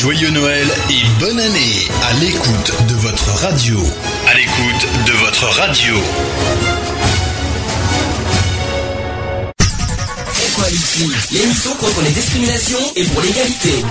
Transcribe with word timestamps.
Joyeux 0.00 0.30
Noël 0.30 0.68
et 0.90 1.02
bonne 1.18 1.40
année 1.40 1.88
à 2.04 2.12
l'écoute 2.20 2.72
de 2.88 2.94
votre 2.94 3.30
radio. 3.30 3.76
À 4.28 4.34
l'écoute 4.34 4.86
de 5.06 5.12
votre 5.24 5.44
radio. 5.46 5.94
L'émission 11.32 11.74
contre 11.80 12.02
les 12.02 12.10
discriminations 12.10 12.92
et 12.94 13.04
pour 13.06 13.22
l'égalité. 13.22 13.84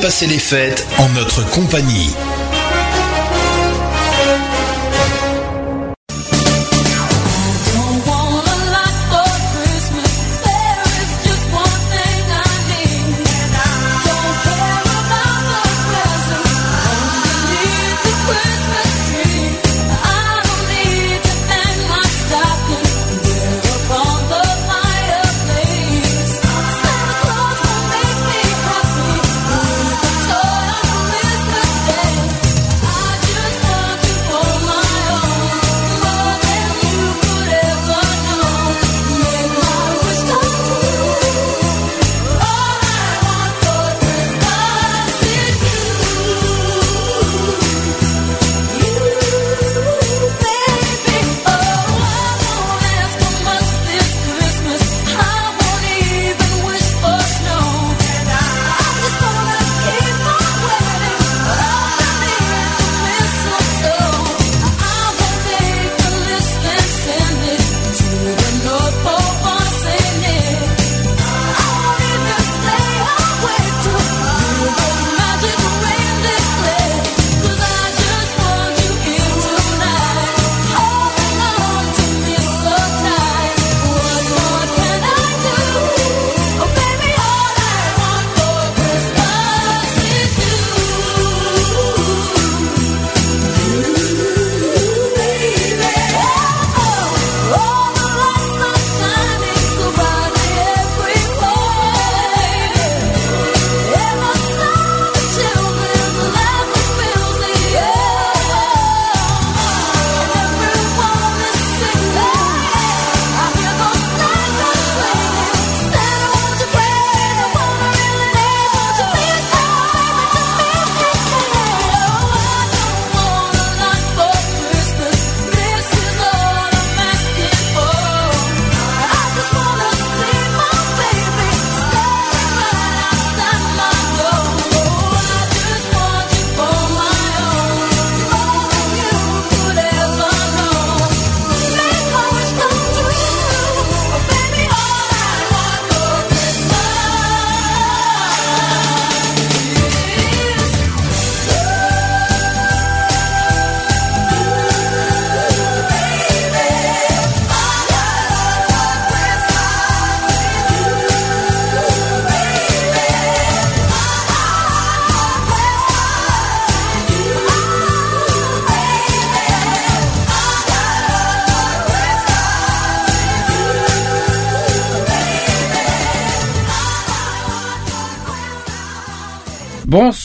Passer 0.00 0.26
les 0.26 0.38
fêtes 0.38 0.86
en 0.98 1.08
notre 1.10 1.48
compagnie. 1.50 2.10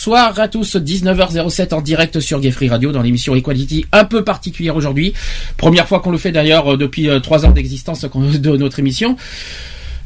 Bonsoir 0.03 0.39
à 0.39 0.47
tous, 0.47 0.78
19h07 0.78 1.75
en 1.75 1.81
direct 1.81 2.19
sur 2.22 2.39
Gay 2.39 2.51
Radio 2.67 2.91
dans 2.91 3.03
l'émission 3.03 3.35
Equality 3.35 3.85
un 3.91 4.03
peu 4.03 4.23
particulière 4.23 4.75
aujourd'hui. 4.75 5.13
Première 5.57 5.88
fois 5.88 6.00
qu'on 6.00 6.09
le 6.09 6.17
fait 6.17 6.31
d'ailleurs 6.31 6.73
euh, 6.73 6.75
depuis 6.75 7.07
euh, 7.07 7.19
trois 7.19 7.45
ans 7.45 7.51
d'existence 7.51 8.03
de 8.16 8.57
notre 8.57 8.79
émission. 8.79 9.16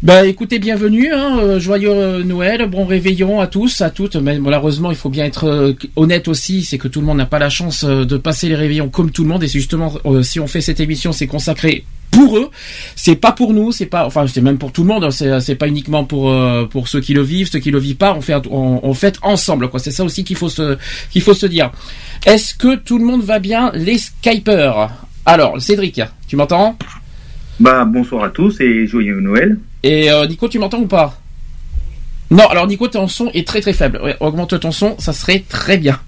Bah 0.03 0.25
écoutez, 0.25 0.59
bienvenue, 0.59 1.13
hein, 1.13 1.39
euh, 1.39 1.59
joyeux 1.61 2.23
Noël, 2.23 2.67
bon 2.69 2.83
réveillon 2.83 3.39
à 3.39 3.47
tous, 3.47 3.79
à 3.79 3.89
toutes. 3.89 4.17
Mais 4.17 4.37
malheureusement, 4.37 4.91
il 4.91 4.97
faut 4.97 5.07
bien 5.07 5.23
être 5.23 5.73
honnête 5.95 6.27
aussi, 6.27 6.65
c'est 6.65 6.77
que 6.77 6.89
tout 6.89 6.99
le 6.99 7.05
monde 7.05 7.19
n'a 7.19 7.25
pas 7.25 7.39
la 7.39 7.49
chance 7.49 7.85
de 7.85 8.17
passer 8.17 8.49
les 8.49 8.55
réveillons 8.55 8.89
comme 8.89 9.11
tout 9.11 9.23
le 9.23 9.29
monde. 9.29 9.45
Et 9.45 9.47
justement, 9.47 9.93
si 10.23 10.41
on 10.41 10.47
fait 10.47 10.59
cette 10.59 10.81
émission, 10.81 11.13
c'est 11.13 11.27
consacré 11.27 11.85
pour 12.15 12.37
eux. 12.37 12.49
C'est 12.95 13.15
pas 13.15 13.31
pour 13.31 13.53
nous, 13.53 13.71
c'est 13.71 13.85
pas, 13.85 14.05
enfin, 14.05 14.25
c'est 14.27 14.41
même 14.41 14.57
pour 14.57 14.71
tout 14.71 14.81
le 14.81 14.87
monde. 14.87 15.03
Hein. 15.03 15.11
C'est, 15.11 15.39
c'est 15.41 15.55
pas 15.55 15.67
uniquement 15.67 16.05
pour 16.05 16.29
euh, 16.29 16.65
pour 16.65 16.87
ceux 16.87 17.01
qui 17.01 17.13
le 17.13 17.21
vivent, 17.21 17.49
ceux 17.51 17.59
qui 17.59 17.71
le 17.71 17.79
vivent 17.79 17.97
pas. 17.97 18.13
On 18.13 18.21
fait 18.21 18.35
on, 18.49 18.93
ensemble, 19.21 19.69
quoi. 19.69 19.79
C'est 19.79 19.91
ça 19.91 20.03
aussi 20.03 20.23
qu'il 20.23 20.37
faut 20.37 20.49
se 20.49 20.77
qu'il 21.11 21.21
faut 21.21 21.33
se 21.33 21.45
dire. 21.45 21.71
Est-ce 22.25 22.55
que 22.55 22.75
tout 22.75 22.97
le 22.97 23.05
monde 23.05 23.21
va 23.21 23.39
bien, 23.39 23.71
les 23.73 23.97
Skypers 23.97 24.89
Alors, 25.25 25.61
Cédric, 25.61 26.01
tu 26.27 26.35
m'entends? 26.35 26.77
Bah 27.59 27.85
bonsoir 27.85 28.23
à 28.25 28.29
tous 28.29 28.59
et 28.59 28.87
joyeux 28.87 29.19
Noël. 29.21 29.59
Et 29.83 30.11
euh, 30.11 30.25
Nico, 30.27 30.47
tu 30.49 30.59
m'entends 30.59 30.79
ou 30.79 30.87
pas? 30.87 31.21
Non, 32.31 32.47
alors 32.47 32.67
Nico, 32.67 32.87
ton 32.87 33.07
son 33.07 33.29
est 33.29 33.47
très 33.47 33.61
très 33.61 33.73
faible. 33.73 34.17
augmente 34.19 34.59
ton 34.59 34.71
son, 34.71 34.95
ça 34.97 35.13
serait 35.13 35.43
très 35.47 35.77
bien. 35.77 35.99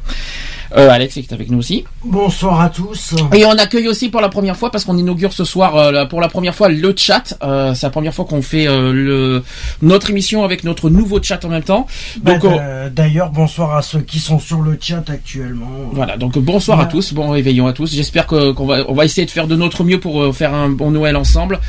Euh, 0.75 0.89
Alex 0.89 1.17
est 1.17 1.33
avec 1.33 1.49
nous 1.49 1.59
aussi. 1.59 1.85
Bonsoir 2.03 2.61
à 2.61 2.69
tous. 2.69 3.15
Et 3.33 3.45
on 3.45 3.51
accueille 3.51 3.87
aussi 3.87 4.09
pour 4.09 4.21
la 4.21 4.29
première 4.29 4.57
fois, 4.57 4.71
parce 4.71 4.85
qu'on 4.85 4.97
inaugure 4.97 5.33
ce 5.33 5.45
soir 5.45 5.75
euh, 5.77 6.05
pour 6.05 6.21
la 6.21 6.27
première 6.27 6.55
fois 6.55 6.69
le 6.69 6.93
chat. 6.95 7.37
Euh, 7.43 7.73
c'est 7.73 7.85
la 7.85 7.91
première 7.91 8.13
fois 8.13 8.25
qu'on 8.25 8.41
fait 8.41 8.65
le 8.67 9.43
notre 9.81 10.09
émission 10.09 10.43
avec 10.43 10.63
notre 10.63 10.89
nouveau 10.89 11.21
chat 11.21 11.43
en 11.45 11.49
même 11.49 11.63
temps. 11.63 11.87
Bah, 12.21 12.37
donc 12.37 12.59
d'ailleurs 12.93 13.31
bonsoir 13.31 13.75
à 13.75 13.81
ceux 13.81 14.01
qui 14.01 14.19
sont 14.19 14.39
sur 14.39 14.61
le 14.61 14.77
chat 14.79 15.09
actuellement. 15.09 15.67
Voilà, 15.91 16.17
donc 16.17 16.37
bonsoir 16.37 16.79
à 16.79 16.85
tous, 16.85 17.13
bon 17.13 17.29
réveillon 17.29 17.67
à 17.67 17.73
tous. 17.73 17.93
J'espère 17.93 18.27
que 18.27 18.51
qu'on 18.51 18.65
va 18.65 18.85
on 18.87 18.93
va 18.93 19.05
essayer 19.05 19.25
de 19.25 19.31
faire 19.31 19.47
de 19.47 19.55
notre 19.55 19.83
mieux 19.83 19.99
pour 19.99 20.35
faire 20.35 20.53
un 20.53 20.69
bon 20.69 20.91
Noël 20.91 21.15
ensemble. 21.15 21.59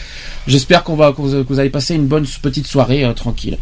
J'espère 0.47 0.83
qu'on 0.83 0.97
va 0.97 1.13
que 1.13 1.21
vous, 1.21 1.61
allez 1.61 1.69
passer 1.69 1.95
une 1.95 2.07
bonne 2.07 2.27
petite 2.43 2.67
soirée 2.67 3.05
tranquille. 3.15 3.59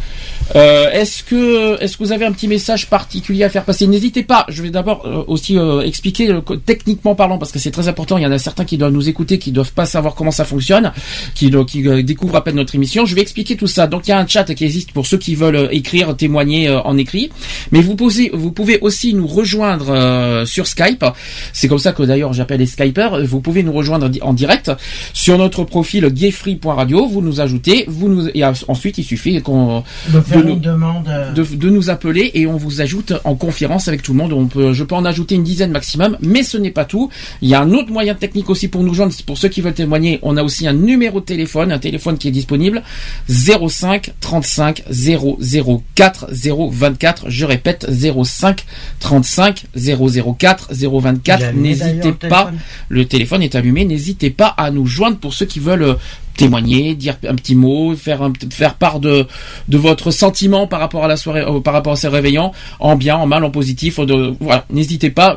est-ce 0.54 1.22
que 1.24 1.82
est-ce 1.82 1.96
que 1.96 2.04
vous 2.04 2.12
avez 2.12 2.24
un 2.24 2.32
petit 2.32 2.48
message 2.48 2.88
particulier 2.88 3.44
à 3.44 3.50
faire 3.50 3.64
passer? 3.64 3.86
N'hésitez 3.86 4.22
pas. 4.22 4.44
Je 4.48 4.62
vais 4.62 4.70
d'abord 4.70 5.04
aussi 5.26 5.58
euh, 5.58 5.80
expliquer 5.82 6.30
euh, 6.30 6.40
techniquement 6.64 7.14
parlant 7.14 7.38
parce 7.38 7.52
que 7.52 7.58
c'est 7.58 7.70
très 7.70 7.88
important. 7.88 8.18
Il 8.18 8.22
y 8.22 8.26
en 8.26 8.32
a 8.32 8.38
certains 8.38 8.64
qui 8.64 8.78
doivent 8.78 8.92
nous 8.92 9.08
écouter, 9.08 9.38
qui 9.38 9.52
doivent 9.52 9.72
pas 9.72 9.86
savoir 9.86 10.14
comment 10.14 10.30
ça 10.30 10.44
fonctionne, 10.44 10.92
qui, 11.34 11.50
qui 11.66 11.86
euh, 11.88 12.02
découvrent 12.02 12.36
à 12.36 12.44
peine 12.44 12.56
notre 12.56 12.74
émission. 12.74 13.06
Je 13.06 13.14
vais 13.14 13.20
expliquer 13.20 13.56
tout 13.56 13.66
ça. 13.66 13.86
Donc 13.86 14.06
il 14.06 14.10
y 14.10 14.12
a 14.12 14.18
un 14.18 14.26
chat 14.26 14.44
qui 14.54 14.64
existe 14.64 14.92
pour 14.92 15.06
ceux 15.06 15.18
qui 15.18 15.34
veulent 15.34 15.68
écrire, 15.72 16.16
témoigner 16.16 16.70
en 16.70 16.96
écrit. 16.96 17.30
Mais 17.72 17.80
vous 17.80 17.96
pouvez, 17.96 18.30
vous 18.32 18.52
pouvez 18.52 18.78
aussi 18.80 19.14
nous 19.14 19.26
rejoindre 19.26 20.44
sur 20.46 20.66
Skype. 20.66 21.04
C'est 21.52 21.68
comme 21.68 21.78
ça 21.78 21.92
que 21.92 22.02
d'ailleurs 22.02 22.32
j'appelle 22.32 22.60
les 22.60 22.66
Skypers. 22.66 23.24
Vous 23.26 23.40
pouvez 23.40 23.62
nous 23.62 23.72
rejoindre 23.72 24.10
en 24.22 24.32
direct 24.32 24.70
sur 25.12 25.38
notre 25.38 25.64
profil 25.64 26.06
gayfree.radio. 26.08 27.06
Vous 27.06 27.22
nous 27.22 27.40
ajoutez, 27.40 27.84
vous 27.88 28.08
nous 28.08 28.28
et 28.28 28.44
ensuite 28.44 28.98
il 28.98 29.04
suffit 29.04 29.40
qu'on 29.42 29.82
de, 30.08 30.42
nous, 30.42 30.56
demande 30.56 31.08
de, 31.34 31.70
nous 31.70 31.90
appeler 31.90 32.30
et 32.34 32.46
on 32.46 32.56
vous 32.56 32.80
ajoute 32.80 33.12
en 33.24 33.34
conférence 33.34 33.88
avec 33.88 34.02
tout 34.02 34.12
le 34.12 34.18
monde. 34.18 34.32
On 34.32 34.46
peut, 34.46 34.72
je 34.72 34.84
peux 34.84 34.94
en 34.94 35.04
ajouter 35.04 35.15
une 35.24 35.42
dizaine 35.42 35.70
maximum, 35.70 36.16
mais 36.20 36.42
ce 36.42 36.56
n'est 36.56 36.70
pas 36.70 36.84
tout. 36.84 37.10
Il 37.42 37.48
y 37.48 37.54
a 37.54 37.60
un 37.60 37.72
autre 37.72 37.90
moyen 37.90 38.14
technique 38.14 38.50
aussi 38.50 38.68
pour 38.68 38.82
nous 38.82 38.94
joindre, 38.94 39.14
pour 39.26 39.38
ceux 39.38 39.48
qui 39.48 39.60
veulent 39.60 39.74
témoigner, 39.74 40.18
on 40.22 40.36
a 40.36 40.42
aussi 40.42 40.66
un 40.66 40.72
numéro 40.72 41.20
de 41.20 41.24
téléphone, 41.24 41.72
un 41.72 41.78
téléphone 41.78 42.18
qui 42.18 42.28
est 42.28 42.32
disponible, 42.32 42.82
05 43.28 44.12
35 44.20 44.84
004 44.90 46.26
024, 46.30 47.24
je 47.28 47.44
répète, 47.44 47.86
05 47.90 48.64
35 49.00 49.66
004 49.76 50.68
024, 50.72 51.54
n'hésitez 51.54 52.12
pas, 52.12 52.52
le 52.88 53.04
téléphone 53.06 53.42
est 53.42 53.54
allumé, 53.54 53.84
n'hésitez 53.84 54.30
pas 54.30 54.48
à 54.48 54.70
nous 54.70 54.86
joindre 54.86 55.18
pour 55.18 55.34
ceux 55.34 55.46
qui 55.46 55.60
veulent 55.60 55.82
euh, 55.82 55.94
témoigner, 56.36 56.94
dire 56.94 57.16
un 57.28 57.34
petit 57.34 57.54
mot, 57.54 57.94
faire 57.96 58.22
un, 58.22 58.32
faire 58.50 58.74
part 58.74 59.00
de 59.00 59.26
de 59.68 59.78
votre 59.78 60.10
sentiment 60.10 60.66
par 60.66 60.80
rapport 60.80 61.04
à 61.04 61.08
la 61.08 61.16
soirée, 61.16 61.42
euh, 61.42 61.60
par 61.60 61.74
rapport 61.74 61.94
à 61.94 61.96
ces 61.96 62.08
réveillants, 62.08 62.52
en 62.78 62.96
bien, 62.96 63.16
en 63.16 63.26
mal, 63.26 63.44
en 63.44 63.50
positif. 63.50 63.98
De, 64.00 64.34
voilà, 64.40 64.64
n'hésitez 64.70 65.10
pas. 65.10 65.36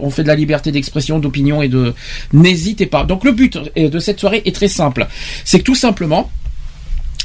On 0.00 0.10
fait 0.10 0.22
de 0.22 0.28
la 0.28 0.34
liberté 0.34 0.72
d'expression, 0.72 1.18
d'opinion 1.18 1.62
et 1.62 1.68
de. 1.68 1.94
N'hésitez 2.32 2.86
pas. 2.86 3.04
Donc 3.04 3.24
le 3.24 3.32
but 3.32 3.58
de 3.76 3.98
cette 3.98 4.20
soirée 4.20 4.42
est 4.44 4.54
très 4.54 4.68
simple. 4.68 5.06
C'est 5.44 5.60
que 5.60 5.64
tout 5.64 5.74
simplement, 5.74 6.30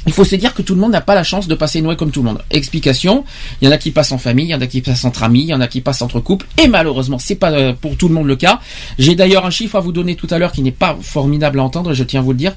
il 0.07 0.13
faut 0.13 0.25
se 0.25 0.35
dire 0.35 0.53
que 0.53 0.61
tout 0.61 0.73
le 0.73 0.81
monde 0.81 0.91
n'a 0.91 1.01
pas 1.01 1.15
la 1.15 1.23
chance 1.23 1.47
de 1.47 1.55
passer 1.55 1.81
Noël 1.81 1.97
comme 1.97 2.11
tout 2.11 2.21
le 2.21 2.29
monde. 2.29 2.41
Explication, 2.49 3.23
il 3.61 3.65
y 3.65 3.67
en 3.67 3.71
a 3.71 3.77
qui 3.77 3.91
passent 3.91 4.11
en 4.11 4.17
famille, 4.17 4.45
il 4.45 4.51
y 4.51 4.55
en 4.55 4.61
a 4.61 4.67
qui 4.67 4.81
passent 4.81 5.05
entre 5.05 5.23
amis, 5.23 5.41
il 5.41 5.49
y 5.49 5.53
en 5.53 5.61
a 5.61 5.67
qui 5.67 5.81
passent 5.81 6.01
entre 6.01 6.19
couples, 6.19 6.47
et 6.57 6.67
malheureusement, 6.67 7.19
c'est 7.19 7.35
pas 7.35 7.51
euh, 7.51 7.73
pour 7.73 7.97
tout 7.97 8.07
le 8.07 8.13
monde 8.13 8.27
le 8.27 8.35
cas. 8.35 8.59
J'ai 8.97 9.15
d'ailleurs 9.15 9.45
un 9.45 9.51
chiffre 9.51 9.75
à 9.75 9.79
vous 9.79 9.91
donner 9.91 10.15
tout 10.15 10.27
à 10.31 10.39
l'heure 10.39 10.51
qui 10.51 10.61
n'est 10.61 10.71
pas 10.71 10.97
formidable 11.01 11.59
à 11.59 11.63
entendre, 11.63 11.93
je 11.93 12.03
tiens 12.03 12.21
à 12.21 12.23
vous 12.23 12.31
le 12.31 12.37
dire. 12.37 12.53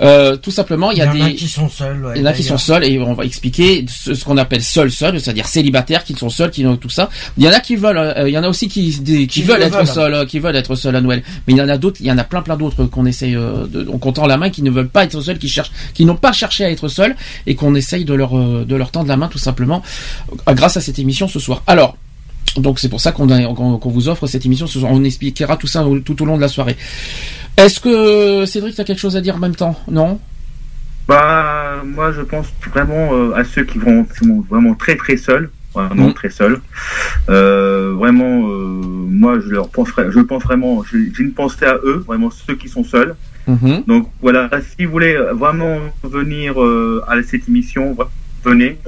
Euh, 0.00 0.36
tout 0.36 0.50
simplement, 0.50 0.90
il 0.90 0.98
y 0.98 1.02
a, 1.02 1.06
des... 1.06 1.18
Il 1.18 1.36
qui 1.36 1.48
sont 1.48 1.68
seuls. 1.68 2.12
il 2.14 2.20
y 2.20 2.24
en 2.24 2.26
a 2.26 2.32
qui 2.32 2.42
sont 2.42 2.58
seuls, 2.58 2.84
et 2.84 2.98
on 2.98 3.14
va 3.14 3.24
expliquer 3.24 3.86
ce, 3.88 4.12
qu'on 4.24 4.36
appelle 4.36 4.62
seuls 4.62 4.90
seuls, 4.90 5.18
c'est-à-dire 5.18 5.46
célibataires 5.46 6.04
qui 6.04 6.14
sont 6.14 6.28
seuls, 6.30 6.50
qui 6.50 6.66
ont 6.66 6.76
tout 6.76 6.90
ça. 6.90 7.08
Il 7.38 7.44
y 7.44 7.48
en 7.48 7.52
a 7.52 7.60
qui 7.60 7.76
veulent, 7.76 7.98
euh, 7.98 8.28
il 8.28 8.32
y 8.32 8.38
en 8.38 8.44
a 8.44 8.48
aussi 8.48 8.68
qui, 8.68 9.26
qui, 9.26 9.42
veulent 9.42 9.62
être 9.62 9.86
seuls, 9.86 10.26
qui 10.26 10.38
veulent 10.38 10.56
être 10.56 10.74
seuls 10.74 10.96
à 10.96 11.00
Noël. 11.00 11.22
Mais 11.46 11.54
il 11.54 11.56
y 11.56 11.62
en 11.62 11.68
a 11.68 11.78
d'autres, 11.78 12.00
il 12.00 12.06
y 12.06 12.12
en 12.12 12.18
a 12.18 12.24
plein 12.24 12.42
plein 12.42 12.56
d'autres 12.56 12.84
qu'on 12.84 13.06
essaye, 13.06 13.32
de, 13.32 13.88
on 13.90 13.98
compte 13.98 14.18
en 14.18 14.26
la 14.26 14.36
main, 14.36 14.50
qui 14.50 14.62
ne 14.62 14.70
veulent 14.70 14.88
pas 14.88 15.04
être 15.04 15.20
seuls, 15.20 15.38
qui 15.38 15.48
cherchent, 15.48 15.72
qui 15.94 16.04
n'ont 16.04 16.16
pas 16.16 16.32
cherché 16.32 16.64
à 16.64 16.70
être 16.70 16.81
seuls, 16.88 17.16
et 17.46 17.54
qu'on 17.54 17.74
essaye 17.74 18.04
de 18.04 18.14
leur, 18.14 18.36
euh, 18.36 18.64
de 18.64 18.76
leur 18.76 18.90
tendre 18.90 19.08
la 19.08 19.16
main 19.16 19.28
tout 19.28 19.38
simplement 19.38 19.82
euh, 20.48 20.54
grâce 20.54 20.76
à 20.76 20.80
cette 20.80 20.98
émission 20.98 21.28
ce 21.28 21.38
soir. 21.38 21.62
Alors, 21.66 21.96
donc 22.56 22.78
c'est 22.78 22.88
pour 22.88 23.00
ça 23.00 23.12
qu'on 23.12 23.26
qu'on 23.54 23.90
vous 23.90 24.08
offre 24.08 24.26
cette 24.26 24.44
émission 24.44 24.66
ce 24.66 24.78
soir. 24.78 24.92
On 24.92 25.04
expliquera 25.04 25.56
tout 25.56 25.66
ça 25.66 25.84
tout 26.04 26.22
au 26.22 26.26
long 26.26 26.36
de 26.36 26.42
la 26.42 26.48
soirée. 26.48 26.76
Est-ce 27.56 27.80
que 27.80 28.44
Cédric, 28.46 28.74
tu 28.74 28.80
as 28.80 28.84
quelque 28.84 28.98
chose 28.98 29.16
à 29.16 29.20
dire 29.20 29.36
en 29.36 29.38
même 29.38 29.56
temps? 29.56 29.78
Non? 29.88 30.20
Bah 31.08 31.82
moi 31.84 32.12
je 32.12 32.20
pense 32.22 32.46
vraiment 32.70 33.12
euh, 33.12 33.34
à 33.34 33.44
ceux 33.44 33.64
qui 33.64 33.78
vont, 33.78 34.06
vraiment 34.48 34.74
très 34.74 34.96
très 34.96 35.16
seuls, 35.16 35.50
vraiment 35.74 36.08
mmh. 36.08 36.14
très 36.14 36.30
seuls. 36.30 36.60
vraiment, 37.26 38.40
moi 38.40 39.40
je 39.40 39.48
leur 39.48 39.68
pense, 39.68 39.88
je 39.96 40.20
pense 40.20 40.42
vraiment, 40.42 40.84
j'ai 40.84 41.22
une 41.22 41.32
pensée 41.32 41.64
à 41.64 41.76
eux, 41.84 42.04
vraiment 42.06 42.30
ceux 42.30 42.54
qui 42.54 42.68
sont 42.68 42.84
seuls. 42.84 43.16
Mhm. 43.46 43.84
Donc 43.86 44.08
voilà, 44.20 44.50
si 44.76 44.84
vous 44.84 44.92
voulez 44.92 45.16
vraiment 45.32 45.78
venir 46.02 46.62
euh, 46.62 47.02
à 47.08 47.22
cette 47.22 47.48
émission, 47.48 47.96
venez, 48.44 48.78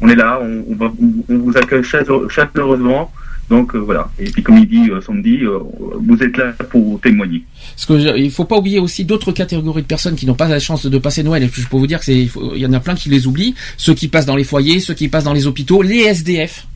on 0.00 0.08
est 0.08 0.16
là, 0.16 0.40
on, 0.42 0.88
vous 1.28 1.56
accueille 1.56 1.84
chaleureusement. 1.84 3.12
Donc 3.48 3.74
euh, 3.74 3.78
voilà. 3.78 4.08
Et 4.18 4.30
puis 4.30 4.44
comme 4.44 4.58
il 4.58 4.68
dit 4.68 4.90
euh, 4.90 5.00
Sandy, 5.00 5.40
vous 5.44 6.22
êtes 6.22 6.36
là 6.36 6.52
pour 6.70 7.00
témoigner. 7.00 7.42
Parce 7.74 7.86
que 7.86 8.16
il 8.16 8.30
faut 8.30 8.44
pas 8.44 8.56
oublier 8.56 8.78
aussi 8.78 9.04
d'autres 9.04 9.32
catégories 9.32 9.82
de 9.82 9.86
personnes 9.86 10.14
qui 10.14 10.26
n'ont 10.26 10.34
pas 10.34 10.48
la 10.48 10.60
chance 10.60 10.86
de 10.86 10.98
passer 10.98 11.24
Noël. 11.24 11.42
Et 11.42 11.50
je 11.52 11.68
peux 11.68 11.76
vous 11.76 11.88
dire 11.88 11.98
que 11.98 12.04
c'est, 12.04 12.28
il 12.54 12.58
y 12.58 12.66
en 12.66 12.72
a 12.72 12.80
plein 12.80 12.94
qui 12.94 13.08
les 13.08 13.26
oublient. 13.26 13.54
Ceux 13.76 13.94
qui 13.94 14.06
passent 14.06 14.26
dans 14.26 14.36
les 14.36 14.44
foyers, 14.44 14.78
ceux 14.78 14.94
qui 14.94 15.08
passent 15.08 15.24
dans 15.24 15.32
les 15.32 15.46
hôpitaux, 15.48 15.82
les 15.82 16.00
SDF. 16.00 16.66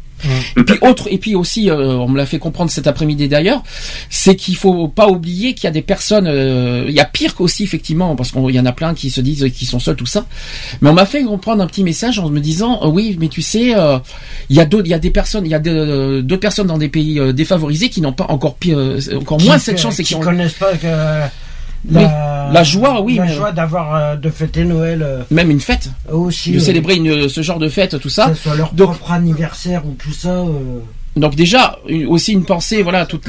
Et 0.56 0.62
puis 0.62 0.78
autre, 0.80 1.08
et 1.10 1.18
puis 1.18 1.34
aussi, 1.34 1.70
euh, 1.70 1.96
on 1.96 2.08
me 2.08 2.16
l'a 2.16 2.26
fait 2.26 2.38
comprendre 2.38 2.70
cet 2.70 2.86
après-midi 2.86 3.28
d'ailleurs, 3.28 3.62
c'est 4.10 4.36
qu'il 4.36 4.56
faut 4.56 4.88
pas 4.88 5.08
oublier 5.08 5.54
qu'il 5.54 5.64
y 5.64 5.66
a 5.66 5.70
des 5.70 5.82
personnes, 5.82 6.26
euh, 6.26 6.86
il 6.88 6.94
y 6.94 7.00
a 7.00 7.04
pire 7.04 7.34
qu'aussi 7.34 7.64
effectivement, 7.64 8.16
parce 8.16 8.30
qu'il 8.30 8.50
y 8.50 8.60
en 8.60 8.66
a 8.66 8.72
plein 8.72 8.94
qui 8.94 9.10
se 9.10 9.20
disent 9.20 9.50
qu'ils 9.52 9.68
sont 9.68 9.80
seuls 9.80 9.96
tout 9.96 10.06
ça. 10.06 10.26
Mais 10.80 10.90
on 10.90 10.94
m'a 10.94 11.06
fait 11.06 11.22
comprendre 11.24 11.62
un 11.62 11.66
petit 11.66 11.84
message 11.84 12.18
en 12.18 12.30
me 12.30 12.40
disant, 12.40 12.80
euh, 12.82 12.88
oui, 12.88 13.16
mais 13.20 13.28
tu 13.28 13.42
sais, 13.42 13.74
il 14.48 14.56
y 14.56 14.60
a 14.60 14.64
d'autres, 14.64 14.86
il 14.86 14.90
y 14.90 14.94
a 14.94 14.98
des 14.98 15.10
personnes, 15.10 15.44
il 15.44 15.50
y 15.50 15.54
a 15.54 15.58
deux 15.58 16.38
personnes 16.38 16.66
dans 16.66 16.78
des 16.78 16.88
pays 16.88 17.20
défavorisés 17.34 17.88
qui 17.88 18.00
n'ont 18.00 18.12
pas 18.12 18.26
encore 18.28 18.56
pire, 18.56 18.78
encore 19.16 19.40
moins 19.40 19.58
cette 19.58 19.78
chance 19.78 20.00
et 20.00 20.04
qui, 20.04 20.18
connaissent 20.18 20.54
pas 20.54 20.74
que 20.76 20.86
la, 21.90 22.62
joie, 22.62 23.00
oui. 23.00 23.16
La 23.16 23.26
joie 23.26 23.52
d'avoir 23.52 23.94
euh, 23.94 24.16
de 24.16 24.30
fêter 24.30 24.64
Noël. 24.64 25.02
Euh, 25.02 25.22
même 25.30 25.50
une 25.50 25.60
fête. 25.60 25.90
Aussi. 26.10 26.52
De 26.52 26.58
célébrer 26.58 26.96
une, 26.96 27.28
ce 27.28 27.42
genre 27.42 27.58
de 27.58 27.68
fête, 27.68 27.98
tout 28.00 28.08
ça. 28.08 28.28
Que 28.28 28.34
ce 28.34 28.42
soit 28.42 28.56
leur 28.56 28.70
propre 28.70 29.12
anniversaire 29.12 29.86
ou 29.86 29.92
tout 29.92 30.12
ça. 30.12 30.30
Euh. 30.30 30.80
Donc 31.16 31.34
déjà, 31.34 31.78
aussi 32.08 32.32
une 32.32 32.44
pensée, 32.44 32.82
voilà, 32.82 33.06
toutes. 33.06 33.28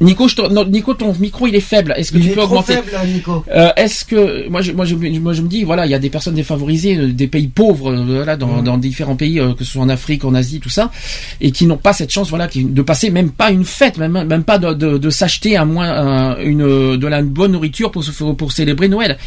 Nico, 0.00 0.28
Nico, 0.68 0.94
ton 0.94 1.12
micro 1.18 1.48
il 1.48 1.56
est 1.56 1.60
faible. 1.60 1.92
Est-ce 1.96 2.12
que 2.12 2.18
tu 2.18 2.28
peux 2.30 2.42
augmenter 2.42 2.74
faible, 2.74 2.90
Nico. 3.12 3.44
Euh, 3.50 3.70
Est-ce 3.76 4.04
que 4.04 4.48
moi 4.48 4.62
je, 4.62 4.70
moi 4.70 4.84
je, 4.84 4.94
moi 4.94 5.32
je 5.32 5.42
me 5.42 5.48
dis 5.48 5.64
voilà 5.64 5.86
il 5.86 5.90
y 5.90 5.94
a 5.94 5.98
des 5.98 6.08
personnes 6.08 6.34
défavorisées, 6.34 6.96
euh, 6.96 7.12
des 7.12 7.26
pays 7.26 7.48
pauvres 7.48 7.90
euh, 7.92 8.04
voilà 8.16 8.36
dans, 8.36 8.62
dans 8.62 8.78
différents 8.78 9.16
pays 9.16 9.40
que 9.58 9.64
ce 9.64 9.72
soit 9.72 9.82
en 9.82 9.88
Afrique, 9.88 10.24
en 10.24 10.34
Asie, 10.34 10.60
tout 10.60 10.68
ça, 10.68 10.92
et 11.40 11.50
qui 11.50 11.66
n'ont 11.66 11.76
pas 11.78 11.92
cette 11.92 12.12
chance 12.12 12.28
voilà 12.30 12.48
de 12.54 12.82
passer 12.82 13.10
même 13.10 13.30
pas 13.32 13.50
une 13.50 13.64
fête, 13.64 13.98
même 13.98 14.22
même 14.22 14.44
pas 14.44 14.58
de, 14.58 14.72
de, 14.72 14.98
de 14.98 15.10
s'acheter 15.10 15.56
à 15.56 15.64
moins 15.64 16.36
une 16.38 16.96
de 16.96 17.06
la 17.08 17.20
bonne 17.22 17.52
nourriture 17.52 17.90
pour 17.90 18.04
pour 18.36 18.52
célébrer 18.52 18.88
Noël. 18.88 19.18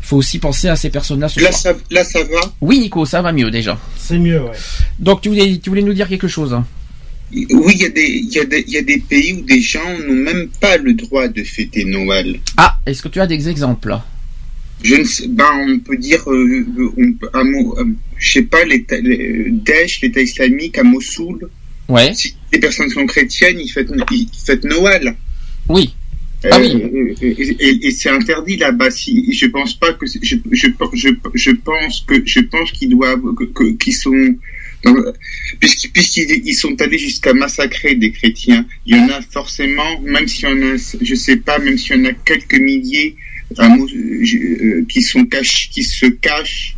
Il 0.00 0.06
faut 0.06 0.16
aussi 0.16 0.38
penser 0.38 0.68
à 0.68 0.76
ces 0.76 0.88
personnes-là. 0.90 1.28
Là 1.36 1.52
ça, 1.52 1.72
là 1.90 2.02
ça 2.04 2.20
va? 2.20 2.40
Oui 2.62 2.78
Nico, 2.78 3.04
ça 3.04 3.20
va 3.20 3.32
mieux 3.32 3.50
déjà. 3.50 3.78
C'est 3.98 4.18
mieux 4.18 4.40
ouais. 4.42 4.52
Donc 4.98 5.20
tu 5.20 5.28
voulais 5.28 5.58
tu 5.58 5.68
voulais 5.68 5.82
nous 5.82 5.92
dire 5.94 6.08
quelque 6.08 6.28
chose. 6.28 6.54
Hein? 6.54 6.64
Oui, 7.50 7.72
il 7.74 7.82
y, 7.82 7.84
a 7.84 7.88
des, 7.88 8.08
y, 8.30 8.38
a 8.38 8.44
des, 8.44 8.64
y 8.68 8.76
a 8.76 8.82
des 8.82 8.98
pays 8.98 9.32
où 9.34 9.40
des 9.42 9.60
gens 9.60 9.98
n'ont 10.06 10.14
même 10.14 10.48
pas 10.60 10.76
le 10.76 10.94
droit 10.94 11.28
de 11.28 11.42
fêter 11.42 11.84
Noël. 11.84 12.38
Ah, 12.56 12.78
est-ce 12.86 13.02
que 13.02 13.08
tu 13.08 13.20
as 13.20 13.26
des 13.26 13.48
exemples 13.48 13.96
je 14.82 14.96
ne 14.96 15.04
sais, 15.04 15.28
ben, 15.28 15.50
on 15.66 15.78
peut 15.78 15.96
dire, 15.96 16.20
euh, 16.30 16.66
on 16.98 17.14
euh, 17.38 17.84
je 18.18 18.32
sais 18.32 18.42
pas, 18.42 18.64
l'État, 18.64 18.96
Daesh, 19.00 20.02
l'État 20.02 20.20
islamique 20.20 20.76
à 20.76 20.82
Mossoul. 20.82 21.48
Ouais. 21.88 22.12
Si 22.14 22.34
les 22.52 22.58
personnes 22.58 22.90
sont 22.90 23.06
chrétiennes, 23.06 23.58
ils 23.58 23.68
fêtent, 23.68 23.92
ils 24.10 24.28
fêtent 24.44 24.64
Noël. 24.64 25.14
Oui. 25.68 25.94
Euh, 26.44 26.50
ah 26.52 26.58
oui. 26.60 27.14
Et, 27.22 27.86
et, 27.86 27.90
c'est 27.92 28.10
interdit 28.10 28.56
là-bas. 28.56 28.90
Si 28.90 29.32
je 29.32 29.46
pense 29.46 29.74
pas 29.74 29.94
que 29.94 30.06
je, 30.06 30.18
je, 30.22 30.36
je, 30.50 30.66
je 31.34 31.50
pense 31.52 32.04
que 32.06 32.22
je 32.26 32.40
pense 32.40 32.72
qu'ils 32.72 32.90
doivent 32.90 33.22
qu'ils 33.80 33.94
sont 33.94 34.34
puisqu'ils 35.60 36.54
sont 36.54 36.80
allés 36.80 36.98
jusqu'à 36.98 37.32
massacrer 37.32 37.94
des 37.94 38.12
chrétiens, 38.12 38.66
il 38.86 38.96
y 38.96 39.00
en 39.00 39.08
a 39.08 39.20
forcément, 39.22 40.00
même 40.00 40.28
s'il 40.28 40.48
y 40.48 40.52
en 40.52 40.62
a, 40.62 40.76
je 41.00 41.14
sais 41.14 41.36
pas, 41.36 41.58
même 41.58 41.78
s'il 41.78 41.96
y 41.96 42.00
en 42.00 42.04
a 42.10 42.12
quelques 42.12 42.58
milliers 42.58 43.16
euh, 43.58 44.84
qui 44.88 45.02
sont 45.02 45.24
cachés, 45.26 45.68
qui 45.70 45.84
se 45.84 46.06
cachent 46.06 46.73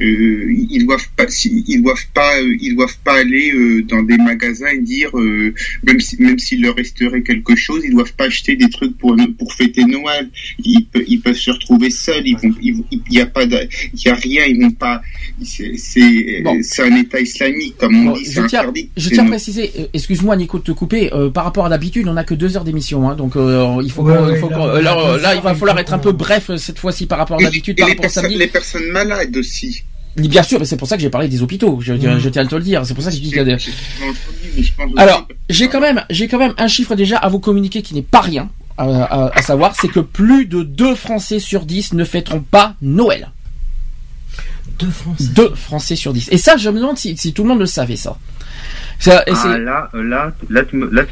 euh, 0.00 0.54
ils 0.70 0.84
doivent 0.86 1.08
pas, 1.16 1.26
ils 1.44 1.82
doivent 1.82 2.06
pas, 2.14 2.38
euh, 2.40 2.56
ils 2.60 2.74
doivent 2.76 2.98
pas 3.04 3.18
aller 3.18 3.52
euh, 3.52 3.82
dans 3.82 4.02
des 4.02 4.16
magasins 4.16 4.68
et 4.68 4.78
dire, 4.80 5.10
même 5.16 6.00
si, 6.00 6.20
même 6.22 6.38
s'il 6.38 6.62
leur 6.62 6.76
resterait 6.76 7.22
quelque 7.22 7.56
chose, 7.56 7.82
ils 7.84 7.92
doivent 7.92 8.12
pas 8.14 8.24
acheter 8.26 8.56
des 8.56 8.68
trucs 8.70 8.96
pour 8.98 9.16
pour 9.38 9.52
fêter 9.54 9.84
Noël. 9.84 10.28
Ils, 10.64 10.86
ils 11.06 11.20
peuvent 11.20 11.34
se 11.36 11.50
retrouver 11.50 11.90
seuls. 11.90 12.22
Ils 12.26 12.36
vont, 12.36 12.54
il 12.60 12.84
y 13.10 13.20
a 13.20 13.26
pas, 13.26 13.44
il 13.44 13.68
y 14.04 14.08
a 14.08 14.14
rien. 14.14 14.44
Ils 14.46 14.60
vont 14.62 14.70
pas. 14.70 15.02
C'est, 15.42 15.76
c'est, 15.76 16.42
Bon. 16.44 16.58
c'est 16.62 16.82
un 16.82 16.96
État 16.96 17.20
islamique, 17.20 17.76
comme 17.78 17.94
on 17.96 18.04
Bon, 18.12 18.16
dit. 18.18 18.26
C'est 18.26 18.42
je 18.42 18.46
tiens, 18.46 18.60
interdit. 18.60 18.90
je 18.96 19.08
tiens 19.08 19.24
à 19.26 19.28
préciser, 19.28 19.70
euh, 19.78 19.86
excuse-moi 19.92 20.36
Nico 20.36 20.58
de 20.58 20.64
te 20.64 20.72
couper, 20.72 21.12
euh, 21.12 21.30
par 21.30 21.44
rapport 21.44 21.66
à 21.66 21.68
d'habitude, 21.68 22.06
on 22.08 22.12
n'a 22.14 22.24
que 22.24 22.34
deux 22.34 22.56
heures 22.56 22.64
d'émission, 22.64 23.08
hein, 23.08 23.14
donc 23.16 23.36
euh, 23.36 23.80
il 23.82 23.90
faut, 23.90 24.02
Ouais, 24.02 24.14
qu'on- 24.16 24.28
il 24.30 24.36
faut 24.38 24.48
là, 24.50 24.92
a 24.92 25.18
là, 25.18 25.34
il 25.34 25.40
va 25.42 25.54
falloir 25.54 25.78
être 25.78 25.92
un 25.92 25.98
peu 25.98 26.12
bref 26.12 26.50
euh, 26.50 26.56
cette 26.56 26.78
fois-ci 26.78 27.06
par 27.06 27.18
rapport 27.18 27.38
à 27.38 27.40
et 27.40 27.44
par 27.44 27.52
les, 27.52 27.82
rapport 27.82 27.96
au 27.98 28.00
personnes, 28.02 28.22
samedi. 28.24 28.38
les 28.38 28.46
personnes 28.46 28.88
malades 28.90 29.36
aussi. 29.36 29.82
Bien 30.18 30.42
sûr, 30.42 30.58
mais 30.58 30.64
c'est 30.64 30.76
pour 30.76 30.88
ça 30.88 30.96
que 30.96 31.02
j'ai 31.02 31.10
parlé 31.10 31.28
des 31.28 31.42
hôpitaux. 31.42 31.78
Je, 31.80 31.94
je 31.94 32.28
tiens 32.28 32.42
à 32.42 32.46
te 32.46 32.54
le 32.54 32.62
dire. 32.62 32.84
C'est 32.84 32.94
pour 32.94 33.02
ça 33.04 33.10
que 33.10 33.16
je 33.16 33.20
dis 33.20 33.28
qu'il 33.28 33.36
y 33.38 33.40
a 33.40 33.44
des... 33.44 33.56
Alors, 34.96 35.26
j'ai 35.48 35.68
quand 35.68 35.80
même, 35.80 36.04
j'ai 36.10 36.26
quand 36.28 36.38
même 36.38 36.54
un 36.58 36.68
chiffre 36.68 36.94
déjà 36.94 37.16
à 37.18 37.28
vous 37.28 37.38
communiquer 37.38 37.82
qui 37.82 37.94
n'est 37.94 38.02
pas 38.02 38.20
rien. 38.20 38.48
À, 38.76 38.84
à- 38.84 39.38
à 39.38 39.42
savoir, 39.42 39.74
c'est 39.80 39.88
que 39.88 40.00
plus 40.00 40.46
de 40.46 40.62
2 40.62 40.94
Français 40.94 41.38
sur 41.40 41.64
10 41.64 41.94
ne 41.94 42.04
fêteront 42.04 42.40
pas 42.40 42.74
Noël. 42.82 43.30
Deux 44.78 44.90
Français. 44.90 45.24
2 45.34 45.54
Français 45.54 45.96
sur 45.96 46.12
10. 46.12 46.28
Et 46.30 46.38
ça, 46.38 46.56
je 46.56 46.70
me 46.70 46.78
demande 46.80 46.96
si, 46.98 47.16
si 47.16 47.32
tout 47.32 47.42
le 47.42 47.48
monde 47.48 47.58
le 47.60 47.66
savait, 47.66 47.96
ça. 47.96 48.16
Ah, 49.52 49.58
là, 49.58 49.88
euh, 49.94 50.02
là, 50.02 50.32
là, 50.50 50.64
tu 50.64 50.88
là, 50.92 51.04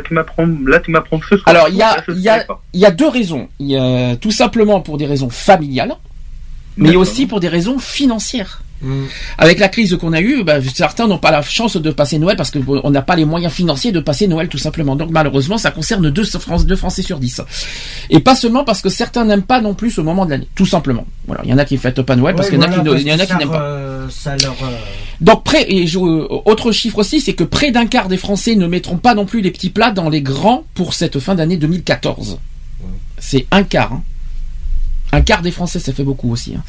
tu, 0.00 0.14
m'apprends, 0.14 0.46
là, 0.66 0.80
tu 0.80 0.90
m'apprends 0.90 1.20
ce 1.28 1.36
soir. 1.36 1.42
Alors, 1.48 1.68
il 1.68 1.76
y 1.76 1.82
a- 1.82 2.02
il 2.08 2.20
y 2.22 2.28
a-. 2.28 2.46
Il 2.72 2.80
y 2.80 2.86
a 2.86 2.90
deux 2.90 3.08
raisons. 3.08 3.48
Il 3.58 3.68
y 3.68 3.76
a 3.76 4.16
tout 4.16 4.30
simplement 4.30 4.80
pour 4.80 4.96
des 4.98 5.06
raisons 5.06 5.28
familiales, 5.30 5.94
mais 6.76 6.96
aussi 6.96 7.26
pour 7.26 7.40
des 7.40 7.48
raisons 7.48 7.78
financières. 7.78 8.60
Mm. 8.82 9.04
Avec 9.38 9.60
la 9.60 9.68
crise 9.68 9.96
qu'on 9.96 10.12
a 10.12 10.20
eue, 10.20 10.42
bah, 10.44 10.56
certains 10.74 11.06
n'ont 11.06 11.16
pas 11.18 11.30
la 11.30 11.40
chance 11.42 11.76
de 11.76 11.90
passer 11.90 12.18
Noël 12.18 12.36
parce 12.36 12.50
qu'on 12.50 12.90
n'a 12.90 13.00
pas 13.02 13.16
les 13.16 13.24
moyens 13.24 13.52
financiers 13.52 13.92
de 13.92 14.00
passer 14.00 14.26
Noël 14.26 14.48
tout 14.48 14.58
simplement. 14.58 14.94
Donc 14.96 15.10
malheureusement, 15.10 15.56
ça 15.56 15.70
concerne 15.70 16.10
deux, 16.10 16.24
Fran- 16.24 16.60
deux 16.62 16.76
Français 16.76 17.00
sur 17.02 17.18
10. 17.18 17.40
Et 18.10 18.20
pas 18.20 18.34
seulement 18.34 18.64
parce 18.64 18.82
que 18.82 18.88
certains 18.90 19.24
n'aiment 19.24 19.42
pas 19.44 19.60
non 19.62 19.74
plus 19.74 19.90
ce 19.92 20.00
moment 20.02 20.26
de 20.26 20.32
l'année, 20.32 20.48
tout 20.54 20.66
simplement. 20.66 21.06
Voilà, 21.26 21.42
il 21.44 21.50
y 21.50 21.54
en 21.54 21.58
a 21.58 21.64
qui 21.64 21.78
fêtent 21.78 22.02
pas 22.02 22.16
Noël 22.16 22.34
parce 22.34 22.48
Ouais, 22.48 22.54
qu'il 22.54 22.60
y 22.62 22.66
en 22.66 22.66
a 22.66 22.74
voilà, 22.82 22.98
qui, 22.98 23.04
ne- 23.06 23.38
n'aiment 23.38 23.50
pas. 23.50 23.62
euh, 23.62 24.06
ça 24.10 24.36
leur. 24.36 24.52
euh, 24.62 24.76
Donc 25.20 25.44
près 25.44 25.64
et 25.72 25.86
je- 25.86 25.98
euh, 26.00 26.26
autre 26.44 26.72
chiffre 26.72 26.98
aussi, 26.98 27.20
c'est 27.20 27.34
que 27.34 27.44
près 27.44 27.70
d'un 27.70 27.86
quart 27.86 28.08
des 28.08 28.18
Français 28.18 28.54
ne 28.56 28.66
mettront 28.66 28.98
pas 28.98 29.14
non 29.14 29.24
plus 29.24 29.40
les 29.40 29.52
petits 29.52 29.70
plats 29.70 29.92
dans 29.92 30.10
les 30.10 30.20
grands 30.20 30.64
pour 30.74 30.92
cette 30.92 31.20
fin 31.20 31.34
d'année 31.36 31.56
2014. 31.56 32.38
C'est 33.18 33.46
un 33.50 33.62
quart. 33.62 33.92
hein. 33.94 34.02
Un 35.14 35.20
quart 35.20 35.42
des 35.42 35.52
Français, 35.52 35.78
ça 35.78 35.92
fait 35.92 36.02
beaucoup 36.02 36.32
aussi. 36.32 36.54
hein. 36.56 36.62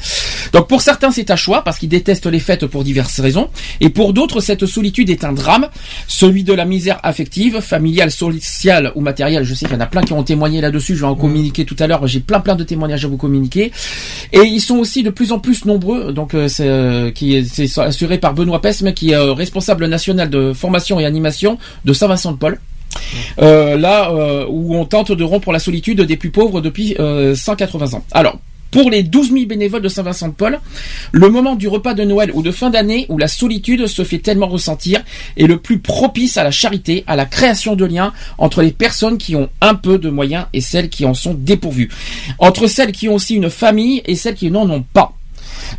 Donc 0.52 0.68
pour 0.68 0.80
certains, 0.80 1.10
c'est 1.10 1.30
à 1.30 1.36
choix 1.36 1.64
parce 1.64 1.78
qu'ils 1.78 1.88
détestent 1.88 2.26
les 2.26 2.38
fêtes 2.38 2.66
pour 2.66 2.84
diverses 2.84 3.18
raisons, 3.18 3.50
et 3.80 3.90
pour 3.90 4.12
d'autres, 4.12 4.40
cette 4.40 4.66
solitude 4.66 5.10
est 5.10 5.24
un 5.24 5.32
drame, 5.32 5.66
celui 6.06 6.44
de 6.44 6.52
la 6.52 6.64
misère 6.64 7.00
affective, 7.02 7.60
familiale, 7.60 8.12
sociale 8.12 8.92
ou 8.94 9.00
matérielle. 9.00 9.42
Je 9.42 9.54
sais 9.54 9.66
qu'il 9.66 9.74
y 9.74 9.78
en 9.78 9.80
a 9.82 9.86
plein 9.86 10.02
qui 10.02 10.12
ont 10.12 10.22
témoigné 10.22 10.60
là-dessus. 10.60 10.94
Je 10.94 11.00
vais 11.00 11.06
en 11.08 11.16
communiquer 11.16 11.64
tout 11.64 11.76
à 11.80 11.88
l'heure. 11.88 12.06
J'ai 12.06 12.20
plein 12.20 12.40
plein 12.40 12.54
de 12.54 12.62
témoignages 12.62 13.04
à 13.04 13.08
vous 13.08 13.16
communiquer, 13.16 13.72
et 14.32 14.42
ils 14.42 14.60
sont 14.60 14.76
aussi 14.76 15.02
de 15.02 15.10
plus 15.10 15.32
en 15.32 15.40
plus 15.40 15.64
nombreux. 15.64 16.12
Donc 16.12 16.34
euh, 16.34 16.46
c'est 16.46 16.68
euh, 16.68 17.10
qui 17.10 17.34
est, 17.34 17.44
c'est 17.44 17.80
assuré 17.80 18.18
par 18.18 18.32
Benoît 18.32 18.60
Pesme, 18.60 18.92
qui 18.92 19.10
est 19.10 19.16
euh, 19.16 19.32
responsable 19.32 19.86
national 19.86 20.30
de 20.30 20.52
formation 20.52 21.00
et 21.00 21.04
animation 21.04 21.58
de 21.84 21.92
Saint-Vincent-de-Paul. 21.92 22.60
Euh, 23.40 23.76
là 23.76 24.10
euh, 24.10 24.46
où 24.48 24.76
on 24.76 24.84
tente 24.84 25.12
de 25.12 25.24
rompre 25.24 25.52
la 25.52 25.58
solitude 25.58 26.00
des 26.02 26.16
plus 26.16 26.30
pauvres 26.30 26.60
depuis 26.60 26.96
euh, 26.98 27.34
180 27.34 27.94
ans. 27.94 28.04
Alors, 28.12 28.38
pour 28.70 28.90
les 28.90 29.02
12 29.02 29.32
000 29.32 29.46
bénévoles 29.46 29.82
de 29.82 29.88
Saint-Vincent-de-Paul, 29.88 30.58
le 31.12 31.28
moment 31.28 31.54
du 31.54 31.68
repas 31.68 31.94
de 31.94 32.04
Noël 32.04 32.30
ou 32.34 32.42
de 32.42 32.50
fin 32.50 32.68
d'année 32.68 33.06
où 33.08 33.16
la 33.16 33.28
solitude 33.28 33.86
se 33.86 34.04
fait 34.04 34.18
tellement 34.18 34.48
ressentir 34.48 35.02
est 35.36 35.46
le 35.46 35.58
plus 35.58 35.78
propice 35.78 36.36
à 36.36 36.44
la 36.44 36.50
charité, 36.50 37.04
à 37.06 37.16
la 37.16 37.26
création 37.26 37.76
de 37.76 37.84
liens 37.84 38.12
entre 38.38 38.62
les 38.62 38.72
personnes 38.72 39.18
qui 39.18 39.36
ont 39.36 39.48
un 39.60 39.74
peu 39.74 39.98
de 39.98 40.10
moyens 40.10 40.46
et 40.52 40.60
celles 40.60 40.88
qui 40.88 41.04
en 41.06 41.14
sont 41.14 41.34
dépourvues. 41.34 41.90
Entre 42.38 42.66
celles 42.66 42.92
qui 42.92 43.08
ont 43.08 43.14
aussi 43.14 43.36
une 43.36 43.50
famille 43.50 44.02
et 44.04 44.16
celles 44.16 44.34
qui 44.34 44.50
n'en 44.50 44.68
ont 44.68 44.82
pas. 44.82 45.12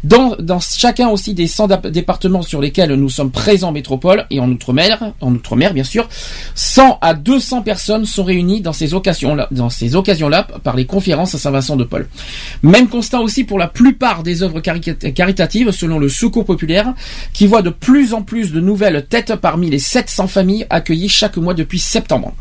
Dans, 0.03 0.36
chacun 0.60 1.10
aussi 1.10 1.34
des 1.34 1.48
100 1.48 1.67
dap- 1.67 1.88
départements 1.88 2.41
sur 2.41 2.62
lesquels 2.62 2.94
nous 2.94 3.10
sommes 3.10 3.32
présents 3.32 3.70
en 3.70 3.72
métropole 3.72 4.25
et 4.29 4.39
en 4.39 4.50
outre-mer, 4.50 5.13
en 5.22 5.34
outre-mer 5.34 5.74
bien 5.74 5.84
sûr, 5.84 6.08
100 6.56 7.00
à 7.01 7.13
200 7.13 7.62
personnes 7.63 8.06
sont 8.06 8.24
réunies 8.24 8.62
dans 8.62 8.74
ces 8.74 8.94
occasions-là, 8.94 10.48
par 10.63 10.75
les 10.75 10.86
conférences 10.86 11.36
à 11.36 11.38
Saint-Vincent-de-Paul. 11.38 12.08
Même 12.63 12.88
constat 12.88 13.20
aussi 13.20 13.44
pour 13.44 13.60
la 13.60 13.67
plupart 13.67 14.24
des 14.24 14.44
œuvres 14.44 14.60
cari- 14.62 14.82
caritatives 15.13 15.72
selon 15.72 16.00
le 16.00 16.10
Secours 16.10 16.46
populaire, 16.46 16.94
qui 17.34 17.48
voit 17.48 17.62
de 17.62 17.70
plus 17.70 18.13
en 18.13 18.22
plus 18.22 18.51
de 18.51 18.60
nouvelles 18.62 19.06
têtes 19.10 19.36
parmi 19.36 19.70
les 19.70 19.79
700 19.79 20.27
familles 20.27 20.65
accueillies 20.70 21.10
chaque 21.10 21.38
mois 21.38 21.53
depuis 21.53 21.79
septembre. 21.79 22.34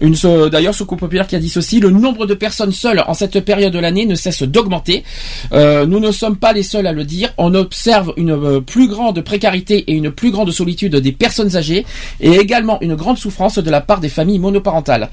D'ailleurs, 0.00 0.74
Secours 0.74 0.98
populaire 0.98 1.26
qui 1.26 1.36
a 1.36 1.38
dit 1.38 1.48
ceci, 1.48 1.80
le 1.80 1.90
nombre 1.90 2.26
de 2.26 2.34
personnes 2.34 2.72
seules 2.72 3.02
en 3.06 3.14
cette 3.14 3.40
période 3.40 3.72
de 3.72 3.78
l'année 3.78 4.06
ne 4.06 4.14
cesse 4.14 4.42
d'augmenter. 4.42 5.04
Euh, 5.52 5.86
nous 5.86 6.00
ne 6.00 6.10
sommes 6.10 6.36
pas 6.36 6.52
les 6.52 6.62
seuls 6.62 6.86
à 6.86 6.92
le 6.92 7.04
dire. 7.04 7.32
On 7.38 7.54
observe 7.54 8.12
une 8.16 8.32
euh, 8.32 8.60
plus 8.60 8.88
grande 8.88 9.20
précarité 9.22 9.84
et 9.86 9.92
une 9.92 10.10
plus 10.10 10.30
grande 10.30 10.50
solitude 10.50 10.96
des 10.96 11.12
personnes 11.12 11.56
âgées 11.56 11.86
et 12.20 12.32
également 12.32 12.80
une 12.80 12.94
grande 12.96 13.18
souffrance 13.18 13.58
de 13.58 13.70
la 13.70 13.80
part 13.80 14.00
des 14.00 14.08
familles 14.08 14.38
monoparentales. 14.38 15.10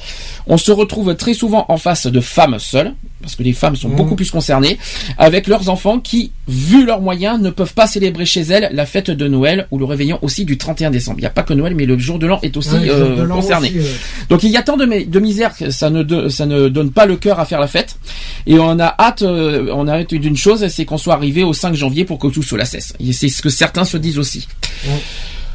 On 0.47 0.57
se 0.57 0.71
retrouve 0.71 1.15
très 1.15 1.33
souvent 1.33 1.65
en 1.69 1.77
face 1.77 2.07
de 2.07 2.19
femmes 2.19 2.57
seules, 2.59 2.93
parce 3.21 3.35
que 3.35 3.43
les 3.43 3.53
femmes 3.53 3.75
sont 3.75 3.89
beaucoup 3.89 4.15
plus 4.15 4.31
concernées, 4.31 4.77
avec 5.17 5.47
leurs 5.47 5.69
enfants 5.69 5.99
qui, 5.99 6.31
vu 6.47 6.85
leurs 6.85 7.01
moyens, 7.01 7.39
ne 7.39 7.49
peuvent 7.49 7.73
pas 7.73 7.87
célébrer 7.87 8.25
chez 8.25 8.41
elles 8.41 8.69
la 8.73 8.85
fête 8.85 9.11
de 9.11 9.27
Noël 9.27 9.67
ou 9.71 9.77
le 9.77 9.85
réveillon 9.85 10.19
aussi 10.21 10.45
du 10.45 10.57
31 10.57 10.91
décembre. 10.91 11.17
Il 11.19 11.21
n'y 11.21 11.27
a 11.27 11.31
pas 11.31 11.43
que 11.43 11.53
Noël, 11.53 11.75
mais 11.75 11.85
le 11.85 11.97
jour 11.97 12.19
de 12.19 12.27
l'an 12.27 12.39
est 12.43 12.57
aussi 12.57 12.71
ouais, 12.71 12.89
euh, 12.89 13.27
concerné. 13.27 13.69
aussi, 13.69 13.87
Donc 14.29 14.43
il 14.43 14.49
y 14.49 14.57
a 14.57 14.61
tant 14.63 14.77
de, 14.77 14.85
mi- 14.85 15.05
de 15.05 15.19
misère 15.19 15.55
que 15.55 15.69
ça 15.69 15.89
ne, 15.89 16.03
de- 16.03 16.29
ça 16.29 16.45
ne 16.45 16.67
donne 16.67 16.91
pas 16.91 17.05
le 17.05 17.15
cœur 17.17 17.39
à 17.39 17.45
faire 17.45 17.59
la 17.59 17.67
fête. 17.67 17.95
Et 18.47 18.57
on 18.59 18.79
a 18.79 18.95
hâte, 18.99 19.21
euh, 19.21 19.67
on 19.73 19.87
a 19.87 19.99
hâte 19.99 20.13
d'une 20.13 20.37
chose, 20.37 20.67
c'est 20.67 20.85
qu'on 20.85 20.97
soit 20.97 21.13
arrivé 21.13 21.43
au 21.43 21.53
5 21.53 21.73
janvier 21.75 22.05
pour 22.05 22.17
que 22.19 22.27
tout 22.27 22.43
cela 22.43 22.65
cesse. 22.65 22.93
Et 22.99 23.13
c'est 23.13 23.29
ce 23.29 23.41
que 23.41 23.49
certains 23.49 23.85
se 23.85 23.97
disent 23.97 24.17
aussi. 24.19 24.47
Ouais. 24.85 24.91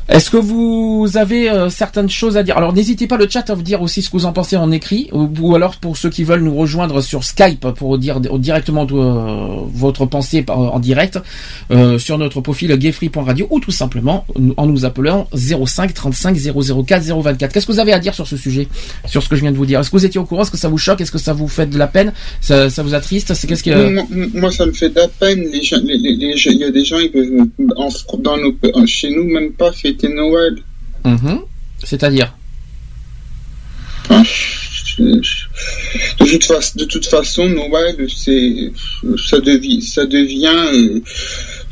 Est-ce 0.09 0.31
que 0.31 0.37
vous 0.37 1.11
avez 1.17 1.51
euh, 1.51 1.69
certaines 1.69 2.09
choses 2.09 2.37
à 2.37 2.45
dire? 2.45 2.57
Alors 2.57 2.73
n'hésitez 2.73 3.09
pas 3.09 3.17
le 3.17 3.29
chat 3.29 3.51
à 3.51 3.55
vous 3.55 3.63
dire 3.63 3.83
aussi 3.83 4.03
ce 4.03 4.09
que 4.09 4.17
vous 4.17 4.25
en 4.25 4.33
pensez 4.33 4.57
en 4.57 4.71
écrit, 4.71 5.09
ou, 5.13 5.29
ou 5.41 5.57
alors 5.57 5.77
pour 5.77 5.97
ceux 5.97 6.11
qui 6.11 6.23
veulent 6.23 6.45
nous 6.45 6.55
rejoindre 6.55 7.01
sur 7.01 7.25
Skype 7.25 7.67
pour 7.73 7.99
dire 7.99 8.21
directement 8.21 8.87
euh, 8.93 9.63
votre 9.67 10.07
pensée 10.07 10.45
en 10.49 10.79
direct 10.79 11.19
euh, 11.73 11.99
sur 11.99 12.19
notre 12.19 12.41
profil 12.41 12.77
gayfree.radio 12.77 13.49
ou 13.51 13.59
tout 13.59 13.73
simplement 13.73 14.25
en 14.57 14.67
nous 14.67 14.85
appelant 14.85 15.27
05 15.35 15.93
35 15.93 16.37
004 16.37 17.03
024. 17.03 17.53
Qu'est-ce 17.53 17.67
que 17.67 17.73
vous 17.73 17.81
avez 17.81 17.93
à 17.93 17.99
dire 17.99 18.15
sur 18.15 18.29
ce 18.29 18.37
sujet, 18.37 18.69
sur 19.07 19.25
ce 19.25 19.29
que 19.29 19.35
je 19.35 19.41
viens 19.41 19.51
de 19.53 19.57
vous 19.57 19.67
dire? 19.67 19.81
Est-ce 19.81 19.91
que 19.91 19.97
vous 19.97 20.07
étiez 20.07 20.21
au 20.21 20.25
courant? 20.25 20.43
Est-ce 20.43 20.53
que 20.53 20.57
ça 20.57 20.69
vous 20.69 20.79
choque? 20.79 21.01
Est-ce 21.01 21.13
que 21.13 21.19
ça 21.19 21.33
vous 21.33 21.49
fait 21.49 21.67
de 21.67 21.79
la 21.79 21.89
peine? 21.89 22.13
Ça, 22.41 22.71
ça 22.71 22.85
vous 22.85 22.95
attriste? 22.95 23.35
C'est 23.35 23.49
qu'est-ce 23.49 23.65
que 23.65 23.91
Moi, 23.93 24.05
moi, 24.35 24.53
ça 24.53 24.67
me 24.67 24.73
fait 24.73 24.91
de 24.91 25.01
la 25.01 25.09
peine. 25.09 25.45
Il 25.53 26.59
y 26.59 26.65
a 26.65 26.71
des 26.71 26.85
gens, 26.85 26.99
ils 26.99 27.11
peuvent, 27.11 27.49
dans 27.59 28.87
chez 28.87 29.11
nous, 29.11 29.25
même 29.25 29.51
pas 29.53 29.73
fêter 30.01 30.15
Noël. 30.15 30.57
Mhm. 31.05 31.41
C'est-à-dire 31.85 32.33
Enfin, 34.09 34.23
je- 34.23 35.21
je- 35.21 36.25
de, 36.25 36.31
toute 36.31 36.45
façon, 36.45 36.79
de 36.79 36.85
toute 36.85 37.07
façon, 37.07 37.49
Noël, 37.49 38.07
c'est, 38.09 38.73
ça 39.29 39.41
devient, 39.41 39.83
ça 39.83 40.07
devient, 40.07 40.47
euh, 40.75 41.01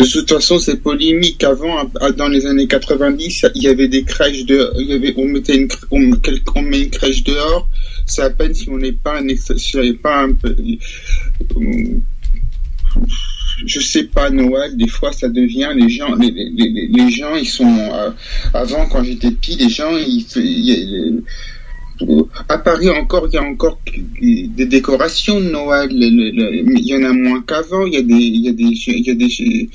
de 0.00 0.04
toute 0.06 0.28
façon, 0.28 0.58
c'est 0.58 0.78
polémique. 0.82 1.44
Avant, 1.44 1.84
dans 2.16 2.26
les 2.28 2.44
années 2.46 2.66
90, 2.66 3.46
il 3.54 3.62
y 3.62 3.68
avait 3.68 3.86
des 3.86 4.02
crèches 4.02 4.44
de, 4.46 4.68
il 4.80 4.86
y 4.88 4.92
avait, 4.94 5.14
on 5.16 5.26
mettait 5.26 5.56
une, 5.56 5.68
on, 5.92 6.10
on 6.56 6.62
met 6.62 6.80
une 6.82 6.90
crèche 6.90 7.22
dehors. 7.22 7.68
C'est 8.06 8.22
à 8.22 8.30
peine 8.30 8.52
si 8.52 8.68
on 8.68 8.78
n'est 8.78 8.92
pas 8.92 9.20
un, 9.20 9.28
si 9.56 9.76
on 9.76 9.82
n'est 9.82 9.92
pas 9.94 10.22
un 10.24 10.32
peu, 10.32 10.54
euh, 11.56 12.00
je 13.66 13.80
sais 13.80 14.04
pas 14.04 14.30
Noël 14.30 14.76
des 14.76 14.88
fois 14.88 15.12
ça 15.12 15.28
devient 15.28 15.70
les 15.76 15.88
gens 15.88 16.14
les, 16.16 17.11
gens 17.11 17.34
ils 17.37 17.46
sont 17.49 17.76
euh, 17.92 18.11
avant 18.52 18.87
quand 18.87 19.02
j'étais 19.04 19.30
petit 19.30 19.56
les 19.56 19.68
gens 19.68 19.96
ils, 19.96 20.26
ils- 20.37 20.70
ils- 20.70 21.23
à 22.49 22.58
Paris 22.58 22.90
encore 22.90 23.28
il 23.30 23.34
y 23.34 23.38
a 23.38 23.42
encore 23.44 23.78
des 24.20 24.66
décorations 24.66 25.38
de 25.40 25.49
Noël 25.49 25.88
il 25.92 26.80
y 26.84 26.94
en 26.96 27.04
a 27.04 27.12
moins 27.12 27.40
qu'avant 27.42 27.87
il 27.87 27.94
y 27.94 27.96
a 27.99 28.02
des 28.02 28.14
il 28.14 28.40
y 28.44 28.49
a 28.49 28.52
des 28.52 28.64
il 28.64 29.06
y 29.06 29.11
a 29.11 29.14
des 29.14 29.26
il 29.40 29.68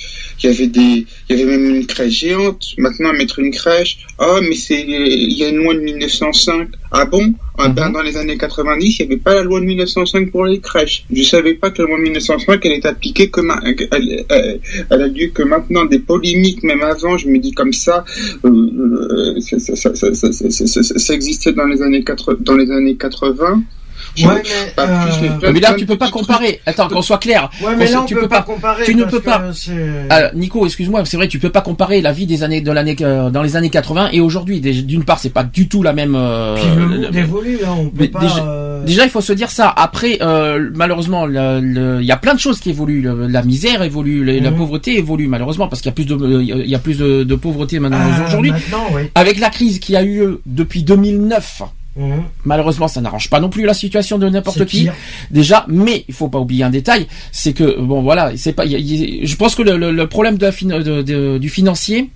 y 0.43 0.47
avait 0.47 0.67
des 0.67 1.05
il 1.29 1.37
y 1.37 1.41
avait 1.41 1.45
même 1.57 1.75
une 1.77 1.85
crèche 1.85 2.19
géante 2.19 2.73
maintenant 2.77 3.13
mettre 3.13 3.39
une 3.39 3.51
crèche 3.51 3.99
oh 4.19 4.39
mais 4.41 4.55
c'est 4.55 4.81
il 4.81 5.31
y 5.31 5.45
a 5.45 5.49
une 5.49 5.57
loi 5.63 5.73
de 5.75 5.79
1905 5.79 6.67
ah 6.91 7.05
bon? 7.05 7.33
Mhm. 7.67 7.91
dans 7.93 8.01
les 8.01 8.15
années 8.17 8.37
90 8.37 8.99
il 8.99 9.05
n'y 9.07 9.11
avait 9.13 9.21
pas 9.21 9.33
la 9.35 9.43
loi 9.43 9.59
de 9.59 9.65
1905 9.65 10.31
pour 10.31 10.45
les 10.45 10.59
crèches. 10.59 11.03
Je 11.11 11.23
savais 11.23 11.55
pas 11.55 11.69
que 11.71 11.81
la 11.81 11.87
loi 11.89 11.97
de 11.97 12.03
1905 12.03 12.65
elle 12.65 12.71
est 12.71 12.85
appliquée 12.85 13.29
que 13.29 13.41
ma- 13.41 13.59
elle, 13.65 14.25
elle, 14.29 14.59
elle 14.89 15.01
a 15.01 15.07
lieu 15.07 15.27
que 15.33 15.43
maintenant. 15.43 15.85
Des 15.85 15.99
polémiques 15.99 16.63
même 16.63 16.81
avant 16.83 17.17
je 17.17 17.27
me 17.27 17.37
dis 17.39 17.51
comme 17.51 17.73
ça 17.73 18.05
euh, 18.45 18.49
euh, 18.49 19.39
ça, 19.41 19.59
ça, 19.59 19.93
ça, 19.95 21.13
existait 21.13 21.53
dans 21.53 21.65
les 21.65 21.81
années 21.81 22.03
80 22.03 22.37
dans 22.41 22.55
les 22.55 22.71
années 22.71 22.95
80 22.95 23.61
Je- 23.61 23.78
Ouais, 24.27 24.35
mais, 24.43 24.71
pas 24.75 24.87
plus, 24.87 25.21
mais 25.21 25.29
euh, 25.29 25.37
plein- 25.37 25.51
Mais 25.51 25.59
là, 25.59 25.67
plein 25.69 25.77
tu 25.77 25.85
peux 25.85 25.97
pas 25.97 26.09
comparer. 26.11 26.61
Attends, 26.65 26.87
qu'on 26.89 27.01
soit 27.01 27.17
clair. 27.17 27.49
Ouais, 27.61 27.69
mais 27.69 27.75
On 27.75 27.79
là, 27.79 27.87
sait- 27.87 27.95
on 27.97 28.05
tu 28.05 28.15
peut 28.15 28.21
peux 28.21 28.27
pas 28.27 28.37
pas- 28.37 28.41
comparer. 28.43 28.83
tu 28.85 28.95
ne 28.95 29.03
peux 29.05 29.19
pas. 29.19 29.43
c'est- 29.53 29.71
Ah, 30.09 30.31
Nico, 30.33 30.65
excuse-moi, 30.65 31.03
c'est 31.05 31.17
vrai, 31.17 31.27
tu 31.27 31.39
peux 31.39 31.49
pas 31.51 31.61
comparer 31.61 32.01
la 32.01 32.11
vie 32.11 32.25
des 32.25 32.43
années 32.43 32.61
de 32.61 32.71
l'année 32.71 32.95
euh, 33.01 33.29
dans 33.29 33.41
les 33.43 33.55
années 33.55 33.69
80 33.69 34.09
et 34.11 34.21
aujourd'hui. 34.21 34.59
D'une 34.61 35.03
part, 35.03 35.19
c'est 35.19 35.29
pas 35.29 35.43
du 35.43 35.67
tout 35.67 35.83
la 35.83 35.93
même. 35.93 36.15
euh, 36.15 36.55
Puis 36.55 36.65
le 36.75 36.85
le- 36.85 37.01
monde 37.05 37.15
évolue, 37.15 37.59
hein, 37.65 37.75
on 37.77 37.85
peut 37.85 37.91
mais 38.01 38.07
pas. 38.09 38.19
déjà- 38.19 38.45
euh, 38.45 38.83
Déjà, 38.85 39.03
il 39.03 39.09
faut 39.09 39.21
se 39.21 39.33
dire 39.33 39.51
ça. 39.51 39.73
Après, 39.75 40.17
euh, 40.21 40.69
malheureusement, 40.73 41.27
il 41.27 42.01
y 42.05 42.11
a 42.11 42.17
plein 42.17 42.33
de 42.33 42.39
choses 42.39 42.59
qui 42.59 42.69
évoluent. 42.69 43.01
Le- 43.01 43.27
la 43.27 43.41
misère 43.43 43.83
évolue, 43.83 44.23
le- 44.23 44.39
la 44.39 44.51
Mhm. 44.51 44.57
pauvreté 44.57 44.97
évolue 44.97 45.27
malheureusement 45.27 45.67
parce 45.67 45.81
qu'il 45.81 45.89
y 45.89 45.93
a 45.93 45.95
plus 45.95 46.05
de, 46.05 46.15
euh, 46.15 46.41
il 46.43 46.69
y 46.69 46.75
a 46.75 46.79
plus 46.79 46.97
de, 46.97 47.23
de 47.23 47.35
pauvreté 47.35 47.79
maintenant 47.79 47.99
Ah, 48.01 48.25
aujourd'hui. 48.27 48.51
Oui. 48.93 49.01
Avec 49.15 49.39
la 49.39 49.49
crise 49.49 49.79
qui 49.79 49.95
a 49.95 50.01
eu 50.03 50.19
lieu 50.19 50.41
depuis 50.45 50.83
2009, 50.83 51.61
Mhm. 51.99 52.23
malheureusement, 52.45 52.87
ça 52.87 53.01
n'arrange 53.01 53.29
pas 53.29 53.39
non 53.39 53.49
plus 53.49 53.65
la 53.65 53.73
situation 53.73 54.17
de 54.17 54.27
n'importe 54.29 54.59
qui. 54.65 54.81
pire. 54.83 54.93
Déjà, 55.31 55.65
mais 55.67 56.05
il 56.07 56.13
faut 56.13 56.29
pas 56.29 56.39
oublier 56.39 56.63
un 56.63 56.69
détail, 56.69 57.07
c'est 57.31 57.53
que 57.53 57.79
bon 57.79 58.01
voilà, 58.01 58.31
c'est 58.37 58.53
pas. 58.53 58.65
il 58.65 58.71
y 58.71 58.75
a- 58.75 58.79
il 58.79 58.95
y 59.19 59.23
a- 59.23 59.25
je 59.25 59.35
pense 59.35 59.53
que 59.55 59.61
le, 59.63 59.77
le- 59.77 59.91
le 59.91 60.07
problème 60.07 60.37
de 60.37 60.45
la 60.45 60.51
fin- 60.51 60.65
de- 60.79 61.01
de- 61.01 61.37
du 61.37 61.49
financier. 61.49 62.09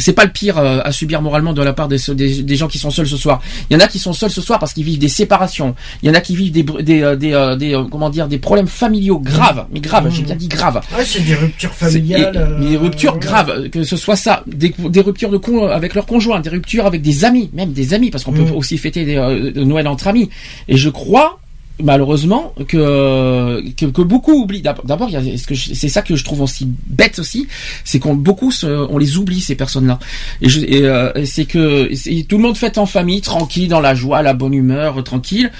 C'est 0.00 0.12
pas 0.12 0.24
le 0.24 0.30
pire 0.30 0.58
euh, 0.58 0.80
à 0.84 0.92
subir 0.92 1.22
moralement 1.22 1.52
de 1.54 1.62
la 1.62 1.72
part 1.72 1.88
des, 1.88 1.96
des, 2.14 2.42
des 2.42 2.56
gens 2.56 2.68
qui 2.68 2.78
sont 2.78 2.90
seuls 2.90 3.06
ce 3.08 3.16
soir. 3.16 3.40
Il 3.68 3.74
y 3.74 3.76
en 3.76 3.80
a 3.80 3.88
qui 3.88 3.98
sont 3.98 4.12
seuls 4.12 4.30
ce 4.30 4.40
soir 4.40 4.58
parce 4.60 4.72
qu'ils 4.72 4.84
vivent 4.84 4.98
des 4.98 5.08
séparations. 5.08 5.74
Il 6.02 6.08
y 6.08 6.10
en 6.10 6.14
a 6.14 6.20
qui 6.20 6.36
vivent 6.36 6.52
des 6.52 6.62
des 6.62 7.02
euh, 7.02 7.16
des, 7.16 7.32
euh, 7.32 7.56
des, 7.56 7.76
comment 7.90 8.10
dire 8.10 8.28
des 8.28 8.38
problèmes 8.38 8.68
familiaux 8.68 9.18
graves, 9.18 9.66
mais 9.72 9.80
graves. 9.80 10.08
J'ai 10.10 10.22
bien 10.22 10.36
dit 10.36 10.46
graves. 10.48 10.80
Ouais, 10.96 11.04
c'est 11.04 11.24
des 11.24 11.34
ruptures 11.34 11.72
familiales. 11.74 12.58
et- 12.62 12.68
des 12.70 12.76
ruptures 12.76 13.18
graves, 13.18 13.70
que 13.70 13.82
ce 13.82 13.96
soit 13.96 14.16
ça, 14.16 14.44
des, 14.46 14.72
des 14.78 15.00
ruptures 15.00 15.30
de 15.30 15.36
con 15.38 15.66
avec 15.66 15.94
leur 15.94 16.06
conjoint, 16.06 16.40
des 16.40 16.50
ruptures 16.50 16.86
avec 16.86 17.02
des 17.02 17.24
amis, 17.24 17.50
même 17.52 17.72
des 17.72 17.94
amis, 17.94 18.10
parce 18.10 18.24
qu'on 18.24 18.32
Mm. 18.32 18.44
peut 18.46 18.54
aussi 18.54 18.78
fêter 18.78 19.04
des, 19.04 19.16
euh, 19.16 19.52
Noël 19.64 19.88
entre 19.88 20.06
amis. 20.08 20.28
Et 20.68 20.76
je 20.76 20.90
crois 20.90 21.40
malheureusement 21.82 22.52
que, 22.66 23.62
que 23.76 23.86
que 23.86 24.02
beaucoup 24.02 24.32
oublient. 24.32 24.62
D'ab- 24.62 24.84
D'abord, 24.84 25.10
c'est 25.54 25.88
ça 25.88 26.02
que 26.02 26.16
je 26.16 26.24
trouve 26.24 26.40
aussi 26.42 26.68
bête 26.86 27.18
aussi, 27.18 27.46
c'est 27.84 27.98
qu'on 27.98 28.14
beaucoup 28.14 28.50
se- 28.50 28.66
on 28.66 28.98
les 28.98 29.16
oublie 29.16 29.40
ces 29.40 29.54
personnes-là. 29.54 29.98
Et, 30.42 30.48
et, 30.78 30.84
euh, 30.84 31.24
c'est 31.24 31.44
que 31.44 31.88
tout 32.22 32.36
le 32.36 32.42
monde 32.42 32.56
fête 32.56 32.78
en 32.78 32.86
famille, 32.86 33.20
tranquille, 33.20 33.68
dans 33.68 33.80
la 33.80 33.94
joie, 33.94 34.22
la 34.22 34.34
bonne 34.34 34.54
humeur, 34.54 35.02
tranquille. 35.04 35.50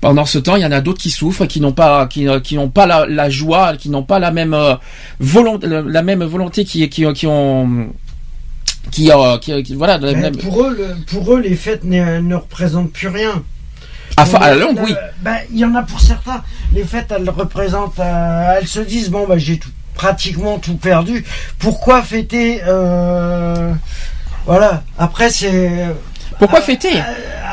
Pendant 0.00 0.24
ce 0.26 0.38
temps, 0.38 0.54
il 0.54 0.62
y 0.62 0.66
en 0.66 0.70
a 0.70 0.80
d'autres 0.80 1.00
qui 1.02 1.10
souffrent, 1.10 1.46
qui 1.46 1.60
n'ont 1.60 1.72
pas, 1.72 2.06
qui, 2.06 2.28
euh, 2.28 2.38
qui 2.38 2.54
n'ont 2.54 2.68
pas 2.70 2.86
la, 2.86 3.04
la 3.06 3.28
joie, 3.30 3.76
qui 3.76 3.90
n'ont 3.90 4.04
pas 4.04 4.20
la 4.20 4.30
même 4.30 4.54
euh, 4.54 4.74
volonté, 5.18 5.66
la, 5.66 6.02
même 6.02 6.22
volonté, 6.22 6.64
qui, 6.64 6.88
qui, 6.88 7.04
qui 7.14 7.26
ont, 7.26 7.88
qui, 8.92 9.10
euh, 9.10 9.38
qui, 9.38 9.60
qui- 9.64 9.74
voilà, 9.74 9.98
même, 9.98 10.36
pour, 10.36 10.62
eux, 10.62 10.76
le- 10.76 10.94
pour 11.10 11.34
eux, 11.34 11.40
les 11.40 11.56
fêtes 11.56 11.82
ne, 11.82 12.20
ne 12.20 12.34
représentent 12.36 12.92
plus 12.92 13.08
rien. 13.08 13.42
À, 14.20 14.26
fa- 14.26 14.38
à 14.38 14.50
la 14.50 14.56
Euh, 14.56 14.60
longue, 14.60 14.80
oui. 14.82 14.94
ben, 15.20 15.36
Il 15.52 15.58
y 15.58 15.64
en 15.64 15.74
a 15.74 15.82
pour 15.82 16.00
certains. 16.00 16.42
Les 16.74 16.84
fêtes, 16.84 17.12
elles 17.16 17.28
représentent. 17.30 17.98
euh, 18.00 18.56
elles 18.58 18.66
se 18.68 18.80
disent 18.80 19.10
bon, 19.10 19.26
bah, 19.26 19.38
j'ai 19.38 19.58
tout- 19.58 19.70
pratiquement 19.94 20.58
tout 20.58 20.76
perdu. 20.76 21.24
Pourquoi 21.58 22.02
fêter 22.02 22.60
euh, 22.66 23.72
Voilà. 24.46 24.82
Après, 24.98 25.30
c'est. 25.30 25.86
Pourquoi 26.38 26.60
euh, 26.60 26.62
fêter? 26.62 26.96
euh, 26.98 27.02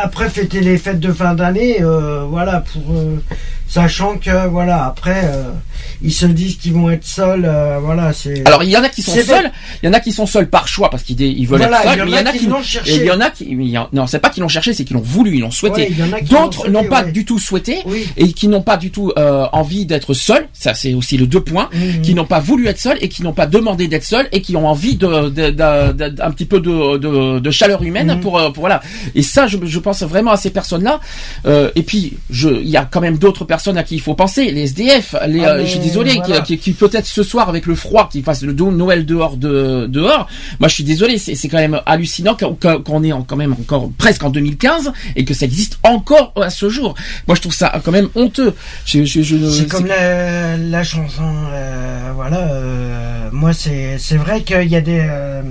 Après, 0.04 0.30
fêter 0.30 0.60
les 0.62 0.78
fêtes 0.78 1.00
de 1.00 1.12
fin 1.12 1.34
d'année, 1.34 1.82
euh, 1.82 2.24
voilà, 2.30 2.62
pour. 2.62 2.84
euh, 2.96 3.24
sachant 3.68 4.18
que, 4.18 4.48
voilà, 4.48 4.86
après, 4.86 5.22
euh, 5.26 5.52
ils 6.02 6.14
se 6.14 6.26
disent 6.26 6.56
qu'ils 6.58 6.74
vont 6.74 6.90
être 6.90 7.06
seuls, 7.06 7.46
euh, 7.46 7.80
voilà, 7.82 8.14
c'est. 8.14 8.46
Alors 8.48 8.64
il 8.64 8.70
y 8.70 8.78
en 8.78 8.84
a 8.84 8.90
qui 8.90 9.02
sont 9.02 9.12
seuls, 9.16 9.52
il 9.82 9.86
y 9.86 9.90
en 9.90 9.94
a 9.94 10.00
qui 10.00 10.12
sont 10.12 10.26
seuls 10.26 10.50
par 10.50 10.68
choix 10.68 10.90
parce 10.90 11.04
qu'ils 11.04 11.20
ils 11.22 11.48
veulent 11.48 11.60
Voilà, 11.60 11.78
être 11.84 11.90
seuls, 11.94 11.94
il 11.96 12.00
y 12.00 12.02
en 12.02 12.06
mais 12.06 12.12
il 12.12 12.20
y 12.20 12.22
en 12.24 12.26
a 12.26 12.34
qui 12.34 12.46
l'ont 12.48 12.64
cherché. 12.64 12.96
il 12.96 13.06
y 13.06 13.12
en 13.12 13.22
a 13.22 13.30
qui 13.30 13.56
non 13.94 14.08
c'est 14.08 14.20
pas 14.20 14.30
qu'ils 14.30 14.42
l'ont 14.42 14.48
cherché, 14.50 14.74
c'est 14.74 14.84
qu'ils 14.86 14.96
l'ont 14.96 15.02
voulu, 15.04 15.36
ils 15.36 15.42
l'ont 15.42 15.52
souhaité. 15.52 15.94
Ouais, 16.00 16.22
D'autres 16.24 16.70
n'ont 16.70 16.84
pas 16.86 17.04
ouais. 17.04 17.12
du 17.12 17.26
tout 17.26 17.40
souhaité 17.40 17.80
Oui. 17.86 18.06
et 18.18 18.32
qui 18.34 18.48
n'ont 18.48 18.62
pas 18.62 18.78
du 18.78 18.92
tout 18.92 19.12
euh, 19.18 19.46
envie 19.52 19.86
d'être 19.86 20.14
seuls. 20.14 20.48
Ça 20.54 20.74
c'est 20.74 20.94
aussi 20.94 21.18
le 21.18 21.28
deux 21.28 21.42
points. 21.42 21.70
Mhm. 21.74 22.02
Qui 22.02 22.14
n'ont 22.14 22.26
pas 22.26 22.40
voulu 22.40 22.68
être 22.68 22.80
seuls 22.80 22.98
et 23.02 23.10
qui 23.10 23.24
n'ont 23.24 23.34
pas 23.34 23.48
demandé 23.48 23.88
d'être 23.88 24.04
seuls 24.04 24.28
et 24.32 24.42
qui 24.42 24.56
ont 24.56 24.68
envie 24.68 24.96
de, 24.96 25.30
de, 25.30 25.50
de- 25.50 25.92
de- 26.10 26.22
un 26.22 26.32
petit 26.32 26.46
peu 26.46 26.60
de, 26.60 26.98
de, 27.40 27.52
chaleur 27.52 27.82
humaine 27.84 28.14
Mhm. 28.16 28.20
pour, 28.22 28.38
euh, 28.40 28.50
pour 28.50 28.62
voilà. 28.62 28.82
Et 29.16 29.22
ça, 29.22 29.48
je, 29.48 29.58
je 29.64 29.80
pense 29.80 30.04
vraiment 30.04 30.32
à 30.32 30.38
ces 30.38 30.50
personnes-là. 30.50 31.00
Euh, 31.46 31.70
et 31.76 31.84
puis, 31.84 32.14
je, 32.30 32.50
il 32.50 32.68
y 32.70 32.78
a 32.78 32.86
quand 32.90 33.02
même 33.02 33.18
d'autres 33.18 33.46
personnes 33.46 33.78
à 33.78 33.84
qui 33.84 33.96
il 33.96 34.02
faut 34.02 34.14
penser, 34.16 34.52
les 34.52 34.64
SDF. 34.64 35.16
Les, 35.28 35.44
Ah, 35.46 35.56
mais 35.58 35.66
suis 35.76 35.88
désolé, 35.88 36.16
voilà. 36.26 36.42
qui, 36.42 36.58
qui, 36.58 36.64
qui 36.64 36.74
peut-être 36.74 37.06
ce 37.06 37.24
soir 37.24 37.50
avec 37.50 37.66
le 37.66 37.76
froid, 37.76 38.10
qui 38.12 38.22
fassent 38.22 38.44
le 38.44 38.54
Noël 38.54 39.06
dehors 39.06 39.38
de 39.38 39.86
dehors. 39.88 40.28
Moi, 40.60 40.68
je 40.70 40.74
suis 40.74 40.84
désolé, 40.84 41.18
c'est 41.18 41.36
c'est 41.36 41.48
quand 41.50 41.58
même 41.58 41.82
hallucinant 41.86 42.36
qu'on 42.36 43.04
est 43.04 43.12
en- 43.12 43.24
quand 43.24 43.36
même 43.36 43.54
encore 43.54 43.90
presque 43.98 44.24
en 44.24 44.30
2015 44.30 44.92
et 45.16 45.26
que 45.26 45.34
ça 45.34 45.46
existe 45.46 45.80
encore 45.84 46.34
à 46.42 46.50
ce 46.50 46.70
jour. 46.70 46.96
Moi, 47.28 47.36
je 47.36 47.42
trouve 47.42 47.54
ça 47.54 47.72
quand 47.84 47.92
même 47.92 48.10
honteux. 48.16 48.54
Je, 48.86 49.06
je, 49.06 49.22
je, 49.22 49.50
C'est 49.50 49.68
comme 49.68 49.86
la, 49.88 50.58
la 50.58 50.84
chanson, 50.84 51.24
euh, 51.52 52.12
voilà. 52.16 52.40
euh, 52.52 53.30
moi, 53.32 53.54
c'est 53.54 53.98
c'est 54.00 54.18
vrai 54.18 54.42
qu'il 54.44 54.68
y 54.70 54.76
a 54.76 54.82
des 54.82 55.06
euh, 55.10 55.42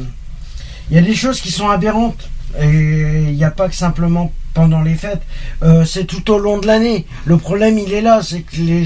il 0.90 0.96
y 0.96 0.98
a 0.98 1.02
des 1.02 1.14
choses 1.14 1.40
qui 1.40 1.50
sont 1.50 1.68
aberrantes 1.68 2.28
et 2.60 3.24
il 3.28 3.34
n'y 3.34 3.44
a 3.44 3.50
pas 3.50 3.68
que 3.68 3.74
simplement 3.74 4.32
pendant 4.54 4.82
les 4.82 4.94
fêtes. 4.94 5.22
Euh, 5.62 5.84
c'est 5.84 6.04
tout 6.04 6.30
au 6.30 6.38
long 6.38 6.58
de 6.58 6.66
l'année. 6.66 7.06
Le 7.24 7.36
problème, 7.36 7.78
il 7.78 7.92
est 7.92 8.00
là, 8.00 8.20
c'est 8.22 8.40
que 8.40 8.56
les 8.56 8.84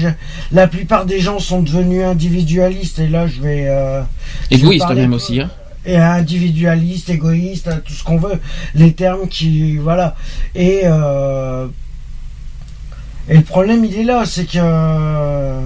la 0.51 0.67
plupart 0.67 1.05
des 1.05 1.19
gens 1.19 1.39
sont 1.39 1.61
devenus 1.61 2.03
individualistes 2.03 2.99
et 2.99 3.07
là, 3.07 3.27
je 3.27 3.41
vais 3.41 3.67
euh, 3.67 4.01
égoïste 4.49 4.89
même 4.89 5.13
aussi. 5.13 5.39
Hein. 5.39 5.49
et 5.85 5.97
individualiste, 5.97 7.09
égoïste, 7.09 7.69
tout 7.85 7.93
ce 7.93 8.03
qu'on 8.03 8.17
veut, 8.17 8.39
les 8.75 8.93
termes 8.93 9.27
qui 9.27 9.77
voilà. 9.77 10.15
Et 10.55 10.81
euh, 10.85 11.67
et 13.29 13.37
le 13.37 13.43
problème 13.43 13.85
il 13.85 13.95
est 13.95 14.03
là, 14.03 14.23
c'est 14.25 14.45
que 14.45 14.57
euh, 14.57 15.61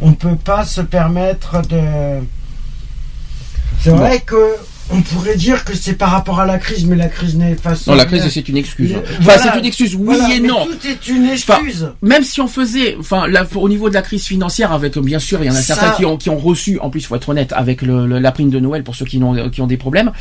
on 0.00 0.12
peut 0.12 0.36
pas 0.36 0.64
se 0.64 0.80
permettre 0.80 1.60
de. 1.66 1.80
C'est 3.80 3.90
vrai 3.90 4.20
que 4.20 4.36
on 4.92 5.02
pourrait 5.02 5.36
dire 5.36 5.64
que 5.64 5.74
c'est 5.74 5.94
par 5.94 6.10
rapport 6.10 6.40
à 6.40 6.46
la 6.46 6.58
crise, 6.58 6.84
mais 6.86 6.96
la 6.96 7.08
crise 7.08 7.36
n'est 7.36 7.54
pas. 7.54 7.74
Non, 7.86 7.94
la 7.94 8.04
crise 8.04 8.28
c'est 8.28 8.48
une 8.48 8.56
excuse. 8.56 8.92
Enfin, 8.96 9.14
voilà. 9.20 9.42
c'est 9.42 9.58
une 9.58 9.64
excuse, 9.64 9.94
oui 9.94 10.16
Voilà, 10.16 10.34
et 10.34 10.40
non. 10.40 10.66
Tout 10.66 10.86
est 10.88 11.08
une 11.08 11.26
Enfin, 11.32 11.54
excuse. 11.58 11.90
Même 12.02 12.24
si 12.24 12.40
on 12.40 12.48
faisait, 12.48 12.96
enfin, 12.98 13.26
là, 13.26 13.46
au 13.54 13.68
niveau 13.68 13.88
de 13.88 13.94
la 13.94 14.02
crise 14.02 14.24
financière, 14.24 14.72
avec 14.72 14.96
euh, 14.96 15.00
bien 15.00 15.18
sûr, 15.18 15.42
il 15.42 15.46
y 15.46 15.50
en 15.50 15.54
a 15.54 15.56
Ça- 15.60 15.74
certains 15.74 15.90
qui 15.96 16.04
ont 16.04 16.16
qui 16.16 16.30
ont 16.30 16.38
reçu, 16.38 16.78
en 16.80 16.90
plus, 16.90 17.02
faut 17.06 17.16
être 17.16 17.28
honnête, 17.28 17.52
avec 17.56 17.82
le, 17.82 18.06
le- 18.06 18.18
la 18.18 18.32
prime 18.32 18.50
de 18.50 18.58
Noël 18.60 18.82
pour 18.84 18.94
ceux 18.94 19.04
qui 19.04 19.22
ont 19.22 19.48
qui 19.50 19.60
ont 19.60 19.66
des 19.66 19.76
problèmes. 19.76 20.12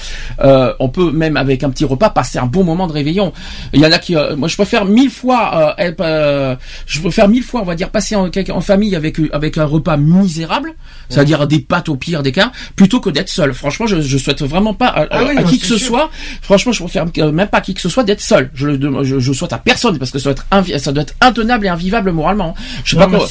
Euh, 0.41 0.73
on 0.79 0.89
peut 0.89 1.11
même 1.11 1.37
avec 1.37 1.63
un 1.63 1.69
petit 1.69 1.85
repas 1.85 2.09
passer 2.09 2.37
un 2.37 2.45
bon 2.45 2.63
moment 2.63 2.87
de 2.87 2.93
réveillon. 2.93 3.33
Il 3.73 3.79
y 3.81 3.85
en 3.85 3.91
a 3.91 3.97
qui, 3.99 4.15
euh, 4.15 4.35
moi, 4.35 4.47
je 4.47 4.55
préfère 4.55 4.85
mille 4.85 5.09
fois, 5.09 5.75
euh, 5.79 5.91
euh, 5.99 6.55
je 6.85 6.99
préfère 7.01 7.27
mille 7.27 7.43
fois, 7.43 7.61
on 7.61 7.65
va 7.65 7.75
dire, 7.75 7.89
passer 7.89 8.15
en, 8.15 8.29
en 8.49 8.61
famille 8.61 8.95
avec 8.95 9.17
avec 9.31 9.57
un 9.57 9.65
repas 9.65 9.97
misérable, 9.97 10.73
c'est-à-dire 11.09 11.47
des 11.47 11.59
pâtes 11.59 11.89
au 11.89 11.95
pire 11.95 12.23
des 12.23 12.31
cas, 12.31 12.51
plutôt 12.75 12.99
que 12.99 13.09
d'être 13.09 13.29
seul. 13.29 13.53
Franchement, 13.53 13.87
je, 13.87 14.01
je 14.01 14.17
souhaite 14.17 14.41
vraiment 14.43 14.58
pas 14.73 14.87
à, 14.87 15.07
Ah 15.11 15.23
oui, 15.23 15.37
à 15.37 15.41
non, 15.41 15.47
qui 15.47 15.59
que 15.59 15.65
ce 15.65 15.77
sûr. 15.77 15.87
soit. 15.87 16.09
Franchement, 16.41 16.71
je 16.71 16.79
préfère 16.83 17.05
euh, 17.17 17.31
même 17.31 17.47
pas 17.47 17.57
à 17.57 17.61
qui 17.61 17.73
que 17.73 17.81
ce 17.81 17.89
soit 17.89 18.03
d'être 18.03 18.21
seul. 18.21 18.49
Je, 18.53 18.69
je, 19.03 19.19
je 19.19 19.33
souhaite 19.33 19.53
à 19.53 19.57
personne 19.57 19.97
parce 19.97 20.11
que 20.11 20.19
ça 20.19 20.31
doit 20.33 20.33
être 20.33 20.45
invi- 20.51 20.77
ça 20.79 20.91
doit 20.91 21.03
être 21.03 21.15
intenable 21.21 21.65
et 21.65 21.69
invivable 21.69 22.11
moralement. 22.11 22.55
Je 22.83 22.95
sais 22.95 23.01
Non, 23.01 23.09
pas 23.09 23.27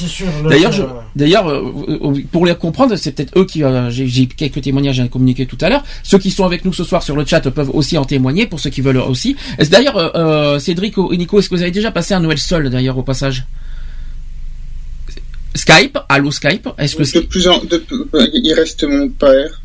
D'ailleurs, 0.49 0.71
je, 0.71 0.83
d'ailleurs, 1.15 1.47
euh, 1.49 1.63
euh, 1.89 2.21
pour 2.31 2.45
les 2.45 2.55
comprendre, 2.55 2.95
c'est 2.95 3.11
peut-être 3.11 3.37
eux 3.37 3.45
qui, 3.45 3.63
euh, 3.63 3.89
j'ai, 3.89 4.27
quelques 4.27 4.61
témoignages 4.61 4.99
à 4.99 5.07
communiquer 5.07 5.45
tout 5.45 5.57
à 5.61 5.69
l'heure. 5.69 5.83
Ceux 6.03 6.17
qui 6.19 6.31
sont 6.31 6.45
avec 6.45 6.65
nous 6.65 6.73
ce 6.73 6.83
soir 6.83 7.03
sur 7.03 7.15
le 7.15 7.25
chat 7.25 7.41
peuvent 7.49 7.69
aussi 7.73 7.97
en 7.97 8.05
témoigner 8.05 8.45
pour 8.47 8.59
ceux 8.59 8.69
qui 8.69 8.81
veulent 8.81 8.97
aussi. 8.97 9.35
Est-ce 9.57 9.69
d'ailleurs, 9.69 9.97
euh, 9.97 10.09
euh, 10.15 10.59
Cédric 10.59 10.95
et 11.11 11.17
Nico, 11.17 11.39
est-ce 11.39 11.49
que 11.49 11.55
vous 11.55 11.61
avez 11.61 11.71
déjà 11.71 11.91
passé 11.91 12.13
un 12.13 12.19
Noël 12.19 12.37
seul 12.37 12.69
d'ailleurs 12.69 12.97
au 12.97 13.03
passage? 13.03 13.45
Skype, 15.55 15.97
allô 16.07 16.31
Skype, 16.31 16.69
est-ce 16.77 16.95
que 16.95 17.19
De 17.19 17.25
plus 17.25 17.47
en, 17.47 17.59
de, 17.63 17.83
il 18.33 18.53
reste 18.53 18.83
mon 18.83 19.09
père, 19.09 19.61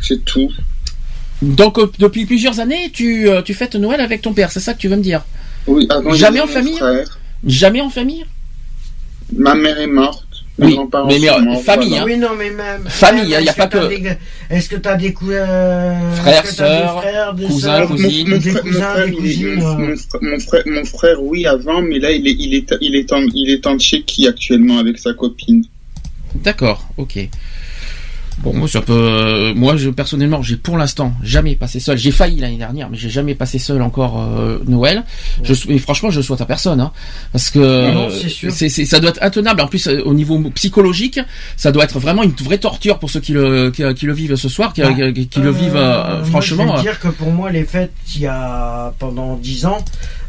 c'est 0.00 0.24
tout. 0.24 0.50
Donc 1.42 1.78
euh, 1.78 1.90
depuis 1.98 2.24
plusieurs 2.26 2.60
années, 2.60 2.90
tu, 2.92 3.28
euh, 3.28 3.42
tu 3.42 3.54
fêtes 3.54 3.74
Noël 3.76 4.00
avec 4.00 4.22
ton 4.22 4.32
père, 4.32 4.50
c'est 4.50 4.60
ça 4.60 4.74
que 4.74 4.78
tu 4.78 4.88
veux 4.88 4.96
me 4.96 5.02
dire 5.02 5.24
Oui, 5.66 5.86
avant, 5.90 6.12
y 6.14 6.18
Jamais 6.18 6.40
en 6.40 6.46
famille 6.46 6.76
frère. 6.76 7.18
Jamais 7.46 7.80
en 7.80 7.90
famille 7.90 8.24
Ma 9.36 9.54
mère 9.54 9.78
est 9.80 9.86
morte. 9.88 10.22
Mes 10.58 10.68
Oui, 10.68 10.78
mais- 10.78 11.18
mais, 11.18 11.28
euh, 11.28 11.56
famille, 11.56 11.88
voilà. 11.90 12.02
hein. 12.02 12.06
Oui, 12.06 12.16
non, 12.16 12.28
mais 12.38 12.48
même. 12.50 12.84
Famille, 12.88 13.24
il 13.24 13.28
y 13.28 13.34
a 13.34 13.40
est-ce 13.42 13.52
pas 13.56 13.66
que- 13.66 13.88
des- 13.88 14.16
Est-ce 14.48 14.70
que 14.70 14.76
tu 14.76 14.88
as 14.88 14.94
des 14.96 15.12
cou- 15.12 15.30
euh, 15.30 16.12
Frères, 16.14 16.46
sœurs, 16.46 17.00
frères, 17.02 17.34
des 17.34 17.44
cousins, 17.44 17.86
cousines. 17.86 18.28
Mon, 18.30 18.36
des 18.38 18.50
frère, 18.50 18.54
mon 18.64 18.70
cousins, 18.70 18.80
frère, 18.94 19.04
des 19.06 19.12
il 19.12 19.16
est- 19.16 19.20
cousines, 19.20 19.54
mon- 19.56 19.78
mon 19.78 19.96
frère- 19.96 20.20
mon 20.22 20.38
frère, 20.40 20.62
mon 20.66 20.84
frère, 20.86 21.22
oui, 21.22 21.46
avant, 21.46 21.82
mais 21.82 21.98
là, 21.98 22.10
il 22.10 22.26
est, 22.26 22.36
il 22.38 22.54
est, 22.54 22.74
il 22.80 22.94
est, 22.96 23.12
en, 23.12 23.20
il 23.34 23.50
est 23.50 23.66
en 23.66 23.78
Tchéquie 23.78 24.26
actuellement 24.28 24.78
avec 24.78 24.96
sa 24.98 25.12
copine. 25.12 25.62
D'accord, 26.36 26.88
ok. 26.96 27.18
Bon, 28.38 28.52
moi, 28.54 28.68
ça 28.68 28.82
peut. 28.82 28.92
euh, 28.92 29.54
moi, 29.54 29.76
je 29.76 29.88
personnellement, 29.88 30.42
j'ai 30.42 30.56
pour 30.56 30.76
l'instant 30.76 31.14
jamais 31.22 31.56
passé 31.56 31.80
seul. 31.80 31.96
J'ai 31.96 32.10
failli 32.10 32.36
l'année 32.38 32.58
dernière, 32.58 32.90
mais 32.90 32.96
j'ai 32.98 33.08
jamais 33.08 33.34
passé 33.34 33.58
seul 33.58 33.80
encore 33.80 34.22
euh, 34.22 34.58
Noël. 34.66 35.04
Je, 35.42 35.54
sou- 35.54 35.70
et 35.70 35.78
franchement, 35.78 36.10
je 36.10 36.18
le 36.18 36.22
souhaite 36.22 36.42
à 36.42 36.44
personne, 36.46 36.80
hein, 36.80 36.92
parce 37.32 37.50
que 37.50 37.92
Non, 37.94 38.08
c'est 38.10 38.28
sûr. 38.28 38.52
c'est- 38.52 38.68
c'est- 38.68 38.84
ça 38.84 39.00
doit 39.00 39.10
être 39.10 39.22
intenable. 39.22 39.62
En 39.62 39.68
plus, 39.68 39.86
euh, 39.88 40.02
au 40.04 40.12
niveau 40.12 40.38
psychologique, 40.54 41.18
ça 41.56 41.72
doit 41.72 41.84
être 41.84 41.98
vraiment 41.98 42.22
une 42.24 42.32
vraie 42.32 42.58
torture 42.58 42.98
pour 42.98 43.08
ceux 43.08 43.20
qui 43.20 43.32
le 43.32 43.70
qui, 43.70 43.82
qui 43.94 44.04
le 44.06 44.12
vivent 44.12 44.36
ce 44.36 44.48
soir, 44.50 44.74
qui, 44.74 44.82
Ah. 44.82 44.92
qui- 45.12 45.28
qui 45.28 45.40
le 45.40 45.50
vivent 45.50 45.76
euh, 45.76 46.04
Euh, 46.04 46.16
moi, 46.18 46.24
franchement. 46.26 46.66
je 46.66 46.72
vais 46.72 46.78
euh, 46.78 46.82
dire 46.82 47.00
que 47.00 47.08
pour 47.08 47.30
moi, 47.32 47.50
les 47.50 47.64
fêtes, 47.64 47.92
il 48.16 48.20
y 48.20 48.26
a 48.26 48.92
pendant 48.98 49.36
10 49.36 49.64
ans, 49.64 49.78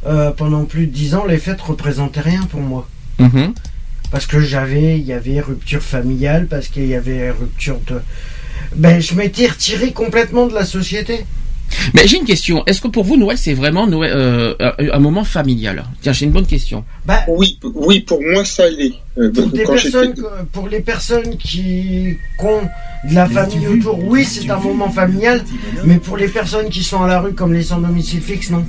euh, 0.05 0.31
pendant 0.31 0.63
plus 0.63 0.87
de 0.87 0.91
10 0.93 1.13
ans, 1.13 1.25
les 1.27 1.37
fêtes 1.39 1.61
représentaient 1.61 2.21
rien 2.21 2.43
pour 2.49 2.61
moi. 2.61 2.87
mhm. 3.19 3.53
Parce 4.11 4.25
que 4.25 4.39
j'avais, 4.39 4.97
il 4.99 5.05
y 5.05 5.13
avait 5.13 5.41
rupture 5.41 5.81
familiale, 5.81 6.47
parce 6.47 6.67
qu'il 6.67 6.87
y 6.87 6.95
avait 6.95 7.31
rupture 7.31 7.79
de. 7.87 7.99
Ben, 8.75 9.01
je 9.01 9.15
m'étais 9.15 9.47
retiré 9.47 9.91
complètement 9.91 10.47
de 10.47 10.53
la 10.53 10.65
société. 10.65 11.25
Mais 11.93 12.07
j'ai 12.07 12.17
une 12.17 12.25
question. 12.25 12.63
Est-ce 12.65 12.81
que 12.81 12.87
pour 12.87 13.03
vous 13.03 13.17
Noël 13.17 13.37
c'est 13.37 13.53
vraiment 13.53 13.87
Noël, 13.87 14.11
euh, 14.15 14.55
un 14.79 14.99
moment 14.99 15.23
familial? 15.23 15.83
Tiens, 16.01 16.13
j'ai 16.13 16.25
une 16.25 16.31
bonne 16.31 16.45
question. 16.45 16.83
Bah, 17.05 17.23
Oui, 17.27 17.59
oui, 17.63 17.99
pour 18.01 18.21
moi, 18.21 18.45
ça 18.45 18.69
l'est. 18.69 18.93
Euh, 19.17 19.31
pour, 19.31 19.47
des 19.47 19.63
personnes, 19.63 20.13
les 20.71 20.79
personnes 20.79 21.37
qui, 21.37 22.17
qui 22.39 22.45
ont 22.45 22.61
de 23.09 23.15
la 23.15 23.27
famille 23.27 23.67
autour, 23.67 23.99
oui, 24.03 24.25
c'est 24.25 24.49
un 24.49 24.59
moment 24.59 24.89
familial, 24.89 25.43
mais 25.83 25.97
pour 25.97 26.17
les 26.17 26.27
personnes 26.27 26.69
qui 26.69 26.83
sont 26.83 27.01
à 27.03 27.07
la 27.07 27.19
rue 27.19 27.33
comme 27.33 27.53
les 27.53 27.63
sans 27.63 27.79
domicile 27.79 28.21
fixe, 28.21 28.49
non. 28.49 28.65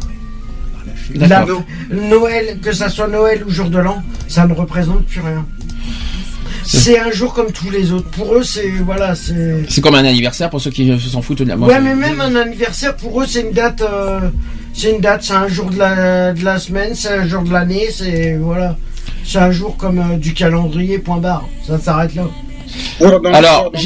La-. 1.15 1.47
Noël, 1.91 2.59
que 2.63 2.73
ça 2.73 2.89
soit 2.89 3.09
Noël 3.09 3.45
ou 3.47 3.51
jour 3.51 3.69
de 3.71 3.79
l'an, 3.79 4.03
ça 4.29 4.47
ne 4.47 4.53
représente 4.55 5.05
plus 5.07 5.21
rien. 5.21 5.45
C'est 6.65 6.99
un 6.99 7.11
jour 7.11 7.33
comme 7.33 7.51
tous 7.51 7.71
les 7.71 7.93
autres. 7.93 8.09
Pour 8.11 8.35
eux, 8.35 8.43
c'est 8.43 8.69
voilà, 8.85 9.15
c'est. 9.15 9.65
C'est 9.69 9.81
comme 9.81 9.95
un 9.95 10.05
anniversaire 10.05 10.51
pour 10.51 10.61
ceux 10.61 10.71
qui 10.71 10.91
euh, 10.91 10.99
s'en 10.99 11.23
foutent 11.23 11.43
de 11.43 11.49
la 11.49 11.57
moi, 11.57 11.69
Ouais, 11.69 11.81
mais 11.81 11.95
même 11.95 12.21
un 12.21 12.35
anniversaire 12.37 12.95
pour 12.95 13.23
eux, 13.23 13.27
c'est 13.27 13.41
une 13.41 13.53
date. 13.53 13.81
euh, 13.81 14.21
c'est 14.75 14.93
une 14.93 15.01
date, 15.01 15.23
c'est 15.23 15.33
un 15.33 15.49
jour 15.49 15.71
de 15.71 15.79
la, 15.79 16.33
de 16.35 16.45
la 16.45 16.59
semaine, 16.59 16.95
c'est 16.95 17.09
un 17.09 17.27
jour 17.27 17.43
de 17.43 17.53
l'année, 17.53 17.89
c'est 17.91 18.37
voilà. 18.37 18.77
C'est 19.25 19.39
un 19.39 19.51
jour 19.51 19.77
comme 19.79 19.99
euh, 19.99 20.17
du 20.19 20.35
calendrier. 20.35 20.99
Point 20.99 21.19
barre. 21.19 21.49
Ça 21.67 21.79
s'arrête 21.79 22.15
là. 22.15 22.25
Dans- 23.01 23.23
Alors, 23.33 23.71
dans- 23.73 23.79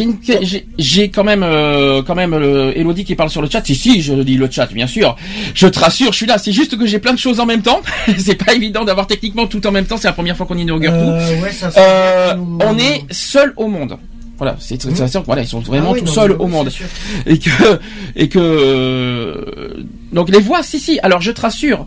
j'ai 0.78 1.08
quand 1.10 1.24
même, 1.24 1.42
euh, 1.42 2.02
quand 2.02 2.14
même 2.14 2.34
euh, 2.34 2.72
Elodie 2.74 3.04
qui 3.04 3.14
parle 3.14 3.30
sur 3.30 3.42
le 3.42 3.48
chat. 3.48 3.62
Si, 3.64 3.74
si, 3.74 4.02
je 4.02 4.14
dis 4.14 4.36
le 4.36 4.48
chat, 4.50 4.66
bien 4.72 4.86
sûr. 4.86 5.16
Je 5.54 5.66
te 5.66 5.78
rassure, 5.78 6.12
je 6.12 6.16
suis 6.18 6.26
là. 6.26 6.38
C'est 6.38 6.52
juste 6.52 6.76
que 6.78 6.86
j'ai 6.86 6.98
plein 6.98 7.12
de 7.12 7.18
choses 7.18 7.40
en 7.40 7.46
même 7.46 7.62
temps. 7.62 7.80
c'est 8.18 8.34
pas 8.34 8.54
évident 8.54 8.84
d'avoir 8.84 9.06
techniquement 9.06 9.46
tout 9.46 9.64
en 9.66 9.70
même 9.72 9.86
temps. 9.86 9.96
C'est 9.96 10.08
la 10.08 10.12
première 10.12 10.36
fois 10.36 10.46
qu'on 10.46 10.58
inaugure 10.58 10.92
tout. 10.92 10.98
Euh, 10.98 11.40
ouais, 11.42 11.52
ça. 11.52 11.70
Euh, 11.76 12.34
on 12.60 12.78
est 12.78 13.04
seul 13.10 13.52
au 13.56 13.68
monde. 13.68 13.96
Voilà, 14.38 14.56
c'est 14.58 14.80
ça, 14.82 15.20
voilà, 15.24 15.42
ils 15.42 15.46
sont 15.46 15.60
vraiment 15.60 15.90
Ah 15.90 15.92
oui, 15.92 16.00
tout 16.00 16.06
non, 16.06 16.12
seuls 16.12 16.32
au 16.32 16.48
monde 16.48 16.68
et 17.26 17.38
que 17.38 17.78
et 18.16 18.28
que 18.28 18.40
euh, 18.40 19.84
donc 20.12 20.30
les 20.30 20.40
voix, 20.40 20.62
si 20.64 20.80
si. 20.80 20.98
Alors 21.02 21.20
je 21.20 21.30
te 21.30 21.40
rassure. 21.40 21.86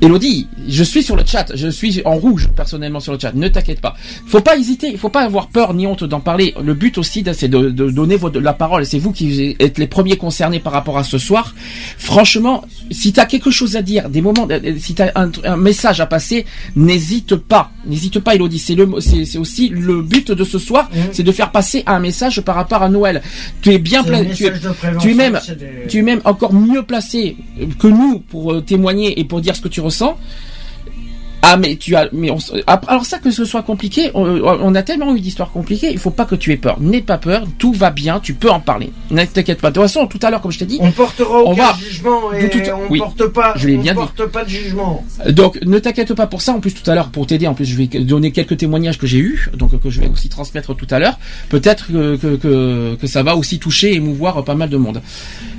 Elodie, 0.00 0.46
je 0.68 0.84
suis 0.84 1.02
sur 1.02 1.16
le 1.16 1.24
chat, 1.26 1.46
je 1.54 1.68
suis 1.68 2.00
en 2.04 2.14
rouge 2.16 2.48
personnellement 2.54 3.00
sur 3.00 3.12
le 3.12 3.18
chat. 3.18 3.32
Ne 3.34 3.48
t'inquiète 3.48 3.80
pas. 3.80 3.96
Faut 4.26 4.40
pas 4.40 4.56
hésiter, 4.56 4.88
il 4.92 4.98
faut 4.98 5.08
pas 5.08 5.22
avoir 5.22 5.48
peur 5.48 5.74
ni 5.74 5.86
honte 5.86 6.04
d'en 6.04 6.20
parler. 6.20 6.54
Le 6.62 6.74
but 6.74 6.98
aussi, 6.98 7.24
c'est 7.32 7.48
de, 7.48 7.70
de 7.70 7.90
donner 7.90 8.16
votre, 8.16 8.38
la 8.40 8.52
parole. 8.52 8.86
C'est 8.86 8.98
vous 8.98 9.12
qui 9.12 9.56
êtes 9.58 9.78
les 9.78 9.86
premiers 9.88 10.16
concernés 10.16 10.60
par 10.60 10.72
rapport 10.72 10.98
à 10.98 11.04
ce 11.04 11.18
soir. 11.18 11.54
Franchement, 11.96 12.64
si 12.90 13.12
tu 13.12 13.20
as 13.20 13.26
quelque 13.26 13.50
chose 13.50 13.76
à 13.76 13.82
dire, 13.82 14.08
des 14.08 14.20
moments, 14.22 14.46
euh, 14.50 14.60
si 14.78 14.94
tu 14.94 15.02
as 15.02 15.10
un, 15.16 15.30
un 15.44 15.56
message 15.56 16.00
à 16.00 16.06
passer, 16.06 16.44
n'hésite 16.76 17.34
pas. 17.36 17.70
N'hésite 17.86 18.20
pas, 18.20 18.34
Elodie. 18.34 18.58
C'est 18.58 18.74
le, 18.74 18.88
c'est 19.00 19.38
aussi 19.38 19.68
le 19.68 20.02
but 20.02 20.30
de 20.30 20.44
ce 20.44 20.58
soir, 20.58 20.88
Mhm. 20.94 21.02
c'est 21.12 21.22
de 21.22 21.32
faire 21.32 21.50
passer 21.50 21.82
un 21.86 21.98
message 21.98 22.40
par 22.42 22.54
rapport 22.54 22.82
à 22.82 22.88
Noël. 22.88 23.20
Tu 23.62 23.72
es 23.72 23.78
bien 23.78 24.04
plein, 24.04 24.24
tu 24.24 24.46
es, 24.46 24.52
tu 25.00 25.14
même, 25.14 25.40
des- 25.58 25.86
tu 25.88 25.98
es 25.98 26.02
même 26.02 26.20
encore 26.24 26.52
mieux 26.52 26.82
placé 26.82 27.36
que 27.78 27.88
nous 27.88 28.20
pour 28.20 28.52
euh, 28.52 28.60
témoigner 28.60 29.18
et 29.18 29.24
pour 29.24 29.40
dire 29.40 29.56
ce 29.56 29.60
que 29.60 29.68
tu 29.68 29.80
Ah 31.40 31.56
mais 31.56 31.76
tu 31.76 31.94
as 31.94 32.08
mais 32.12 32.32
on, 32.32 32.38
alors 32.88 33.06
ça 33.06 33.20
que 33.20 33.30
ce 33.30 33.44
soit 33.44 33.62
compliqué 33.62 34.10
on, 34.14 34.24
on 34.42 34.74
a 34.74 34.82
tellement 34.82 35.14
eu 35.14 35.20
d'histoires 35.20 35.52
compliquées 35.52 35.88
il 35.92 35.98
faut 35.98 36.10
pas 36.10 36.24
que 36.24 36.34
tu 36.34 36.52
aies 36.52 36.56
peur 36.56 36.80
n'aie 36.80 37.00
pas 37.00 37.16
peur 37.16 37.44
tout 37.58 37.72
va 37.72 37.90
bien 37.90 38.18
tu 38.18 38.34
peux 38.34 38.50
en 38.50 38.58
parler 38.58 38.90
ne 39.12 39.24
t'inquiète 39.24 39.60
pas 39.60 39.70
de 39.70 39.74
toute 39.74 39.84
façon 39.84 40.08
tout 40.08 40.18
à 40.22 40.30
l'heure 40.30 40.40
comme 40.40 40.50
je 40.50 40.58
t'ai 40.58 40.66
dit 40.66 40.78
On 40.82 40.90
portera 40.90 41.38
On 41.44 41.52
aucun 41.52 41.62
va- 41.68 41.76
jugement 41.78 42.32
et 42.32 42.50
on 42.72 42.90
oui, 42.90 42.98
porte 42.98 43.28
pas. 43.28 43.54
je 43.56 43.68
on 43.70 43.80
bien 43.80 43.92
dit. 43.92 43.98
porte 44.00 44.26
pas 44.26 44.44
de 44.44 44.48
jugement. 44.50 45.04
donc 45.30 45.60
ne 45.64 45.78
t'inquiète 45.78 46.12
pas 46.12 46.26
pour 46.26 46.42
ça 46.42 46.52
en 46.54 46.58
plus 46.60 46.74
tout 46.74 46.90
à 46.90 46.96
l'heure 46.96 47.08
pour 47.10 47.24
t'aider 47.28 47.46
en 47.46 47.54
plus 47.54 47.66
je 47.66 47.76
vais 47.76 47.86
donner 47.86 48.32
quelques 48.32 48.56
témoignages 48.56 48.98
que 48.98 49.06
j'ai 49.06 49.18
eu 49.18 49.48
donc 49.54 49.80
que 49.80 49.90
je 49.90 50.00
vais 50.00 50.08
aussi 50.08 50.28
transmettre 50.28 50.74
tout 50.74 50.88
à 50.90 50.98
l'heure 50.98 51.20
peut-être 51.50 51.86
que, 51.86 52.16
que, 52.16 52.34
que, 52.34 52.96
que 53.00 53.06
ça 53.06 53.22
va 53.22 53.36
aussi 53.36 53.60
toucher 53.60 53.92
et 53.92 53.94
émouvoir 53.94 54.42
pas 54.44 54.56
mal 54.56 54.70
de 54.70 54.76
monde 54.76 55.00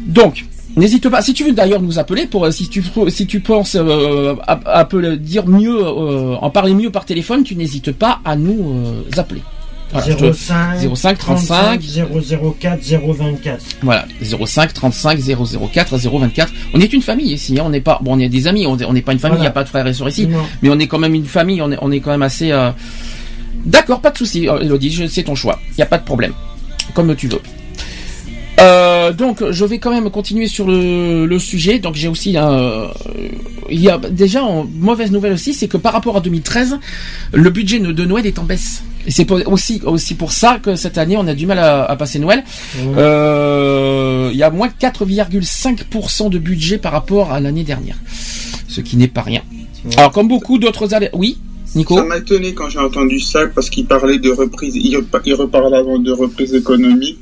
donc 0.06 0.44
N'hésite 0.76 1.10
pas. 1.10 1.22
Si 1.22 1.34
tu 1.34 1.44
veux 1.44 1.52
d'ailleurs 1.54 1.82
nous 1.82 2.00
appeler 2.00 2.26
pour 2.26 2.46
euh, 2.46 2.52
si 2.52 2.70
tu 2.70 2.84
si 3.10 3.28
tu 3.28 3.40
penses 3.42 3.76
euh, 3.80 4.36
à, 4.48 4.60
à 4.80 4.86
peu 4.86 5.18
dire 5.18 5.46
mieux, 5.48 5.76
euh, 5.84 6.36
en 6.36 6.50
parler 6.50 6.74
mieux 6.74 6.90
par 6.92 7.06
téléphone, 7.06 7.44
tu 7.44 7.56
n'hésites 7.56 7.92
pas 7.92 8.20
à 8.24 8.36
nous 8.36 8.72
euh, 8.86 9.02
appeler. 9.20 9.42
Voilà, 9.92 10.08
je 10.08 10.14
te- 10.14 10.32
05 10.32 10.96
05 10.96 11.18
35 11.18 11.82
004 11.82 12.80
024. 12.82 13.64
Voilà, 13.82 14.06
05 14.22 14.72
35 14.74 15.20
004 15.20 15.98
024. 15.98 16.54
On 16.76 16.80
est 16.80 16.94
une 16.94 17.02
famille 17.02 17.34
ici, 17.34 17.60
hein, 17.60 17.64
on 17.66 17.70
n'est 17.72 17.82
pas 17.82 18.00
bon, 18.02 18.16
on 18.16 18.20
est 18.20 18.30
des 18.30 18.46
amis, 18.48 18.68
on 18.68 18.78
est- 18.78 18.86
on 18.86 18.94
n'est 18.94 19.02
pas 19.02 19.14
une 19.14 19.20
famille, 19.20 19.38
il 19.38 19.40
Voilà. 19.40 19.50
n'y 19.50 19.52
a 19.52 19.52
pas 19.54 19.64
de 19.64 19.70
frères 19.70 19.88
et 19.88 19.94
sœurs 19.94 20.10
ici, 20.10 20.28
Non. 20.28 20.38
mais 20.62 20.70
on 20.70 20.78
est 20.78 20.86
quand 20.88 21.00
même 21.00 21.16
une 21.16 21.26
famille, 21.26 21.60
on 21.64 21.72
est, 21.72 21.78
on 21.82 21.92
est 21.92 22.00
quand 22.02 22.12
même 22.12 22.22
assez. 22.22 22.52
D'accord, 23.66 24.00
pas 24.00 24.12
de 24.12 24.18
souci, 24.20 24.46
Elodie, 24.46 25.08
c'est 25.10 25.24
ton 25.24 25.34
choix, 25.36 25.60
il 25.72 25.76
n'y 25.78 25.84
a 25.84 25.88
pas 25.88 25.98
de 25.98 26.06
problème, 26.06 26.34
comme 26.94 27.16
tu 27.16 27.28
veux. 27.28 27.42
Euh, 28.60 29.14
donc, 29.14 29.44
je 29.50 29.66
vais 29.66 29.80
quand 29.80 29.92
même 29.92 30.10
continuer 30.10 30.48
sur 30.48 30.68
le, 30.68 31.26
le 31.26 31.40
sujet. 31.40 31.80
Donc, 31.80 31.96
j'ai 31.96 32.08
aussi, 32.08 32.38
euh, 32.38 32.88
il 33.70 33.82
y 33.82 33.90
a 33.90 33.98
déjà 33.98 34.44
en 34.44 34.66
mauvaise 34.66 35.12
nouvelle 35.12 35.34
aussi, 35.34 35.54
c'est 35.54 35.68
que 35.68 35.78
par 35.78 35.94
rapport 35.94 36.18
à 36.18 36.20
2013, 36.22 36.80
le 37.34 37.50
budget 37.50 37.80
de 37.80 38.06
Noël 38.06 38.26
est 38.26 38.40
en 38.40 38.44
baisse. 38.44 38.84
Et 39.08 39.12
c'est 39.12 39.30
aussi 39.48 39.82
aussi 39.86 40.16
pour 40.16 40.32
ça 40.32 40.60
que 40.62 40.76
cette 40.76 40.98
année, 40.98 41.16
on 41.18 41.26
a 41.28 41.34
du 41.34 41.46
mal 41.46 41.60
à, 41.60 41.86
à 41.86 41.96
passer 41.96 42.20
Noël. 42.20 42.44
Euh, 42.98 44.30
il 44.32 44.38
y 44.38 44.44
a 44.44 44.50
moins 44.50 44.68
4,5% 44.68 46.30
de 46.30 46.38
budget 46.38 46.78
par 46.78 46.92
rapport 46.92 47.32
à 47.32 47.40
l'année 47.40 47.64
dernière, 47.64 47.96
ce 48.68 48.82
qui 48.82 48.98
n'est 48.98 49.08
pas 49.08 49.22
rien. 49.22 49.42
Alors, 49.98 50.12
comme 50.12 50.28
beaucoup 50.28 50.58
d'autres 50.58 50.94
années, 50.94 51.10
oui, 51.14 51.38
Nico. 51.76 51.96
Ça 51.96 52.04
m'a 52.04 52.18
étonné 52.18 52.54
quand 52.54 52.70
j'ai 52.70 52.80
entendu 52.80 53.20
ça 53.20 53.48
parce 53.48 53.70
qu'il 53.70 53.86
parlait 53.86 54.20
de 54.20 54.32
reprise, 54.32 54.76
il 54.76 54.98
reparlait 54.98 55.78
avant 55.78 56.00
de 56.00 56.12
reprise 56.12 56.54
économique. 56.54 57.20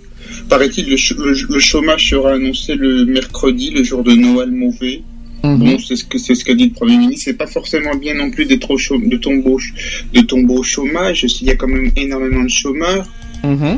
Paraît-il, 0.50 0.90
le, 0.90 0.98
ch- 0.98 1.16
le, 1.18 1.34
le 1.54 1.60
chômage 1.60 2.10
sera 2.10 2.34
annoncé 2.34 2.76
le 2.76 3.06
mercredi, 3.06 3.72
le 3.72 3.84
jour 3.84 4.04
de 4.04 4.12
Noël 4.14 4.52
mauvais. 4.52 5.02
Mhm. 5.44 5.58
Bon, 5.60 5.78
c'est 5.80 5.96
ce 5.96 6.04
que 6.04 6.18
c'est 6.18 6.34
ce 6.36 6.44
qu'a 6.44 6.56
dit 6.56 6.66
le 6.66 6.72
premier 6.74 6.98
ministre. 6.98 7.26
C'est 7.26 7.38
pas 7.38 7.48
forcément 7.48 7.96
bien 7.96 8.16
non 8.16 8.32
plus 8.32 8.46
d'être 8.46 8.70
au 8.72 8.78
de 8.78 9.18
tomber 9.18 9.50
au, 9.50 9.60
ch- 9.60 10.06
de 10.14 10.52
au 10.52 10.64
chômage. 10.64 11.26
Il 11.42 11.48
y 11.48 11.52
a 11.52 11.56
quand 11.56 11.68
même 11.68 11.92
énormément 11.96 12.44
de 12.44 12.50
chômeurs. 12.50 13.08
Mhm. 13.44 13.78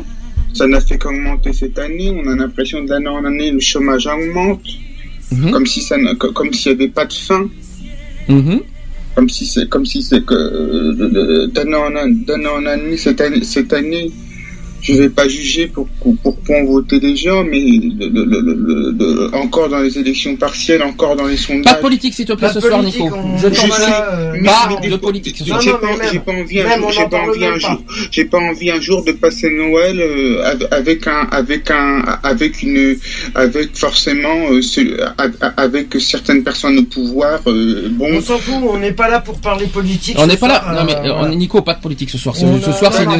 Ça 0.54 0.66
n'a 0.66 0.80
fait 0.80 0.98
qu'augmenter 0.98 1.52
cette 1.52 1.78
année. 1.78 2.10
On 2.12 2.26
a 2.28 2.34
l'impression 2.34 2.82
d'année 2.84 3.08
en 3.08 3.24
année 3.24 3.50
le 3.52 3.60
chômage 3.60 4.06
augmente, 4.06 4.62
Mhm. 5.32 5.50
comme 5.52 5.66
si 5.66 5.80
ça, 5.82 5.96
comme 6.18 6.52
s'il 6.52 6.72
n'y 6.72 6.78
avait 6.82 6.88
pas 6.88 7.04
de 7.04 7.12
fin. 7.12 7.48
Comme 9.14 9.28
si 9.28 9.44
c'est 9.44 9.68
comme 9.68 9.84
si 9.84 10.02
c'est 10.02 10.24
que 10.24 10.34
euh, 10.34 11.46
d'année 11.48 11.74
en 11.76 12.64
année 12.66 12.96
cette 12.96 13.20
année 13.20 13.42
cette 13.42 13.72
année 13.72 14.10
je 14.82 14.94
vais 14.94 15.08
pas 15.10 15.28
juger 15.28 15.66
pour 15.66 15.86
pour, 16.00 16.16
pour 16.18 16.36
point 16.38 16.64
voter 16.64 16.98
des 17.00 17.16
gens 17.16 17.44
mais 17.44 17.60
le- 17.60 18.08
le- 18.08 18.24
le- 18.24 18.40
le- 18.40 18.90
le- 18.98 19.34
encore 19.34 19.68
dans 19.68 19.80
les 19.80 19.98
élections 19.98 20.36
partielles 20.36 20.82
encore 20.82 21.16
dans 21.16 21.26
les 21.26 21.36
Pas 21.36 21.42
sondages 21.42 21.76
de 21.76 21.80
politique, 21.80 22.14
s'il 22.14 22.26
te 22.26 22.32
plaît, 22.32 22.48
Pas 22.48 22.54
ce 22.54 22.60
soir, 22.60 22.82
Nico. 22.82 23.08
on- 23.12 23.38
Je 23.38 23.48
sais, 23.54 23.62
euh, 23.62 24.32
mais- 24.34 24.48
Pas 24.48 24.68
mais 24.80 24.88
de 24.88 24.92
des- 24.94 24.98
politique 24.98 25.36
ce 25.38 25.44
j'ai 25.44 25.50
pas, 26.18 26.32
pas 26.32 26.32
envie 26.32 26.60
un 26.60 26.68
jour, 26.76 26.86
on 26.86 26.90
j'ai 26.90 27.00
en 27.02 27.08
pas 27.08 27.18
envie 27.20 27.44
un 27.44 27.58
jour, 27.58 27.82
j'ai 28.10 28.24
pas 28.24 28.38
envie 28.38 28.70
un 28.70 28.80
jour 28.80 29.04
de 29.04 29.12
passer 29.12 29.50
Noël 29.50 30.00
euh, 30.00 30.44
av- 30.44 30.68
avec 30.70 31.06
un, 31.06 31.26
avec 31.30 31.70
un, 31.70 32.02
avec 32.22 32.62
une, 32.62 32.96
avec 33.34 33.76
forcément 33.76 34.50
euh, 34.50 34.62
ce- 34.62 34.96
avec 35.56 35.94
certaines 36.00 36.42
personnes 36.42 36.78
au 36.78 36.84
pouvoir. 36.84 37.40
euh, 37.46 37.88
bon, 37.92 38.08
On 38.14 38.20
s'en 38.20 38.38
fout, 38.38 38.54
on 38.62 38.78
n'est 38.78 38.92
pas 38.92 39.08
là 39.08 39.20
pour 39.20 39.38
parler 39.40 39.66
politique. 39.66 40.16
On 40.18 40.26
n'est 40.26 40.36
pas 40.36 40.48
là. 40.48 40.64
Non 40.74 40.84
mais 40.84 40.94
euh, 40.96 41.10
euh, 41.10 41.12
voilà. 41.18 41.34
Nico, 41.34 41.62
pas 41.62 41.74
de 41.74 41.80
politique 41.80 42.10
ce 42.10 42.18
soir. 42.18 42.36
Ce, 42.36 42.44
On 42.44 42.60
soir, 42.72 42.92
c'est 42.92 43.04
une, 43.04 43.10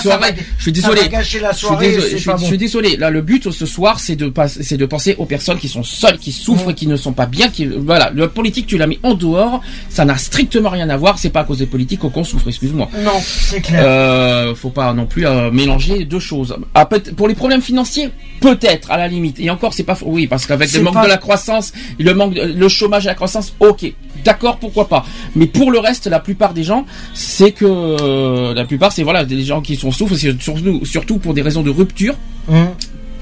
soirée. 0.00 0.34
Je 0.58 0.62
suis 0.62 0.72
va 0.72 1.03
désolé. 1.08 1.16
gâcher 1.22 1.40
la 1.40 1.52
Je 1.52 1.56
suis, 1.58 1.66
soirée, 1.66 1.86
désolé, 1.88 2.10
je, 2.10 2.16
suis, 2.16 2.26
pas 2.30 2.36
je 2.36 2.40
bon. 2.42 2.46
suis 2.46 2.58
désolé. 2.58 2.96
Là, 2.96 3.10
le 3.10 3.22
but 3.22 3.50
ce 3.50 3.66
soir, 3.66 4.00
c'est 4.00 4.16
de 4.16 4.32
c'est 4.46 4.76
de 4.76 4.86
penser 4.86 5.14
aux 5.18 5.26
personnes 5.26 5.58
qui 5.58 5.68
sont 5.68 5.82
seules, 5.82 6.18
qui 6.18 6.32
souffrent, 6.32 6.70
et 6.70 6.74
qui 6.74 6.86
ne 6.86 6.96
sont 6.96 7.12
pas 7.12 7.26
bien, 7.26 7.48
qui, 7.48 7.66
voilà. 7.66 8.10
Le 8.14 8.28
politique, 8.28 8.66
tu 8.66 8.78
l'as 8.78 8.86
mis 8.86 8.98
en 9.02 9.14
dehors. 9.14 9.60
Ça 9.88 10.04
n'a 10.04 10.16
strictement 10.16 10.70
rien 10.70 10.88
à 10.90 10.96
voir. 10.96 11.18
C'est 11.18 11.30
pas 11.30 11.40
à 11.40 11.44
cause 11.44 11.58
des 11.58 11.66
politiques 11.66 12.00
qu'on 12.00 12.24
souffre. 12.24 12.48
Excuse-moi. 12.48 12.88
Non, 13.02 13.12
c'est 13.22 13.60
clair. 13.60 13.82
Euh, 13.84 14.54
faut 14.54 14.70
pas 14.70 14.92
non 14.92 15.06
plus 15.06 15.26
euh, 15.26 15.50
mélanger 15.50 16.04
deux 16.04 16.18
choses. 16.20 16.56
Ah, 16.74 16.86
pour 17.16 17.28
les 17.28 17.34
problèmes 17.34 17.62
financiers, 17.62 18.10
peut-être 18.40 18.90
à 18.90 18.96
la 18.98 19.08
limite. 19.08 19.40
Et 19.40 19.50
encore, 19.50 19.74
c'est 19.74 19.82
pas 19.84 19.96
oui 20.02 20.26
parce 20.26 20.46
qu'avec 20.46 20.72
le 20.72 20.82
manque 20.82 20.94
pas- 20.94 21.04
de 21.04 21.08
la 21.08 21.16
croissance, 21.18 21.72
le 21.98 22.14
manque, 22.14 22.34
le 22.34 22.68
chômage 22.68 23.04
et 23.04 23.08
la 23.08 23.14
croissance, 23.14 23.54
ok, 23.60 23.92
d'accord, 24.24 24.56
pourquoi 24.58 24.88
pas. 24.88 25.04
Mais 25.36 25.46
pour 25.46 25.70
le 25.70 25.78
reste, 25.78 26.06
la 26.06 26.20
plupart 26.20 26.54
des 26.54 26.64
gens, 26.64 26.84
c'est 27.12 27.52
que 27.52 27.64
euh, 27.66 28.54
la 28.54 28.64
plupart, 28.64 28.92
c'est 28.92 29.02
voilà, 29.02 29.24
des 29.24 29.42
gens 29.44 29.60
qui 29.60 29.76
sont 29.76 29.90
souffrent, 29.92 30.16
surtout, 30.16 30.84
surtout 30.84 31.18
pour 31.18 31.34
des 31.34 31.42
raisons 31.42 31.62
de 31.62 31.70
rupture, 31.70 32.14
Hum. 32.48 32.68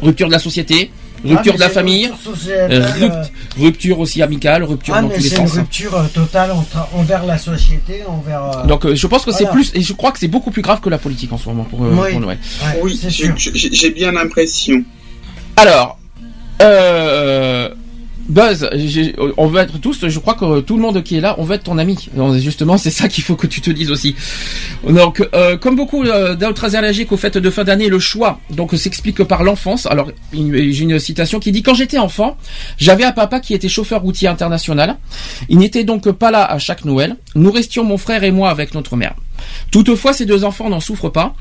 rupture 0.02 0.26
de 0.26 0.32
la 0.32 0.38
société, 0.38 0.90
Ah, 1.24 1.28
rupture 1.28 1.52
mais 1.52 1.58
de 1.58 1.60
la 1.62 1.68
famille, 1.68 2.06
rupture 2.26 2.52
euh, 2.52 2.68
euh, 2.70 2.92
rupt- 2.98 3.32
rupture 3.56 4.00
aussi 4.00 4.20
amicale, 4.22 4.64
rupture 4.64 4.94
Ah, 4.96 5.02
dans 5.02 5.08
tous 5.08 5.20
les 5.20 5.28
c'est 5.28 5.38
une 5.38 5.46
sens. 5.46 5.58
rupture 5.58 6.10
totale 6.12 6.50
entre- 6.50 6.88
envers 6.94 7.24
la 7.24 7.38
société, 7.38 8.02
envers. 8.08 8.42
euh, 8.58 8.66
Donc 8.66 8.84
euh, 8.86 8.94
je 8.96 9.06
pense 9.06 9.24
que 9.24 9.30
c'est 9.30 9.48
plus, 9.50 9.70
et 9.74 9.82
je 9.82 9.92
crois 9.92 10.10
que 10.10 10.18
c'est 10.18 10.26
beaucoup 10.26 10.50
plus 10.50 10.62
grave 10.62 10.80
que 10.80 10.88
la 10.90 10.98
politique 10.98 11.32
en 11.32 11.38
ce 11.38 11.48
moment 11.48 11.62
pour, 11.64 11.84
euh, 11.84 11.90
Oui. 11.92 12.10
pour 12.12 12.20
Noël. 12.20 12.38
ouais, 12.64 12.80
oui, 12.82 12.98
c'est 13.00 13.10
sûr. 13.10 13.32
j'ai- 13.36 13.72
j'ai 13.72 13.90
bien 13.90 14.10
l'impression. 14.12 14.82
Alors, 15.56 15.98
euh, 16.60 17.68
Buzz, 18.32 18.66
on 19.36 19.46
veut 19.46 19.60
être 19.60 19.78
tous, 19.78 20.08
je 20.08 20.18
crois 20.18 20.32
que 20.32 20.60
tout 20.60 20.76
le 20.76 20.82
monde 20.82 21.02
qui 21.02 21.16
est 21.18 21.20
là, 21.20 21.34
on 21.36 21.44
veut 21.44 21.56
être 21.56 21.64
ton 21.64 21.76
ami. 21.76 22.08
Justement, 22.38 22.78
c'est 22.78 22.90
ça 22.90 23.06
qu'il 23.06 23.22
faut 23.22 23.36
que 23.36 23.46
tu 23.46 23.60
te 23.60 23.70
dises 23.70 23.90
aussi. 23.90 24.14
Donc, 24.88 25.22
euh, 25.34 25.58
comme 25.58 25.76
beaucoup 25.76 26.02
euh, 26.02 26.34
d'autres 26.34 26.74
allergiques 26.74 27.12
aux 27.12 27.18
fêtes 27.18 27.36
de 27.36 27.50
fin 27.50 27.64
d'année, 27.64 27.90
le 27.90 27.98
choix 27.98 28.40
donc 28.48 28.72
s'explique 28.72 29.22
par 29.24 29.44
l'enfance. 29.44 29.84
Alors, 29.84 30.10
j'ai 30.32 30.82
une 30.82 30.98
citation 30.98 31.40
qui 31.40 31.52
dit 31.52 31.62
quand 31.62 31.74
j'étais 31.74 31.98
enfant, 31.98 32.38
j'avais 32.78 33.04
un 33.04 33.12
papa 33.12 33.38
qui 33.38 33.52
était 33.52 33.68
chauffeur 33.68 34.00
routier 34.00 34.28
international. 34.28 34.96
Il 35.50 35.58
n'était 35.58 35.84
donc 35.84 36.10
pas 36.12 36.30
là 36.30 36.42
à 36.44 36.58
chaque 36.58 36.86
Noël. 36.86 37.16
Nous 37.34 37.52
restions 37.52 37.84
mon 37.84 37.98
frère 37.98 38.24
et 38.24 38.30
moi 38.30 38.48
avec 38.48 38.72
notre 38.74 38.96
mère. 38.96 39.14
Toutefois, 39.70 40.12
ces 40.12 40.26
deux 40.26 40.44
enfants 40.44 40.68
n'en 40.70 40.80
souffrent 40.80 41.10
pas. 41.10 41.34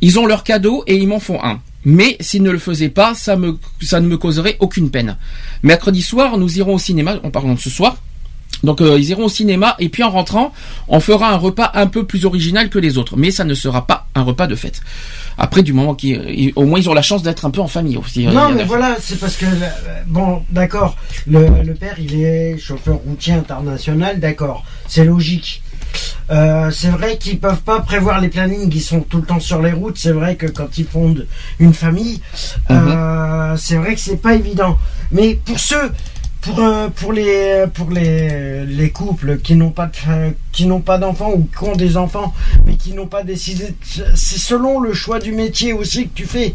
Ils 0.00 0.18
ont 0.18 0.26
leur 0.26 0.44
cadeau 0.44 0.84
et 0.86 0.96
ils 0.96 1.06
m'en 1.08 1.20
font 1.20 1.42
un. 1.42 1.60
Mais 1.84 2.16
s'ils 2.20 2.42
ne 2.42 2.50
le 2.50 2.58
faisaient 2.58 2.88
pas, 2.88 3.14
ça, 3.14 3.36
me, 3.36 3.58
ça 3.80 4.00
ne 4.00 4.08
me 4.08 4.16
causerait 4.18 4.56
aucune 4.60 4.90
peine. 4.90 5.16
Mercredi 5.62 6.02
soir, 6.02 6.36
nous 6.36 6.58
irons 6.58 6.74
au 6.74 6.78
cinéma, 6.78 7.16
en 7.22 7.30
parlant 7.30 7.54
de 7.54 7.60
ce 7.60 7.70
soir. 7.70 7.96
Donc 8.62 8.80
euh, 8.80 8.96
ils 8.98 9.10
iront 9.10 9.24
au 9.26 9.28
cinéma 9.28 9.76
et 9.78 9.88
puis 9.90 10.02
en 10.02 10.10
rentrant, 10.10 10.52
on 10.88 10.98
fera 10.98 11.30
un 11.30 11.36
repas 11.36 11.70
un 11.74 11.86
peu 11.88 12.06
plus 12.06 12.24
original 12.24 12.70
que 12.70 12.78
les 12.78 12.96
autres, 12.96 13.16
mais 13.16 13.30
ça 13.30 13.44
ne 13.44 13.54
sera 13.54 13.86
pas 13.86 14.06
un 14.14 14.22
repas 14.22 14.46
de 14.46 14.54
fête. 14.54 14.80
Après, 15.36 15.62
du 15.62 15.74
moment 15.74 15.94
qu'ils, 15.94 16.52
au 16.56 16.64
moins 16.64 16.78
ils 16.78 16.88
ont 16.88 16.94
la 16.94 17.02
chance 17.02 17.22
d'être 17.22 17.44
un 17.44 17.50
peu 17.50 17.60
en 17.60 17.66
famille 17.68 17.98
aussi. 17.98 18.26
euh, 18.26 18.32
Non, 18.32 18.48
mais 18.50 18.64
voilà, 18.64 18.96
c'est 19.00 19.20
parce 19.20 19.36
que, 19.36 19.44
euh, 19.44 19.48
bon, 20.06 20.42
d'accord, 20.48 20.96
le, 21.26 21.46
le 21.64 21.74
père, 21.74 21.96
il 21.98 22.22
est 22.22 22.56
chauffeur 22.58 22.96
routier 22.96 23.34
international, 23.34 24.20
d'accord, 24.20 24.64
c'est 24.88 25.04
logique. 25.04 25.62
Euh, 26.30 26.70
c'est 26.70 26.88
vrai 26.88 27.18
qu'ils 27.18 27.38
peuvent 27.38 27.62
pas 27.62 27.80
prévoir 27.80 28.20
les 28.20 28.28
plannings, 28.28 28.70
ils 28.74 28.80
sont 28.82 29.00
tout 29.00 29.18
le 29.18 29.26
temps 29.26 29.40
sur 29.40 29.62
les 29.62 29.72
routes. 29.72 29.98
C'est 29.98 30.12
vrai 30.12 30.36
que 30.36 30.46
quand 30.46 30.76
ils 30.78 30.86
fondent 30.86 31.26
une 31.58 31.74
famille, 31.74 32.20
euh, 32.70 33.56
c'est 33.56 33.76
vrai 33.76 33.94
que 33.94 34.00
c'est 34.00 34.16
pas 34.20 34.34
évident. 34.34 34.76
Mais 35.12 35.34
pour 35.44 35.58
ceux, 35.58 35.92
pour 36.40 36.58
euh, 36.60 36.88
pour 36.88 37.12
les 37.12 37.64
pour 37.74 37.90
les 37.90 38.64
les 38.66 38.90
couples 38.90 39.38
qui 39.38 39.54
n'ont 39.54 39.70
pas 39.70 39.86
de, 39.86 39.96
fa- 39.96 40.30
qui 40.52 40.66
n'ont 40.66 40.80
pas 40.80 40.98
d'enfants 40.98 41.30
ou 41.32 41.48
qui 41.56 41.64
ont 41.64 41.76
des 41.76 41.96
enfants, 41.96 42.32
mais 42.66 42.76
qui 42.76 42.92
n'ont 42.92 43.06
pas 43.08 43.22
décidé, 43.24 43.74
c'est 44.14 44.38
selon 44.38 44.80
le 44.80 44.92
choix 44.94 45.18
du 45.18 45.32
métier 45.32 45.72
aussi 45.72 46.04
que 46.08 46.14
tu 46.14 46.26
fais. 46.26 46.54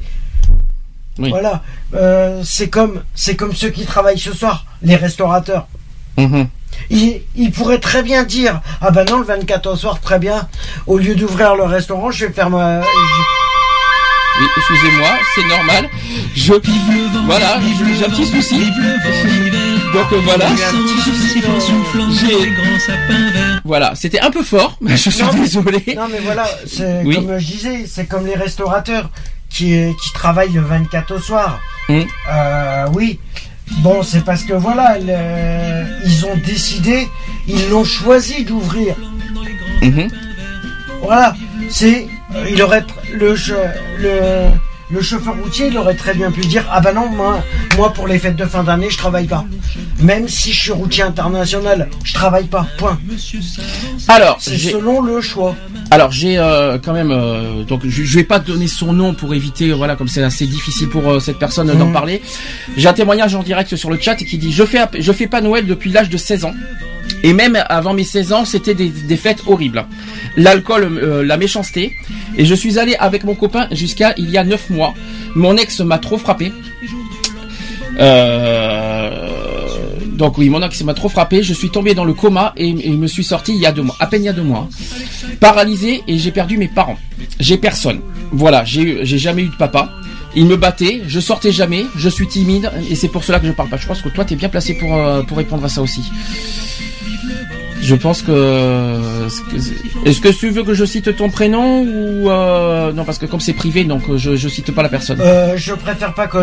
Oui. 1.20 1.30
Voilà, 1.30 1.62
Euh, 1.94 2.42
c'est 2.44 2.70
comme 2.70 3.04
c'est 3.16 3.36
comme 3.36 3.54
ceux 3.54 3.70
qui 3.70 3.86
travaillent 3.86 4.18
ce 4.20 4.34
soir, 4.34 4.66
les 4.82 4.96
restaurateurs. 4.96 5.68
Mhm. 6.18 6.48
Ils 6.90 7.52
pourraient 7.52 7.80
très 7.80 8.04
bien 8.04 8.24
dire 8.24 8.62
ah 8.82 8.92
ben 8.92 9.06
non 9.10 9.18
le 9.20 9.24
24 9.26 9.68
au 9.68 9.76
soir 9.76 10.00
très 10.02 10.20
bien 10.20 10.48
au 10.88 10.98
lieu 10.98 11.16
d'ouvrir 11.16 11.56
le 11.56 11.64
restaurant 11.64 12.12
je 12.12 12.26
vais 12.26 12.34
faire 12.34 12.50
ma 12.50 12.82
je- 12.82 12.88
Oui, 14.40 14.48
excusez-moi, 14.58 15.10
c'est 15.36 15.46
normal. 15.48 15.90
Je, 16.36 16.54
voilà, 17.26 17.60
j'ai 17.98 18.06
un 18.06 18.10
petit 18.10 18.26
souci. 18.26 18.60
Donc 19.94 20.12
euh, 20.14 20.22
voilà. 20.24 20.46
Voilà, 23.66 23.94
c'était 23.96 24.20
un 24.22 24.32
peu 24.32 24.44
fort, 24.44 24.78
mais 24.82 24.98
je 25.04 25.10
suis 25.10 25.22
Non, 25.24 25.32
mais- 25.34 25.40
désolé. 25.42 25.84
non 25.96 26.08
mais 26.12 26.20
voilà 26.24 26.48
c'est 26.66 27.04
Oui. 27.06 27.16
comme 27.16 27.38
je 27.38 27.46
disais 27.46 27.86
c'est 27.88 28.06
comme 28.06 28.26
les 28.26 28.36
restaurateurs 28.36 29.10
qui 29.50 29.68
qui 30.02 30.14
travaillent 30.14 30.54
le 30.54 30.62
24 30.62 31.16
au 31.16 31.20
soir 31.20 31.60
Mhm. 31.90 32.06
Euh, 32.32 32.86
oui 32.94 33.20
bon 33.80 34.04
c'est 34.04 34.24
parce 34.24 34.44
que 34.44 34.54
voilà 34.54 34.98
le- 35.00 36.06
ils 36.06 36.26
ont 36.26 36.36
décidé 36.46 37.08
ils 37.48 37.70
l'ont 37.70 37.84
choisi 37.84 38.44
d'ouvrir 38.46 38.96
Mhm. 39.82 40.10
Voilà, 41.02 41.34
c'est. 41.72 42.08
Il 42.52 42.62
aurait. 42.62 42.84
Le, 43.12 43.34
le, 43.98 44.52
le 44.92 45.02
chauffeur 45.02 45.36
routier, 45.42 45.68
il 45.68 45.78
aurait 45.78 45.96
très 45.96 46.14
bien 46.14 46.32
pu 46.32 46.42
dire 46.42 46.66
Ah 46.72 46.82
ben 46.82 46.94
non, 46.94 47.08
moi, 47.10 47.42
moi 47.78 47.94
pour 47.94 48.08
les 48.08 48.20
fêtes 48.20 48.36
de 48.36 48.46
fin 48.46 48.64
d'année, 48.64 48.90
je 48.90 48.98
travaille 48.98 49.28
pas. 49.28 49.46
Même 50.00 50.28
si 50.28 50.52
je 50.52 50.60
suis 50.60 50.72
routier 50.72 51.04
international, 51.04 51.90
je 52.04 52.14
travaille 52.14 52.46
pas. 52.48 52.68
Point. 52.78 53.00
Alors, 54.08 54.38
C'est 54.40 54.58
selon 54.58 55.02
le 55.02 55.22
choix. 55.22 55.56
Alors 55.92 56.12
j'ai 56.12 56.38
euh, 56.38 56.78
quand 56.84 56.94
même 56.94 57.12
euh, 57.12 57.64
donc 57.64 57.82
je, 57.86 58.04
je 58.04 58.16
vais 58.18 58.24
pas 58.24 58.40
donner 58.40 58.68
son 58.68 58.94
nom 58.94 59.14
pour 59.14 59.34
éviter 59.34 59.72
voilà 59.74 59.96
comme 59.98 60.08
c'est 60.08 60.24
assez 60.24 60.46
difficile 60.48 60.88
pour 60.90 61.10
euh, 61.10 61.20
cette 61.20 61.38
personne 61.38 61.68
d'en 61.68 61.88
Mhm. 61.88 61.94
parler. 61.94 62.22
J'ai 62.78 62.88
un 62.88 62.94
témoignage 62.94 63.36
en 63.36 63.44
direct 63.44 63.76
sur 63.76 63.90
le 63.90 64.00
chat 64.00 64.16
qui 64.16 64.38
dit 64.38 64.52
je 64.52 64.64
fais 64.64 64.80
je 65.00 65.12
fais 65.12 65.28
pas 65.28 65.42
Noël 65.42 65.66
depuis 65.66 65.92
l'âge 65.92 66.10
de 66.10 66.18
16 66.18 66.46
ans. 66.46 66.54
Et 67.24 67.34
même 67.34 67.58
avant 67.70 67.94
mes 67.94 68.04
16 68.04 68.34
ans, 68.34 68.46
c'était 68.46 68.74
des, 68.74 69.18
fêtes 69.18 69.44
horribles. 69.48 69.86
L'alcool, 70.38 70.84
euh, 70.84 71.24
la 71.24 71.38
méchanceté. 71.38 71.96
Et 72.38 72.46
je 72.46 72.56
suis 72.56 72.80
allé 72.80 72.96
avec 72.96 73.24
mon 73.24 73.36
copain 73.36 73.68
jusqu'à 73.72 74.14
il 74.18 74.30
y 74.30 74.38
a 74.38 74.44
9 74.44 74.70
mois. 74.70 74.94
Mon 75.36 75.56
ex 75.58 75.80
m'a 75.82 76.00
trop 76.00 76.18
frappé. 76.18 76.52
Euh, 78.00 79.32
donc 80.14 80.38
oui, 80.38 80.50
mon 80.50 80.62
ex 80.64 80.84
m'a 80.84 80.94
trop 80.94 81.10
frappé. 81.10 81.44
Je 81.44 81.54
suis 81.54 81.70
tombé 81.70 81.94
dans 81.94 82.06
le 82.06 82.14
coma 82.14 82.54
et, 82.58 82.70
et 82.70 82.92
me 82.92 83.08
suis 83.08 83.24
sorti 83.24 83.54
il 83.54 83.60
y 83.60 83.66
a 83.66 83.72
deux 83.72 83.84
mois, 83.84 83.96
à 84.00 84.08
peine 84.08 84.24
il 84.24 84.26
y 84.26 84.30
a 84.30 84.34
deux 84.34 84.44
mois. 84.44 84.70
Paralysé 85.40 86.04
et 86.08 86.18
j'ai 86.18 86.32
perdu 86.32 86.58
mes 86.58 86.68
parents. 86.68 86.98
J'ai 87.40 87.58
personne. 87.58 88.02
Voilà, 88.32 88.64
j'ai 88.66 89.06
jamais 89.06 89.44
eu 89.44 89.50
de 89.50 89.56
papa. 89.56 89.90
Il 90.36 90.46
me 90.46 90.56
battait, 90.56 91.02
je 91.08 91.20
sortais 91.20 91.52
jamais, 91.52 91.86
je 91.98 92.08
suis 92.08 92.28
timide 92.28 92.72
et 92.90 92.96
c'est 92.96 93.10
pour 93.10 93.24
cela 93.24 93.40
que 93.40 93.48
je 93.48 93.52
parle 93.52 93.70
pas. 93.70 93.78
Je 93.78 93.86
pense 93.86 94.02
que 94.02 94.10
toi 94.10 94.24
t'es 94.24 94.36
bien 94.36 94.48
placé 94.48 94.76
pour 94.76 94.96
euh, 94.96 95.24
pour 95.24 95.38
répondre 95.38 95.66
à 95.66 95.70
ça 95.70 95.82
aussi. 95.82 96.02
Je 97.82 97.96
pense 97.96 98.22
que 98.22 99.28
est-ce 100.06 100.22
que 100.22 100.30
tu 100.30 100.50
veux 100.50 100.64
que 100.64 100.74
je 100.74 100.86
cite 100.86 101.16
ton 101.16 101.30
prénom 101.30 101.82
ou 101.82 102.30
euh, 102.30 102.92
non 102.94 103.04
parce 103.04 103.18
que 103.18 103.26
comme 103.26 103.40
c'est 103.40 103.54
privé 103.54 103.84
donc 103.84 104.04
euh, 104.08 104.18
je 104.18 104.36
je 104.36 104.48
cite 104.48 104.72
pas 104.74 104.84
la 104.84 104.90
personne. 104.90 105.20
Euh, 105.20 105.54
je 105.58 105.74
préfère 105.74 106.14
pas 106.14 106.28
que. 106.28 106.38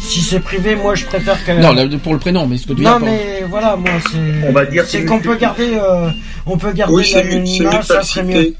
si 0.00 0.20
c'est 0.20 0.40
privé, 0.40 0.74
moi 0.76 0.94
je 0.94 1.06
préfère 1.06 1.42
que. 1.44 1.52
Non, 1.52 1.72
là, 1.72 1.86
pour 2.02 2.12
le 2.14 2.18
prénom, 2.18 2.46
mais 2.46 2.56
ce 2.58 2.66
que 2.66 2.72
tu 2.72 2.82
Non, 2.82 2.98
mais 3.00 3.44
voilà, 3.48 3.76
moi 3.76 3.90
c'est. 4.10 4.48
On 4.48 4.52
va 4.52 4.64
dire 4.66 4.84
C'est 4.86 4.98
c'est 5.00 5.04
qu'on 5.04 5.20
peut 5.20 5.36
garder. 5.36 5.70
euh, 5.74 6.10
on 6.46 6.56
peut 6.58 6.72
garder 6.72 6.94
Oui, 6.94 7.10
l'anonymat, 7.14 7.82
ça 7.82 8.02
serait 8.02 8.24
mieux. 8.24 8.54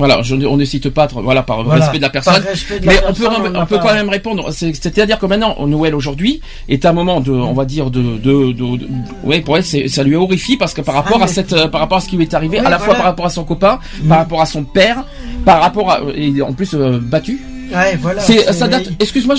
Voilà, 0.00 0.22
je, 0.22 0.34
on 0.34 0.56
ne 0.56 0.64
cite 0.64 0.88
pas, 0.88 1.06
voilà, 1.12 1.42
par 1.42 1.62
Voilà. 1.62 1.82
respect 1.84 1.98
de 1.98 2.02
la 2.02 2.08
personne. 2.08 2.42
respect 2.42 2.80
de 2.80 2.86
la 2.86 2.92
Mais 2.92 2.98
on 3.06 3.12
peut, 3.12 3.26
on 3.28 3.78
quand 3.78 3.92
même 3.94 4.08
répondre. 4.08 4.50
C'est- 4.50 4.72
C'est-à-dire 4.74 5.18
que 5.18 5.26
maintenant, 5.26 5.54
Noël 5.66 5.94
aujourd'hui 5.94 6.40
est 6.70 6.86
un 6.86 6.92
moment 6.94 7.20
de, 7.20 7.30
on 7.32 7.52
va 7.52 7.66
dire 7.66 7.90
de, 7.90 8.00
de, 8.00 8.52
de, 8.52 8.76
de- 8.78 8.88
ouais, 9.24 9.40
pour 9.42 9.58
elle, 9.58 9.64
ça 9.64 10.02
lui 10.02 10.16
horrifie 10.16 10.56
parce 10.56 10.72
que 10.72 10.80
par 10.80 10.94
rapport 10.94 11.18
Ah, 11.20 11.24
à 11.24 11.26
mais- 11.26 11.32
cette, 11.32 11.52
euh, 11.52 11.68
par 11.68 11.82
rapport 11.82 11.98
à 11.98 12.00
ce 12.00 12.08
qui 12.08 12.16
lui 12.16 12.24
est 12.24 12.32
arrivé, 12.32 12.58
Oui, 12.60 12.66
à 12.66 12.70
la 12.70 12.78
fois 12.78 12.94
par 12.94 13.04
rapport 13.04 13.26
à 13.26 13.30
son 13.30 13.44
copain, 13.44 13.78
par 14.08 14.18
rapport 14.18 14.40
à 14.40 14.46
son 14.46 14.64
père, 14.64 15.04
par 15.44 15.60
rapport 15.60 15.90
à, 15.90 16.00
et 16.16 16.40
en 16.40 16.54
plus 16.54 16.72
euh, 16.74 16.98
battu. 16.98 17.38
Ouais, 17.72 17.96
voilà. 18.00 18.20
C'est, 18.22 18.52
ça 18.52 18.66
date. 18.66 18.88
Excuse-moi, 18.98 19.36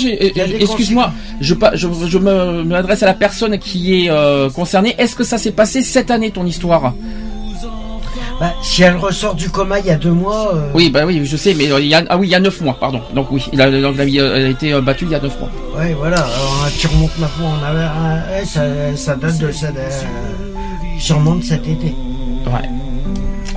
excuse-moi. 0.60 1.12
Je, 1.40 1.54
je, 1.74 1.86
je 2.06 2.18
me 2.18 2.62
m'adresse 2.62 3.02
à 3.02 3.06
la 3.06 3.14
personne 3.14 3.58
qui 3.58 4.04
est 4.04 4.10
euh, 4.10 4.48
concernée. 4.48 4.94
Est-ce 4.98 5.16
que 5.16 5.24
ça 5.24 5.38
s'est 5.38 5.52
passé 5.52 5.82
cette 5.82 6.10
année 6.10 6.30
ton 6.30 6.46
histoire? 6.46 6.94
Bah, 8.42 8.52
si 8.60 8.82
elle 8.82 8.96
ressort 8.96 9.36
du 9.36 9.48
coma 9.50 9.78
il 9.78 9.86
y 9.86 9.90
a 9.90 9.94
deux 9.96 10.10
mois. 10.10 10.52
euh, 10.56 10.68
Oui, 10.74 10.90
bah 10.90 11.02
oui, 11.06 11.20
je 11.24 11.36
sais, 11.36 11.54
mais 11.54 11.70
euh, 11.70 11.78
il 11.80 11.86
y 11.86 11.94
a, 11.94 12.02
ah 12.08 12.16
oui, 12.18 12.26
il 12.26 12.30
y 12.30 12.34
a 12.34 12.40
neuf 12.40 12.60
mois, 12.60 12.76
pardon. 12.80 13.00
Donc 13.14 13.30
oui, 13.30 13.44
il 13.52 13.60
a, 13.62 13.70
donc, 13.70 13.96
euh, 13.96 14.34
elle 14.36 14.46
a 14.46 14.48
été 14.48 14.80
battue 14.80 15.04
il 15.04 15.12
y 15.12 15.14
a 15.14 15.20
neuf 15.20 15.38
mois. 15.38 15.48
Ouais, 15.78 15.94
voilà. 15.96 16.16
Alors, 16.18 16.68
tu 16.76 16.88
remontes 16.88 17.16
maintenant 17.18 17.52
en 17.60 17.62
arrière. 17.64 17.92
hein, 17.96 18.20
ouais, 18.36 18.44
ça, 18.44 18.62
ça 18.96 19.14
date 19.14 19.38
de 19.38 19.52
ça. 19.52 19.68
sûrement 20.98 21.36
de 21.36 21.44
cet 21.44 21.68
été. 21.68 21.94
Ouais. 22.46 22.68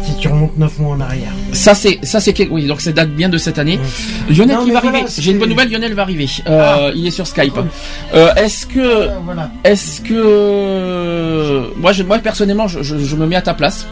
Si 0.03 0.15
tu 0.17 0.27
remontes 0.27 0.55
9 0.55 0.77
mois 0.79 0.95
en 0.95 0.99
arrière. 1.01 1.31
Ça 1.51 1.73
c'est 1.73 1.97
ça 2.03 2.19
c'est 2.19 2.47
oui 2.51 2.67
donc 2.67 2.79
ça 2.79 2.91
date 2.91 3.09
bien 3.09 3.27
de 3.27 3.39
cette 3.39 3.57
année. 3.57 3.79
Lionel 4.29 4.57
Non, 4.57 4.63
qui 4.65 4.69
va 4.71 4.81
voilà, 4.81 4.97
arriver. 4.99 5.11
J'ai 5.17 5.31
une 5.31 5.39
bonne 5.39 5.49
nouvelle. 5.49 5.71
Lionel 5.71 5.95
va 5.95 6.03
arriver. 6.03 6.27
Euh, 6.47 6.91
Il 6.95 7.07
est 7.07 7.11
sur 7.11 7.25
Skype. 7.25 7.57
Euh, 8.13 8.31
Est-ce 8.35 8.67
que 8.67 8.79
Euh, 8.79 9.07
voilà. 9.23 9.49
est-ce 9.63 10.01
que 10.01 11.71
moi 11.79 11.91
je, 11.91 12.03
moi 12.03 12.19
personnellement 12.19 12.67
je, 12.67 12.83
je, 12.83 12.97
je 12.99 13.15
me 13.15 13.25
mets 13.25 13.35
à 13.35 13.41
ta 13.41 13.55
place. 13.55 13.87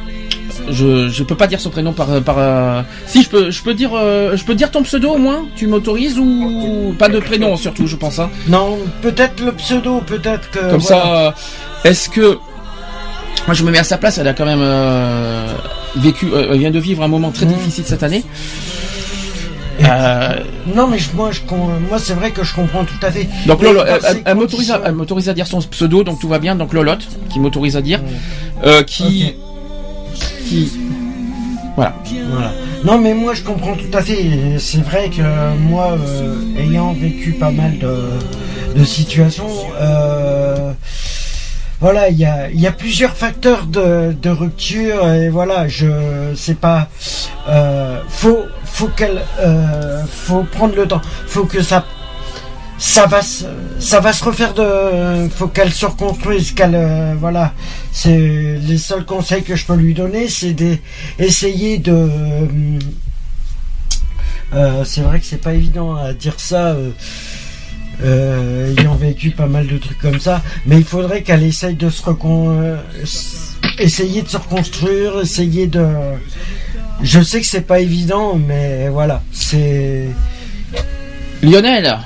Je 0.71 1.10
je 1.10 1.23
peux 1.23 1.36
pas 1.36 1.47
dire 1.47 1.60
son 1.60 1.69
prénom 1.69 1.91
par 1.93 2.21
par 2.21 2.36
euh, 2.38 2.82
si 3.06 3.21
je 3.23 3.30
peux 3.30 3.52
je 3.52 3.62
peux 3.62 3.73
dire 3.73 3.91
euh, 3.93 4.36
je 4.38 4.43
peux 4.45 4.56
dire 4.56 4.71
ton 4.71 4.82
pseudo 4.84 5.12
au 5.12 5.17
moins 5.17 5.45
tu 5.56 5.67
m'autorises 5.67 6.17
ou 6.17 6.95
pas 6.97 7.10
de 7.10 7.19
prénom 7.19 7.58
surtout 7.58 7.86
je 7.88 7.95
pense 7.97 8.19
hein. 8.19 8.30
Non, 8.47 8.78
peut-être 9.02 9.43
le 9.43 9.52
pseudo, 9.54 10.02
peut-être 10.06 10.49
que. 10.52 10.60
Comme 10.60 10.80
voilà. 10.80 11.04
ça, 11.04 11.15
euh, 11.15 11.32
est-ce 11.89 12.10
que 12.10 12.38
moi 13.45 13.54
je 13.54 13.63
me 13.63 13.71
mets 13.71 13.80
à 13.80 13.84
sa 13.84 13.97
place 13.97 14.17
Elle 14.19 14.28
a 14.28 14.34
quand 14.34 14.45
même 14.45 14.62
euh, 14.62 15.47
vécu, 15.97 16.28
elle 16.34 16.58
vient 16.60 16.71
de 16.71 16.80
vivre 16.80 17.04
un 17.04 17.08
moment 17.10 17.32
très 17.32 17.45
Mm. 17.45 17.54
difficile 17.54 17.84
cette 17.86 18.04
année. 18.04 18.23
Euh, 19.84 20.36
Non, 20.76 20.88
mais 20.88 20.99
je- 20.99 21.10
moi, 21.15 21.32
je, 21.32 21.41
moi 21.89 21.97
c'est 21.99 22.13
vrai 22.13 22.32
que 22.32 22.43
je 22.43 22.54
comprends 22.54 22.86
tout 22.86 22.93
à 23.02 23.12
fait. 23.12 23.28
donc 23.47 23.62
Lolo, 23.63 23.82
elle, 23.86 24.21
elle- 24.26 24.36
m'autorise 24.36 25.28
à, 25.30 25.34
dire 25.34 25.47
son 25.47 25.60
pseudo, 25.62 26.04
donc 26.04 26.19
tout 26.19 26.28
va 26.30 26.39
bien. 26.39 26.56
Donc 26.56 26.73
Lolotte, 26.73 27.08
qui 27.32 27.39
m'autorise 27.39 27.76
à 27.76 27.82
dire, 27.82 27.99
euh, 28.65 28.84
qui, 28.84 29.34
voilà. 31.76 31.96
Voilà. 32.30 32.52
Non, 32.84 33.00
mais 33.00 33.13
moi 33.13 33.34
je 33.34 33.44
comprends 33.44 33.76
tout 33.76 33.98
à 33.98 34.02
fait. 34.02 34.58
C'est 34.60 34.82
vrai 34.82 35.10
que 35.10 35.56
moi, 35.58 35.94
euh, 35.94 36.36
ayant 36.58 36.94
vécu 36.94 37.32
pas 37.32 37.52
mal 37.52 37.80
de, 37.80 38.84
situations, 38.84 39.50
euh, 39.80 40.74
voilà, 41.80 42.10
il 42.10 42.18
y 42.18 42.26
a, 42.26 42.50
y 42.52 42.70
plusieurs 42.72 43.16
facteurs 43.16 43.66
de, 43.66 44.30
rupture 44.30 45.08
et 45.10 45.30
voilà, 45.30 45.68
je 45.68 46.34
sais 46.36 46.56
pas. 46.56 46.89
Euh, 47.48 48.00
faut, 48.10 48.44
faut 48.66 48.88
qu'elle, 48.88 49.22
faut 50.10 50.44
prendre 50.44 50.76
le 50.76 50.88
temps. 50.88 51.02
Faut 51.28 51.46
que 51.46 51.62
ça, 51.62 51.86
ça 52.84 53.06
va 53.06 53.22
se, 53.22 53.46
ça 53.80 54.02
va 54.02 54.12
se 54.12 54.22
refaire 54.26 54.54
de 54.54 55.30
faut 55.30 55.48
qu'elle 55.48 55.72
se 55.72 55.86
reconstruise 55.86 56.52
qu'elle 56.52 56.76
euh, 56.76 57.15
voilà. 57.17 57.54
C'est 57.93 58.58
les 58.62 58.78
seuls 58.78 59.06
conseils 59.06 59.41
que 59.41 59.56
je 59.56 59.65
peux 59.65 59.76
lui 59.76 59.93
donner 59.93 60.28
c'est 60.28 60.52
d'essayer 60.52 61.78
de 61.78 61.93
euh, 61.93 62.80
euh, 64.54 64.84
c'est 64.84 65.00
vrai 65.00 65.22
que 65.22 65.26
c'est 65.26 65.41
pas 65.41 65.54
évident 65.54 65.96
à 65.96 66.12
dire 66.12 66.38
ça 66.38 66.76
ayant 68.04 68.96
vécu 68.96 69.32
pas 69.32 69.48
mal 69.48 69.65
de 69.65 69.78
trucs 69.78 70.00
comme 70.00 70.19
ça 70.19 70.41
mais 70.65 70.78
il 70.78 70.84
faudrait 70.84 71.24
qu'elle 71.24 71.43
essaye 71.43 71.76
de 71.76 71.89
se 71.89 72.04
recon 72.04 72.78
essayer 73.80 74.24
de 74.24 74.28
se 74.28 74.36
reconstruire 74.38 75.22
essayer 75.22 75.67
de 75.67 75.88
je 77.02 77.22
sais 77.22 77.39
que 77.39 77.48
c'est 77.48 77.62
pas 77.62 77.80
évident 77.80 78.36
mais 78.36 78.89
voilà 78.89 79.24
c'est 79.32 80.10
Lionel 81.41 81.98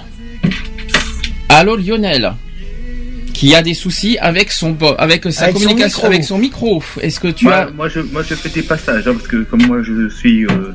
Allô 1.50 1.76
Lionel 1.76 2.34
qui 3.34 3.54
a 3.54 3.62
des 3.62 3.76
soucis 3.76 4.18
avec 4.20 4.52
son 4.52 4.76
avec 4.98 5.32
sa 5.32 5.54
communication 5.54 6.06
avec 6.06 6.24
son 6.24 6.40
micro. 6.40 6.82
Est-ce 7.02 7.20
que 7.20 7.28
tu 7.28 7.48
as 7.52 7.70
moi 7.70 7.88
je 7.88 8.00
moi 8.00 8.24
je 8.28 8.34
fais 8.34 8.50
des 8.50 8.64
passages 8.64 9.08
hein, 9.08 9.14
parce 9.14 9.28
que 9.28 9.44
comme 9.44 9.64
moi 9.68 9.84
je 9.84 10.10
suis 10.10 10.46
euh, 10.46 10.74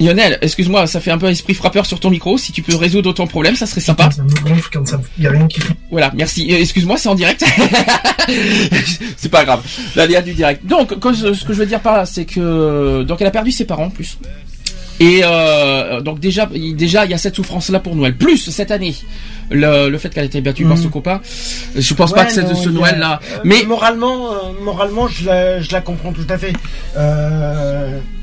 Lionel, 0.00 0.38
excuse-moi, 0.42 0.86
ça 0.88 1.00
fait 1.00 1.12
un 1.12 1.18
peu 1.18 1.28
esprit 1.28 1.54
frappeur 1.54 1.86
sur 1.86 2.00
ton 2.00 2.10
micro. 2.10 2.36
Si 2.36 2.50
tu 2.50 2.62
peux 2.62 2.74
résoudre 2.74 3.12
ton 3.12 3.26
problème, 3.28 3.54
ça 3.54 3.66
serait 3.66 3.80
sympa. 3.80 4.10
Ça 4.10 4.22
me 4.24 4.86
ça, 4.86 5.00
y 5.18 5.26
a 5.26 5.30
rien 5.30 5.46
qui. 5.46 5.60
Voilà, 5.90 6.10
merci. 6.14 6.52
Euh, 6.52 6.58
excuse-moi, 6.58 6.96
c'est 6.96 7.08
en 7.08 7.14
direct. 7.14 7.44
c'est 9.16 9.28
pas 9.28 9.44
grave. 9.44 9.62
L'aléa 9.94 10.22
du 10.22 10.32
direct. 10.32 10.66
Donc, 10.66 10.90
ce 10.90 11.44
que 11.44 11.52
je 11.52 11.58
veux 11.58 11.66
dire 11.66 11.80
par 11.80 11.96
là, 11.96 12.06
c'est 12.06 12.24
que 12.24 13.04
donc 13.04 13.20
elle 13.20 13.28
a 13.28 13.30
perdu 13.30 13.52
ses 13.52 13.64
parents 13.64 13.86
en 13.86 13.90
plus. 13.90 14.18
Et 15.02 15.22
euh, 15.24 16.00
donc 16.00 16.20
déjà, 16.20 16.46
déjà, 16.46 17.04
il 17.04 17.10
y 17.10 17.14
a 17.14 17.18
cette 17.18 17.34
souffrance-là 17.34 17.80
pour 17.80 17.96
Noël. 17.96 18.16
Plus 18.16 18.50
cette 18.50 18.70
année, 18.70 18.94
le, 19.50 19.88
le 19.88 19.98
fait 19.98 20.10
qu'elle 20.10 20.22
ait 20.22 20.28
été 20.28 20.40
battue 20.40 20.64
par 20.64 20.78
ce 20.78 20.86
mm. 20.86 20.90
copain. 20.90 21.20
Je 21.74 21.94
pense 21.94 22.12
pas 22.12 22.24
que 22.24 22.32
c'est 22.32 22.48
de 22.48 22.54
ce 22.54 22.68
Noël-là. 22.68 23.18
Euh, 23.20 23.38
mais 23.42 23.64
moralement, 23.64 24.32
euh, 24.32 24.36
moralement, 24.62 25.08
je 25.08 25.26
la, 25.26 25.60
je 25.60 25.72
la 25.72 25.80
comprends 25.80 26.12
tout 26.12 26.26
à 26.28 26.38
fait. 26.38 26.52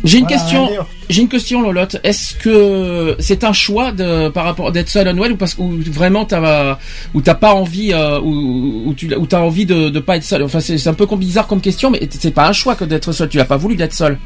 J'ai 0.05 0.19
une 0.19 0.27
question. 0.27 0.69
J'ai 1.09 1.21
une 1.21 1.27
question, 1.27 1.61
Lolotte. 1.61 1.97
Est-ce 2.05 2.35
que 2.35 3.17
c'est 3.19 3.43
un 3.43 3.51
choix 3.51 3.91
de 3.91 4.29
par 4.29 4.45
rapport 4.45 4.71
d'être 4.71 4.87
seule 4.87 5.09
à 5.09 5.13
Noël 5.13 5.33
ou 5.33 5.35
parce 5.35 5.55
que 5.55 5.61
vraiment 5.91 6.23
t'as 6.23 6.77
ou 7.13 7.19
t'as 7.21 7.33
pas 7.33 7.53
envie 7.53 7.93
ou, 7.93 8.83
ou 8.85 8.93
tu 8.93 9.13
ou 9.15 9.25
t'as 9.25 9.41
envie 9.41 9.65
de, 9.65 9.89
de 9.89 9.99
pas 9.99 10.15
être 10.15 10.23
seule. 10.23 10.43
Enfin, 10.43 10.61
c'est 10.61 10.87
un 10.87 10.93
peu 10.93 11.07
bizarre 11.17 11.47
comme 11.47 11.59
question, 11.59 11.91
mais 11.91 12.07
c'est 12.09 12.31
pas 12.31 12.47
un 12.47 12.53
choix 12.53 12.75
que 12.75 12.85
d'être 12.85 13.11
seule. 13.11 13.27
Tu 13.27 13.41
as 13.41 13.45
pas 13.45 13.57
voulu 13.57 13.75
d'être 13.75 13.93
seule. 13.93 14.17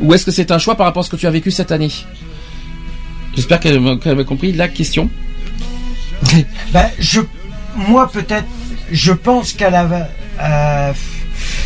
Ou 0.00 0.14
est-ce 0.14 0.24
que 0.24 0.30
c'est 0.30 0.50
un 0.50 0.58
choix 0.58 0.74
par 0.76 0.86
rapport 0.86 1.00
à 1.00 1.04
ce 1.04 1.10
que 1.10 1.16
tu 1.16 1.26
as 1.26 1.30
vécu 1.30 1.50
cette 1.50 1.72
année 1.72 1.90
J'espère 3.34 3.60
qu'elle 3.60 3.80
m'a 3.80 4.24
compris 4.24 4.52
la 4.52 4.68
question. 4.68 5.10
ben, 6.72 6.86
je, 6.98 7.20
moi 7.76 8.10
peut-être, 8.10 8.46
je 8.90 9.12
pense 9.12 9.52
qu'elle 9.52 9.74
a, 9.74 10.08
euh, 10.40 10.92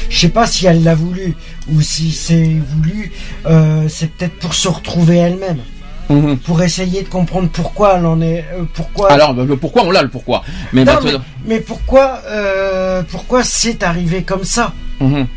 je 0.08 0.18
sais 0.18 0.28
pas 0.28 0.46
si 0.46 0.66
elle 0.66 0.82
l'a 0.82 0.94
voulu 0.94 1.36
ou 1.72 1.80
si 1.80 2.10
c'est 2.10 2.56
voulu, 2.74 3.12
euh, 3.46 3.86
c'est 3.88 4.10
peut-être 4.12 4.38
pour 4.38 4.54
se 4.54 4.68
retrouver 4.68 5.18
elle-même. 5.18 5.60
Mhm. 6.08 6.38
Pour 6.38 6.60
essayer 6.60 7.02
de 7.02 7.08
comprendre 7.08 7.48
pourquoi 7.50 7.94
elle 7.96 8.06
en 8.06 8.20
est, 8.20 8.44
euh, 8.52 8.64
pourquoi. 8.74 9.12
Alors 9.12 9.32
le 9.32 9.56
pourquoi 9.56 9.84
on 9.84 9.92
l'a 9.92 10.02
le 10.02 10.08
pourquoi. 10.08 10.42
Mais, 10.72 10.84
mais, 11.46 11.60
pourquoi, 11.60 12.20
pourquoi 13.08 13.44
c'est 13.44 13.84
arrivé 13.84 14.24
comme 14.24 14.42
ça 14.42 14.72
mhm. 15.00 15.28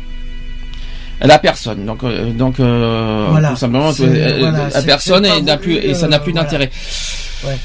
La 1.20 1.38
personne 1.38 1.84
donc 1.84 2.04
donc 2.36 2.56
tout 2.56 3.56
simplement 3.56 3.90
la 4.00 4.82
personne 4.82 5.26
et, 5.26 5.42
n'a 5.42 5.56
plus, 5.56 5.76
et 5.76 5.94
ça 5.94 6.08
n'a 6.08 6.18
plus 6.18 6.32
d'intérêt 6.32 6.70
ouais. 7.46 7.56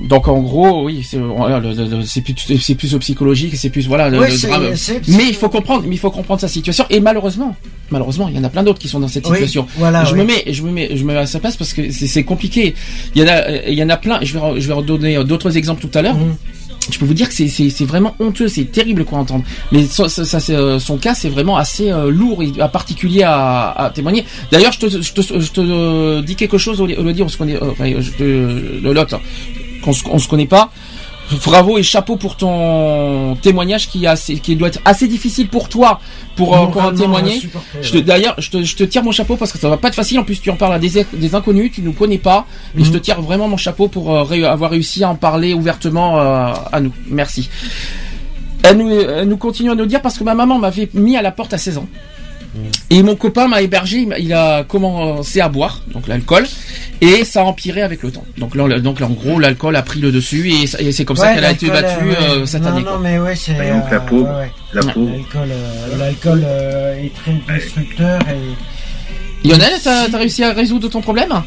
Donc 0.00 0.26
en 0.26 0.40
gros, 0.40 0.84
oui, 0.84 1.06
c'est 1.06 2.20
plus 2.20 2.58
c'est 2.60 2.74
plus 2.74 2.96
psychologique, 2.98 3.54
c'est 3.56 3.70
plus 3.70 3.86
voilà 3.86 4.08
le, 4.08 4.18
drame. 4.18 4.74
mais 5.08 5.24
il 5.28 5.34
faut 5.34 5.48
comprendre, 5.48 5.84
mais 5.86 5.94
il 5.94 5.98
faut 5.98 6.10
comprendre 6.10 6.40
sa 6.40 6.48
situation 6.48 6.84
et 6.90 6.98
malheureusement, 6.98 7.54
malheureusement, 7.90 8.28
il 8.28 8.34
y 8.34 8.38
en 8.38 8.42
a 8.44 8.48
plein 8.48 8.64
d'autres 8.64 8.80
qui 8.80 8.88
sont 8.88 8.98
dans 8.98 9.08
cette 9.08 9.26
situation. 9.26 9.66
voilà, 9.76 10.04
je 10.04 10.16
me 10.16 10.24
mets, 10.24 10.42
je 10.52 10.62
me 10.62 10.72
mets, 10.72 10.96
je 10.96 11.04
me 11.04 11.12
mets 11.12 11.20
à 11.20 11.26
sa 11.26 11.38
place 11.38 11.56
parce 11.56 11.72
que 11.72 11.92
c'est 11.92 12.24
compliqué. 12.24 12.74
Il 13.14 13.22
y 13.22 13.24
en 13.24 13.28
a, 13.28 13.50
il 13.68 13.74
y 13.78 13.82
en 13.84 13.88
a 13.88 13.96
plein. 13.96 14.18
Je 14.22 14.36
vais 14.36 14.60
je 14.60 14.66
vais 14.66 14.74
redonner 14.74 15.22
d'autres 15.24 15.56
exemples 15.56 15.86
tout 15.86 15.96
à 15.96 16.02
l'heure. 16.02 16.16
Mmh. 16.16 16.36
Je 16.90 16.98
peux 16.98 17.06
vous 17.06 17.14
dire 17.14 17.28
que 17.28 17.34
c'est 17.34 17.84
vraiment 17.84 18.14
honteux, 18.18 18.48
c'est 18.48 18.64
terrible 18.64 19.04
quoi 19.04 19.18
entendre. 19.18 19.44
Mais 19.72 19.84
ça, 19.86 20.08
ça, 20.08 20.38
euh, 20.52 20.78
son 20.78 20.96
cas, 20.98 21.14
c'est 21.14 21.28
vraiment 21.28 21.56
assez 21.56 21.90
euh, 21.90 22.10
lourd 22.10 22.42
et 22.42 22.52
particulier 22.68 23.22
à, 23.22 23.70
à 23.70 23.90
témoigner. 23.90 24.24
D'ailleurs, 24.50 24.72
je 24.72 24.80
te, 24.80 25.02
je 25.02 25.12
te, 25.12 25.40
je 25.40 25.50
te 25.50 26.20
dis 26.22 26.36
quelque 26.36 26.58
chose, 26.58 26.80
dire, 26.86 27.24
on 27.24 27.28
se 27.28 27.36
connaît, 27.36 27.58
enfin, 27.62 27.92
je 27.98 28.10
te, 28.10 28.22
le 28.22 28.92
lot 28.92 29.06
qu'on 29.82 30.18
se 30.18 30.28
connaît 30.28 30.46
pas. 30.46 30.70
Bravo 31.44 31.78
et 31.78 31.82
chapeau 31.82 32.16
pour 32.16 32.36
ton 32.36 33.36
témoignage 33.36 33.88
qui, 33.88 34.06
assez, 34.06 34.38
qui 34.38 34.56
doit 34.56 34.68
être 34.68 34.80
assez 34.84 35.08
difficile 35.08 35.48
pour 35.48 35.68
toi 35.68 36.00
pour, 36.36 36.56
euh, 36.56 36.92
témoigner. 36.92 37.40
D'ailleurs, 38.04 38.34
je 38.38 38.50
te, 38.50 38.62
je 38.62 38.76
te 38.76 38.84
tire 38.84 39.02
mon 39.02 39.12
chapeau 39.12 39.36
parce 39.36 39.52
que 39.52 39.58
ça 39.58 39.68
va 39.68 39.76
pas 39.76 39.88
être 39.88 39.94
facile. 39.94 40.18
En 40.18 40.24
plus, 40.24 40.40
tu 40.40 40.50
en 40.50 40.56
parles 40.56 40.74
à 40.74 40.78
des, 40.78 41.06
des 41.12 41.34
inconnus, 41.34 41.72
tu 41.72 41.82
nous 41.82 41.92
connais 41.92 42.18
pas. 42.18 42.46
Et 42.78 42.84
je 42.84 42.90
te 42.90 42.96
mhm. 42.96 43.00
tire 43.00 43.22
vraiment 43.22 43.48
mon 43.48 43.56
chapeau 43.56 43.88
pour 43.88 44.14
euh, 44.14 44.44
avoir 44.44 44.70
réussi 44.70 45.02
à 45.02 45.10
en 45.10 45.14
parler 45.14 45.54
ouvertement 45.54 46.20
euh, 46.20 46.52
à 46.72 46.80
nous. 46.80 46.92
Merci. 47.08 47.48
Elle 48.62 48.78
nous, 48.78 48.90
elle 48.90 49.28
nous 49.28 49.36
continue 49.36 49.70
à 49.70 49.74
nous 49.74 49.86
dire 49.86 50.02
parce 50.02 50.18
que 50.18 50.24
ma 50.24 50.34
maman 50.34 50.58
m'avait 50.58 50.88
mis 50.94 51.16
à 51.16 51.22
la 51.22 51.32
porte 51.32 51.52
à 51.54 51.58
16 51.58 51.78
ans. 51.78 51.88
Et 52.90 53.02
mon 53.02 53.16
copain 53.16 53.48
m'a 53.48 53.62
hébergé, 53.62 54.06
il 54.18 54.32
a 54.32 54.64
commencé 54.64 55.40
à 55.40 55.48
boire, 55.48 55.80
donc 55.92 56.06
l'alcool, 56.06 56.46
et 57.00 57.24
ça 57.24 57.40
a 57.40 57.44
empiré 57.44 57.82
avec 57.82 58.02
le 58.02 58.10
temps. 58.12 58.24
Donc 58.38 58.54
là, 58.54 58.78
donc 58.78 59.00
en 59.00 59.10
gros, 59.10 59.38
l'alcool 59.38 59.76
a 59.76 59.82
pris 59.82 60.00
le 60.00 60.12
dessus 60.12 60.50
et, 60.50 60.92
c'est 60.92 61.04
comme 61.04 61.16
ça 61.16 61.34
qu'elle 61.34 61.44
a 61.44 61.50
été 61.50 61.68
battue 61.68 62.10
euh, 62.10 62.46
cette 62.46 62.66
année. 62.66 62.82
Non, 62.82 62.98
mais 62.98 63.18
ouais, 63.18 63.34
c'est. 63.34 63.54
Donc 63.54 63.90
la 63.90 64.00
peau, 64.00 64.26
la 64.72 64.82
peau. 64.82 65.10
L'alcool 65.98 66.42
euh, 66.44 67.02
est 67.02 67.12
très 67.14 67.54
destructeur 67.54 68.20
et. 68.28 69.48
Lionel, 69.48 69.72
t'as 69.82 70.06
réussi 70.16 70.42
à 70.42 70.52
résoudre 70.52 70.88
ton 70.88 71.02
problème? 71.02 71.42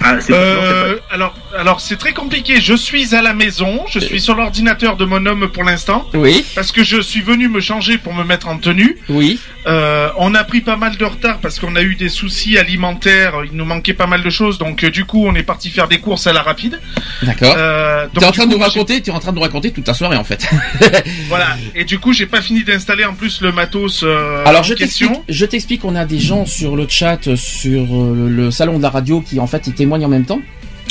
Ah, 0.00 0.18
euh, 0.30 0.96
alors, 1.10 1.34
alors 1.56 1.80
c'est 1.80 1.96
très 1.96 2.12
compliqué. 2.12 2.60
Je 2.60 2.74
suis 2.74 3.14
à 3.14 3.22
la 3.22 3.32
maison, 3.32 3.84
je 3.88 3.98
suis 3.98 4.20
sur 4.20 4.34
l'ordinateur 4.34 4.96
de 4.96 5.04
mon 5.04 5.24
homme 5.24 5.48
pour 5.48 5.64
l'instant. 5.64 6.06
Oui. 6.12 6.44
Parce 6.54 6.72
que 6.72 6.84
je 6.84 7.00
suis 7.00 7.22
venu 7.22 7.48
me 7.48 7.60
changer 7.60 7.96
pour 7.96 8.12
me 8.12 8.22
mettre 8.22 8.48
en 8.48 8.58
tenue. 8.58 8.98
Oui. 9.08 9.38
Euh, 9.66 10.10
on 10.18 10.34
a 10.34 10.44
pris 10.44 10.60
pas 10.60 10.76
mal 10.76 10.96
de 10.96 11.04
retard 11.04 11.38
parce 11.38 11.58
qu'on 11.58 11.74
a 11.76 11.82
eu 11.82 11.94
des 11.94 12.08
soucis 12.08 12.58
alimentaires. 12.58 13.34
Il 13.44 13.56
nous 13.56 13.64
manquait 13.64 13.94
pas 13.94 14.06
mal 14.06 14.22
de 14.22 14.30
choses, 14.30 14.58
donc 14.58 14.84
euh, 14.84 14.90
du 14.90 15.04
coup, 15.04 15.24
on 15.26 15.34
est 15.34 15.42
parti 15.42 15.70
faire 15.70 15.88
des 15.88 15.98
courses 15.98 16.26
à 16.26 16.32
la 16.32 16.42
rapide. 16.42 16.80
D'accord. 17.22 17.54
Euh, 17.56 18.06
tu 18.12 18.20
es 18.20 18.26
en 18.26 18.32
train 18.32 18.46
de 18.46 18.52
nous 18.52 18.58
raconter, 18.58 19.00
tu 19.00 19.10
es 19.10 19.12
en 19.12 19.20
train 19.20 19.32
de 19.32 19.36
nous 19.36 19.42
raconter 19.42 19.70
toute 19.70 19.84
ta 19.84 19.94
soirée 19.94 20.16
en 20.16 20.24
fait. 20.24 20.46
voilà. 21.28 21.56
Et 21.74 21.84
du 21.84 21.98
coup, 21.98 22.12
j'ai 22.12 22.26
pas 22.26 22.42
fini 22.42 22.62
d'installer 22.64 23.04
en 23.04 23.14
plus 23.14 23.40
le 23.40 23.52
matos. 23.52 24.02
Euh, 24.02 24.44
alors 24.44 24.64
je 24.64 24.74
t'explique. 24.74 25.12
Je 25.28 25.46
t'explique. 25.46 25.84
On 25.84 25.96
a 25.96 26.04
des 26.04 26.18
gens 26.18 26.46
sur 26.46 26.76
le 26.76 26.86
chat, 26.88 27.34
sur 27.36 27.86
le, 27.86 28.28
le 28.28 28.50
salon 28.50 28.78
de 28.78 28.82
la 28.82 28.90
radio 28.90 29.20
qui 29.20 29.40
en 29.40 29.46
fait 29.46 29.66
étaient 29.68 29.86
en 29.86 30.08
même 30.08 30.24
temps 30.24 30.40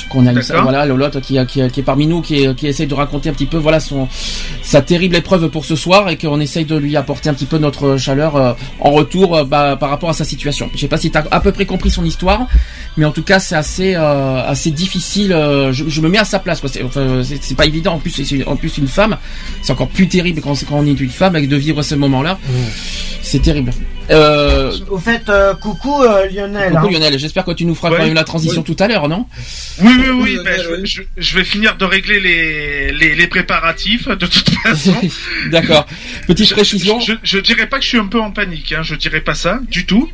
qu'on 0.09 0.25
a 0.27 0.33
voilà 0.61 0.85
Lolotte 0.85 1.21
qui, 1.21 1.37
qui, 1.47 1.67
qui, 1.69 1.79
est 1.79 1.83
parmi 1.83 2.07
nous 2.07 2.21
qui, 2.21 2.53
qui 2.55 2.67
essaye 2.67 2.87
de 2.87 2.93
raconter 2.93 3.29
un 3.29 3.33
petit 3.33 3.45
peu 3.45 3.57
voilà 3.57 3.79
son 3.79 4.07
sa 4.61 4.81
terrible 4.81 5.15
épreuve 5.15 5.49
pour 5.49 5.65
ce 5.65 5.75
soir 5.75 6.09
et 6.09 6.17
qu'on 6.17 6.39
essaye 6.39 6.65
de 6.65 6.75
lui 6.75 6.95
apporter 6.95 7.29
un 7.29 7.33
petit 7.33 7.45
peu 7.45 7.57
notre 7.57 7.97
chaleur 7.97 8.35
euh, 8.35 8.53
en 8.79 8.91
retour 8.91 9.35
euh, 9.35 9.43
bah, 9.43 9.77
par 9.79 9.89
rapport 9.89 10.09
à 10.09 10.13
sa 10.13 10.25
situation. 10.25 10.69
Je 10.73 10.79
sais 10.79 10.87
pas 10.87 10.97
si 10.97 11.11
tu 11.11 11.17
as 11.17 11.25
à 11.31 11.39
peu 11.39 11.51
près 11.51 11.65
compris 11.65 11.91
son 11.91 12.03
histoire, 12.05 12.47
mais 12.97 13.05
en 13.05 13.11
tout 13.11 13.23
cas 13.23 13.39
c'est 13.39 13.55
assez 13.55 13.95
euh, 13.95 14.45
assez 14.45 14.71
difficile. 14.71 15.29
Je, 15.71 16.01
me 16.01 16.09
mets 16.09 16.17
à 16.17 16.25
sa 16.25 16.39
place 16.39 16.59
quoi. 16.59 16.69
C'est 16.69 16.83
enfin, 16.83 17.21
pas 17.57 17.65
évident 17.65 17.93
en 17.93 17.99
plus 17.99 18.11
c'est 18.11 18.45
en 18.45 18.55
plus 18.55 18.77
une 18.77 18.87
femme, 18.87 19.17
c'est 19.61 19.71
encore 19.71 19.89
plus 19.89 20.07
terrible 20.07 20.41
quand, 20.41 20.53
quand 20.67 20.77
on 20.77 20.85
est 20.85 20.99
une 20.99 21.09
femme 21.09 21.35
avec 21.35 21.49
de 21.49 21.55
vivre 21.55 21.81
ce 21.81 21.95
moment-là. 21.95 22.35
Mmh. 22.35 22.53
C'est 23.21 23.41
terrible. 23.41 23.71
Au 24.09 24.97
fait, 24.97 25.31
coucou 25.61 26.03
Lionel. 26.31 26.73
Coucou 26.73 26.87
hein. 26.87 26.91
Lionel, 26.91 27.19
j'espère 27.19 27.45
que 27.45 27.51
tu 27.51 27.65
nous 27.65 27.75
feras 27.75 27.89
quand 27.89 28.03
même 28.03 28.13
la 28.13 28.23
transition 28.23 28.63
tout 28.63 28.75
à 28.79 28.87
l'heure, 28.87 29.07
non? 29.07 29.25
Oui, 29.81 29.93
oui, 29.97 30.09
oui. 30.21 30.37
Ben, 30.43 30.59
je, 30.83 31.35
vais 31.35 31.43
finir 31.43 31.77
de 31.77 31.85
régler 31.85 32.19
les, 32.19 33.15
les, 33.15 33.27
préparatifs 33.27 34.07
de 34.07 34.25
toute 34.25 34.49
façon. 34.49 34.95
D'accord. 35.51 35.85
Petite 36.27 36.51
précision. 36.51 36.99
Je, 36.99 37.13
je, 37.23 37.39
dirais 37.39 37.67
pas 37.67 37.77
que 37.77 37.83
je 37.83 37.89
suis 37.89 37.97
un 37.97 38.07
peu 38.07 38.19
en 38.19 38.31
panique, 38.31 38.73
hein. 38.73 38.83
je 38.83 38.95
dirais 38.95 39.21
pas 39.21 39.33
ça 39.33 39.59
du 39.69 39.85
tout. 39.85 40.09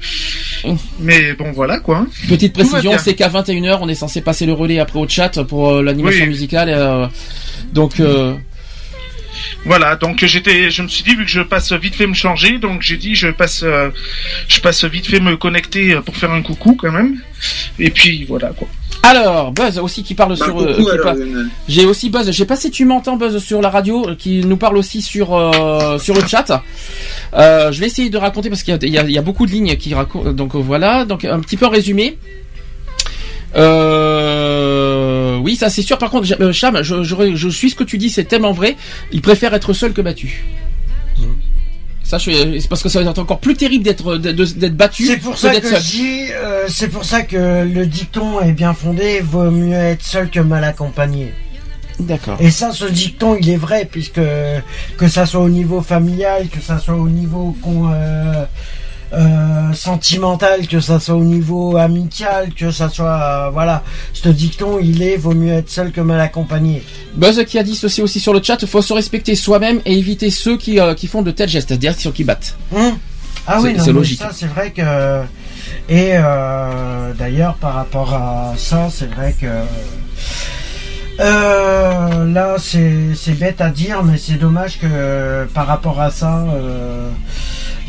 Oh. 0.64 0.78
Mais 1.00 1.34
bon, 1.34 1.52
voilà 1.52 1.80
quoi. 1.80 2.06
Petite 2.28 2.54
précision, 2.54 2.94
c'est 2.98 3.16
qu'à 3.16 3.30
21h, 3.30 3.80
on 3.82 3.90
est 3.90 3.96
censé 3.96 4.22
passer 4.22 4.46
le 4.46 4.54
relais 4.54 4.80
après 4.80 5.00
au 5.00 5.08
chat 5.08 5.44
pour 5.44 5.70
euh, 5.70 5.84
l'animation 5.84 6.26
musicale. 6.26 6.70
Euh, 6.70 7.08
donc. 7.74 8.00
Euh, 8.00 8.36
voilà, 9.66 9.96
donc 9.96 10.24
j'étais, 10.26 10.72
je 10.72 10.82
me 10.82 10.88
suis 10.88 11.04
dit 11.04 11.16
vu 11.16 11.26
que 11.26 11.32
je 11.32 11.42
passe 11.42 11.72
vite 11.74 11.96
fait 11.96 12.08
me 12.08 12.14
changer, 12.14 12.58
donc 12.60 12.82
j'ai 12.82 12.98
dit 12.98 13.16
je 13.16 13.28
passe, 13.28 13.64
je 14.48 14.60
passe 14.62 14.84
vite 14.86 15.08
fait 15.08 15.20
me 15.20 15.38
connecter 15.38 16.00
pour 16.06 16.16
faire 16.16 16.32
un 16.32 16.42
coucou 16.42 16.76
quand 16.76 16.92
même. 16.92 17.22
Et 17.78 17.90
puis 17.90 18.26
voilà 18.26 18.50
quoi. 18.50 18.68
Alors, 19.04 19.52
Buzz 19.52 19.80
aussi 19.80 20.04
qui 20.04 20.14
parle 20.14 20.38
bah, 20.38 20.46
sur. 20.46 20.62
Euh, 20.62 21.48
j'ai 21.68 21.86
aussi 21.86 22.10
Buzz. 22.10 22.32
J'ai 22.32 22.46
pas 22.46 22.56
si 22.56 22.70
tu 22.70 22.86
m'entends 22.86 23.16
Buzz 23.16 23.44
sur 23.44 23.62
la 23.62 23.70
radio, 23.70 24.10
euh, 24.10 24.16
qui 24.16 24.42
nous 24.46 24.58
parle 24.58 24.78
aussi 24.78 25.02
sur 25.02 25.36
euh, 25.36 25.98
sur 26.00 26.16
le 26.16 26.22
chat. 26.28 26.64
je 27.34 27.80
vais 27.80 27.88
essayer 27.88 28.10
de 28.10 28.18
raconter 28.18 28.50
parce 28.50 28.64
qu'il 28.64 28.78
y, 28.84 28.90
y, 28.90 29.18
a 29.18 29.22
beaucoup 29.22 29.46
de 29.46 29.52
lignes 29.52 29.76
qui 29.78 29.94
racontent. 29.94 30.32
Donc 30.34 30.56
voilà. 30.56 31.06
Donc 31.06 31.26
un 31.26 31.40
petit 31.40 31.58
peu 31.58 31.66
en 31.66 31.70
résumé. 31.70 32.18
Oui, 33.56 35.40
oui, 35.50 35.56
ça 35.56 35.70
c'est 35.70 35.82
sûr. 35.82 35.98
Par 35.98 36.10
contre, 36.12 36.28
euh, 36.42 36.52
Cham, 36.54 36.82
je, 36.84 37.04
je, 37.04 37.36
je, 37.36 37.50
suis 37.50 37.72
ce 37.72 37.76
que 37.76 37.84
tu 37.84 37.98
dis, 37.98 38.10
c'est 38.10 38.26
tellement 38.26 38.52
vrai. 38.52 38.76
Il 39.12 39.22
préfère 39.22 39.54
être 39.54 39.74
seul 39.74 39.94
que 39.94 40.02
battu. 40.02 40.44
Ça, 42.04 42.18
c'est 42.18 42.68
parce 42.70 42.82
que 42.82 42.90
ça 42.90 43.04
va 43.04 43.12
être 43.12 43.20
encore 43.20 43.40
plus 43.40 43.56
terrible 43.56 43.84
d'être 43.84 44.18
d'être 44.18 44.76
battu. 44.76 45.06
C'est 45.06 45.18
pour 45.18 45.38
ça 45.38 45.54
que, 45.54 45.68
euh, 45.68 46.68
c'est 46.68 46.88
pour 46.88 47.06
ça 47.06 47.22
que 47.22 47.64
le 47.64 47.86
dicton 47.86 48.42
est 48.42 48.54
bien 48.54 48.74
fondé. 48.74 49.22
Vaut 49.22 49.52
mieux 49.52 49.74
être 49.74 50.04
seul 50.04 50.30
que 50.30 50.40
mal 50.40 50.64
accompagné. 50.64 51.34
D'accord. 52.00 52.38
Et 52.40 52.50
ça, 52.50 52.72
ce 52.72 52.86
dicton, 52.86 53.36
il 53.40 53.50
est 53.50 53.58
vrai 53.58 53.88
puisque 53.90 54.22
que 54.98 55.08
ça 55.08 55.26
soit 55.26 55.42
au 55.42 55.50
niveau 55.50 55.82
familial, 55.82 56.48
que 56.48 56.62
ça 56.62 56.80
soit 56.80 56.96
au 56.96 57.10
niveau 57.10 57.56
euh, 57.68 58.46
euh, 59.12 59.74
sentimental, 59.74 60.68
que 60.68 60.80
ça 60.80 61.00
soit 61.00 61.16
au 61.16 61.24
niveau 61.24 61.78
amical, 61.78 62.54
que 62.54 62.70
ça 62.70 62.90
soit 62.90 63.48
euh, 63.48 63.50
voilà, 63.50 63.84
ce 64.14 64.30
dicton 64.30 64.78
il 64.80 65.02
est 65.02 65.18
vaut 65.18 65.34
mieux 65.34 65.52
être 65.54 65.70
seul 65.70 65.92
que 65.92 66.00
mal 66.00 66.20
accompagné. 66.22 66.84
Buzz 67.16 67.44
qui 67.46 67.58
a 67.58 67.64
dit 67.64 67.76
ceci 67.76 68.04
aussi 68.04 68.20
sur 68.20 68.34
le 68.34 68.44
chat, 68.44 68.62
il 68.62 68.68
faut 68.68 68.84
se 68.84 68.94
respecter 68.94 69.34
soi-même 69.34 69.82
et 69.86 69.98
éviter 69.98 70.30
ceux 70.30 70.58
qui, 70.58 70.80
euh, 70.80 70.94
qui 70.94 71.08
font 71.08 71.24
de 71.24 71.32
tels 71.32 71.50
gestes, 71.50 71.70
c'est-à-dire 71.70 71.96
ceux 71.98 72.12
qui 72.12 72.24
battent. 72.24 72.56
Hum. 72.72 72.98
Ah 73.48 73.60
oui, 73.62 73.76
c'est 73.80 73.92
logique. 73.92 74.20
Ça 74.20 74.30
c'est 74.32 74.46
vrai 74.46 74.72
que 74.72 75.24
et 75.90 76.14
d'ailleurs 77.18 77.56
par 77.56 77.74
rapport 77.74 78.14
à 78.14 78.54
ça, 78.58 78.90
c'est 78.92 79.12
vrai 79.12 79.34
que 79.40 79.48
là, 81.18 82.58
c'est 82.60 83.40
bête 83.40 83.60
à 83.60 83.70
dire, 83.70 84.04
mais 84.04 84.20
c'est 84.20 84.38
dommage 84.38 84.80
que 84.80 85.46
par 85.52 85.66
rapport 85.66 86.00
à 86.00 86.12
ça, 86.12 86.46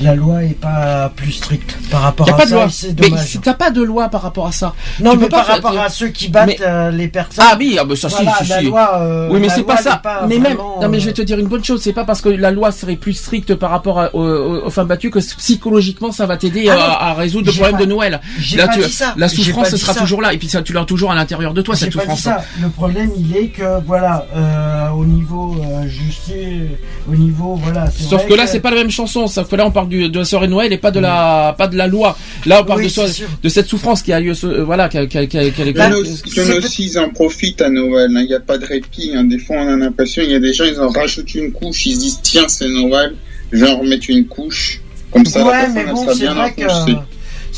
la 0.01 0.15
loi 0.15 0.45
est 0.45 0.59
pas 0.59 1.13
plus 1.15 1.33
stricte 1.33 1.77
par 1.91 2.03
rapport 2.03 2.29
à 2.29 2.37
pas 2.37 2.47
ça. 2.47 2.67
De 2.93 3.05
loi. 3.05 3.19
Mais 3.19 3.41
t'as 3.43 3.55
pas 3.55 3.71
de 3.71 3.83
loi 3.83 4.09
par 4.09 4.23
rapport 4.23 4.47
à 4.47 4.53
ça. 4.53 4.75
Non, 5.01 5.15
mais 5.17 5.29
par 5.29 5.47
rapport 5.47 5.79
à 5.79 5.89
ceux 5.89 6.09
qui 6.09 6.29
battent 6.29 6.61
euh, 6.61 6.91
les 6.91 7.09
personnes. 7.09 7.45
Ah 7.47 7.57
oui, 7.59 7.77
ah, 7.79 7.85
bah, 7.85 7.95
ça 7.97 8.09
la 8.49 8.63
Loi, 8.63 8.99
euh, 9.01 9.29
oui, 9.31 9.41
mais 9.41 9.49
c'est 9.49 9.63
pas 9.63 9.77
ça. 9.77 10.01
mais 10.29 10.39
même, 10.39 10.57
non, 10.57 10.89
mais 10.89 11.01
je 11.01 11.07
vais 11.07 11.13
te 11.13 11.23
dire 11.23 11.39
une 11.39 11.49
bonne 11.49 11.65
chose. 11.65 11.83
C'est 11.83 11.93
pas 11.93 12.05
parce 12.05 12.21
que 12.23 12.29
la 12.29 12.51
loi 12.51 12.73
serait 12.73 12.97
plus 12.97 13.15
stricte 13.15 13.55
par 13.55 13.71
rapport 13.71 14.11
aux, 14.15 14.71
femmes 14.71 14.89
battues 14.89 15.11
que 15.11 15.19
psychologiquement 15.19 16.13
ça 16.13 16.27
va 16.27 16.37
t'aider 16.37 16.69
ah 16.71 17.11
à, 17.11 17.15
résoudre 17.15 17.47
le 17.47 17.53
problème 17.53 17.81
de 17.81 17.87
Noël. 17.87 18.21
Là, 18.57 18.69
tu, 18.69 18.83
ça. 18.85 19.15
la 19.17 19.29
souffrance 19.29 19.75
sera 19.75 19.95
toujours 19.95 20.23
là 20.23 20.33
et 20.33 20.39
puis 20.39 20.49
ça, 20.49 20.63
tu 20.63 20.73
l'as 20.73 20.85
toujours 20.85 21.11
à 21.11 21.15
l'intérieur 21.15 21.53
de 21.53 21.61
toi 21.63 21.75
cette 21.77 21.93
souffrance. 21.93 22.21
ça. 22.21 22.43
Le 22.61 22.69
problème, 22.69 23.11
il 23.19 23.37
est 23.37 23.49
que 23.49 23.81
voilà, 23.85 24.27
euh, 24.35 24.89
au 24.91 25.05
niveau 25.05 25.57
justice, 25.87 26.71
au 27.11 27.15
niveau 27.15 27.57
voilà. 27.57 27.91
Sauf 27.91 28.27
que 28.27 28.35
là, 28.35 28.47
c'est 28.47 28.61
pas 28.61 28.71
la 28.71 28.77
même 28.77 28.91
chanson. 28.91 29.27
Sauf 29.27 29.49
que 29.49 29.57
là, 29.57 29.67
on 29.67 29.71
parle 29.71 29.90
de 29.91 30.19
la 30.19 30.25
soirée 30.25 30.49
Noël 30.49 30.73
et 30.73 30.79
pas 30.79 30.91
de 30.91 31.01
la, 31.01 31.55
pas 31.59 31.69
de 31.69 31.77
la 31.77 31.87
loi. 31.87 32.17
Là, 32.47 32.63
on 32.63 32.65
parle 32.65 32.83
de, 32.83 33.43
de 33.43 33.49
cette 33.49 33.67
souffrance 33.67 34.03
qui 34.03 34.13
a 34.13 34.21
lieu, 34.21 34.33
euh, 34.45 34.65
voilà, 34.65 34.89
qui 34.89 35.07
qui 35.09 35.19
a, 35.19 35.27
qui 35.27 35.39
aussi, 35.39 36.85
ils 36.85 36.99
en 36.99 37.11
profitent 37.11 37.63
à 37.63 37.71
Noël. 37.71 38.11
Hein. 38.17 38.23
Il 38.23 38.29
n'y 38.29 38.35
a 38.35 38.41
pas 38.41 38.59
de 38.59 38.65
répit. 38.65 39.13
Hein. 39.15 39.25
Des 39.25 39.39
fois, 39.39 39.57
on 39.59 39.69
a 39.69 39.77
l'impression, 39.77 40.23
il 40.23 40.31
y 40.31 40.35
a 40.35 40.41
des 40.41 40.53
gens, 40.53 40.65
ils 40.65 40.81
en 40.81 40.89
rajoutent 40.89 41.35
une 41.35 41.53
couche. 41.53 41.87
Ils 41.87 41.95
se 41.95 42.01
disent, 42.01 42.21
tiens, 42.23 42.49
c'est 42.49 42.69
Noël, 42.69 43.15
je 43.53 43.65
vais 43.65 43.71
en 43.71 43.79
remettre 43.81 44.07
une 44.09 44.27
couche. 44.27 44.81
Comme 45.11 45.27
ça, 45.27 45.45
la 45.45 45.67
personne 45.67 45.93
bon, 45.93 46.03
sera 46.05 46.15
bien 46.15 46.37
enfoncée. 46.37 46.97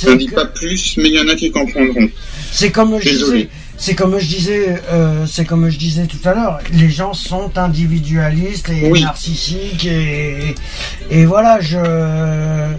Je 0.01 0.09
ne 0.09 0.17
dis 0.17 0.29
pas 0.29 0.47
plus, 0.47 0.97
mais 0.97 1.09
il 1.11 1.15
y 1.15 1.21
en 1.21 1.29
a 1.29 1.35
qui 1.35 1.51
comprendront. 1.51 2.09
C'est 2.51 2.71
comme 2.71 2.99
je 3.01 3.11
disais, 3.11 3.49
c'est 3.83 3.97
comme 3.97 4.17
je 4.21 4.29
disais, 4.29 4.81
euh, 4.93 5.27
c'est 5.27 5.45
comme 5.45 5.69
je 5.69 5.77
disais 5.77 6.07
tout 6.07 6.21
à 6.25 6.35
l'heure. 6.35 6.61
Les 6.73 6.89
gens 6.89 7.15
sont 7.15 7.59
individualistes 7.59 8.71
et 8.71 8.89
narcissiques 8.93 9.87
et, 9.87 10.55
et 11.11 11.27
voilà, 11.27 11.59
je, 11.61 12.77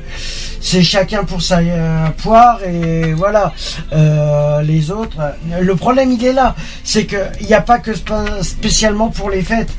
c'est 0.62 0.82
chacun 0.82 1.26
pour 1.26 1.42
sa 1.42 1.58
euh, 1.58 2.08
poire 2.24 2.64
et 2.64 3.12
voilà. 3.12 3.54
Euh, 3.92 4.62
les 4.62 4.92
autres, 4.92 5.18
le 5.60 5.76
problème 5.76 6.14
il 6.14 6.24
est 6.24 6.32
là, 6.32 6.56
c'est 6.86 7.06
que 7.06 7.18
il 7.42 7.48
n'y 7.48 7.54
a 7.54 7.60
pas 7.60 7.80
que 7.80 7.92
spécialement 8.42 9.10
pour 9.10 9.30
les 9.30 9.42
fêtes. 9.42 9.74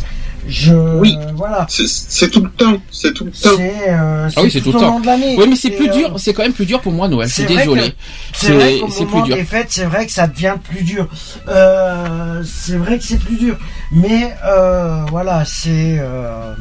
Je, 0.46 0.74
oui, 0.74 1.16
voilà. 1.34 1.66
C'est 1.68 2.30
tout 2.30 2.42
le 2.42 2.50
temps, 2.50 2.76
c'est 2.90 3.12
tout 3.14 3.24
le 3.24 3.30
temps. 3.30 3.56
C'est 3.56 3.88
euh, 3.88 4.28
ah 4.36 4.42
oui, 4.42 4.50
c'est 4.50 4.60
tout 4.60 4.72
le 4.72 4.78
temps. 4.78 5.00
Oui, 5.04 5.44
mais 5.48 5.56
c'est 5.56 5.70
plus 5.70 5.88
dur, 5.88 6.12
euh, 6.14 6.18
c'est 6.18 6.32
quand 6.32 6.42
même 6.42 6.52
plus 6.52 6.66
dur 6.66 6.80
pour 6.80 6.92
moi 6.92 7.08
Noël. 7.08 7.28
Je 7.28 7.34
suis 7.34 7.46
désolé. 7.46 7.94
C'est 8.34 8.52
vrai 8.52 8.78
qu'au 8.78 8.88
moment 8.88 9.22
plus 9.22 9.22
dur. 9.22 9.36
des 9.36 9.44
fêtes, 9.44 9.68
c'est 9.70 9.84
vrai 9.84 10.06
que 10.06 10.12
ça 10.12 10.26
devient 10.26 10.54
plus 10.62 10.82
dur. 10.82 11.08
Euh, 11.48 12.42
c'est 12.44 12.76
vrai 12.76 12.98
que 12.98 13.04
c'est 13.04 13.18
plus 13.18 13.36
dur, 13.36 13.56
mais 13.92 14.34
euh, 14.44 15.04
voilà, 15.10 15.44
c'est 15.44 15.98
euh, 15.98 16.54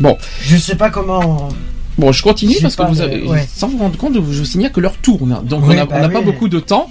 bon. 0.00 0.16
Je 0.42 0.56
sais 0.56 0.76
pas 0.76 0.90
comment. 0.90 1.48
Bon, 1.98 2.12
je 2.12 2.22
continue 2.22 2.56
parce 2.62 2.76
que 2.76 2.82
vous 2.82 3.00
avez, 3.00 3.26
sans 3.52 3.68
vous 3.68 3.78
rendre 3.78 3.96
compte, 3.96 4.14
je 4.14 4.20
vous 4.20 4.44
signale 4.44 4.70
que 4.70 4.80
l'heure 4.80 4.96
tourne, 5.02 5.40
donc 5.42 5.64
on 5.64 5.74
n'a 5.74 5.84
bah 5.84 6.08
pas 6.08 6.20
beaucoup 6.20 6.48
de 6.48 6.60
temps. 6.60 6.88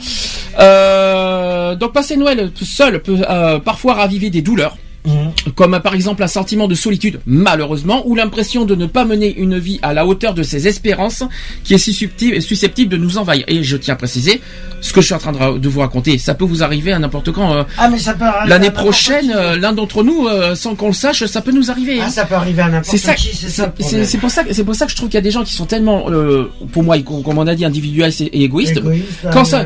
Euh, 0.59 1.75
donc 1.75 1.93
passer 1.93 2.17
Noël 2.17 2.51
seul 2.61 3.01
peut 3.01 3.21
euh, 3.29 3.59
parfois 3.59 3.93
raviver 3.93 4.29
des 4.29 4.41
douleurs. 4.41 4.77
Mhm. 5.07 5.53
Comme 5.55 5.79
par 5.79 5.95
exemple 5.95 6.21
un 6.23 6.27
sentiment 6.27 6.67
de 6.67 6.75
solitude, 6.75 7.19
malheureusement, 7.25 8.03
ou 8.05 8.15
l'impression 8.15 8.65
de 8.65 8.75
ne 8.75 8.85
pas 8.85 9.05
mener 9.05 9.35
une 9.37 9.57
vie 9.57 9.79
à 9.81 9.93
la 9.93 10.05
hauteur 10.05 10.33
de 10.33 10.43
ses 10.43 10.67
espérances, 10.67 11.23
qui 11.63 11.73
est 11.73 11.77
susceptible, 11.77 12.41
susceptible 12.41 12.91
de 12.91 12.97
nous 12.97 13.17
envahir. 13.17 13.45
Et 13.47 13.63
je 13.63 13.77
tiens 13.77 13.93
à 13.93 13.97
préciser, 13.97 14.41
ce 14.81 14.93
que 14.93 15.01
je 15.01 15.05
suis 15.07 15.15
en 15.15 15.19
train 15.19 15.31
de, 15.31 15.69
vous 15.69 15.79
raconter, 15.79 16.17
ça 16.17 16.33
peut 16.33 16.45
vous 16.45 16.63
arriver 16.63 16.91
à 16.91 16.99
n'importe 16.99 17.31
quand. 17.31 17.53
Euh, 17.53 17.63
ah, 17.77 17.89
mais 17.89 17.97
ça 17.97 18.13
peut 18.13 18.25
L'année 18.47 18.71
prochaine, 18.71 19.33
euh, 19.35 19.57
l'un 19.57 19.73
d'entre 19.73 20.03
nous, 20.03 20.27
euh, 20.27 20.55
sans 20.55 20.75
qu'on 20.75 20.87
le 20.87 20.93
sache, 20.93 21.25
ça 21.25 21.41
peut 21.41 21.51
nous 21.51 21.71
arriver. 21.71 21.99
Ah, 22.01 22.05
hein. 22.05 22.09
ça 22.09 22.25
peut 22.25 22.35
arriver 22.35 22.61
à 22.61 22.69
n'importe 22.69 22.89
qui, 23.15 23.35
c'est 23.35 23.49
ça. 23.49 23.73
C'est 23.79 24.17
pour 24.17 24.29
ça, 24.29 24.43
c'est 24.51 24.63
pour 24.63 24.75
ça 24.75 24.85
que 24.85 24.91
je 24.91 24.97
trouve 24.97 25.09
qu'il 25.09 25.17
y 25.17 25.19
a 25.19 25.21
des 25.21 25.31
gens 25.31 25.43
qui 25.43 25.53
sont 25.53 25.65
tellement, 25.65 26.05
pour 26.71 26.83
moi, 26.83 26.97
comme 26.99 27.37
on 27.37 27.47
a 27.47 27.55
dit, 27.55 27.65
individualistes 27.65 28.21
et 28.21 28.43
égoïstes. 28.43 28.81
quand 29.31 29.45
ça, 29.45 29.65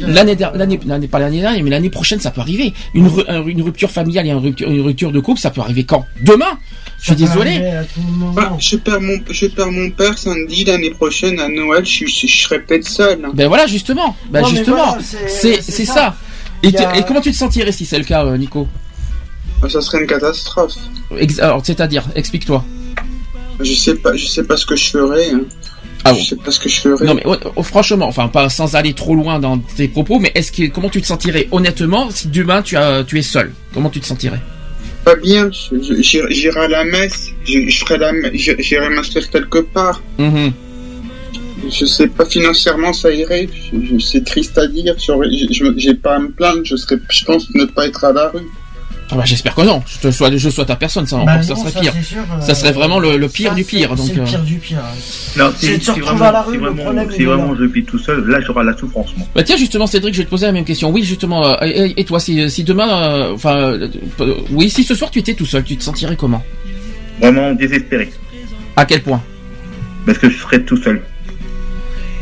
l'année, 0.00 0.36
l'année, 0.54 1.08
pas 1.08 1.18
l'année 1.18 1.40
dernière, 1.40 1.62
mais 1.62 1.70
l'année 1.70 1.90
prochaine, 1.90 2.20
ça 2.20 2.30
peut 2.30 2.40
arriver. 2.40 2.72
Une, 2.94 3.08
une 3.46 3.62
rupture 3.62 3.90
familiale 3.90 4.26
une 4.32 4.80
rupture, 4.80 5.12
de 5.12 5.20
couple, 5.20 5.40
ça 5.40 5.50
peut 5.50 5.60
arriver 5.60 5.84
quand? 5.84 6.06
Demain 6.22 6.58
Je 7.00 7.06
suis 7.06 7.16
désolé. 7.16 7.62
Ah, 8.36 8.56
je, 8.58 8.76
perds 8.76 9.00
mon, 9.00 9.18
je 9.30 9.46
perds 9.46 9.72
mon 9.72 9.90
père 9.90 10.18
samedi, 10.18 10.64
l'année 10.64 10.90
prochaine 10.90 11.38
à 11.40 11.48
Noël, 11.48 11.84
je, 11.84 12.06
serai 12.06 12.60
peut-être 12.60 12.88
seul. 12.88 13.20
Ben 13.34 13.48
voilà, 13.48 13.66
justement. 13.66 14.16
Ben 14.30 14.44
justement, 14.44 14.96
c'est 15.26 15.60
ça. 15.84 16.16
Et, 16.62 16.72
comment 17.06 17.20
tu 17.20 17.32
te 17.32 17.36
sentirais 17.36 17.72
si 17.72 17.84
c'est 17.84 17.98
le 17.98 18.04
cas, 18.04 18.24
euh, 18.24 18.36
Nico? 18.36 18.68
Ah, 19.62 19.68
Ça 19.68 19.80
serait 19.80 20.00
une 20.00 20.06
catastrophe. 20.06 20.74
Alors, 21.40 21.60
c'est-à-dire, 21.64 22.04
explique-toi. 22.14 22.64
Je 23.60 23.74
sais 23.74 23.96
pas, 23.96 24.16
je 24.16 24.26
sais 24.26 24.44
pas 24.44 24.56
ce 24.56 24.66
que 24.66 24.76
je 24.76 24.90
ferais. 24.90 25.32
Ah 26.04 26.14
Je 26.14 26.24
sais 26.24 26.36
pas 26.36 26.50
ce 26.50 26.58
que 26.58 26.68
je 26.68 26.80
ferais. 26.80 27.04
Non 27.04 27.14
mais 27.14 27.22
oh, 27.24 27.62
franchement, 27.62 28.06
enfin 28.06 28.28
pas 28.28 28.48
sans 28.48 28.74
aller 28.74 28.92
trop 28.94 29.14
loin 29.14 29.38
dans 29.38 29.58
tes 29.58 29.88
propos, 29.88 30.18
mais 30.18 30.32
est-ce 30.34 30.50
que 30.50 30.68
comment 30.68 30.88
tu 30.88 31.00
te 31.00 31.06
sentirais 31.06 31.48
honnêtement 31.50 32.10
si 32.10 32.28
demain 32.28 32.62
tu 32.62 32.76
as 32.76 33.04
tu 33.04 33.18
es 33.18 33.22
seul? 33.22 33.52
Comment 33.72 33.90
tu 33.90 34.00
te 34.00 34.06
sentirais? 34.06 34.40
Pas 35.04 35.16
bien. 35.16 35.50
J'irai 35.50 36.60
à 36.60 36.68
la 36.68 36.84
messe. 36.84 37.28
Je 37.44 37.78
ferai 37.78 37.98
la 37.98 38.12
j'irai 38.32 38.88
m'inscrire 38.90 39.28
quelque 39.30 39.58
part. 39.58 40.02
Mm 40.18 40.50
Je 41.70 41.84
sais 41.84 42.08
pas 42.08 42.24
financièrement 42.24 42.92
ça 42.92 43.10
irait. 43.12 43.48
C'est 44.00 44.24
triste 44.24 44.58
à 44.58 44.66
dire. 44.66 44.96
J'ai 45.76 45.94
pas 45.94 46.16
à 46.16 46.18
me 46.18 46.30
plaindre. 46.30 46.62
Je 46.64 46.76
serais, 46.76 46.98
je 47.10 47.24
pense 47.24 47.48
ne 47.54 47.64
pas 47.64 47.86
être 47.86 48.04
à 48.04 48.12
la 48.12 48.28
rue. 48.28 48.48
Ah 49.12 49.16
bah, 49.16 49.22
j'espère 49.26 49.54
que 49.54 49.60
non. 49.60 49.82
Je 49.86 49.98
te 49.98 50.10
sois, 50.10 50.34
je 50.34 50.48
sois 50.48 50.64
ta 50.64 50.76
personne, 50.76 51.06
ça, 51.06 51.22
bah 51.24 51.42
ça 51.42 51.54
serait 51.54 51.80
pire. 51.80 51.92
ça 52.40 52.54
serait 52.54 52.72
vraiment 52.72 52.98
le, 52.98 53.28
pire 53.28 53.54
du 53.54 53.64
pire. 53.64 53.94
C'est 53.96 54.14
le 54.14 54.24
pire 54.24 54.42
du 54.42 54.56
pire. 54.56 54.78
Non, 55.36 55.52
si, 55.56 55.78
si, 55.80 55.90
vraiment, 56.00 56.24
à 56.24 56.32
la 56.32 56.42
rue, 56.42 56.54
si 56.54 56.58
vraiment, 56.58 57.10
si 57.10 57.24
vraiment 57.24 57.54
je 57.54 57.64
vis 57.64 57.84
tout 57.84 57.98
seul, 57.98 58.26
là 58.26 58.40
j'aurai 58.40 58.64
la 58.64 58.76
souffrance. 58.76 59.14
Moi. 59.16 59.26
Bah 59.34 59.42
tiens, 59.42 59.56
justement, 59.56 59.86
Cédric, 59.86 60.14
je 60.14 60.20
vais 60.20 60.24
te 60.24 60.30
poser 60.30 60.46
la 60.46 60.52
même 60.52 60.64
question. 60.64 60.90
Oui, 60.90 61.02
justement. 61.02 61.46
Euh, 61.46 61.56
et, 61.62 62.04
toi, 62.04 62.18
si, 62.18 62.48
si 62.50 62.64
demain, 62.64 62.88
euh, 62.88 63.34
enfin, 63.34 63.56
euh, 63.56 63.88
oui, 64.50 64.70
si 64.70 64.82
ce 64.82 64.94
soir 64.94 65.10
tu 65.10 65.18
étais 65.18 65.34
tout 65.34 65.46
seul, 65.46 65.62
tu 65.62 65.76
te 65.76 65.82
sentirais 65.82 66.16
comment? 66.16 66.42
Vraiment 67.20 67.52
désespéré. 67.52 68.10
À 68.76 68.86
quel 68.86 69.02
point? 69.02 69.22
Parce 70.06 70.18
que 70.18 70.30
je 70.30 70.38
serais 70.38 70.62
tout 70.62 70.78
seul. 70.78 71.02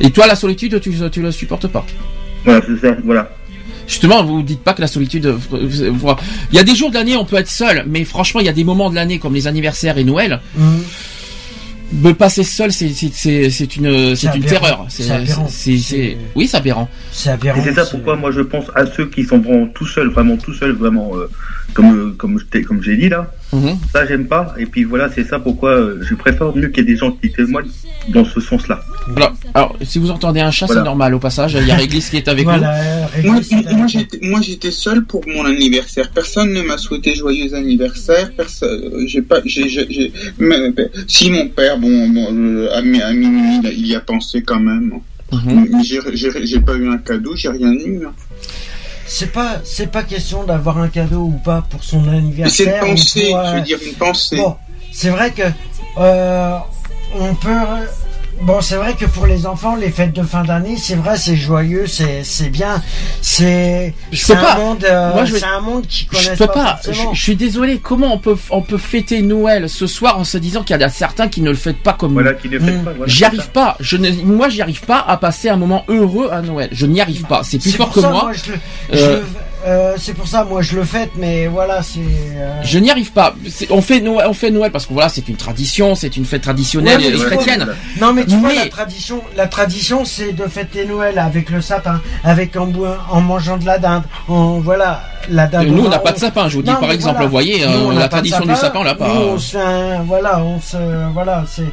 Et 0.00 0.10
toi, 0.10 0.26
la 0.26 0.34
solitude, 0.34 0.80
tu, 0.80 0.92
tu 1.12 1.22
la 1.22 1.30
supportes 1.30 1.68
pas? 1.68 1.86
Voilà, 2.44 2.60
c'est 2.66 2.86
ça. 2.86 2.96
Voilà. 3.04 3.30
Justement, 3.90 4.22
vous 4.22 4.42
dites 4.42 4.62
pas 4.62 4.72
que 4.72 4.80
la 4.80 4.86
solitude. 4.86 5.26
Euh, 5.26 5.36
il 5.52 6.56
y 6.56 6.60
a 6.60 6.62
des 6.62 6.76
jours 6.76 6.90
de 6.90 6.94
l'année 6.94 7.16
on 7.16 7.24
peut 7.24 7.36
être 7.36 7.50
seul, 7.50 7.84
mais 7.88 8.04
franchement, 8.04 8.38
il 8.38 8.46
y 8.46 8.48
a 8.48 8.52
des 8.52 8.62
moments 8.62 8.88
de 8.88 8.94
l'année 8.94 9.18
comme 9.18 9.34
les 9.34 9.48
anniversaires 9.48 9.98
et 9.98 10.04
Noël. 10.04 10.38
Mmh. 10.56 10.76
Me 11.92 12.12
passer 12.12 12.44
seul, 12.44 12.70
c'est 12.70 12.86
une 12.88 14.14
c'est 14.14 14.34
une 14.36 14.44
terreur. 14.44 14.86
C'est 14.88 15.10
aberrant. 15.10 15.48
oui, 16.36 16.46
c'est 16.46 16.56
aberrant. 16.56 16.88
C'est 17.10 17.30
aberrant. 17.30 17.60
c'est 17.64 17.74
ça 17.74 17.84
pourquoi 17.84 18.14
moi 18.14 18.30
je 18.30 18.42
pense 18.42 18.66
à 18.76 18.86
ceux 18.86 19.06
qui 19.06 19.24
sont 19.24 19.38
vraiment 19.40 19.66
tout 19.66 19.86
seuls, 19.86 20.08
vraiment 20.08 20.36
tout 20.36 20.54
seuls, 20.54 20.70
vraiment 20.70 21.10
euh, 21.16 21.28
comme 21.74 22.14
comme 22.16 22.40
comme 22.64 22.80
j'ai 22.80 22.96
dit 22.96 23.08
là. 23.08 23.28
Mhm. 23.52 23.76
Ça 23.92 24.06
j'aime 24.06 24.28
pas. 24.28 24.54
Et 24.56 24.66
puis 24.66 24.84
voilà, 24.84 25.10
c'est 25.12 25.24
ça 25.24 25.40
pourquoi 25.40 25.70
euh, 25.70 25.98
je 26.02 26.14
préfère 26.14 26.54
mieux 26.54 26.68
qu'il 26.68 26.84
y 26.84 26.88
ait 26.88 26.92
des 26.92 26.96
gens 26.96 27.10
qui 27.10 27.32
témoignent 27.32 27.66
dans 28.10 28.24
ce 28.24 28.40
sens-là. 28.40 28.80
Voilà. 29.08 29.32
Alors 29.54 29.76
si 29.82 29.98
vous 29.98 30.10
entendez 30.10 30.40
un 30.40 30.50
chat, 30.50 30.66
c'est 30.66 30.82
normal. 30.82 31.14
Au 31.14 31.18
passage, 31.18 31.56
il 31.60 31.66
y 31.66 31.70
a 31.70 31.76
Réglisse 31.76 32.10
qui 32.10 32.16
est 32.16 32.28
avec 32.28 32.46
nous. 32.46 33.40
Moi, 34.22 34.40
j'étais 34.40 34.70
seul 34.70 35.04
pour 35.04 35.22
mon 35.26 35.44
anniversaire. 35.44 36.10
Personne 36.14 36.52
ne 36.52 36.62
m'a 36.62 36.76
souhaité 36.78 37.14
joyeux 37.14 37.54
anniversaire. 37.54 38.30
Personne. 38.36 38.90
Euh, 38.92 39.06
j'ai 39.06 39.22
pas. 39.22 39.40
J'ai. 39.44 40.12
Si 41.08 41.30
mon 41.30 41.48
père, 41.48 41.78
bon, 41.78 42.08
bon 42.08 42.68
à, 42.72 42.82
minuit, 42.82 43.60
il 43.76 43.86
y 43.86 43.94
a 43.94 44.00
pensé 44.00 44.42
quand 44.42 44.60
même. 44.60 45.00
Mhm. 45.32 45.82
J'ai 45.84 46.60
pas 46.60 46.74
eu 46.74 46.88
un 46.90 46.98
cadeau, 46.98 47.36
j'ai 47.36 47.48
rien 47.48 47.72
eu. 47.72 48.04
Hein. 48.04 48.12
c'est 49.06 49.32
pas, 49.32 49.60
c'est 49.64 49.90
pas 49.90 50.02
question 50.02 50.44
d'avoir 50.44 50.78
un 50.78 50.88
cadeau 50.88 51.22
ou 51.22 51.40
pas 51.44 51.64
pour 51.70 51.84
son 51.84 52.00
Mais 52.00 52.10
c'est 52.10 52.16
anniversaire. 52.16 52.84
une 52.84 52.90
pensée, 52.90 53.30
pour, 53.30 53.44
je 53.44 53.48
euh, 53.48 53.54
veux 53.54 53.60
dire 53.60 53.78
une 53.86 53.94
pensée. 53.94 54.36
Bon, 54.36 54.56
c'est 54.92 55.10
vrai 55.10 55.32
que 55.32 55.42
euh, 55.98 56.56
on 57.18 57.34
peut. 57.34 57.48
Bon, 58.42 58.62
c'est 58.62 58.76
vrai 58.76 58.94
que 58.94 59.04
pour 59.04 59.26
les 59.26 59.46
enfants, 59.46 59.76
les 59.76 59.90
fêtes 59.90 60.14
de 60.14 60.22
fin 60.22 60.42
d'année, 60.44 60.76
c'est 60.78 60.94
vrai, 60.94 61.18
c'est 61.18 61.36
joyeux, 61.36 61.86
c'est 61.86 62.24
c'est 62.24 62.48
bien, 62.48 62.82
c'est 63.20 63.92
Je 64.10 64.16
c'est 64.16 64.26
sais 64.32 64.32
un 64.38 64.42
pas. 64.42 64.54
monde, 64.56 64.82
euh, 64.84 65.12
Moi, 65.12 65.26
je 65.26 65.34
vais- 65.34 65.44
un 65.44 65.60
monde 65.60 65.86
qui 65.86 66.06
peux 66.06 66.46
pas, 66.46 66.48
pas. 66.48 66.80
Je, 66.90 67.18
suis 67.20 67.36
désolé. 67.36 67.78
Comment 67.82 68.14
on 68.14 68.18
peut 68.18 68.36
on 68.48 68.62
peut 68.62 68.78
fêter 68.78 69.20
Noël 69.20 69.68
ce 69.68 69.86
soir 69.86 70.18
en 70.18 70.24
se 70.24 70.38
disant 70.38 70.62
qu'il 70.62 70.74
y 70.74 70.82
en 70.82 70.86
a 70.86 70.88
certains 70.88 71.28
qui 71.28 71.42
ne 71.42 71.50
le 71.50 71.56
fêtent 71.56 71.82
pas 71.82 71.92
comme 71.92 72.14
Voilà, 72.14 72.32
nous 72.32 72.38
qui 72.38 72.48
ne 72.48 72.58
fait 72.58 72.70
Mm. 72.72 72.84
pas. 72.84 72.92
voilà, 72.96 73.12
J'y 73.12 73.24
arrive 73.24 73.42
ça. 73.42 73.46
pas. 73.48 73.76
Je 73.78 73.98
ne, 73.98 74.10
moi, 74.24 74.48
j'y 74.48 74.62
arrive 74.62 74.80
pas 74.86 75.04
à 75.06 75.18
passer 75.18 75.50
un 75.50 75.56
moment 75.56 75.84
heureux 75.88 76.30
à 76.32 76.40
Noël. 76.40 76.70
Je 76.72 76.86
n'y 76.86 77.00
arrive 77.02 77.24
pas. 77.24 77.42
C'est 77.44 77.58
plus 77.58 77.72
C'est 77.72 77.76
fort 77.76 77.88
pour 77.88 77.96
que 77.96 78.00
ça, 78.00 78.08
moi. 78.10 78.30
je 78.32 78.52
le- 78.52 78.58
je 78.92 78.98
Euh, 79.04 79.16
le- 79.16 79.24
euh, 79.66 79.94
c'est 79.98 80.14
pour 80.14 80.26
ça, 80.26 80.44
moi, 80.44 80.62
je 80.62 80.74
le 80.76 80.84
fête, 80.84 81.10
mais 81.16 81.46
voilà, 81.46 81.82
c'est. 81.82 81.98
euh, 82.00 82.62
Je 82.62 82.78
n'y 82.78 82.90
arrive 82.90 83.12
pas. 83.12 83.34
On 83.70 83.82
fait 83.82 84.00
Noël, 84.00 84.26
on 84.28 84.32
fait 84.32 84.50
Noël 84.50 84.70
parce 84.72 84.86
que 84.86 84.92
voilà, 84.92 85.08
c'est 85.08 85.28
une 85.28 85.36
tradition, 85.36 85.94
c'est 85.94 86.16
une 86.16 86.24
fête 86.24 86.42
traditionnelle 86.42 86.98
Ouais, 86.98 87.04
mais 87.04 87.08
et 87.08 87.12
tu 87.12 87.16
vois, 87.18 87.26
chrétienne. 87.26 87.66
Non 88.00 88.12
mais 88.14 88.24
tu 88.24 88.36
vois 88.36 88.54
la 88.54 88.66
tradition, 88.68 89.22
la 89.36 89.46
tradition 89.48 90.04
c'est 90.04 90.32
de 90.32 90.44
fêter 90.44 90.86
Noël 90.86 91.18
avec 91.18 91.50
le 91.50 91.60
sapin, 91.60 92.00
avec 92.24 92.56
en, 92.56 92.66
mangeant 93.20 93.58
de 93.58 93.66
la 93.66 93.78
dinde, 93.78 94.04
en 94.28 94.60
voilà 94.60 95.02
la 95.28 95.46
dinde. 95.46 95.66
Nous, 95.68 95.84
on 95.84 95.88
n'a 95.88 95.98
pas 95.98 96.12
de 96.12 96.18
sapin. 96.18 96.48
Je 96.48 96.56
vous 96.56 96.62
dis 96.62 96.70
Non, 96.70 96.76
par 96.80 96.90
exemple, 96.92 97.14
voilà. 97.16 97.26
vous 97.26 97.30
voyez, 97.32 97.66
Nous, 97.66 97.90
euh, 97.90 97.98
la 97.98 98.08
tradition 98.08 98.44
du 98.46 98.54
sapin, 98.56 98.80
on 98.80 98.84
l'a 98.84 98.94
pas. 98.94 99.08
Nous, 99.08 99.20
on 99.20 99.38
se 99.38 99.52
fait 99.52 99.62
un- 99.62 100.02
voilà, 100.04 100.38
on 100.42 100.60
se 100.60 100.76
voilà, 101.12 101.44
c'est. 101.48 101.64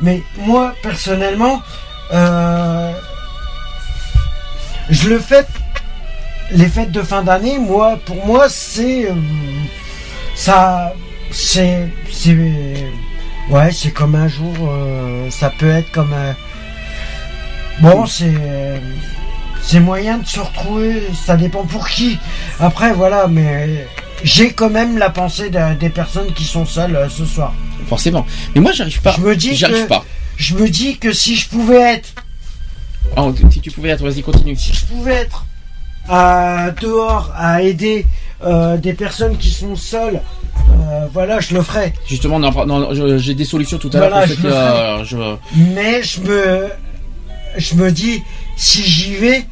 Mais 0.00 0.22
moi 0.38 0.74
personnellement, 0.82 1.60
euh, 2.12 2.92
je 4.90 5.08
le 5.08 5.18
fête. 5.18 5.48
Les 6.54 6.68
fêtes 6.68 6.92
de 6.92 7.02
fin 7.02 7.22
d'année, 7.22 7.58
moi, 7.58 7.98
pour 8.04 8.24
moi, 8.26 8.46
c'est 8.48 9.06
euh, 9.10 9.14
ça, 10.36 10.94
c'est 11.32 11.88
c'est 12.12 12.36
ouais, 13.50 13.72
c'est 13.72 13.90
comme 13.90 14.14
un 14.14 14.28
jour. 14.28 14.54
euh, 14.60 15.28
ça 15.30 15.50
peut 15.50 15.68
être 15.70 15.90
comme 15.90 16.12
un. 16.12 16.34
Bon, 17.80 18.06
c'est 18.06 18.80
c'est 19.62 19.80
moyen 19.80 20.18
de 20.18 20.26
se 20.26 20.38
retrouver. 20.40 21.02
Ça 21.26 21.36
dépend 21.36 21.64
pour 21.64 21.88
qui. 21.88 22.18
Après, 22.60 22.92
voilà, 22.92 23.26
mais 23.26 23.84
j'ai 24.22 24.52
quand 24.52 24.70
même 24.70 24.96
la 24.96 25.10
pensée 25.10 25.50
de- 25.50 25.74
des 25.74 25.90
personnes 25.90 26.32
qui 26.34 26.44
sont 26.44 26.64
seules 26.66 26.94
euh, 26.94 27.08
ce 27.08 27.24
soir. 27.26 27.52
Forcément. 27.88 28.24
Mais 28.54 28.60
moi, 28.60 28.70
j'arrive 28.72 29.00
pas. 29.02 29.12
Je 29.16 29.20
me 29.22 29.34
dis 29.34 29.56
J'arrive 29.56 29.84
que- 29.84 29.88
pas. 29.88 30.04
Je 30.36 30.54
me 30.54 30.68
dis 30.68 30.98
que 30.98 31.12
si 31.12 31.34
je 31.36 31.48
pouvais 31.48 31.80
être 31.94 32.14
Oh, 33.16 33.32
si 33.50 33.60
tu 33.60 33.70
pouvais 33.70 33.90
être, 33.90 34.02
vas-y, 34.04 34.22
continue. 34.22 34.56
si 34.56 34.72
je 34.72 34.84
pouvais 34.86 35.14
être 35.14 35.44
à 36.08 36.70
dehors 36.80 37.32
à 37.36 37.62
aider 37.62 38.06
euh, 38.44 38.76
des 38.76 38.92
personnes 38.92 39.36
qui 39.38 39.50
sont 39.50 39.74
seules, 39.76 40.20
euh, 40.70 41.06
voilà, 41.12 41.40
je 41.40 41.54
le 41.54 41.62
ferais. 41.62 41.92
Justement, 42.06 42.38
non, 42.38 42.88
j'ai 43.18 43.34
des 43.34 43.44
solutions 43.44 43.78
tout 43.78 43.90
à 43.92 43.98
l'heure 44.00 44.10
je 44.26 44.34
euh, 44.46 45.04
je- 45.04 45.60
Mais 45.72 46.02
je 46.02 46.20
me, 46.20 46.68
je 47.56 47.74
me 47.74 47.90
dis, 47.90 48.22
si 48.56 48.82
j'y 48.82 49.14
vais, 49.14 49.44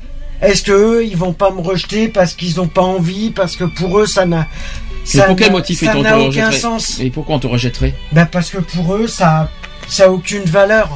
est-ce 0.43 0.63
que 0.63 0.73
eux, 0.73 1.05
ils 1.07 1.17
vont 1.17 1.33
pas 1.33 1.51
me 1.51 1.61
rejeter 1.61 2.09
parce 2.09 2.35
qu'ils 2.35 2.61
ont 2.61 2.69
pas 2.69 2.83
envie, 2.83 3.31
parce 3.31 3.57
que 3.57 3.65
pour 3.65 3.99
eux, 4.01 4.07
ça 4.07 4.27
n'a, 4.27 4.47
ça 5.05 5.27
n'a- 5.29 5.35
aucun 6.19 6.51
sens. 6.59 6.99
Et 7.01 7.11
pourquoi 7.11 7.37
on 7.37 7.39
te 7.39 7.47
rejetterait? 7.47 7.95
Ben 8.13 8.27
parce 8.27 8.51
que 8.51 8.59
pour 8.59 8.95
eux, 8.95 9.07
ça, 9.07 9.49
ça 9.89 10.05
a 10.05 10.09
aucune 10.09 10.45
valeur. 10.45 10.89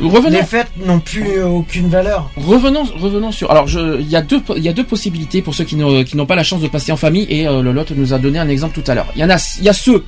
Revenons, 0.00 0.38
Les 0.38 0.42
fêtes 0.42 0.70
n'ont 0.84 1.00
plus 1.00 1.38
euh, 1.38 1.46
aucune 1.46 1.88
valeur. 1.88 2.30
revenons, 2.36 2.84
revenons 2.98 3.30
sur. 3.30 3.50
Alors, 3.50 3.68
il 3.68 4.08
y 4.08 4.16
a 4.16 4.22
deux, 4.22 4.42
il 4.56 4.62
y 4.62 4.68
a 4.68 4.72
deux 4.72 4.84
possibilités 4.84 5.40
pour 5.42 5.54
ceux 5.54 5.64
qui 5.64 5.76
n'ont, 5.76 6.02
qui 6.04 6.16
n'ont 6.16 6.26
pas 6.26 6.34
la 6.34 6.42
chance 6.42 6.60
de 6.60 6.68
passer 6.68 6.90
en 6.92 6.96
famille. 6.96 7.26
Et 7.28 7.46
euh, 7.46 7.62
Lolotte 7.62 7.92
nous 7.92 8.12
a 8.12 8.18
donné 8.18 8.38
un 8.38 8.48
exemple 8.48 8.80
tout 8.80 8.90
à 8.90 8.94
l'heure. 8.94 9.06
Il 9.14 9.20
y 9.20 9.24
en 9.24 9.30
a, 9.30 9.36
il 9.58 9.64
y 9.64 9.68
a 9.68 9.72
ceux 9.72 10.04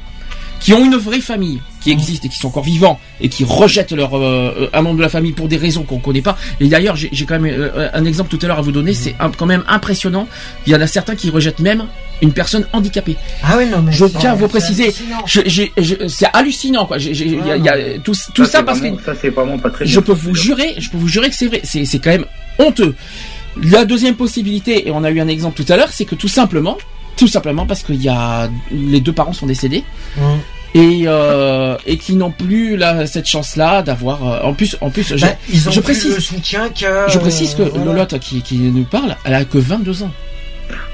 qui 0.60 0.72
ont 0.72 0.84
une 0.84 0.96
vraie 0.96 1.20
famille, 1.20 1.60
qui 1.80 1.90
existent 1.90 2.26
et 2.26 2.30
qui 2.30 2.38
sont 2.38 2.48
encore 2.48 2.64
vivants 2.64 2.98
et 3.20 3.28
qui 3.28 3.44
rejettent 3.44 3.92
leur 3.92 4.16
euh, 4.16 4.68
un 4.72 4.82
membre 4.82 4.96
de 4.96 5.02
la 5.02 5.08
famille 5.08 5.32
pour 5.32 5.48
des 5.48 5.56
raisons 5.58 5.82
qu'on 5.84 5.98
connaît 5.98 6.22
pas. 6.22 6.36
Et 6.60 6.68
d'ailleurs, 6.68 6.96
j'ai, 6.96 7.10
quand 7.26 7.38
même 7.38 7.54
euh, 7.58 7.88
un 7.92 8.04
exemple 8.04 8.30
tout 8.34 8.44
à 8.44 8.48
l'heure 8.48 8.58
à 8.58 8.62
vous 8.62 8.72
donner. 8.72 8.94
C'est 8.94 9.14
un- 9.20 9.30
quand 9.30 9.46
même 9.46 9.64
impressionnant. 9.68 10.26
Il 10.66 10.72
y 10.72 10.76
en 10.76 10.80
a 10.80 10.86
certains 10.86 11.14
qui 11.14 11.30
rejettent 11.30 11.60
même 11.60 11.84
une 12.22 12.32
personne 12.32 12.66
handicapée. 12.72 13.16
Ah 13.44 13.56
oui, 13.58 13.66
non, 13.66 13.82
mais. 13.82 13.92
Je 13.92 14.06
c'est- 14.06 14.18
tiens 14.18 14.32
à 14.32 14.34
vous 14.34 14.46
c'est 14.46 14.48
préciser, 14.48 14.94
c'est 16.08 16.26
hallucinant 16.32 16.86
quoi. 16.86 16.98
Il 16.98 17.46
y 17.46 17.50
a, 17.50 17.56
il 17.56 17.64
y 17.64 17.68
a 17.68 17.98
tout, 17.98 18.12
tout 18.34 18.44
ça, 18.44 18.58
c'est 18.58 18.64
parce 18.64 18.80
que 18.80 18.86
vraiment- 18.86 19.00
ça 19.04 19.14
c'est 19.20 19.28
vraiment 19.30 19.58
pas 19.58 19.70
très 19.70 19.84
bien. 19.84 19.92
je 19.94 20.00
peux 20.00 20.12
vous 20.12 20.34
jurer, 20.34 20.74
je 20.78 20.90
peux 20.90 20.96
vous 20.98 21.08
jurer 21.08 21.28
que 21.28 21.36
c'est 21.36 21.46
vrai. 21.46 21.60
C'est, 21.64 21.84
c'est 21.84 21.98
quand 21.98 22.10
même 22.10 22.26
honteux. 22.58 22.94
La 23.62 23.84
deuxième 23.84 24.16
possibilité, 24.16 24.88
et 24.88 24.90
on 24.90 25.02
a 25.04 25.10
eu 25.10 25.20
un 25.20 25.28
exemple 25.28 25.62
tout 25.62 25.70
à 25.72 25.76
l'heure, 25.76 25.90
c'est 25.90 26.04
que 26.04 26.14
tout 26.14 26.28
simplement, 26.28 26.76
tout 27.16 27.28
simplement 27.28 27.66
parce 27.66 27.82
qu'il 27.82 28.02
y 28.02 28.08
a 28.08 28.48
les 28.70 29.00
deux 29.00 29.12
parents 29.12 29.32
sont 29.32 29.46
décédés 29.46 29.84
Hum. 30.18 30.38
et 30.74 31.04
euh, 31.06 31.76
et 31.86 31.96
qui 31.96 32.14
n'ont 32.14 32.30
plus 32.30 32.76
la, 32.76 33.06
cette 33.06 33.26
chance-là 33.26 33.82
d'avoir. 33.82 34.26
euh, 34.26 34.40
en 34.42 34.52
plus, 34.54 34.76
en 34.80 34.90
plus, 34.90 35.16
je, 35.16 35.24
Ben, 35.24 35.34
ils 35.52 35.68
ont 35.68 35.72
je 35.72 35.80
précise- 35.80 36.14
le 36.14 36.20
soutien 36.20 36.68
que. 36.68 36.86
je 37.08 37.18
précise 37.18 37.54
que 37.54 37.62
voilà. 37.62 37.84
Lolotte 37.84 38.18
qui, 38.18 38.42
qui 38.42 38.56
nous 38.58 38.84
parle, 38.84 39.16
elle 39.24 39.34
a 39.34 39.44
que 39.44 39.58
22 39.58 40.02
ans. 40.02 40.10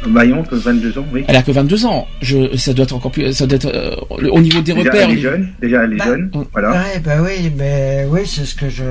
Que 0.04 0.54
22 0.56 0.98
ans, 0.98 1.06
oui. 1.12 1.24
Elle 1.28 1.36
a 1.36 1.42
que 1.42 1.50
22 1.50 1.86
ans. 1.86 2.06
Je, 2.20 2.54
ça 2.58 2.74
doit 2.74 2.84
être 2.84 2.92
encore 2.94 3.10
plus, 3.10 3.32
ça 3.32 3.46
doit 3.46 3.56
être 3.56 3.70
euh, 3.74 3.96
au 4.10 4.40
niveau 4.40 4.60
des 4.60 4.74
Déjà, 4.74 4.90
repères. 4.90 5.08
elle 5.10 5.16
est 5.18 5.20
jeune, 5.20 5.52
déjà 5.62 5.84
elle 5.84 5.92
est 5.94 5.96
Bah, 5.96 6.04
jeune, 6.04 6.30
voilà. 6.52 6.70
Ouais, 6.72 6.98
bah 7.02 7.12
oui, 7.22 7.50
mais 7.56 8.06
oui, 8.10 8.20
c'est 8.26 8.44
ce 8.44 8.54
que 8.54 8.68
je. 8.68 8.82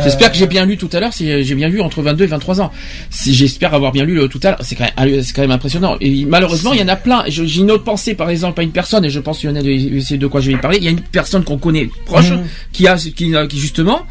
J'espère 0.00 0.30
que 0.32 0.38
j'ai 0.38 0.44
Euh, 0.44 0.48
bien 0.48 0.64
lu 0.66 0.76
tout 0.76 0.88
à 0.92 1.00
l'heure, 1.00 1.12
si 1.12 1.42
j'ai 1.44 1.54
bien 1.54 1.68
lu 1.68 1.80
entre 1.80 2.02
22 2.02 2.24
et 2.24 2.26
23 2.26 2.60
ans. 2.60 2.70
Si 3.10 3.34
j'espère 3.34 3.74
avoir 3.74 3.92
bien 3.92 4.04
lu 4.04 4.14
le 4.14 4.28
tout 4.28 4.40
à 4.42 4.50
l'heure, 4.50 4.58
c'est 4.62 4.74
quand 4.74 4.84
même, 4.96 5.22
c'est 5.22 5.32
quand 5.34 5.42
même 5.42 5.50
impressionnant. 5.50 5.96
Et 6.00 6.24
malheureusement, 6.24 6.72
il 6.72 6.80
y 6.80 6.82
en 6.82 6.88
a 6.88 6.96
plein. 6.96 7.24
J'ai 7.28 7.60
une 7.60 7.70
autre 7.70 7.84
pensée, 7.84 8.14
par 8.14 8.30
exemple, 8.30 8.60
à 8.60 8.62
une 8.62 8.72
personne, 8.72 9.04
et 9.04 9.10
je 9.10 9.20
pense 9.20 9.38
qu'il 9.38 9.50
y 9.50 9.52
en 9.52 9.56
a 9.56 9.62
de, 9.62 10.00
c'est 10.00 10.18
de 10.18 10.26
quoi 10.26 10.40
je 10.40 10.50
vais 10.50 10.56
parler. 10.58 10.78
Il 10.78 10.84
y 10.84 10.88
a 10.88 10.90
une 10.90 11.00
personne 11.00 11.44
qu'on 11.44 11.58
connaît 11.58 11.90
proche, 12.06 12.30
Mhm. 12.30 12.44
qui 12.72 12.86
a, 12.88 12.96
qui, 12.96 13.12
qui 13.48 13.58
justement, 13.58 14.06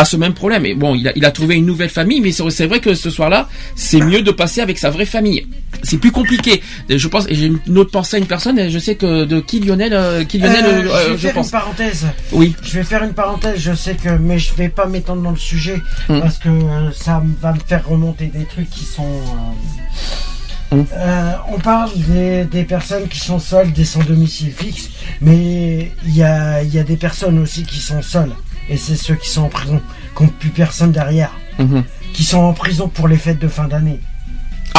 a 0.00 0.04
ce 0.04 0.16
même 0.16 0.34
problème. 0.34 0.64
Et 0.66 0.74
bon, 0.74 0.94
il 0.94 1.06
a, 1.08 1.12
il 1.16 1.24
a 1.24 1.30
trouvé 1.30 1.56
une 1.56 1.66
nouvelle 1.66 1.88
famille, 1.90 2.20
mais 2.20 2.32
c'est 2.32 2.66
vrai 2.66 2.80
que 2.80 2.94
ce 2.94 3.10
soir-là, 3.10 3.48
c'est 3.76 4.00
mieux 4.00 4.22
de 4.22 4.30
passer 4.30 4.60
avec 4.60 4.78
sa 4.78 4.90
vraie 4.90 5.06
famille. 5.06 5.46
C'est 5.82 5.98
plus 5.98 6.10
compliqué. 6.12 6.62
Je 6.88 7.08
pense, 7.08 7.26
et 7.28 7.34
j'ai 7.34 7.46
une 7.66 7.78
autre 7.78 7.90
pensée 7.90 8.16
à 8.16 8.18
une 8.18 8.26
personne, 8.26 8.58
et 8.58 8.70
je 8.70 8.78
sais 8.78 8.94
que 8.96 9.24
de 9.24 9.40
qui 9.40 9.60
Lionel, 9.60 9.92
euh, 9.92 10.24
qui 10.24 10.38
Lionel, 10.38 10.64
euh, 10.64 10.68
euh, 10.68 10.82
je 10.82 10.88
euh, 10.88 11.08
vais 11.10 11.12
je 11.12 11.16
faire 11.18 11.34
pense. 11.34 11.46
une 11.46 11.52
parenthèse. 11.52 12.06
Oui. 12.32 12.54
Je 12.62 12.72
vais 12.74 12.84
faire 12.84 13.02
une 13.04 13.12
parenthèse. 13.14 13.58
Je 13.60 13.74
sais 13.74 13.94
que, 13.94 14.10
mais 14.10 14.38
je 14.38 14.54
vais 14.54 14.68
pas 14.68 14.86
m'étendre 14.86 15.22
dans 15.22 15.30
le 15.30 15.36
sujet 15.36 15.80
Mm. 16.08 16.20
parce 16.20 16.38
que 16.38 16.48
euh, 16.48 16.90
ça 16.92 17.22
va 17.40 17.52
me 17.52 17.58
faire 17.66 17.86
remonter 17.86 18.26
des 18.26 18.44
trucs 18.44 18.70
qui 18.70 18.84
sont. 18.84 19.04
euh, 19.04 20.76
Mm. 20.76 20.84
euh, 20.92 21.32
on 21.50 21.58
parle 21.58 21.90
des, 21.96 22.44
des 22.44 22.64
personnes 22.64 23.08
qui 23.08 23.18
sont 23.20 23.38
seules, 23.38 23.72
des 23.72 23.86
sans 23.86 24.04
domicile 24.04 24.52
fixe, 24.54 24.90
mais 25.22 25.92
il 26.04 26.14
y 26.14 26.22
a, 26.22 26.62
il 26.62 26.68
y 26.74 26.78
a 26.78 26.82
des 26.82 26.96
personnes 26.98 27.38
aussi 27.38 27.62
qui 27.62 27.78
sont 27.80 28.02
seules. 28.02 28.32
Et 28.70 28.76
c'est 28.76 28.96
ceux 28.96 29.14
qui 29.14 29.28
sont 29.28 29.42
en 29.42 29.48
prison, 29.48 29.80
qui 30.16 30.22
n'ont 30.24 30.28
plus 30.28 30.50
personne 30.50 30.92
derrière, 30.92 31.32
Mhm. 31.58 31.84
qui 32.12 32.22
sont 32.24 32.38
en 32.38 32.52
prison 32.52 32.88
pour 32.88 33.08
les 33.08 33.16
fêtes 33.16 33.38
de 33.38 33.48
fin 33.48 33.66
d'année. 33.68 34.00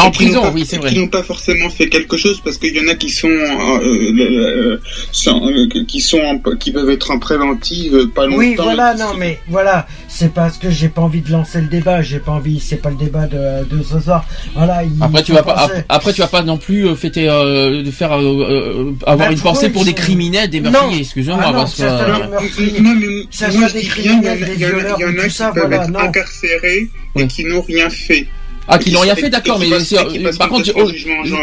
Ah, 0.02 0.08
en 0.08 0.12
prison, 0.12 0.41
pas- 0.41 0.52
oui, 0.52 0.66
c'est 0.68 0.78
vrai. 0.78 0.89
Qui 0.91 1.00
n'ont 1.00 1.08
pas 1.08 1.24
forcément 1.24 1.70
fait 1.70 1.89
quelque 1.89 2.18
chose 2.18 2.41
parce 2.43 2.58
qu'il 2.58 2.76
y 2.76 2.80
en 2.80 2.88
a 2.89 2.95
qui 2.95 3.10
sont, 3.10 3.28
euh, 3.28 3.80
euh, 3.82 4.20
euh, 4.20 4.78
sans- 5.12 5.45
euh, 5.50 5.68
qui 5.88 6.00
sont, 6.02 6.20
en- 6.20 6.56
qui 6.56 6.72
peuvent 6.72 6.89
être 6.89 7.12
en 7.12 7.20
préventive 7.20 8.08
pas 8.16 8.26
longtemps. 8.26 8.38
Oui, 8.38 8.56
voilà, 8.58 8.93
non, 8.95 9.14
mais 9.18 9.39
voilà, 9.47 9.88
c'est 10.08 10.34
parce 10.34 10.58
que 10.58 10.70
j'ai 10.70 10.89
pas 10.89 11.02
envie 11.02 11.22
de 11.22 11.32
lancer 11.32 11.62
le 11.62 11.68
débat, 11.68 12.02
j'ai 12.02 12.20
pas 12.20 12.32
envie, 12.32 12.60
c'est 12.60 12.78
pas 12.82 12.89
le 12.89 12.95
débat 12.95 13.28
de, 13.28 13.66
de 13.66 13.84
ce 13.84 14.00
soir. 14.00 14.26
Voilà, 14.56 14.84
il 14.84 14.91
Après 15.02 15.24
tu 15.24 15.32
vas 15.34 15.43
pas 15.43 15.68
penser- 15.68 15.84
après 15.89 16.14
tu 16.14 16.22
vas 16.22 16.28
pas 16.28 16.41
non 16.43 16.58
plus 16.58 16.95
fêter 16.95 17.28
euh, 17.30 17.84
de 17.84 17.91
faire 17.91 18.12
avoir 18.14 19.18
Bah, 19.18 19.32
une 19.32 19.39
pensée 19.39 19.68
eux, 19.68 19.72
pour 19.72 19.84
des 19.86 19.91
sont- 19.91 19.97
criminels, 19.97 20.50
des 20.50 20.62
meurtriers, 20.62 21.02
excusez-moi 21.02 21.41
Ah 21.43 21.52
non, 21.52 21.60
parce 21.60 21.76
que. 21.76 22.82
Non, 22.82 22.95
mais 22.95 23.08
ça 23.32 23.52
soit 23.52 23.70
des 23.72 23.82
criminels, 23.84 24.39
des 24.45 24.54
il 24.54 24.60
y 24.62 24.66
en 24.66 24.70
a- 24.70 24.72
violeurs, 24.72 24.97
il 25.00 25.02
y 25.02 25.06
en 25.06 25.10
a 25.10 25.22
tout 25.24 25.28
qui 25.28 25.34
ça, 25.36 25.52
peuvent 25.52 25.68
voilà, 25.68 25.88
non. 25.88 26.00
incarcérés 26.00 26.89
et 27.16 27.28
qui 27.28 27.43
n'ont 27.45 27.62
rien 27.62 27.89
fait. 27.89 28.28
Ah 28.70 28.78
qui 28.78 28.91
n'ont 28.91 28.99
rien 29.01 29.15
fait 29.15 29.30
d'accord 29.30 29.59
mais 29.59 29.70
par 30.38 30.49
contre 30.49 30.72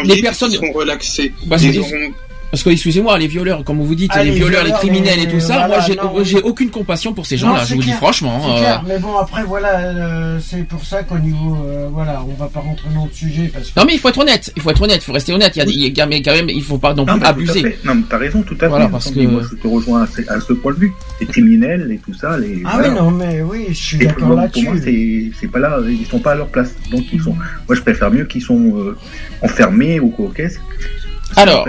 les 0.05 0.21
personnes 0.21 0.51
seront 0.51 0.71
relaxés. 0.71 1.33
Bah, 1.45 1.57
Ils 1.59 1.73
c'est- 1.73 1.79
auront- 1.79 2.13
parce 2.51 2.63
que 2.63 2.69
excusez-moi 2.69 3.17
les 3.17 3.27
violeurs 3.27 3.63
comme 3.63 3.81
vous 3.81 3.95
dites 3.95 4.11
Ah, 4.13 4.23
les 4.23 4.31
les 4.31 4.35
violeurs, 4.37 4.63
les 4.63 4.71
criminels 4.71 5.19
et 5.19 5.27
tout 5.27 5.39
ça 5.39 5.67
voilà, 5.67 5.79
moi 6.11 6.23
j'ai 6.23 6.41
aucune 6.41 6.69
compassion 6.69 7.13
pour 7.13 7.25
ces 7.25 7.37
gens-là 7.37 7.63
je 7.65 7.75
vous 7.75 7.81
dis 7.81 7.91
franchement 7.91 8.41
C'est 8.45 8.51
euh, 8.55 8.59
clair, 8.59 8.83
mais 8.87 8.99
bon, 8.99 9.17
après, 9.17 9.43
voilà, 9.43 9.79
euh, 9.79 10.39
c'est 10.41 10.65
pour 10.67 10.83
ça 10.85 11.03
qu'au 11.03 11.17
niveau, 11.17 11.57
euh, 11.65 11.87
voilà, 11.91 12.23
on 12.27 12.33
va 12.41 12.47
pas 12.47 12.59
rentrer 12.61 12.87
dans 12.95 13.05
le 13.05 13.11
sujet 13.11 13.51
parce 13.53 13.69
que. 13.69 13.79
non 13.79 13.85
mais 13.85 13.93
il 13.95 13.99
faut 13.99 14.09
être 14.09 14.19
honnête 14.19 14.51
il 14.55 14.61
faut 14.61 14.71
être 14.71 14.81
honnête 14.81 14.97
il 15.01 15.05
faut 15.05 15.13
rester 15.13 15.33
honnête 15.33 15.51
il 15.55 15.59
y 15.59 15.61
a, 15.61 15.65
des- 15.65 15.71
il 15.73 15.97
y 15.97 16.01
a- 16.01 16.05
mais 16.05 16.21
quand 16.21 16.33
même 16.33 16.49
il 16.49 16.63
faut 16.63 16.77
pas 16.77 16.93
non 16.93 17.05
Non, 17.05 17.13
plus 17.13 17.21
mais 17.21 17.27
abuser. 17.27 17.77
Non, 17.83 17.95
mais 17.95 18.03
t'as 18.09 18.17
raison, 18.17 18.41
tout 18.43 18.57
à 18.61 18.67
Voilà, 18.67 18.85
fait. 18.85 18.91
parce 18.91 19.07
Entendu, 19.07 19.25
que- 19.27 19.31
Moi, 19.31 19.41
je 19.51 19.55
te 19.57 19.67
rejoins 19.67 20.03
à 20.03 20.07
ce, 20.07 20.21
à 20.31 20.39
ce 20.39 20.53
point 20.53 20.73
de 20.73 20.79
vue. 20.79 20.93
Les 21.19 21.25
criminels 21.27 21.91
et 21.91 21.97
tout 21.97 22.13
ça, 22.13 22.37
les. 22.37 22.61
Ah 22.65 22.71
voilà. 22.75 22.89
oui, 22.89 22.95
non, 22.95 23.11
mais 23.11 23.41
oui, 23.41 23.65
je 23.69 23.73
suis 23.73 23.97
d'accord 23.97 24.33
là-dessus. 24.35 24.65
moi, 24.69 24.75
c'est 24.83 25.31
c'est 25.39 25.47
pas 25.51 25.59
là, 25.59 25.77
ils 25.87 26.05
sont 26.05 26.19
pas 26.19 26.31
à 26.31 26.35
leur 26.35 26.47
place. 26.47 26.73
Donc 26.91 27.03
ils 27.11 27.21
sont. 27.21 27.33
Moi, 27.67 27.75
je 27.75 27.81
préfère 27.81 28.09
mieux 28.11 28.25
qu'ils 28.25 28.41
sont 28.41 28.95
enfermés 29.41 29.99
ou 29.99 30.09
quoi 30.09 30.29
caisse. 30.35 30.59
Alors. 31.35 31.67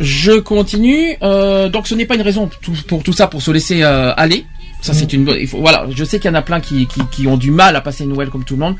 Je 0.00 0.32
continue 0.40 1.16
euh, 1.22 1.68
donc 1.68 1.86
ce 1.86 1.94
n'est 1.94 2.06
pas 2.06 2.14
une 2.16 2.22
raison 2.22 2.48
pour 2.88 3.02
tout 3.02 3.12
ça 3.12 3.26
pour 3.26 3.42
se 3.42 3.50
laisser 3.50 3.82
euh, 3.82 4.12
aller 4.16 4.46
ça 4.80 4.92
c'est 4.94 5.12
une 5.12 5.32
il 5.38 5.46
faut 5.46 5.60
voilà 5.60 5.86
je 5.94 6.02
sais 6.04 6.18
qu'il 6.18 6.28
y 6.28 6.32
en 6.32 6.36
a 6.36 6.42
plein 6.42 6.60
qui, 6.60 6.86
qui, 6.86 7.00
qui 7.10 7.26
ont 7.28 7.36
du 7.36 7.50
mal 7.52 7.76
à 7.76 7.80
passer 7.80 8.04
Noël 8.04 8.28
comme 8.30 8.44
tout 8.44 8.54
le 8.54 8.60
monde 8.60 8.76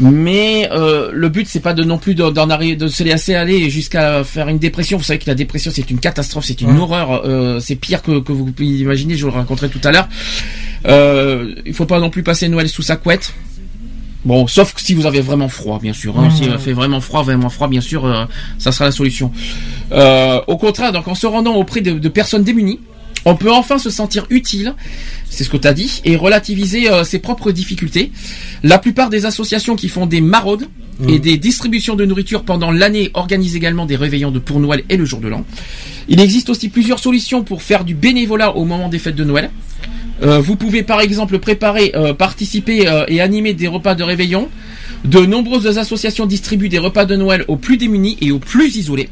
Mais 0.00 0.66
euh, 0.72 1.10
le 1.12 1.28
but 1.28 1.46
c'est 1.46 1.60
pas 1.60 1.74
de 1.74 1.84
non 1.84 1.98
plus 1.98 2.14
d'en 2.14 2.48
arriver, 2.50 2.74
de 2.74 2.88
se 2.88 3.02
laisser 3.04 3.34
aller 3.34 3.68
jusqu'à 3.68 4.24
faire 4.24 4.48
une 4.48 4.58
dépression. 4.58 4.96
Vous 4.96 5.04
savez 5.04 5.18
que 5.18 5.28
la 5.28 5.34
dépression 5.34 5.70
c'est 5.74 5.90
une 5.90 5.98
catastrophe, 6.00 6.46
c'est 6.46 6.62
une 6.62 6.70
Ouais. 6.72 6.80
horreur, 6.80 7.22
euh, 7.26 7.60
c'est 7.60 7.76
pire 7.76 8.00
que, 8.02 8.18
que 8.20 8.32
vous 8.32 8.46
pouvez 8.46 8.66
imaginer. 8.68 9.14
Je 9.16 9.26
vous 9.26 9.30
le 9.30 9.36
raconterai 9.36 9.68
tout 9.68 9.80
à 9.84 9.92
l'heure. 9.92 10.08
Euh, 10.86 11.54
il 11.66 11.74
faut 11.74 11.84
pas 11.84 12.00
non 12.00 12.08
plus 12.08 12.22
passer 12.22 12.48
Noël 12.48 12.68
sous 12.68 12.80
sa 12.82 12.96
couette. 12.96 13.34
Bon, 14.24 14.46
sauf 14.46 14.74
que 14.74 14.80
si 14.80 14.94
vous 14.94 15.06
avez 15.06 15.20
vraiment 15.20 15.48
froid, 15.48 15.78
bien 15.80 15.92
sûr. 15.92 16.18
Hein, 16.18 16.28
Mmh. 16.28 16.36
Si 16.36 16.44
il 16.44 16.58
fait 16.58 16.72
vraiment 16.72 17.00
froid, 17.00 17.22
vraiment 17.22 17.48
froid, 17.48 17.68
bien 17.68 17.80
sûr, 17.80 18.04
euh, 18.04 18.24
ça 18.58 18.72
sera 18.72 18.84
la 18.84 18.92
solution. 18.92 19.32
Euh, 19.92 20.40
au 20.46 20.56
contraire, 20.56 20.92
donc 20.92 21.08
en 21.08 21.14
se 21.14 21.26
rendant 21.26 21.54
auprès 21.54 21.80
de, 21.80 21.92
de 21.92 22.08
personnes 22.08 22.44
démunies, 22.44 22.80
on 23.24 23.36
peut 23.36 23.52
enfin 23.52 23.78
se 23.78 23.90
sentir 23.90 24.26
utile, 24.30 24.74
c'est 25.28 25.44
ce 25.44 25.50
que 25.50 25.56
tu 25.56 25.68
as 25.68 25.72
dit, 25.74 26.00
et 26.04 26.16
relativiser 26.16 26.90
euh, 26.90 27.04
ses 27.04 27.18
propres 27.18 27.52
difficultés. 27.52 28.12
La 28.62 28.78
plupart 28.78 29.10
des 29.10 29.26
associations 29.26 29.76
qui 29.76 29.88
font 29.88 30.06
des 30.06 30.20
maraudes 30.20 30.68
et 31.08 31.18
des 31.18 31.38
distributions 31.38 31.96
de 31.96 32.04
nourriture 32.04 32.42
pendant 32.42 32.70
l'année 32.70 33.10
organisent 33.14 33.56
également 33.56 33.86
des 33.86 33.96
réveillons 33.96 34.30
de 34.30 34.38
pour 34.38 34.60
Noël 34.60 34.84
et 34.90 34.98
le 34.98 35.06
jour 35.06 35.20
de 35.20 35.28
l'an. 35.28 35.46
Il 36.08 36.20
existe 36.20 36.50
aussi 36.50 36.68
plusieurs 36.68 36.98
solutions 36.98 37.42
pour 37.42 37.62
faire 37.62 37.84
du 37.84 37.94
bénévolat 37.94 38.54
au 38.54 38.66
moment 38.66 38.90
des 38.90 38.98
fêtes 38.98 39.16
de 39.16 39.24
Noël. 39.24 39.50
Euh, 40.22 40.40
vous 40.40 40.56
pouvez 40.56 40.82
par 40.82 41.00
exemple 41.00 41.38
préparer, 41.38 41.92
euh, 41.94 42.14
participer 42.14 42.88
euh, 42.88 43.04
et 43.08 43.20
animer 43.20 43.54
des 43.54 43.68
repas 43.68 43.94
de 43.94 44.02
réveillon. 44.02 44.48
De 45.04 45.20
nombreuses 45.20 45.78
associations 45.78 46.26
distribuent 46.26 46.68
des 46.68 46.78
repas 46.78 47.06
de 47.06 47.16
Noël 47.16 47.44
aux 47.48 47.56
plus 47.56 47.76
démunis 47.76 48.18
et 48.20 48.30
aux 48.32 48.38
plus 48.38 48.76
isolés. 48.76 49.08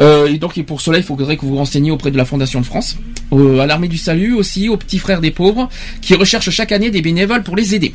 Euh, 0.00 0.26
et 0.26 0.38
donc 0.38 0.58
et 0.58 0.62
pour 0.62 0.80
cela, 0.80 0.98
il 0.98 1.04
faudrait 1.04 1.36
que 1.36 1.42
vous 1.42 1.50
vous 1.50 1.56
renseigniez 1.56 1.90
auprès 1.90 2.10
de 2.10 2.16
la 2.16 2.24
Fondation 2.24 2.60
de 2.60 2.66
France, 2.66 2.96
euh, 3.32 3.60
à 3.60 3.66
l'Armée 3.66 3.88
du 3.88 3.98
Salut 3.98 4.34
aussi, 4.34 4.68
aux 4.68 4.76
petits 4.76 4.98
frères 4.98 5.20
des 5.20 5.30
pauvres, 5.30 5.68
qui 6.00 6.14
recherchent 6.14 6.50
chaque 6.50 6.72
année 6.72 6.90
des 6.90 7.02
bénévoles 7.02 7.42
pour 7.42 7.56
les 7.56 7.74
aider. 7.74 7.94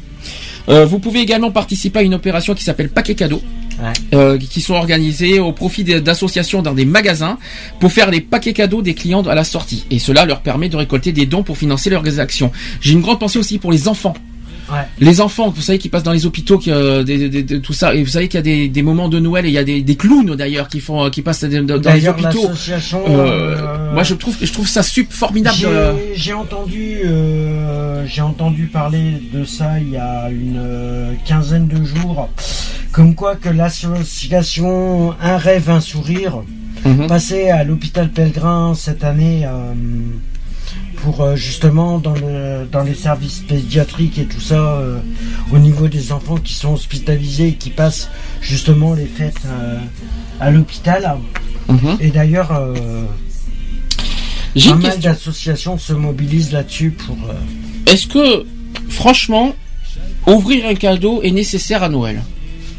Euh, 0.70 0.86
vous 0.86 1.00
pouvez 1.00 1.20
également 1.20 1.52
participer 1.52 2.00
à 2.00 2.02
une 2.04 2.14
opération 2.14 2.54
qui 2.54 2.64
s'appelle 2.64 2.90
Paquet 2.90 3.16
Cadeau, 3.16 3.42
Ouais. 3.84 4.18
euh, 4.18 4.38
qui 4.38 4.62
sont 4.62 4.76
organisées 4.76 5.40
au 5.40 5.52
profit 5.52 5.84
d'associations 5.84 6.62
dans 6.62 6.74
des 6.74 6.86
magasins 6.86 7.38
pour 7.80 7.92
faire 7.92 8.10
les 8.10 8.22
paquets 8.22 8.54
cadeaux 8.54 8.82
des 8.82 8.94
clients 8.94 9.24
à 9.24 9.36
la 9.36 9.44
sortie. 9.44 9.86
Et 9.92 10.00
cela 10.00 10.26
leur 10.26 10.40
permet 10.42 10.70
de 10.70 10.78
récolter 10.78 11.12
des 11.12 11.26
dons 11.26 11.44
pour 11.44 11.58
financer 11.58 11.90
leurs 11.90 12.20
actions. 12.20 12.52
J'ai 12.82 12.94
une 12.94 13.02
grande 13.02 13.20
pensée 13.20 13.40
aussi 13.40 13.58
pour 13.60 13.72
les 13.72 13.88
enfants. 13.90 14.14
Ouais. 14.72 14.78
Les 15.00 15.20
enfants, 15.20 15.50
vous 15.54 15.62
savez, 15.62 15.78
qui 15.78 15.90
passent 15.90 16.04
dans 16.04 16.14
les 16.14 16.26
hôpitaux, 16.26 16.58
qui, 16.58 16.72
euh, 16.72 17.04
des- 17.04 17.28
des- 17.28 17.44
des- 17.44 17.60
tout 17.60 17.74
ça, 17.74 17.94
et 17.94 18.02
vous 18.02 18.10
savez 18.10 18.30
qu'il 18.30 18.38
y 18.38 18.40
a 18.40 18.44
des, 18.44 18.70
des 18.70 18.82
moments 18.82 19.10
de 19.10 19.20
Noël 19.20 19.46
et 19.46 19.50
il 19.50 19.54
y 19.54 19.58
a 19.58 19.64
des, 19.66 19.82
des 19.82 19.96
clowns 19.98 20.36
d'ailleurs 20.38 20.70
qui 20.70 20.80
font, 20.80 21.04
euh, 21.04 21.10
qui 21.10 21.22
passent 21.22 21.44
dans, 21.44 21.66
dans 21.80 21.94
les 21.94 22.08
hôpitaux. 22.08 22.48
Euh, 22.50 23.06
euh, 23.10 23.94
moi, 23.94 24.04
je 24.04 24.14
trouve, 24.14 24.38
je 24.42 24.52
trouve 24.54 24.68
ça 24.68 24.82
sup 24.82 25.12
formidable. 25.12 25.58
J'ai 26.16 26.32
entendu, 26.34 27.00
j'ai 28.08 28.22
entendu 28.22 28.68
parler 28.68 29.22
de 29.34 29.44
ça 29.44 29.80
il 29.82 29.90
y 29.92 29.98
a 29.98 30.30
une 30.32 30.62
quinzaine 31.26 31.68
de 31.68 31.84
jours, 31.84 32.30
comme 32.94 33.16
quoi 33.16 33.36
que 33.36 33.50
l'association 33.50 35.14
Un 35.20 35.38
rêve, 35.38 35.70
un 35.70 35.82
sourire 35.82 36.44
mhm. 36.86 37.08
passait 37.08 37.50
à 37.50 37.64
l'hôpital 37.64 38.10
Pellegrin 38.10 38.76
cette 38.76 39.04
année 39.04 39.46
euh, 39.46 39.74
pour 40.98 41.22
euh, 41.22 41.36
justement 41.36 41.98
dans 41.98 42.14
le 42.14 42.68
dans 42.72 42.84
les 42.84 42.94
services 42.94 43.40
pédiatriques 43.40 44.20
et 44.20 44.26
tout 44.26 44.40
ça 44.40 44.78
euh, 44.78 45.00
au 45.52 45.58
niveau 45.58 45.88
des 45.88 46.12
enfants 46.12 46.38
qui 46.38 46.54
sont 46.54 46.74
hospitalisés 46.74 47.50
et 47.50 47.54
qui 47.54 47.72
passent 47.72 48.10
justement 48.42 48.94
les 48.94 49.08
fêtes 49.08 49.42
euh, 49.48 49.80
à 50.40 50.52
l'hôpital. 50.52 51.18
Mhm. 51.68 51.98
Et 52.00 52.12
d'ailleurs. 52.12 52.52
euh, 52.52 53.06
pas 54.56 54.76
mal 54.76 55.00
d'associations 55.00 55.80
se 55.80 55.94
mobilisent 55.94 56.52
là-dessus 56.52 56.92
pour. 56.92 57.18
Est-ce 57.88 58.06
que, 58.06 58.46
franchement, 58.88 59.56
ouvrir 60.28 60.68
un 60.68 60.76
cadeau 60.76 61.24
est 61.24 61.32
nécessaire 61.32 61.82
à 61.82 61.90
Noël? 61.90 62.22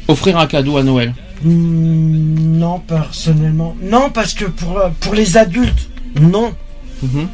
Offrir 0.08 0.36
un 0.38 0.46
cadeau 0.46 0.76
à 0.76 0.82
Noël 0.82 1.14
hmm, 1.42 2.58
non, 2.58 2.78
personnellement. 2.80 3.74
Non, 3.82 4.10
parce 4.10 4.34
que 4.34 4.44
pour, 4.44 4.78
euh, 4.78 4.88
pour 5.00 5.14
les 5.14 5.36
adultes, 5.36 5.88
non. 6.20 6.54
Mhm. 7.02 7.28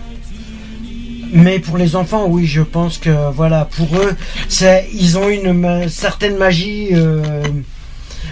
Mais 1.33 1.59
pour 1.61 1.79
les 1.79 1.95
enfants, 1.95 2.27
oui, 2.27 2.47
je 2.47 2.61
pense 2.62 2.99
que 2.99 3.31
voilà, 3.33 3.64
pour 3.77 3.87
eux, 3.97 4.16
c'est 4.49 4.89
ils 4.93 5.16
ont 5.16 5.29
une 5.29 5.53
ma- 5.53 5.89
certaine 5.89 6.37
magie. 6.37 6.89
euh, 6.93 7.23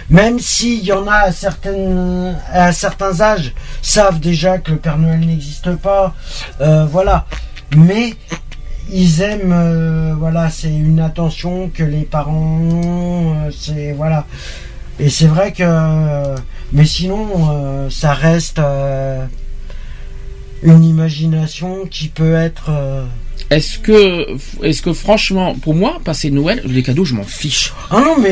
même 0.09 0.39
s'il 0.39 0.83
y 0.83 0.91
en 0.91 1.07
a 1.07 1.13
à, 1.27 1.31
certaines, 1.31 2.35
à 2.51 2.71
certains 2.71 3.21
âges, 3.21 3.53
savent 3.81 4.19
déjà 4.19 4.57
que 4.57 4.71
le 4.71 4.77
Père 4.77 4.97
Noël 4.97 5.19
n'existe 5.19 5.75
pas. 5.75 6.13
euh, 6.61 6.85
voilà. 6.85 7.25
Mais 7.77 8.15
ils 8.91 9.21
aiment, 9.21 9.53
euh, 9.53 10.15
voilà, 10.17 10.49
c'est 10.49 10.73
une 10.73 10.99
attention 10.99 11.69
que 11.73 11.83
les 11.83 12.03
parents 12.03 12.59
ont. 12.61 13.35
euh, 13.35 13.51
c'est 13.55 13.93
voilà. 13.93 14.25
Et 14.99 15.09
c'est 15.09 15.27
vrai 15.27 15.53
que, 15.53 16.35
mais 16.73 16.85
sinon, 16.85 17.27
euh, 17.51 17.89
ça 17.89 18.13
reste 18.13 18.59
une 20.61 20.83
imagination 20.83 21.85
qui 21.89 22.09
peut 22.09 22.33
être. 22.33 22.69
Euh, 23.51 23.55
Est-ce 23.55 23.79
que, 23.79 24.27
est-ce 24.63 24.81
que 24.81 24.93
franchement, 24.93 25.55
pour 25.55 25.73
moi, 25.73 25.99
passer 26.03 26.29
Noël, 26.31 26.61
les 26.65 26.83
cadeaux, 26.83 27.05
je 27.05 27.13
m'en 27.15 27.23
fiche. 27.23 27.73
Ah 27.89 27.99
non, 28.01 28.15
mais 28.19 28.29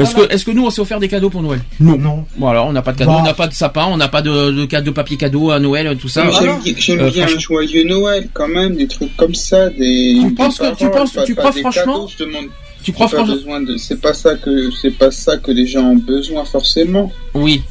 Est-ce 0.00 0.12
voilà. 0.12 0.28
que, 0.28 0.34
est-ce 0.34 0.44
que 0.44 0.50
nous, 0.52 0.64
on 0.64 0.70
s'est 0.70 0.80
offert 0.80 1.00
des 1.00 1.08
cadeaux 1.08 1.30
pour 1.30 1.42
Noël? 1.42 1.60
Non. 1.80 2.24
Voilà, 2.38 2.64
on 2.64 2.72
n'a 2.72 2.82
pas 2.82 2.92
de 2.92 2.98
cadeaux, 2.98 3.10
Bah. 3.12 3.18
on 3.20 3.24
n'a 3.24 3.34
pas 3.34 3.48
de 3.48 3.54
sapin, 3.54 3.86
on 3.90 3.96
n'a 3.96 4.08
pas 4.08 4.22
de, 4.22 4.50
de, 4.64 4.80
de 4.80 4.90
papier 4.90 5.16
cadeau 5.16 5.50
à 5.50 5.58
Noël, 5.58 5.96
tout 5.98 6.08
ça. 6.08 6.24
J'aime 6.30 6.32
Ah 6.40 6.44
non. 6.44 6.58
bien, 6.62 6.74
j'aime 6.78 7.00
Euh, 7.00 7.10
bien 7.10 7.24
un 7.24 7.26
franchement- 7.26 7.40
joyeux 7.40 7.84
Noël 7.84 8.28
quand 8.32 8.48
même, 8.48 8.76
des 8.76 8.86
trucs 8.86 9.16
comme 9.16 9.34
ça, 9.34 9.68
des. 9.70 10.16
Tu 10.20 10.28
des 10.28 10.34
penses 10.34 10.58
que- 10.58 10.74
tu 10.76 10.88
penses- 10.90 11.12
pas- 11.12 11.24
tu 11.24 11.34
crois 11.34 11.52
franchement 11.52 11.92
cadeaux, 12.06 12.10
je 12.18 12.24
demande 12.24 12.46
Tu 12.84 12.92
crois 12.92 13.08
pas 13.08 13.16
franchement 13.18 13.34
besoin 13.34 13.60
de. 13.60 13.76
C'est 13.76 14.00
pas 14.00 14.12
ça 14.14 14.34
que 14.36 14.70
c'est 14.80 14.90
pas 14.96 15.10
ça 15.10 15.36
que 15.36 15.50
les 15.52 15.66
gens 15.66 15.82
ont 15.84 15.96
besoin 15.96 16.44
forcément. 16.44 17.12
Oui. 17.34 17.62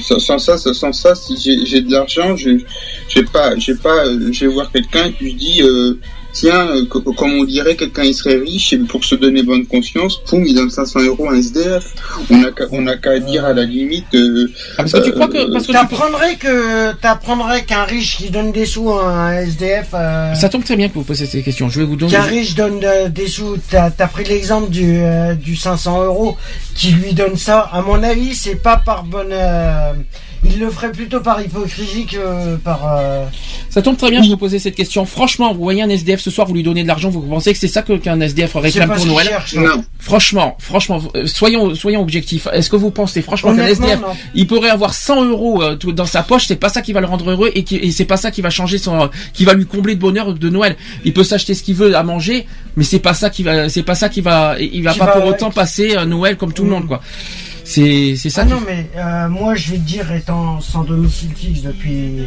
Sans, 0.00 0.38
ça, 0.38 0.56
sans- 0.58 0.92
ça, 0.92 1.14
si 1.14 1.36
j'ai- 1.38 1.64
j'ai 1.64 1.80
de 1.80 1.90
l'argent, 1.90 2.36
je 2.36 2.50
j'ai 3.08 3.22
pas, 3.24 3.56
j'ai 3.56 3.74
pas, 3.74 4.04
euh, 4.06 4.30
je 4.32 4.44
vais 4.46 4.52
voir 4.52 4.70
quelqu'un 4.70 5.06
et 5.06 5.12
puis 5.12 5.30
je 5.30 5.36
dis, 5.36 5.62
euh, 5.62 5.98
tiens, 6.32 6.68
euh, 6.68 6.86
co- 6.86 7.00
comme 7.00 7.32
on 7.34 7.44
dirait, 7.44 7.76
quelqu'un 7.76 8.04
il 8.04 8.14
serait 8.14 8.36
riche 8.36 8.72
et 8.72 8.78
pour 8.78 9.04
se 9.04 9.14
donner 9.14 9.42
bonne 9.42 9.66
conscience, 9.66 10.20
poum, 10.26 10.44
il 10.46 10.54
donne 10.54 10.70
500 10.70 11.00
euros 11.00 11.28
à 11.28 11.32
un 11.32 11.36
SDF. 11.38 11.84
On 12.30 12.42
a 12.44 12.50
qu'à, 12.52 12.64
on 12.72 12.86
a 12.86 12.96
qu'à 12.96 13.18
dire 13.18 13.44
à 13.44 13.52
la 13.52 13.64
limite, 13.64 14.06
euh, 14.14 14.50
Ah, 14.78 14.82
parce 14.84 14.92
que 14.92 14.98
tu 14.98 15.10
Euh, 15.10 15.12
crois 15.12 15.28
que, 15.28 15.52
parce 15.52 15.66
que 15.66 15.72
tu- 15.72 15.78
T'apprendrais 15.78 16.36
que 16.36 16.92
t'apprendrais 17.00 17.64
qu'un 17.64 17.84
riche 17.84 18.16
qui 18.18 18.30
donne 18.30 18.52
des 18.52 18.66
sous 18.66 18.90
à 18.90 19.04
un 19.06 19.32
SDF. 19.40 19.88
euh, 19.94 20.34
ça 20.34 20.48
tombe 20.48 20.64
très 20.64 20.76
bien 20.76 20.88
que 20.88 20.94
vous 20.94 21.02
posiez 21.04 21.26
cette 21.26 21.44
question. 21.44 21.68
Je 21.68 21.80
vais 21.80 21.86
vous 21.86 21.96
donner. 21.96 22.12
Qu'un 22.12 22.22
riche 22.22 22.54
donne 22.54 22.80
euh, 22.84 23.08
des 23.08 23.28
sous, 23.28 23.56
t'as 23.70 23.90
as 23.98 24.06
pris 24.06 24.24
l'exemple 24.24 24.70
du, 24.70 24.98
euh, 25.02 25.34
du 25.34 25.56
500 25.56 26.04
euros 26.04 26.36
qui 26.74 26.92
lui 26.92 27.12
donne 27.14 27.36
ça. 27.36 27.60
À 27.72 27.82
mon 27.82 28.02
avis, 28.02 28.34
c'est 28.34 28.56
pas 28.62 28.76
par 28.76 29.04
bonne. 29.04 29.32
Il 30.44 30.58
le 30.58 30.70
ferait 30.70 30.90
plutôt 30.92 31.20
par 31.20 31.40
hypocrisie 31.42 32.06
que 32.06 32.56
par. 32.56 32.80
euh, 32.98 33.24
Ça 33.68 33.82
tombe 33.82 33.96
très 33.96 34.10
bien 34.10 34.22
que 34.22 34.26
vous 34.26 34.36
posez 34.36 34.58
cette 34.58 34.74
question. 34.74 35.04
Franchement, 35.04 35.52
vous 35.52 35.60
voyez 35.62 35.82
un 35.82 35.88
SDF 35.90 36.20
ce 36.20 36.30
soir, 36.30 36.46
vous 36.46 36.54
lui 36.54 36.62
donnez 36.62 36.82
de 36.82 36.88
l'argent, 36.88 37.10
vous 37.10 37.20
pensez 37.20 37.52
que 37.52 37.58
c'est 37.58 37.68
ça 37.68 37.82
que 37.82 37.92
qu'un 37.94 38.20
SDF 38.20 38.54
réclame 38.56 38.92
pour 38.94 39.04
Noël 39.06 39.26
cherche. 39.28 39.54
non. 39.54 39.84
Franchement, 39.98 40.56
franchement, 40.58 41.00
euh, 41.14 41.26
soyons 41.26 41.74
soyons 41.74 42.00
objectifs. 42.00 42.48
Est-ce 42.52 42.70
que 42.70 42.76
vous 42.76 42.90
pensez 42.90 43.20
franchement 43.22 43.54
qu'un 43.54 43.66
SDF 43.66 44.00
non. 44.00 44.08
il 44.34 44.46
pourrait 44.46 44.70
avoir 44.70 44.94
100 44.94 45.26
euros 45.26 45.62
euh, 45.62 45.76
dans 45.76 46.06
sa 46.06 46.22
poche, 46.22 46.46
c'est 46.46 46.56
pas 46.56 46.70
ça 46.70 46.80
qui 46.82 46.92
va 46.92 47.00
le 47.00 47.06
rendre 47.06 47.30
heureux 47.30 47.50
et, 47.54 47.62
qui, 47.64 47.76
et 47.76 47.90
c'est 47.90 48.06
pas 48.06 48.16
ça 48.16 48.30
qui 48.30 48.40
va 48.40 48.48
changer 48.50 48.78
son, 48.78 49.10
qui 49.34 49.44
va 49.44 49.52
lui 49.54 49.66
combler 49.66 49.94
de 49.94 50.00
bonheur 50.00 50.32
de 50.34 50.48
Noël. 50.48 50.76
Il 51.04 51.12
peut 51.12 51.24
s'acheter 51.24 51.54
ce 51.54 51.62
qu'il 51.62 51.74
veut 51.74 51.94
à 51.94 52.02
manger, 52.02 52.46
mais 52.76 52.84
c'est 52.84 52.98
pas 52.98 53.14
ça 53.14 53.28
qui 53.30 53.42
va, 53.42 53.68
c'est 53.68 53.82
pas 53.82 53.94
ça 53.94 54.08
qui 54.08 54.20
va, 54.22 54.56
il 54.58 54.82
va 54.82 54.92
Qui 54.94 54.98
pas 55.00 55.06
va- 55.06 55.12
pour 55.12 55.26
autant 55.26 55.50
passer 55.50 55.96
euh, 55.96 56.06
Noël 56.06 56.36
comme 56.36 56.52
tout 56.54 56.62
le 56.64 56.68
Mm. 56.70 56.72
monde 56.72 56.86
quoi. 56.88 57.00
C'est 57.70 58.16
c'est 58.16 58.30
ça. 58.30 58.42
Ah 58.42 58.46
non, 58.46 58.60
mais 58.66 58.86
euh, 58.96 59.28
moi 59.28 59.54
je 59.54 59.70
vais 59.70 59.76
te 59.78 59.82
dire, 59.82 60.10
étant 60.12 60.60
sans 60.60 60.82
domicile 60.82 61.30
fixe 61.36 61.62
depuis. 61.62 62.26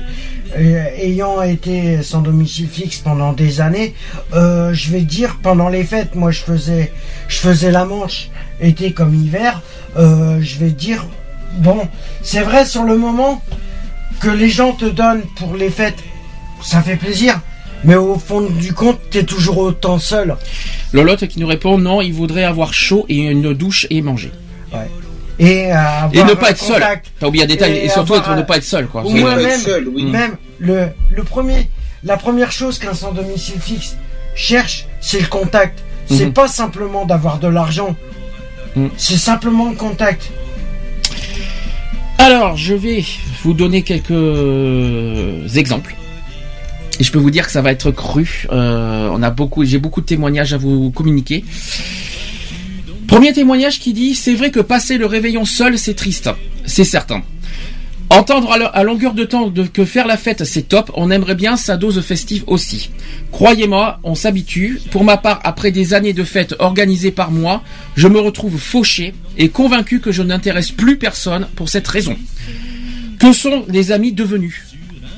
euh, 0.56 0.86
ayant 0.98 1.41
été 1.41 2.02
sans 2.02 2.22
domicile 2.22 2.70
fixe 2.70 3.00
pendant 3.00 3.34
des 3.34 3.60
années, 3.60 3.94
euh, 4.34 4.74
je 4.74 4.91
vais 4.91 5.00
te 5.00 5.12
dire, 5.20 5.39
pendant 5.44 5.68
les 5.68 5.84
fêtes, 5.84 6.16
moi 6.16 6.32
je 6.32 6.41
faisais, 6.41 6.94
je 7.28 7.38
faisais 7.38 7.72
la 7.72 7.84
manche, 7.84 8.30
été 8.62 8.94
comme 8.94 9.14
hiver, 9.14 9.62
euh, 9.98 10.39
je 10.41 10.60
vais 10.60 10.70
te 10.70 10.80
dire, 10.80 11.06
bon, 11.58 11.80
c'est 12.22 12.41
vrai 12.41 12.66
sur 12.66 12.84
le 12.84 12.98
moment 12.98 13.41
que 14.22 14.30
les 14.30 14.50
gens 14.50 14.72
te 14.72 14.86
donnent 14.86 15.24
pour 15.36 15.56
les 15.56 15.70
fêtes, 15.70 16.02
ça 16.62 16.82
fait 16.82 16.96
plaisir. 16.96 17.41
Mais 17.84 17.96
au 17.96 18.18
fond 18.18 18.39
du 18.39 18.72
compte, 18.72 18.98
t'es 19.12 19.24
toujours 19.24 19.58
autant 19.58 20.00
seul. 20.00 20.38
Lolotte 20.94 21.28
qui 21.28 21.41
nous 21.41 21.48
répond 21.48 21.78
non, 21.78 22.02
il 22.02 22.14
voudrait 22.14 22.46
avoir 22.46 22.74
chaud 22.74 23.06
et 23.10 23.18
une 23.18 23.54
douche 23.54 23.88
et 23.89 24.02
manger. 24.02 24.32
Et, 25.39 25.71
euh, 25.71 25.75
avoir 25.75 26.13
Et 26.13 26.29
ne 26.29 26.34
pas 26.36 26.51
être 26.51 26.59
seul. 26.63 26.84
T'as 27.19 27.27
oublié 27.27 27.43
un 27.43 27.47
détail 27.47 27.73
Et 27.73 27.86
et, 27.86 27.89
surtout 27.89 28.13
avoir 28.13 28.34
être, 28.34 28.38
ne 28.38 28.45
pas 28.45 28.57
être 28.57 28.63
seul 28.63 28.88
quoi. 28.88 29.01
Pas 29.03 29.09
être 29.09 29.36
même- 29.38 29.59
seul, 29.59 29.88
oui. 29.88 30.05
Même 30.05 30.36
le, 30.59 30.88
le 31.15 31.23
premier, 31.23 31.69
la 32.03 32.17
première 32.17 32.51
chose 32.51 32.77
qu'un 32.79 32.93
sans 32.93 33.11
domicile 33.11 33.59
fixe 33.59 33.97
cherche, 34.36 34.86
c'est 35.01 35.19
le 35.19 35.27
contact. 35.27 35.79
C'est 36.09 36.25
Mhm. 36.27 36.34
pas 36.34 36.47
simplement 36.47 37.05
d'avoir 37.05 37.39
de 37.39 37.47
l'argent. 37.47 37.95
Mhm. 38.75 38.89
C'est 38.97 39.17
simplement 39.17 39.69
le 39.69 39.75
contact. 39.75 40.29
Alors, 42.17 42.55
je 42.57 42.73
vais 42.73 43.03
vous 43.43 43.53
donner 43.53 43.81
quelques 43.81 44.11
exemples. 45.57 45.95
Et 46.99 47.03
je 47.03 47.11
peux 47.11 47.17
vous 47.19 47.31
dire 47.31 47.45
que 47.47 47.51
ça 47.51 47.61
va 47.61 47.71
être 47.71 47.89
cru. 47.91 48.45
Euh, 48.51 49.09
on 49.11 49.23
a 49.23 49.29
beaucoup, 49.31 49.65
j'ai 49.65 49.79
beaucoup 49.79 50.01
de 50.01 50.05
témoignages 50.05 50.53
à 50.53 50.57
vous 50.57 50.91
communiquer. 50.91 51.43
Premier 53.14 53.32
témoignage 53.32 53.80
qui 53.80 53.93
dit 53.93 54.16
c'est 54.16 54.34
vrai 54.34 54.49
que 54.49 54.59
passer 54.59 54.97
le 54.97 55.05
réveillon 55.05 55.45
seul 55.45 55.78
c'est 55.78 55.93
triste, 55.93 56.32
c'est 56.66 56.84
certain. 56.84 57.22
Entendre 58.09 58.51
à, 58.51 58.57
lo- 58.57 58.66
à 58.74 58.84
longueur 58.84 59.14
de 59.14 59.24
temps 59.24 59.51
que 59.72 59.86
faire 59.86 60.07
la 60.07 60.18
fête 60.18 60.43
c'est 60.45 60.64
top, 60.68 60.91
on 60.95 61.11
aimerait 61.11 61.36
bien 61.36 61.55
sa 61.55 61.78
dose 61.78 62.01
festive 62.01 62.43
aussi. 62.47 62.89
Croyez-moi, 63.32 63.99
on 64.03 64.16
s'habitue. 64.16 64.82
Pour 64.89 65.03
ma 65.03 65.18
part, 65.18 65.39
après 65.43 65.70
des 65.70 65.93
années 65.93 66.14
de 66.14 66.24
fêtes 66.24 66.55
organisées 66.57 67.11
par 67.11 67.30
moi, 67.30 67.61
je 67.95 68.07
me 68.07 68.20
retrouve 68.20 68.57
fauché 68.57 69.14
et 69.38 69.49
convaincu 69.49 69.99
que 69.99 70.11
je 70.11 70.24
n'intéresse 70.24 70.72
plus 70.72 70.97
personne 70.97 71.47
pour 71.55 71.70
cette 71.70 71.88
raison. 71.88 72.16
Que 73.20 73.32
sont 73.32 73.64
les 73.70 73.91
amis 73.91 74.11
devenus? 74.11 74.59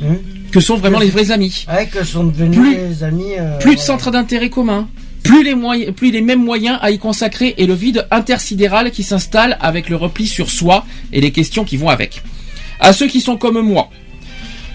Hum. 0.02 0.18
Que 0.52 0.60
sont 0.60 0.76
vraiment 0.76 1.00
les 1.00 1.10
vrais 1.10 1.32
amis? 1.32 1.66
Ouais, 1.74 1.88
que 1.88 2.04
sont 2.04 2.26
devenus 2.26 2.60
Plus- 2.60 2.76
les 2.76 3.04
amis. 3.06 3.34
euh, 3.40 3.58
plus 3.60 3.76
de 3.76 3.80
centres 3.80 4.12
d'intérêt 4.12 4.50
communs, 4.50 4.90
plus 5.26 5.44
les 5.44 5.56
moyens, 5.56 5.94
plus 5.94 6.12
les 6.12 6.22
mêmes 6.22 6.44
moyens 6.44 6.78
à 6.82 6.92
y 6.92 6.98
consacrer 7.00 7.56
et 7.58 7.66
le 7.66 7.74
vide 7.74 8.08
intersidéral 8.12 8.92
qui 8.92 9.04
s'installe 9.04 9.58
avec 9.60 9.90
le 9.90 9.96
repli 9.96 10.28
sur 10.28 10.50
soi 10.50 10.86
et 11.12 11.20
les 11.22 11.32
questions 11.32 11.64
qui 11.66 11.78
vont 11.78 11.90
avec. 11.90 12.22
À 12.80 12.94
ceux 12.94 13.08
qui 13.08 13.22
sont 13.22 13.38
comme 13.38 13.60
moi, 13.62 13.90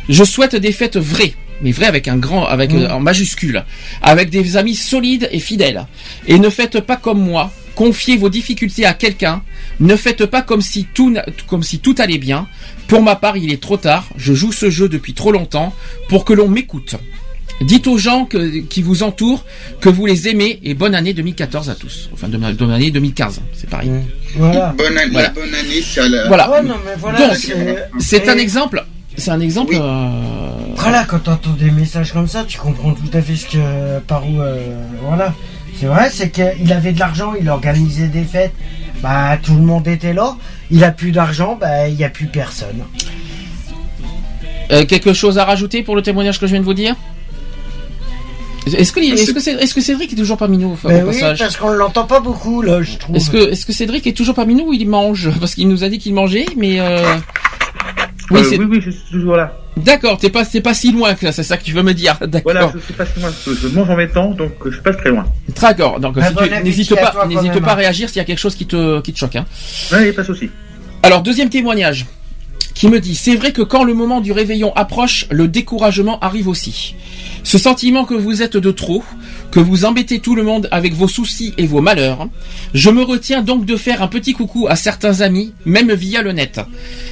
je 0.09 0.25
souhaite 0.25 0.57
des 0.57 0.73
fêtes 0.73 0.97
vraies, 0.97 1.35
mais 1.63 1.71
vraies 1.73 1.87
avec 1.87 2.09
un 2.09 2.17
grand, 2.17 2.45
avec 2.47 2.73
Mm. 2.73 2.87
en 2.91 3.01
majuscule, 3.01 3.65
avec 4.03 4.31
des 4.31 4.57
amis 4.57 4.75
solides 4.75 5.29
et 5.33 5.39
fidèles. 5.41 5.87
Et 6.27 6.39
ne 6.39 6.51
faites 6.51 6.81
pas 6.81 6.97
comme 6.97 7.21
moi. 7.23 7.53
Confiez 7.77 8.17
vos 8.17 8.29
difficultés 8.29 8.85
à 8.85 8.93
quelqu'un. 8.95 9.43
Ne 9.79 9.95
faites 9.97 10.27
pas 10.27 10.43
comme 10.43 10.61
si 10.61 10.85
tout, 10.93 11.11
n'a- 11.11 11.25
comme 11.47 11.63
si 11.63 11.79
tout 11.79 11.95
allait 11.99 12.19
bien. 12.19 12.47
Pour 12.89 13.03
ma 13.03 13.15
part, 13.17 13.37
il 13.37 13.53
est 13.53 13.63
trop 13.63 13.77
tard. 13.77 14.09
Je 14.17 14.35
joue 14.35 14.53
ce 14.53 14.69
jeu 14.69 14.89
depuis 14.89 15.15
trop 15.15 15.31
longtemps 15.33 15.73
pour 16.09 16.25
que 16.25 16.33
l'on 16.35 16.49
m'écoute. 16.49 16.97
Dites 17.61 17.87
aux 17.89 17.99
gens 17.99 18.25
que- 18.25 18.61
qui 18.61 18.81
vous 18.81 19.03
entourent 19.03 19.45
que 19.81 19.89
vous 19.91 20.07
les 20.07 20.29
aimez 20.29 20.59
et 20.65 20.73
bonne 20.75 20.95
année 20.95 21.13
2014 21.13 21.69
à 21.69 21.75
tous. 21.75 22.09
Enfin, 22.13 22.29
bonne 22.29 22.55
bonne 22.55 22.71
année 22.73 22.91
2015, 22.91 23.41
c'est 23.55 23.69
pareil. 23.69 23.91
Hum. 23.91 24.03
Voilà. 24.37 24.75
Bonne 24.79 24.97
année, 24.97 25.11
Voilà. 25.13 25.29
bonne 25.31 25.55
année, 25.55 26.09
la... 26.11 26.27
Voilà. 26.29 26.51
Ouais, 26.51 26.63
non, 26.63 26.77
mais 26.85 26.93
voilà. 26.99 27.29
Donc, 27.29 27.37
c'est- 27.99 28.29
un 28.29 28.39
exemple. 28.39 28.85
C'est 29.17 29.31
un 29.31 29.41
exemple. 29.41 29.73
Oui. 29.75 29.79
euh, 29.81 30.73
Voilà, 30.77 31.05
quand 31.05 31.19
t'entends 31.19 31.51
des 31.51 31.71
messages 31.71 32.13
comme 32.13 32.29
ça, 32.29 32.45
tu 32.49 32.59
comprends 32.59 32.95
tout 32.95 33.11
à 33.13 33.21
fait 33.21 33.37
ce 33.37 33.47
que 33.47 33.99
par 34.07 34.27
où 34.27 34.41
euh, 34.41 34.83
voilà. 35.03 35.35
C'est 35.79 35.87
vrai, 35.87 36.09
c'est 36.11 36.31
qu'il 36.31 36.73
avait 36.73 36.93
de 36.93 36.99
l'argent, 36.99 37.33
il 37.39 37.49
organisait 37.51 38.09
des 38.09 38.25
fêtes, 38.25 38.53
bah 39.03 39.37
tout 39.43 39.55
le 39.55 39.61
monde 39.63 39.87
était 39.87 40.15
là. 40.15 40.37
Il 40.71 40.83
a 40.85 40.91
plus 40.93 41.11
d'argent, 41.13 41.59
bah 41.61 41.89
il 41.89 41.97
y 41.97 42.05
a 42.05 42.09
plus 42.09 42.27
personne. 42.27 42.85
euh, 44.73 44.85
quelque 44.87 45.13
chose 45.13 45.37
à 45.37 45.45
rajouter 45.45 45.83
pour 45.83 45.97
le 45.97 46.03
témoignage 46.03 46.39
que 46.39 46.47
je 46.47 46.53
viens 46.53 46.61
de 46.61 46.65
vous 46.65 46.75
dire? 46.75 46.95
Est-ce 48.67 48.93
que, 48.93 49.01
est-ce 49.01 49.33
que, 49.33 49.41
c'est- 49.41 49.53
est-ce 49.55 49.75
que 49.75 49.81
Cédric 49.81 50.13
est 50.13 50.17
toujours 50.17 50.37
parmi 50.37 50.59
nous 50.59 50.79
Mais 50.85 51.03
oui, 51.03 51.15
passage? 51.19 51.39
parce 51.39 51.57
qu'on 51.57 51.71
l'entend 51.71 52.05
pas 52.05 52.21
beaucoup 52.21 52.63
là, 52.63 52.83
je 52.83 52.97
trouve. 52.99 53.17
Est-ce 53.17 53.31
que, 53.31 53.51
est-ce 53.51 53.65
que 53.67 53.73
Cédric 53.73 54.07
est 54.07 54.13
toujours 54.17 54.35
parmi 54.35 54.55
nous 54.55 54.67
ou 54.69 54.73
il 54.73 54.89
mange? 54.89 55.31
Parce 55.41 55.55
qu'il 55.55 55.69
nous 55.69 55.83
a 55.85 55.89
dit 55.89 55.99
qu'il 55.99 56.15
mangeait, 56.15 56.47
mais 56.57 56.79
euh... 56.81 57.15
oui, 58.31 58.41
Euh, 58.41 58.45
c'est 58.49 58.59
oui, 58.59 58.67
oui, 58.71 58.81
je 58.85 58.91
suis 58.91 59.01
toujours 59.11 59.37
là. 59.37 59.57
d'accord. 59.77 60.19
T'es 60.19 60.31
pas, 60.31 60.45
t'es 60.45 60.61
pas 60.61 60.75
si 60.75 60.93
loin 60.93 61.15
que 61.15 61.25
là, 61.25 61.33
c'est 61.33 61.43
ça 61.43 61.57
que 61.57 61.65
tu 61.65 61.73
veux 61.73 61.83
me 61.83 61.95
dire. 61.95 62.17
D'accord. 62.27 62.53
Voilà, 62.53 62.73
je 62.75 62.79
suis 62.81 62.93
pas 62.93 63.05
très 63.07 63.21
loin. 63.21 63.31
Je 63.47 63.55
je 63.55 63.69
mange 63.69 63.89
en 63.91 63.97
même 63.97 64.11
temps, 64.11 64.31
donc 64.33 64.53
je 64.67 64.71
suis 64.73 64.83
pas 64.83 64.93
très 64.95 65.11
loin. 65.11 65.25
D'accord. 65.61 65.99
Donc 65.99 66.17
Ah, 66.21 66.29
si 66.29 66.35
bon 66.35 66.43
tu- 66.47 66.63
n'hésite 66.63 66.95
pas, 66.95 67.27
n'hésite 67.27 67.61
pas 67.61 67.73
à 67.73 67.75
réagir 67.77 68.09
s'il 68.09 68.19
y 68.19 68.21
a 68.21 68.25
quelque 68.25 68.39
chose 68.39 68.55
qui 68.55 68.67
te, 68.67 69.01
qui 69.01 69.13
te 69.13 69.19
choque. 69.19 69.37
Hein. 69.37 69.47
Ouais, 69.93 70.13
pas 70.13 70.23
de 70.23 70.27
souci. 70.27 70.51
Alors 71.03 71.23
deuxième 71.23 71.49
témoignage 71.49 72.07
qui 72.75 72.89
me 72.89 73.01
dit 73.01 73.15
c'est 73.15 73.35
vrai 73.37 73.53
que 73.53 73.63
quand 73.63 73.85
le 73.85 73.95
moment 73.95 74.21
du 74.21 74.33
réveillon 74.33 74.75
approche, 74.77 75.27
le 75.31 75.49
découragement 75.49 76.19
arrive 76.21 76.49
aussi. 76.49 76.95
Ce 77.43 77.59
sentiment 77.59 78.05
que 78.05 78.15
vous 78.15 78.43
êtes 78.43 78.57
de 78.57 78.71
trop, 78.71 79.03
que 79.51 79.61
vous 79.61 79.85
embêtez 79.85 80.21
tout 80.21 80.35
le 80.35 80.43
monde 80.43 80.69
avec 80.71 80.95
vos 80.95 81.09
soucis 81.09 81.55
et 81.59 81.67
vos 81.67 81.81
malheurs. 81.81 82.29
Je 82.75 82.91
me 82.91 83.03
retiens 83.03 83.43
donc 83.43 83.65
de 83.65 83.77
faire 83.77 84.03
un 84.03 84.09
petit 84.09 84.33
coucou 84.33 84.67
à 84.69 84.77
certains 84.77 85.21
amis, 85.23 85.53
même 85.65 85.93
via 85.93 86.23
le 86.23 86.33
net. 86.33 86.61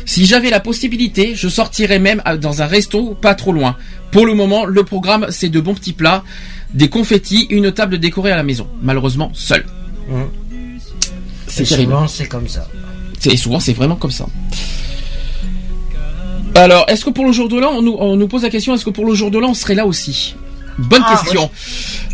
Si 0.04 0.26
j'avais 0.26 0.50
la 0.50 0.60
possibilité, 0.60 1.34
je 1.34 1.48
sortirais 1.48 1.98
même 1.98 2.22
dans 2.40 2.62
un 2.62 2.66
resto 2.66 3.14
pas 3.14 3.34
trop 3.34 3.52
loin. 3.52 3.76
Pour 4.10 4.26
le 4.26 4.34
moment, 4.34 4.64
le 4.64 4.84
programme 4.84 5.26
c'est 5.30 5.48
de 5.48 5.60
bons 5.60 5.74
petits 5.74 5.92
plats, 5.94 6.22
des 6.74 6.88
confettis, 6.88 7.46
une 7.50 7.72
table 7.72 7.98
décorée 7.98 8.30
à 8.32 8.36
la 8.36 8.42
maison. 8.42 8.66
Malheureusement, 8.82 9.30
seul. 9.34 9.64
Mmh. 10.08 10.22
C'est 11.46 11.64
terrible. 11.64 11.92
souvent, 11.92 12.08
c'est 12.08 12.28
comme 12.28 12.48
ça. 12.48 12.68
C'est- 13.18 13.32
Et 13.32 13.36
souvent, 13.36 13.58
c'est 13.60 13.72
vraiment 13.72 13.96
comme 13.96 14.10
ça. 14.10 14.26
Alors, 16.58 16.84
est-ce 16.88 17.04
que 17.04 17.10
pour 17.10 17.24
le 17.24 17.32
jour 17.32 17.48
de 17.48 17.58
l'an, 17.58 17.70
on 17.76 17.82
nous, 17.82 17.96
on 17.98 18.16
nous 18.16 18.28
pose 18.28 18.42
la 18.42 18.50
question, 18.50 18.74
est-ce 18.74 18.84
que 18.84 18.90
pour 18.90 19.06
le 19.06 19.14
jour 19.14 19.30
de 19.30 19.38
l'an, 19.38 19.50
on 19.50 19.54
serait 19.54 19.74
là 19.74 19.86
aussi? 19.86 20.34
Bonne 20.78 21.02
Ah, 21.04 21.16
question. 21.22 21.50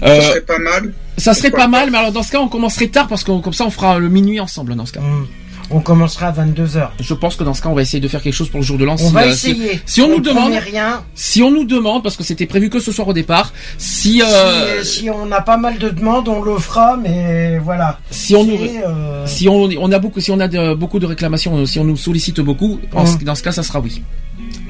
Ça 0.01 0.07
Euh, 0.09 0.21
serait 0.21 0.41
pas 0.41 0.59
mal. 0.59 0.93
ça 1.19 1.35
serait 1.35 1.51
pas 1.51 1.69
mal, 1.69 1.91
mais 1.91 1.99
alors 1.99 2.13
dans 2.13 2.23
ce 2.23 2.33
cas, 2.33 2.41
on 2.41 2.49
commencerait 2.49 2.89
tard 2.89 3.09
parce 3.09 3.23
que 3.25 3.31
comme 3.41 3.53
ça, 3.53 3.65
on 3.65 3.71
fera 3.71 3.99
le 3.99 4.09
minuit 4.09 4.41
ensemble 4.41 4.75
dans 4.75 4.87
ce 4.87 4.93
cas. 4.93 5.01
Mmh. 5.01 5.27
On 5.71 5.81
commencera 5.81 6.27
à 6.29 6.33
22h. 6.33 6.91
Je 7.01 7.15
pense 7.15 7.37
que 7.37 7.43
dans 7.45 7.55
ce 7.55 7.63
cas, 7.63 7.69
on 7.71 7.75
va 7.75 7.83
essayer 7.83 8.01
de 8.01 8.07
faire 8.07 8.23
quelque 8.23 8.35
chose 8.35 8.49
pour 8.51 8.61
le 8.61 8.67
jour 8.67 8.77
de 8.79 8.85
l'an. 8.85 8.95
On 8.95 8.97
si, 8.99 9.13
va 9.13 9.23
euh, 9.23 9.33
si- 9.35 9.51
essayer. 9.51 9.81
si 9.87 10.03
on 10.03 10.09
nous 10.09 10.21
demande- 10.21 10.53
rien. 10.53 11.03
Si 11.15 11.43
on 11.43 11.51
nous 11.51 11.65
demande, 11.65 12.03
parce 12.03 12.17
que 12.17 12.23
c'était 12.23 12.47
prévu 12.47 12.69
que 12.71 12.79
ce 12.81 12.93
soir 12.93 13.09
au 13.09 13.13
départ, 13.13 13.53
si 13.79 14.23
euh, 14.23 14.83
Si, 14.85 15.01
si 15.05 15.11
on 15.11 15.33
a 15.33 15.41
pas 15.41 15.57
mal 15.57 15.79
de 15.79 15.89
demandes, 15.89 16.29
on 16.29 16.43
le 16.43 16.59
fera, 16.59 16.97
mais 16.97 17.59
voilà. 17.59 17.99
si 18.11 18.37
on 18.37 18.45
nous 18.45 18.59
euh, 18.87 19.27
si 19.27 19.49
on, 19.49 19.69
on 19.79 19.91
a 19.93 19.99
beaucoup 19.99 20.21
si 20.21 20.31
on 20.31 20.39
a 20.41 20.49
de- 20.49 20.75
beaucoup 20.75 20.99
de 20.99 21.07
réclamations, 21.07 21.65
si 21.67 21.79
on 21.79 21.85
nous 21.85 21.97
sollicite 21.97 22.41
beaucoup, 22.41 22.79
en 22.95 23.05
Mm. 23.05 23.19
dans 23.25 23.35
ce 23.35 23.43
cas, 23.43 23.53
ça 23.53 23.63
sera 23.63 23.81
oui. 23.81 24.03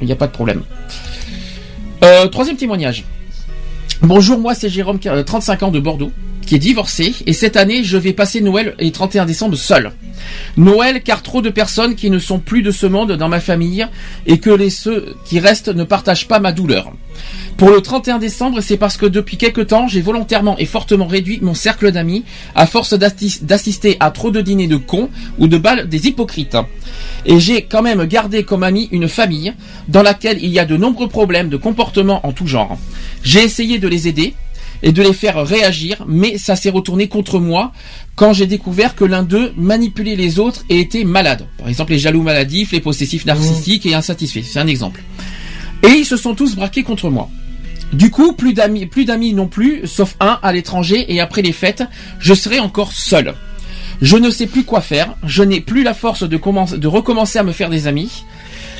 Il 0.00 0.06
n'y 0.06 0.12
a 0.12 0.16
pas 0.16 0.26
de 0.28 0.32
problème. 0.32 0.62
Euh, 2.04 2.26
troisième 2.28 2.56
témoignage. 2.56 3.04
Bonjour, 4.02 4.38
moi 4.38 4.54
c'est 4.54 4.68
Jérôme, 4.68 4.98
qui 4.98 5.08
a, 5.08 5.14
euh, 5.14 5.22
35 5.22 5.62
ans 5.64 5.70
de 5.70 5.80
Bordeaux, 5.80 6.12
qui 6.44 6.54
est 6.54 6.58
divorcé, 6.58 7.14
et 7.26 7.32
cette 7.32 7.56
année 7.56 7.84
je 7.84 7.96
vais 7.96 8.12
passer 8.12 8.40
Noël 8.40 8.74
et 8.78 8.90
31 8.92 9.26
décembre 9.26 9.56
seul. 9.56 9.92
Noël 10.56 11.02
car 11.02 11.22
trop 11.22 11.42
de 11.42 11.50
personnes 11.50 11.94
qui 11.94 12.10
ne 12.10 12.18
sont 12.18 12.38
plus 12.38 12.62
de 12.62 12.70
ce 12.70 12.86
monde 12.86 13.12
dans 13.12 13.28
ma 13.28 13.40
famille, 13.40 13.86
et 14.26 14.38
que 14.38 14.50
les 14.50 14.70
ceux 14.70 15.14
qui 15.24 15.40
restent 15.40 15.74
ne 15.74 15.84
partagent 15.84 16.28
pas 16.28 16.40
ma 16.40 16.52
douleur. 16.52 16.92
Pour 17.56 17.70
le 17.70 17.80
31 17.80 18.18
décembre, 18.18 18.60
c'est 18.60 18.76
parce 18.76 18.96
que 18.96 19.06
depuis 19.06 19.36
quelque 19.36 19.60
temps, 19.60 19.86
j'ai 19.86 20.00
volontairement 20.00 20.58
et 20.58 20.64
fortement 20.66 21.06
réduit 21.06 21.38
mon 21.40 21.54
cercle 21.54 21.92
d'amis, 21.92 22.24
à 22.56 22.66
force 22.66 22.94
d'assis- 22.94 23.44
d'assister 23.44 23.96
à 24.00 24.10
trop 24.10 24.30
de 24.32 24.40
dîners 24.40 24.66
de 24.66 24.76
cons 24.76 25.08
ou 25.38 25.46
de 25.46 25.56
balles 25.56 25.88
des 25.88 26.08
hypocrites. 26.08 26.56
Et 27.26 27.38
j'ai 27.38 27.62
quand 27.62 27.82
même 27.82 28.04
gardé 28.06 28.42
comme 28.42 28.64
ami 28.64 28.88
une 28.90 29.08
famille 29.08 29.52
dans 29.88 30.02
laquelle 30.02 30.42
il 30.42 30.50
y 30.50 30.58
a 30.58 30.64
de 30.64 30.76
nombreux 30.76 31.08
problèmes 31.08 31.48
de 31.48 31.56
comportement 31.56 32.26
en 32.26 32.32
tout 32.32 32.46
genre. 32.48 32.76
J'ai 33.22 33.42
essayé 33.44 33.78
de 33.78 33.86
les 33.88 34.08
aider 34.08 34.34
et 34.84 34.92
de 34.92 35.02
les 35.02 35.14
faire 35.14 35.44
réagir, 35.44 36.04
mais 36.06 36.36
ça 36.36 36.56
s'est 36.56 36.70
retourné 36.70 37.08
contre 37.08 37.40
moi 37.40 37.72
quand 38.16 38.34
j'ai 38.34 38.46
découvert 38.46 38.94
que 38.94 39.04
l'un 39.04 39.22
d'eux 39.22 39.52
manipulait 39.56 40.14
les 40.14 40.38
autres 40.38 40.62
et 40.68 40.78
était 40.78 41.04
malade. 41.04 41.46
Par 41.58 41.68
exemple, 41.68 41.92
les 41.92 41.98
jaloux 41.98 42.22
maladifs, 42.22 42.70
les 42.70 42.80
possessifs 42.80 43.24
narcissiques 43.24 43.86
et 43.86 43.94
insatisfaits. 43.94 44.42
C'est 44.44 44.60
un 44.60 44.66
exemple. 44.66 45.02
Et 45.82 45.88
ils 45.88 46.04
se 46.04 46.18
sont 46.18 46.34
tous 46.34 46.54
braqués 46.54 46.82
contre 46.82 47.08
moi. 47.08 47.30
Du 47.94 48.10
coup, 48.10 48.34
plus 48.34 48.52
d'amis, 48.52 48.84
plus 48.84 49.06
d'amis 49.06 49.32
non 49.32 49.48
plus, 49.48 49.86
sauf 49.86 50.16
un 50.20 50.38
à 50.42 50.52
l'étranger 50.52 51.06
et 51.08 51.18
après 51.18 51.40
les 51.40 51.52
fêtes, 51.52 51.84
je 52.18 52.34
serai 52.34 52.60
encore 52.60 52.92
seul. 52.92 53.34
Je 54.02 54.18
ne 54.18 54.28
sais 54.28 54.46
plus 54.46 54.64
quoi 54.64 54.82
faire, 54.82 55.14
je 55.24 55.42
n'ai 55.42 55.62
plus 55.62 55.82
la 55.82 55.94
force 55.94 56.28
de, 56.28 56.36
commencer, 56.36 56.76
de 56.76 56.88
recommencer 56.88 57.38
à 57.38 57.42
me 57.42 57.52
faire 57.52 57.70
des 57.70 57.86
amis, 57.86 58.24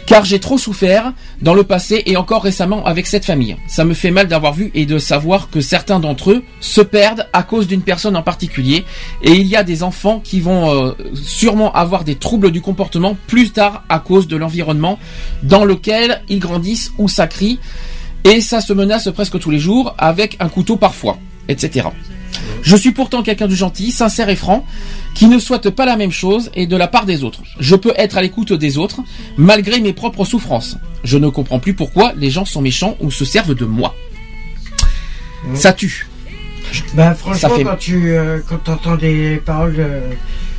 car 0.07 0.24
j'ai 0.24 0.38
trop 0.38 0.59
souffert 0.59 1.12
dans 1.40 1.55
le 1.55 1.64
passé 1.64 2.02
et 2.07 2.16
encore 2.16 2.42
récemment 2.42 2.84
avec 2.84 3.07
cette 3.07 3.24
famille. 3.24 3.57
Ça 3.66 3.84
me 3.84 3.94
fait 3.94 4.11
mal 4.11 4.28
d'avoir 4.28 4.52
vu 4.52 4.70
et 4.74 4.86
de 4.86 4.98
savoir 4.98 5.50
que 5.50 5.61
certains 5.61 6.00
d'entre 6.00 6.32
eux 6.32 6.42
se 6.61 6.80
perdent 6.80 7.28
à 7.32 7.42
cause 7.42 7.66
d'une 7.66 7.82
personne 7.82 8.16
en 8.16 8.22
particulier, 8.22 8.84
et 9.22 9.32
il 9.32 9.46
y 9.46 9.57
a 9.57 9.64
des 9.64 9.82
enfants 9.82 10.20
qui 10.22 10.40
vont 10.40 10.70
euh, 10.70 10.92
sûrement 11.14 11.72
avoir 11.72 12.05
des 12.05 12.16
troubles 12.16 12.50
du 12.50 12.61
comportement 12.61 13.16
plus 13.26 13.50
tard 13.50 13.84
à 13.88 13.98
cause 13.98 14.28
de 14.28 14.36
l'environnement 14.36 14.98
dans 15.42 15.64
lequel 15.64 16.22
ils 16.28 16.38
grandissent 16.38 16.92
ou 16.98 17.09
ça 17.09 17.26
crie, 17.26 17.59
et 18.24 18.40
ça 18.40 18.61
se 18.61 18.72
menace 18.72 19.09
presque 19.12 19.38
tous 19.38 19.50
les 19.50 19.59
jours 19.59 19.94
avec 19.98 20.36
un 20.40 20.48
couteau 20.48 20.76
parfois, 20.76 21.18
etc. 21.48 21.88
Je 22.62 22.76
suis 22.76 22.93
pourtant 22.93 23.22
quelqu'un 23.22 23.47
de 23.47 23.55
gentil, 23.55 23.91
sincère 23.93 24.28
et 24.28 24.37
franc, 24.37 24.64
qui 25.14 25.26
ne 25.26 25.39
souhaite 25.39 25.70
pas 25.70 25.85
la 25.87 25.97
même 25.97 26.11
chose 26.11 26.51
et 26.55 26.66
de 26.66 26.76
la 26.76 26.89
part 26.89 27.05
des 27.05 27.22
autres. 27.24 27.43
Je 27.61 27.76
peux 27.76 27.93
être 27.97 28.16
à 28.16 28.22
l'écoute 28.22 28.53
des 28.53 28.78
autres, 28.78 29.01
malgré 29.37 29.80
mes 29.80 29.93
propres 29.93 30.24
souffrances. 30.24 30.76
Je 31.05 31.18
ne 31.18 31.28
comprends 31.28 31.59
plus 31.61 31.74
pourquoi 31.74 32.12
les 32.16 32.30
gens 32.30 32.45
sont 32.45 32.62
méchants 32.62 32.97
ou 33.01 33.11
se 33.11 33.24
servent 33.24 33.55
de 33.55 33.64
moi. 33.64 33.95
Ça 35.55 35.72
tue. 35.72 36.07
Bah 36.95 37.14
franchement, 37.14 37.51
fait- 37.51 37.64
quand 37.64 37.76
tu 37.76 38.11
euh, 38.12 38.41
quand 38.49 38.57
t'entends 38.64 38.97
des 38.97 39.37
paroles 39.45 39.76
euh, 39.78 40.01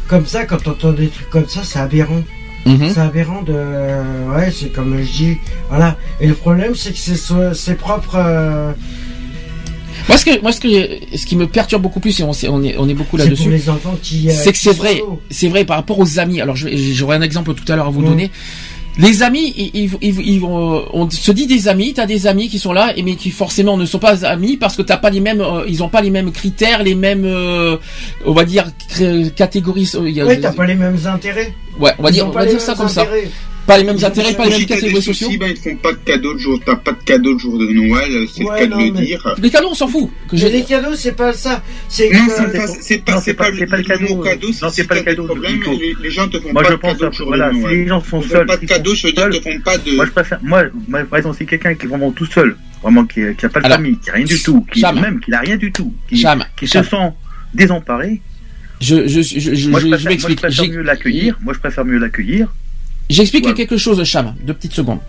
comme 0.08 0.26
ça, 0.26 0.46
quand 0.46 0.62
t'entends 0.62 0.92
des 0.94 1.08
trucs 1.08 1.30
comme 1.30 1.48
ça, 1.48 1.62
c'est 1.64 1.80
aberrant. 1.80 2.22
Mhm. 2.68 2.90
C'est 2.94 3.00
aberrant 3.00 3.42
de... 3.44 3.54
Ouais, 4.34 4.52
c'est 4.52 4.70
comme 4.70 4.98
je 5.02 5.12
dis. 5.12 5.38
Voilà. 5.70 5.98
Et 6.20 6.28
le 6.28 6.34
problème, 6.34 6.74
c'est 6.76 6.92
que 6.92 6.98
c'est 6.98 7.54
ses 7.54 7.76
propres... 7.76 8.18
euh, 9.96 10.04
Moi, 10.08 10.18
ce 10.18 10.26
que, 10.26 10.42
moi, 10.42 10.52
ce 10.52 10.60
que, 10.60 11.18
ce 11.18 11.26
qui 11.26 11.36
me 11.36 11.48
perturbe 11.48 11.82
beaucoup 11.82 12.00
plus, 12.00 12.20
et 12.20 12.24
on, 12.24 12.32
est, 12.34 12.76
on 12.78 12.88
est 12.90 12.94
beaucoup 12.94 13.18
là-dessus, 13.18 13.50
les 13.50 13.70
enfants 13.70 13.98
qui... 14.02 14.30
euh, 14.30 14.34
c'est 14.34 14.52
que 14.52 14.58
c'est 14.58 14.76
vrai, 14.76 15.02
c'est 15.30 15.48
vrai 15.48 15.66
par 15.66 15.78
rapport 15.78 16.00
aux 16.00 16.20
amis. 16.20 16.42
Alors, 16.42 16.56
j'aurai 16.56 17.18
un 17.18 17.22
exemple 17.22 17.54
tout 17.54 17.72
à 17.72 17.76
l'heure 17.76 17.88
à 17.88 17.92
vous 17.92 18.04
donner. 18.04 18.32
Les 18.98 19.24
amis, 19.24 19.54
ils, 19.58 19.92
ils, 20.02 20.22
ils, 20.22 20.40
vont, 20.40 20.86
on 20.94 21.10
se 21.10 21.32
dit 21.34 21.48
des 21.48 21.68
amis, 21.68 21.94
t'as 21.94 22.06
des 22.06 22.28
amis 22.28 22.48
qui 22.48 22.60
sont 22.60 22.72
là, 22.72 22.94
mais 23.04 23.16
qui 23.16 23.30
forcément 23.30 23.76
ne 23.76 23.86
sont 23.86 24.00
pas 24.00 24.24
amis 24.26 24.56
parce 24.56 24.78
que 24.78 24.82
t'as 24.82 24.96
pas 24.96 25.10
les 25.10 25.20
mêmes, 25.20 25.42
euh, 25.42 25.66
ils 25.68 25.84
ont 25.84 25.90
pas 25.90 26.00
les 26.00 26.10
mêmes 26.10 26.32
critères, 26.32 26.82
les 26.82 26.96
mêmes, 26.96 27.26
euh, 27.26 27.76
on 28.26 28.32
va 28.32 28.46
dire 28.46 28.68
catégories. 29.36 29.92
Oui, 30.00 30.18
t'as 30.42 30.54
pas 30.54 30.66
les 30.66 30.76
mêmes 30.76 30.98
intérêts. 31.06 31.54
Ouais, 31.78 31.92
on 32.00 32.04
va 32.04 32.12
dire, 32.12 32.26
on 32.26 32.32
va 32.32 32.46
dire 32.46 32.62
ça 32.62 32.74
comme 32.74 32.88
ça. 32.88 33.06
Pas 33.66 33.80
les 33.80 33.84
mêmes 33.84 33.98
intérêts, 34.04 34.34
pas 34.34 34.46
les 34.46 34.52
mêmes 34.52 34.66
catégories 34.66 35.02
sociaux. 35.02 35.30
Si, 35.32 35.38
ben, 35.38 35.50
ils 35.50 35.58
font 35.58 35.76
pas 35.78 35.92
de 35.94 35.98
cadeaux 35.98 36.34
de 36.36 36.40
jour, 36.40 36.60
t'as 36.64 36.76
pas 36.76 36.92
de 36.92 37.04
cadeaux 37.04 37.34
de 37.34 37.40
jour 37.40 37.58
de 37.58 37.66
Noël, 37.66 38.28
c'est 38.32 38.44
le 38.44 38.58
cas 38.58 38.68
de 38.68 38.76
le 38.76 38.92
dire. 38.92 39.36
Les 39.42 39.50
cadeaux, 39.50 39.70
on 39.72 39.76
s'en 39.76 39.88
fout. 39.88 40.10
Que 40.30 40.36
les 40.36 40.64
cadeaux, 40.64 40.96
c'est 40.96 41.16
pas 41.16 41.34
ça. 41.34 41.64
C'est 41.90 42.12
non, 42.12 42.20
c'est 42.80 43.00
pas, 43.04 43.22
c'est 43.22 43.34
pas, 43.34 43.50
le 43.50 43.84
cadeau. 43.84 44.24
Non, 44.62 44.70
c'est 44.70 44.84
pas 44.84 44.96
le 44.96 45.02
cadeau. 45.02 45.28
Les 46.02 46.12
gens 46.12 46.28
te 46.28 46.40
font 46.40 46.54
pas 46.54 46.64
de 46.64 46.76
cadeaux 46.76 47.10
de 47.10 47.14
jour 47.14 47.32
de 47.32 47.38
Noël. 47.38 47.56
Si 47.56 47.68
les 47.68 47.88
gens 47.88 48.02
sont 48.02 48.22
seuls, 48.22 48.46
pas 48.46 48.58
de 48.58 48.66
cadeaux, 48.66 48.94
je 48.94 49.08
veux 49.08 49.14
dire, 49.14 49.30
te 49.30 49.42
font 49.42 49.60
pas 49.64 49.78
de. 49.78 49.96
Moi, 49.96 50.06
je 50.06 50.12
préfère, 50.12 50.40
moi, 50.44 50.64
par 51.10 51.18
exemple, 51.18 51.38
si 51.38 51.46
quelqu'un 51.46 51.74
qui 51.74 51.86
est 51.86 51.90
vraiment 51.90 52.12
tout 52.12 52.26
seul, 52.26 52.56
vraiment 52.84 53.06
qui, 53.06 53.22
qui 53.36 53.46
a 53.46 53.50
pas 53.50 53.62
de 53.62 53.68
famille, 53.68 53.98
qui 53.98 54.10
a 54.12 54.14
rien 54.14 54.26
du 54.26 54.42
tout, 54.42 54.66
qui 54.72 54.84
même 54.84 55.20
qui 55.20 55.32
n'a 55.32 55.40
rien 55.40 55.58
du 55.58 55.72
tout, 55.72 55.92
qui, 56.08 56.24
qui 56.58 56.68
se 56.68 56.84
sent 56.84 57.14
désemparé. 57.54 58.22
Je, 58.82 59.08
je, 59.08 59.22
je, 59.22 59.40
je, 59.40 59.56
je 59.56 59.70
m'explique. 59.70 60.22
Moi, 60.22 60.30
je 60.30 60.36
préfère 60.36 60.68
mieux 60.68 60.82
l'accueillir. 60.82 61.40
Moi, 61.42 61.54
je 61.54 61.60
préfère 61.60 61.86
mieux 61.86 61.98
l'accueillir 61.98 62.54
J'explique 63.10 63.54
quelque 63.54 63.78
chose, 63.78 64.04
Cham, 64.04 64.36
deux 64.44 64.54
petites 64.54 64.74
secondes. 64.74 65.00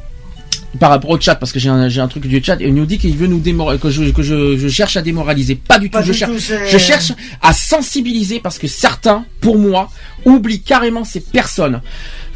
Par 0.79 0.91
rapport 0.91 1.11
au 1.11 1.19
chat, 1.19 1.35
parce 1.37 1.53
que 1.53 1.59
j'ai 1.59 1.71
un, 1.71 1.89
un, 1.89 2.09
truc 2.09 2.27
du 2.27 2.43
chat, 2.45 2.61
et 2.61 2.67
il 2.67 2.75
nous 2.75 2.85
dit 2.85 2.99
qu'il 2.99 3.17
veut 3.17 3.27
nous 3.27 3.39
démoraliser, 3.39 3.83
que, 3.83 3.91
je, 3.91 4.11
que 4.11 4.23
je, 4.23 4.59
je, 4.59 4.69
cherche 4.69 4.97
à 4.97 5.03
démoraliser. 5.03 5.55
Pas 5.55 5.79
du 5.79 5.89
tout, 5.89 5.99
je 6.03 6.13
cherche 6.79 7.13
à 7.41 7.53
sensibiliser 7.55 8.41
parce 8.41 8.59
que 8.59 8.67
certains, 8.67 9.25
pour 9.41 9.59
moi, 9.59 9.91
oublient 10.27 10.61
carrément 10.61 11.05
ces 11.05 11.21
personnes. 11.21 11.81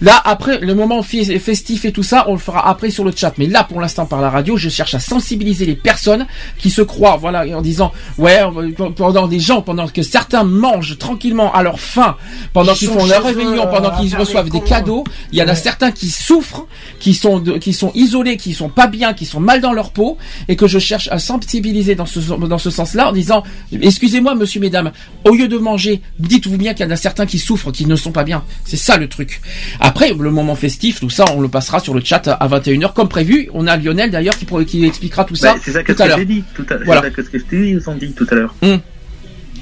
Là, 0.00 0.20
après, 0.24 0.58
le 0.60 0.74
moment 0.74 1.02
festif 1.02 1.84
et 1.84 1.92
tout 1.92 2.02
ça, 2.02 2.24
on 2.28 2.32
le 2.32 2.38
fera 2.38 2.68
après 2.68 2.90
sur 2.90 3.04
le 3.04 3.12
chat. 3.14 3.34
Mais 3.36 3.46
là, 3.46 3.64
pour 3.64 3.80
l'instant, 3.80 4.06
par 4.06 4.20
la 4.20 4.30
radio, 4.30 4.56
je 4.56 4.68
cherche 4.68 4.94
à 4.94 4.98
sensibiliser 5.00 5.66
les 5.66 5.74
personnes 5.74 6.26
qui 6.58 6.70
se 6.70 6.80
croient, 6.80 7.16
voilà, 7.16 7.44
en 7.56 7.60
disant, 7.60 7.92
ouais, 8.16 8.40
pendant 8.96 9.26
des 9.26 9.40
gens, 9.40 9.60
pendant 9.60 9.86
que 9.88 10.02
certains 10.02 10.44
mangent 10.44 10.96
tranquillement 10.98 11.52
à 11.52 11.62
leur 11.62 11.80
faim, 11.80 12.16
pendant 12.52 12.72
qu'ils 12.72 12.88
font 12.88 13.04
leur 13.04 13.22
réunion, 13.22 13.66
pendant 13.66 13.90
qu'ils 13.90 14.16
reçoivent 14.16 14.48
des 14.48 14.62
cadeaux, 14.62 15.04
il 15.32 15.38
y 15.38 15.42
en 15.42 15.48
a 15.48 15.54
certains 15.54 15.92
qui 15.92 16.08
souffrent, 16.08 16.66
qui 16.98 17.12
sont, 17.12 17.40
qui 17.60 17.72
sont 17.74 17.92
isolés, 17.94 18.38
qui 18.38 18.54
sont 18.54 18.70
pas 18.70 18.86
bien, 18.86 19.12
qui 19.12 19.26
sont 19.26 19.40
mal 19.40 19.60
dans 19.60 19.72
leur 19.72 19.90
peau, 19.90 20.16
et 20.48 20.56
que 20.56 20.66
je 20.66 20.78
cherche 20.78 21.08
à 21.12 21.18
sensibiliser 21.18 21.94
dans 21.94 22.06
ce, 22.06 22.20
dans 22.20 22.58
ce 22.58 22.70
sens-là, 22.70 23.10
en 23.10 23.12
disant, 23.12 23.42
excusez-moi, 23.72 24.34
monsieur, 24.34 24.60
mesdames, 24.60 24.92
au 25.24 25.34
lieu 25.34 25.48
de 25.48 25.58
manger, 25.58 26.00
dites-vous 26.18 26.56
bien 26.56 26.72
qu'il 26.72 26.86
y 26.86 26.88
en 26.88 26.92
a 26.92 26.96
certains 26.96 27.26
qui 27.26 27.38
souffrent, 27.38 27.70
qui 27.70 27.84
ne 27.84 27.96
sont 27.96 28.12
pas 28.12 28.24
bien. 28.24 28.44
C'est 28.64 28.78
ça 28.78 28.96
le 28.96 29.08
truc. 29.08 29.42
Après, 29.78 29.89
le 30.18 30.30
moment 30.30 30.54
festif, 30.54 31.00
tout 31.00 31.10
ça, 31.10 31.24
on 31.34 31.40
le 31.40 31.48
passera 31.48 31.80
sur 31.80 31.94
le 31.94 32.00
chat 32.02 32.28
à 32.28 32.48
21h 32.48 32.92
comme 32.92 33.08
prévu. 33.08 33.48
On 33.54 33.66
a 33.66 33.76
Lionel 33.76 34.10
d'ailleurs 34.10 34.36
qui, 34.36 34.46
qui 34.66 34.84
expliquera 34.84 35.24
tout 35.24 35.36
ça. 35.36 35.54
Bah, 35.54 35.60
c'est 35.62 35.72
ça 35.72 35.82
que, 35.82 35.92
j'ai 36.16 36.24
dit 36.24 36.44
tout 36.54 36.66
à 36.68 36.74
l'heure. 36.74 36.82
Voilà. 36.86 37.02
C'est 37.14 37.22
ce 37.22 37.30
que 37.30 37.38
je 37.38 37.44
t'ai 37.44 38.06
dit 38.06 38.12
tout 38.12 38.26
à 38.30 38.34
l'heure. 38.34 38.54
Hum. 38.62 38.80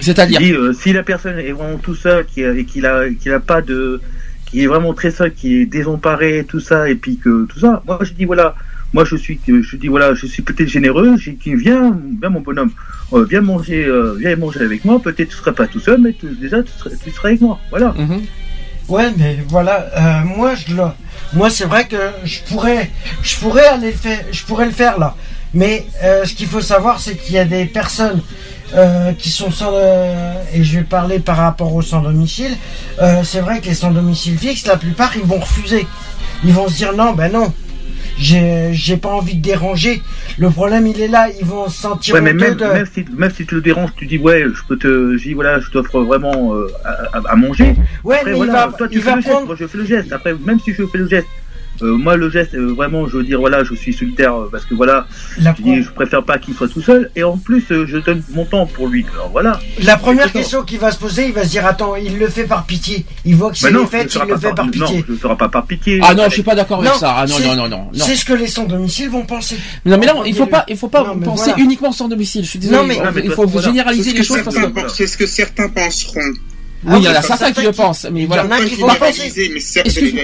C'est-à-dire 0.01 0.41
euh, 0.41 0.73
si 0.73 0.93
la 0.93 1.03
personne 1.03 1.39
est 1.39 1.53
vraiment 1.53 1.79
tout 1.79 1.95
seul 1.95 2.25
qui 2.25 2.43
et 2.43 2.65
qu'il 2.65 2.87
a 2.87 3.11
qu'il 3.11 3.33
a 3.33 3.41
pas 3.41 3.63
de 3.63 4.01
qui 4.47 4.63
est 4.63 4.67
vraiment 4.67 4.95
très 4.95 5.11
seul, 5.11 5.33
qui 5.35 5.57
est 5.57 5.67
désemparé, 5.67 6.45
tout 6.49 6.61
ça, 6.61 6.89
et 6.89 6.95
puis 6.95 7.19
que 7.19 7.45
tout 7.47 7.59
ça. 7.59 7.83
Moi, 7.87 7.99
je 8.03 8.13
dis 8.15 8.25
voilà, 8.25 8.55
moi 8.93 9.05
je 9.05 9.17
suis, 9.17 9.39
je 9.47 9.77
dis 9.77 9.89
voilà, 9.89 10.15
je 10.15 10.27
suis 10.27 10.43
peut-être 10.43 10.69
généreux, 10.69 11.17
j'ai 11.19 11.35
qui 11.35 11.55
vient, 11.55 11.99
viens 12.21 12.31
mon 12.31 12.41
bonhomme, 12.41 12.71
euh, 13.13 13.27
viens 13.29 13.43
manger, 13.43 13.85
euh, 13.85 14.15
viens 14.19 14.37
manger 14.37 14.61
avec 14.61 14.85
moi. 14.85 15.01
Peut-être 15.01 15.29
tu 15.29 15.37
seras 15.37 15.53
pas 15.53 15.67
tout 15.67 15.81
seul, 15.81 16.01
mais 16.01 16.15
déjà 16.41 16.63
tu 16.63 16.73
seras, 16.73 16.91
tu 17.03 17.11
seras, 17.11 17.29
avec 17.29 17.41
moi, 17.41 17.59
voilà. 17.71 17.95
Mhm. 17.99 18.23
Ouais, 18.89 19.13
mais 19.19 19.37
voilà, 19.49 19.87
euh, 19.97 20.25
moi 20.25 20.55
je 20.55 20.75
le, 20.75 20.83
moi 21.35 21.51
c'est 21.51 21.67
vrai 21.67 21.87
que 21.87 22.11
je 22.25 22.41
pourrais, 22.49 22.91
je 23.23 23.37
pourrais 23.37 23.67
aller 23.67 23.91
le 23.91 23.97
faire, 23.97 24.21
je 24.33 24.43
pourrais 24.45 24.65
le 24.65 24.73
faire 24.73 24.99
là. 24.99 25.15
Mais 25.53 25.87
euh, 26.03 26.25
ce 26.25 26.33
qu'il 26.33 26.47
faut 26.47 26.63
savoir, 26.63 26.99
c'est 26.99 27.17
qu'il 27.17 27.35
y 27.35 27.39
a 27.39 27.45
des 27.45 27.67
personnes 27.67 28.23
euh, 28.75 29.13
qui 29.13 29.29
sont 29.29 29.51
sans, 29.51 29.73
et 30.55 30.65
je 30.65 30.79
vais 30.79 30.85
parler 30.85 31.19
par 31.19 31.37
rapport 31.37 31.75
aux 31.75 31.83
sans 31.83 32.01
domicile. 32.01 32.57
c'est 33.25 33.41
vrai 33.41 33.61
que 33.61 33.67
les 33.67 33.75
sans 33.75 33.91
domicile 33.91 34.39
fixe, 34.39 34.67
la 34.67 34.79
plupart 34.79 35.15
ils 35.17 35.23
vont 35.23 35.39
refuser. 35.39 35.87
Ils 36.45 36.55
vont 36.55 36.69
se 36.69 36.77
dire 36.77 36.95
non, 36.95 37.13
ben 37.13 37.31
non, 37.31 37.53
j'ai 38.19 38.97
pas 38.97 39.11
envie 39.11 39.37
de 39.37 39.43
déranger. 39.43 40.03
Le 40.39 40.51
problème, 40.51 40.87
il 40.87 41.01
est 41.01 41.09
là, 41.09 41.29
ils 41.41 41.45
vont 41.47 41.69
se 41.69 41.81
sentir 41.81 42.15
ouais, 42.15 42.21
mais 42.21 42.33
même, 42.33 42.57
même, 42.59 42.87
si, 42.93 43.05
même 43.17 43.31
si 43.31 43.47
tu 43.47 43.55
le 43.55 43.61
déranges, 43.61 43.91
tu 43.97 44.07
dis 44.07 44.19
ouais, 44.19 44.45
je 44.53 44.63
peux 44.67 44.77
te, 44.77 45.17
je 45.17 45.23
dis 45.23 45.35
voilà, 45.35 45.61
je 45.61 45.71
t'offre 45.71 46.01
vraiment 46.01 46.55
euh, 46.55 46.69
à, 46.85 47.19
à, 47.31 47.37
manger. 47.37 47.75
Ouais, 48.05 48.17
Après, 48.17 48.31
mais 48.31 48.37
voilà, 48.37 48.53
il 48.53 48.71
va, 48.71 48.77
toi 48.77 48.89
tu 48.89 48.97
il 48.97 49.03
fais 49.03 49.11
va 49.11 49.17
le 49.17 49.23
prendre... 49.23 49.37
geste, 49.39 49.47
moi 49.47 49.57
je 49.59 49.67
fais 49.67 49.79
le 49.79 49.85
geste. 49.85 50.13
Après, 50.13 50.35
même 50.45 50.61
si 50.61 50.73
je 50.73 50.85
fais 50.87 50.99
le 50.99 51.09
geste, 51.09 51.29
euh, 51.83 51.97
moi, 51.97 52.17
le 52.17 52.31
geste, 52.31 52.55
euh, 52.55 52.73
vraiment, 52.73 53.07
je 53.07 53.19
veux 53.19 53.25
dire, 53.25 53.39
voilà, 53.39 53.65
je 53.65 53.75
suis 53.75 53.93
solitaire 53.93 54.35
euh, 54.35 54.49
parce 54.51 54.65
que 54.65 54.75
voilà, 54.75 55.07
je, 55.39 55.63
dis, 55.63 55.83
je, 55.83 55.91
préfère 55.91 56.25
pas 56.25 56.39
qu'il 56.39 56.55
soit 56.55 56.69
tout 56.69 56.83
seul. 56.83 57.11
Et 57.17 57.23
en 57.23 57.37
plus, 57.37 57.65
euh, 57.71 57.87
je 57.87 57.99
donne 57.99 58.23
mon 58.33 58.45
temps 58.45 58.67
pour 58.67 58.89
lui. 58.89 59.07
Alors 59.15 59.31
voilà. 59.31 59.61
La 59.83 59.97
première 59.97 60.33
question 60.33 60.63
qu'il 60.63 60.79
va 60.79 60.91
se 60.91 60.99
poser, 60.99 61.27
il 61.27 61.33
va 61.33 61.45
se 61.45 61.51
dire, 61.51 61.67
attends, 61.67 61.97
il 61.97 62.19
le 62.19 62.29
fait 62.29 62.45
par 62.45 62.65
pitié. 62.67 63.07
Il 63.25 63.37
voit 63.37 63.51
que 63.51 63.59
c'est 63.59 63.69
fait, 63.87 64.15
il 64.15 64.29
le 64.29 64.37
fait 64.37 64.55
par, 64.55 64.71
pitié. 64.71 64.99
Non, 64.99 65.05
je 65.07 65.13
ne 65.13 65.17
ferai 65.19 65.37
pas 65.37 65.49
par 65.49 65.67
pitié. 65.67 66.01
Ah 66.03 66.15
non, 66.15 66.25
je 66.25 66.35
suis 66.35 66.43
pas 66.43 66.55
d'accord 66.55 66.81
avec 66.81 66.95
ça. 66.95 67.15
Ah 67.19 67.27
non, 67.27 67.39
non, 67.41 67.57
non, 67.57 67.69
non. 67.69 67.91
C'est 67.95 68.17
ce 68.17 68.25
que 68.25 68.33
les 68.33 68.47
sans 68.47 68.65
domicile 68.65 69.09
vont 69.11 69.25
penser. 69.25 69.57
Non, 69.85 69.99
mais 69.99 70.07
là, 70.07 70.15
il 70.27 70.35
faut 70.35 70.47
pas, 70.47 70.65
il 70.69 70.77
faut 70.77 70.89
pas 70.89 71.15
penser 71.25 71.53
uniquement 71.59 71.93
sans 71.93 72.09
domicile. 72.09 72.45
Je 72.45 72.51
suis 72.51 72.59
désolé. 72.59 72.79
Non, 72.79 73.13
mais 73.13 73.23
il 73.25 73.31
faut 73.31 73.47
généraliser 73.61 74.13
les 74.13 74.23
choses 74.23 74.43
parce 74.43 74.57
que. 74.57 74.89
C'est 74.89 75.07
ce 75.07 75.17
que 75.17 75.27
certains 75.27 75.69
penseront. 75.69 76.21
Oui, 76.85 76.99
il 76.99 77.05
y 77.05 77.09
en 77.09 77.15
a 77.15 77.23
certains 77.23 77.51
qui 77.53 77.63
le 77.63 77.73
pensent, 77.73 78.07
mais 78.13 78.27
voilà. 78.27 78.47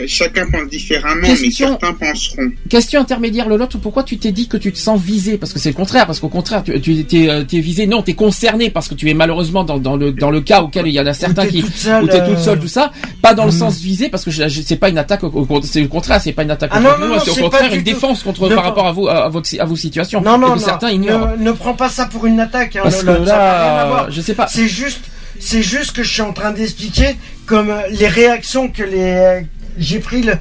Chacun 0.07 0.46
pense 0.50 0.68
différemment, 0.68 1.22
mais 1.22 1.50
certains 1.50 1.92
penseront. 1.92 2.52
Question 2.68 3.00
intermédiaire, 3.00 3.48
Lolotte, 3.48 3.76
pourquoi 3.78 4.05
tu 4.05 4.18
t'es 4.18 4.30
dit 4.30 4.46
que 4.46 4.57
tu 4.57 4.72
te 4.72 4.78
sens 4.78 5.00
visé? 5.00 5.36
Parce 5.36 5.52
que 5.52 5.59
c'est 5.59 5.70
le 5.70 5.74
contraire, 5.74 6.07
parce 6.07 6.20
qu'au 6.20 6.28
contraire, 6.28 6.62
tu, 6.62 6.80
tu 6.80 7.22
es, 7.22 7.28
euh, 7.28 7.44
es, 7.50 7.61
visé, 7.61 7.86
non, 7.86 8.02
tu 8.02 8.12
es 8.12 8.14
concerné, 8.14 8.70
parce 8.70 8.88
que 8.88 8.94
tu 8.94 9.11
es 9.11 9.14
malheureusement 9.14 9.64
dans, 9.64 9.78
dans, 9.78 9.96
le, 9.96 10.12
dans 10.12 10.30
le 10.30 10.40
cas 10.40 10.62
auquel 10.62 10.86
il 10.86 10.92
y 10.92 11.00
en 11.00 11.07
a 11.07 11.12
certains 11.12 11.46
qui... 11.46 11.64
Seule, 11.74 12.05
où 12.05 12.09
tu 12.09 12.14
es 12.14 12.24
toute 12.24 12.38
seule, 12.38 12.61
tout 12.61 12.68
ça. 12.68 12.92
Pas 13.20 13.34
dans 13.34 13.46
le 13.46 13.50
mm. 13.50 13.59
sens 13.59 13.80
visé, 13.80 14.09
parce 14.09 14.24
que 14.24 14.30
c'est 14.30 14.76
pas 14.76 14.88
une 14.88 14.98
attaque, 14.98 15.22
c'est 15.64 15.80
le 15.80 15.88
contraire, 15.88 16.20
c'est 16.20 16.32
pas 16.32 16.44
une 16.44 16.50
attaque 16.50 16.70
ah 16.72 16.80
contre 16.80 17.07
vous, 17.07 17.20
c'est 17.24 17.40
au 17.40 17.44
contraire 17.44 17.74
une 17.74 17.82
défense 17.82 18.22
contre 18.22 18.48
par 18.48 18.64
rapport 18.64 18.86
à 18.86 18.92
vous, 18.92 19.09
à, 19.09 19.28
votre, 19.28 19.48
à 19.59 19.64
vos 19.64 19.76
situations. 19.76 20.20
Non, 20.20 20.38
non, 20.38 20.50
non. 20.50 20.59
Certains 20.59 20.90
ignorent. 20.90 21.36
Ne, 21.38 21.52
prends 21.52 21.74
pas 21.74 21.88
ça 21.88 22.07
pour 22.07 22.26
une 22.26 22.40
attaque, 22.40 22.76
hein, 22.76 22.80
Parce 22.84 23.02
que 23.02 23.11
là, 23.11 24.07
je 24.09 24.20
sais 24.20 24.34
pas. 24.34 24.46
C'est 24.46 24.68
juste 24.68 25.00
c'est 25.39 25.62
juste 25.62 25.93
que 25.93 26.03
je 26.03 26.12
suis 26.12 26.22
en 26.22 26.32
train 26.32 26.53
d'expliquer 26.53 27.16
comme 27.47 27.70
euh, 27.70 27.82
les 27.91 28.09
réactions 28.09 28.68
que 28.68 28.82
les 28.82 29.12
euh, 29.12 29.41
j'ai 29.78 29.99
pris 29.99 30.22
le 30.22 30.35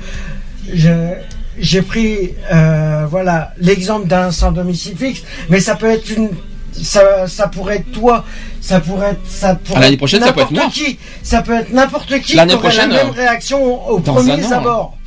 j'ai 1.59 1.81
pris 1.81 2.33
euh, 2.51 3.05
voilà 3.09 3.53
l'exemple 3.57 4.07
d'un 4.07 4.31
sans 4.31 4.51
domicile 4.51 4.97
fixe, 4.97 5.21
mais 5.49 5.59
ça 5.59 5.75
peut 5.75 5.89
être 5.89 6.09
une 6.09 6.29
ça, 6.81 7.27
ça 7.27 7.47
pourrait 7.47 7.77
être 7.77 7.91
toi, 7.91 8.25
ça 8.59 8.79
pourrait 8.79 9.11
être 9.11 9.27
ça 9.27 9.55
pourrait 9.55 9.81
l'année 9.81 9.97
prochaine 9.97 10.23
ça 10.23 10.33
peut 10.33 10.41
être 10.41 10.51
moi. 10.51 10.69
Qui, 10.71 10.97
ça 11.21 11.41
peut 11.41 11.53
être 11.53 11.71
n'importe 11.71 12.19
qui 12.21 12.35
l'année 12.35 12.57
prochaine 12.57 12.89
la 12.89 13.03
même 13.03 13.13
réaction 13.13 13.89
au, 13.89 13.99
premier 13.99 14.43
abord. 14.51 14.97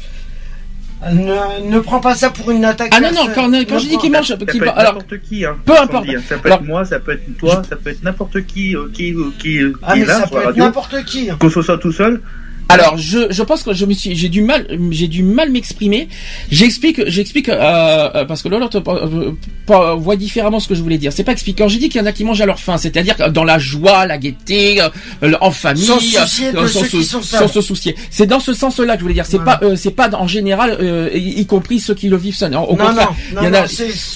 Ne, 1.12 1.70
ne 1.70 1.78
prends 1.78 2.00
pas 2.00 2.14
ça 2.14 2.30
pour 2.30 2.50
une 2.50 2.64
attaque. 2.64 2.90
Ah 2.96 3.00
non, 3.00 3.12
non, 3.12 3.28
quand, 3.34 3.50
quand 3.68 3.78
je 3.78 3.86
dis 3.86 3.98
qu'il 3.98 4.10
mange, 4.10 4.34
qu'il 4.38 4.62
alors, 4.62 4.94
n'importe 4.94 5.20
qui, 5.20 5.44
hein, 5.44 5.56
peu 5.64 5.78
importe. 5.78 6.06
Ça 6.26 6.38
peut 6.38 6.48
être 6.50 6.62
moi, 6.62 6.84
ça 6.86 6.98
peut 7.00 7.12
être 7.12 7.36
toi, 7.38 7.62
ça 7.68 7.76
peut 7.76 7.90
être 7.90 8.02
n'importe 8.02 8.46
qui, 8.46 8.74
euh, 8.74 8.88
qui, 8.92 9.12
euh, 9.12 9.30
qui, 9.38 9.58
euh, 9.58 9.74
ah, 9.82 9.92
qui 9.92 10.00
mais 10.00 10.04
est 10.04 10.08
là 10.08 10.14
ça 10.14 10.26
sur 10.26 10.36
peut 10.36 10.44
la 10.44 10.50
être 10.50 10.56
n'importe 10.56 11.04
qui. 11.04 11.28
Qu'on 11.38 11.50
se 11.50 11.60
soit 11.60 11.78
tout 11.78 11.92
seul, 11.92 12.22
alors, 12.68 12.98
je, 12.98 13.30
je 13.30 13.42
pense 13.42 13.62
que 13.62 13.72
je 13.72 13.86
me 13.86 13.92
suis, 13.92 14.16
j'ai 14.16 14.28
du 14.28 14.42
mal, 14.42 14.66
j'ai 14.90 15.06
du 15.06 15.22
mal 15.22 15.50
m'exprimer. 15.50 16.08
J'explique, 16.50 17.00
j'explique 17.06 17.48
euh, 17.48 18.10
euh 18.14 18.24
parce 18.24 18.42
que 18.42 18.48
l'autre 18.48 18.82
euh, 18.88 19.94
voit 19.94 20.16
différemment 20.16 20.58
ce 20.58 20.68
que 20.68 20.74
je 20.74 20.82
voulais 20.82 20.98
dire. 20.98 21.12
C'est 21.12 21.22
pas 21.22 21.32
expliquer. 21.32 21.62
Quand 21.62 21.68
j'ai 21.68 21.78
dit 21.78 21.88
qu'il 21.88 22.00
y 22.00 22.04
en 22.04 22.06
a 22.06 22.12
qui 22.12 22.24
mangent 22.24 22.40
à 22.40 22.46
leur 22.46 22.58
faim, 22.58 22.76
c'est-à-dire 22.76 23.30
dans 23.30 23.44
la 23.44 23.58
joie, 23.58 24.06
la 24.06 24.18
gaieté, 24.18 24.80
euh, 24.82 25.32
en 25.40 25.52
famille, 25.52 25.84
sans, 25.84 26.00
soucier 26.00 26.52
de 26.52 26.66
sans, 26.66 26.84
ceux 26.84 27.02
sans, 27.02 27.22
sans 27.22 27.48
se 27.48 27.60
soucier. 27.60 27.94
C'est 28.10 28.26
dans 28.26 28.40
ce 28.40 28.52
sens-là 28.52 28.94
que 28.94 29.00
je 29.00 29.02
voulais 29.04 29.14
dire. 29.14 29.26
C'est 29.26 29.42
pas, 29.42 29.60
c'est 29.76 29.92
pas 29.92 30.10
en 30.14 30.26
général, 30.26 30.78
y, 31.14 31.40
y, 31.40 31.46
compris 31.46 31.78
ceux 31.78 31.94
qui 31.94 32.08
le 32.08 32.16
vivent 32.16 32.34
seuls. 32.34 32.54
Au 32.54 32.60
non, 32.60 32.66
contraire, 32.66 33.12
non, 33.34 33.42
il 33.42 33.44
y 33.44 33.48
en 33.48 33.54
a 33.54 33.66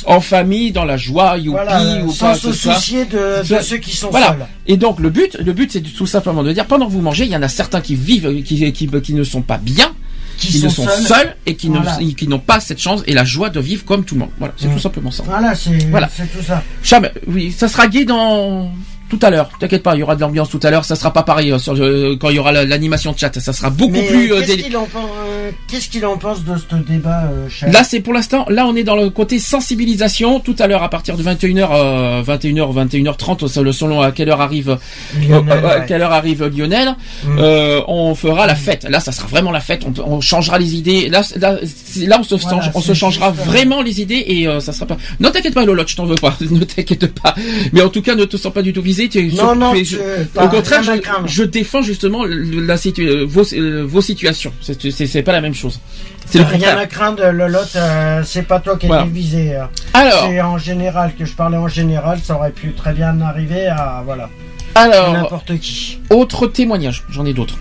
en 0.07 0.21
famille, 0.21 0.73
dans 0.73 0.85
la 0.85 0.97
joie, 0.97 1.37
youpi 1.37 1.51
voilà, 1.51 2.05
ou 2.05 2.13
sans 2.13 2.27
pas, 2.27 2.35
se 2.35 2.53
soucier 2.53 3.05
de, 3.05 3.47
de, 3.47 3.63
ceux 3.63 3.77
qui 3.77 3.95
sont 3.95 4.11
voilà. 4.11 4.29
seuls. 4.29 4.47
Et 4.67 4.77
donc 4.77 5.01
le 5.01 5.11
but, 5.11 5.37
le 5.39 5.53
but, 5.53 5.73
c'est 5.73 5.81
tout 5.81 6.07
simplement 6.07 6.43
de 6.43 6.53
dire 6.53 6.67
pendant 6.67 6.87
que 6.87 6.93
vous 6.93 7.01
mangez, 7.01 7.25
il 7.25 7.31
y 7.31 7.37
en 7.37 7.43
a 7.43 7.49
certains 7.49 7.81
qui 7.81 7.95
vivent, 7.95 8.40
qui, 8.43 8.73
qui, 8.73 8.89
qui 8.89 9.15
ne 9.15 9.25
sont 9.25 9.43
pas 9.43 9.59
bien, 9.59 9.93
qui, 10.39 10.59
sont 10.59 10.67
ne 10.67 10.71
sont 10.71 10.87
seuls, 10.87 11.03
seuls, 11.07 11.37
et 11.47 11.55
qui 11.55 11.69
Voilà. 11.69 11.99
n'ont 12.29 12.39
pas 12.39 12.61
cette 12.61 12.81
chance 12.81 13.03
et 13.07 13.13
la 13.13 13.25
joie 13.25 13.51
de 13.51 13.61
vivre 13.61 13.85
comme 13.85 14.05
tout 14.05 14.15
le 14.15 14.21
monde. 14.21 14.31
Voilà, 14.39 14.55
c'est 14.57 14.69
tout 14.69 14.79
simplement 14.79 15.11
ça. 15.11 15.23
Voilà, 15.27 15.55
c'est 15.55 15.77
Voilà. 15.91 16.09
tout 16.09 16.43
ça. 16.45 16.63
Cham, 16.83 17.09
oui, 17.27 17.53
ça 17.53 17.69
sera 17.69 17.87
gay 17.89 18.05
dans 18.05 18.71
tout 19.11 19.19
à 19.23 19.29
l'heure. 19.31 19.51
T'inquiète 19.59 19.83
pas, 19.83 19.95
il 19.97 20.01
y 20.01 20.03
aura 20.03 20.17
de 20.17 20.21
l'ambiance 20.23 20.49
tout 20.49 20.61
à 20.63 20.71
l'heure. 20.71 20.85
Ça 20.87 20.97
sera 20.97 21.13
pas 21.13 21.23
pareil 21.23 21.53
euh, 21.53 21.59
sur 21.59 21.75
le- 21.75 22.15
quand 22.17 22.31
il 22.31 22.37
y 22.37 22.39
aura 22.39 22.53
la- 22.53 22.65
l'animation 22.65 23.13
de 23.13 23.19
chat. 23.19 23.39
Ça 23.41 23.53
sera 23.53 23.69
beaucoup 23.69 23.93
Mais 23.93 24.07
plus. 24.07 24.33
euh, 24.33 24.41
qu'est-ce 24.41 24.53
déli- 24.53 24.63
qu'il 24.63 24.77
en, 24.77 24.85
euh, 24.97 25.51
qu'est-ce 25.69 25.89
qu'il 25.91 26.07
en 26.07 26.17
pense 26.17 26.45
de 26.45 26.55
ce 26.57 26.75
débat, 26.77 27.25
euh, 27.25 27.49
Charles 27.51 27.73
Là, 27.73 27.85
c'est 27.85 28.01
pour 28.01 28.13
l'instant. 28.15 28.47
Là, 28.49 28.67
on 28.67 28.75
est 28.77 28.85
dans 28.85 28.97
le 28.97 29.11
côté 29.11 29.39
sensibilisation. 29.39 30.41
Tout 30.41 30.57
à 30.59 30.67
l'heure, 30.67 30.83
à 30.83 30.89
partir 30.91 31.17
de 31.17 31.23
21h, 31.23 31.71
euh, 31.73 32.23
21h, 32.23 32.73
21h30, 32.73 33.47
selon- 33.73 34.01
à 34.01 34.13
quelle 34.13 34.29
heure 34.31 34.41
arrive, 34.41 34.79
Lionel, 35.21 35.65
euh, 35.65 35.69
à 35.69 35.81
quelle 35.81 36.03
heure 36.03 36.13
arrive 36.13 36.45
Lionel, 36.57 36.95
Mm. 37.25 37.39
euh, 37.39 37.81
on 37.89 38.15
fera 38.15 38.47
la 38.47 38.55
fête. 38.55 38.85
Là, 38.89 39.01
ça 39.01 39.13
sera 39.13 39.27
vraiment 39.27 39.51
la 39.51 39.61
fête. 39.61 39.85
On, 39.85 39.93
on 40.17 40.21
changera 40.21 40.59
les 40.59 40.75
idées. 40.77 41.09
Là, 41.09 41.23
là, 41.37 41.59
là, 42.07 42.17
on 42.21 42.23
se, 42.23 42.35
Voilà, 42.37 42.63
change- 42.63 42.71
on 42.75 42.81
se 42.81 42.95
changera 42.95 43.29
euh, 43.29 43.31
vraiment 43.33 43.83
les 43.83 44.01
idées 44.01 44.25
et 44.27 44.47
euh, 44.47 44.61
ça 44.61 44.73
sera 44.73 44.87
pas. 44.87 44.97
Non, 45.19 45.31
t'inquiète 45.31 45.55
pas, 45.55 45.65
Lolotte, 45.65 45.89
je 45.89 45.97
t'en 45.97 46.05
veux 46.07 46.15
pas. 46.17 46.37
ne 46.51 46.65
t'inquiète 46.65 47.07
pas. 47.21 47.35
Mais 47.73 47.83
en 47.83 47.89
tout 47.89 48.03
cas, 48.03 48.15
ne 48.15 48.25
te 48.25 48.37
sens 48.37 48.53
pas 48.53 48.63
du 48.63 48.73
tout 48.73 48.83
visé. 48.83 49.00
Tu 49.09 49.19
es 49.19 49.33
Non, 49.37 49.55
non, 49.55 49.75
je- 49.75 49.97
au 50.37 50.49
contraire, 50.49 50.83
je, 51.27 51.43
défends 51.45 51.83
justement 51.83 52.25
le- 52.25 52.61
la 52.67 52.77
situ- 52.77 53.07
euh, 53.09 53.25
vos, 53.27 53.43
euh, 53.55 53.85
vos 53.87 54.01
situations. 54.01 54.53
C'est 54.61 55.23
pas 55.23 55.33
la 55.33 55.41
même 55.41 55.55
chose. 55.55 55.81
C'est 56.27 56.39
le 56.39 56.45
Rien 56.45 56.77
à 56.77 56.87
craindre, 56.87 57.25
Lolotte, 57.31 57.75
euh, 57.77 58.23
c'est 58.25 58.43
pas 58.43 58.61
toi 58.61 58.77
qui 58.77 58.87
Voilà. 58.87 59.03
es 59.05 59.09
visé. 59.09 59.57
euh. 59.57 59.65
Alors, 59.95 60.27
C'est 60.29 60.41
en 60.41 60.59
général 60.59 61.13
que 61.19 61.25
je 61.25 61.33
parlais 61.35 61.57
en 61.57 61.67
général, 61.69 62.21
ça 62.23 62.37
aurait 62.37 62.53
pu 62.53 62.73
très 62.73 62.93
bien 62.93 63.21
arriver 63.21 63.67
à 63.67 64.03
voilà 64.05 64.29
alors, 64.77 65.13
n'importe 65.13 65.59
qui. 65.59 65.99
Autre 66.11 66.47
témoignage, 66.47 67.03
j'en 67.11 67.25
ai 67.27 67.33
d'autres. 67.33 67.57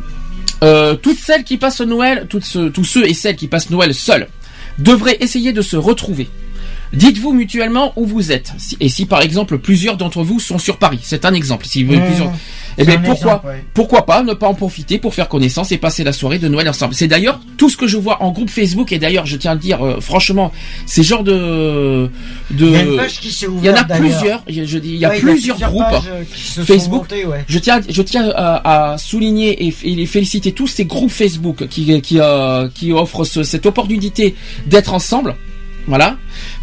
Euh, 0.63 0.95
toutes 0.95 1.17
celles 1.17 1.43
qui 1.43 1.57
passent 1.57 1.81
Noël, 1.81 2.27
toutes 2.29 2.45
tous 2.73 2.83
ceux 2.83 3.07
et 3.09 3.15
celles 3.15 3.35
qui 3.35 3.47
passent 3.47 3.71
Noël 3.71 3.93
seuls, 3.95 4.27
devraient 4.77 5.17
essayer 5.19 5.51
de 5.51 5.61
se 5.63 5.75
retrouver. 5.75 6.29
Dites-vous 6.93 7.33
mutuellement 7.33 7.93
où 7.97 8.05
vous 8.05 8.31
êtes. 8.31 8.51
Et 8.79 8.89
si 8.89 9.05
par 9.05 9.21
exemple 9.21 9.59
plusieurs 9.59 9.95
d'entre 9.95 10.23
vous 10.23 10.39
sont 10.39 10.57
sur 10.57 10.77
Paris, 10.77 10.99
c'est 11.03 11.23
un 11.25 11.33
exemple. 11.35 11.65
Si 11.67 11.83
vous, 11.83 11.93
Mmh. 11.93 12.05
plusieurs- 12.05 12.31
eh 12.79 12.83
bien 12.85 12.97
pourquoi, 12.97 13.31
exemple, 13.33 13.47
ouais. 13.47 13.63
pourquoi 13.75 14.05
pas 14.07 14.23
ne 14.23 14.33
pas 14.33 14.47
en 14.47 14.53
profiter 14.55 14.97
pour 14.97 15.13
faire 15.13 15.27
connaissance 15.29 15.71
et 15.71 15.77
passer 15.77 16.03
la 16.03 16.13
soirée 16.13 16.39
de 16.39 16.47
Noël 16.47 16.67
ensemble? 16.67 16.95
C'est 16.95 17.07
d'ailleurs 17.07 17.39
tout 17.57 17.69
ce 17.69 17.77
que 17.77 17.85
je 17.85 17.97
vois 17.97 18.23
en 18.23 18.31
groupe 18.31 18.49
Facebook 18.49 18.91
et 18.91 18.97
d'ailleurs 18.97 19.27
je 19.27 19.37
tiens 19.37 19.51
à 19.51 19.53
le 19.53 19.59
dire 19.59 19.85
euh, 19.85 19.99
franchement, 20.01 20.51
ces 20.87 21.03
genres 21.03 21.23
de 21.23 22.09
de 22.51 22.65
Il 22.65 22.71
y 22.71 22.75
a 22.75 22.81
une 22.81 22.95
page 22.97 23.19
qui 23.19 23.31
s'est 23.31 23.45
ouverte. 23.47 23.63
il 23.63 23.67
y 23.67 23.69
en 23.69 23.95
a 23.95 23.99
plusieurs. 23.99 24.43
Il 24.47 24.55
y 24.55 24.61
a, 24.61 24.65
je 24.65 24.77
dis, 24.79 24.89
il 24.89 24.95
y 24.95 25.05
a 25.05 25.09
Ouais, 25.09 25.19
plusieurs 25.19 25.59
groupes. 25.59 25.85
Facebook. 26.65 27.01
montées, 27.03 27.25
ouais. 27.25 27.43
Je 27.47 27.59
tiens, 27.59 27.81
je 27.87 28.01
tiens 28.01 28.29
à, 28.35 28.93
à 28.93 28.97
souligner 28.97 29.67
et, 29.67 29.73
et 29.83 30.05
féliciter 30.07 30.53
tous 30.53 30.67
ces 30.67 30.85
groupes 30.85 31.11
Facebook 31.11 31.67
qui, 31.67 32.01
qui, 32.01 32.17
euh, 32.19 32.67
qui 32.73 32.91
offrent 32.93 33.25
ce- 33.25 33.43
cette 33.43 33.65
opportunité 33.67 34.35
d'être 34.65 34.93
ensemble. 34.93 35.35
Voilà, 35.87 36.17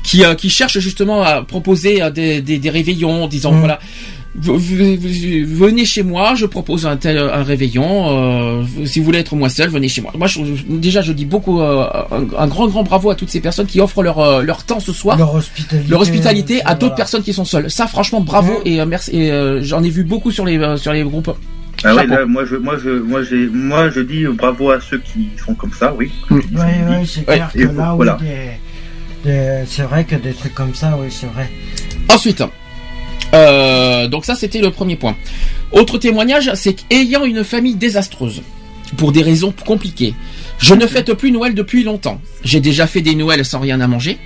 qui, 0.04 0.24
euh, 0.24 0.34
qui 0.34 0.50
cherchent 0.50 0.78
justement 0.78 1.22
à 1.22 1.42
proposer 1.42 2.02
euh, 2.02 2.10
des, 2.10 2.40
des, 2.40 2.58
des 2.58 2.70
réveillons, 2.70 3.24
en 3.24 3.28
disant 3.28 3.52
Mm. 3.52 3.58
voilà, 3.58 3.78
vous- 4.36 4.58
vous- 4.58 4.96
vous- 4.96 5.64
venez 5.66 5.84
chez 5.84 6.02
moi, 6.02 6.34
je 6.36 6.46
propose 6.46 6.86
un 6.86 6.96
tel 6.96 7.18
un 7.18 7.42
réveillon. 7.42 8.60
euh, 8.60 8.62
si 8.84 8.98
vous 9.00 9.04
voulez 9.06 9.18
être 9.20 9.34
moi 9.34 9.48
seul, 9.48 9.68
venez 9.70 9.88
chez 9.88 10.02
moi. 10.02 10.12
Moi, 10.16 10.26
je- 10.28 10.40
déjà, 10.68 11.00
je 11.02 11.12
dis 11.12 11.24
beaucoup 11.24 11.60
euh, 11.60 11.84
un, 12.12 12.26
un 12.38 12.46
grand 12.46 12.68
grand 12.68 12.82
bravo 12.84 13.10
à 13.10 13.14
toutes 13.16 13.30
ces 13.30 13.40
personnes 13.40 13.66
qui 13.66 13.80
offrent 13.80 14.02
leur 14.02 14.42
leur 14.42 14.62
temps 14.64 14.78
ce 14.78 14.92
soir 14.92 15.16
Leur 15.18 15.34
hospitalité. 15.34 15.88
leur 15.90 16.00
hospitalité 16.02 16.60
à 16.64 16.74
d'autres 16.74 16.80
voilà. 16.88 16.94
personnes 16.96 17.22
qui 17.22 17.32
sont 17.32 17.44
seules. 17.46 17.70
Ça, 17.70 17.86
franchement, 17.86 18.20
bravo 18.20 18.60
et 18.64 18.80
euh, 18.80 18.86
merci. 18.86 19.10
Et 19.16 19.32
euh, 19.32 19.60
j'en 19.62 19.82
ai 19.82 19.88
vu 19.90 20.04
beaucoup 20.04 20.30
sur 20.30 20.44
les 20.44 20.58
euh, 20.58 20.76
sur 20.76 20.92
les 20.92 21.02
groupes. 21.02 21.30
Ah 21.84 21.94
ouais, 21.94 22.02
Chapeau. 22.02 22.14
là, 22.14 22.26
moi, 22.26 22.44
je, 22.46 22.56
moi, 22.56 22.76
je, 22.82 22.88
moi, 22.90 23.22
j'ai, 23.22 23.46
moi, 23.48 23.90
je 23.90 24.00
dis 24.00 24.24
bravo 24.32 24.70
à 24.70 24.80
ceux 24.80 24.98
qui 24.98 25.28
font 25.36 25.54
comme 25.54 25.72
ça, 25.72 25.94
oui. 25.98 26.10
Mm. 26.30 26.38
Dis, 26.40 26.56
Ouais, 26.56 26.62
c'est 27.06 27.18
Ouais, 27.20 27.24
clair 27.36 27.50
que 27.52 27.58
et 27.58 27.64
là, 27.64 27.90
oui, 27.90 27.96
voilà. 27.96 28.16
des- 28.20 28.24
des- 28.26 28.50
c'est 29.66 29.82
vrai 29.82 30.04
que 30.04 30.16
des 30.16 30.32
trucs 30.32 30.54
comme 30.54 30.74
ça, 30.74 30.96
oui, 31.00 31.08
c'est 31.10 31.26
vrai. 31.26 31.50
Ensuite, 32.08 32.42
euh, 33.34 34.06
donc 34.08 34.24
ça, 34.24 34.34
c'était 34.34 34.60
le 34.60 34.70
premier 34.70 34.96
point. 34.96 35.16
Autre 35.72 35.98
témoignage, 35.98 36.50
c'est 36.54 36.74
qu'ayant 36.74 37.24
une 37.24 37.44
famille 37.44 37.74
désastreuse, 37.74 38.42
pour 38.96 39.12
des 39.12 39.22
raisons 39.22 39.52
compliquées, 39.64 40.14
je 40.58 40.74
ne 40.74 40.86
fête 40.86 41.12
plus 41.14 41.32
Noël 41.32 41.54
depuis 41.54 41.82
longtemps. 41.82 42.20
J'ai 42.44 42.60
déjà 42.60 42.86
fait 42.86 43.02
des 43.02 43.14
Noëls 43.14 43.44
sans 43.44 43.58
rien 43.58 43.80
à 43.80 43.86
manger, 43.86 44.18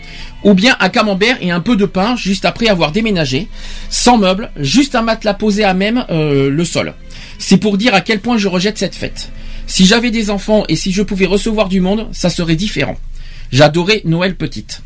ou 0.44 0.55
bien 0.55 0.76
un 0.80 0.90
camembert 0.90 1.38
et 1.40 1.51
un 1.51 1.61
peu 1.61 1.76
de 1.76 1.86
pain 1.86 2.14
juste 2.16 2.44
après 2.44 2.68
avoir 2.68 2.92
déménagé, 2.92 3.48
sans 3.88 4.18
meubles, 4.18 4.51
juste 4.57 4.94
un 4.94 5.03
matelas 5.03 5.34
posé 5.34 5.64
à 5.64 5.74
même 5.74 6.05
euh, 6.11 6.51
le 6.51 6.64
sol. 6.64 6.94
C'est 7.38 7.57
pour 7.57 7.78
dire 7.78 7.94
à 7.94 8.01
quel 8.03 8.20
point 8.20 8.36
je 8.36 8.48
rejette 8.48 8.78
cette 8.78 8.94
fête. 8.94 9.32
Si 9.66 9.86
j'avais 9.86 10.11
des 10.11 10.30
enfants 10.30 10.64
et 10.68 10.76
si 10.76 10.92
je 10.92 11.03
pouvais 11.03 11.26
recevoir 11.26 11.68
du 11.68 11.80
monde, 11.80 12.09
ça 12.12 12.28
serait 12.28 12.57
différent. 12.57 12.96
J'adorais 13.53 14.03
Noël 14.05 14.36
petite. 14.36 14.82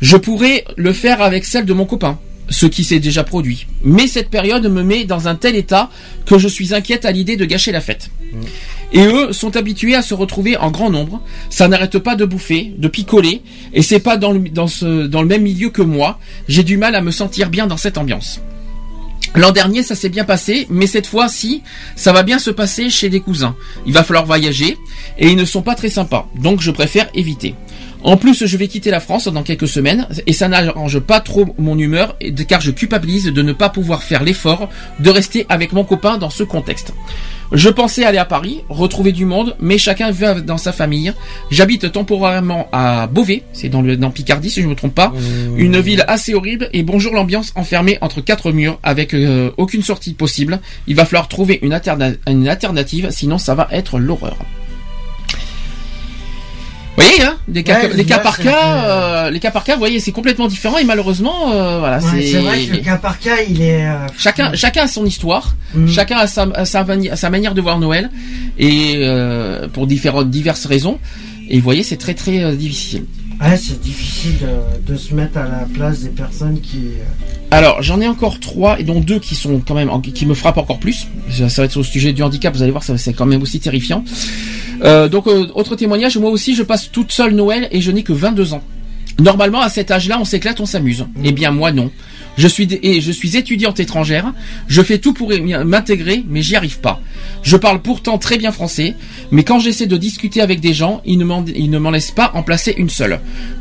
Je 0.00 0.16
pourrais 0.16 0.64
le 0.76 0.92
faire 0.92 1.22
avec 1.22 1.44
celle 1.44 1.66
de 1.66 1.72
mon 1.72 1.84
copain, 1.84 2.18
ce 2.48 2.66
qui 2.66 2.84
s'est 2.84 3.00
déjà 3.00 3.22
produit. 3.22 3.66
Mais 3.84 4.06
cette 4.06 4.30
période 4.30 4.66
me 4.66 4.82
met 4.82 5.04
dans 5.04 5.28
un 5.28 5.34
tel 5.34 5.56
état 5.56 5.90
que 6.26 6.38
je 6.38 6.48
suis 6.48 6.74
inquiète 6.74 7.04
à 7.04 7.12
l'idée 7.12 7.36
de 7.36 7.44
gâcher 7.44 7.70
la 7.70 7.80
fête. 7.80 8.10
Et 8.92 9.04
eux 9.04 9.32
sont 9.32 9.56
habitués 9.56 9.94
à 9.94 10.02
se 10.02 10.14
retrouver 10.14 10.56
en 10.56 10.70
grand 10.70 10.90
nombre. 10.90 11.22
Ça 11.50 11.68
n'arrête 11.68 11.98
pas 11.98 12.16
de 12.16 12.24
bouffer, 12.24 12.72
de 12.76 12.88
picoler, 12.88 13.42
et 13.72 13.82
c'est 13.82 14.00
pas 14.00 14.16
dans 14.16 14.32
le, 14.32 14.40
dans, 14.40 14.66
ce, 14.66 15.06
dans 15.06 15.22
le 15.22 15.28
même 15.28 15.42
milieu 15.42 15.70
que 15.70 15.82
moi. 15.82 16.18
J'ai 16.48 16.64
du 16.64 16.76
mal 16.76 16.94
à 16.94 17.02
me 17.02 17.10
sentir 17.10 17.50
bien 17.50 17.66
dans 17.66 17.76
cette 17.76 17.98
ambiance. 17.98 18.40
L'an 19.34 19.50
dernier, 19.50 19.82
ça 19.82 19.94
s'est 19.94 20.10
bien 20.10 20.24
passé, 20.24 20.66
mais 20.68 20.86
cette 20.86 21.06
fois-ci, 21.06 21.62
ça 21.96 22.12
va 22.12 22.22
bien 22.22 22.38
se 22.38 22.50
passer 22.50 22.90
chez 22.90 23.08
des 23.08 23.20
cousins. 23.20 23.56
Il 23.86 23.92
va 23.94 24.02
falloir 24.02 24.26
voyager, 24.26 24.76
et 25.18 25.28
ils 25.28 25.36
ne 25.36 25.44
sont 25.46 25.62
pas 25.62 25.74
très 25.74 25.88
sympas, 25.88 26.28
donc 26.34 26.60
je 26.60 26.70
préfère 26.70 27.08
éviter. 27.14 27.54
En 28.04 28.16
plus, 28.16 28.46
je 28.46 28.56
vais 28.56 28.66
quitter 28.66 28.90
la 28.90 28.98
France 28.98 29.28
dans 29.28 29.44
quelques 29.44 29.68
semaines, 29.68 30.08
et 30.26 30.32
ça 30.32 30.48
n'arrange 30.48 30.98
pas 30.98 31.20
trop 31.20 31.46
mon 31.58 31.78
humeur, 31.78 32.16
car 32.48 32.60
je 32.60 32.72
culpabilise 32.72 33.26
de 33.26 33.42
ne 33.42 33.52
pas 33.52 33.68
pouvoir 33.68 34.02
faire 34.02 34.24
l'effort 34.24 34.68
de 34.98 35.08
rester 35.10 35.46
avec 35.48 35.72
mon 35.72 35.84
copain 35.84 36.18
dans 36.18 36.30
ce 36.30 36.42
contexte. 36.42 36.92
Je 37.52 37.68
pensais 37.68 38.04
aller 38.04 38.18
à 38.18 38.24
Paris, 38.24 38.62
retrouver 38.70 39.12
du 39.12 39.24
monde, 39.26 39.54
mais 39.60 39.76
chacun 39.78 40.10
va 40.10 40.40
dans 40.40 40.56
sa 40.56 40.72
famille. 40.72 41.12
J'habite 41.50 41.92
temporairement 41.92 42.66
à 42.72 43.06
Beauvais, 43.06 43.42
c'est 43.52 43.68
dans 43.68 43.82
le 43.82 43.96
dans 43.96 44.10
Picardie 44.10 44.50
si 44.50 44.62
je 44.62 44.66
ne 44.66 44.70
me 44.70 44.74
trompe 44.76 44.94
pas, 44.94 45.12
une 45.56 45.78
ville 45.78 46.04
assez 46.08 46.34
horrible 46.34 46.70
et 46.72 46.82
bonjour 46.82 47.12
l'ambiance 47.12 47.52
enfermée 47.54 47.98
entre 48.00 48.20
quatre 48.22 48.52
murs 48.52 48.78
avec 48.82 49.12
euh, 49.14 49.50
aucune 49.58 49.82
sortie 49.82 50.14
possible. 50.14 50.60
Il 50.86 50.96
va 50.96 51.04
falloir 51.04 51.28
trouver 51.28 51.58
une, 51.62 51.72
alterna- 51.74 52.16
une 52.26 52.48
alternative, 52.48 53.08
sinon 53.10 53.36
ça 53.38 53.54
va 53.54 53.68
être 53.70 53.98
l'horreur. 53.98 54.36
Vous 56.96 57.02
voyez, 57.04 57.22
hein, 57.22 57.36
des 57.48 57.62
cas, 57.62 57.80
Ouais, 57.80 57.94
les 57.94 58.04
cas 58.04 58.18
par 58.18 58.38
cas, 58.38 58.84
euh, 58.84 59.30
les 59.30 59.40
cas 59.40 59.50
par 59.50 59.64
cas, 59.64 59.74
vous 59.74 59.78
voyez, 59.78 59.98
c'est 59.98 60.12
complètement 60.12 60.46
différent 60.46 60.76
et 60.78 60.84
malheureusement, 60.84 61.50
euh, 61.50 61.78
voilà, 61.78 61.98
Ouais, 61.98 62.04
c'est 62.20 62.26
c'est 62.32 62.38
vrai 62.38 62.66
que 62.66 62.72
le 62.72 62.78
cas 62.78 62.96
par 62.98 63.18
cas, 63.18 63.36
il 63.48 63.62
est. 63.62 63.86
euh, 63.86 63.94
chacun, 64.18 64.52
chacun 64.54 64.82
a 64.82 64.88
son 64.88 65.06
histoire. 65.06 65.54
mm. 65.74 65.88
Chacun 65.88 66.18
a 66.18 66.26
sa, 66.26 66.42
a 66.54 66.64
sa, 66.66 66.84
mani- 66.84 67.10
sa 67.16 67.30
manière 67.30 67.54
de 67.54 67.62
voir 67.62 67.78
Noël 67.78 68.10
et 68.58 68.94
euh, 68.98 69.68
pour 69.68 69.86
différentes 69.86 70.28
diverses 70.30 70.66
raisons. 70.66 70.98
Et 71.48 71.56
vous 71.56 71.64
voyez, 71.64 71.82
c'est 71.82 71.96
très 71.96 72.14
très 72.14 72.54
difficile. 72.56 73.04
Ouais, 73.42 73.56
c'est 73.56 73.80
difficile 73.80 74.34
de, 74.38 74.92
de 74.92 74.96
se 74.96 75.14
mettre 75.14 75.38
à 75.38 75.42
la 75.44 75.66
place 75.74 76.00
des 76.00 76.10
personnes 76.10 76.60
qui. 76.60 76.76
euh, 76.78 77.02
Alors, 77.50 77.82
j'en 77.82 78.00
ai 78.00 78.06
encore 78.06 78.38
trois 78.38 78.78
et 78.78 78.84
dont 78.84 79.00
deux 79.00 79.18
qui 79.18 79.34
sont 79.34 79.60
quand 79.66 79.74
même 79.74 79.90
qui 80.02 80.26
me 80.26 80.34
frappent 80.34 80.58
encore 80.58 80.78
plus. 80.78 81.08
Ça, 81.30 81.48
ça 81.48 81.62
va 81.62 81.66
être 81.66 81.76
au 81.76 81.82
sujet 81.82 82.12
du 82.12 82.22
handicap. 82.22 82.54
Vous 82.54 82.62
allez 82.62 82.70
voir, 82.70 82.84
c'est 82.84 83.12
quand 83.14 83.26
même 83.26 83.42
aussi 83.42 83.58
terrifiant. 83.58 84.04
Euh, 84.84 85.08
donc, 85.08 85.26
euh, 85.26 85.48
autre 85.54 85.74
témoignage. 85.74 86.16
Moi 86.18 86.30
aussi, 86.30 86.54
je 86.54 86.62
passe 86.62 86.90
toute 86.92 87.10
seule 87.10 87.34
Noël 87.34 87.68
et 87.72 87.80
je 87.80 87.90
n'ai 87.90 88.04
que 88.04 88.12
22 88.12 88.54
ans. 88.54 88.62
Normalement, 89.18 89.60
à 89.60 89.68
cet 89.68 89.90
âge-là, 89.90 90.18
on 90.20 90.24
s'éclate, 90.24 90.60
on 90.60 90.66
s'amuse. 90.66 91.04
Eh 91.24 91.32
bien, 91.32 91.50
moi, 91.50 91.72
non. 91.72 91.90
Je 92.36 92.48
suis 92.48 92.68
et 92.82 93.00
je 93.00 93.12
suis 93.12 93.36
étudiante 93.36 93.80
étrangère. 93.80 94.32
Je 94.68 94.82
fais 94.82 94.98
tout 94.98 95.12
pour 95.12 95.32
m'intégrer, 95.64 96.24
mais 96.28 96.42
j'y 96.42 96.56
arrive 96.56 96.80
pas. 96.80 97.00
Je 97.42 97.56
parle 97.56 97.82
pourtant 97.82 98.18
très 98.18 98.38
bien 98.38 98.52
français, 98.52 98.94
mais 99.30 99.42
quand 99.44 99.58
j'essaie 99.58 99.86
de 99.86 99.96
discuter 99.96 100.40
avec 100.40 100.60
des 100.60 100.74
gens, 100.74 101.02
ils 101.04 101.18
ne 101.18 101.78
m'en 101.78 101.90
laissent 101.90 102.10
pas 102.10 102.30
en 102.34 102.42
placer 102.42 102.74
une 102.76 102.90
seule. 102.90 103.20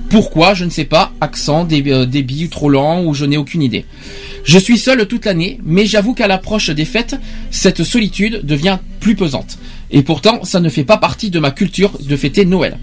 Pourquoi? 0.10 0.54
Je 0.54 0.66
ne 0.66 0.70
sais 0.70 0.86
pas. 0.86 1.14
Accent, 1.22 1.68
euh, 1.72 2.06
débit 2.06 2.50
trop 2.50 2.70
lent 2.70 3.04
ou 3.04 3.14
je 3.14 3.26
n'ai 3.26 3.38
aucune 3.38 3.62
idée. 3.62 3.86
Je 4.44 4.58
suis 4.58 4.78
seule 4.78 5.08
toute 5.08 5.26
l'année, 5.26 5.60
mais 5.64 5.86
j'avoue 5.86 6.14
qu'à 6.14 6.28
l'approche 6.28 6.70
des 6.70 6.86
fêtes, 6.86 7.16
cette 7.50 7.84
solitude 7.84 8.42
devient 8.44 8.80
plus 9.00 9.16
pesante. 9.16 9.58
Et 9.92 10.04
pourtant, 10.04 10.44
ça 10.44 10.60
ne 10.60 10.70
fait 10.70 10.84
pas 10.84 10.98
partie 10.98 11.30
de 11.30 11.40
ma 11.40 11.52
culture 11.52 11.92
de 12.00 12.16
fêter 12.16 12.46
Noël. 12.46 12.78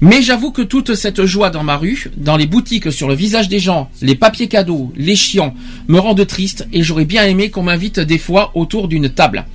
Mais 0.00 0.22
j'avoue 0.22 0.50
que 0.50 0.62
toute 0.62 0.94
cette 0.94 1.24
joie 1.24 1.50
dans 1.50 1.62
ma 1.62 1.76
rue, 1.76 2.10
dans 2.16 2.36
les 2.36 2.46
boutiques, 2.46 2.92
sur 2.92 3.08
le 3.08 3.14
visage 3.14 3.48
des 3.48 3.58
gens, 3.58 3.90
les 4.02 4.14
papiers 4.14 4.48
cadeaux, 4.48 4.92
les 4.96 5.16
chiants, 5.16 5.54
me 5.88 5.98
rendent 5.98 6.26
triste 6.26 6.66
et 6.72 6.82
j'aurais 6.82 7.04
bien 7.04 7.24
aimé 7.24 7.50
qu'on 7.50 7.62
m'invite 7.62 8.00
des 8.00 8.18
fois 8.18 8.52
autour 8.54 8.88
d'une 8.88 9.08
table. 9.08 9.46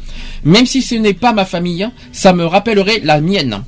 Même 0.44 0.66
si 0.66 0.82
ce 0.82 0.96
n'est 0.96 1.14
pas 1.14 1.34
ma 1.34 1.46
famille, 1.46 1.88
ça 2.12 2.34
me 2.34 2.46
rappellerait 2.46 3.02
la 3.04 3.22
mienne. 3.22 3.64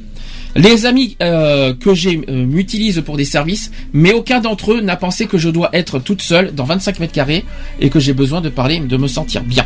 Les 0.56 0.86
amis 0.86 1.18
euh, 1.22 1.74
que 1.74 1.96
j'ai 1.96 2.22
euh, 2.30 2.46
m'utilisent 2.46 3.02
pour 3.04 3.18
des 3.18 3.26
services, 3.26 3.72
mais 3.92 4.14
aucun 4.14 4.40
d'entre 4.40 4.74
eux 4.74 4.82
n'a 4.82 4.96
pensé 4.96 5.26
que 5.26 5.40
je 5.40 5.50
dois 5.50 5.70
être 5.74 5.98
toute 5.98 6.22
seule 6.22 6.54
dans 6.54 6.66
25 6.66 7.00
mètres 7.00 7.14
carrés 7.14 7.44
et 7.80 7.90
que 7.90 8.00
j'ai 8.00 8.14
besoin 8.14 8.40
de 8.40 8.50
parler, 8.50 8.80
de 8.80 8.98
me 8.98 9.08
sentir 9.08 9.44
bien. 9.44 9.66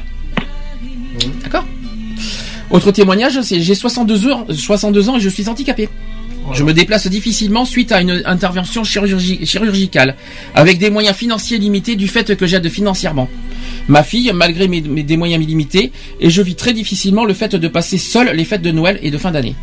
D'accord? 1.44 1.66
Autre 2.70 2.92
témoignage, 2.92 3.40
c'est 3.42 3.62
j'ai 3.62 3.76
62 3.76 4.32
ans, 4.32 4.46
62 4.50 5.10
ans 5.10 5.18
et 5.18 5.20
je 5.22 5.30
suis 5.30 5.48
handicapé. 5.48 5.90
Je 6.54 6.64
me 6.64 6.74
déplace 6.74 7.08
difficilement 7.08 7.66
suite 7.66 7.92
à 7.92 8.00
une 8.00 8.22
intervention 8.26 8.84
chirurgi- 8.84 9.46
chirurgicale, 9.46 10.16
avec 10.56 10.78
des 10.78 10.90
moyens 10.90 11.16
financiers 11.16 11.58
limités 11.58 11.96
du 11.98 12.08
fait 12.08 12.38
que 12.38 12.46
j'aide 12.46 12.70
financièrement. 12.70 13.28
Ma 13.90 14.02
fille, 14.02 14.32
malgré 14.34 14.68
mes, 14.70 14.80
des 14.82 15.18
moyens 15.18 15.46
limités, 15.46 15.92
et 16.22 16.30
je 16.30 16.42
vis 16.42 16.56
très 16.56 16.74
difficilement 16.74 17.26
le 17.26 17.34
fait 17.34 17.56
de 17.56 17.68
passer 17.68 17.98
seule 17.98 18.32
les 18.34 18.46
fêtes 18.46 18.62
de 18.62 18.72
Noël 18.72 18.98
et 19.02 19.12
de 19.12 19.18
fin 19.18 19.32
d'année. 19.32 19.56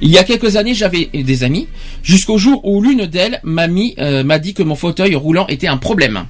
Il 0.00 0.10
y 0.10 0.18
a 0.18 0.22
quelques 0.24 0.54
années, 0.56 0.74
j'avais 0.74 1.10
des 1.12 1.42
amis, 1.42 1.66
jusqu'au 2.04 2.38
jour 2.38 2.60
où 2.64 2.82
l'une 2.82 3.06
d'elles 3.06 3.40
m'a 3.42 3.66
euh, 3.98 4.22
m'a 4.22 4.38
dit 4.38 4.54
que 4.54 4.62
mon 4.62 4.76
fauteuil 4.76 5.16
roulant 5.16 5.46
était 5.48 5.66
un 5.68 5.76
problème. 5.76 6.24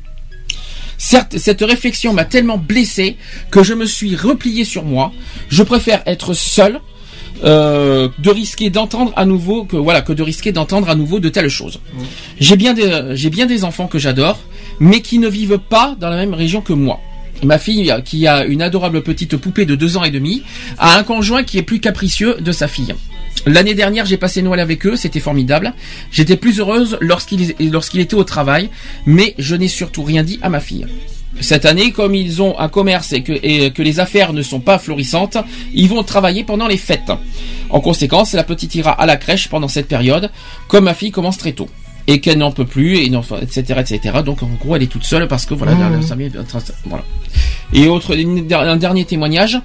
Certes, 0.99 1.38
cette 1.38 1.62
réflexion 1.62 2.12
m'a 2.12 2.24
tellement 2.24 2.59
blessé 2.59 3.16
que 3.51 3.62
je 3.62 3.72
me 3.72 3.86
suis 3.86 4.16
replié 4.16 4.64
sur 4.64 4.84
moi. 4.84 5.12
Je 5.49 5.62
préfère 5.62 6.03
être 6.07 6.34
seul 6.34 6.80
euh, 7.44 8.09
de 8.18 8.30
risquer 8.30 8.68
d'entendre 8.68 9.12
à 9.14 9.24
nouveau 9.24 9.64
que 9.64 9.76
voilà 9.76 10.03
que 10.03 10.12
de 10.12 10.24
risquer 10.24 10.51
d'entendre 10.51 10.88
à 10.88 10.96
nouveau 10.96 11.20
de 11.20 11.28
telles 11.28 11.49
choses. 11.49 11.80
J'ai 12.40 12.57
bien 12.57 12.74
des 12.74 13.12
j'ai 13.12 13.30
bien 13.30 13.46
des 13.46 13.62
enfants 13.62 13.86
que 13.86 13.99
j'adore, 13.99 14.40
mais 14.80 15.01
qui 15.01 15.20
ne 15.20 15.28
vivent 15.28 15.59
pas 15.59 15.96
dans 16.01 16.11
la 16.11 16.16
même 16.16 16.34
région 16.34 16.61
que 16.61 16.72
moi. 16.72 17.01
Ma 17.44 17.59
fille, 17.59 17.94
qui 18.05 18.26
a 18.26 18.44
une 18.44 18.62
adorable 18.62 19.03
petite 19.03 19.36
poupée 19.36 19.64
de 19.64 19.76
deux 19.76 19.96
ans 19.96 20.03
et 20.03 20.11
demi, 20.11 20.42
a 20.78 20.99
un 20.99 21.05
conjoint 21.05 21.44
qui 21.44 21.59
est 21.59 21.62
plus 21.62 21.78
capricieux 21.78 22.38
de 22.40 22.51
sa 22.51 22.66
fille. 22.66 22.92
L'année 23.47 23.74
dernière, 23.74 24.05
j'ai 24.07 24.16
passé 24.16 24.43
Noël 24.43 24.61
avec 24.61 24.84
eux, 24.86 24.97
c'était 24.97 25.20
formidable. 25.20 25.74
J'étais 26.11 26.36
plus 26.36 26.59
heureuse 26.61 26.99
lorsqu'il 27.01 27.55
lorsqu'il 27.70 28.01
était 28.01 28.14
au 28.14 28.24
travail, 28.24 28.68
mais 29.07 29.34
je 29.39 29.55
n'ai 29.55 29.68
surtout 29.68 30.03
rien 30.03 30.22
dit 30.22 30.39
à 30.43 30.49
ma 30.49 30.61
fille. 30.61 30.86
Cette 31.41 31.66
année, 31.66 31.93
comme 31.93 32.14
ils 32.14 32.43
ont 32.43 32.59
un 32.59 32.68
commerce 32.68 33.12
et 33.12 33.22
que, 33.22 33.32
et 33.43 33.70
que 33.70 33.82
les 33.82 34.01
affaires 34.01 34.32
ne 34.32 34.43
sont 34.43 34.61
pas 34.61 34.78
florissantes, 34.78 35.36
ils 35.72 35.89
vont 35.89 36.03
travailler 36.03 36.43
pendant 36.43 36.66
les 36.66 36.76
fêtes. 36.78 37.12
En 37.70 37.80
conséquence, 37.80 38.32
la 38.32 38.45
petite 38.45 38.74
ira 38.74 38.91
à 38.91 39.07
la 39.07 39.16
crèche 39.16 39.49
pendant 39.49 39.68
cette 39.68 39.86
période, 39.89 40.30
comme 40.66 40.84
ma 40.84 40.95
fille 40.95 41.11
commence 41.12 41.39
très 41.39 41.53
tôt. 41.53 41.68
Et 42.11 42.20
qu'elle 42.20 42.39
n'en 42.39 42.51
peut 42.53 42.64
plus, 42.64 42.97
et 42.97 43.11
non, 43.11 43.20
etc., 43.43 43.62
etc. 43.80 44.01
Donc, 44.24 44.43
en 44.43 44.49
gros, 44.59 44.74
elle 44.74 44.82
est 44.82 44.86
toute 44.86 45.05
seule 45.05 45.28
parce 45.28 45.45
que 45.45 45.53
voilà, 45.53 45.72
ça 46.03 46.16
m'est- 46.16 46.30
voilà. 46.86 47.05
Et 47.74 47.86
autre, 47.86 48.16
un 48.16 48.76
dernier 48.78 49.05
témoignage. 49.05 49.59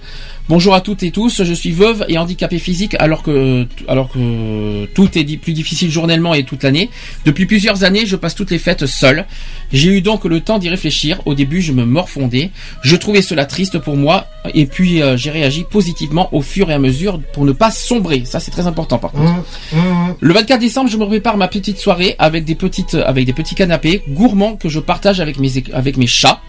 Bonjour 0.50 0.74
à 0.74 0.82
toutes 0.82 1.04
et 1.04 1.12
tous, 1.12 1.42
je 1.42 1.54
suis 1.54 1.72
veuve 1.72 2.04
et 2.10 2.18
handicapée 2.18 2.60
physique 2.60 2.98
alors 3.00 3.24
que, 3.24 3.66
alors 3.88 4.10
que 4.10 4.86
tout 4.88 5.18
est 5.18 5.38
plus 5.38 5.54
difficile 5.54 5.90
journellement 5.90 6.34
et 6.34 6.44
toute 6.44 6.64
l'année. 6.64 6.90
Depuis 7.24 7.46
plusieurs 7.46 7.86
années, 7.86 8.06
je 8.06 8.18
passe 8.18 8.36
toutes 8.36 8.52
les 8.52 8.60
fêtes 8.60 8.86
seule. 8.86 9.26
J'ai 9.72 9.90
eu 9.90 10.02
donc 10.02 10.26
le 10.26 10.42
temps 10.42 10.60
d'y 10.60 10.68
réfléchir. 10.68 11.22
Au 11.26 11.34
début, 11.34 11.62
je 11.62 11.72
me 11.72 11.86
morfondais. 11.86 12.52
Je 12.82 12.98
trouvais 12.98 13.22
cela 13.22 13.46
triste 13.46 13.80
pour 13.80 13.96
moi 13.96 14.28
et 14.54 14.66
puis 14.66 15.02
euh, 15.02 15.16
j'ai 15.16 15.32
réagi 15.32 15.64
positivement 15.64 16.28
au 16.34 16.42
fur 16.42 16.70
et 16.70 16.74
à 16.74 16.80
mesure 16.80 17.22
pour 17.32 17.46
ne 17.46 17.54
pas 17.54 17.72
sombrer. 17.72 18.24
Ça, 18.26 18.42
c'est 18.42 18.52
très 18.52 18.68
important 18.68 18.98
par 18.98 19.14
contre. 19.14 19.32
Mmh, 19.32 19.78
mmh. 19.78 20.16
Le 20.20 20.34
24 20.34 20.60
décembre, 20.60 20.90
je 20.90 20.98
me 20.98 21.06
prépare 21.06 21.38
ma 21.38 21.48
petite 21.48 21.78
soirée 21.78 22.16
avec 22.20 22.44
des 22.44 22.56
petites, 22.56 22.96
avec 22.96 23.26
des 23.26 23.34
petits 23.34 23.56
canapés 23.56 24.04
gourmands 24.10 24.58
que 24.58 24.68
je 24.68 24.82
partage 24.82 25.22
avec 25.22 25.40
mes, 25.40 25.52
avec 25.74 25.96
mes 25.96 26.08
chats. 26.08 26.42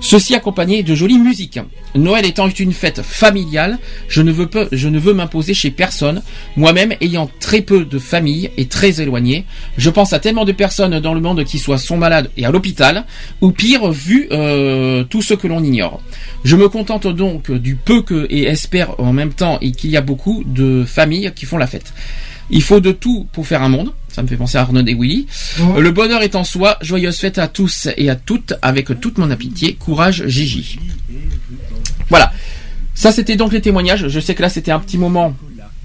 Ceci 0.00 0.34
accompagné 0.34 0.82
de 0.82 0.94
jolies 0.94 1.18
musiques. 1.18 1.58
Noël 1.94 2.24
étant 2.24 2.48
une 2.48 2.72
fête 2.72 3.02
familiale, 3.02 3.78
je 4.08 4.22
ne 4.22 4.30
veux 4.30 4.48
veux 4.52 5.14
m'imposer 5.14 5.54
chez 5.54 5.70
personne. 5.70 6.22
Moi-même 6.56 6.94
ayant 7.00 7.28
très 7.40 7.62
peu 7.62 7.84
de 7.84 7.98
famille 7.98 8.50
et 8.56 8.66
très 8.66 9.00
éloigné, 9.00 9.44
je 9.76 9.90
pense 9.90 10.12
à 10.12 10.18
tellement 10.18 10.44
de 10.44 10.52
personnes 10.52 11.00
dans 11.00 11.14
le 11.14 11.20
monde 11.20 11.44
qui 11.44 11.58
soit 11.58 11.78
sont 11.78 11.96
malades 11.96 12.30
et 12.36 12.44
à 12.44 12.50
l'hôpital, 12.50 13.04
ou 13.40 13.50
pire, 13.50 13.90
vu 13.90 14.28
euh, 14.30 15.04
tout 15.04 15.22
ce 15.22 15.34
que 15.34 15.48
l'on 15.48 15.62
ignore. 15.62 16.00
Je 16.44 16.56
me 16.56 16.68
contente 16.68 17.06
donc 17.06 17.50
du 17.50 17.74
peu 17.74 18.02
que 18.02 18.26
et 18.30 18.44
espère 18.44 18.98
en 19.00 19.12
même 19.12 19.32
temps 19.32 19.58
et 19.60 19.72
qu'il 19.72 19.90
y 19.90 19.96
a 19.96 20.00
beaucoup 20.00 20.44
de 20.46 20.84
familles 20.86 21.32
qui 21.34 21.46
font 21.46 21.58
la 21.58 21.66
fête. 21.66 21.92
Il 22.50 22.62
faut 22.62 22.80
de 22.80 22.92
tout 22.92 23.26
pour 23.32 23.46
faire 23.46 23.62
un 23.62 23.68
monde. 23.68 23.92
Ça 24.18 24.24
me 24.24 24.26
fait 24.26 24.36
penser 24.36 24.58
à 24.58 24.62
Arnaud 24.62 24.84
et 24.84 24.94
Willy. 24.94 25.28
Le 25.78 25.92
bonheur 25.92 26.22
est 26.22 26.34
en 26.34 26.42
soi. 26.42 26.76
Joyeuse 26.80 27.18
fête 27.18 27.38
à 27.38 27.46
tous 27.46 27.86
et 27.96 28.10
à 28.10 28.16
toutes 28.16 28.54
avec 28.62 28.88
toute 29.00 29.16
mon 29.16 29.30
amitié. 29.30 29.74
Courage, 29.74 30.26
Gigi. 30.26 30.76
Voilà. 32.08 32.32
Ça, 32.96 33.12
c'était 33.12 33.36
donc 33.36 33.52
les 33.52 33.60
témoignages. 33.60 34.08
Je 34.08 34.18
sais 34.18 34.34
que 34.34 34.42
là, 34.42 34.48
c'était 34.48 34.72
un 34.72 34.80
petit 34.80 34.98
moment 34.98 35.36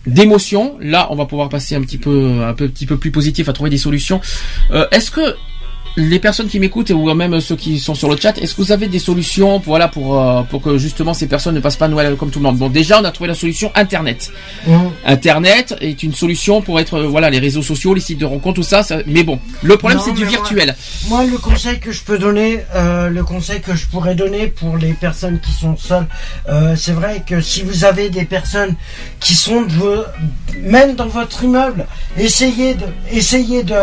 d'émotion. 0.07 0.77
Là, 0.81 1.09
on 1.11 1.15
va 1.15 1.27
pouvoir 1.27 1.49
passer 1.49 1.75
un 1.75 1.81
petit 1.81 1.99
peu, 1.99 2.41
un 2.43 2.55
peu, 2.55 2.67
petit 2.69 2.87
peu 2.87 2.97
plus 2.97 3.11
positif 3.11 3.49
à 3.49 3.53
trouver 3.53 3.69
des 3.69 3.77
solutions. 3.77 4.19
Euh, 4.71 4.87
est-ce 4.89 5.11
que 5.11 5.35
les 5.95 6.19
personnes 6.19 6.47
qui 6.47 6.59
m'écoutent 6.59 6.89
ou 6.89 7.13
même 7.13 7.39
ceux 7.39 7.55
qui 7.55 7.79
sont 7.79 7.93
sur 7.95 8.09
le 8.09 8.17
chat, 8.17 8.37
est-ce 8.39 8.55
que 8.55 8.61
vous 8.61 8.71
avez 8.71 8.87
des 8.87 8.99
solutions, 8.99 9.59
voilà, 9.59 9.87
pour 9.87 10.19
euh, 10.19 10.41
pour 10.43 10.61
que 10.61 10.77
justement 10.77 11.13
ces 11.13 11.27
personnes 11.27 11.53
ne 11.55 11.59
passent 11.59 11.75
pas 11.77 11.87
Noël 11.87 12.15
comme 12.15 12.31
tout 12.31 12.39
le 12.39 12.43
monde? 12.43 12.57
Bon, 12.57 12.69
déjà, 12.69 12.99
on 12.99 13.03
a 13.05 13.11
trouvé 13.11 13.27
la 13.27 13.35
solution 13.35 13.71
Internet. 13.75 14.31
Mmh. 14.65 14.73
Internet 15.05 15.75
est 15.81 16.01
une 16.03 16.13
solution 16.13 16.61
pour 16.61 16.79
être, 16.79 16.95
euh, 16.95 17.07
voilà, 17.07 17.29
les 17.29 17.39
réseaux 17.39 17.61
sociaux, 17.61 17.93
les 17.93 18.01
sites 18.01 18.17
de 18.19 18.25
rencontres, 18.25 18.55
tout 18.55 18.63
ça. 18.63 18.81
ça- 18.83 18.99
mais 19.05 19.23
bon, 19.23 19.39
le 19.61 19.77
problème 19.77 19.99
c'est 20.03 20.13
du 20.13 20.21
moi- 20.21 20.29
virtuel. 20.29 20.75
Moi, 21.09 21.25
le 21.25 21.37
conseil 21.37 21.79
que 21.79 21.91
je 21.91 22.01
peux 22.03 22.17
donner, 22.17 22.59
euh, 22.75 23.09
le 23.09 23.23
conseil 23.23 23.61
que 23.61 23.75
je 23.75 23.85
pourrais 23.87 24.15
donner 24.15 24.47
pour 24.47 24.77
les 24.77 24.93
personnes 24.93 25.39
qui 25.39 25.51
sont 25.51 25.77
seules, 25.77 26.07
euh, 26.49 26.75
c'est 26.75 26.93
vrai 26.93 27.23
que 27.27 27.39
si 27.41 27.61
vous 27.61 27.85
avez 27.85 28.09
des 28.09 28.25
personnes 28.25 28.75
qui 29.19 29.35
sont 29.35 29.61
de 29.61 30.03
même 30.61 30.95
dans 30.95 31.07
votre 31.07 31.43
immeuble, 31.43 31.85
essayez 32.17 32.73
de, 32.73 32.85
essayez 33.11 33.63
de, 33.63 33.73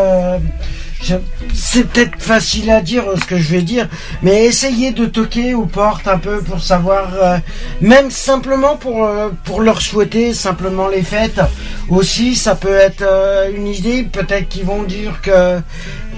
c'est 1.54 1.88
peut-être 1.88 2.20
facile 2.20 2.70
à 2.70 2.80
dire 2.80 3.08
euh, 3.08 3.16
ce 3.16 3.24
que 3.24 3.38
je 3.38 3.50
vais 3.50 3.62
dire, 3.62 3.88
mais 4.22 4.44
essayez 4.44 4.92
de 4.92 5.06
toquer 5.06 5.54
aux 5.54 5.66
portes 5.66 6.08
un 6.08 6.18
peu 6.18 6.40
pour 6.42 6.60
savoir, 6.60 7.14
euh, 7.14 7.38
même 7.80 8.10
simplement 8.10 8.76
pour 8.76 9.04
euh, 9.04 9.30
pour 9.44 9.60
leur 9.62 9.80
souhaiter 9.80 10.34
simplement 10.34 10.88
les 10.88 11.02
fêtes. 11.02 11.40
Aussi, 11.88 12.36
ça 12.36 12.54
peut 12.54 12.76
être 12.76 13.04
une 13.52 13.66
idée. 13.66 14.04
Peut-être 14.04 14.48
qu'ils 14.48 14.64
vont 14.64 14.84
dire 14.84 15.20
que 15.22 15.60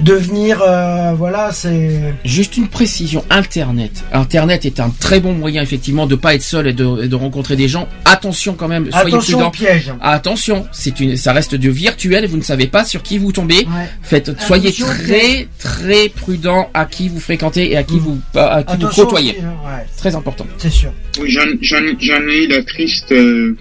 devenir, 0.02 0.60
euh, 0.62 1.12
voilà, 1.16 1.50
c'est. 1.52 2.14
Juste 2.24 2.56
une 2.56 2.68
précision, 2.68 3.24
Internet. 3.30 4.04
Internet 4.12 4.64
est 4.66 4.80
un 4.80 4.90
très 4.90 5.20
bon 5.20 5.32
moyen 5.34 5.62
effectivement 5.62 6.06
de 6.06 6.14
pas 6.14 6.34
être 6.34 6.42
seul 6.42 6.66
et 6.66 6.72
de, 6.72 7.04
et 7.04 7.08
de 7.08 7.14
rencontrer 7.14 7.56
des 7.56 7.68
gens. 7.68 7.88
Attention 8.04 8.54
quand 8.54 8.68
même, 8.68 8.90
soyez 8.90 9.08
Attention 9.08 9.38
au 9.38 9.50
prudents. 9.50 9.50
piège. 9.50 9.92
Attention, 10.00 10.66
c'est 10.72 11.00
une, 11.00 11.16
ça 11.16 11.32
reste 11.32 11.54
du 11.54 11.70
virtuel. 11.70 12.26
Vous 12.26 12.36
ne 12.36 12.42
savez 12.42 12.66
pas 12.66 12.84
sur 12.84 13.02
qui 13.02 13.18
vous 13.18 13.32
tombez. 13.32 13.58
Ouais. 13.58 13.88
Faites, 14.02 14.40
soyez 14.42 14.68
Attention 14.68 14.86
très 14.86 15.48
très 15.58 16.08
prudent 16.08 16.68
à 16.74 16.84
qui 16.86 17.08
vous 17.08 17.20
fréquentez 17.20 17.72
et 17.72 17.76
à 17.76 17.82
qui 17.82 17.96
Mm. 17.96 17.98
vous 18.00 18.20
à 18.34 18.62
qui 18.64 18.76
vous 18.76 18.88
côtoyez. 18.88 19.32
Ouais, 19.38 19.86
Très 19.96 20.14
important. 20.14 20.46
c'est 20.58 20.70
sûr. 20.70 20.92
Oui, 21.20 21.30
j'en, 21.30 21.42
j'en, 21.60 21.76
j'en 22.00 22.20
ai 22.28 22.44
eu 22.44 22.48
la 22.48 22.62
triste 22.64 23.12
euh, 23.12 23.56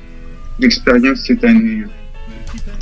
expérience 0.61 1.19
cette 1.27 1.43
année. 1.43 1.83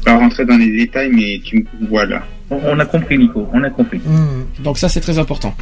Pas 0.05 0.18
rentrer 0.18 0.45
dans 0.45 0.57
les 0.57 0.72
détails, 0.72 1.10
mais 1.14 1.41
tu 1.43 1.66
me 1.82 1.88
vois 1.88 2.05
là. 2.05 2.24
On, 2.52 2.80
a 2.80 2.86
compris, 2.86 3.18
Nico, 3.18 3.47
on 3.54 3.64
a 3.64 3.70
compris. 3.70 4.00
Hmm. 4.00 4.64
Donc 4.64 4.78
ça 4.78 4.89
c'est 4.89 5.02
très 5.02 5.20
important. 5.20 5.54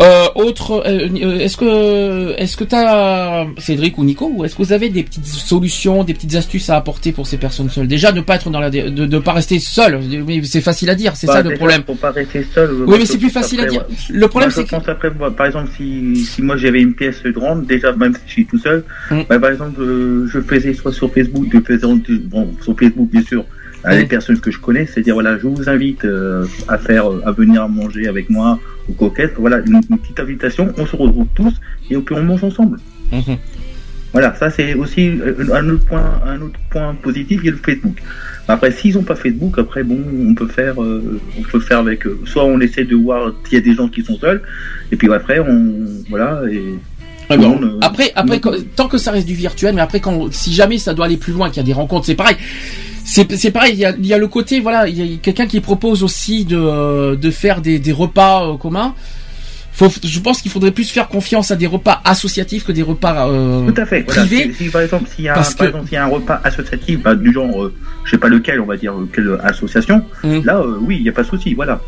Euh, 0.00 0.26
autre, 0.36 0.84
euh, 0.86 1.08
euh, 1.08 1.38
est-ce 1.40 1.56
que, 1.56 2.34
est-ce 2.38 2.56
que 2.56 2.62
t'as, 2.62 3.46
Cédric 3.58 3.98
ou 3.98 4.04
Nico, 4.04 4.30
ou 4.32 4.44
est-ce 4.44 4.54
que 4.54 4.62
vous 4.62 4.72
avez 4.72 4.90
des 4.90 5.02
petites 5.02 5.26
solutions, 5.26 6.04
des 6.04 6.14
petites 6.14 6.36
astuces 6.36 6.70
à 6.70 6.76
apporter 6.76 7.10
pour 7.10 7.26
ces 7.26 7.36
personnes 7.36 7.68
seules? 7.68 7.88
Déjà, 7.88 8.12
ne 8.12 8.20
pas 8.20 8.36
être 8.36 8.48
dans 8.48 8.60
la, 8.60 8.70
de, 8.70 8.88
de 8.88 9.18
pas 9.18 9.32
rester 9.32 9.58
seul. 9.58 10.00
C'est 10.44 10.60
facile 10.60 10.90
à 10.90 10.94
dire, 10.94 11.16
c'est 11.16 11.26
Bah, 11.26 11.32
ça 11.34 11.42
le 11.42 11.54
problème. 11.56 11.82
Faut 11.84 11.94
pas 11.96 12.12
rester 12.12 12.46
seul. 12.54 12.84
Oui, 12.86 12.96
mais 13.00 13.06
c'est 13.06 13.18
plus 13.18 13.30
facile 13.30 13.60
à 13.60 13.66
dire. 13.66 13.84
ouais. 13.88 13.96
Le 14.10 14.28
problème, 14.28 14.52
c'est 14.52 14.64
que 14.64 14.70
pense 14.70 14.88
après, 14.88 15.10
moi, 15.10 15.32
par 15.34 15.46
exemple, 15.46 15.70
si, 15.76 16.14
si 16.14 16.42
moi 16.42 16.56
j'avais 16.56 16.80
une 16.80 16.94
pièce 16.94 17.20
grande, 17.24 17.66
déjà, 17.66 17.92
même 17.92 18.14
si 18.14 18.20
je 18.26 18.32
suis 18.32 18.46
tout 18.46 18.58
seul, 18.58 18.84
Mm. 19.10 19.20
bah, 19.28 19.38
par 19.38 19.50
exemple, 19.50 19.80
euh, 19.80 20.26
je 20.28 20.40
faisais 20.40 20.74
soit 20.74 20.92
sur 20.92 21.12
Facebook, 21.12 21.46
je 21.52 21.60
faisais, 21.60 21.86
bon, 22.24 22.54
sur 22.62 22.78
Facebook, 22.78 23.08
bien 23.10 23.22
sûr, 23.22 23.44
à 23.84 23.96
des 23.96 24.06
personnes 24.06 24.40
que 24.40 24.50
je 24.50 24.58
connais, 24.58 24.86
c'est-à-dire, 24.86 25.14
voilà, 25.14 25.38
je 25.38 25.46
vous 25.46 25.68
invite 25.68 26.04
euh, 26.04 26.46
à 26.68 26.78
faire, 26.78 27.10
euh, 27.10 27.22
à 27.24 27.32
venir 27.32 27.62
à 27.62 27.68
manger 27.68 28.08
avec 28.08 28.28
moi 28.28 28.58
au 28.88 28.92
coquette, 28.92 29.34
voilà, 29.38 29.58
une, 29.58 29.80
une 29.90 29.98
petite 29.98 30.20
invitation, 30.20 30.72
on 30.76 30.86
se 30.86 30.96
retrouve 30.96 31.26
tous 31.34 31.54
et 31.90 31.96
puis 31.96 32.14
on 32.14 32.22
mange 32.22 32.44
ensemble. 32.44 32.78
Mhm. 33.12 33.36
Voilà, 34.12 34.34
ça 34.34 34.50
c'est 34.50 34.74
aussi 34.74 35.08
euh, 35.08 35.54
un 35.54 35.68
autre 35.68 35.84
point, 35.84 36.20
un 36.24 36.40
autre 36.40 36.58
point 36.70 36.94
positif, 36.94 37.40
il 37.42 37.46
y 37.46 37.48
a 37.48 37.52
le 37.52 37.58
Facebook. 37.58 37.96
Après, 38.48 38.72
s'ils 38.72 38.94
n'ont 38.94 39.02
pas 39.02 39.14
Facebook, 39.14 39.58
après 39.58 39.84
bon, 39.84 39.98
on 40.26 40.34
peut 40.34 40.48
faire, 40.48 40.82
euh, 40.82 41.20
on 41.38 41.42
peut 41.42 41.60
faire 41.60 41.78
avec. 41.78 42.06
eux. 42.06 42.18
soit 42.24 42.44
on 42.44 42.58
essaie 42.60 42.84
de 42.84 42.96
voir 42.96 43.32
s'il 43.44 43.58
y 43.58 43.60
a 43.60 43.64
des 43.64 43.74
gens 43.74 43.88
qui 43.88 44.02
sont 44.02 44.18
seuls, 44.18 44.42
et 44.90 44.96
puis 44.96 45.12
après 45.12 45.38
on, 45.40 45.74
voilà, 46.08 46.42
et 46.50 46.78
bon, 47.36 47.48
monde, 47.50 47.64
euh, 47.64 47.78
après, 47.82 48.12
après, 48.14 48.40
tant 48.74 48.88
que 48.88 48.96
ça 48.96 49.10
reste 49.10 49.26
du 49.26 49.34
virtuel, 49.34 49.74
mais 49.74 49.82
après, 49.82 50.00
quand, 50.00 50.32
si 50.32 50.54
jamais 50.54 50.78
ça 50.78 50.94
doit 50.94 51.04
aller 51.04 51.18
plus 51.18 51.34
loin, 51.34 51.48
qu'il 51.48 51.58
y 51.58 51.60
a 51.60 51.64
des 51.64 51.74
rencontres, 51.74 52.06
c'est 52.06 52.14
pareil. 52.14 52.36
C'est, 53.10 53.36
c'est 53.36 53.50
pareil. 53.50 53.72
Il 53.74 53.78
y 53.80 53.84
a, 53.86 53.94
il 53.98 54.06
y 54.06 54.12
a 54.12 54.18
le 54.18 54.28
côté, 54.28 54.60
voilà, 54.60 54.86
il 54.86 54.96
y 55.12 55.14
a 55.14 55.16
quelqu'un 55.18 55.46
qui 55.46 55.60
propose 55.60 56.02
aussi 56.02 56.44
de, 56.44 56.56
euh, 56.58 57.16
de 57.16 57.30
faire 57.30 57.60
des, 57.62 57.78
des 57.78 57.92
repas 57.92 58.46
euh, 58.46 58.56
communs. 58.58 58.94
Faut, 59.72 59.88
je 60.02 60.18
pense 60.18 60.42
qu'il 60.42 60.50
faudrait 60.50 60.72
plus 60.72 60.90
faire 60.90 61.06
confiance 61.08 61.52
à 61.52 61.56
des 61.56 61.68
repas 61.68 62.00
associatifs 62.04 62.64
que 62.64 62.72
des 62.72 62.82
repas 62.82 63.28
euh, 63.28 63.70
tout 63.70 63.80
à 63.80 63.86
fait. 63.86 64.02
Voilà, 64.02 64.22
privés. 64.22 64.52
si, 64.52 64.64
si, 64.64 64.70
par 64.70 64.80
exemple 64.82 65.04
s'il 65.14 65.24
y 65.24 65.28
que- 65.28 65.92
y 65.92 65.96
a 65.96 66.04
un 66.04 66.08
repas 66.08 66.40
associatif, 66.42 67.00
bah, 67.00 67.14
du 67.14 67.32
genre, 67.32 67.62
euh, 67.64 67.72
je 68.04 68.10
sais 68.10 68.18
pas 68.18 68.28
lequel, 68.28 68.60
on 68.60 68.66
va 68.66 68.76
dire 68.76 68.92
euh, 68.92 69.08
quelle 69.14 69.38
association, 69.44 70.04
Mm. 70.24 70.40
là, 70.44 70.58
euh, 70.58 70.78
oui, 70.80 70.96
il 70.98 71.02
n'y 71.04 71.08
a 71.08 71.12
pas 71.12 71.22
de 71.22 71.28
souci, 71.28 71.54
voilà. 71.54 71.80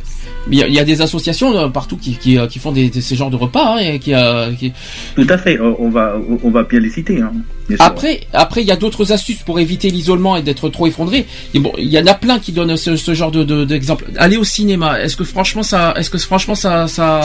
Il 0.51 0.59
y, 0.59 0.63
a, 0.63 0.67
il 0.69 0.75
y 0.75 0.81
a 0.81 0.85
des 0.85 1.03
associations 1.03 1.57
euh, 1.57 1.69
partout 1.69 1.97
qui, 1.99 2.17
qui, 2.17 2.39
euh, 2.39 2.47
qui 2.47 2.59
font 2.59 2.73
des, 2.73 2.89
des- 2.89 3.03
ces 3.03 3.15
genres 3.15 3.31
de 3.31 3.37
repas 3.37 3.75
hein, 3.75 3.79
et 3.79 3.99
qui, 3.99 4.15
euh, 4.15 4.53
qui- 4.55 4.73
Tout 5.15 5.27
à 5.29 5.37
fait. 5.37 5.59
on 5.61 5.91
va, 5.91 6.15
on 6.43 6.51
va 6.51 6.63
bien 6.63 6.81
les 6.81 6.89
citer. 6.91 7.21
Hein. 7.21 7.33
Après, 7.79 8.23
après, 8.33 8.63
il 8.63 8.67
y 8.67 8.73
a 8.73 8.77
d'autres 8.77 9.13
astuces 9.13 9.43
pour 9.43 9.61
éviter 9.61 9.91
l'isolement 9.91 10.37
et 10.37 10.43
d'être 10.43 10.69
trop 10.71 10.87
effondré. 10.87 11.27
Et 11.55 11.59
bon, 11.61 11.73
il 11.79 11.87
y 11.89 11.99
en 11.99 12.07
a 12.07 12.15
plein 12.15 12.39
qui 12.39 12.53
donnent 12.53 12.77
ce, 12.77 12.97
ce 12.97 13.13
genre 13.15 13.31
de 13.31 13.45
de- 13.45 13.65
d'exemple. 13.65 14.07
Aller 14.17 14.39
au 14.39 14.45
cinéma. 14.45 15.01
Est-ce 15.01 15.17
que 15.17 15.25
franchement 15.25 15.63
ça, 15.63 15.93
est-ce 15.97 16.09
que 16.11 16.19
franchement 16.19 16.55
ça, 16.55 16.89
ça. 16.89 17.21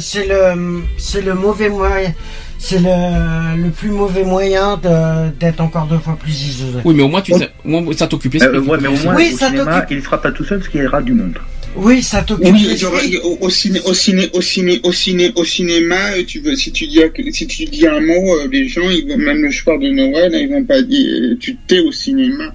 C'est 0.00 0.26
le, 0.26 0.82
c'est 0.98 1.22
le 1.22 1.34
mauvais 1.34 1.68
moyen, 1.68 2.14
c'est 2.58 2.78
le, 2.78 3.62
le 3.64 3.70
plus 3.70 3.90
mauvais 3.90 4.24
moyen 4.24 4.76
de- 4.76 5.30
d'être 5.38 5.60
encore 5.60 5.86
deux 5.86 5.98
fois 5.98 6.16
plus 6.18 6.32
isolé. 6.46 6.78
Oui, 6.84 6.94
mais 6.94 7.02
au 7.02 7.08
moins 7.08 7.20
tu, 7.22 7.32
moins, 7.64 7.82
ça 7.96 8.06
t'occupe 8.06 8.34
l'esprit. 8.34 8.56
Euh, 8.56 8.60
ouais, 8.62 8.78
mais 8.80 8.88
au 8.88 8.96
moins, 9.04 9.14
Oui, 9.16 9.32
au 9.34 9.36
ça 9.36 9.48
cinéma, 9.48 9.80
t'occupe. 9.80 9.98
il 9.98 10.02
sera 10.04 10.22
pas 10.22 10.30
tout 10.32 10.44
seul 10.44 10.58
parce 10.58 10.70
qu'il 10.70 10.82
y 10.82 10.86
aura 10.86 11.02
du 11.02 11.12
monde. 11.12 11.36
Oui, 11.76 12.02
ça 12.02 12.22
t'occupe 12.22 12.46
Oui, 12.52 13.18
au, 13.22 13.38
au 13.42 13.50
ciné, 13.50 13.80
au 13.84 13.92
ciné, 13.94 14.30
au 14.32 14.40
ciné, 14.40 14.80
au 14.82 14.92
ciné, 14.92 15.32
au 15.34 15.44
cinéma, 15.44 16.12
euh, 16.16 16.24
tu 16.26 16.40
veux, 16.40 16.56
si 16.56 16.72
tu 16.72 16.86
dis, 16.86 17.02
un- 17.02 17.10
si 17.32 17.46
tu 17.46 17.64
dis 17.66 17.86
un 17.86 18.00
mot, 18.00 18.34
euh, 18.40 18.48
les 18.50 18.66
gens, 18.66 18.88
ils 18.90 19.06
vont, 19.06 19.18
même 19.18 19.42
le 19.42 19.52
soir 19.52 19.78
de 19.78 19.88
Noël, 19.90 20.32
ils 20.34 20.48
vont 20.48 20.64
pas 20.64 20.80
dire, 20.82 21.06
euh, 21.22 21.36
tu 21.38 21.56
t'es 21.66 21.80
au 21.80 21.92
cinéma. 21.92 22.52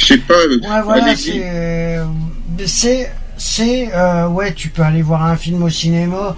Je 0.00 0.04
sais 0.06 0.18
pas, 0.18 0.34
Ouais, 0.46 0.82
voilà, 0.84 1.14
c'est, 2.66 3.16
c'est, 3.38 3.88
euh, 3.94 4.26
ouais, 4.28 4.52
tu 4.52 4.68
peux 4.68 4.82
aller 4.82 5.02
voir 5.02 5.24
un 5.24 5.36
film 5.36 5.62
au 5.62 5.70
cinéma. 5.70 6.36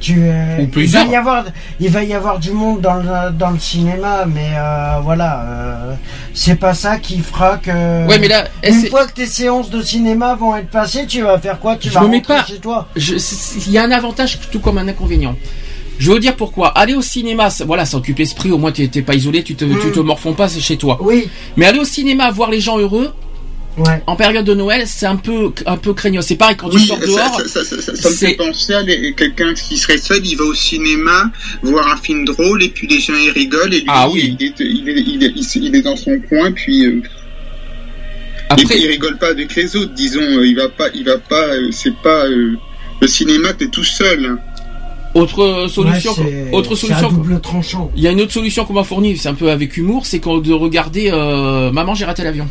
Tu, 0.00 0.16
euh, 0.20 0.58
Ou 0.64 0.80
il 0.80 0.88
va 0.90 1.04
y 1.04 1.14
avoir, 1.16 1.44
il 1.80 1.88
va 1.90 2.02
y 2.02 2.12
avoir 2.12 2.38
du 2.40 2.50
monde 2.50 2.80
dans 2.80 2.94
le, 2.94 3.30
dans 3.32 3.50
le 3.50 3.58
cinéma, 3.58 4.24
mais 4.26 4.50
euh, 4.56 4.96
voilà, 5.02 5.96
c'est 6.34 6.56
pas 6.56 6.74
ça 6.74 6.98
qui 6.98 7.18
fera 7.20 7.56
que. 7.58 8.06
Ouais, 8.08 8.18
mais 8.18 8.28
là, 8.28 8.46
une 8.66 8.86
fois 8.86 9.06
que 9.06 9.12
tes 9.12 9.26
séances 9.26 9.70
de 9.70 9.80
cinéma 9.80 10.34
vont 10.34 10.56
être 10.56 10.70
passées, 10.70 11.06
tu 11.06 11.22
vas 11.22 11.38
faire 11.38 11.58
quoi? 11.60 11.76
Tu 11.76 11.88
Je 11.88 11.94
vas 11.94 12.00
rentrer 12.00 12.20
pas- 12.22 12.44
chez 12.44 12.58
toi. 12.58 12.88
il 12.96 13.70
y 13.72 13.78
a 13.78 13.84
un 13.84 13.90
avantage 13.92 14.38
tout 14.50 14.58
comme 14.60 14.78
un 14.78 14.88
inconvénient. 14.88 15.36
Je 15.98 16.10
veux 16.10 16.18
dire 16.18 16.34
pourquoi. 16.34 16.68
Aller 16.76 16.94
au 16.94 17.02
cinéma, 17.02 17.48
ça- 17.50 17.64
voilà, 17.64 17.84
ça 17.84 17.96
occupe 17.96 18.18
l'esprit. 18.18 18.50
Au 18.50 18.58
moins, 18.58 18.72
t'es 18.72 18.88
t'es 18.88 19.02
pas 19.02 19.14
isolé, 19.14 19.44
tu 19.44 19.54
te, 19.54 19.64
tu 19.64 19.86
Mm. 19.88 19.92
te 19.92 20.00
morfonds 20.00 20.32
pas, 20.32 20.48
c'est 20.48 20.58
chez 20.60 20.76
toi. 20.76 20.98
Oui, 21.00 21.28
Mais 21.56 21.66
aller 21.66 21.78
au 21.78 21.84
cinéma, 21.84 22.28
voir 22.32 22.50
les 22.50 22.60
gens 22.60 22.76
heureux 22.78 23.14
ouais. 23.78 24.02
en 24.06 24.16
période 24.16 24.44
de 24.44 24.54
Noël, 24.54 24.82
c'est 24.86 25.06
un 25.06 25.16
peu, 25.16 25.52
un 25.66 25.76
peu 25.76 25.92
craignant. 25.94 26.22
C'est 26.22 26.36
pareil 26.36 26.56
quand 26.56 26.68
tu 26.68 26.76
Oui, 26.76 26.86
sors 26.86 26.98
ça, 27.00 27.06
dehors. 27.06 27.40
ça, 27.40 27.48
ça, 27.48 27.64
ça, 27.64 27.82
ça, 27.82 27.96
ça 27.96 28.10
me 28.10 28.14
fait 28.14 28.34
penser 28.34 28.74
à 28.74 28.84
quelqu'un 29.16 29.54
qui 29.54 29.76
serait 29.76 29.98
seul, 29.98 30.24
il 30.24 30.36
va 30.36 30.44
au 30.44 30.54
cinéma 30.54 31.30
voir 31.62 31.88
un 31.88 31.96
film 31.96 32.24
drôle 32.24 32.62
et 32.62 32.68
puis 32.68 32.86
les 32.86 33.00
gens 33.00 33.14
ils 33.14 33.30
rigolent 33.30 33.72
et 33.74 33.80
lui 33.80 33.86
Ah 33.88 34.08
oui. 34.10 34.36
il, 34.38 34.46
est, 34.46 34.54
il, 34.60 34.88
est, 34.88 34.92
il, 34.92 35.24
est, 35.24 35.32
il 35.36 35.38
est- 35.40 35.56
il 35.56 35.76
est 35.76 35.82
dans 35.82 35.96
son 35.96 36.18
coin 36.28 36.52
puis 36.52 36.86
euh, 36.86 37.02
Après, 38.48 38.62
et 38.62 38.66
puis 38.66 38.78
il 38.82 38.88
rigole 38.88 39.16
pas 39.18 39.28
avec 39.28 39.54
les 39.54 39.76
autres, 39.76 39.94
disons, 39.94 40.20
euh, 40.20 40.46
il 40.46 40.56
va 40.56 40.68
pas, 40.68 40.88
il 40.94 41.04
va 41.04 41.18
pas, 41.18 41.54
euh, 41.54 41.70
c'est 41.72 41.94
pas 42.02 42.26
euh, 42.26 42.54
le 43.00 43.06
cinéma 43.08 43.52
t'es 43.54 43.68
tout 43.68 43.84
seul. 43.84 44.36
autre 45.14 45.66
solution, 45.70 46.12
Ouais, 46.18 46.48
autre 46.52 46.74
solution. 46.74 47.10
double 47.10 47.40
tranchant. 47.40 47.90
Il 47.96 48.02
y 48.02 48.08
a 48.08 48.10
une 48.12 48.20
autre 48.20 48.32
solution 48.32 48.64
qu'on 48.64 48.74
m'a 48.74 48.84
fournie, 48.84 49.16
c'est 49.16 49.28
un 49.28 49.34
peu 49.34 49.50
avec 49.50 49.76
humour, 49.76 50.04
c'est 50.06 50.18
de 50.20 50.52
regarder 50.52 51.10
euh, 51.12 51.70
Maman 51.72 51.94
j'ai 51.94 52.04
raté 52.04 52.22
l'avion. 52.24 52.48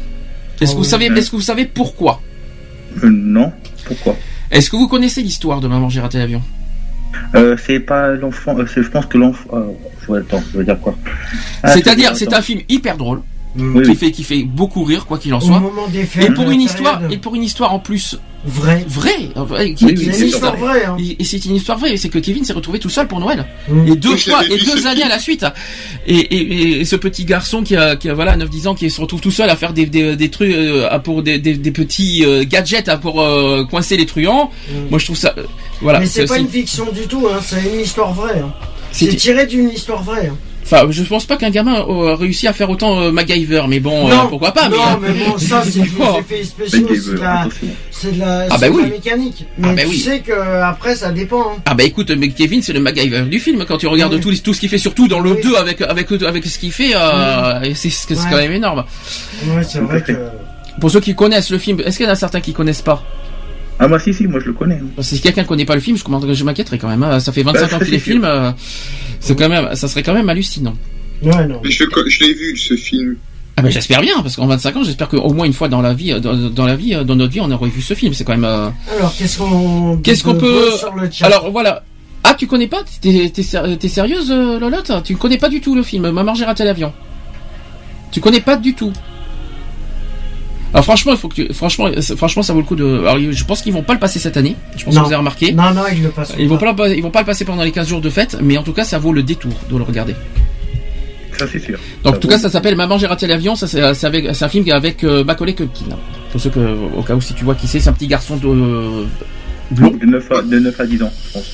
Est-ce 0.62 0.72
que 0.74 0.78
vous 0.78 0.84
savez, 0.84 1.06
est-ce 1.08 1.32
que 1.32 1.36
vous 1.36 1.42
savez 1.42 1.66
pourquoi 1.66 2.22
Euh, 3.04 3.10
non, 3.10 3.52
pourquoi 3.86 4.16
Est-ce 4.52 4.70
que 4.70 4.76
vous 4.76 4.88
connaissez 4.88 5.22
l'histoire 5.22 5.60
de 5.62 5.68
Maman 5.68 5.90
j'ai 5.90 6.02
raté 6.02 6.18
l'avion 6.18 6.42
euh, 7.36 7.56
C'est 7.66 7.80
pas 7.80 8.10
l'enfant. 8.10 8.58
euh, 8.58 8.66
je 8.76 8.82
pense 8.82 9.06
que 9.08 9.18
l'enfant. 9.18 9.50
Euh, 9.54 9.64
je- 10.08 10.14
attends, 10.14 10.44
je 10.52 10.58
veux 10.60 10.64
dire 10.64 10.80
quoi 10.80 10.96
Ah, 11.64 11.74
C'est-à-dire, 11.74 12.16
c'est- 12.16 12.26
c'est 12.26 12.34
un 12.34 12.42
film 12.42 12.62
hyper 12.70 12.98
drôle 12.98 13.22
Oui, 13.58 13.84
qui 13.84 13.90
oui. 13.90 13.96
fait 13.96 14.12
qui 14.12 14.24
fait 14.24 14.44
beaucoup 14.44 14.84
rire 14.84 15.06
quoi 15.06 15.18
qu'il 15.18 15.34
en 15.34 15.42
soit. 15.42 15.62
Et 16.22 16.30
pour 16.32 16.50
une 16.52 16.62
histoire, 16.62 17.02
et 17.12 17.18
pour 17.18 17.36
une 17.36 17.44
histoire 17.44 17.74
en 17.74 17.80
plus 17.80 18.18
Vrai. 18.46 18.84
vraie, 18.88 19.30
euh, 19.38 19.46
qui- 19.46 19.62
Oui, 19.66 19.76
qui 19.76 19.86
oui, 19.86 19.98
C'est 19.98 20.04
existe, 20.08 20.22
une 20.22 20.28
histoire 20.30 20.56
vraie. 20.56 20.86
Hein. 20.86 20.96
Et 21.00 21.22
et 21.22 21.24
c'est 21.26 21.46
une 21.46 21.56
histoire 21.56 21.78
vraie, 21.78 21.96
c'est 21.98 22.10
que 22.10 22.18
Kevin 22.18 22.44
s'est 22.46 22.54
retrouvé 22.54 22.80
tout 22.80 22.90
seul 22.90 23.08
pour 23.08 23.20
Noël. 23.20 23.46
Mm. 23.70 23.88
Et 23.92 23.96
deux 23.98 24.16
fois, 24.16 24.44
et 24.50 24.58
deux 24.58 24.88
années 24.88 25.04
à 25.04 25.10
la 25.10 25.20
suite. 25.20 25.46
Et, 26.08 26.16
et, 26.18 26.80
et 26.82 26.86
ce 26.86 26.96
petit 26.96 27.26
garçon 27.26 27.62
qui 27.62 27.76
a, 27.76 27.96
qui 27.98 28.10
a 28.10 28.14
voilà, 28.14 28.36
9-10 28.38 28.68
ans, 28.68 28.74
qui 28.74 28.90
se 28.90 29.00
retrouve 29.02 29.22
tout 29.22 29.30
seul 29.32 29.50
à 29.50 29.56
faire 29.56 29.74
des, 29.74 29.86
des, 29.86 30.16
des 30.16 30.30
trucs, 30.30 30.52
euh, 30.54 30.88
à- 30.90 31.00
pour 31.00 31.22
des, 31.22 31.38
des, 31.38 31.54
des 31.56 31.72
petits 31.72 32.24
euh, 32.26 32.44
gadgets 32.48 32.88
à 32.90 32.98
pour 32.98 33.22
euh, 33.22 33.64
coincer 33.66 33.96
les 33.98 34.06
truands. 34.08 34.50
Mm. 34.70 34.90
Moi, 34.90 34.98
je 34.98 35.06
trouve 35.06 35.18
ça, 35.18 35.36
euh, 35.38 35.44
voilà. 35.82 36.00
Mais 36.00 36.06
c'est 36.08 36.26
pas 36.26 36.34
aussi- 36.36 36.42
une 36.44 36.48
fiction 36.50 36.86
du 36.92 37.02
tout, 37.02 37.28
hein. 37.32 37.40
c'est 37.46 37.62
une 37.72 37.82
histoire 37.82 38.14
vraie. 38.14 38.40
Hein. 38.40 38.52
c'est- 38.92 39.12
C'est 39.12 39.18
tiré 39.18 39.46
d'une 39.46 39.70
histoire 39.70 40.02
vraie. 40.02 40.32
Enfin, 40.74 40.88
je 40.90 41.04
pense 41.04 41.26
pas 41.26 41.36
qu'un 41.36 41.50
gamin 41.50 41.86
euh, 41.90 42.14
a 42.14 42.16
réussi 42.16 42.48
à 42.48 42.54
faire 42.54 42.70
autant 42.70 43.02
euh, 43.02 43.12
MacGyver, 43.12 43.64
mais 43.68 43.82
bon, 43.82 44.10
euh, 44.10 44.16
pourquoi 44.30 44.52
pas. 44.54 44.70
Non, 44.70 44.78
mais, 45.02 45.10
mais 45.10 45.26
bon, 45.26 45.38
ça, 45.38 45.64
c'est 45.70 45.82
des 45.82 45.90
Oh. 46.00 46.20
effets 46.20 46.44
spéciaux, 46.46 46.88
c'est 46.90 47.12
de 47.16 47.18
la, 47.20 47.48
c'est 47.92 48.12
de 48.16 48.20
la, 48.22 48.46
Ah 48.50 48.58
bah 48.58 48.70
de 48.70 48.78
la 48.78 48.84
oui. 48.84 48.90
mécanique. 48.90 49.46
Mais 49.58 49.68
Ah 49.72 49.74
bah 49.76 49.82
tu 49.82 49.88
oui. 49.90 49.98
sais 50.00 50.20
que 50.22 50.32
après, 50.32 50.96
ça 50.96 51.12
dépend. 51.12 51.42
hein. 51.42 51.62
Ah 51.66 51.74
bah 51.74 51.84
écoute, 51.84 52.10
mais 52.12 52.30
Kevin, 52.30 52.62
c'est 52.62 52.72
le 52.72 52.80
MacGyver 52.80 53.24
du 53.24 53.40
film. 53.42 53.66
Quand 53.68 53.78
tu 53.78 53.88
regardes 53.88 54.14
Oui. 54.14 54.22
tout, 54.22 54.34
tout 54.42 54.54
ce 54.54 54.62
qu'il 54.62 54.70
fait, 54.70 54.78
surtout 54.78 55.10
dans 55.10 55.20
le 55.20 55.32
Oui. 55.34 55.42
2 55.44 55.56
avec 55.56 55.82
avec 55.82 56.10
avec 56.24 56.46
ce 56.46 56.58
qu'il 56.58 56.72
fait, 56.72 56.92
euh, 56.96 57.60
et 57.64 57.74
c'est 57.76 57.90
c'est 57.90 58.14
Ouais. 58.14 58.20
quand 58.30 58.38
même 58.38 58.54
énorme. 58.54 58.86
Ouais, 59.48 59.64
c'est 59.64 59.80
vrai 59.80 60.02
que. 60.02 60.14
Pour 60.80 60.90
ceux 60.90 61.02
qui 61.02 61.14
connaissent 61.16 61.52
le 61.52 61.58
film, 61.58 61.82
est-ce 61.86 61.98
qu'il 61.98 62.06
y 62.06 62.10
en 62.10 62.14
a 62.14 62.16
certains 62.16 62.40
qui 62.40 62.54
connaissent 62.54 62.82
pas? 62.82 63.04
Ah, 63.84 63.88
moi, 63.88 64.00
si, 64.00 64.14
si, 64.14 64.28
moi, 64.28 64.40
je 64.40 64.46
le 64.46 64.54
connais. 64.54 64.80
Parce 64.96 65.10
que 65.10 65.16
si 65.16 65.22
quelqu'un 65.22 65.44
connaît 65.44 65.66
pas 65.66 65.74
le 65.76 65.82
film, 65.82 65.98
je, 65.98 66.04
commanderais- 66.04 66.36
je 66.36 66.44
m'inquiéterais 66.44 66.78
quand 66.78 66.88
même. 66.88 67.02
hein. 67.04 67.20
Ça 67.20 67.32
fait 67.32 67.42
25 67.44 67.74
ans 67.74 67.80
qu'il 67.80 67.94
est 67.94 68.00
film, 68.00 68.24
euh, 68.24 68.52
c'est 69.20 69.36
quand 69.38 69.50
même, 69.50 69.76
ça 69.76 69.88
serait 69.88 70.04
quand 70.04 70.14
même 70.14 70.30
hallucinant. 70.30 70.76
Ouais, 71.24 71.48
non. 71.48 71.60
Mais 71.64 71.72
Je, 71.72 71.84
je 72.08 72.20
l'ai 72.20 72.34
vu 72.34 72.56
ce 72.58 72.76
film. 72.76 73.16
Ah 73.58 73.64
ben 73.64 73.70
j'espère 73.70 74.02
bien, 74.02 74.22
parce 74.22 74.38
qu'en 74.38 74.48
25 74.48 74.78
ans, 74.78 74.84
j'espère 74.84 75.10
qu'au 75.10 75.34
moins 75.34 75.46
une 75.46 75.52
fois 75.54 75.68
dans 75.68 75.82
la 75.82 75.94
vie, 75.94 76.20
dans, 76.22 76.36
dans 76.50 76.66
la 76.66 76.76
vie, 76.78 76.96
dans 77.04 77.16
notre 77.16 77.34
vie, 77.34 77.42
on 77.42 77.52
aurait 77.52 77.70
vu 77.70 77.82
ce 77.82 77.94
film. 77.94 78.14
C'est 78.14 78.24
quand 78.24 78.32
même. 78.32 78.46
euh, 78.46 78.70
Alors, 78.98 79.14
qu'est-ce 79.18 79.40
qu'on. 79.40 79.98
Qu'est-ce 79.98 80.24
qu'on 80.24 80.36
peut- 80.36 80.50
voir 80.68 80.78
sur 80.78 80.96
le 80.96 81.10
chat 81.12 81.26
Alors 81.26 81.52
voilà. 81.52 81.84
Ah, 82.24 82.34
tu 82.38 82.46
connais 82.48 82.68
pas? 82.68 82.84
T'es 83.02 83.32
sérieuse, 83.90 84.32
euh, 84.32 84.60
Lolotte? 84.60 84.92
Tu 85.04 85.16
connais 85.16 85.38
pas 85.40 85.50
du 85.50 85.60
tout 85.60 85.74
le 85.76 85.82
film 85.84 86.10
Maman, 86.12 86.34
j'ai 86.36 86.46
raté 86.46 86.64
l'avion. 86.64 86.94
Tu 88.12 88.22
connais 88.22 88.42
pas 88.42 88.56
du 88.58 88.74
tout. 88.74 88.94
Alors 90.74 90.84
franchement, 90.86 91.12
il 91.12 91.18
faut 91.18 91.28
que 91.28 91.36
tu... 91.36 91.54
franchement, 91.54 91.90
franchement, 92.18 92.44
ça 92.44 92.54
vaut 92.54 92.60
le 92.60 92.66
coup 92.66 92.76
de. 92.76 93.00
Alors, 93.00 93.18
je 93.20 93.44
pense 93.44 93.62
qu'ils 93.62 93.74
vont 93.74 93.84
pas 93.84 93.94
le 93.94 94.00
passer 94.00 94.20
cette 94.20 94.38
année. 94.38 94.56
Je 94.78 94.86
pense 94.86 94.94
Non. 94.94 95.02
que 95.02 95.06
vous 95.08 95.12
avez 95.12 95.18
remarqué. 95.20 95.52
Non, 95.52 95.74
non, 95.74 95.82
il 95.94 96.02
le 96.04 96.10
passe. 96.10 96.34
Ils 96.40 96.48
vont 96.48 96.58
pas, 96.58 96.72
le- 96.74 96.96
ils 96.96 97.04
vont 97.04 97.12
pas 97.12 97.20
le 97.20 97.26
passer 97.26 97.44
pendant 97.46 97.64
les 97.64 97.72
15 97.72 97.88
jours 97.90 98.02
de 98.02 98.10
fête, 98.10 98.38
mais 98.42 98.58
en 98.58 98.64
tout 98.64 98.72
cas, 98.74 98.84
ça 98.86 98.98
vaut 98.98 99.12
le 99.14 99.22
détour 99.24 99.52
de 99.70 99.78
le 99.78 99.84
regarder. 99.84 100.16
Ça, 101.38 101.46
c'est 101.52 101.60
sûr. 101.60 101.78
Donc, 102.04 102.16
en 102.16 102.18
tout 102.20 102.28
vaut- 102.28 102.34
cas, 102.34 102.40
ça 102.40 102.50
s'appelle 102.50 102.76
Maman, 102.76 102.98
j'ai 102.98 103.08
raté 103.08 103.28
l'avion. 103.28 103.56
Ça, 103.56 103.68
c'est 103.68 103.94
c'est 103.94 104.06
avec, 104.08 104.28
c'est 104.34 104.46
un 104.46 104.50
film 104.50 104.66
avec 104.72 105.04
euh, 105.04 105.24
Macaulay 105.24 105.54
Culkin. 105.54 105.86
Pour 106.32 106.40
ceux 106.40 106.50
que, 106.50 106.60
au 106.98 107.02
cas 107.02 107.16
où 107.16 107.22
si 107.22 107.34
tu 107.34 107.44
vois 107.44 107.56
qui 107.56 107.68
c'est, 107.68 107.80
c'est 107.80 107.90
un 107.90 107.94
petit 107.94 108.08
garçon 108.08 108.38
de 108.38 108.48
euh, 108.48 109.04
blond. 109.72 109.92
De 109.92 110.06
9 110.06 110.32
à, 110.32 110.42
de 110.42 110.60
9 110.60 110.80
à 110.80 110.86
10 110.86 111.04
ans, 111.04 111.12
je 111.28 111.34
pense. 111.34 111.46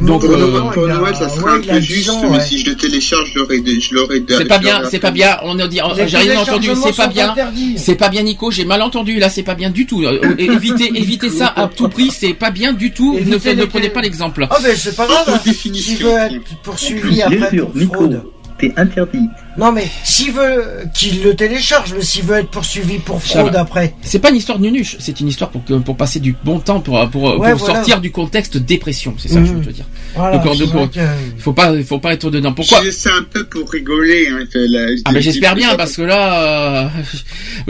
Donc, 0.00 0.20
Pour, 0.22 0.30
euh, 0.30 0.88
Noël, 0.88 1.14
ça 1.16 1.28
serait 1.28 1.44
ouais, 1.44 1.50
un 1.50 1.60
il 1.60 1.70
a 1.70 1.74
peu 1.74 1.80
10 1.80 1.86
juste, 1.86 2.10
ans, 2.10 2.20
mais 2.22 2.38
ouais. 2.38 2.44
si 2.44 2.58
je 2.58 2.70
le 2.70 2.76
télécharge, 2.76 3.32
je 3.32 3.38
l'aurais, 3.40 3.58
je 3.58 3.94
l'aurais. 3.94 4.22
C'est 4.28 4.44
pas 4.44 4.58
bien, 4.58 4.82
c'est 4.88 4.98
pas 5.00 5.10
bien. 5.10 5.38
On 5.42 5.58
a 5.58 5.66
dit, 5.66 5.80
Les 5.96 6.08
j'ai 6.08 6.16
rien 6.18 6.40
entendu. 6.40 6.70
C'est 6.82 6.96
pas 6.96 7.08
bien. 7.08 7.34
C'est 7.76 7.96
pas 7.96 8.08
bien, 8.08 8.22
Nico. 8.22 8.50
J'ai 8.50 8.64
mal 8.64 8.82
entendu. 8.82 9.18
Là, 9.18 9.28
c'est 9.28 9.42
pas 9.42 9.54
bien 9.54 9.70
du 9.70 9.86
tout. 9.86 10.02
Euh, 10.02 10.20
euh, 10.22 10.34
évitez, 10.38 10.90
évitez 10.94 11.30
ça 11.30 11.52
à 11.54 11.66
tout 11.68 11.88
prix. 11.88 12.10
C'est 12.10 12.34
pas 12.34 12.50
bien 12.50 12.72
du 12.72 12.92
tout. 12.92 13.14
Ne, 13.14 13.20
Évitez 13.20 13.54
ne 13.54 13.62
les 13.62 13.66
prenez 13.66 13.88
pas 13.88 14.00
l'exemple. 14.00 14.46
Ah, 14.50 14.58
ben 14.62 14.74
c'est 14.76 14.94
pas 14.94 15.06
grave. 15.06 15.24
Hein. 15.28 15.40
veut 15.44 16.36
être 16.36 16.56
poursuivi 16.62 17.22
après 17.22 17.56
pour 17.56 17.74
Nico, 17.74 17.94
fraude. 17.94 18.22
T'es 18.58 18.72
interdit. 18.76 19.28
Non, 19.56 19.72
mais 19.72 19.88
s'il 20.04 20.32
veut 20.32 20.64
qu'il 20.94 21.22
le 21.22 21.34
télécharge, 21.34 21.94
mais 21.94 22.02
s'il 22.02 22.22
veut 22.24 22.36
être 22.38 22.50
poursuivi 22.50 22.98
pour 22.98 23.20
Ça 23.22 23.40
fraude 23.40 23.52
va. 23.54 23.60
après. 23.60 23.94
C'est 24.02 24.18
pas 24.20 24.30
une 24.30 24.36
histoire 24.36 24.58
de 24.58 24.64
nunuche. 24.64 24.96
C'est 25.00 25.18
une 25.20 25.28
histoire 25.28 25.50
pour 25.50 25.64
que, 25.64 25.74
pour 25.74 25.96
passer 25.96 26.20
du 26.20 26.36
bon 26.44 26.60
temps, 26.60 26.80
pour 26.80 26.98
pour, 27.10 27.10
pour 27.10 27.40
Ouais, 27.40 27.54
voilà. 27.54 27.74
sortir 27.74 28.00
du 28.00 28.10
contexte 28.12 28.56
dépression. 28.56 29.14
C'est 29.18 29.28
ça 29.28 29.40
que 29.40 29.46
je 29.46 29.52
veux 29.52 29.58
Mhm. 29.58 29.64
te 29.66 29.70
dire. 29.70 29.84
Voilà, 30.14 30.38
Donc, 30.38 30.56
donc, 30.72 30.90
que- 30.92 31.00
faut 31.38 31.52
pas, 31.52 31.72
il 31.74 31.84
faut 31.84 31.98
pas 31.98 32.12
être 32.12 32.30
dedans. 32.30 32.52
Pourquoi 32.52 32.82
Je- 32.84 32.90
C'est 32.90 33.10
un 33.10 33.22
peu 33.28 33.44
pour 33.44 33.68
rigoler. 33.70 34.28
Hein, 34.30 34.44
la- 34.54 34.86
Ah 35.04 35.10
je- 35.14 35.20
j'espère 35.20 35.52
je- 35.52 35.56
bien 35.56 35.70
ça- 35.70 35.76
parce 35.76 35.96
que 35.96 36.02
là, 36.02 36.84
euh, 36.86 36.88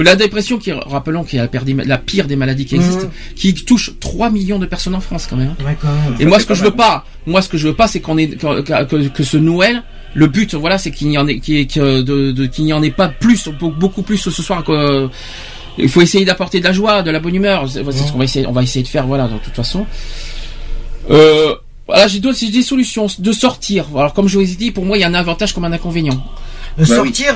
la 0.03 0.17
dépression, 0.17 0.59
qui 0.59 0.73
rappelons 0.73 1.25
qui 1.25 1.37
est 1.37 1.41
la 1.41 1.49
pire 1.49 1.65
des, 1.65 1.75
la 1.75 1.99
pire 1.99 2.27
des 2.27 2.37
maladies 2.37 2.65
qui 2.67 2.75
existent, 2.77 3.05
Mhm. 3.07 3.35
qui 3.35 3.55
touche 3.55 3.93
3 4.01 4.31
millions 4.31 4.59
de 4.59 4.67
personnes 4.67 4.95
en 4.95 5.01
France 5.01 5.27
quand 5.29 5.37
même. 5.37 5.55
hein. 5.59 5.65
Ouais, 5.65 5.77
quand 5.81 5.89
même. 5.89 6.17
Et 6.21 6.27
moi, 6.27 6.39
ce 6.39 6.47
que 6.47 6.55
je 6.55 6.65
veux 6.65 6.71
pas, 6.75 7.05
moi, 7.27 7.41
ce 7.43 7.49
que 7.49 7.57
je 7.59 7.69
veux 7.69 7.75
pas, 7.75 7.89
c'est 7.89 8.01
qu'on 8.01 8.19
ait 8.19 8.29
que, 8.29 8.61
que, 8.85 9.09
que 9.09 9.23
ce 9.25 9.37
Noël, 9.37 9.83
le 10.15 10.27
but, 10.27 10.55
voilà, 10.55 10.79
c'est 10.79 10.91
qu'il 10.91 11.09
n'y 11.09 11.19
en 11.19 11.27
ait, 11.29 11.39
qu'il 11.39 11.55
y 11.55 11.61
ait- 11.61 11.67
que 11.67 12.01
de, 12.03 12.33
de- 12.33 12.47
qu'il 12.47 12.65
n'y 12.65 12.73
en 12.73 12.83
ait 12.83 12.91
pas 12.91 13.09
plus, 13.09 13.49
be- 13.49 13.73
beaucoup 13.75 14.03
plus 14.03 14.17
ce 14.19 14.31
soir. 14.31 14.65
Il 15.81 15.89
faut 15.89 16.01
essayer 16.01 16.25
d'apporter 16.25 16.59
de 16.61 16.65
la 16.65 16.73
joie, 16.73 17.03
de 17.03 17.11
la 17.11 17.21
bonne 17.21 17.35
humeur. 17.37 17.69
C'est 17.69 17.85
c'est 17.85 18.07
ce 18.07 18.13
qu'on 18.13 18.19
va 18.19 18.25
essayer, 18.25 18.47
on 18.47 18.53
va 18.53 18.63
essayer 18.63 18.83
de 18.83 18.89
faire, 18.89 19.07
voilà, 19.07 19.29
de 19.29 19.39
toute 19.39 19.55
façon. 19.55 19.87
Euh, 21.11 21.55
voilà, 21.87 22.07
j'ai 22.07 22.21
d'autres, 22.21 22.39
j'ai 22.39 22.51
des 22.51 22.63
solutions 22.63 23.07
de 23.19 23.33
sortir. 23.33 23.87
Alors, 23.95 24.13
comme 24.13 24.29
je 24.29 24.39
vous 24.39 24.45
ai 24.51 24.57
dit, 24.57 24.71
pour 24.71 24.85
moi, 24.85 24.97
il 24.97 25.01
y 25.01 25.05
a 25.05 25.09
un 25.09 25.15
avantage 25.15 25.55
comme 25.55 25.65
un 25.65 25.73
inconvénient. 25.73 26.23
De 26.77 26.85
Bah 26.85 26.97
sortir 26.97 27.35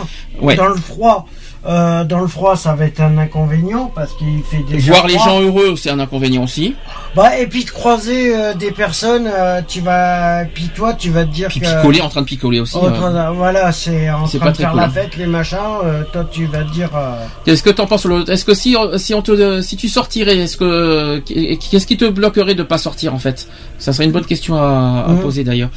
dans 0.56 0.68
le 0.68 0.76
froid. 0.76 1.26
Euh, 1.64 2.02
dans 2.02 2.18
le 2.18 2.26
froid, 2.26 2.56
ça 2.56 2.74
va 2.74 2.86
être 2.86 3.00
un 3.00 3.18
inconvénient 3.18 3.92
parce 3.94 4.12
qu'il 4.14 4.42
fait 4.42 4.64
déjà 4.68 4.92
Voir 4.94 5.06
les 5.06 5.14
gens 5.14 5.40
heureux, 5.40 5.76
c'est 5.76 5.90
un 5.90 6.00
inconvénient 6.00 6.42
aussi. 6.42 6.74
Bah 7.14 7.38
et 7.38 7.46
puis 7.46 7.64
de 7.64 7.70
croiser 7.70 8.34
euh, 8.34 8.52
des 8.54 8.72
personnes, 8.72 9.30
euh, 9.32 9.60
tu 9.68 9.80
vas, 9.80 10.44
puis 10.52 10.70
toi, 10.74 10.92
tu 10.94 11.10
vas 11.10 11.24
te 11.24 11.30
dire 11.30 11.46
Puis 11.48 11.60
que. 11.60 11.66
picoler, 11.66 12.00
en 12.00 12.08
train 12.08 12.22
de 12.22 12.26
picoler 12.26 12.58
aussi. 12.58 12.76
en 12.76 12.86
euh. 12.86 12.90
de- 13.30 13.36
voilà, 13.36 13.70
c'est 13.70 14.10
en 14.10 14.24
train 14.26 14.38
pas 14.40 14.50
de 14.50 14.56
faire 14.56 14.70
cool, 14.70 14.80
la 14.80 14.86
hein. 14.86 14.90
fête, 14.90 15.16
les 15.16 15.26
machins. 15.26 15.56
euh, 15.84 16.02
toi, 16.12 16.28
tu 16.32 16.46
vas 16.46 16.64
te 16.64 16.72
dire. 16.72 16.90
euh, 16.96 17.14
Qu'est-ce 17.44 17.62
que 17.62 17.70
t'en 17.70 17.86
penses 17.86 18.06
Est-ce 18.28 18.44
que 18.44 18.54
si 18.54 18.74
si 18.96 19.14
on 19.14 19.22
te 19.22 19.60
si 19.62 19.76
tu 19.76 19.88
sortirais, 19.88 20.38
est-ce 20.38 20.56
que 20.56 21.18
qu'est-ce 21.20 21.86
qui 21.86 21.96
te 21.96 22.08
bloquerait 22.08 22.56
de 22.56 22.64
pas 22.64 22.78
sortir 22.78 23.14
en 23.14 23.18
fait? 23.20 23.46
Ça 23.78 23.92
serait 23.92 24.04
une 24.06 24.12
bonne 24.12 24.24
question 24.26 24.56
à, 24.56 25.04
à 25.06 25.12
Mhm. 25.12 25.20
poser 25.20 25.44
d'ailleurs. 25.44 25.70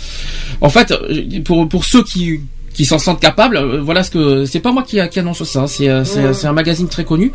En 0.62 0.70
fait, 0.70 0.94
pour 1.44 1.70
pour 1.70 1.86
ceux 1.86 2.04
qui 2.04 2.40
qui 2.76 2.86
s'en 2.86 3.00
sentent 3.00 3.20
capables. 3.22 3.58
euh, 3.58 3.82
voilà 3.82 4.04
ce 4.04 4.12
que 4.12 4.46
c'est 4.46 4.60
pas 4.60 4.72
moi 4.72 4.84
qui, 4.84 5.00
qui 5.10 5.20
annonce 5.20 5.44
ça, 5.44 5.62
hein, 5.62 5.68
c'est 5.68 5.90
euh, 5.90 6.04
c'est- 6.06 6.24
Ouais. 6.26 6.46
un 6.46 6.54
magazine 6.54 6.88
très 6.90 7.06
connu 7.06 7.32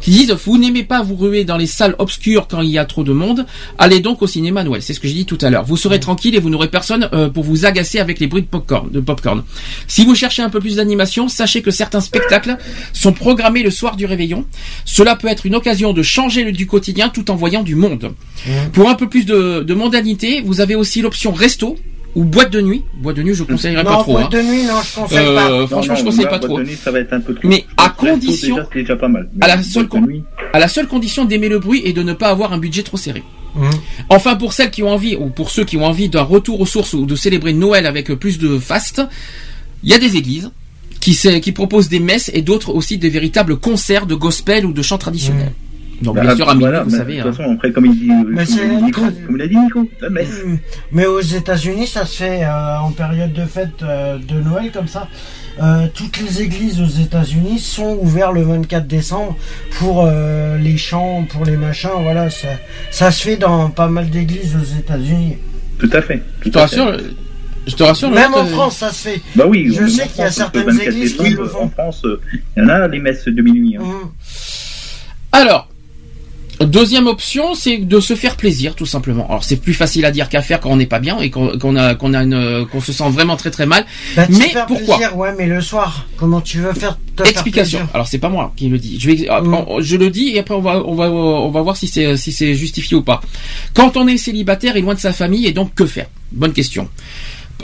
qui 0.00 0.10
disent 0.12 0.32
vous 0.32 0.56
n'aimez 0.56 0.84
pas 0.84 1.02
vous 1.02 1.16
ruer 1.16 1.44
dans 1.44 1.56
les 1.58 1.66
salles 1.66 1.94
obscures 1.98 2.46
quand 2.48 2.62
il 2.62 2.70
y 2.70 2.78
a 2.78 2.84
trop 2.86 3.02
de 3.04 3.12
monde, 3.12 3.44
allez 3.78 4.00
donc 4.00 4.22
au 4.22 4.26
cinéma 4.26 4.64
Noël. 4.64 4.80
C'est 4.82 4.94
ce 4.94 5.00
que 5.00 5.08
j'ai 5.08 5.14
dit 5.14 5.26
tout 5.26 5.38
à 5.42 5.50
l'heure. 5.50 5.64
Vous 5.64 5.76
serez 5.76 6.00
tranquille 6.00 6.34
et 6.34 6.38
vous 6.38 6.48
n'aurez 6.50 6.68
personne 6.68 7.08
euh, 7.12 7.28
pour 7.28 7.44
vous 7.44 7.66
agacer 7.66 7.98
avec 7.98 8.20
les 8.20 8.26
bruits 8.26 8.42
de 8.42 8.46
popcorn. 8.46 8.88
De 8.90 9.00
popcorn. 9.00 9.42
Si 9.88 10.04
vous 10.04 10.14
cherchez 10.14 10.42
un 10.42 10.48
peu 10.50 10.60
plus 10.60 10.76
d'animation, 10.76 11.28
sachez 11.28 11.60
que 11.60 11.70
certains 11.70 12.00
spectacles 12.00 12.56
sont 12.92 13.12
programmés 13.12 13.62
le 13.62 13.70
soir 13.70 13.96
du 13.96 14.06
réveillon. 14.06 14.44
Cela 14.84 15.16
peut 15.16 15.28
être 15.28 15.44
une 15.46 15.54
occasion 15.56 15.92
de 15.92 16.02
changer 16.02 16.44
le 16.44 16.52
du 16.52 16.66
quotidien 16.66 17.08
tout 17.08 17.30
en 17.30 17.34
voyant 17.36 17.62
du 17.62 17.74
monde. 17.74 18.12
Pour 18.72 18.88
un 18.88 18.94
peu 18.94 19.08
plus 19.08 19.24
de, 19.26 19.60
de 19.66 19.74
mondanité, 19.74 20.40
vous 20.44 20.60
avez 20.60 20.74
aussi 20.76 21.02
l'option 21.02 21.32
resto 21.32 21.76
ou 22.14 22.24
boîte 22.24 22.50
de 22.52 22.60
nuit. 22.60 22.84
Boîte 22.94 23.16
de 23.16 23.22
nuit, 23.22 23.34
je 23.34 23.42
conseillerais 23.44 23.82
non, 23.84 23.90
pas 23.90 24.02
trop. 24.02 24.12
boîte 24.12 24.26
hein. 24.34 24.38
de 24.38 24.42
nuit, 24.42 24.62
non, 24.64 24.74
je 24.82 24.94
conseille 25.00 25.18
Euh, 25.18 25.34
pas. 25.60 25.66
franchement, 25.66 25.94
Non, 25.94 25.98
je 26.00 26.04
conseille 26.04 26.24
là, 26.24 26.30
pas 26.30 26.38
boîte 26.38 26.50
trop. 26.50 26.58
de 26.60 26.64
nuit, 26.64 26.76
ça 26.82 26.90
va 26.90 27.00
être 27.00 27.12
un 27.12 27.20
peu 27.20 27.34
trop. 27.34 27.48
Mais 27.48 27.64
à 27.76 27.88
condition- 27.90 28.56
déjà, 28.56 28.68
c'est 28.72 28.78
déjà 28.80 28.96
pas 28.96 29.08
mal. 29.08 29.28
à 29.40 29.48
la 29.48 29.62
seule 29.62 29.86
boîte 29.86 30.02
de 30.02 30.06
con- 30.06 30.12
nuit, 30.12 30.22
à 30.52 30.58
la 30.58 30.68
seule 30.68 30.86
condition 30.86 31.24
d'aimer 31.24 31.48
le 31.48 31.58
bruit 31.58 31.82
et 31.84 31.92
de 31.92 32.02
ne 32.02 32.12
pas 32.12 32.28
avoir 32.28 32.52
un 32.52 32.58
budget 32.58 32.82
trop 32.82 32.96
serré. 32.96 33.22
Mhm. 33.56 33.70
Enfin, 34.08 34.36
pour 34.36 34.52
celles 34.52 34.70
qui 34.70 34.82
ont 34.82 34.90
envie, 34.90 35.16
ou 35.16 35.30
pour 35.30 35.50
ceux 35.50 35.64
qui 35.64 35.76
ont 35.76 35.84
envie 35.84 36.08
d'un 36.08 36.22
retour 36.22 36.60
aux 36.60 36.66
sources 36.66 36.92
ou 36.94 37.06
de 37.06 37.14
célébrer 37.16 37.52
Noël 37.52 37.86
avec 37.86 38.12
plus 38.14 38.38
de 38.38 38.58
faste, 38.58 39.02
il 39.82 39.90
y 39.90 39.94
a 39.94 39.98
des 39.98 40.16
églises 40.16 40.50
qui, 41.00 41.52
proposent 41.52 41.88
des 41.88 42.00
messes 42.00 42.30
et 42.32 42.40
d'autres 42.42 42.70
aussi 42.74 42.96
des 42.96 43.10
véritables 43.10 43.58
concerts 43.58 44.06
de 44.06 44.14
gospel 44.14 44.64
ou 44.64 44.72
de 44.72 44.80
chants 44.82 44.96
traditionnels. 44.98 45.52
Donc, 46.02 46.14
bien 46.16 46.24
Bah, 46.24 46.36
sûr, 46.36 46.48
à 46.48 46.52
minuit, 46.54 46.64
voilà, 46.66 46.82
vous 46.82 46.90
savez. 46.90 47.14
De 47.16 47.20
hein. 47.20 47.24
toute 47.26 47.36
façon, 47.36 47.52
après, 47.52 47.72
comme 47.72 47.86
il 47.86 47.98
dit, 47.98 48.10
euh, 48.10 48.24
Mais 48.28 48.44
comme 48.44 48.54
c'est 48.56 48.64
il 48.66 48.76
dit 48.78 48.82
Nico, 48.84 49.00
comme 49.26 49.36
il 49.36 49.42
a 49.42 49.46
dit 49.48 49.56
Nico, 49.56 49.88
la 50.00 50.10
messe. 50.10 50.42
Mm. 50.44 50.56
Mais 50.92 51.06
aux 51.06 51.20
États-Unis, 51.20 51.86
ça 51.86 52.04
se 52.04 52.16
fait 52.16 52.44
euh, 52.44 52.78
en 52.78 52.90
période 52.92 53.32
de 53.32 53.44
fête 53.44 53.82
euh, 53.82 54.18
de 54.18 54.34
Noël 54.40 54.70
comme 54.72 54.88
ça. 54.88 55.08
Euh, 55.62 55.86
toutes 55.94 56.20
les 56.20 56.42
églises 56.42 56.80
aux 56.80 57.00
États-Unis 57.00 57.60
sont 57.60 57.96
ouvertes 58.02 58.34
le 58.34 58.42
24 58.42 58.88
décembre 58.88 59.36
pour 59.78 60.04
euh, 60.04 60.58
les 60.58 60.76
chants, 60.76 61.24
pour 61.30 61.44
les 61.44 61.56
machins. 61.56 61.90
Voilà, 62.02 62.28
ça, 62.28 62.48
ça 62.90 63.10
se 63.12 63.22
fait 63.22 63.36
dans 63.36 63.70
pas 63.70 63.86
mal 63.88 64.10
d'églises 64.10 64.56
aux 64.56 64.78
États-Unis. 64.78 65.36
Tout 65.78 65.90
à 65.92 66.02
fait. 66.02 66.22
Je 66.44 66.50
te 66.50 66.58
rassure, 66.58 66.96
je 67.68 67.74
te 67.76 67.82
rassure. 67.84 68.10
Même 68.10 68.34
en 68.34 68.42
euh, 68.44 68.46
France, 68.46 68.78
ça 68.78 68.90
se 68.90 69.08
fait. 69.10 69.20
Bah 69.36 69.44
oui, 69.46 69.72
Je 69.72 69.86
sais 69.86 70.08
qu'il 70.08 70.18
y 70.18 70.24
a 70.24 70.30
certaines 70.32 70.66
le 70.66 70.72
24 70.72 70.88
églises 70.88 71.16
qui 71.16 71.30
le 71.30 71.46
font. 71.46 71.62
En 71.64 71.68
France, 71.68 72.02
euh, 72.04 72.20
il 72.56 72.62
y 72.62 72.66
en 72.66 72.68
a 72.68 72.88
les 72.88 72.98
messes 72.98 73.24
de 73.26 73.40
minuit. 73.42 73.76
hein. 73.76 73.82
Mm. 73.84 74.08
Alors, 75.32 75.68
deuxième 76.60 77.06
option, 77.06 77.54
c'est 77.54 77.78
de 77.78 78.00
se 78.00 78.14
faire 78.14 78.36
plaisir, 78.36 78.74
tout 78.74 78.86
simplement. 78.86 79.26
Alors, 79.28 79.44
c'est 79.44 79.56
plus 79.56 79.74
facile 79.74 80.04
à 80.04 80.10
dire 80.10 80.28
qu'à 80.28 80.42
faire 80.42 80.60
quand 80.60 80.70
on 80.70 80.76
n'est 80.76 80.86
pas 80.86 81.00
bien 81.00 81.18
et 81.20 81.30
qu'on 81.30 81.76
a, 81.76 81.94
qu'on 81.94 82.14
a 82.14 82.22
une, 82.22 82.66
qu'on 82.70 82.80
se 82.80 82.92
sent 82.92 83.08
vraiment 83.10 83.36
très 83.36 83.50
très 83.50 83.66
mal. 83.66 83.84
Bah, 84.16 84.26
Mais 84.28 84.48
faire 84.50 84.66
pourquoi 84.66 84.96
plaisir, 84.96 85.16
Ouais, 85.16 85.34
mais 85.36 85.46
le 85.46 85.60
soir, 85.60 86.06
comment 86.16 86.40
tu 86.40 86.58
veux 86.60 86.72
faire 86.72 86.98
te 87.16 87.22
Explication. 87.28 87.78
faire 87.80 87.88
Alors 87.94 88.06
c'est 88.06 88.18
pas 88.18 88.28
moi 88.28 88.52
qui 88.56 88.68
le 88.68 88.78
dis. 88.78 88.98
Je 89.00 89.10
vais, 89.10 89.28
après, 89.28 89.48
Mm. 89.48 89.80
je 89.80 89.96
le 89.96 90.10
dis 90.10 90.30
et 90.30 90.38
après 90.40 90.54
on 90.54 90.60
va, 90.60 90.82
on 90.84 90.94
va, 90.94 91.10
on 91.10 91.50
va 91.50 91.62
voir 91.62 91.76
si 91.76 91.86
c'est, 91.88 92.16
si 92.16 92.32
c'est 92.32 92.54
justifié 92.54 92.96
ou 92.96 93.02
pas. 93.02 93.20
Quand 93.74 93.96
on 93.96 94.06
est 94.06 94.16
célibataire 94.16 94.76
et 94.76 94.80
loin 94.80 94.94
de 94.94 95.00
sa 95.00 95.12
famille, 95.12 95.46
et 95.46 95.52
donc 95.52 95.74
que 95.74 95.86
faire? 95.86 96.06
Bonne 96.32 96.52
question. 96.52 96.88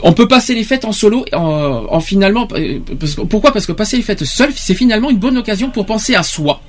On 0.03 0.13
peut 0.13 0.27
passer 0.27 0.55
les 0.55 0.63
fêtes 0.63 0.85
en 0.85 0.93
solo, 0.93 1.25
en, 1.33 1.85
en 1.89 1.99
finalement, 1.99 2.47
euh, 2.53 2.79
parce 2.99 3.15
que- 3.15 3.21
pourquoi? 3.21 3.51
Parce 3.51 3.65
que 3.65 3.73
passer 3.73 3.97
les 3.97 4.03
fêtes 4.03 4.23
seul, 4.23 4.51
c'est 4.55 4.73
finalement 4.73 5.09
une 5.09 5.17
bonne 5.17 5.37
occasion 5.37 5.69
pour 5.69 5.85
penser 5.85 6.15
à 6.15 6.23
soi 6.23 6.61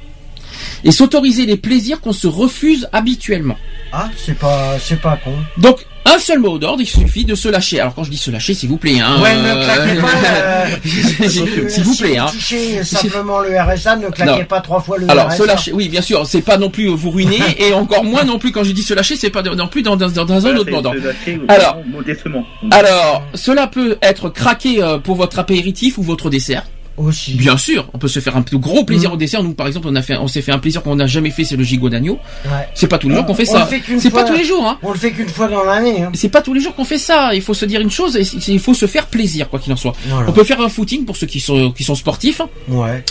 et 0.85 0.91
s'autoriser 0.93 1.47
les 1.47 1.57
plaisirs 1.57 2.01
qu'on 2.01 2.13
se 2.13 2.27
refuse 2.27 2.89
habituellement. 2.93 3.57
Ah, 3.93 4.09
c'est 4.17 4.39
pas, 4.39 4.77
c'est 4.81 5.01
pas 5.01 5.17
con. 5.23 5.33
Donc 5.59 5.87
un 6.05 6.19
seul 6.19 6.41
mot 6.41 6.59
d'ordre, 6.59 6.81
il 6.83 6.87
suffit 6.87 7.25
de 7.25 7.35
se 7.35 7.49
lâcher. 7.49 7.79
Alors 7.79 7.95
quand 7.95 8.03
je 8.05 8.11
dis 8.11 8.17
se 8.17 8.31
lâcher, 8.31 8.55
s'il 8.55 8.69
vous 8.69 8.77
plaît, 8.79 8.99
hein. 8.99 9.21
Ouais, 9.23 9.31
euh, 9.35 9.55
ne 9.55 9.65
claquez 9.65 10.01
pas. 10.01 10.09
euh, 10.27 11.69
s'il 11.69 11.85
vous 11.85 11.95
si 11.95 12.03
plaît, 12.03 12.19
hein. 12.19 12.27
touchez 12.33 12.83
simplement 12.83 13.41
le 13.41 13.51
RSA, 13.61 13.97
ne 13.97 14.09
claquez 14.09 14.41
Non. 14.41 14.45
pas 14.47 14.61
trois 14.61 14.81
fois 14.81 14.99
le 14.99 15.09
Alors, 15.11 15.29
RSA. 15.29 15.37
se 15.37 15.43
lâcher, 15.45 15.73
oui, 15.73 15.89
bien 15.89 16.01
sûr, 16.03 16.27
c'est 16.27 16.41
pas 16.43 16.57
non 16.59 16.71
plus 16.71 16.89
vous 16.89 17.11
ruiner, 17.11 17.39
et 17.59 17.73
encore 17.73 18.03
moins 18.05 18.25
non 18.25 18.39
plus 18.39 18.51
quand 18.51 18.65
je 18.65 18.73
dis 18.73 18.83
se 18.83 18.95
lâcher, 18.95 19.15
c'est 19.17 19.31
pas 19.31 19.43
non 19.43 19.69
plus 19.69 19.83
dans, 19.83 19.97
dans, 19.97 20.09
dans 20.11 20.33
un 20.33 20.39
Voilà, 20.41 20.61
autre 20.61 20.71
lâcher, 20.71 21.41
Alors- 21.49 21.79
modestement. 21.87 22.45
Alors, 22.71 23.23
cela 23.35 23.67
peut 23.69 23.97
être 24.03 24.29
craqué 24.29 24.83
euh, 24.83 24.99
pour 24.99 25.15
votre 25.17 25.39
apéritif 25.39 25.99
ou 25.99 26.03
votre 26.03 26.31
dessert. 26.31 26.65
Aussi. 26.97 27.35
Bien 27.35 27.56
sûr, 27.56 27.89
on 27.94 27.98
peut 27.98 28.09
se 28.09 28.20
faire 28.20 28.36
un 28.36 28.43
plus 28.43 28.59
gros 28.59 28.85
plaisir 28.85 29.10
Mm. 29.10 29.14
au 29.14 29.16
dessert. 29.16 29.43
Nous, 29.43 29.55
par 29.55 29.66
exemple, 29.66 29.89
on 29.90 29.97
a 29.97 30.02
fait, 30.02 30.16
on 30.16 30.28
s'est 30.28 30.43
fait 30.43 30.52
un 30.52 30.59
plaisir 30.59 30.82
qu'on 30.82 30.97
n'a 30.97 31.06
jamais 31.06 31.31
fait, 31.31 31.44
c'est 31.44 31.56
le 31.56 31.64
gigot 31.64 31.89
d'agneau. 31.89 32.19
Ouais. 32.44 32.69
C'est 32.74 32.86
pas 32.86 32.98
tous 32.98 33.09
les 33.09 33.14
jours 33.14 33.24
qu'on 33.27 33.35
fait 33.35 33.48
On 33.48 33.52
ça. 33.52 33.69
C'est 33.98 34.10
pas 34.10 34.24
tous 34.24 34.35
les 34.35 34.44
jours, 34.44 34.66
hein. 34.66 34.78
On 34.82 34.93
le 34.93 34.98
fait 34.98 35.10
qu'une 35.12 35.28
fois 35.28 35.48
dans 35.48 35.64
l'année. 35.64 36.02
Hein. 36.02 36.10
C'est 36.14 36.28
pas 36.28 36.43
tous 36.43 36.52
les 36.55 36.60
jours 36.60 36.74
qu'on 36.74 36.85
fait 36.85 36.98
ça. 36.98 37.35
Il 37.35 37.40
faut 37.43 37.55
se 37.55 37.64
dire 37.64 37.81
une 37.81 37.90
chose, 37.90 38.19
il 38.48 38.60
faut 38.60 38.74
se 38.74 38.86
faire 38.86 39.06
plaisir, 39.06 39.48
quoi 39.48 39.59
qu'il 39.59 39.73
en 39.73 39.77
soit. 39.77 39.94
Voilà. 40.06 40.28
On 40.28 40.32
peut 40.32 40.44
faire 40.44 40.60
un 40.60 40.69
footing 40.69 41.05
pour 41.05 41.16
ceux 41.16 41.27
qui 41.27 41.40
sont, 41.40 41.70
qui 41.73 41.85
sont 41.85 41.94
sportifs. 41.94 42.43
Ouais. 42.69 43.02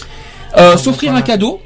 Euh, 0.57 0.77
s'offrir 0.77 1.13
un 1.15 1.21
cadeau. 1.21 1.61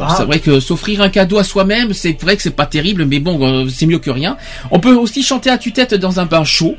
Ah. 0.00 0.14
C'est 0.16 0.24
vrai 0.24 0.40
que 0.40 0.60
s'offrir 0.60 1.00
un 1.00 1.08
cadeau 1.08 1.38
à 1.38 1.44
soi-même, 1.44 1.94
c'est 1.94 2.20
vrai 2.20 2.36
que 2.36 2.42
c'est 2.42 2.50
pas 2.54 2.66
terrible, 2.66 3.06
mais 3.06 3.18
bon, 3.18 3.38
euh, 3.42 3.68
c'est 3.68 3.86
mieux 3.86 3.98
que 3.98 4.10
rien. 4.10 4.36
On 4.70 4.78
peut 4.78 4.94
aussi 4.94 5.22
chanter 5.22 5.48
à 5.48 5.56
tue-tête 5.58 5.94
dans 5.94 6.20
un 6.20 6.26
bain 6.26 6.44
chaud. 6.44 6.76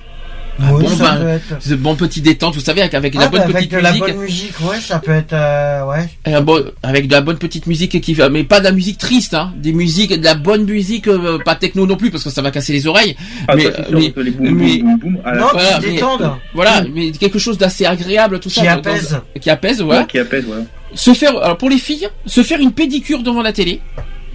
Un 0.60 0.72
Ouais, 0.74 0.82
bon 0.84 0.90
ça 0.90 1.04
bain, 1.04 1.16
peut 1.22 1.28
être- 1.30 1.56
ce 1.62 1.74
bon 1.76 1.96
petit 1.96 2.22
détente, 2.22 2.56
vous 2.56 2.62
savez, 2.62 2.82
avec, 2.82 2.94
avec 2.96 3.14
de 3.14 3.20
la 3.20 3.26
Ah, 3.26 3.28
bonne 3.30 3.40
bah, 3.42 3.46
avec 3.46 3.56
petite 3.58 3.72
de 3.74 3.78
la 3.78 3.92
musique, 3.92 4.06
bonne 4.08 4.18
musique, 4.18 4.54
ouais, 4.62 4.80
ça 4.82 4.98
peut 5.00 5.12
être, 5.12 5.34
euh, 5.34 5.84
ouais. 5.86 6.42
bon- 6.42 6.64
avec 6.82 7.08
de 7.08 7.12
la 7.14 7.22
bonne 7.22 7.38
petite 7.38 7.68
musique 7.68 8.02
qui 8.02 8.14
va, 8.16 8.30
mais 8.30 8.44
pas 8.44 8.60
de 8.60 8.64
la 8.64 8.72
musique 8.72 8.98
triste, 8.98 9.36
hein, 9.36 9.54
des 9.58 9.72
musiques, 9.72 10.20
de 10.20 10.24
la 10.26 10.34
bonne 10.34 10.66
musique, 10.66 11.08
euh, 11.08 11.38
pas 11.46 11.54
techno 11.56 11.86
non 11.86 11.96
plus 11.96 12.10
parce 12.10 12.24
que 12.24 12.30
ça 12.32 12.42
va 12.42 12.50
casser 12.50 12.74
les 12.74 12.88
oreilles. 12.88 13.16
Ah, 13.48 13.56
mais- 13.56 13.66
ça, 13.66 13.86
sûr 13.88 14.00
les 14.24 14.32
boum, 14.32 14.50
mais- 14.50 14.78
boum, 14.80 14.98
boum, 14.98 15.18
à 15.24 15.32
la 15.34 15.42
Non, 15.42 15.48
Voilà, 15.54 15.74
qui 15.80 15.86
mais- 15.86 15.94
détendent. 15.94 16.32
Voilà, 16.56 16.84
mais 16.94 17.12
quelque 17.12 17.38
chose 17.40 17.58
d'assez 17.60 17.86
agréable, 17.86 18.40
tout 18.40 18.50
ça. 18.50 18.62
Qui 18.62 18.68
dans- 18.68 18.74
apaise. 18.74 19.12
dans- 19.36 19.40
qui 19.40 19.50
apaise, 19.52 19.80
ouais, 19.82 19.86
voilà. 19.86 20.04
qui 20.06 20.18
apaise, 20.18 20.46
voilà. 20.48 20.64
Se 20.96 21.14
faire, 21.14 21.38
alors 21.38 21.58
pour 21.58 21.70
les 21.70 21.78
filles, 21.78 22.08
se 22.26 22.42
faire 22.42 22.60
une 22.60 22.72
pédicure 22.72 23.22
devant 23.22 23.42
la 23.44 23.54
télé. 23.54 23.80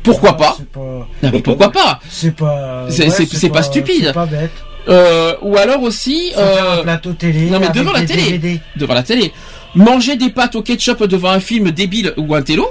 Pourquoi 0.02 0.36
pas 0.36 0.54
C'est 0.58 0.68
pas, 0.68 0.80
Non, 0.80 1.30
mais 1.32 1.40
pourquoi 1.40 1.70
pas 1.70 2.00
c'est 2.08 2.34
pas, 2.34 2.86
C'est- 2.88 3.04
ouais, 3.08 3.26
c'est 3.30 3.48
pas 3.50 3.62
stupide. 3.62 4.06
C'est 4.06 4.12
pas 4.12 4.26
bête. 4.26 4.50
Euh, 4.88 5.34
Ou 5.42 5.56
alors 5.56 5.82
aussi, 5.82 6.32
euh, 6.36 6.80
un 6.80 6.82
plateau 6.82 7.12
télé. 7.12 7.50
non, 7.50 7.60
mais 7.60 7.68
devant 7.70 7.92
la 7.92 8.04
télé. 8.04 8.22
DVD. 8.38 8.60
devant 8.76 8.94
la 8.94 9.02
télé, 9.02 9.32
manger 9.74 10.16
des 10.16 10.30
pâtes 10.30 10.54
au 10.56 10.62
ketchup 10.62 11.02
devant 11.04 11.30
un 11.30 11.40
film 11.40 11.70
débile 11.70 12.12
ou 12.16 12.34
un 12.34 12.42
télo. 12.42 12.66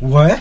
Ouais. 0.00 0.36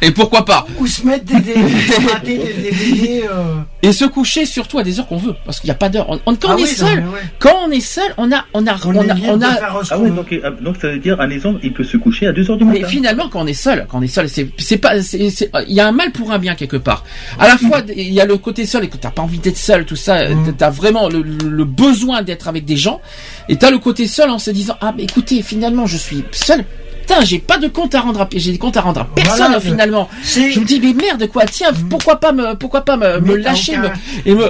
Et 0.00 0.12
pourquoi 0.12 0.44
pas 0.44 0.64
Ou 0.78 0.86
se 0.86 1.04
mettre 1.04 1.24
des 1.24 1.34
mater 1.34 2.36
des 2.38 2.70
DVD, 2.70 3.24
euh... 3.28 3.56
Et 3.82 3.92
se 3.92 4.04
coucher 4.04 4.46
surtout 4.46 4.78
à 4.78 4.84
des 4.84 5.00
heures 5.00 5.08
qu'on 5.08 5.16
veut, 5.16 5.34
parce 5.44 5.58
qu'il 5.58 5.66
n'y 5.68 5.72
a 5.72 5.76
pas 5.76 5.88
d'heure. 5.88 6.08
On- 6.08 6.20
on- 6.26 6.36
quand 6.36 6.50
ah 6.50 6.54
on 6.54 6.58
est 6.58 6.62
oui, 6.62 6.68
seul, 6.68 6.98
ouais. 7.00 7.20
quand 7.40 7.54
on 7.66 7.70
est 7.72 7.80
seul, 7.80 8.12
on 8.16 8.30
a, 8.30 8.44
on 8.54 8.64
a, 8.66 8.76
On, 8.86 8.96
a, 9.08 9.14
on 9.28 9.42
a- 9.42 9.82
Ah 9.90 9.98
ouais, 9.98 10.10
donc, 10.10 10.32
euh, 10.32 10.50
donc 10.60 10.76
ça 10.80 10.90
veut 10.90 10.98
dire, 10.98 11.20
un 11.20 11.30
exemple, 11.30 11.58
il 11.64 11.72
peut 11.72 11.82
se 11.84 11.96
coucher 11.96 12.28
à 12.28 12.32
2h 12.32 12.58
du 12.58 12.64
matin. 12.64 12.78
Mais 12.80 12.88
finalement, 12.88 13.28
quand 13.28 13.40
on 13.42 13.46
est 13.48 13.52
seul, 13.54 13.86
quand 13.88 13.98
on 13.98 14.02
est 14.02 14.06
seul, 14.08 14.28
c'est, 14.28 14.48
c'est 14.58 14.78
pas, 14.78 15.02
c'est, 15.02 15.30
c'est- 15.30 15.50
il 15.66 15.74
y 15.74 15.80
a 15.80 15.88
un 15.88 15.92
mal 15.92 16.12
pour 16.12 16.30
un 16.30 16.38
bien 16.38 16.54
quelque 16.54 16.76
part. 16.76 17.04
À 17.38 17.48
la 17.48 17.56
fois, 17.58 17.82
il 17.96 18.12
y 18.12 18.20
a 18.20 18.24
le 18.24 18.36
côté 18.36 18.66
seul 18.66 18.84
et 18.84 18.88
que 18.88 18.96
t'as 18.96 19.10
pas 19.10 19.22
envie 19.22 19.38
d'être 19.38 19.58
seul, 19.58 19.84
tout 19.84 19.96
ça, 19.96 20.28
Mm. 20.28 20.54
t'as 20.56 20.70
vraiment 20.70 21.08
le, 21.08 21.22
le- 21.22 21.48
le 21.48 21.64
besoin 21.64 22.22
d'être 22.22 22.46
avec 22.46 22.64
des 22.64 22.76
gens, 22.76 23.00
et 23.48 23.56
t'as 23.56 23.70
le 23.70 23.78
côté 23.78 24.06
seul 24.06 24.30
en 24.30 24.38
se 24.38 24.50
disant, 24.52 24.76
ah, 24.80 24.92
mais 24.96 25.04
écoutez, 25.04 25.42
finalement, 25.42 25.86
je 25.86 25.96
suis 25.96 26.22
seul. 26.32 26.64
Putain, 27.08 27.24
j'ai 27.24 27.38
pas 27.38 27.56
de 27.56 27.68
compte 27.68 27.94
à 27.94 28.00
rendre 28.02 28.20
à, 28.20 28.28
j'ai 28.34 28.52
des 28.52 28.58
comptes 28.58 28.76
à 28.76 28.82
rendre 28.82 29.00
à 29.00 29.04
personne, 29.06 29.36
Voilà, 29.46 29.60
finalement. 29.60 30.08
Je 30.22 30.60
me 30.60 30.64
dis, 30.64 30.78
mais 30.78 30.92
merde, 30.92 31.26
quoi, 31.28 31.46
tiens, 31.46 31.70
pourquoi 31.88 32.20
pas 32.20 32.32
me, 32.32 32.54
pourquoi 32.54 32.82
pas 32.82 32.98
me, 32.98 33.34
lâcher, 33.36 33.78
aucun- 33.78 33.82
me- 33.88 33.90
et 34.30 34.34
me, 34.34 34.46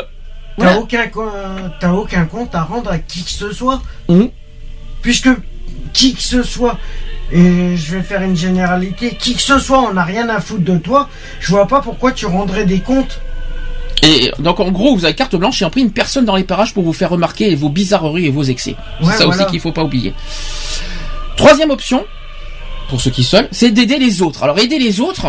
T'as 0.58 0.64
Voilà. 0.64 0.78
aucun, 0.80 1.08
aucun 1.92 2.24
compte 2.24 2.52
à 2.56 2.62
rendre 2.64 2.90
à 2.90 2.98
qui 2.98 3.22
que 3.22 3.30
ce 3.30 3.52
soit. 3.52 3.80
Mhm. 4.08 4.30
Puisque 5.02 5.28
qui 5.92 6.14
que 6.14 6.20
ce 6.20 6.42
soit, 6.42 6.76
et 7.30 7.76
je 7.76 7.94
vais 7.96 8.02
faire 8.02 8.22
une 8.22 8.36
généralité, 8.36 9.14
qui 9.16 9.34
que 9.36 9.40
ce 9.42 9.60
soit, 9.60 9.78
on 9.80 9.92
n'a 9.92 10.02
rien 10.02 10.28
à 10.28 10.40
foutre 10.40 10.64
de 10.64 10.76
toi, 10.78 11.08
je 11.38 11.50
vois 11.52 11.68
pas 11.68 11.80
pourquoi 11.80 12.10
tu 12.10 12.26
rendrais 12.26 12.64
des 12.64 12.80
comptes. 12.80 13.20
Et 14.02 14.32
donc 14.40 14.58
en 14.58 14.72
gros, 14.72 14.96
vous 14.96 15.04
avez 15.04 15.14
carte 15.14 15.36
blanche 15.36 15.62
et 15.62 15.64
en 15.64 15.70
pris 15.70 15.80
une 15.82 15.92
personne 15.92 16.24
dans 16.24 16.34
les 16.34 16.42
parages 16.44 16.74
pour 16.74 16.82
vous 16.82 16.92
faire 16.92 17.10
remarquer 17.10 17.54
vos 17.54 17.68
bizarreries 17.68 18.26
et 18.26 18.30
vos 18.30 18.42
excès. 18.42 18.74
Ouais, 19.00 19.12
c'est 19.12 19.18
ça 19.18 19.26
voilà. 19.26 19.42
aussi 19.44 19.50
qu'il 19.52 19.60
faut 19.60 19.70
pas 19.72 19.84
oublier. 19.84 20.12
Troisième 21.36 21.70
option, 21.70 22.04
pour 22.88 23.00
ceux 23.00 23.10
qui 23.10 23.24
seuls, 23.24 23.48
c'est 23.50 23.70
d'aider 23.70 23.98
les 23.98 24.22
autres. 24.22 24.42
Alors 24.42 24.58
aider 24.58 24.78
les 24.78 25.00
autres, 25.00 25.26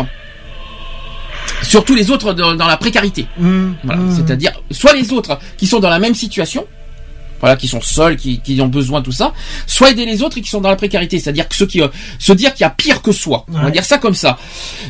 surtout 1.62 1.94
les 1.94 2.10
autres 2.10 2.32
dans, 2.32 2.54
dans 2.54 2.66
la 2.66 2.76
précarité. 2.76 3.26
Hum, 3.40 3.76
Voilà, 3.84 4.00
hum. 4.00 4.14
c'est-à-dire 4.16 4.52
soit 4.70 4.94
les 4.94 5.12
autres 5.12 5.38
qui 5.56 5.66
sont 5.66 5.80
dans 5.80 5.90
la 5.90 5.98
même 5.98 6.14
situation, 6.14 6.66
voilà, 7.40 7.56
qui 7.56 7.68
sont 7.68 7.80
seuls, 7.80 8.16
qui, 8.16 8.40
qui 8.40 8.60
ont 8.60 8.68
besoin 8.68 9.00
de 9.00 9.04
tout 9.06 9.12
ça, 9.12 9.32
soit 9.66 9.90
aider 9.90 10.04
les 10.04 10.22
autres 10.22 10.38
qui 10.40 10.48
sont 10.48 10.60
dans 10.60 10.68
la 10.68 10.76
précarité, 10.76 11.18
c'est-à-dire 11.18 11.48
que 11.48 11.54
ceux 11.54 11.66
qui 11.66 11.80
euh, 11.80 11.88
se 12.18 12.32
dire 12.32 12.52
qu'il 12.54 12.64
y 12.64 12.66
a 12.66 12.70
pire 12.70 13.00
que 13.02 13.12
soi. 13.12 13.46
On 13.48 13.62
va 13.62 13.70
dire 13.70 13.84
ça 13.84 13.98
comme 13.98 14.14
ça. 14.14 14.38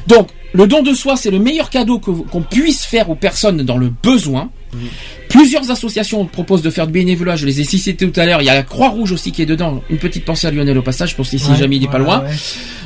Donc, 0.07 0.31
le 0.52 0.66
don 0.66 0.82
de 0.82 0.93
soi, 0.94 1.16
c'est 1.16 1.31
le 1.31 1.39
meilleur 1.39 1.70
cadeau 1.70 1.98
qu'on 1.98 2.43
puisse 2.43 2.85
faire 2.85 3.09
aux 3.10 3.14
personnes 3.14 3.62
dans 3.62 3.77
le 3.77 3.90
besoin. 4.02 4.51
Plusieurs 5.28 5.70
associations 5.70 6.24
proposent 6.27 6.62
de 6.62 6.70
faire 6.70 6.86
du 6.86 6.93
bénévolat. 6.93 7.36
Je 7.36 7.47
les 7.47 7.60
ai 7.60 7.64
cités 7.64 7.94
tout 7.97 8.18
à 8.20 8.27
l'heure. 8.27 8.43
Il 8.43 8.47
y 8.47 8.51
a 8.51 8.55
la 8.55 8.62
Croix-Rouge 8.64 9.12
aussi 9.12 9.31
qui 9.32 9.43
est 9.43 9.47
dedans. 9.47 9.82
Une 9.90 9.98
petite 9.98 10.24
pensée 10.24 10.47
à 10.48 10.51
Lionel 10.51 10.77
au 10.78 10.82
passage 10.82 11.14
pour 11.16 11.24
si 11.27 11.36
Ouais, 11.36 11.56
jamais 11.56 11.77
il 11.77 11.82
n'est 11.82 11.89
pas 11.89 11.98
loin. 11.98 12.20
ouais. 12.22 12.31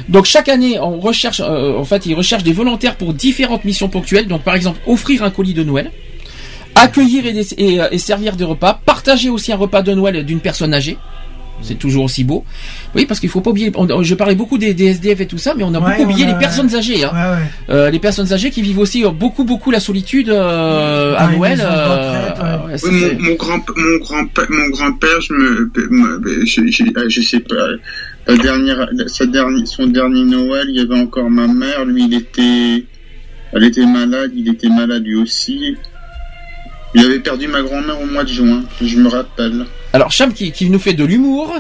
Donc 0.09 0.27
chaque 0.27 0.49
année, 0.51 0.79
on 0.79 0.99
recherche, 1.01 1.41
euh, 1.45 1.79
en 1.79 1.85
fait, 1.85 2.05
ils 2.07 2.15
recherchent 2.15 2.43
des 2.43 2.53
volontaires 2.53 2.97
pour 2.97 3.15
différentes 3.15 3.65
missions 3.65 3.89
ponctuelles. 3.89 4.29
Donc 4.29 4.43
par 4.43 4.55
exemple, 4.55 4.79
offrir 4.87 5.23
un 5.23 5.31
colis 5.31 5.55
de 5.55 5.63
Noël, 5.65 5.91
accueillir 6.75 7.25
et, 7.27 7.33
des- 7.33 7.53
et, 7.57 7.81
et 7.91 7.99
servir 7.99 8.37
des 8.37 8.45
repas, 8.45 8.81
partager 8.85 9.31
aussi 9.31 9.53
un 9.53 9.57
repas 9.57 9.83
de 9.83 9.93
Noël 9.95 10.25
d'une 10.25 10.41
personne 10.41 10.75
âgée. 10.75 10.99
C'est 11.63 11.79
toujours 11.79 12.05
aussi 12.05 12.25
beau. 12.25 12.45
Oui, 12.95 13.07
parce 13.07 13.21
qu'il 13.21 13.29
faut 13.29 13.41
pas 13.41 13.51
oublier. 13.51 13.73
on- 13.75 14.03
je 14.03 14.15
parlais 14.15 14.35
beaucoup 14.35 14.59
des, 14.59 14.75
des 14.75 14.87
SDF 14.87 15.21
et 15.21 15.27
tout 15.27 15.39
ça, 15.39 15.55
mais 15.57 15.65
on 15.65 15.73
a 15.75 15.79
Ouais, 15.81 15.91
beaucoup 15.97 16.11
oublié 16.11 16.27
les 16.27 16.35
personnes 16.35 16.75
âgées. 16.75 17.05
Hein. 17.05 17.11
Ouais, 17.15 17.37
ouais. 17.37 17.51
Euh, 17.75 17.91
les 17.91 17.99
personnes 17.99 18.33
âgées 18.33 18.51
qui 18.51 18.61
vivent 18.63 18.79
aussi 18.81 19.05
euh, 19.05 19.11
beaucoup 19.11 19.45
beaucoup 19.45 19.71
la 19.71 19.81
solitude 19.81 20.29
euh, 20.31 21.15
à 21.17 21.29
Noël. 21.29 21.61
euh, 21.63 22.31
retraite, 22.31 22.83
Oui, 22.85 22.91
mon, 23.19 23.31
mon 23.31 23.35
grand 23.37 23.61
mon 23.77 23.99
grand 23.99 24.27
mon 24.51 24.69
grand 24.69 24.93
père 24.95 25.21
je 25.21 25.33
me, 25.33 25.71
me- 25.91 26.45
je, 26.45 26.61
je, 26.67 26.85
je 27.09 27.21
sais 27.21 27.41
pas 27.41 27.55
la 28.27 28.37
dernière 28.37 28.89
sa 29.07 29.27
dernière 29.27 29.67
son 29.67 29.87
dernier 29.87 30.25
Noël 30.25 30.67
il 30.69 30.77
y 30.77 30.81
avait 30.81 30.99
encore 31.01 31.31
ma 31.31 31.47
mère 31.47 31.85
lui 31.85 32.05
il 32.07 32.15
était 32.15 32.85
elle 33.53 33.65
était 33.65 33.87
malade 33.87 34.33
il 34.35 34.49
était 34.49 34.69
malade 34.69 35.05
lui 35.05 35.17
aussi 35.17 35.77
il 36.95 37.05
avait 37.05 37.21
perdu 37.21 37.49
ma 37.49 37.63
grand-mère 37.63 38.01
au 38.01 38.07
mois 38.07 38.25
de 38.25 38.29
juin 38.31 38.63
je 38.83 38.97
me 38.99 39.09
rappelle 39.09 39.67
Alors 39.95 40.11
Cham 40.11 40.33
qui, 40.33 40.51
qui 40.51 40.69
nous 40.71 40.81
fait 40.81 40.93
de 40.95 41.05
l'humour. 41.05 41.55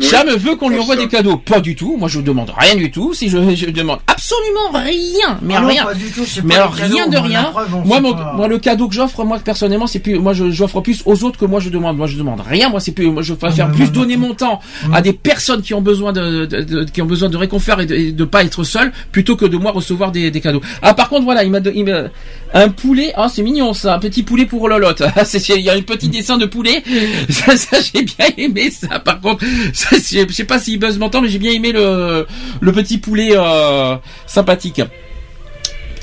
Cham 0.00 0.26
veut 0.30 0.56
qu'on 0.56 0.70
lui 0.70 0.78
envoie 0.78 0.96
des 0.96 1.08
cadeaux. 1.08 1.36
Pas 1.36 1.60
du 1.60 1.76
tout. 1.76 1.96
Moi 1.98 2.08
je 2.08 2.20
demande 2.20 2.50
rien 2.56 2.74
du 2.74 2.90
tout. 2.90 3.12
Si 3.12 3.28
je, 3.28 3.36
je 3.54 3.66
demande 3.66 3.98
absolument 4.06 4.70
rien, 4.72 5.38
mais 5.42 5.54
Ah 5.56 5.60
non, 5.60 5.68
rien. 5.68 5.84
pas 5.84 5.94
du 5.94 6.10
tout, 6.10 6.24
c'est 6.26 6.42
Mais 6.42 6.54
pas 6.54 6.62
alors 6.62 6.74
les 6.74 6.80
cadeaux, 6.82 6.94
rien 6.96 7.06
de 7.08 7.16
rien. 7.18 7.42
preuve, 7.52 7.68
moi, 7.84 8.00
mon- 8.00 8.14
moi 8.34 8.48
le 8.48 8.58
cadeau 8.58 8.88
que 8.88 8.94
j'offre, 8.94 9.24
moi 9.24 9.38
personnellement, 9.38 9.86
c'est 9.86 9.98
plus, 9.98 10.18
moi 10.18 10.32
je 10.32 10.50
j'offre 10.50 10.80
plus 10.80 11.02
aux 11.04 11.22
autres 11.22 11.38
que 11.38 11.44
moi 11.44 11.60
je 11.60 11.68
demande. 11.68 11.98
Moi 11.98 12.06
je 12.06 12.16
demande 12.16 12.40
rien. 12.40 12.70
Moi 12.70 12.80
c'est 12.80 12.92
plus, 12.92 13.10
moi 13.10 13.22
je 13.22 13.34
préfère 13.34 13.68
Ah, 13.70 13.74
plus 13.74 13.92
donner 13.92 14.16
non. 14.16 14.28
mon 14.28 14.34
temps 14.34 14.60
Mm. 14.86 14.94
à 14.94 15.02
des 15.02 15.12
personnes 15.12 15.60
qui 15.60 15.74
ont 15.74 15.82
besoin 15.82 16.12
de, 16.14 16.46
de- 16.46 16.62
de- 16.62 16.84
qui 16.84 17.02
ont 17.02 17.06
besoin 17.06 17.28
de 17.28 17.36
réconfort 17.36 17.80
et 17.82 17.86
de, 17.86 17.94
et 17.94 18.12
de 18.12 18.24
pas 18.24 18.42
être 18.42 18.64
seul, 18.64 18.90
plutôt 19.12 19.36
que 19.36 19.44
de 19.44 19.58
moi 19.58 19.70
recevoir 19.70 20.12
des, 20.12 20.30
des 20.30 20.40
cadeaux. 20.40 20.62
Ah 20.80 20.94
par 20.94 21.10
contre 21.10 21.24
voilà, 21.24 21.44
il 21.44 21.50
m'a, 21.50 21.60
do- 21.60 21.70
il 21.74 21.84
m'a 21.84 22.04
un 22.54 22.68
poulet. 22.70 23.12
Ah 23.16 23.28
c'est 23.28 23.42
mignon 23.42 23.74
ça, 23.74 23.94
un 23.94 23.98
petit 23.98 24.22
poulet 24.22 24.46
pour 24.46 24.66
Lolotte. 24.68 25.02
Ah, 25.16 25.24
c'est- 25.26 25.46
Il 25.50 25.60
y 25.62 25.68
a 25.70 25.74
un 25.74 25.82
petit 25.82 26.08
dessin 26.08 26.38
de 26.38 26.46
poulet. 26.46 26.82
Ça, 27.34 27.78
j'ai 27.80 28.02
bien 28.02 28.26
aimé 28.36 28.70
ça. 28.70 29.00
Par 29.00 29.20
contre, 29.20 29.44
ça, 29.72 29.96
je 29.96 30.32
sais 30.32 30.44
pas 30.44 30.58
s'il 30.58 30.78
buzz 30.78 30.98
m'entend, 30.98 31.20
mais 31.20 31.28
j'ai 31.28 31.38
bien 31.38 31.52
aimé 31.52 31.72
le 31.72 32.26
le 32.60 32.72
petit 32.72 32.98
poulet 32.98 33.30
euh, 33.32 33.96
sympathique. 34.26 34.80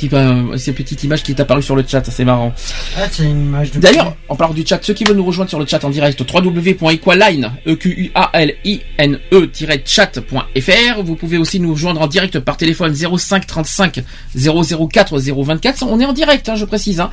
Petit, 0.01 0.15
euh, 0.15 0.57
cette 0.57 0.75
petite 0.75 1.03
image 1.03 1.21
qui 1.21 1.31
est 1.31 1.39
apparue 1.39 1.61
sur 1.61 1.75
le 1.75 1.83
chat, 1.87 2.03
c'est 2.09 2.25
marrant. 2.25 2.51
Ah, 2.97 3.01
c'est 3.11 3.23
une 3.23 3.41
image 3.45 3.71
de. 3.71 3.79
D'ailleurs, 3.79 4.15
en 4.29 4.35
parlant 4.35 4.53
du 4.53 4.65
chat, 4.65 4.79
ceux 4.81 4.93
qui 4.95 5.03
veulent 5.03 5.17
nous 5.17 5.25
rejoindre 5.25 5.49
sur 5.49 5.59
le 5.59 5.65
chat 5.67 5.83
en 5.83 5.91
direct, 5.91 6.19
www.equaline, 6.19 7.51
e 7.67 7.75
q 7.75 7.89
u 7.89 8.11
a 8.15 8.31
l 8.33 8.55
i 8.65 8.81
n 8.97 9.19
e 9.31 9.47
chat.fr. 9.85 11.03
Vous 11.03 11.15
pouvez 11.15 11.37
aussi 11.37 11.59
nous 11.59 11.73
rejoindre 11.73 12.01
en 12.01 12.07
direct 12.07 12.39
par 12.39 12.57
téléphone 12.57 12.95
05 12.95 13.45
35 13.45 13.99
004 14.35 15.19
024. 15.19 15.83
On 15.83 15.99
est 15.99 16.05
en 16.05 16.13
direct, 16.13 16.49
hein, 16.49 16.55
je 16.55 16.65
précise. 16.65 16.99
Hein. 16.99 17.11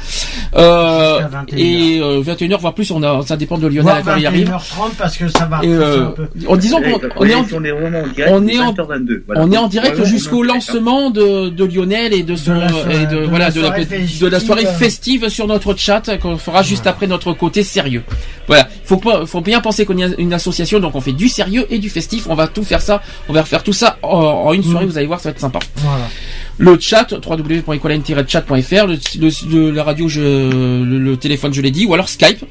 Euh, 0.56 1.18
Jusqu'à 1.20 1.44
21h. 1.44 1.58
et 1.58 2.00
euh, 2.00 2.22
21h 2.22 2.58
voire 2.58 2.74
plus, 2.74 2.90
on 2.90 3.02
a, 3.02 3.22
ça 3.26 3.36
dépend 3.36 3.58
de 3.58 3.66
Lionel 3.66 3.96
quelle 4.02 4.08
heure 4.08 4.18
il 4.18 4.26
arrive. 4.26 4.48
21h30 4.48 4.94
parce 4.96 5.16
que 5.18 5.28
ça 5.28 5.44
va. 5.44 5.60
Et 5.62 5.68
euh, 5.68 6.06
en 6.46 6.56
disant 6.56 6.80
qu'on 6.80 6.98
on 7.16 7.26
est 7.26 7.34
en, 7.34 7.44
on 7.52 7.64
est 7.64 7.70
vraiment 7.70 8.00
en 8.00 8.08
direct. 8.08 8.32
on 8.34 8.46
est 8.48 8.58
en- 8.58 8.72
20h22, 8.72 9.22
voilà. 9.26 9.42
on 9.42 9.52
est 9.52 9.58
en 9.58 9.68
direct 9.68 9.96
Vraiment, 9.96 10.10
jusqu'au 10.10 10.42
lancement 10.42 11.10
de, 11.10 11.50
de 11.50 11.64
Lionel 11.64 12.14
et 12.14 12.22
de 12.22 12.34
son 12.34 12.54
De 12.54 12.77
et 12.90 13.06
de, 13.06 13.20
de 13.20 13.26
voilà 13.26 13.46
la 13.46 13.50
de 13.50 13.60
la, 13.60 13.66
soirée 13.68 13.84
de 13.84 14.26
la 14.26 14.40
soirée 14.40 14.66
festive. 14.66 15.28
sur 15.28 15.46
notre 15.46 15.74
chat 15.76 16.18
qu'on 16.18 16.36
fera 16.36 16.62
juste 16.62 16.86
après 16.86 17.06
notre 17.06 17.32
côté 17.32 17.62
sérieux. 17.62 18.02
Voilà, 18.46 18.68
faut 18.84 18.96
pas 18.96 19.26
faut 19.26 19.40
bien 19.40 19.60
penser 19.60 19.84
qu'on 19.84 19.98
est 19.98 20.14
une 20.18 20.32
association 20.32 20.80
donc 20.80 20.94
on 20.94 21.00
fait 21.00 21.12
du 21.12 21.28
sérieux 21.28 21.66
et 21.70 21.78
du 21.78 21.90
festif. 21.90 22.26
On 22.28 22.34
va 22.34 22.48
tout 22.48 22.64
faire 22.64 22.80
ça, 22.80 23.02
on 23.28 23.32
va 23.32 23.44
faire 23.44 23.62
tout 23.62 23.72
ça 23.72 23.98
en, 24.02 24.08
en 24.08 24.52
une 24.52 24.62
soirée. 24.62 24.86
Mm. 24.86 24.88
Vous 24.88 24.98
allez 24.98 25.06
voir, 25.06 25.20
ça 25.20 25.28
va 25.28 25.32
être 25.32 25.40
sympa. 25.40 25.58
Voilà. 25.76 26.08
Le 26.58 26.78
chat 26.80 27.12
www.equaline-chat.fr, 27.12 28.86
le, 28.86 28.98
le, 29.50 29.70
la 29.70 29.84
radio, 29.84 30.08
je, 30.08 30.20
le, 30.20 30.98
le 30.98 31.16
téléphone, 31.16 31.54
je 31.54 31.60
l'ai 31.60 31.70
dit, 31.70 31.86
ou 31.86 31.94
alors 31.94 32.08
Skype. 32.08 32.44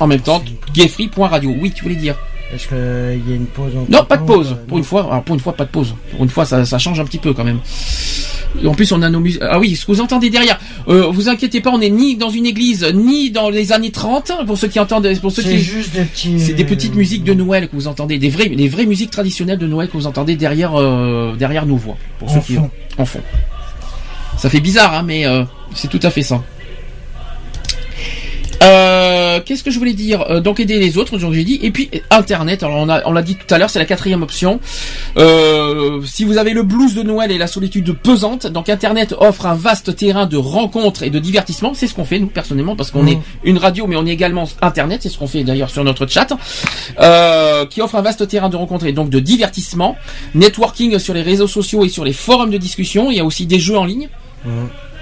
En 0.00 0.06
même 0.06 0.20
temps, 0.20 0.42
gayfree.radio. 0.74 1.54
Oui, 1.60 1.72
tu 1.72 1.82
voulais 1.82 1.96
dire. 1.96 2.14
Est-ce 2.54 2.66
qu'il 2.68 3.28
y 3.28 3.32
a 3.32 3.36
une 3.36 3.46
pause 3.46 3.72
Non, 3.90 4.04
pas 4.04 4.16
de 4.16 4.24
pause. 4.24 4.52
euh, 4.52 4.66
Pour 4.66 4.78
une 4.78 4.84
fois, 4.84 5.02
alors 5.04 5.22
pour 5.22 5.34
une 5.34 5.40
fois, 5.40 5.52
pas 5.52 5.64
de 5.66 5.70
pause. 5.70 5.94
Pour 6.12 6.22
une 6.24 6.30
fois, 6.30 6.46
ça, 6.46 6.64
ça 6.64 6.78
change 6.78 6.98
un 6.98 7.04
petit 7.04 7.18
peu 7.18 7.34
quand 7.34 7.44
même. 7.44 7.58
En 8.64 8.72
plus, 8.72 8.90
on 8.92 9.02
a 9.02 9.10
nos 9.10 9.20
musiques. 9.20 9.42
Ah 9.44 9.58
oui, 9.58 9.76
ce 9.76 9.84
que 9.84 9.92
vous 9.92 10.00
entendez 10.00 10.30
derrière. 10.30 10.58
Euh, 10.88 11.08
vous 11.10 11.28
inquiétez 11.28 11.60
pas, 11.60 11.70
on 11.70 11.78
n'est 11.78 11.90
ni 11.90 12.16
dans 12.16 12.30
une 12.30 12.46
église, 12.46 12.86
ni 12.94 13.30
dans 13.30 13.50
les 13.50 13.72
années 13.72 13.90
30. 13.90 14.32
Pour 14.46 14.56
ceux 14.56 14.68
qui 14.68 14.80
entendent, 14.80 15.06
pour 15.20 15.30
ceux 15.30 15.42
C'est 15.42 15.50
qui. 15.50 15.58
juste 15.58 15.92
des 15.92 16.04
petits. 16.04 16.40
C'est 16.40 16.54
des 16.54 16.64
petites 16.64 16.94
musiques 16.94 17.24
de 17.24 17.34
Noël 17.34 17.68
que 17.68 17.76
vous 17.76 17.86
entendez, 17.86 18.18
des 18.18 18.30
vraies, 18.30 18.48
des 18.48 18.68
vraies 18.68 18.86
musiques 18.86 19.10
traditionnelles 19.10 19.58
de 19.58 19.66
Noël 19.66 19.88
que 19.88 19.98
vous 19.98 20.06
entendez 20.06 20.34
derrière, 20.34 20.74
euh, 20.80 21.36
derrière 21.36 21.66
nos 21.66 21.76
voix. 21.76 21.98
Pour 22.18 22.30
ceux 22.30 22.38
En 22.38 22.40
qui 22.40 22.54
fond. 22.54 22.70
en 22.96 23.04
fond. 23.04 23.20
Ça 24.38 24.48
fait 24.48 24.60
bizarre, 24.60 24.94
hein, 24.94 25.02
mais 25.06 25.26
euh, 25.26 25.44
c'est 25.74 25.88
tout 25.88 26.00
à 26.02 26.08
fait 26.10 26.22
ça. 26.22 26.42
Euh, 28.62 29.40
Qu'est-ce 29.44 29.62
que 29.62 29.70
je 29.70 29.78
voulais 29.78 29.92
dire 29.92 30.22
Euh, 30.30 30.40
Donc 30.40 30.58
aider 30.60 30.78
les 30.78 30.98
autres, 30.98 31.16
donc 31.18 31.32
j'ai 31.32 31.44
dit. 31.44 31.58
Et 31.62 31.70
puis 31.70 31.90
Internet. 32.10 32.62
Alors 32.62 32.76
on 32.78 32.88
a, 32.88 33.02
on 33.06 33.12
l'a 33.12 33.22
dit 33.22 33.36
tout 33.36 33.52
à 33.54 33.58
l'heure, 33.58 33.70
c'est 33.70 33.78
la 33.78 33.84
quatrième 33.84 34.22
option. 34.22 34.60
Euh, 35.16 36.00
si 36.04 36.24
vous 36.24 36.38
avez 36.38 36.52
le 36.52 36.62
blues 36.62 36.94
de 36.94 37.02
Noël 37.02 37.30
et 37.30 37.38
la 37.38 37.46
solitude 37.46 37.92
pesante, 37.92 38.46
donc 38.46 38.68
Internet 38.68 39.14
offre 39.18 39.46
un 39.46 39.54
vaste 39.54 39.94
terrain 39.96 40.26
de 40.26 40.36
rencontres 40.36 41.02
et 41.02 41.10
de 41.10 41.18
divertissement. 41.18 41.72
C'est 41.74 41.86
ce 41.86 41.94
qu'on 41.94 42.04
fait 42.04 42.18
nous 42.18 42.26
personnellement 42.26 42.74
parce 42.76 42.90
qu'on 42.90 43.02
Mhm. 43.02 43.08
est 43.08 43.18
une 43.44 43.58
radio, 43.58 43.86
mais 43.86 43.96
on 43.96 44.06
est 44.06 44.10
également 44.12 44.44
Internet. 44.60 45.00
C'est 45.02 45.08
ce 45.08 45.18
qu'on 45.18 45.28
fait 45.28 45.44
d'ailleurs 45.44 45.70
sur 45.70 45.84
notre 45.84 46.06
chat, 46.06 46.28
euh, 47.00 47.64
qui 47.66 47.80
offre 47.80 47.94
un 47.94 48.02
vaste 48.02 48.26
terrain 48.28 48.48
de 48.48 48.56
rencontres 48.56 48.86
et 48.86 48.92
donc 48.92 49.10
de 49.10 49.20
divertissement, 49.20 49.96
networking 50.34 50.98
sur 50.98 51.14
les 51.14 51.22
réseaux 51.22 51.46
sociaux 51.48 51.84
et 51.84 51.88
sur 51.88 52.04
les 52.04 52.12
forums 52.12 52.50
de 52.50 52.58
discussion. 52.58 53.10
Il 53.10 53.16
y 53.16 53.20
a 53.20 53.24
aussi 53.24 53.46
des 53.46 53.58
jeux 53.60 53.78
en 53.78 53.84
ligne. 53.84 54.08
Mhm. 54.44 54.52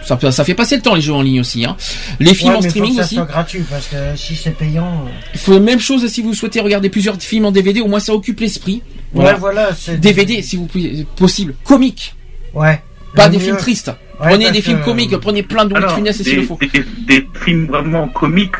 Ça, 0.07 0.45
fait 0.45 0.55
passer 0.55 0.77
le 0.77 0.83
temps 0.83 0.95
les 0.95 1.01
jeux 1.01 1.13
en 1.13 1.23
ligne 1.23 1.41
aussi. 1.41 1.65
Hein. 1.65 1.77
Les 2.21 2.33
films 2.35 2.51
Ouais, 2.53 2.57
en 2.59 2.61
mais 2.61 2.67
faut 2.69 2.71
streaming 2.71 2.91
que 2.93 2.97
ça 2.99 3.05
aussi. 3.07 3.15
soit 3.17 3.25
gratuit 3.25 3.65
parce 3.69 3.87
que 3.89 3.97
si 4.17 4.37
c'est 4.37 4.51
payant. 4.57 4.87
euh, 5.07 5.11
Il 5.35 5.41
faut 5.41 5.59
même 5.61 5.81
chose 5.81 6.07
si 6.07 6.23
vous 6.23 6.33
souhaitez 6.35 6.61
regarder 6.61 6.89
plusieurs 6.91 7.17
films 7.21 7.47
en 7.47 7.51
DVD, 7.53 7.81
au 7.81 7.89
moins 7.89 8.01
ça 8.01 8.15
occupe 8.15 8.41
l'esprit. 8.41 8.83
Voilà. 9.13 9.33
Ouais, 9.33 9.39
voilà. 9.41 9.71
DVD 9.99 10.43
si 10.43 10.57
vous 10.57 10.67
pouvez, 10.67 11.07
possible, 11.17 11.55
comique, 11.65 12.15
Ouais. 12.55 12.81
pas 13.15 13.29
des 13.29 13.39
mieux- 13.39 13.45
films 13.45 13.57
tristes. 13.57 13.89
Ouais, 14.21 14.29
prenez 14.31 14.51
des 14.51 14.63
films 14.63 14.81
que- 14.81 14.85
comiques, 14.85 15.17
prenez 15.19 15.43
plein 15.43 15.65
de 15.65 15.71
Louis 15.71 15.81
de 15.81 15.85
Alors, 15.85 15.97
Funès 15.97 16.17
s'il 16.17 16.25
des, 16.25 16.37
le 16.37 16.43
faut. 16.43 16.59
des, 16.73 16.85
des 17.07 17.29
films 17.45 17.67
vraiment 17.67 18.09
comiques. 18.09 18.55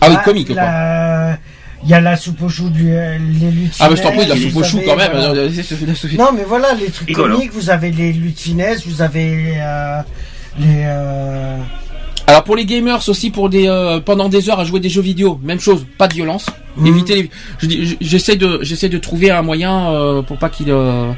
Ah 0.00 0.08
oui, 0.10 0.16
Ah, 0.18 0.22
comique 0.24 0.52
quoi. 0.52 1.36
Il 1.84 1.90
y 1.90 1.94
a 1.94 2.00
la 2.00 2.16
soupe 2.16 2.42
au 2.42 2.48
chou 2.48 2.68
du 2.70 2.90
euh, 2.90 3.16
les. 3.18 3.68
Ah 3.78 3.88
bah 3.88 3.94
je 3.96 4.02
t'en 4.02 4.10
prie, 4.10 4.24
de 4.24 4.30
la 4.30 4.36
soupe 4.36 4.56
au 4.56 4.64
chou 4.64 4.80
quand 4.84 4.96
même. 4.96 5.12
voilà. 5.12 5.32
Non, 6.18 6.30
mais 6.34 6.42
voilà, 6.46 6.74
les 6.74 6.86
trucs 6.90 7.08
Rigolo. 7.08 7.36
comiques, 7.36 7.52
vous 7.52 7.70
avez 7.70 7.90
les 7.92 8.12
luttes 8.12 8.40
finesse, 8.40 8.86
vous 8.86 9.02
avez 9.02 9.54
euh, 9.60 10.00
les. 10.58 10.82
euh, 10.84 11.56
Alors 12.26 12.42
pour 12.44 12.56
les 12.56 12.64
gamers 12.66 13.08
aussi, 13.08 13.30
pour 13.30 13.48
des 13.48 13.68
euh, 13.68 14.00
pendant 14.00 14.28
des 14.28 14.48
heures 14.50 14.58
à 14.60 14.64
jouer 14.64 14.80
des 14.80 14.88
jeux 14.88 15.00
vidéo, 15.02 15.38
même 15.42 15.60
chose, 15.60 15.86
pas 15.98 16.08
de 16.08 16.14
violence. 16.14 16.46
Les. 16.82 16.90
dis- 16.92 17.30
je- 17.86 17.94
J'essaie 18.00 18.36
de 18.36 18.58
j'essaie 18.62 18.88
de 18.88 18.98
trouver 18.98 19.30
un 19.30 19.42
moyen 19.42 19.90
euh, 19.92 20.22
pour 20.22 20.36
pas 20.38 20.48
qu'il 20.48 20.70
euh, 20.70 21.12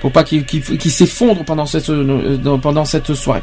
pour 0.00 0.12
pas 0.12 0.22
qu'il 0.24 0.90
s'effondre 0.90 1.44
pendant 1.44 1.66
cette 1.66 1.90
euh, 1.90 2.38
pendant 2.62 2.84
cette 2.84 3.12
soirée. 3.14 3.42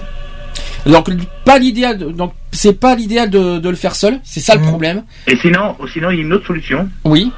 Donc 0.86 1.10
pas 1.46 1.58
l'idéal, 1.60 1.98
donc 2.14 2.34
c'est 2.52 2.78
pas 2.80 2.96
l'idéal 2.96 3.30
de, 3.30 3.58
de 3.58 3.70
le 3.70 3.76
faire 3.76 3.96
seul, 3.96 4.20
c'est 4.24 4.40
ça 4.42 4.56
le 4.56 4.62
Mhm. 4.62 4.68
problème. 4.68 5.04
Et 5.28 5.36
sinon, 5.38 5.76
sinon, 5.94 6.10
il 6.12 6.18
y 6.18 6.20
a 6.20 6.24
une 6.24 6.34
autre 6.34 6.46
solution. 6.48 6.90
Oui. 7.06 7.32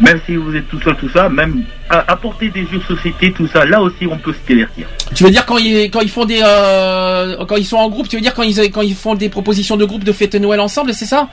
Même 0.00 0.20
si 0.26 0.36
vous 0.36 0.54
êtes 0.56 0.66
tout 0.68 0.80
seul, 0.80 0.96
tout 0.96 1.08
ça, 1.10 1.28
même 1.28 1.62
à- 1.90 2.10
apporter 2.12 2.48
des 2.48 2.62
jeux 2.66 2.78
de 2.78 2.84
société, 2.84 3.32
tout 3.32 3.46
ça, 3.48 3.64
là 3.66 3.80
aussi, 3.82 4.06
on 4.10 4.16
peut 4.16 4.32
se 4.32 4.38
divertir. 4.46 4.86
Tu 5.14 5.24
veux 5.24 5.30
dire 5.30 5.44
quand 5.44 5.58
ils 5.58 5.90
quand 5.90 6.00
ils 6.00 6.08
font 6.10 6.24
des 6.24 6.40
euh, 6.42 7.44
quand 7.46 7.56
ils 7.56 7.64
sont 7.66 7.76
en 7.76 7.88
groupe, 7.90 8.08
tu 8.08 8.16
veux 8.16 8.22
dire 8.22 8.32
quand 8.34 8.42
ils 8.42 8.70
quand 8.70 8.82
ils 8.82 8.94
font 8.94 9.14
des 9.14 9.28
propositions 9.28 9.76
de 9.76 9.84
groupe 9.84 10.04
de 10.04 10.12
fêter 10.12 10.40
Noël 10.40 10.60
ensemble, 10.60 10.94
c'est 10.94 11.04
ça? 11.06 11.28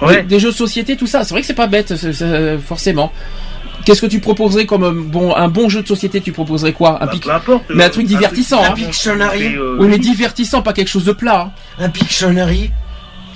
Ouais. 0.00 0.22
des, 0.22 0.22
des 0.22 0.40
jeux 0.40 0.50
de 0.50 0.54
société, 0.56 0.96
tout 0.96 1.06
ça. 1.06 1.24
C'est 1.24 1.30
vrai 1.34 1.40
que 1.42 1.46
c'est 1.46 1.54
pas 1.54 1.66
bête, 1.66 1.94
forcément. 2.66 3.12
Qu'est-ce 3.84 4.00
que 4.00 4.06
tu 4.06 4.18
proposerais 4.18 4.66
comme 4.66 4.82
euh, 4.84 4.92
bon 4.92 5.34
un 5.36 5.46
bon 5.48 5.68
jeu 5.68 5.80
de 5.82 5.86
société 5.86 6.20
Tu 6.20 6.32
proposerais 6.32 6.72
quoi? 6.72 6.96
Un 7.02 7.06
Bah, 7.06 7.12
pic 7.12 7.28
importe. 7.28 7.64
mais 7.72 7.84
un 7.84 7.88
truc 7.90 8.06
divertissant, 8.06 8.60
un 8.62 8.70
hein. 8.70 8.74
Pictionary. 8.74 9.54
euh, 9.56 9.76
Oui, 9.78 9.86
mais 9.88 9.98
divertissant, 9.98 10.60
pas 10.62 10.72
quelque 10.72 10.88
chose 10.88 11.04
de 11.04 11.12
plat. 11.12 11.52
Hein. 11.78 11.84
un 11.84 11.88
Pictionary. 11.90 12.70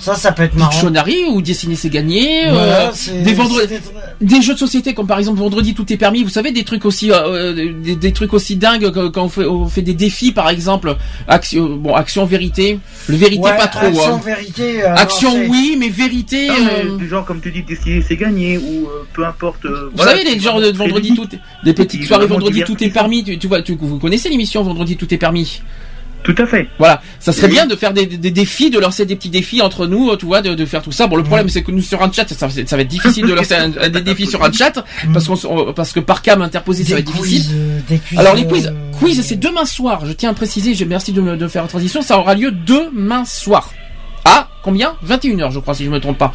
Ça, 0.01 0.15
ça 0.15 0.31
peut 0.31 0.43
être 0.43 0.55
marrant. 0.55 0.71
Pictionary 0.71 1.25
ou 1.29 1.41
dessiner 1.41 1.75
c'est 1.75 1.89
gagné. 1.89 2.47
euh, 2.47 2.51
Voilà, 2.53 2.91
des 3.23 3.35
des 4.35 4.41
jeux 4.41 4.53
de 4.53 4.59
société 4.59 4.93
comme 4.95 5.05
par 5.07 5.19
exemple 5.19 5.39
vendredi 5.39 5.73
tout 5.75 5.91
est 5.93 5.97
permis. 5.97 6.23
Vous 6.23 6.29
savez 6.29 6.51
des 6.51 6.63
trucs 6.63 6.85
aussi, 6.85 7.11
euh, 7.11 7.53
euh, 7.53 7.73
des, 7.83 7.95
des 7.95 8.11
trucs 8.11 8.33
aussi 8.33 8.55
dingues 8.55 8.91
que- 8.91 9.09
quand 9.09 9.25
on 9.25 9.29
fait, 9.29 9.45
on 9.45 9.67
fait 9.67 9.81
des 9.83 9.93
défis 9.93 10.31
par 10.31 10.49
exemple. 10.49 10.95
Action, 11.27 11.75
bon 11.75 11.93
action 11.93 12.25
vérité. 12.25 12.79
Le 13.07 13.15
vérité 13.15 13.43
Ouais, 13.43 13.57
pas 13.57 13.67
trop. 13.67 13.85
Action, 13.85 14.15
hein. 14.15 14.21
vérité. 14.25 14.83
euh, 14.83 14.95
Action 14.95 15.37
non, 15.37 15.45
oui, 15.49 15.75
mais 15.79 15.89
vérité. 15.89 16.47
Non, 16.47 16.53
mais 16.65 16.89
euh, 16.89 16.97
du 16.97 17.07
genre, 17.07 17.23
comme 17.25 17.39
tu 17.41 17.51
dis, 17.51 17.61
dessiner, 17.63 18.03
c'est 18.07 18.17
gagné, 18.17 18.57
ou 18.57 18.87
euh, 18.87 19.05
peu 19.13 19.25
importe. 19.25 19.65
euh, 19.65 19.89
Vous 19.91 19.97
voilà, 19.97 20.11
savez 20.17 20.23
les 20.23 20.39
genres 20.39 20.59
de 20.61 20.71
vendredi 20.71 21.13
tout, 21.15 21.27
des 21.63 21.73
petites 21.73 22.05
soirées 22.05 22.25
vendredi 22.27 22.63
tout 22.63 22.83
est 22.83 22.89
permis. 22.89 23.23
Tu, 23.23 23.37
tu 23.37 23.47
vois, 23.47 23.61
tu, 23.61 23.77
vous 23.79 23.99
connaissez 23.99 24.29
l'émission 24.29 24.63
vendredi 24.63 24.97
tout 24.97 25.13
est 25.13 25.17
permis. 25.17 25.61
Tout 26.23 26.35
à 26.37 26.45
fait. 26.45 26.67
Voilà, 26.77 27.01
ça 27.19 27.33
serait 27.33 27.47
Oui. 27.47 27.53
bien 27.53 27.65
de 27.65 27.75
faire 27.75 27.93
des, 27.93 28.05
des 28.05 28.29
défis, 28.31 28.69
de 28.69 28.77
lancer 28.79 29.05
des 29.05 29.15
petits 29.15 29.29
défis 29.31 29.61
entre 29.61 29.87
nous, 29.87 30.15
tu 30.17 30.25
vois, 30.27 30.41
de, 30.41 30.53
de 30.53 30.65
faire 30.65 30.81
tout 30.83 30.91
ça. 30.91 31.07
Bon, 31.07 31.15
le 31.15 31.23
problème 31.23 31.49
c'est 31.49 31.63
que 31.63 31.71
nous 31.71 31.81
sur 31.81 32.01
un 32.03 32.11
chat, 32.11 32.27
ça, 32.29 32.47
ça 32.49 32.75
va 32.75 32.81
être 32.83 32.87
difficile 32.87 33.25
de 33.25 33.33
lancer 33.33 33.55
un- 33.55 33.71
un- 33.81 33.89
des 33.89 34.01
défis 34.01 34.27
sur 34.27 34.43
un 34.43 34.51
chat 34.51 34.83
parce 35.13 35.27
qu'on 35.27 35.35
s- 35.35 35.47
parce 35.75 35.91
que 35.93 35.99
par 35.99 36.21
cam 36.21 36.41
interposé, 36.43 36.83
ça 36.83 36.93
va 36.93 36.99
être 36.99 37.05
difficile. 37.11 37.41
quiz, 37.41 37.51
euh, 37.55 37.79
des 37.89 37.97
quiz, 37.97 38.19
Alors 38.19 38.35
les 38.35 38.43
euh, 38.43 38.47
quiz, 38.49 38.73
quiz 38.99 39.21
c'est 39.21 39.35
demain 39.39 39.65
soir. 39.65 40.05
Je 40.05 40.11
tiens 40.13 40.29
à 40.29 40.33
préciser, 40.33 40.75
je 40.75 40.85
merci 40.85 41.11
de 41.11 41.21
me 41.21 41.37
de 41.37 41.47
faire 41.47 41.63
la 41.63 41.67
transition. 41.67 42.01
Ça 42.03 42.19
aura 42.19 42.35
lieu 42.35 42.51
demain 42.51 43.25
soir. 43.25 43.71
à 44.23 44.47
combien? 44.61 44.93
21h, 45.03 45.51
je 45.51 45.57
crois, 45.59 45.73
si 45.73 45.83
je 45.85 45.89
me 45.89 45.99
trompe 45.99 46.19
pas. 46.19 46.31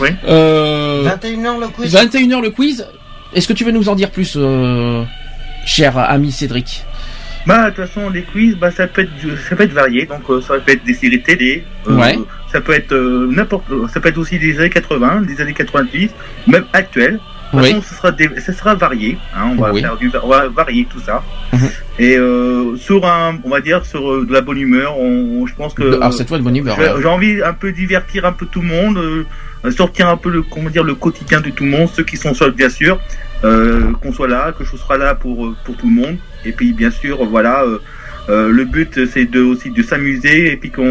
Oui. 0.00 0.08
Euh, 0.26 1.04
21h 1.08 1.60
le 1.60 1.68
quiz? 1.68 1.94
21h 1.94 2.40
le 2.42 2.50
quiz. 2.50 2.84
Est-ce 3.32 3.46
que 3.46 3.52
tu 3.52 3.62
veux 3.64 3.70
nous 3.70 3.88
en 3.88 3.94
dire 3.94 4.10
plus, 4.10 4.32
euh, 4.36 5.04
cher 5.64 5.96
ami 5.96 6.32
Cédric? 6.32 6.82
Bah, 7.46 7.70
de 7.70 7.74
toute 7.76 7.86
façon, 7.86 8.10
les 8.10 8.22
quiz, 8.22 8.54
bah, 8.56 8.70
ça 8.70 8.86
peut 8.86 9.02
être, 9.02 9.10
ça 9.48 9.56
peut 9.56 9.62
être 9.64 9.72
varié. 9.72 10.06
Donc, 10.06 10.22
euh, 10.28 10.40
ça 10.40 10.54
peut 10.58 10.72
être 10.72 10.84
des 10.84 10.94
séries 10.94 11.22
télé. 11.22 11.64
euh, 11.88 11.96
Ouais. 11.96 12.18
Ça 12.52 12.60
peut 12.60 12.72
être 12.72 12.92
euh, 12.92 13.28
n'importe. 13.30 13.64
Ça 13.92 14.00
peut 14.00 14.08
être 14.08 14.18
aussi 14.18 14.38
des 14.38 14.58
années 14.58 14.70
80, 14.70 15.22
des 15.22 15.40
années 15.40 15.54
90, 15.54 16.10
même 16.48 16.64
actuelles. 16.72 17.14
De 17.52 17.58
toute 17.58 17.62
Oui. 17.62 17.70
façon, 17.70 17.82
ce 17.82 17.94
sera, 17.94 18.10
des, 18.12 18.28
sera 18.40 18.74
varié. 18.74 19.18
Hein, 19.36 19.52
on 19.56 19.60
va 19.60 19.72
Oui. 19.72 19.80
faire 19.80 19.96
du, 19.96 20.10
on 20.22 20.28
va 20.28 20.48
varier 20.48 20.86
tout 20.90 21.00
ça. 21.00 21.22
Mhm. 21.52 21.68
Et 21.98 22.16
euh, 22.16 22.76
sur 22.76 23.04
un, 23.06 23.38
on 23.44 23.50
va 23.50 23.60
dire 23.60 23.84
sur 23.86 24.08
euh, 24.12 24.26
de 24.26 24.32
la 24.32 24.40
bonne 24.40 24.58
humeur. 24.58 24.98
On, 24.98 25.46
je 25.46 25.54
pense 25.54 25.74
que. 25.74 25.82
Alors 25.82 25.98
Ah, 26.02 26.10
c'est 26.12 26.24
toi 26.26 26.38
de 26.38 26.42
bonne 26.44 26.56
humeur. 26.56 26.76
J'ai 27.00 27.08
envie 27.08 27.42
un 27.42 27.52
peu 27.54 27.72
divertir 27.72 28.24
un 28.24 28.32
peu 28.32 28.46
tout 28.46 28.60
le 28.60 28.68
monde, 28.68 28.98
euh, 28.98 29.70
sortir 29.70 30.08
un 30.08 30.16
peu 30.16 30.30
le 30.30 30.42
comment 30.42 30.70
dire 30.70 30.84
le 30.84 30.94
quotidien 30.94 31.40
de 31.40 31.50
tout 31.50 31.64
le 31.64 31.70
monde, 31.70 31.88
ceux 31.92 32.04
qui 32.04 32.16
sont 32.16 32.34
seuls 32.34 32.52
bien 32.52 32.68
sûr, 32.70 33.00
euh, 33.44 33.92
qu'on 34.00 34.12
soit 34.12 34.28
là, 34.28 34.52
que 34.56 34.64
je 34.64 34.76
sois 34.76 34.98
là 34.98 35.14
pour 35.14 35.52
pour 35.64 35.76
tout 35.76 35.88
le 35.88 35.94
monde. 35.94 36.16
Et 36.44 36.52
puis 36.52 36.72
bien 36.72 36.90
sûr 36.90 37.24
voilà, 37.26 37.62
euh, 37.64 37.78
euh, 38.28 38.48
le 38.48 38.64
but 38.64 39.06
c'est 39.12 39.26
de 39.26 39.40
aussi 39.42 39.70
de 39.70 39.82
s'amuser 39.82 40.52
et 40.52 40.56
puis 40.56 40.70
qu'on 40.70 40.82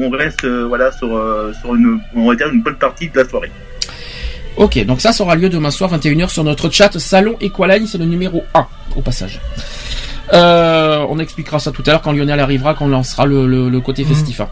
on 0.00 0.10
reste 0.10 0.44
euh, 0.44 0.66
voilà 0.68 0.90
sur 0.92 1.16
euh, 1.16 1.52
sur 1.60 1.74
une 1.74 1.98
on 2.14 2.28
va 2.28 2.34
dire 2.34 2.48
une 2.52 2.62
bonne 2.62 2.76
partie 2.76 3.08
de 3.08 3.18
la 3.18 3.28
soirée. 3.28 3.50
Ok, 4.56 4.84
donc 4.84 5.00
ça, 5.00 5.12
ça 5.12 5.24
aura 5.24 5.34
lieu 5.34 5.48
demain 5.48 5.70
soir 5.70 5.90
21h 5.96 6.28
sur 6.28 6.44
notre 6.44 6.68
chat 6.70 6.98
Salon 6.98 7.36
Equaline, 7.40 7.86
c'est 7.86 7.96
le 7.96 8.04
numéro 8.04 8.44
1 8.54 8.66
au 8.96 9.00
passage. 9.00 9.40
Euh, 10.34 11.04
on 11.08 11.18
expliquera 11.18 11.58
ça 11.58 11.72
tout 11.72 11.82
à 11.86 11.90
l'heure 11.90 12.02
quand 12.02 12.12
Lionel 12.12 12.38
arrivera, 12.40 12.74
quand 12.74 12.84
on 12.86 12.88
lancera 12.88 13.24
le, 13.26 13.46
le- 13.46 13.68
le 13.70 13.80
côté 13.80 14.04
festif. 14.04 14.40
hein. 14.40 14.48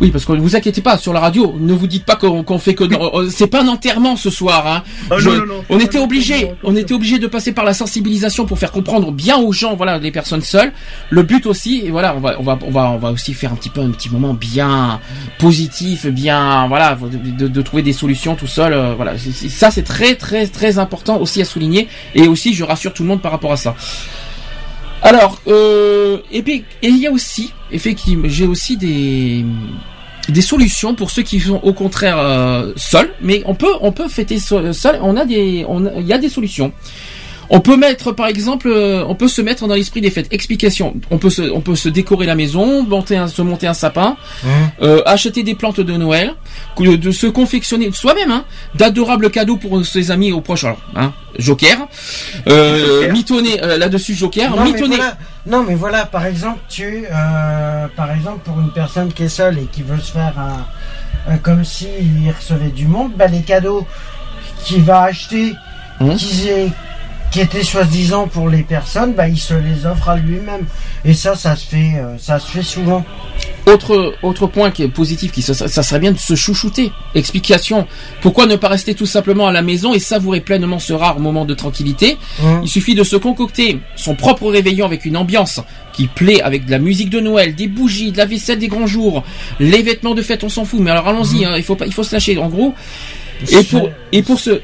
Oui, 0.00 0.10
parce 0.12 0.24
que 0.24 0.32
ne 0.32 0.40
vous 0.40 0.54
inquiétez 0.54 0.80
pas, 0.80 0.96
sur 0.96 1.12
la 1.12 1.18
radio, 1.18 1.56
ne 1.58 1.72
vous 1.72 1.88
dites 1.88 2.04
pas 2.04 2.14
qu'on 2.14 2.58
fait 2.60 2.74
que... 2.74 2.84
euh, 2.84 3.28
C'est 3.30 3.48
pas 3.48 3.62
un 3.62 3.68
enterrement 3.68 4.14
ce 4.14 4.30
soir. 4.30 4.64
Hein. 4.66 4.82
Ah, 5.10 5.16
Je- 5.18 5.28
non, 5.28 5.36
non, 5.38 5.46
non, 5.46 5.64
on 5.70 5.80
était 5.80 5.98
obligé, 5.98 6.52
on 6.62 6.76
était 6.76 6.94
obligé 6.94 7.18
de 7.18 7.26
passer 7.26 7.50
par 7.52 7.64
la 7.64 7.74
sensibilisation 7.74 8.46
pour 8.46 8.58
faire 8.60 8.70
comprendre 8.70 9.10
bien 9.10 9.38
aux 9.38 9.52
gens, 9.52 9.74
voilà, 9.74 9.98
les 9.98 10.12
personnes 10.12 10.40
seules. 10.42 10.72
Le 11.10 11.22
but 11.24 11.46
aussi, 11.46 11.82
et 11.84 11.90
voilà, 11.90 12.14
on 12.16 12.20
va, 12.20 12.36
on 12.38 12.42
va, 12.44 12.58
on 12.64 12.70
va, 12.70 12.90
on 12.90 12.98
va 12.98 13.10
aussi 13.10 13.34
faire 13.34 13.52
un 13.52 13.56
petit 13.56 13.70
peu 13.70 13.80
un 13.80 13.90
petit 13.90 14.08
moment 14.08 14.34
bien 14.34 15.00
positif, 15.38 16.06
bien, 16.06 16.68
voilà, 16.68 16.96
de, 16.96 17.48
de 17.48 17.62
trouver 17.62 17.82
des 17.82 17.92
solutions 17.92 18.36
tout 18.36 18.46
seul. 18.46 18.72
euh, 18.72 18.94
voilà, 18.94 19.14
ça 19.18 19.70
c'est 19.72 19.82
très, 19.82 20.14
très, 20.14 20.46
très 20.46 20.78
important 20.78 21.18
aussi 21.18 21.40
à 21.40 21.44
souligner. 21.44 21.88
Et 22.14 22.28
aussi, 22.28 22.54
je 22.54 22.62
rassure 22.62 22.92
tout 22.94 23.02
le 23.02 23.08
monde 23.08 23.20
par 23.20 23.32
rapport 23.32 23.52
à 23.52 23.56
ça. 23.56 23.74
Alors, 25.02 25.40
euh, 25.46 26.18
et 26.32 26.42
puis, 26.42 26.64
et 26.82 26.88
il 26.88 26.98
y 26.98 27.06
a 27.06 27.10
aussi, 27.10 27.52
effectivement, 27.70 28.28
j'ai 28.28 28.46
aussi 28.46 28.76
des 28.76 29.44
des 30.28 30.42
solutions 30.42 30.94
pour 30.94 31.10
ceux 31.10 31.22
qui 31.22 31.40
sont 31.40 31.60
au 31.62 31.72
contraire 31.72 32.18
euh, 32.18 32.72
seuls, 32.76 33.10
mais 33.22 33.42
on 33.46 33.54
peut 33.54 33.72
on 33.80 33.92
peut 33.92 34.08
fêter 34.08 34.38
seul. 34.38 34.72
On 35.02 35.16
a 35.16 35.24
des 35.24 35.64
on 35.68 35.86
il 35.96 36.06
y 36.06 36.12
a 36.12 36.18
des 36.18 36.28
solutions. 36.28 36.72
On 37.50 37.60
peut 37.60 37.76
mettre 37.76 38.12
par 38.12 38.26
exemple, 38.26 38.68
euh, 38.68 39.04
on 39.06 39.14
peut 39.14 39.28
se 39.28 39.40
mettre 39.40 39.66
dans 39.66 39.74
l'esprit 39.74 40.00
des 40.00 40.10
fêtes. 40.10 40.28
Explication. 40.32 40.94
On 41.10 41.18
peut 41.18 41.30
se 41.30 41.42
on 41.42 41.60
peut 41.60 41.76
se 41.76 41.88
décorer 41.88 42.26
la 42.26 42.34
maison, 42.34 42.82
monter 42.82 43.16
un, 43.16 43.26
se 43.28 43.40
monter 43.42 43.66
un 43.66 43.74
sapin, 43.74 44.16
euh, 44.82 45.02
acheter 45.06 45.42
des 45.42 45.54
plantes 45.54 45.80
de 45.80 45.96
Noël, 45.96 46.34
de 46.78 47.10
se 47.10 47.26
confectionner 47.26 47.90
soi-même 47.92 48.30
hein, 48.30 48.44
d'adorables 48.74 49.30
cadeaux 49.30 49.56
pour 49.56 49.84
ses 49.84 50.10
amis 50.10 50.32
ou 50.32 50.40
proches. 50.40 50.64
Alors, 50.64 50.78
hein, 50.94 51.12
Joker, 51.38 51.78
euh, 52.48 53.00
Joker. 53.02 53.12
mitonner 53.12 53.62
euh, 53.62 53.78
là-dessus 53.78 54.14
Joker, 54.14 54.54
non, 54.54 54.64
mais 54.64 54.78
voilà, 54.82 55.16
non, 55.46 55.62
mais 55.62 55.74
voilà, 55.74 56.04
par 56.04 56.26
exemple, 56.26 56.58
tu, 56.68 57.04
euh, 57.10 57.86
par 57.96 58.10
exemple, 58.12 58.40
pour 58.44 58.58
une 58.60 58.70
personne 58.72 59.12
qui 59.12 59.22
est 59.22 59.28
seule 59.28 59.58
et 59.58 59.66
qui 59.72 59.82
veut 59.82 60.00
se 60.00 60.12
faire 60.12 60.34
un, 61.28 61.38
comme 61.38 61.64
si 61.64 61.86
il 62.00 62.30
recevait 62.30 62.70
du 62.70 62.86
monde, 62.86 63.12
bah, 63.16 63.26
les 63.26 63.42
cadeaux 63.42 63.86
qu'il 64.64 64.82
va 64.82 65.02
acheter, 65.02 65.54
Hum. 66.00 66.14
qui, 66.14 66.48
qui 67.30 67.40
étaient 67.40 67.62
soi-disant 67.62 68.26
pour 68.28 68.48
les 68.48 68.62
personnes, 68.62 69.12
bah, 69.12 69.28
il 69.28 69.38
se 69.38 69.54
les 69.54 69.86
offre 69.86 70.08
à 70.08 70.16
lui-même. 70.16 70.66
Et 71.04 71.14
ça, 71.14 71.34
ça 71.34 71.56
se 71.56 71.66
fait, 71.66 71.94
euh, 71.96 72.16
ça 72.18 72.38
se 72.38 72.50
fait 72.50 72.62
souvent. 72.62 73.04
Autre 73.66 74.14
autre 74.22 74.46
point 74.46 74.70
qui 74.70 74.82
est 74.82 74.88
positif, 74.88 75.30
qui 75.30 75.42
ça 75.42 75.54
serait 75.54 75.98
bien 75.98 76.12
de 76.12 76.18
se 76.18 76.34
chouchouter. 76.34 76.90
Explication. 77.14 77.86
Pourquoi 78.22 78.46
ne 78.46 78.56
pas 78.56 78.68
rester 78.68 78.94
tout 78.94 79.04
simplement 79.04 79.46
à 79.46 79.52
la 79.52 79.60
maison 79.60 79.92
et 79.92 79.98
savourer 79.98 80.40
pleinement 80.40 80.78
ce 80.78 80.94
rare 80.94 81.20
moment 81.20 81.44
de 81.44 81.52
tranquillité? 81.52 82.16
Hum. 82.42 82.60
Il 82.62 82.68
suffit 82.68 82.94
de 82.94 83.04
se 83.04 83.16
concocter 83.16 83.78
son 83.94 84.14
propre 84.14 84.50
réveillon 84.50 84.86
avec 84.86 85.04
une 85.04 85.18
ambiance 85.18 85.60
qui 85.92 86.06
plaît 86.06 86.40
avec 86.40 86.64
de 86.64 86.70
la 86.70 86.78
musique 86.78 87.10
de 87.10 87.20
Noël, 87.20 87.54
des 87.54 87.66
bougies, 87.66 88.10
de 88.10 88.16
la 88.16 88.24
vaisselle 88.24 88.58
des 88.58 88.68
grands 88.68 88.86
jours, 88.86 89.22
les 89.60 89.82
vêtements 89.82 90.14
de 90.14 90.22
fête, 90.22 90.44
on 90.44 90.48
s'en 90.48 90.64
fout. 90.64 90.80
Mais 90.80 90.90
alors 90.90 91.06
allons-y, 91.08 91.44
hein, 91.44 91.54
il 91.56 91.62
faut 91.62 91.76
pas, 91.76 91.86
il 91.86 91.92
faut 91.92 92.04
se 92.04 92.14
lâcher. 92.14 92.38
En 92.38 92.48
gros, 92.48 92.74
et 93.50 93.62
pour 93.64 93.90
et 94.12 94.22
pour 94.22 94.40
se 94.40 94.62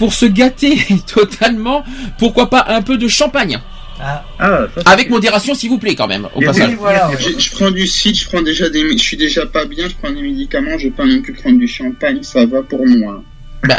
pour 0.00 0.12
se 0.14 0.24
gâter 0.26 0.78
totalement, 1.06 1.84
pourquoi 2.18 2.48
pas 2.50 2.64
un 2.68 2.80
peu 2.82 2.96
de 2.96 3.06
champagne 3.06 3.58
Ah, 4.00 4.24
Ah, 4.38 4.60
avec 4.86 5.10
modération 5.10 5.54
s'il 5.54 5.68
vous 5.68 5.78
plaît 5.78 5.94
quand 5.94 6.08
même 6.08 6.26
au 6.34 6.40
passage. 6.40 6.70
oui, 6.70 6.76
voilà. 6.80 7.08
ouais. 7.10 7.16
Je, 7.20 7.38
je 7.38 7.50
prends 7.52 7.70
du 7.70 7.86
cidre, 7.86 8.18
je 8.18 8.26
prends 8.30 8.40
déjà 8.42 8.70
des, 8.70 8.92
je 8.92 8.96
suis 9.10 9.18
déjà 9.18 9.44
pas 9.44 9.66
bien, 9.66 9.86
je 9.88 9.94
prends 10.00 10.10
des 10.10 10.22
médicaments, 10.22 10.78
je 10.78 10.84
vais 10.84 10.90
pas 10.90 11.04
non 11.04 11.20
plus 11.20 11.34
prendre 11.34 11.58
du 11.58 11.68
champagne, 11.68 12.18
ça 12.22 12.46
va 12.46 12.62
pour 12.62 12.86
moi. 12.86 13.22
Bah, 13.68 13.76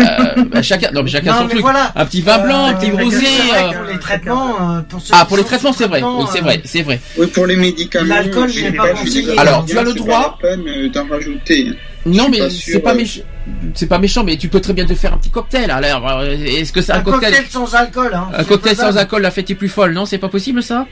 bah, 0.52 0.62
chacun, 0.62 0.92
non 0.92 1.02
mais 1.02 1.10
chacun 1.10 1.32
Non, 1.32 1.38
son 1.40 1.44
mais 1.46 1.50
truc. 1.54 1.62
voilà. 1.64 1.92
Un 1.96 2.06
petit 2.06 2.22
vin 2.22 2.38
blanc, 2.38 2.66
un 2.66 2.74
petit 2.76 2.92
Euh, 2.92 3.04
rosé. 3.04 3.26
euh, 3.26 3.72
que 3.72 3.78
Pour 3.78 3.86
les 3.94 4.00
traitements, 4.00 4.72
euh, 4.78 4.82
pour 4.88 5.00
Ah 5.12 5.22
qui 5.24 5.28
pour 5.28 5.38
les 5.38 5.44
traitements 5.44 5.74
c'est 5.74 5.88
vrai, 5.88 6.04
oui 6.04 6.08
traitement, 6.08 6.28
c'est 6.28 6.38
euh, 6.40 6.44
vrai, 6.44 6.62
c'est 6.66 6.82
vrai. 6.84 7.00
Oui, 7.18 7.26
pour 7.26 7.48
les 7.48 7.56
médicaments. 7.56 8.14
L'alcool 8.14 8.52
pas 8.78 8.90
conseillé. 8.90 9.34
bas- 9.36 9.42
Alors, 9.42 9.66
tu 9.66 9.76
as 9.80 9.82
le 9.82 9.94
droit- 9.96 10.38
euh, 10.44 10.88
d'en 10.90 11.08
rajouter. 11.08 11.70
Non 12.06 12.30
mais 12.30 12.50
c'est 12.50 12.80
pas 12.80 12.92
euh. 12.94 12.96
méchant, 12.96 13.22
c'est 13.76 13.88
pas 13.88 14.00
méchant, 14.00 14.24
mais 14.24 14.38
tu 14.38 14.48
peux 14.48 14.60
très 14.60 14.74
bien 14.74 14.86
te 14.86 14.94
faire 14.96 15.14
un 15.14 15.18
petit 15.18 15.30
cocktail. 15.30 15.70
Alors 15.70 16.08
euh, 16.10 16.36
est-ce 16.36 16.72
que 16.74 16.82
c'est 16.82 16.92
un, 16.94 16.98
Un 17.00 17.02
cocktail, 17.02 17.32
cocktail 17.32 17.50
sans 17.52 17.76
alcool, 17.76 18.12
hein. 18.14 18.28
un 18.36 18.44
cocktail 18.44 18.76
sans 18.76 18.98
alcool, 18.98 19.22
la 19.22 19.32
fête 19.32 19.50
est 19.52 19.56
plus 19.56 19.70
folle, 19.70 19.94
non 19.94 20.06
C'est 20.06 20.18
pas 20.18 20.30
possible 20.30 20.64
ça? 20.64 20.88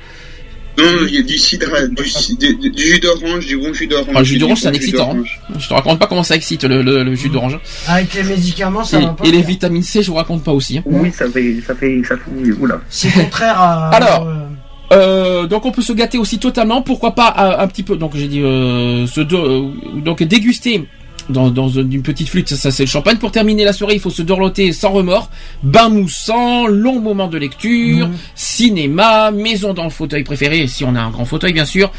Non, 0.78 0.86
il 1.08 1.16
y 1.16 1.18
a 1.18 1.24
du 1.24 1.38
cidre, 1.38 1.66
du, 1.90 2.06
ci- 2.08 2.38
du, 2.38 2.56
jus 2.78 3.00
d'orange, 3.02 3.46
du 3.48 3.58
bon 3.58 3.74
jus 3.74 3.88
d'orange. 3.88 4.08
Ah, 4.16 4.20
le 4.20 4.24
jus 4.24 4.38
d'orange, 4.38 4.60
c'est 4.62 4.68
un 4.70 4.74
excitant, 4.74 5.14
hein. 5.14 5.24
Je 5.58 5.68
te 5.68 5.74
raconte 5.74 6.00
pas 6.00 6.06
comment 6.08 6.24
ça 6.24 6.36
excite 6.38 6.64
le, 6.64 6.82
le- 6.84 7.04
le 7.04 7.16
jus 7.16 7.28
d'orange. 7.28 7.60
Avec 7.88 8.14
les 8.14 8.24
médicaments, 8.24 8.84
ça 8.86 8.98
Et, 9.00 9.02
va 9.06 9.10
pas. 9.10 9.26
et 9.26 9.32
les 9.32 9.42
vitamines 9.42 9.84
C, 9.84 10.02
je 10.04 10.08
vous 10.10 10.16
raconte 10.16 10.42
pas 10.44 10.54
aussi. 10.54 10.78
hein. 10.78 10.84
Oui, 10.86 11.12
ça 11.12 11.28
fait, 11.30 11.58
ça 11.68 11.76
fait, 11.76 12.02
ça 12.08 12.16
fait, 12.16 12.52
oula. 12.62 12.80
C'est 12.90 13.12
contraire 13.12 13.60
à. 13.60 13.90
Alors, 13.94 14.28
euh, 14.28 14.46
Euh, 14.92 15.46
donc 15.48 15.66
on 15.66 15.72
peut 15.72 15.82
se 15.84 15.94
gâter 15.94 16.18
aussi 16.18 16.40
totalement. 16.40 16.82
Pourquoi 16.82 17.14
pas 17.14 17.36
euh, 17.38 17.64
un 17.64 17.68
petit 17.68 17.84
peu. 17.84 17.96
Donc 17.98 18.16
j'ai 18.16 18.28
dit 18.28 18.42
euh, 18.42 19.06
se 19.06 19.22
do- 19.22 19.38
euh, 19.46 20.00
donc 20.02 20.24
déguster. 20.24 20.86
Dans, 21.30 21.50
dans 21.52 21.70
une 21.70 22.02
petite 22.02 22.28
flûte, 22.28 22.50
ça, 22.50 22.56
ça, 22.58 22.72
c'est 22.72 22.84
le 22.84 22.90
champagne. 22.90 23.18
Pour 23.18 23.32
terminer 23.32 23.64
la 23.64 23.74
soirée, 23.74 23.94
il 23.94 24.00
faut 24.00 24.10
se 24.10 24.22
dorloter 24.24 24.72
sans 24.74 24.90
remords. 24.90 25.30
Bain 25.64 25.90
moussant, 25.90 26.66
long 26.68 27.00
moment 27.00 27.28
de 27.28 27.38
lecture, 27.38 28.08
Mhm. 28.08 28.16
cinéma, 28.36 29.32
maison 29.32 29.74
dans 29.74 29.84
le 29.84 29.90
fauteuil 29.90 30.24
préféré, 30.24 30.68
si 30.68 30.84
on 30.84 30.96
a 30.96 31.00
un 31.02 31.10
grand 31.12 31.26
fauteuil 31.26 31.54
bien 31.54 31.66
sûr, 31.66 31.92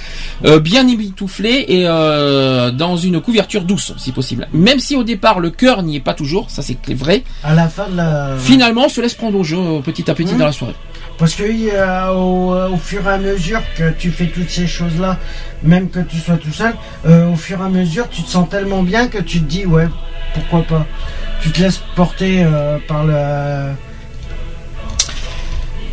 euh, 0.45 0.59
bien 0.59 0.87
étoufflé 0.89 1.65
et 1.69 1.85
euh, 1.87 2.71
dans 2.71 2.97
une 2.97 3.21
couverture 3.21 3.63
douce 3.63 3.93
si 3.99 4.13
possible. 4.13 4.49
Même 4.53 4.81
si 4.81 4.97
au 4.97 5.05
départ 5.05 5.41
le 5.41 5.51
cœur 5.51 5.83
n'y 5.83 5.97
est 5.97 6.01
pas 6.01 6.15
toujours, 6.15 6.51
ça 6.51 6.63
c'est 6.63 6.77
vrai. 6.95 7.23
à 7.45 7.55
la 7.55 7.69
fin 7.69 7.89
de 7.89 7.97
la. 7.97 8.37
Finalement, 8.39 8.87
on 8.87 8.89
se 8.89 9.01
laisse 9.01 9.15
prendre 9.15 9.39
au 9.39 9.45
jeu 9.45 9.57
petit 9.85 10.11
à 10.11 10.15
petit 10.15 10.33
Mhm. 10.33 10.39
dans 10.39 10.47
la 10.47 10.53
soirée. 10.53 10.75
Parce 11.21 11.35
que 11.35 11.43
euh, 11.45 12.13
au, 12.15 12.73
au 12.73 12.77
fur 12.79 13.07
et 13.07 13.11
à 13.11 13.19
mesure 13.19 13.61
que 13.77 13.91
tu 13.91 14.11
fais 14.11 14.29
toutes 14.29 14.49
ces 14.49 14.67
choses-là, 14.67 15.19
même 15.63 15.91
que 15.91 16.01
tu 16.01 16.17
sois 16.17 16.39
tout 16.39 16.51
seul, 16.51 16.73
euh, 17.05 17.31
au 17.31 17.37
fur 17.37 17.61
et 17.61 17.65
à 17.65 17.69
mesure, 17.69 18.09
tu 18.09 18.23
te 18.23 18.31
sens 18.31 18.49
tellement 18.49 18.83
bien 18.83 19.07
que 19.07 19.19
tu 19.19 19.41
te 19.41 19.45
dis, 19.45 19.67
ouais, 19.67 19.87
pourquoi 20.33 20.63
pas. 20.63 20.87
Tu 21.43 21.51
te 21.51 21.61
laisses 21.61 21.83
porter 21.95 22.43
euh, 22.43 22.79
par 22.89 23.05
le. 23.05 23.75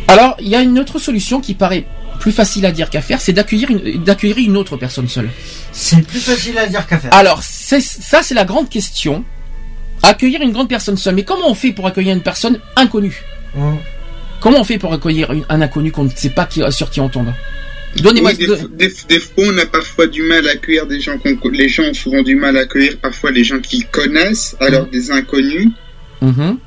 Alors, 0.08 0.34
il 0.40 0.48
y 0.48 0.56
a 0.56 0.62
une 0.62 0.78
autre 0.78 0.98
solution 0.98 1.40
qui 1.42 1.52
paraît 1.52 1.84
plus 2.20 2.32
facile 2.32 2.64
à 2.64 2.72
dire 2.72 2.88
qu'à 2.88 3.02
faire, 3.02 3.20
c'est 3.20 3.34
d'accueillir 3.34 3.70
une, 3.70 4.02
d'accueillir 4.02 4.38
une 4.38 4.56
autre 4.56 4.78
personne 4.78 5.08
seule. 5.08 5.28
C'est 5.72 6.00
plus 6.06 6.20
facile 6.20 6.56
à 6.56 6.66
dire 6.66 6.86
qu'à 6.86 6.98
faire. 6.98 7.12
Alors, 7.12 7.42
c'est, 7.42 7.82
ça, 7.82 8.22
c'est 8.22 8.34
la 8.34 8.46
grande 8.46 8.70
question. 8.70 9.26
Accueillir 10.02 10.40
une 10.40 10.52
grande 10.52 10.70
personne 10.70 10.96
seule. 10.96 11.16
Mais 11.16 11.24
comment 11.24 11.50
on 11.50 11.54
fait 11.54 11.72
pour 11.72 11.86
accueillir 11.86 12.14
une 12.14 12.22
personne 12.22 12.60
inconnue? 12.76 13.22
Hum. 13.54 13.76
Comment 14.40 14.60
on 14.60 14.64
fait 14.64 14.78
pour 14.78 14.92
accueillir 14.92 15.32
une- 15.32 15.44
un 15.48 15.60
inconnu 15.60 15.90
qu'on 15.92 16.04
ne 16.04 16.10
sait 16.10 16.30
pas 16.30 16.46
qui, 16.46 16.62
sur 16.70 16.90
qui 16.90 17.00
on 17.00 17.08
tombe 17.08 17.32
Donnez-moi. 17.96 18.30
Oui, 18.32 18.36
des, 18.38 18.46
de- 18.46 18.66
des, 18.74 18.92
des 19.08 19.18
fois, 19.20 19.44
on 19.46 19.58
a 19.58 19.66
parfois 19.66 20.06
du 20.06 20.22
mal 20.22 20.46
à 20.46 20.52
accueillir 20.52 20.86
des 20.86 21.00
gens 21.00 21.16
qu'on 21.18 21.36
les 21.50 21.68
gens 21.68 21.84
ont 21.84 21.94
souvent 21.94 22.22
du 22.22 22.34
mal 22.36 22.56
à 22.56 22.60
accueillir 22.60 22.98
parfois 23.00 23.30
les 23.30 23.42
gens 23.44 23.58
qu'ils 23.60 23.86
connaissent, 23.86 24.54
alors 24.60 24.84
Mhm. 24.84 24.90
des 24.90 25.10
inconnus. 25.10 25.68
Mhm. 26.20 26.58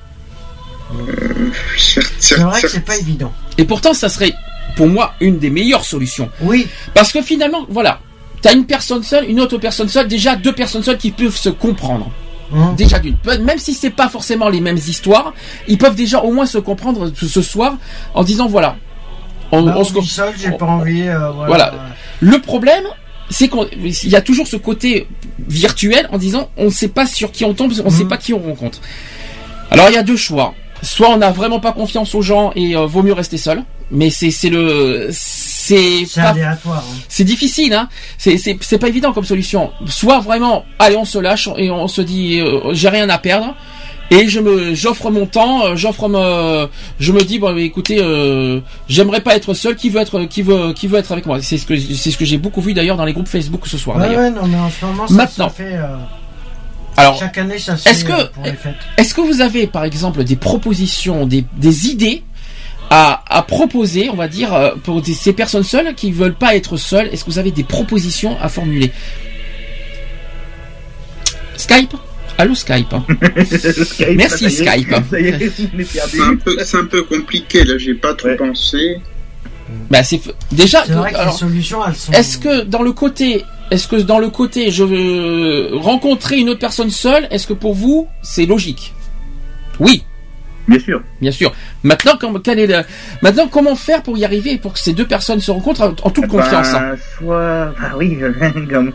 Certes, 1.77 2.11
C'est 2.19 2.35
vrai 2.39 2.61
que 2.61 2.68
c'est 2.68 2.84
pas 2.85 2.98
évident. 2.98 3.31
Et 3.57 3.64
pourtant, 3.65 3.93
ça 3.93 4.10
serait, 4.10 4.34
pour 4.76 4.88
moi, 4.88 5.14
une 5.22 5.38
des 5.39 5.49
meilleures 5.49 5.85
solutions. 5.85 6.30
Oui, 6.41 6.68
Parce 6.93 7.11
que 7.11 7.22
finalement, 7.22 7.65
voilà. 7.69 7.99
T'as 8.41 8.53
une 8.53 8.65
personne 8.65 9.03
seule, 9.03 9.30
une 9.30 9.39
autre 9.39 9.57
personne 9.60 9.88
seule, 9.88 10.07
déjà 10.07 10.35
deux 10.35 10.52
personnes 10.53 10.81
seules 10.84 10.98
qui 10.98 11.11
peuvent 11.11 11.38
se 11.38 11.49
comprendre. 11.49 12.11
Hum. 12.53 12.76
Déjà 12.76 12.99
d'une, 12.99 13.18
même 13.41 13.57
si 13.57 13.73
c'est 13.73 13.90
pas 13.90 14.10
forcément 14.10 14.49
les 14.49 14.61
mêmes 14.61 14.78
histoires, 14.78 15.34
ils 15.68 15.78
peuvent 15.78 15.95
déjà 15.95 16.19
au 16.22 16.32
moins 16.32 16.45
se 16.45 16.57
comprendre 16.57 17.11
ce, 17.15 17.41
soir 17.41 17.76
en 18.14 18.23
disant 18.23 18.48
voilà. 18.48 18.76
On, 19.52 19.64
Bah, 19.64 19.76
on 19.78 19.84
se 19.84 19.98
on 19.98 20.02
seul, 20.02 20.34
j'ai 20.38 20.52
pas 20.52 20.65
envie. 20.65 21.02
euh, 21.07 21.30
voilà. 21.32 21.48
Voilà. 21.48 21.73
Le 22.22 22.40
problème, 22.40 22.84
c'est 23.30 23.49
qu'il 23.49 24.10
y 24.10 24.15
a 24.15 24.22
toujours 24.22 24.48
ce 24.48 24.56
côté 24.57 25.07
virtuel 25.48 26.07
en 26.11 26.18
disant 26.18 26.49
on 26.57 26.65
ne 26.65 26.69
sait 26.69 26.88
pas 26.88 27.06
sur 27.06 27.32
qui 27.32 27.44
on 27.45 27.53
tombe, 27.53 27.72
on 27.84 27.86
ne 27.86 27.90
sait 27.90 28.03
Mhm. 28.03 28.10
pas 28.10 28.18
qui 28.18 28.34
on 28.34 28.40
rencontre. 28.40 28.80
Alors 29.69 29.88
il 29.90 29.95
y 29.95 29.98
a 29.98 30.03
deux 30.03 30.18
choix. 30.18 30.53
Soit 30.84 31.10
on 31.10 31.18
n'a 31.18 31.32
vraiment 31.32 31.60
pas 31.60 31.73
confiance 31.73 32.15
aux 32.15 32.22
gens 32.22 32.52
et 32.56 32.76
euh, 32.76 32.86
vaut 32.88 33.03
mieux 33.03 33.14
rester 33.14 33.38
seul. 33.38 33.64
Mais 33.91 34.10
c'est 34.10 34.32
c'est 34.32 34.49
le 34.49 35.10
c'est 35.65 36.19
aléatoire. 36.21 36.83
hein. 36.88 36.97
c'est 37.07 37.23
difficile, 37.23 37.73
hein. 37.73 37.88
C'est 38.17 38.77
pas 38.79 38.88
évident 38.88 39.13
comme 39.13 39.25
solution. 39.25 39.71
Soit 39.88 40.19
vraiment, 40.19 40.65
allez, 40.79 40.95
on 40.95 41.05
se 41.05 41.17
lâche 41.19 41.49
et 41.57 41.69
on 41.71 41.88
se 41.88 42.01
dit, 42.01 42.39
euh, 42.39 42.73
j'ai 42.73 42.89
rien 42.89 43.09
à 43.09 43.17
perdre. 43.17 43.55
Et 44.13 44.27
je 44.27 44.41
me, 44.41 44.73
j'offre 44.75 45.09
mon 45.09 45.25
temps, 45.25 45.65
euh, 45.65 45.75
j'offre 45.77 46.09
me, 46.09 46.67
je 46.99 47.11
me 47.13 47.21
dis 47.23 47.39
bon, 47.39 47.55
écoutez, 47.57 47.99
euh, 48.01 48.59
j'aimerais 48.89 49.21
pas 49.21 49.35
être 49.38 49.53
seul. 49.53 49.75
Qui 49.77 49.89
veut 49.89 50.01
être, 50.01 50.23
qui 50.25 50.41
veut, 50.41 50.73
qui 50.73 50.88
veut 50.88 50.99
être 50.99 51.13
avec 51.13 51.25
moi? 51.25 51.41
C'est 51.41 51.57
ce 51.57 51.65
que, 51.65 51.77
c'est 51.79 52.11
ce 52.11 52.17
que 52.17 52.25
j'ai 52.25 52.38
beaucoup 52.38 52.59
vu 52.59 52.73
d'ailleurs 52.73 52.97
dans 52.97 53.05
les 53.05 53.13
groupes 53.13 53.29
Facebook 53.29 53.65
ce 53.67 53.77
soir. 53.77 53.95
Ouais, 53.97 54.03
d'ailleurs. 54.07 54.19
ouais, 54.21 54.31
non, 54.31 54.47
mais 54.47 54.57
en 54.57 54.69
ce 54.69 54.85
moment, 54.85 55.07
ça 55.07 55.13
Maintenant. 55.13 55.49
se 55.49 55.53
fait. 55.55 55.75
euh, 55.77 55.95
Alors, 56.97 57.17
chaque 57.17 57.38
année, 57.38 57.57
ça 57.57 57.77
se 57.77 57.88
est-ce 57.88 58.05
fait 58.05 58.11
que- 58.11 58.27
pour 58.33 58.43
les 58.43 58.51
fêtes. 58.51 58.75
est-ce 58.97 59.13
que 59.13 59.21
vous 59.21 59.39
avez 59.39 59.65
par 59.65 59.85
exemple 59.85 60.25
des 60.25 60.35
propositions, 60.35 61.25
des, 61.25 61.45
des 61.55 61.88
idées 61.88 62.23
à, 62.93 63.23
à 63.27 63.41
proposer, 63.41 64.09
on 64.09 64.15
va 64.15 64.27
dire, 64.27 64.53
euh, 64.53 64.76
pour 64.84 65.01
des- 65.01 65.13
ces 65.13 65.31
personnes 65.34 65.63
seules 65.63 65.95
qui 65.95 66.11
veulent 66.11 66.35
pas 66.35 66.55
être 66.55 66.76
seules 66.77 67.07
Est-ce 67.11 67.23
que 67.23 67.31
vous 67.31 67.39
avez 67.39 67.51
des 67.51 67.63
propositions 67.63 68.38
à 68.41 68.49
formuler? 68.49 68.91
Skype? 71.55 71.93
Allô 72.38 72.55
Skype? 72.55 72.93
Skype, 73.45 74.15
Merci, 74.15 74.49
Skype. 74.49 74.93
C'est 75.85 76.22
un 76.22 76.35
peu, 76.35 76.57
c'est 76.63 76.77
un 76.77 76.85
peu 76.85 77.03
compliqué, 77.03 77.63
là, 77.63 77.77
j'ai 77.77 77.93
pas 77.93 78.13
trop 78.13 78.30
Ouais. 78.30 78.35
pensé. 78.35 78.99
Bah 79.89 80.03
c'est 80.03 80.19
déjà. 80.51 80.84
Sont. 81.31 81.49
Est-ce 82.11 82.38
que 82.38 82.63
dans 82.63 82.81
le 82.81 82.91
côté, 82.91 83.45
est-ce 83.69 83.88
que 83.88 83.95
dans 83.95 84.19
le 84.19 84.30
côté, 84.30 84.69
je 84.69 84.84
veux 84.84 85.69
rencontrer 85.77 86.39
une 86.39 86.49
autre 86.49 86.59
personne 86.59 86.89
seule, 86.89 87.26
est-ce 87.31 87.47
que 87.47 87.53
pour 87.53 87.73
vous 87.73 88.07
c'est 88.22 88.45
logique? 88.45 88.93
Oui, 89.80 90.03
Bien 90.67 90.79
sûr. 90.79 91.01
bien 91.21 91.31
sûr. 91.31 91.53
Maintenant, 91.83 92.13
comme, 92.19 92.41
quel 92.41 92.59
est 92.59 92.67
le- 92.67 92.83
maintenant 93.21 93.47
comment 93.47 93.75
faire 93.75 94.03
pour 94.03 94.17
y 94.17 94.23
arriver, 94.25 94.57
pour 94.57 94.73
que 94.73 94.79
ces 94.79 94.93
deux 94.93 95.07
personnes 95.07 95.39
se 95.41 95.51
rencontrent 95.51 95.81
en, 95.81 95.95
en 96.07 96.09
toute 96.11 96.27
confiance 96.27 96.73
hein 96.73 96.91
Bah, 96.91 96.97
soit, 97.17 97.65
bah 97.79 97.91
oui, 97.97 98.17
comment- 98.69 98.91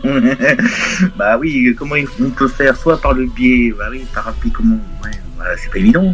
bah 1.17 1.37
oui, 1.39 1.75
comment 1.77 1.95
on 2.21 2.29
peut 2.29 2.47
faire, 2.47 2.75
soit 2.75 2.99
par 3.01 3.13
le 3.13 3.25
biais, 3.25 3.73
bah 3.77 3.85
oui, 3.91 4.05
par 4.13 4.27
appli, 4.27 4.51
comment, 4.51 4.75
ouais, 5.03 5.11
voilà, 5.35 5.55
c'est 5.57 5.69
pas 5.71 5.77
évident. 5.79 6.13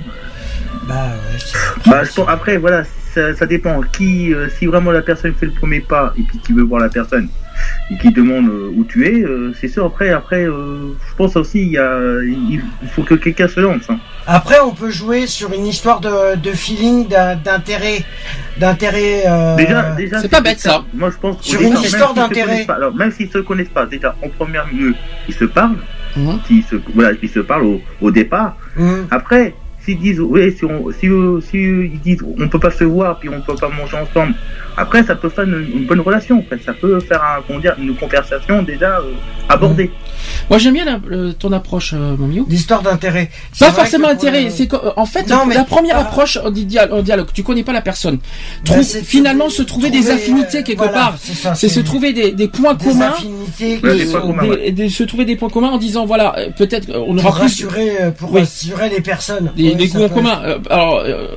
Bah, 0.88 0.94
ouais, 0.96 1.40
c'est- 1.40 1.90
Bah, 1.90 2.04
je 2.04 2.12
pense- 2.14 2.28
après, 2.30 2.58
voilà, 2.58 2.84
ça, 3.14 3.36
ça 3.36 3.46
dépend. 3.46 3.82
Qui, 3.82 4.34
euh, 4.34 4.50
si 4.58 4.66
vraiment 4.66 4.92
la 4.92 5.02
personne 5.02 5.34
fait 5.34 5.46
le 5.46 5.52
premier 5.54 5.80
pas 5.82 6.14
et 6.18 6.24
puis 6.24 6.40
qui 6.40 6.54
veut 6.54 6.64
voir 6.64 6.82
la 6.82 6.90
personne 6.90 7.30
qui 8.02 8.12
demande 8.12 8.48
euh, 8.50 8.72
où 8.76 8.84
tu 8.86 9.06
es, 9.08 9.24
euh, 9.24 9.54
c'est 9.60 9.68
sûr. 9.68 9.86
Après, 9.86 10.10
après, 10.12 10.46
euh, 10.46 10.94
je 11.10 11.16
pense 11.16 11.36
aussi, 11.36 11.62
il 11.62 11.72
y 11.72 11.78
a, 11.78 12.00
il 12.24 12.62
faut 12.94 13.04
que 13.04 13.16
quelqu'un 13.16 13.48
se 13.48 13.60
lance. 13.60 13.84
hein. 13.90 14.00
Après, 14.26 14.60
on 14.62 14.72
peut 14.74 14.90
jouer 14.90 15.28
sur 15.28 15.52
une 15.54 15.68
histoire 15.68 16.00
de, 16.00 16.36
de 16.38 16.52
feeling, 16.52 17.08
d'intérêt, 17.44 18.04
d'intérêt. 18.58 19.24
euh, 19.28 19.56
Déjà, 19.56 19.92
déjà, 19.96 20.20
c'est 20.22 20.30
pas 20.30 20.42
bête, 20.42 20.60
ça. 20.60 20.84
Moi, 20.94 21.10
je 21.12 21.18
pense. 21.18 21.42
Sur 21.42 21.60
déjà, 21.60 21.72
une 21.72 21.82
histoire 21.84 22.14
d'intérêt. 22.14 22.66
Alors, 22.70 22.94
même 22.96 23.12
s'ils 23.12 23.30
se 23.30 23.40
connaissent 23.40 23.70
pas, 23.74 23.86
déjà, 23.86 24.16
en 24.24 24.30
premier 24.30 24.60
lieu, 24.72 24.96
ils 25.28 25.34
se 25.36 25.46
parlent. 25.46 25.78
Mhm. 26.16 26.40
S'ils 26.48 26.64
se, 26.64 26.76
voilà, 26.94 27.18
ils 27.22 27.30
se 27.30 27.40
parlent 27.40 27.66
au, 27.66 27.82
au 28.02 28.12
départ. 28.12 28.56
hum, 28.78 29.08
Après, 29.12 29.56
s'ils 29.84 30.00
disent, 30.00 30.20
oui, 30.20 30.54
si, 30.58 30.66
on, 30.66 30.92
si, 31.00 31.08
euh, 31.08 31.40
si 31.42 31.58
euh, 31.58 31.86
ils 31.92 32.00
disent, 32.00 32.24
on 32.40 32.48
peut 32.48 32.60
pas 32.60 32.72
se 32.72 32.84
voir, 32.84 33.20
puis 33.20 33.30
on 33.30 33.42
peut 33.42 33.56
pas 33.56 33.70
manger 33.70 33.98
ensemble. 33.98 34.34
Après, 34.78 35.04
ça 35.04 35.16
peut 35.16 35.30
faire 35.30 35.44
une, 35.44 35.68
une 35.76 35.86
bonne 35.86 36.00
relation. 36.00 36.40
Après, 36.40 36.58
ça 36.66 36.74
peut 36.74 37.00
faire 37.00 37.22
un, 37.24 37.42
comment 37.46 37.60
dire, 37.60 37.76
une 37.80 37.96
conversation 37.96 38.64
déjà 38.64 38.98
euh, 39.00 39.12
abordée. 39.50 39.92
Moi 40.50 40.58
j'aime 40.58 40.74
bien 40.74 40.86
la- 40.86 41.00
le- 41.06 41.34
ton 41.34 41.52
approche, 41.52 41.94
euh, 41.94 42.16
mon 42.18 42.28
miou. 42.28 42.46
L'histoire 42.50 42.82
d'intérêt. 42.82 43.30
Pas 43.60 43.72
forcément 43.72 44.08
intérêt, 44.08 44.50
c'est 44.50 44.72
euh, 44.74 44.92
en 44.96 45.06
fait 45.06 45.30
Non, 45.30 45.46
mais- 45.46 45.56
la 45.56 45.64
première 45.64 45.98
ah. 45.98 46.02
approche 46.02 46.38
au 46.44 46.50
dia- 46.50 46.92
au 46.94 47.02
dialogue, 47.02 47.28
tu 47.34 47.44
connais 47.44 47.64
pas 47.64 47.74
la 47.74 47.82
personne. 47.82 48.20
Bah, 48.68 48.76
finalement 48.84 49.46
trouver- 49.46 49.58
se 49.58 49.64
trouver 49.64 49.90
des 49.90 50.10
affinités 50.10 50.60
euh, 50.60 50.64
quelque 50.64 50.78
voilà, 50.78 50.94
part. 50.94 51.18
C'est 51.56 51.70
se 51.70 51.80
trouver 51.82 52.14
des, 52.14 52.32
des 52.32 52.48
points 52.48 52.74
des 52.74 52.86
communs. 52.86 53.08
affinités 53.10 53.80
Ouais, 53.84 53.92
qui 53.98 54.06
des 54.06 54.12
points 54.12 54.22
sont- 54.22 54.28
communs. 54.34 54.56
des- 54.56 54.72
des- 54.72 54.90
se 54.90 55.04
trouver 55.04 55.26
des 55.26 55.36
points 55.36 55.50
communs 55.50 55.70
en 55.70 55.78
disant 55.78 56.06
voilà 56.06 56.38
euh, 56.40 56.50
peut-être 56.58 56.90
euh, 56.90 57.04
on 57.06 57.18
aura 57.18 57.30
pour 57.30 57.34
plus 57.36 57.42
rassurer, 57.44 57.92
euh, 58.02 58.12
pour 58.12 58.32
Oui. 58.34 58.40
rassurer 58.42 58.90
les 58.90 59.02
personnes. 59.02 59.52
Des 59.76 59.88
ça 59.88 59.98
goûts 59.98 60.06
en 60.06 60.10
commun. 60.10 60.42
Euh, 60.46 60.60
alors 60.70 61.04
euh, 61.06 61.28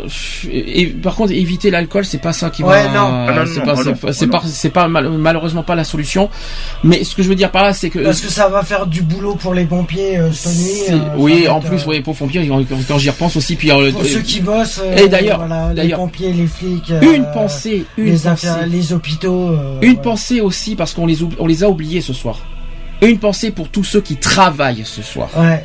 et, 0.51 0.87
par 0.87 1.15
contre 1.15 1.33
éviter 1.33 1.71
l'alcool 1.71 2.05
c'est 2.05 2.19
pas 2.21 2.33
ça 2.33 2.51
qui 2.51 2.63
Ouais, 2.63 2.85
va. 2.85 2.89
non. 2.93 3.27
Ah, 3.29 3.33
non, 3.37 3.43
c'est 3.47 3.61
non, 3.61 3.65
pas 3.67 3.77
c'est 3.77 3.85
non, 3.91 3.97
pas- 3.97 4.13
c'est 4.13 4.27
non. 4.27 4.33
pas 4.33 4.43
c'est 4.47 4.71
pas 4.71 4.89
mal- 4.89 5.09
malheureusement 5.11 5.63
pas 5.63 5.75
la 5.75 5.85
solution. 5.85 6.29
Mais 6.85 7.05
ce 7.05 7.15
que 7.15 7.23
je 7.23 7.29
veux 7.29 7.35
dire 7.35 7.51
par 7.51 7.63
là 7.65 7.73
c'est 7.73 7.91
que 7.91 7.99
Parce 8.01 8.21
que 8.21 8.29
ça 8.29 8.49
va 8.49 8.63
faire 8.63 8.87
du 8.87 9.03
boulot 9.03 9.35
pour 9.35 9.55
les 9.55 9.65
pompiers 9.65 10.19
euh, 10.19 10.29
euh, 10.29 10.99
oui 11.17 11.49
en 11.49 11.59
être, 11.59 11.69
plus 11.69 11.83
euh, 11.83 11.85
oui 11.89 12.01
pour 12.01 12.15
pompiers 12.17 12.47
quand, 12.47 12.63
quand 12.89 12.99
j'y 12.99 13.11
repense 13.11 13.37
aussi 13.37 13.57
puis 13.57 13.69
Pour 13.69 13.81
euh, 13.81 13.93
ceux 14.05 14.21
qui 14.21 14.41
bossent. 14.41 14.81
Et 14.97 15.09
d'ailleurs- 15.09 15.39
voilà, 15.47 15.73
les 15.75 15.91
pompiers, 15.95 16.33
les 16.33 16.47
flics. 16.47 16.91
euh, 16.91 17.15
une 17.15 17.27
pensée 17.33 17.85
une 17.97 18.05
les, 18.07 18.13
pensée 18.13 18.29
affaires- 18.49 18.67
les 18.67 18.93
hôpitaux. 18.93 19.51
euh, 19.51 19.79
Une 19.83 19.97
pensée 20.01 20.41
aussi 20.41 20.77
parce 20.77 20.93
qu'on 20.95 21.07
les, 21.07 21.19
on 21.39 21.47
les 21.47 21.63
a 21.65 21.69
oubliés 21.69 22.01
ce 22.01 22.13
soir. 22.13 22.41
Une 23.03 23.19
pensée 23.19 23.51
pour 23.51 23.69
tous 23.69 23.85
ceux 23.85 24.01
qui 24.01 24.17
travaillent 24.17 24.83
ce 24.85 25.03
soir. 25.03 25.29
Ouais. 25.37 25.65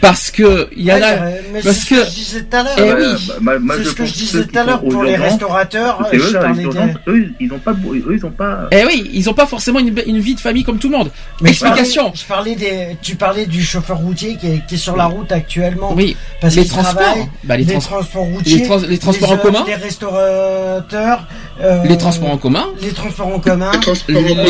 Parce 0.00 0.30
que 0.32 0.68
il 0.76 0.82
y 0.84 0.92
en 0.92 0.96
Ouais, 0.96 1.02
a. 1.02 1.20
mais 1.52 1.60
parce 1.62 1.76
c'est 1.76 1.80
ce 1.82 1.86
que 1.86 1.94
que- 1.94 2.04
je 2.06 2.10
disais 2.14 2.42
tout 2.42 2.56
à 2.56 2.62
l'heure. 2.64 2.74
Eh 2.78 2.92
oui. 2.94 3.32
bah, 3.40 3.52
bah, 3.60 3.74
c'est 3.78 3.84
ce 3.84 3.94
que 3.94 4.04
je 4.04 4.12
disais 4.12 4.44
tout 4.46 4.58
à 4.58 4.64
l'heure 4.64 4.80
pour 4.80 5.04
les 5.04 5.14
restaurateurs. 5.16 6.00
Eux, 6.12 6.16
les 6.16 6.18
eux, 6.18 7.30
ils 7.40 7.52
ont 7.52 7.58
pas, 7.60 7.72
eux, 7.72 8.14
ils 8.16 8.26
ont 8.26 8.30
pas. 8.30 8.68
Eh 8.72 8.84
oui, 8.86 9.08
ils 9.12 9.30
ont 9.30 9.34
pas 9.34 9.46
forcément 9.46 9.78
une, 9.78 9.94
une 10.06 10.18
vie 10.18 10.34
de 10.34 10.40
famille 10.40 10.64
comme 10.64 10.78
tout 10.78 10.88
le 10.90 10.96
monde. 10.98 11.10
Mais 11.40 11.52
je 11.52 11.60
parlais- 11.60 11.80
Explication. 11.80 12.12
Je 12.14 12.24
parlais 12.24 12.54
des, 12.56 12.96
tu 13.00 13.14
parlais 13.16 13.46
du 13.46 13.62
chauffeur 13.64 13.98
routier 13.98 14.36
qui 14.36 14.48
est, 14.48 14.66
qui 14.66 14.74
est 14.74 14.78
sur 14.78 14.96
la 14.96 15.06
route 15.06 15.30
actuellement. 15.30 15.92
Oui. 15.94 16.16
Parce 16.40 16.56
les 16.56 16.66
transports. 16.66 17.28
Bah, 17.44 17.56
les, 17.56 17.64
les, 17.64 17.72
trans- 17.74 17.80
transports 17.80 18.24
routiers, 18.24 18.58
les, 18.58 18.66
trans- 18.66 18.78
les 18.88 18.98
transports 18.98 19.30
les, 19.30 19.34
en 19.38 19.42
commun. 19.42 19.64
les 19.66 19.74
restaurateurs, 19.76 21.26
euh, 21.60 21.84
Les 21.84 21.96
transports 21.98 22.30
en 22.30 22.38
commun. 22.38 22.66
les 22.82 22.90
transports 22.92 23.28
en 23.28 23.38
commun, 23.38 23.70
Les, 24.08 24.16
en 24.16 24.22
commun. 24.22 24.42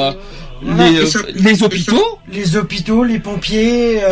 euh, 0.00 0.12
Voilà. 0.62 0.90
les, 0.90 1.06
ça- 1.06 1.20
les 1.34 1.62
hôpitaux. 1.62 2.18
les 2.32 2.56
hôpitaux, 2.56 3.04
les 3.04 3.18
pompiers, 3.18 4.00
euh, 4.02 4.08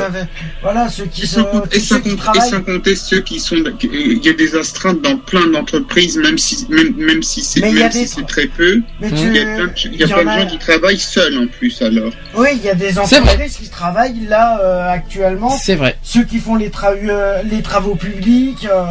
Euh, 0.00 0.08
les 0.12 0.20
voilà 0.62 0.88
ceux 0.88 1.04
qui 1.06 1.22
Et 1.22 1.26
sont, 1.26 1.46
et 1.72 1.80
sans 1.80 1.96
ceux 1.96 2.00
qui 2.00 2.10
compter- 2.10 2.12
et 2.12 2.16
travaillent. 2.16 2.50
sans 2.50 2.62
compter 2.62 2.96
ceux 2.96 3.20
qui 3.20 3.40
sont, 3.40 3.56
il 3.82 4.24
y 4.24 4.28
a 4.28 4.32
des 4.32 4.54
astreintes 4.56 5.02
dans 5.02 5.16
plein 5.16 5.46
d'entreprises, 5.48 6.16
même 6.18 6.38
si, 6.38 6.66
même, 6.68 6.94
même 6.96 7.22
si 7.22 7.42
c'est, 7.42 7.60
si 8.06 8.24
très 8.24 8.46
peu. 8.46 8.80
Mais 9.00 9.08
Il 9.10 9.34
y 9.34 9.38
a 9.38 9.44
plein 9.44 9.66
de, 9.66 9.72
il 9.84 9.94
y 9.96 10.02
a 10.02 10.06
il 10.06 10.10
y 10.10 10.12
plein 10.12 10.16
en 10.20 10.24
de 10.24 10.28
a- 10.28 10.38
gens 10.40 10.46
qui 10.46 10.58
travaillent 10.58 10.98
seuls 10.98 11.38
en 11.38 11.46
plus 11.46 11.82
alors. 11.82 12.12
oui, 12.36 12.48
il 12.54 12.62
y 12.64 12.68
a 12.70 12.74
des 12.74 12.98
entreprises 12.98 13.56
qui 13.56 13.68
travaillent 13.68 14.26
là 14.28 14.60
euh, 14.62 14.90
actuellement. 14.90 15.50
C'est 15.50 15.74
vrai. 15.74 15.96
Ceux 16.02 16.24
qui 16.24 16.38
font 16.38 16.54
les, 16.56 16.68
tra- 16.70 16.94
euh, 16.96 17.42
les 17.50 17.62
travaux 17.62 17.94
publics, 17.96 18.66
euh, 18.70 18.84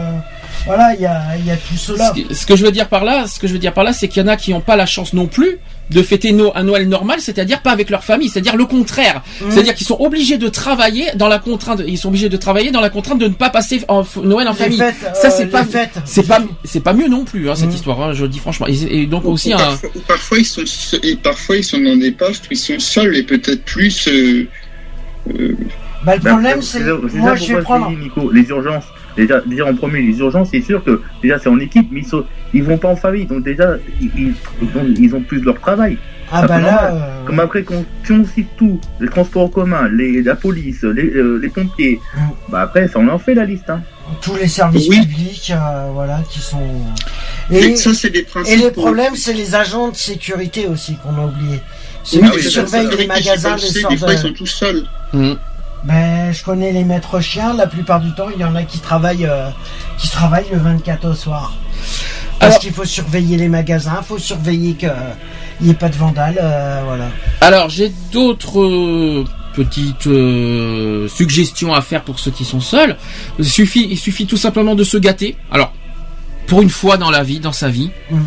voilà, 0.67 0.93
il 0.93 1.01
y 1.01 1.05
a, 1.05 1.21
y 1.45 1.49
a 1.51 1.57
tout 1.57 1.75
cela. 1.75 2.13
Ce 2.15 2.21
que, 2.21 2.33
ce 2.33 2.45
que 2.45 2.55
je 2.55 2.63
veux 2.65 2.71
dire 2.71 2.87
par 2.87 3.03
là, 3.03 3.25
ce 3.27 3.39
que 3.39 3.47
je 3.47 3.53
veux 3.53 3.59
dire 3.59 3.73
par 3.73 3.83
là, 3.83 3.93
c'est 3.93 4.07
qu'il 4.07 4.21
y 4.21 4.25
en 4.25 4.27
a 4.27 4.35
qui 4.37 4.51
n'ont 4.51 4.61
pas 4.61 4.75
la 4.75 4.85
chance 4.85 5.13
non 5.13 5.25
plus 5.27 5.57
de 5.89 6.01
fêter 6.03 6.33
no- 6.33 6.51
un 6.53 6.63
Noël 6.63 6.87
normal, 6.89 7.21
c'est-à-dire 7.21 7.61
pas 7.61 7.71
avec 7.71 7.89
leur 7.89 8.03
famille, 8.03 8.27
c'est-à-dire 8.27 8.57
le 8.57 8.65
contraire. 8.65 9.21
Mmh. 9.41 9.45
C'est-à-dire 9.51 9.73
qu'ils 9.73 9.87
sont 9.87 9.95
obligés 10.01 10.37
de 10.37 10.49
travailler 10.49 11.05
dans 11.15 11.29
la 11.29 11.39
contrainte, 11.39 11.81
ils 11.87 11.97
sont 11.97 12.09
obligés 12.09 12.27
de 12.29 12.35
travailler 12.37 12.71
dans 12.71 12.81
la 12.81 12.89
contrainte 12.89 13.19
de 13.19 13.27
ne 13.27 13.33
pas 13.33 13.49
passer 13.49 13.81
en 13.87 14.03
Noël 14.21 14.47
en 14.49 14.51
Les 14.51 14.57
famille. 14.57 14.77
fêtes, 14.77 14.95
Ça 15.15 15.27
euh, 15.29 15.31
c'est 15.35 15.45
les 15.45 15.49
pas, 15.51 15.65
c'est 16.05 16.27
pas, 16.27 16.39
c'est 16.65 16.81
pas 16.81 16.91
mieux 16.93 17.07
non 17.07 17.23
plus 17.23 17.49
hein, 17.49 17.55
cette 17.55 17.69
Mhm. 17.69 17.75
histoire. 17.75 18.01
hein, 18.01 18.13
je 18.13 18.23
le 18.23 18.27
dis 18.29 18.39
franchement. 18.39 18.67
Et, 18.67 19.01
et 19.03 19.05
donc 19.05 19.23
Ou- 19.23 19.29
aussi 19.31 19.51
ou, 19.53 19.55
un. 19.55 19.59
parfois, 19.59 19.89
ou 19.95 19.99
parfois 20.01 20.37
ils 20.39 20.45
sont, 20.45 20.65
se- 20.65 20.97
et 21.07 21.15
parfois 21.15 21.55
ils 21.55 21.63
sont 21.63 21.79
dans 21.79 21.95
des 21.95 22.11
postes 22.11 22.43
où 22.45 22.47
ils 22.51 22.57
sont 22.57 22.79
seuls 22.79 23.15
et 23.15 23.23
peut-être 23.23 23.63
plus. 23.63 24.07
euh, 24.09 24.45
euh, 25.39 25.55
Bah, 26.05 26.15
le 26.15 26.21
Bah, 26.21 26.29
problème, 26.31 26.61
c'est 26.61 26.79
moi, 27.15 27.35
je 27.35 27.53
vais 27.55 27.61
prendre. 27.61 27.89
Nico, 27.91 28.29
les 28.31 28.43
urgences. 28.49 28.83
Déjà, 29.17 29.41
déjà 29.45 29.65
en 29.65 29.73
premier, 29.75 30.01
les 30.01 30.17
urgences, 30.19 30.49
c'est 30.51 30.61
sûr 30.61 30.83
que 30.83 31.01
déjà 31.23 31.39
c'est 31.39 31.49
en 31.49 31.59
équipe, 31.59 31.87
mais 31.91 32.01
ils, 32.01 32.05
sont, 32.07 32.23
ils 32.53 32.63
vont 32.63 32.77
pas 32.77 32.89
en 32.89 32.95
famille, 32.95 33.25
donc 33.25 33.43
déjà 33.43 33.75
ils, 33.99 34.33
ont, 34.75 34.85
ils 34.97 35.15
ont 35.15 35.21
plus 35.21 35.41
leur 35.41 35.59
travail. 35.59 35.97
Ah 36.31 36.45
bah 36.45 36.59
là, 36.59 36.93
euh, 36.93 37.25
Comme 37.25 37.39
après, 37.39 37.63
quand, 37.63 37.83
si 38.03 38.11
on 38.11 38.25
cite 38.25 38.49
tout, 38.57 38.79
les 38.99 39.07
transports 39.07 39.43
en 39.43 39.47
commun, 39.47 39.87
les, 39.89 40.21
la 40.21 40.35
police, 40.35 40.83
les, 40.83 41.05
euh, 41.15 41.39
les 41.41 41.47
pompiers, 41.49 41.99
Mm. 42.15 42.19
bah 42.49 42.61
après, 42.61 42.87
ça 42.89 42.99
on 42.99 43.07
en 43.07 43.17
fait 43.17 43.33
la 43.33 43.45
liste. 43.45 43.69
Hein. 43.69 43.81
tous 44.21 44.35
les 44.35 44.47
services 44.47 44.87
Oui. 44.89 44.99
publics, 45.01 45.51
euh, 45.55 45.89
voilà, 45.93 46.21
qui 46.29 46.39
sont. 46.39 46.61
Et, 47.49 47.75
ça 47.75 47.93
c'est 47.93 48.09
des 48.09 48.23
principes. 48.23 48.53
et 48.53 48.57
les 48.61 48.71
pour- 48.71 48.83
problèmes, 48.83 49.15
c'est 49.15 49.33
les 49.33 49.55
agents 49.55 49.89
de 49.89 49.95
sécurité 49.95 50.67
aussi 50.67 50.95
qu'on 50.97 51.15
a 51.21 51.25
oublié. 51.25 51.59
Ceux 52.03 52.19
Oui, 52.21 52.29
qui 52.31 52.51
ça, 52.51 52.63
les 52.97 53.07
magasins, 53.07 53.55
les 53.55 53.61
sortes 53.61 53.91
des 53.91 53.97
fois 53.97 54.13
ils 54.13 54.19
sont 54.19 54.33
tous 54.33 54.45
seuls. 54.45 54.83
Mhm. 55.13 55.37
Ben, 55.83 56.33
je 56.33 56.43
connais 56.43 56.71
les 56.71 56.83
maîtres 56.83 57.19
chiens. 57.21 57.53
La 57.53 57.67
plupart 57.67 57.99
du 58.01 58.13
temps, 58.13 58.27
il 58.33 58.41
y 58.41 58.43
en 58.45 58.55
a 58.55 58.63
qui 58.63 58.79
travaillent, 58.79 59.25
euh, 59.25 59.49
qui 59.97 60.09
travaillent 60.09 60.49
le 60.51 60.57
24 60.59 61.09
au 61.09 61.13
soir. 61.13 61.53
Parce 62.39 62.51
Alors- 62.53 62.59
qu'il 62.61 62.73
faut 62.73 62.85
surveiller 62.85 63.37
les 63.37 63.47
magasins, 63.49 64.01
faut 64.01 64.17
surveiller 64.19 64.73
qu'il 64.75 64.91
n'y 65.61 65.71
ait 65.71 65.75
pas 65.75 65.89
de 65.89 65.95
vandales, 65.95 66.39
euh, 66.41 66.81
voilà. 66.85 67.05
Alors 67.41 67.69
j'ai 67.69 67.91
d'autres 68.11 68.59
euh, 68.61 69.25
petites 69.55 70.05
euh, 70.07 71.07
suggestions 71.07 71.73
à 71.73 71.81
faire 71.81 72.03
pour 72.03 72.19
ceux 72.19 72.31
qui 72.31 72.45
sont 72.45 72.59
seuls. 72.61 72.95
Il 73.39 73.45
suffit, 73.49 73.87
il 73.89 73.97
suffit 73.97 74.27
tout 74.27 74.37
simplement 74.37 74.75
de 74.75 74.83
se 74.83 74.97
gâter. 74.97 75.35
Alors 75.51 75.73
pour 76.45 76.61
une 76.61 76.69
fois 76.69 76.97
dans 76.97 77.09
la 77.11 77.23
vie, 77.23 77.39
dans 77.39 77.51
sa 77.53 77.69
vie. 77.69 77.89
Mm. 78.11 78.17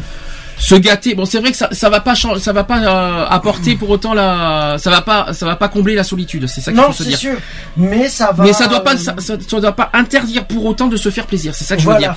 Se 0.60 0.74
gâter. 0.76 1.14
Bon, 1.14 1.24
c'est 1.24 1.40
vrai 1.40 1.50
que 1.50 1.56
ça, 1.56 1.68
ça 1.72 1.90
va 1.90 2.00
pas 2.00 2.14
changer, 2.14 2.38
ça 2.40 2.52
va 2.52 2.62
pas 2.64 2.78
euh, 2.78 3.26
apporter 3.28 3.74
pour 3.74 3.90
autant 3.90 4.14
la, 4.14 4.76
ça 4.78 4.90
va 4.90 5.00
pas, 5.00 5.32
ça 5.32 5.46
va 5.46 5.56
pas 5.56 5.68
combler 5.68 5.94
la 5.96 6.04
solitude. 6.04 6.46
C'est 6.46 6.60
ça 6.60 6.70
qu'il 6.70 6.80
faut 6.80 6.92
se 6.92 7.02
dire. 7.02 7.18
sûr. 7.18 7.36
Mais 7.76 8.08
ça 8.08 8.30
va. 8.32 8.44
Mais 8.44 8.52
ça 8.52 8.68
doit 8.68 8.84
pas, 8.84 8.94
euh, 8.94 8.98
ça, 8.98 9.14
ça- 9.18 9.36
ça 9.40 9.60
doit 9.60 9.72
pas 9.72 9.90
interdire 9.94 10.46
pour 10.46 10.64
autant 10.66 10.86
de 10.86 10.96
se 10.96 11.08
faire 11.10 11.26
plaisir. 11.26 11.54
C'est 11.54 11.64
ça 11.64 11.74
que 11.76 11.82
je 11.82 11.88
veux 11.88 11.98
dire. 11.98 12.14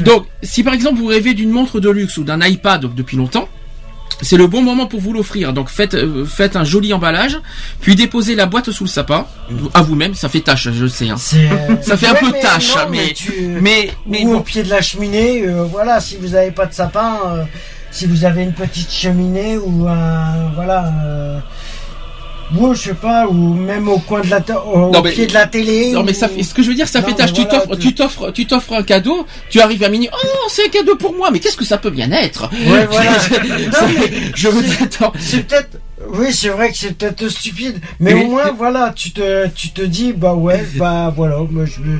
Donc, 0.00 0.26
si 0.42 0.62
par 0.62 0.74
exemple 0.74 0.98
vous 1.00 1.06
rêvez 1.06 1.34
d'une 1.34 1.50
montre 1.50 1.80
de 1.80 1.90
luxe 1.90 2.16
ou 2.18 2.24
d'un 2.24 2.40
iPad 2.46 2.94
depuis 2.94 3.16
longtemps, 3.16 3.48
c'est 4.22 4.36
le 4.36 4.46
bon 4.46 4.62
moment 4.62 4.86
pour 4.86 5.00
vous 5.00 5.12
l'offrir. 5.12 5.52
Donc 5.52 5.68
faites, 5.68 5.94
euh, 5.94 6.24
faites 6.24 6.54
un 6.56 6.64
joli 6.64 6.92
emballage, 6.94 7.38
puis 7.80 7.96
déposez 7.96 8.34
la 8.34 8.46
boîte 8.46 8.70
sous 8.70 8.84
le 8.84 8.88
sapin, 8.88 9.26
à 9.74 9.82
vous-même. 9.82 10.14
Ça 10.14 10.28
fait 10.28 10.40
tâche, 10.40 10.68
je 10.70 10.86
sais. 10.86 11.08
Hein. 11.08 11.16
Euh, 11.34 11.74
Ça 11.82 11.96
fait 11.96 12.06
un 12.06 12.12
ouais, 12.12 12.20
peu 12.20 12.30
mais 12.32 12.40
tâche, 12.40 12.74
non, 12.76 12.82
hein, 12.82 12.86
mais- 12.90 13.12
tu- 13.14 13.32
Mais, 13.60 13.90
mais 14.06 14.24
ou 14.24 14.32
bon. 14.32 14.36
au 14.36 14.40
pied 14.40 14.62
de 14.62 14.70
la 14.70 14.80
cheminée, 14.80 15.44
voilà, 15.70 16.00
si 16.00 16.16
vous 16.16 16.28
n'avez 16.28 16.50
pas 16.50 16.66
de 16.66 16.72
sapin, 16.74 17.46
si 17.96 18.06
vous 18.06 18.24
avez 18.24 18.42
une 18.42 18.52
petite 18.52 18.92
cheminée 18.92 19.56
ou 19.56 19.86
un, 19.88 20.50
voilà, 20.54 20.92
euh, 21.06 21.38
ou 22.56 22.74
je 22.74 22.80
sais 22.82 22.94
pas, 22.94 23.26
ou 23.26 23.54
même 23.54 23.88
au 23.88 23.98
coin 23.98 24.20
de 24.20 24.28
la, 24.30 24.38
au, 24.66 24.90
Non, 24.92 24.98
au 25.00 25.02
mais- 25.02 25.12
pied 25.12 25.26
de 25.26 25.32
la 25.34 25.46
télé. 25.46 25.92
Non 25.92 26.02
mais 26.02 26.12
ça 26.12 26.28
fait, 26.28 26.42
ce 26.42 26.52
que 26.54 26.62
je 26.62 26.68
veux 26.68 26.74
dire, 26.74 26.86
ça 26.88 27.00
Non, 27.00 27.06
fait 27.08 27.14
tâche. 27.14 27.32
Tu 27.32 27.42
voilà, 27.42 27.58
t'offres, 27.60 27.76
tu- 27.76 27.94
t'offres, 27.94 28.30
tu 28.32 28.46
t'offres 28.46 28.72
un 28.74 28.82
cadeau. 28.82 29.26
Tu 29.50 29.60
arrives 29.60 29.82
à 29.82 29.88
minuit. 29.88 30.08
Oh, 30.12 30.46
c'est 30.48 30.66
un 30.66 30.68
cadeau 30.68 30.94
pour 30.96 31.14
moi. 31.16 31.30
Mais 31.32 31.40
qu'est-ce 31.40 31.56
que 31.56 31.64
ça 31.64 31.78
peut 31.78 31.90
bien 31.90 32.10
être? 32.12 32.50
Ouais, 32.52 32.86
voilà. 32.90 33.12
Non, 33.40 33.88
mais 33.88 34.30
Je 34.34 34.48
veux 34.48 34.62
c'est 35.18 35.46
peut-être, 35.46 35.78
oui, 36.12 36.32
c'est 36.32 36.50
vrai 36.50 36.70
que 36.70 36.76
c'est 36.76 36.96
peut-être 36.96 37.28
stupide, 37.30 37.80
mais 37.98 38.14
Mais- 38.14 38.24
au 38.24 38.28
moins, 38.28 38.52
voilà, 38.56 38.92
tu 38.94 39.10
te, 39.10 39.48
tu 39.48 39.70
te 39.70 39.80
dis, 39.82 40.12
bah 40.12 40.34
ouais, 40.34 40.64
bah 40.76 41.12
voilà, 41.16 41.38
moi 41.50 41.64
je 41.64 41.80
me, 41.80 41.98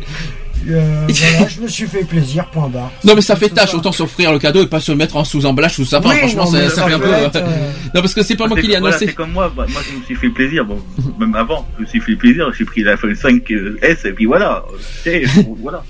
euh, 0.69 1.07
voilà, 1.09 1.49
je 1.49 1.61
me 1.61 1.69
suis 1.69 1.87
fait 1.87 2.05
plaisir, 2.05 2.47
point 2.47 2.69
barre. 2.69 2.91
Non 3.05 3.15
mais 3.15 3.21
ça 3.21 3.37
fait 3.37 3.49
tâche. 3.49 3.75
Autant 3.75 3.93
s'offrir 3.93 4.33
le 4.33 4.39
cadeau 4.39 4.63
et 4.63 4.67
pas 4.67 4.81
se 4.81 4.93
le 4.93 4.99
mettre 4.99 5.17
en 5.17 5.25
sous 5.25 5.47
emballage 5.47 5.75
sous 5.75 5.85
sapin. 5.85 6.11
Oui, 6.11 6.19
Franchement, 6.19 6.45
non, 6.45 6.51
ça, 6.51 6.71
ça 6.71 6.87
fait 6.87 6.95
un 6.95 6.99
peu. 6.99 7.13
être, 7.13 7.37
euh, 7.37 7.71
Non 7.95 8.01
parce 8.01 8.15
que 8.15 8.23
c'est 8.23 8.37
pas 8.37 8.47
moi 8.47 8.57
qui 8.61 8.67
l'ai 8.67 8.79
voilà, 8.79 8.97
annoncé. 8.97 9.07
c'est 9.07 9.15
comme 9.15 9.33
moi, 9.33 9.53
bah, 9.55 9.67
moi 9.71 9.81
je 9.91 9.99
me 9.99 10.05
suis 10.05 10.15
fait 10.17 10.29
plaisir, 10.31 10.65
bon, 10.65 10.79
même 11.19 11.35
avant, 11.35 11.67
je 11.77 11.83
me 11.83 11.87
suis 11.89 12.01
fait 12.01 12.17
plaisir, 12.17 12.51
j'ai 12.57 12.65
pris 12.65 12.83
l'iPhone 12.83 13.13
5S 13.13 14.07
et 14.09 14.13
puis 14.13 14.27
voilà, 14.27 14.65
voilà, 15.63 15.85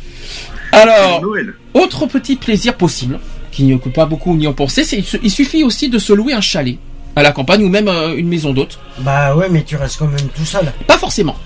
Alors, 0.72 1.22
Noël. 1.22 1.54
autre 1.74 2.06
petit 2.06 2.36
plaisir 2.36 2.74
possible, 2.74 3.18
qui 3.52 3.64
n'y 3.64 3.74
occupe 3.74 3.94
pas 3.94 4.06
beaucoup 4.06 4.34
n'y 4.36 4.46
ont 4.46 4.52
pensé, 4.52 4.84
c'est 4.84 5.02
il 5.22 5.30
suffit 5.30 5.64
aussi 5.64 5.88
de 5.88 5.98
se 5.98 6.12
louer 6.12 6.32
un 6.34 6.40
chalet 6.40 6.78
à 7.14 7.22
la 7.22 7.32
campagne 7.32 7.64
ou 7.64 7.68
même 7.70 7.88
euh, 7.88 8.14
une 8.16 8.28
maison 8.28 8.52
d'hôte. 8.52 8.78
Bah 8.98 9.34
ouais, 9.34 9.48
mais 9.50 9.62
tu 9.64 9.76
restes 9.76 9.96
quand 9.98 10.08
même 10.08 10.28
tout 10.36 10.44
seul. 10.44 10.70
Pas 10.86 10.98
forcément. 10.98 11.36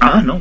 Ah 0.00 0.20
non, 0.22 0.38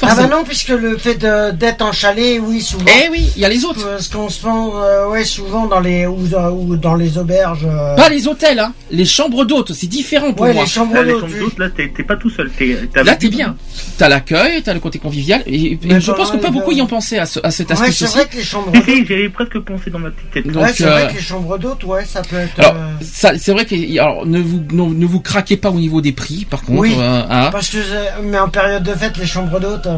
Pas 0.00 0.08
Ah 0.10 0.14
bah 0.16 0.26
non, 0.26 0.44
puisque 0.44 0.68
le 0.68 0.96
fait 0.98 1.14
de- 1.16 1.50
d'être 1.52 1.82
en 1.82 1.92
chalet, 1.92 2.40
oui, 2.42 2.60
souvent. 2.60 2.84
eh 3.04 3.08
oui, 3.10 3.30
il 3.36 3.42
y 3.42 3.44
a 3.44 3.48
les 3.48 3.64
autres. 3.64 3.86
Euh, 3.86 3.98
Ce 3.98 4.10
qu'on 4.10 4.28
se 4.28 4.40
prend, 4.40 4.72
euh, 4.82 5.08
ouais, 5.08 5.24
souvent 5.24 5.66
dans 5.66 5.80
les 5.80 6.06
ou, 6.06 6.26
dans- 6.28 6.50
ou 6.50 6.76
dans 6.76 6.94
les 6.94 7.18
auberges. 7.18 7.66
euh, 7.66 7.96
Pas 7.96 8.08
les 8.08 8.26
hôtels, 8.28 8.58
hein. 8.58 8.72
Les 8.90 9.04
chambres 9.04 9.44
d'hôtes, 9.44 9.72
c'est 9.74 9.86
différent 9.86 10.32
pour 10.32 10.46
ouais, 10.46 10.52
moi. 10.54 10.64
les 10.64 10.68
chambres 10.68 10.94
là, 10.94 11.02
les 11.02 11.12
d'hôtes. 11.12 11.58
là, 11.58 11.68
t'es 11.70 11.88
pas 12.02 12.16
tout 12.16 12.30
seul, 12.30 12.50
t'es 12.50 12.76
t'es 12.92 13.02
Là, 13.02 13.12
avec 13.12 13.18
t'es 13.20 13.28
bien. 13.28 13.56
T'as 13.98 14.08
l'accueil, 14.08 14.62
t'as 14.62 14.74
le 14.74 14.80
côté 14.80 14.98
convivial. 14.98 15.42
Et, 15.46 15.78
je 15.82 16.12
pense 16.12 16.30
que 16.30 16.36
pendant 16.36 16.48
pas 16.48 16.50
beaucoup 16.50 16.72
y 16.72 16.80
ont 16.82 16.86
pensé 16.86 17.18
à, 17.18 17.26
ce- 17.26 17.40
à 17.42 17.50
cette 17.50 17.68
Ouais, 17.70 17.74
astuce 17.88 17.96
c'est 17.98 18.06
vrai 18.06 18.26
que 18.26 18.36
les 18.36 18.42
chambres 18.44 18.70
d'hôtes. 18.72 18.84
si, 18.84 19.06
j'avais 19.06 19.28
presque 19.28 19.58
pensé 19.60 19.90
dans 19.90 19.98
ma 19.98 20.10
petite 20.10 20.30
tête. 20.30 20.46
Donc, 20.46 20.62
ouais, 20.62 20.72
c'est 20.74 20.84
euh, 20.84 20.90
vrai 20.90 21.08
que 21.08 21.14
les 21.14 21.22
chambres 21.22 21.58
d'hôtes, 21.58 21.84
ouais, 21.84 22.04
ça 22.04 22.22
peut 22.22 22.36
être. 22.36 22.58
Alors, 22.58 22.74
euh, 22.76 22.86
ça, 23.02 23.32
c'est 23.38 23.52
vrai 23.52 23.64
que 23.64 23.74
alors, 24.00 24.26
ne 24.26 24.38
vous 24.40 24.62
non, 24.72 24.88
ne 24.90 25.06
vous 25.06 25.20
craquez 25.20 25.56
pas 25.56 25.70
au 25.70 25.78
niveau 25.78 26.00
des 26.00 26.12
prix, 26.12 26.46
par 26.48 26.62
contre. 26.62 26.80
Oui. 26.80 26.94
euh, 26.98 27.22
hein. 27.28 27.48
Parce 27.52 27.68
que, 27.68 27.78
mais 28.22 28.38
en 28.38 28.48
période 28.48 28.82
de 28.82 28.92
fête, 28.94 29.16
les 29.18 29.26
chambres 29.26 29.60
d'hôtes. 29.60 29.77
Euh, 29.86 29.96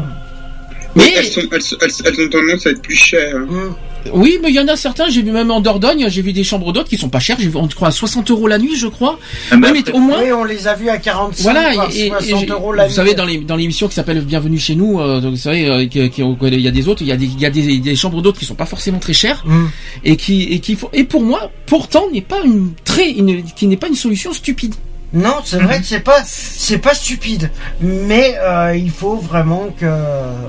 Mais 0.95 1.13
Elles, 1.15 1.25
sont, 1.25 1.41
elles, 1.51 1.61
sont- 1.61 1.77
elles, 1.81 1.91
elles 2.05 2.25
ont 2.25 2.29
tendance 2.29 2.67
à 2.67 2.71
être 2.71 2.81
plus 2.81 2.95
chères. 2.95 3.35
hein. 3.37 3.47
hum, 3.49 3.75
oui, 4.13 4.39
mais 4.41 4.49
il 4.49 4.55
y 4.55 4.59
en 4.59 4.67
a 4.67 4.75
certains. 4.75 5.09
J'ai 5.09 5.21
vu 5.21 5.31
même 5.31 5.51
en 5.51 5.61
Dordogne, 5.61 6.07
j'ai 6.09 6.23
vu 6.23 6.33
des 6.33 6.43
chambres 6.43 6.73
d'hôtes 6.73 6.89
qui 6.89 6.97
sont 6.97 7.07
pas 7.09 7.19
chères. 7.19 7.37
J'ai 7.39 7.49
vu, 7.49 7.55
on 7.55 7.67
croit 7.67 7.89
à 7.89 7.91
60 7.91 8.31
euros 8.31 8.47
la 8.47 8.57
nuit, 8.57 8.75
je 8.75 8.87
crois. 8.87 9.19
Ah, 9.51 9.57
mais 9.57 9.69
Oui, 9.71 9.83
mais 9.85 9.93
au 9.93 9.99
moins. 9.99 10.23
Oui, 10.23 10.31
on 10.33 10.43
les 10.43 10.67
a 10.67 10.73
vus 10.73 10.89
à 10.89 10.97
45 10.97 11.43
Voilà, 11.43 11.71
voire 11.73 11.89
et, 11.93 12.07
et- 12.07 12.09
60 12.09 12.43
et- 12.43 12.47
euros 12.49 12.73
la 12.73 12.83
vous 12.85 12.89
nuit. 12.89 12.95
savez 12.95 13.13
dans 13.13 13.25
les 13.25 13.37
dans 13.37 13.55
l'émission 13.55 13.87
qui 13.87 13.93
s'appelle 13.93 14.19
Bienvenue 14.21 14.57
chez 14.57 14.73
nous, 14.73 14.99
euh, 14.99 15.21
donc 15.21 15.31
vous 15.33 15.37
savez 15.37 15.67
euh, 15.69 15.85
qu'il 15.85 16.09
qu'il 16.09 16.59
y 16.59 16.67
a 16.67 16.71
des 16.71 16.87
autres, 16.87 17.03
il 17.03 17.09
y 17.09 17.11
a 17.11 17.15
des 17.15 17.25
il 17.27 17.39
y 17.39 17.45
a 17.45 17.51
des, 17.51 17.77
des 17.77 17.95
chambres 17.95 18.23
d'hôtes 18.23 18.39
qui 18.39 18.45
sont 18.45 18.55
pas 18.55 18.65
forcément 18.65 18.97
très 18.97 19.13
chères 19.13 19.43
Hum. 19.47 19.69
et 20.03 20.15
qui 20.17 20.43
et 20.51 20.59
qui 20.59 20.73
font 20.75 20.89
et 20.93 21.03
pour 21.03 21.21
moi 21.21 21.51
pourtant 21.67 22.05
n'est 22.11 22.21
pas 22.21 22.41
une 22.43 22.71
très 22.83 23.11
une- 23.11 23.43
qui 23.43 23.67
n'est 23.67 23.77
pas 23.77 23.87
une 23.87 23.93
solution 23.95 24.33
stupide. 24.33 24.73
Non, 25.13 25.35
c'est 25.43 25.59
vrai 25.59 25.79
que 25.79 25.85
c'est 25.85 25.99
pas, 25.99 26.21
c'est 26.25 26.77
pas 26.77 26.93
stupide, 26.93 27.49
mais 27.81 28.35
euh, 28.39 28.75
il 28.77 28.89
faut 28.91 29.17
vraiment 29.17 29.67
que, 29.77 29.85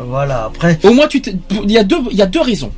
voilà. 0.06 0.44
Après, 0.44 0.78
Au 0.84 0.92
moins 0.92 1.08
tu 1.08 1.20
il 1.64 1.70
y 1.70 1.78
a 1.78 1.84
deux 1.84 1.98
il 2.10 2.16
y 2.16 2.22
a 2.22 2.26
deux 2.26 2.40
raisons. 2.40 2.70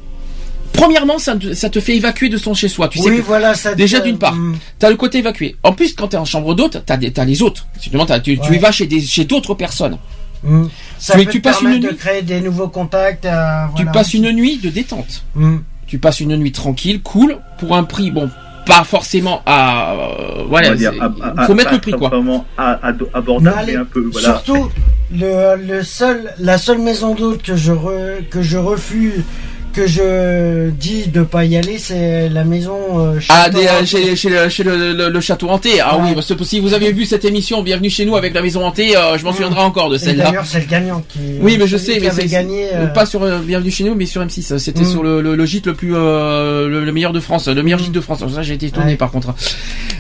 Premièrement, 0.73 1.19
ça, 1.19 1.37
te- 1.37 1.53
ça 1.55 1.71
te 1.71 1.79
fait 1.81 1.97
évacuer 1.97 2.29
de 2.29 2.37
son 2.37 2.53
chez 2.53 2.69
soi. 2.69 2.89
Tu 2.89 2.99
sais 2.99 3.09
oui, 3.11 3.17
que 3.19 3.23
voilà, 3.23 3.55
ça. 3.55 3.75
déjà, 3.77 4.01
d'une 4.01 4.19
part. 4.19 4.33
hum, 4.33 4.57
t'as 4.79 4.91
le 4.91 4.97
côté 4.97 5.19
évacué. 5.19 5.57
En 5.63 5.73
plus, 5.73 5.95
quand 5.95 6.09
t'es 6.09 6.17
en 6.17 6.25
chambre 6.25 6.55
d'hôte, 6.55 6.83
t'as 6.85 6.97
des- 6.97 7.13
t'as 7.13 7.25
les 7.25 7.43
autres. 7.43 7.67
Tu, 7.81 7.91
tu 7.91 7.97
Ouais. 7.97 8.57
y 8.57 8.59
vas 8.59 8.73
chez 8.73 8.87
des 8.87 9.01
chez 9.01 9.25
d'autres 9.25 9.55
personnes. 9.55 9.99
hum. 10.45 10.69
Ça 10.99 11.15
peut 11.15 11.27
tu 11.27 11.41
te 11.43 11.49
passes 11.49 11.61
une 11.61 11.79
de 11.81 11.89
nuit- 11.91 11.97
créer 11.97 12.23
des 12.23 12.41
nouveaux 12.41 12.69
contacts. 12.69 13.25
euh, 13.27 13.67
Tu 13.77 13.85
passes 13.87 14.15
une 14.15 14.31
nuit 14.33 14.57
de 14.57 14.71
détente. 14.71 15.23
Hum. 15.37 15.63
tu 15.87 15.99
passes 15.99 16.21
une 16.21 16.35
nuit 16.37 16.51
tranquille, 16.51 17.03
cool, 17.03 17.39
pour 17.59 17.77
un 17.77 17.85
prix, 17.85 18.11
bon, 18.11 18.29
pas 18.67 18.85
forcément 18.85 19.43
à, 19.47 19.93
euh, 19.93 19.97
on 20.41 20.45
voilà, 20.49 20.75
dire, 20.75 20.93
à- 21.01 21.43
à- 21.43 21.47
faut 21.47 21.55
mettre 21.55 21.73
le 21.73 21.81
prix 21.81 21.93
quoi. 21.93 22.11
Mais 22.11 23.09
abordable, 23.15 23.57
allez, 23.59 23.73
mais 23.75 23.79
un 23.79 23.85
peu, 23.85 24.09
voilà. 24.13 24.29
Surtout, 24.29 24.71
le, 25.13 25.57
le 25.57 25.83
seul, 25.83 26.33
la 26.39 26.59
seule 26.59 26.79
maison 26.79 27.15
d'hôte 27.15 27.43
que 27.43 27.57
je 27.57 27.73
re- 27.73 28.27
que 28.31 28.43
je 28.43 28.57
refuse, 28.59 29.23
que 29.75 29.87
je 29.87 30.71
dis 30.71 31.09
de 31.09 31.23
pas 31.23 31.45
y 31.45 31.57
aller, 31.57 31.79
c'est 31.79 32.29
la 32.29 32.45
maison. 32.45 32.79
euh, 32.99 33.19
Ah, 33.29 33.51
des, 33.51 33.67
euh, 33.67 33.85
chez, 33.85 34.15
chez 34.17 34.29
le, 34.31 34.49
chez 34.49 34.63
le, 34.63 34.93
le- 34.93 35.09
le 35.11 35.21
château 35.21 35.49
hanté. 35.51 35.81
Ah 35.81 35.97
Ouais. 35.97 36.05
oui, 36.07 36.15
parce 36.15 36.33
que 36.35 36.45
si 36.45 36.61
vous 36.61 36.73
avez 36.75 36.93
vu 36.93 37.05
cette 37.05 37.25
émission, 37.25 37.63
bienvenue 37.63 37.91
chez 37.91 38.05
nous 38.05 38.17
avec 38.17 38.33
la 38.35 38.41
maison 38.43 38.65
hantée, 38.65 38.97
euh, 38.97 39.19
je 39.19 39.25
m'en 39.25 39.31
Mm. 39.31 39.35
souviendrai 39.35 39.61
encore 39.61 39.91
de 39.91 39.99
celle-là. 39.99 40.25
D'ailleurs, 40.27 40.47
c'est 40.47 40.61
le 40.61 40.67
gagnant 40.67 41.03
qui. 41.09 41.19
Oui, 41.41 41.57
mais 41.59 41.67
je 41.67 41.77
sais, 41.77 41.99
mais 42.01 42.11
c'est 42.11 42.27
gagné. 42.27 42.69
pas 42.95 43.05
sur 43.07 43.21
Bienvenue 43.45 43.71
chez 43.71 43.85
nous, 43.85 43.95
mais 43.95 44.07
sur 44.07 44.23
M6. 44.23 44.59
C'était 44.59 44.83
Mm. 44.83 44.85
sur 44.87 45.03
le, 45.03 45.45
gîte 45.47 45.67
le 45.67 45.75
plus 45.75 45.91
le, 45.91 46.69
le 46.85 46.93
meilleur 46.93 47.13
de 47.13 47.21
France, 47.21 47.49
le 47.49 47.63
meilleur 47.63 47.81
Mm. 47.81 47.85
gîte 47.85 47.93
de 47.93 48.01
France. 48.01 48.23
Ça, 48.33 48.43
j'ai 48.43 48.55
été 48.55 48.67
étonné 48.67 48.93
Ouais. 48.93 48.97
par 48.97 49.11
contre. 49.11 49.35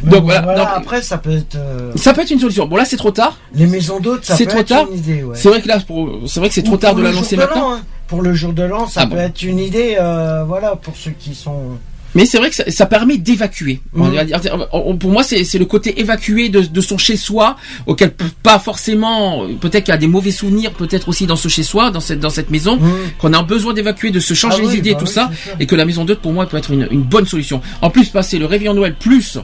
mais 0.05 0.10
Donc 0.12 0.20
bon, 0.22 0.26
voilà. 0.28 0.74
après, 0.76 1.02
ça 1.02 1.18
peut 1.18 1.32
être. 1.36 1.56
ça 1.96 2.12
peut 2.14 2.22
être 2.22 2.30
une 2.30 2.40
solution. 2.40 2.66
Bon 2.66 2.76
là, 2.76 2.84
c'est 2.84 2.96
trop 2.96 3.10
tard. 3.10 3.38
les 3.55 3.66
maisons 3.66 3.98
d'hôtes, 4.01 4.24
ça 4.24 4.36
C'est 4.36 4.44
peut 4.44 4.51
trop 4.51 4.60
être 4.60 4.68
tard. 4.68 4.86
une 4.90 4.98
idée. 4.98 5.22
Ouais. 5.24 5.34
C'est 5.34 5.48
vrai 5.48 5.60
que 5.60 5.68
là, 5.68 5.78
pour, 5.86 6.20
c'est 6.26 6.38
vrai 6.40 6.48
que 6.48 6.55
c'est 6.55 6.62
trop 6.62 6.76
tard 6.76 6.94
de 6.94 7.02
l'annoncer 7.02 7.36
maintenant. 7.36 7.78
Pour 8.09 8.22
le 8.22 8.35
jour 8.35 8.52
de 8.52 8.62
l'an, 8.62 8.86
ça 8.86 9.02
Ah 9.02 9.06
peut 9.06 9.14
bon. 9.16 9.20
être 9.20 9.43
une 9.43 9.59
idée, 9.59 9.97
euh, 9.98 10.44
voilà, 10.47 10.76
pour 10.76 10.94
ceux 10.97 11.12
qui 11.12 11.35
sont. 11.35 11.78
Mais 12.16 12.26
c'est 12.26 12.39
vrai 12.39 12.48
que 12.51 12.55
ça, 12.55 12.70
ça 12.70 12.86
permet 12.86 13.16
d'évacuer. 13.18 13.81
Mm. 13.93 14.97
Pour 15.01 15.10
moi, 15.10 15.24
c'est 15.24 15.59
le 15.59 15.64
côté 15.64 15.98
évacué 16.01 16.48
de, 16.48 16.60
de 16.60 16.81
son 16.81 16.97
chez-soi, 16.97 17.56
auquel 17.86 18.12
pas 18.43 18.60
forcément, 18.60 19.47
peut-être 19.60 19.85
qu'il 19.85 19.93
y 19.93 19.97
a 19.97 19.98
des 19.98 20.06
mauvais 20.06 20.31
souvenirs, 20.31 20.70
peut-être 20.72 21.09
aussi 21.09 21.26
dans 21.26 21.35
ce 21.35 21.48
chez-soi, 21.48 21.90
dans 21.90 21.98
cette 22.01 22.20
dans 22.20 22.31
cette 22.31 22.51
maison, 22.51 22.76
Mm. 22.76 22.93
qu'on 23.18 23.32
a 23.32 23.43
besoin 23.43 23.72
d'évacuer, 23.74 24.10
de 24.12 24.20
se 24.20 24.32
changer 24.35 24.59
Ah 24.60 24.62
les 24.62 24.68
oui, 24.68 24.78
idées, 24.78 24.93
bah 24.93 25.01
tout 25.01 25.06
oui, 25.06 25.12
ça, 25.12 25.31
et 25.59 25.66
que 25.66 25.74
la 25.74 25.85
maison 25.85 26.05
d'hôte 26.05 26.20
pour 26.20 26.32
moi 26.32 26.47
peut 26.47 26.56
être 26.56 26.70
une, 26.70 26.86
une 26.93 27.02
bonne 27.02 27.26
solution. 27.26 27.60
En 27.82 27.90
plus, 27.90 28.10
passer 28.10 28.39
le 28.39 28.47
réveillon 28.47 28.74
Noël 28.74 28.94
plus 28.94 29.39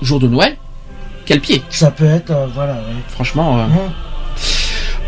jour 0.00 0.18
de 0.18 0.28
Noël, 0.28 0.56
quel 1.26 1.40
pied, 1.40 1.60
Ça 1.70 1.90
peut 1.90 2.04
être, 2.06 2.30
euh, 2.30 2.46
voilà. 2.54 2.74
ouais. 2.74 3.02
franchement. 3.08 3.58
euh. 3.60 3.66
Mm. 3.66 3.92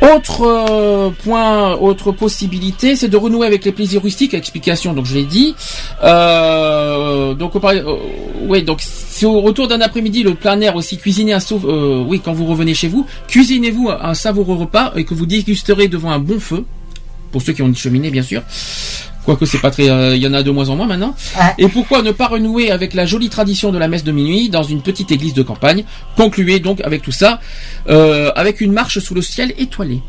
Autre 0.00 0.42
euh, 0.46 1.10
point, 1.24 1.74
autre 1.76 2.12
possibilité, 2.12 2.94
c'est 2.94 3.08
de 3.08 3.16
renouer 3.16 3.46
avec 3.46 3.64
les 3.64 3.72
plaisirs 3.72 4.02
rustiques. 4.02 4.32
Explication, 4.32 4.92
donc 4.94 5.06
je 5.06 5.14
l'ai 5.14 5.24
dit. 5.24 5.54
Euh, 6.04 7.34
donc, 7.34 7.56
on 7.56 7.60
parlait- 7.60 7.82
euh, 7.84 7.96
ouais, 8.46 8.62
donc 8.62 8.78
si 8.80 9.26
au 9.26 9.40
retour 9.40 9.66
d'un 9.66 9.80
après-midi, 9.80 10.22
le 10.22 10.34
plein 10.34 10.60
air 10.60 10.76
aussi 10.76 10.98
cuisiner 10.98 11.32
un 11.32 11.40
sauf, 11.40 11.62
euh, 11.64 12.04
oui, 12.06 12.20
quand 12.24 12.32
vous 12.32 12.46
revenez 12.46 12.74
chez 12.74 12.86
vous, 12.88 13.06
cuisinez-vous 13.26 13.90
un 13.90 14.14
savoureux 14.14 14.54
repas 14.56 14.92
et 14.94 15.04
que 15.04 15.14
vous 15.14 15.26
dégusterez 15.26 15.88
devant 15.88 16.12
un 16.12 16.20
bon 16.20 16.38
feu. 16.38 16.64
Pour 17.32 17.42
ceux 17.42 17.52
qui 17.52 17.62
ont 17.62 17.66
une 17.66 17.76
cheminée, 17.76 18.10
bien 18.10 18.22
sûr. 18.22 18.42
Quoique 19.28 19.44
c'est 19.44 19.58
pas 19.58 19.70
très, 19.70 19.90
euh, 19.90 20.16
il 20.16 20.22
y 20.22 20.26
en 20.26 20.32
a 20.32 20.42
de 20.42 20.50
moins 20.50 20.70
en 20.70 20.76
moins 20.76 20.86
maintenant. 20.86 21.14
Ah. 21.36 21.52
Et 21.58 21.68
pourquoi 21.68 22.00
ne 22.00 22.12
pas 22.12 22.28
renouer 22.28 22.70
avec 22.70 22.94
la 22.94 23.04
jolie 23.04 23.28
tradition 23.28 23.72
de 23.72 23.76
la 23.76 23.86
messe 23.86 24.02
de 24.02 24.10
minuit 24.10 24.48
dans 24.48 24.62
une 24.62 24.80
petite 24.80 25.12
église 25.12 25.34
de 25.34 25.42
campagne? 25.42 25.84
Concluez 26.16 26.60
donc 26.60 26.80
avec 26.80 27.02
tout 27.02 27.12
ça, 27.12 27.38
euh, 27.90 28.32
avec 28.36 28.62
une 28.62 28.72
marche 28.72 29.00
sous 29.00 29.12
le 29.12 29.20
ciel 29.20 29.52
étoilé. 29.58 30.00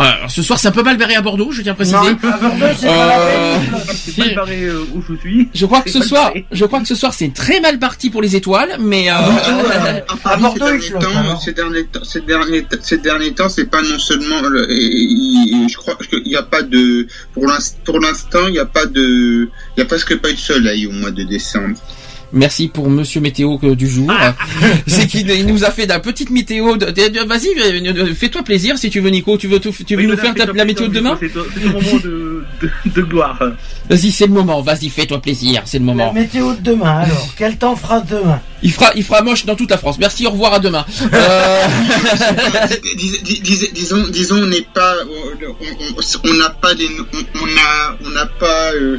Alors, 0.00 0.30
ce 0.30 0.42
soir, 0.42 0.60
c'est 0.60 0.68
un 0.68 0.72
peu 0.72 0.84
mal 0.84 0.96
barré 0.96 1.16
à 1.16 1.22
Bordeaux, 1.22 1.50
je 1.50 1.60
tiens 1.60 1.72
à 1.72 1.74
préciser. 1.74 1.96
Non, 1.96 2.06
à 2.22 2.38
Bordeaux, 2.38 2.66
c'est 2.78 2.86
pas 2.86 3.06
la 3.06 3.18
Euh, 3.20 3.58
peine. 3.58 3.80
C'est 3.96 4.18
mal 4.18 4.34
barré 4.36 4.62
euh, 4.64 4.84
où 4.94 5.02
je 5.02 5.14
suis. 5.16 5.48
Je 5.52 5.66
crois 5.66 5.82
que 5.82 5.90
ce 5.90 6.02
soir, 6.02 6.32
je 6.52 6.64
crois 6.66 6.80
que 6.80 6.86
ce 6.86 6.94
soir, 6.94 7.12
c'est 7.12 7.32
très 7.34 7.60
mal 7.60 7.78
parti 7.80 8.08
pour 8.08 8.22
les 8.22 8.36
étoiles, 8.36 8.76
mais 8.78 9.10
euh, 9.10 9.14
euh, 9.14 10.00
Enfin, 10.12 10.30
à 10.30 10.36
Bordeaux, 10.36 10.66
ces 10.80 10.90
derniers 10.92 11.00
temps, 11.00 11.40
ces 11.40 11.52
derniers 11.52 11.84
temps, 11.84 12.04
ces 12.04 12.20
derniers, 12.20 12.66
ces 12.80 12.98
derniers 12.98 13.32
temps, 13.34 13.48
c'est 13.48 13.68
pas 13.68 13.82
non 13.82 13.98
seulement, 13.98 14.40
le- 14.42 14.70
et- 14.70 14.74
et- 14.76 15.64
et 15.64 15.68
je 15.68 15.76
crois 15.76 15.96
qu'il 15.96 16.22
n'y 16.24 16.36
a 16.36 16.42
pas 16.44 16.62
de, 16.62 17.06
pour 17.34 17.46
l'instant, 17.48 17.78
pour 17.84 17.98
l'instant, 18.00 18.46
il 18.46 18.52
n'y 18.52 18.58
a 18.60 18.66
pas 18.66 18.86
de, 18.86 19.48
il 19.76 19.80
y 19.80 19.82
a 19.82 19.84
presque 19.84 20.16
pas 20.18 20.30
eu 20.30 20.34
de 20.34 20.38
soleil 20.38 20.86
au 20.86 20.92
mois 20.92 21.10
de 21.10 21.24
décembre. 21.24 21.76
Merci 22.32 22.68
pour 22.68 22.90
Monsieur 22.90 23.20
Météo 23.20 23.56
que- 23.58 23.74
du 23.74 23.88
jour. 23.88 24.10
C'est 24.86 25.06
qu'il 25.06 25.30
il 25.30 25.46
nous 25.46 25.64
a 25.64 25.70
fait 25.70 25.86
la 25.86 25.98
petite 25.98 26.30
météo. 26.30 26.76
de- 26.76 26.86
de- 26.86 27.08
de- 27.08 27.26
Vas-y, 27.26 27.48
euh, 27.58 28.14
fais-toi 28.14 28.42
plaisir 28.42 28.76
si 28.78 28.90
tu 28.90 29.00
veux, 29.00 29.08
Nico. 29.10 29.36
Tu 29.38 29.46
veux, 29.48 29.58
tout- 29.60 29.72
tu 29.86 29.94
veux 29.96 30.02
Oui, 30.02 30.06
nous 30.08 30.16
faire 30.16 30.34
ta- 30.34 30.44
la 30.52 30.64
météo 30.66 30.88
de 30.88 30.94
demain 30.94 31.16
C'est 31.20 31.30
c'est 31.32 31.60
le 31.64 31.70
moment 31.72 31.96
de, 32.04 32.44
de, 32.60 32.70
de 32.90 33.02
gloire. 33.02 33.38
Vas-y, 33.88 34.12
c'est 34.12 34.26
le 34.26 34.32
moment. 34.32 34.60
Vas-y, 34.60 34.88
fais-toi 34.90 35.20
plaisir. 35.22 35.62
C'est 35.64 35.78
le 35.78 35.86
La 35.86 35.92
moment. 35.94 36.12
météo 36.12 36.52
de 36.54 36.60
demain, 36.60 36.98
alors. 37.00 37.28
Quel 37.36 37.56
temps 37.56 37.76
fera 37.76 38.00
demain 38.00 38.40
Il 38.62 38.72
fera, 38.72 38.90
il 38.94 39.04
fera 39.04 39.22
moche 39.22 39.46
dans 39.46 39.54
toute 39.56 39.70
la 39.70 39.78
France. 39.78 39.98
Merci. 39.98 40.26
Au 40.26 40.30
revoir. 40.30 40.52
À 40.54 40.58
demain. 40.58 40.84
Euh, 41.14 41.66
Dis- 42.96 43.20
dis- 43.22 43.40
dis- 43.40 43.70
disons, 43.72 44.04
disons, 44.08 44.42
on 44.42 44.46
n'est 44.46 44.66
pas, 44.74 44.94
on- 45.08 45.44
on 45.96 46.30
on 46.30 46.34
n'a 46.34 46.50
pas 46.50 46.74
les, 46.74 46.88
on 47.12 47.18
on 47.42 47.46
a, 47.46 47.96
on 48.04 48.10
n'a 48.10 48.26
pas. 48.26 48.72
euh, 48.74 48.98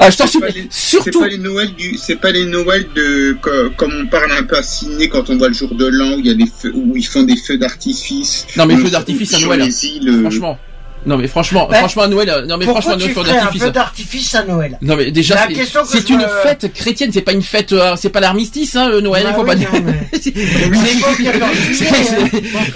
ah, 0.00 0.10
je 0.10 0.16
t'en 0.16 0.26
c'est 0.26 0.40
pas 0.40 0.46
supplie. 0.48 0.62
les- 0.62 0.68
C'est 0.70 0.90
Surtout. 0.90 1.20
pas 1.20 1.28
les 1.28 1.38
Noëls 1.38 1.74
du, 1.76 1.96
c'est 1.96 2.16
pas 2.16 2.30
les 2.32 2.46
Noëls 2.46 2.88
de, 2.94 3.36
co- 3.40 3.70
comme 3.76 3.92
on 3.94 4.06
parle 4.08 4.32
un 4.32 4.42
peu 4.42 4.56
à 4.56 4.62
Sydney 4.62 5.08
quand 5.08 5.30
on 5.30 5.36
voit 5.36 5.48
le 5.48 5.54
jour 5.54 5.74
de 5.74 5.86
l'an 5.86 6.14
où 6.14 6.18
il 6.20 6.26
y 6.26 6.30
a 6.30 6.34
des 6.34 6.46
feux, 6.46 6.72
où 6.74 6.96
ils 6.96 7.06
font 7.06 7.22
des 7.22 7.36
feux 7.36 7.58
d'artifice. 7.58 8.46
Non, 8.56 8.66
mais 8.66 8.76
feux 8.76 8.90
d'artifice 8.90 9.34
à 9.34 9.38
Noël. 9.38 9.62
îles, 9.62 10.08
euh, 10.08 10.20
Franchement. 10.22 10.58
Non, 11.06 11.16
mais 11.16 11.28
franchement, 11.28 11.66
Ben, 11.70 11.78
franchement, 11.78 12.02
à 12.02 12.08
Noël. 12.08 12.28
euh, 12.28 12.46
Non, 12.46 12.56
mais 12.58 12.66
franchement, 12.66 12.96
tu 12.96 13.12
Noël, 13.14 13.30
un 13.30 13.32
d'artifice. 13.34 13.62
feu 13.62 13.70
d'artifice 13.70 14.34
à 14.34 14.44
Noël? 14.44 14.78
Non 14.82 14.96
mais 14.96 15.10
déjà 15.10 15.34
La 15.34 15.46
c'est- 15.46 15.52
question 15.54 15.82
que 15.82 15.88
c'est 15.88 16.06
je 16.06 16.12
une 16.12 16.20
me- 16.20 16.26
fête 16.42 16.72
chrétienne, 16.74 17.10
c'est 17.12 17.22
pas 17.22 17.32
une 17.32 17.42
fête, 17.42 17.72
euh, 17.72 17.96
c'est 17.96 18.10
pas 18.10 18.20
l'armistice, 18.20 18.76
hein, 18.76 18.88
le 18.90 19.00
Noël, 19.00 19.22
Bah 19.24 19.30
il 19.30 19.34
faut 19.34 19.40
oui, 19.42 19.46
pas 19.46 19.54
non, 19.54 19.60
dire. 19.60 19.70
mais- 19.84 20.10
y 21.24 21.28
a 21.28 21.32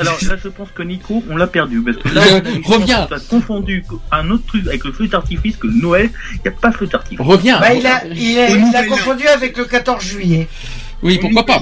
alors 0.01 0.19
là, 0.23 0.37
je 0.43 0.49
pense 0.49 0.69
que 0.75 0.83
Nico, 0.83 1.23
on 1.31 1.37
l'a 1.37 1.47
perdu. 1.47 1.83
Parce 1.83 1.97
que 1.99 2.09
là, 2.09 2.23
Euh, 2.27 2.41
pense 2.63 2.75
reviens. 2.77 3.07
t'as 3.09 3.21
confondu 3.21 3.85
un 4.13 4.31
autre 4.31 4.45
truc 4.47 4.67
avec 4.67 4.85
le 4.85 4.93
feu 4.93 5.07
d'artifice 5.07 5.57
que 5.57 5.67
Noël. 5.67 6.11
Il 6.37 6.41
n'y 6.49 6.49
a 6.49 6.59
pas 6.61 6.71
de 6.71 6.77
feu 6.77 6.87
d'artifice. 6.87 7.19
Reviens. 7.27 7.61
Bah, 7.61 7.75
il 7.75 7.87
a, 7.87 8.03
il 8.15 8.39
a, 8.39 8.51
il 8.51 8.77
a 8.77 8.85
confondu 8.85 9.27
avec 9.29 9.57
le 9.57 9.65
14 9.65 10.03
juillet. 10.03 10.49
Oui, 11.03 11.19
pourquoi 11.19 11.45
pas. 11.45 11.61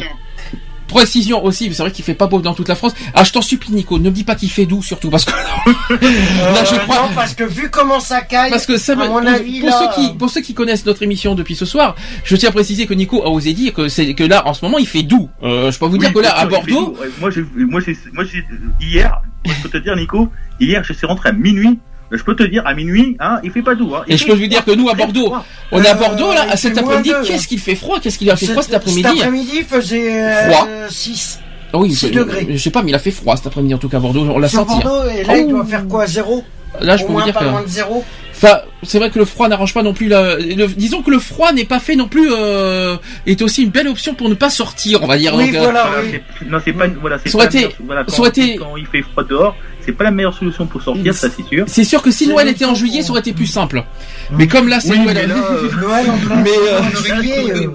Précision 0.92 1.44
aussi, 1.44 1.72
c'est 1.72 1.82
vrai 1.82 1.90
qu'il 1.92 2.04
fait 2.04 2.14
pas 2.14 2.26
beau 2.26 2.40
dans 2.40 2.54
toute 2.54 2.68
la 2.68 2.74
France. 2.74 2.94
Ah, 3.14 3.24
je 3.24 3.32
t'en 3.32 3.42
supplie, 3.42 3.72
Nico, 3.72 3.98
ne 3.98 4.04
me 4.04 4.10
dis 4.10 4.24
pas 4.24 4.34
qu'il 4.34 4.50
fait 4.50 4.66
doux, 4.66 4.82
surtout 4.82 5.10
parce 5.10 5.24
que 5.24 5.30
là, 5.90 6.64
je 6.64 6.74
Euh, 6.74 6.78
crois. 6.80 6.96
Non, 6.96 7.08
parce 7.14 7.34
que 7.34 7.44
vu 7.44 7.70
comment 7.70 8.00
ça 8.00 8.20
caille, 8.22 8.50
Parce 8.50 8.66
que 8.66 8.76
ça, 8.76 8.92
à 8.92 8.96
mon 8.96 9.06
pour, 9.20 9.28
avis, 9.28 9.60
pour 9.60 9.68
là, 9.70 9.78
ceux 9.78 10.02
qui, 10.02 10.12
pour 10.16 10.30
ceux 10.30 10.40
qui 10.40 10.54
connaissent 10.54 10.84
notre 10.86 11.02
émission 11.02 11.34
depuis 11.34 11.54
ce 11.56 11.64
soir, 11.64 11.94
je 12.24 12.36
tiens 12.36 12.50
à 12.50 12.52
préciser 12.52 12.86
que 12.86 12.94
Nico 12.94 13.22
a 13.24 13.28
osé 13.30 13.52
dire 13.52 13.72
que 13.72 13.88
c'est 13.88 14.14
que 14.14 14.24
là, 14.24 14.46
en 14.46 14.54
ce 14.54 14.64
moment, 14.64 14.78
il 14.78 14.86
fait 14.86 15.02
doux. 15.02 15.28
Euh, 15.42 15.70
je 15.70 15.78
peux 15.78 15.86
vous 15.86 15.98
dire 15.98 16.12
que 16.12 16.18
là, 16.20 16.36
à 16.36 16.46
Bordeaux, 16.46 16.96
Moi, 17.20 17.30
j'ai, 17.30 17.44
moi, 17.56 17.80
j'ai, 17.84 17.96
moi, 18.12 18.24
j'ai, 18.24 18.44
hier, 18.80 19.20
je 19.46 19.52
peux 19.62 19.68
te 19.68 19.78
dire, 19.78 19.96
Nico, 19.96 20.28
hier, 20.60 20.82
je 20.84 20.92
suis 20.92 21.06
rentré 21.06 21.30
à 21.30 21.32
minuit. 21.32 21.78
Je 22.12 22.22
peux 22.24 22.36
te 22.36 22.42
dire, 22.42 22.62
à 22.66 22.74
minuit, 22.74 23.16
hein, 23.20 23.38
il 23.42 23.50
fait 23.50 23.62
pas 23.62 23.74
doux, 23.74 23.94
hein. 23.94 24.02
Et 24.06 24.16
je 24.16 24.26
peux 24.26 24.34
vous 24.34 24.46
dire 24.46 24.64
que 24.64 24.70
nous, 24.72 24.88
à 24.88 24.94
Bordeaux, 24.94 25.26
froid. 25.26 25.44
on 25.72 25.82
est 25.82 25.88
à 25.88 25.92
Euh, 25.92 25.98
Bordeaux 25.98 26.32
là, 26.32 26.56
cet 26.56 26.76
après-midi. 26.78 27.10
Qu'est-ce 27.26 27.48
qu'il 27.48 27.58
fait 27.58 27.74
froid? 27.74 27.98
Qu'est-ce 28.00 28.18
qu'il 28.18 28.30
a 28.30 28.36
fait 28.36 28.46
froid 28.46 28.62
cet 28.62 28.74
après-midi? 28.74 29.02
Cet 29.02 29.12
après-midi, 29.12 29.52
il 29.58 29.64
faisait 29.64 30.22
euh, 30.22 30.50
Froid. 30.50 30.68
6 30.90 31.40
Ah 31.72 31.78
Oui, 31.78 31.94
six 31.94 32.08
je- 32.08 32.12
degrés. 32.12 32.46
Je 32.50 32.56
sais 32.58 32.70
pas, 32.70 32.82
mais 32.82 32.90
il 32.90 32.94
a 32.94 32.98
fait 32.98 33.10
froid 33.10 33.34
cet 33.36 33.46
après-midi 33.46 33.74
en 33.74 33.78
tout 33.78 33.88
cas 33.88 33.96
à 33.96 34.00
Bordeaux. 34.00 34.20
On 34.28 34.38
l'a 34.38 34.48
senti. 34.48 34.78
Bordeaux, 34.82 35.08
et 35.10 35.24
là, 35.24 35.38
il 35.38 35.46
Oh. 35.46 35.50
doit 35.52 35.64
faire 35.64 35.86
quoi 35.88 36.06
0 36.06 36.44
Là, 36.80 36.96
je 36.96 37.02
Au 37.02 37.06
peux 37.06 37.12
vous 37.12 37.18
moins 37.18 37.24
dire 37.24 37.34
pas 37.34 37.40
que. 37.40 37.44
loin 37.46 37.62
de 37.62 37.68
0 37.68 38.04
Enfin, 38.34 38.60
c'est 38.82 38.98
vrai 38.98 39.10
que 39.10 39.18
le 39.18 39.24
froid 39.24 39.48
n'arrange 39.48 39.74
pas 39.74 39.82
non 39.82 39.94
plus 39.94 40.08
la. 40.08 40.36
le- 40.36 40.66
disons 40.66 41.02
que 41.02 41.10
le 41.10 41.18
froid 41.18 41.52
n'est 41.52 41.64
pas 41.64 41.80
fait 41.80 41.96
non 41.96 42.08
plus. 42.08 42.28
Euh, 42.32 42.96
est 43.26 43.40
aussi 43.42 43.62
une 43.62 43.70
belle 43.70 43.88
option 43.88 44.14
pour 44.14 44.28
ne 44.28 44.34
pas 44.34 44.50
sortir, 44.50 45.02
on 45.02 45.06
va 45.06 45.16
dire. 45.18 45.34
Oui, 45.34 45.46
Donc, 45.46 45.54
euh, 45.56 45.60
voilà, 45.62 45.90
oui. 46.02 46.18
c'est- 46.38 46.48
non, 46.50 46.58
c'est 46.64 46.72
pas, 46.72 46.86
une- 46.86 46.94
voilà, 47.00 47.18
c'est 47.24 47.32
pas 47.36 47.44
été- 47.46 47.56
meilleure- 47.58 47.72
voilà, 47.84 48.04
quand, 48.04 48.24
été- 48.26 48.56
quand 48.56 48.76
il 48.76 48.86
fait 48.86 49.02
froid 49.02 49.24
dehors, 49.24 49.56
c'est 49.84 49.92
pas 49.92 50.04
la 50.04 50.10
meilleure 50.10 50.36
solution 50.36 50.66
pour 50.66 50.80
sortir, 50.82 51.14
ça 51.14 51.28
c'est 51.34 51.42
sûr. 51.48 51.64
C'est 51.66 51.84
sûr 51.84 52.02
que 52.02 52.10
si 52.10 52.28
Noël 52.28 52.48
était 52.48 52.64
en 52.64 52.74
juillet, 52.74 53.02
ça 53.02 53.10
aurait 53.10 53.20
été 53.20 53.32
plus 53.32 53.46
simple. 53.46 53.82
Mais 54.30 54.46
comme 54.46 54.68
là, 54.68 54.80
c'est 54.80 54.90
Oui, 54.92 55.00
Noël. 55.00 55.16
mais 55.16 55.26
là, 55.26 55.34
euh, 55.50 55.68
Noël 55.80 56.06
en 56.10 56.16
plein 56.26 56.36
Mais, 56.36 56.50
euh, 56.50 56.82
juillet, 57.20 57.52
euh, 57.52 57.68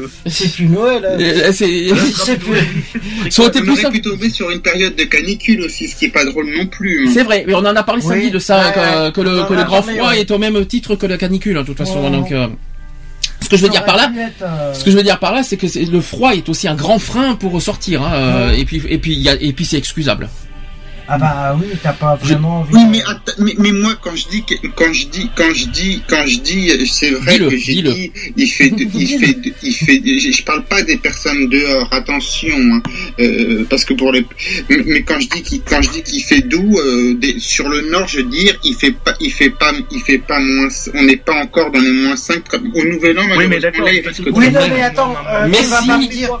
euh, 0.00 0.06
c'est 0.26 0.52
plus 0.52 0.66
Noël. 0.66 1.02
hein. 1.06 1.16
euh, 1.20 1.52
c'est- 1.52 1.86
C'est 2.26 2.38
plus- 2.38 2.56
Ça 3.30 3.42
aurait 3.42 3.48
été 3.50 3.58
On 3.60 3.62
plus 3.62 3.72
aurait 3.72 3.82
simple. 3.82 3.94
pu 3.96 4.02
tomber 4.02 4.30
sur 4.30 4.50
une 4.50 4.60
période 4.60 4.94
de 4.96 5.04
canicule 5.04 5.62
aussi, 5.62 5.88
ce 5.88 5.96
qui 5.96 6.06
est 6.06 6.10
pas 6.10 6.24
drôle 6.24 6.46
non 6.56 6.66
plus. 6.66 7.06
hein. 7.08 7.10
C'est 7.12 7.22
vrai, 7.22 7.44
mais 7.46 7.54
on 7.54 7.58
en 7.58 7.76
a 7.76 7.82
parlé 7.82 8.02
samedi 8.02 8.30
de 8.30 8.38
ça, 8.38 9.10
que, 9.14 9.20
le, 9.20 9.64
grand 9.64 9.82
froid 9.82 10.12
est 10.16 10.30
au 10.30 10.38
même 10.50 10.66
titre 10.66 10.96
que 10.96 11.06
la 11.06 11.16
canicule, 11.18 11.56
hein, 11.56 11.62
de 11.62 11.66
toute 11.66 11.78
façon. 11.78 12.02
Ouais. 12.02 12.10
Donc, 12.10 12.32
euh, 12.32 12.48
ce 13.40 13.48
que 13.48 13.56
je 13.56 13.62
veux 13.62 13.68
dire 13.70 13.84
par 13.84 13.96
là, 13.96 14.10
Ce 14.72 14.82
que 14.84 14.90
je 14.90 14.96
veux 14.96 15.02
dire 15.02 15.18
par 15.18 15.32
là, 15.32 15.42
c'est 15.42 15.56
que 15.56 15.66
le 15.90 16.00
froid 16.00 16.34
est 16.34 16.48
aussi 16.48 16.68
un 16.68 16.74
grand 16.74 16.98
frein 16.98 17.34
pour 17.34 17.60
sortir, 17.60 18.02
hein, 18.02 18.12
euh, 18.14 18.50
Ouais. 18.50 18.60
et 18.60 18.64
puis 18.64 18.82
et 18.88 18.98
puis 18.98 19.14
y 19.14 19.28
a, 19.28 19.34
et 19.40 19.52
puis 19.52 19.64
c'est 19.64 19.76
excusable. 19.78 20.28
Ah 21.08 21.18
bah 21.18 21.56
oui, 21.60 21.66
t'as 21.82 21.92
pas 21.92 22.16
vraiment 22.16 22.60
envie. 22.60 22.74
Oui, 22.74 22.84
mais, 22.90 23.00
att- 23.02 23.36
mais, 23.38 23.54
mais 23.58 23.70
moi, 23.70 23.92
quand 24.02 24.16
je 24.16 24.26
dis, 24.28 24.42
que- 24.44 24.66
quand 24.74 24.92
je 24.92 25.06
dis, 25.06 25.30
quand 25.36 25.52
je 25.54 25.66
dis, 25.66 26.02
quand 26.08 26.26
je 26.26 26.38
dis, 26.40 26.68
c'est 26.90 27.10
vrai 27.10 27.38
que 27.50 27.56
j'ai 27.56 27.74
dit, 27.92 28.12
il 28.36 28.48
fait, 28.48 28.70
de- 28.70 28.82
il 28.92 29.06
fait, 29.20 29.34
de- 29.34 29.52
il 29.62 29.72
fait, 29.74 29.98
de- 29.98 30.18
je 30.18 30.42
parle 30.42 30.64
pas 30.64 30.82
des 30.82 30.96
personnes 30.96 31.48
dehors, 31.48 31.88
attention, 31.92 32.56
hein, 32.58 32.82
euh, 33.20 33.64
parce 33.70 33.84
que 33.84 33.94
pour 33.94 34.10
les, 34.12 34.26
mais 34.68 34.78
mais 34.84 35.02
quand 35.02 35.20
je 35.20 35.28
dis 35.28 35.42
qu'il, 35.42 35.62
quand 35.62 35.80
je 35.80 35.90
dis 35.90 36.02
qu'il 36.02 36.22
fait 36.24 36.40
doux, 36.40 36.76
euh, 36.78 37.14
des- 37.14 37.38
sur 37.38 37.68
le 37.68 37.82
nord, 37.90 38.08
je 38.08 38.16
veux 38.18 38.22
dire, 38.24 38.58
il 38.64 38.74
fait 38.74 38.90
pas, 38.92 39.14
il 39.20 39.30
fait 39.32 39.50
pas, 39.50 39.72
il 39.92 40.00
fait 40.00 40.18
pas 40.18 40.40
moins, 40.40 40.68
on 40.94 41.02
n'est 41.04 41.16
pas 41.18 41.34
encore 41.40 41.70
dans 41.70 41.80
les 41.80 41.92
moins 41.92 42.16
5 42.16 42.48
comme 42.48 42.72
au 42.74 42.84
Nouvel 42.84 43.16
An, 43.18 43.22
Oui, 43.36 43.46
mais 43.48 43.60
d'accord, 43.60 43.86
Oui, 44.34 44.50
non, 44.50 44.60
mais 44.74 44.82
attends, 44.82 45.14
euh, 45.30 45.46
Mais 45.48 45.58
tu 45.58 45.64
vas 45.66 45.82
pas 45.86 45.98
me 45.98 46.06
dire, 46.08 46.40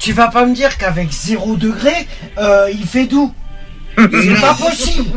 tu 0.00 0.12
vas 0.12 0.26
pas 0.28 0.44
me 0.44 0.54
dire 0.54 0.76
qu'avec 0.76 1.08
0 1.12 1.54
degré, 1.56 1.92
euh, 2.38 2.68
il 2.72 2.84
fait 2.84 3.04
doux. 3.06 3.32
C'est 3.98 4.40
pas 4.40 4.54
possible. 4.60 5.10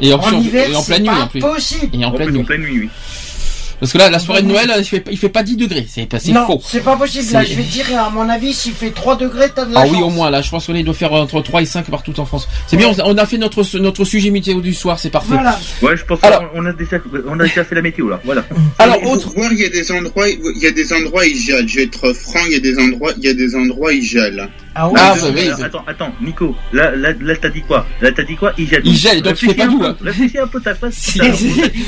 Et 0.00 0.12
en, 0.12 0.18
En 0.18 0.40
hiver, 0.40 0.70
et 0.70 0.76
en 0.76 0.80
c'est 0.82 0.92
pleine 0.92 1.02
nuit 1.02 1.08
pas 1.10 1.22
en 1.22 1.26
plus. 1.26 1.40
possible. 1.40 1.88
Et 1.92 2.04
en 2.04 2.08
en 2.08 2.12
pleine 2.12 2.28
plus, 2.28 2.36
en 2.36 2.38
nuit. 2.38 2.44
pleine 2.46 2.60
nuit, 2.62 2.78
oui. 2.82 2.88
Parce 3.80 3.92
que 3.92 3.98
là, 3.98 4.10
la 4.10 4.18
soirée 4.18 4.42
de 4.42 4.48
Noël, 4.48 4.72
il 4.76 4.84
fait, 4.84 5.04
il 5.08 5.16
fait 5.16 5.28
pas 5.28 5.44
10 5.44 5.56
degrés. 5.56 5.86
C'est 5.88 6.06
pas- 6.06 6.18
c'est 6.18 6.32
Non, 6.32 6.46
faux. 6.46 6.60
c'est 6.66 6.82
pas 6.82 6.96
possible. 6.96 7.32
Là, 7.32 7.44
je 7.44 7.54
vais 7.54 7.62
te 7.62 7.70
dire, 7.70 7.86
à 7.96 8.10
mon 8.10 8.28
avis, 8.28 8.52
s'il 8.52 8.72
fait 8.72 8.90
3 8.90 9.14
degrés, 9.14 9.50
t'as 9.54 9.64
de 9.66 9.72
la 9.72 9.80
Ah 9.80 9.86
chance. 9.86 9.94
oui, 9.96 10.02
au 10.02 10.10
moins 10.10 10.30
là, 10.30 10.42
je 10.42 10.50
pense 10.50 10.66
qu'on 10.66 10.82
doit 10.82 10.94
faire 10.94 11.12
entre 11.12 11.40
3 11.42 11.62
et 11.62 11.64
5 11.64 11.84
partout 11.88 12.18
en 12.18 12.24
France. 12.26 12.48
C'est 12.66 12.76
bien, 12.76 12.90
on 13.04 13.16
a- 13.16 13.26
fait 13.26 13.38
notre 13.38 13.62
notre 13.78 14.04
sujet 14.04 14.30
météo 14.30 14.60
du 14.60 14.74
soir, 14.74 14.98
c'est 14.98 15.10
parfait. 15.10 15.34
Voilà. 15.34 15.60
Ouais, 15.82 15.96
je 15.96 16.04
pense 16.04 16.18
Alors- 16.24 16.50
qu'on 16.50 16.66
a 16.66 16.72
déjà, 16.72 16.96
on 17.28 17.38
a 17.38 17.44
déjà 17.44 17.62
fait 17.64 17.76
la 17.76 17.82
météo, 17.82 18.08
là. 18.08 18.20
Voilà. 18.24 18.44
Alors 18.80 19.00
pour 19.00 19.12
autre 19.12 19.32
voir, 19.36 19.52
il 19.52 19.60
y 19.60 19.64
a 19.64 19.68
des 19.68 19.92
endroits, 19.92 20.28
il 20.28 20.60
y 20.60 20.66
a 20.66 20.72
des 20.72 20.92
endroits, 20.92 21.24
il 21.24 21.36
gèle. 21.40 21.68
Je 21.68 21.76
vais 21.76 21.84
être 21.84 22.12
franc, 22.14 22.40
il 22.46 22.54
y 22.54 22.56
a 22.56 22.60
des 22.60 22.76
endroits, 22.80 23.12
il 23.16 23.24
y 23.24 23.28
a 23.28 23.34
des 23.34 23.54
endroits, 23.54 23.92
il 23.92 24.02
gèle. 24.02 24.48
Ah 24.80 24.88
oui. 24.88 24.94
Ah, 24.96 25.12
Ouais, 25.14 25.20
bah 25.20 25.26
oui, 25.34 25.40
Alors, 25.46 25.58
c'est- 25.58 25.64
attends, 25.64 25.84
attends, 25.88 26.12
Nico, 26.22 26.54
là, 26.72 26.94
là, 26.94 27.08
là, 27.20 27.34
t'as 27.36 27.48
dit 27.48 27.62
quoi? 27.62 27.84
Là, 28.00 28.12
t'as 28.12 28.22
dit 28.22 28.36
quoi? 28.36 28.52
Il 28.56 28.68
gèle. 28.68 28.82
Il 28.84 28.96
gèle, 28.96 29.22
donc 29.22 29.42
il 29.42 29.48
fait 29.48 29.54
pas 29.54 29.66
doux, 29.66 29.82
hein. 29.82 29.96
Réfléchis 30.00 30.38
un 30.38 30.46
peu 30.46 30.60
ta. 30.60 30.72
Si- 30.92 31.18
l'heure. 31.18 31.34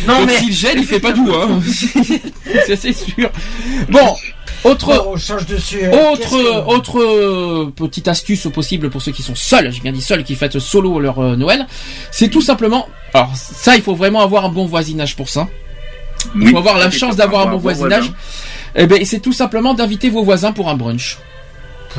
Non, 0.09 0.19
Donc 0.21 0.27
mais- 0.27 0.39
s'il 0.39 0.53
gèle, 0.53 0.79
il 0.79 0.85
fait 0.87 0.99
pas 0.99 1.13
doux, 1.13 1.33
hein. 1.33 1.61
c'est 2.67 2.93
sûr. 2.93 3.31
Bon, 3.89 4.17
autre 4.65 5.07
on 5.07 5.17
change 5.17 5.47
de 5.47 5.57
sujet. 5.57 5.89
Autre, 5.89 6.31
que- 6.31 6.67
autre 6.69 6.99
euh, 7.01 7.73
petite 7.75 8.09
astuce 8.09 8.49
possible 8.53 8.91
pour 8.91 9.01
ceux 9.03 9.13
qui 9.13 9.23
sont 9.23 9.35
seuls, 9.37 9.71
j'ai 9.73 9.81
bien 9.81 9.93
dit 9.93 10.03
seuls, 10.03 10.25
qui 10.25 10.35
fêtent 10.35 10.59
solo 10.59 10.99
leur 11.01 11.19
euh, 11.21 11.37
Noël, 11.37 11.67
c'est 12.11 12.29
tout 12.29 12.43
simplement, 12.43 12.89
alors 13.15 13.31
ça 13.37 13.77
il 13.77 13.83
faut 13.83 13.95
vraiment 13.95 14.21
avoir 14.21 14.45
un 14.45 14.49
bon 14.51 14.67
voisinage 14.67 15.15
pour 15.17 15.29
ça, 15.29 15.49
il 16.35 16.43
Oui, 16.43 16.51
faut 16.51 16.59
avoir 16.59 16.77
la 16.79 16.91
c'est 16.91 16.99
chance 16.99 17.17
d'avoir 17.17 17.47
un 17.49 17.53
bon 17.53 17.57
voisinage, 17.59 18.11
voisin. 18.11 18.15
et 18.77 18.87
ben 18.87 19.05
c'est 19.05 19.21
tout 19.21 19.33
simplement 19.33 19.73
d'inviter 19.75 20.11
vos 20.11 20.23
voisins 20.25 20.53
pour 20.53 20.69
un 20.69 20.75
brunch. 20.75 21.19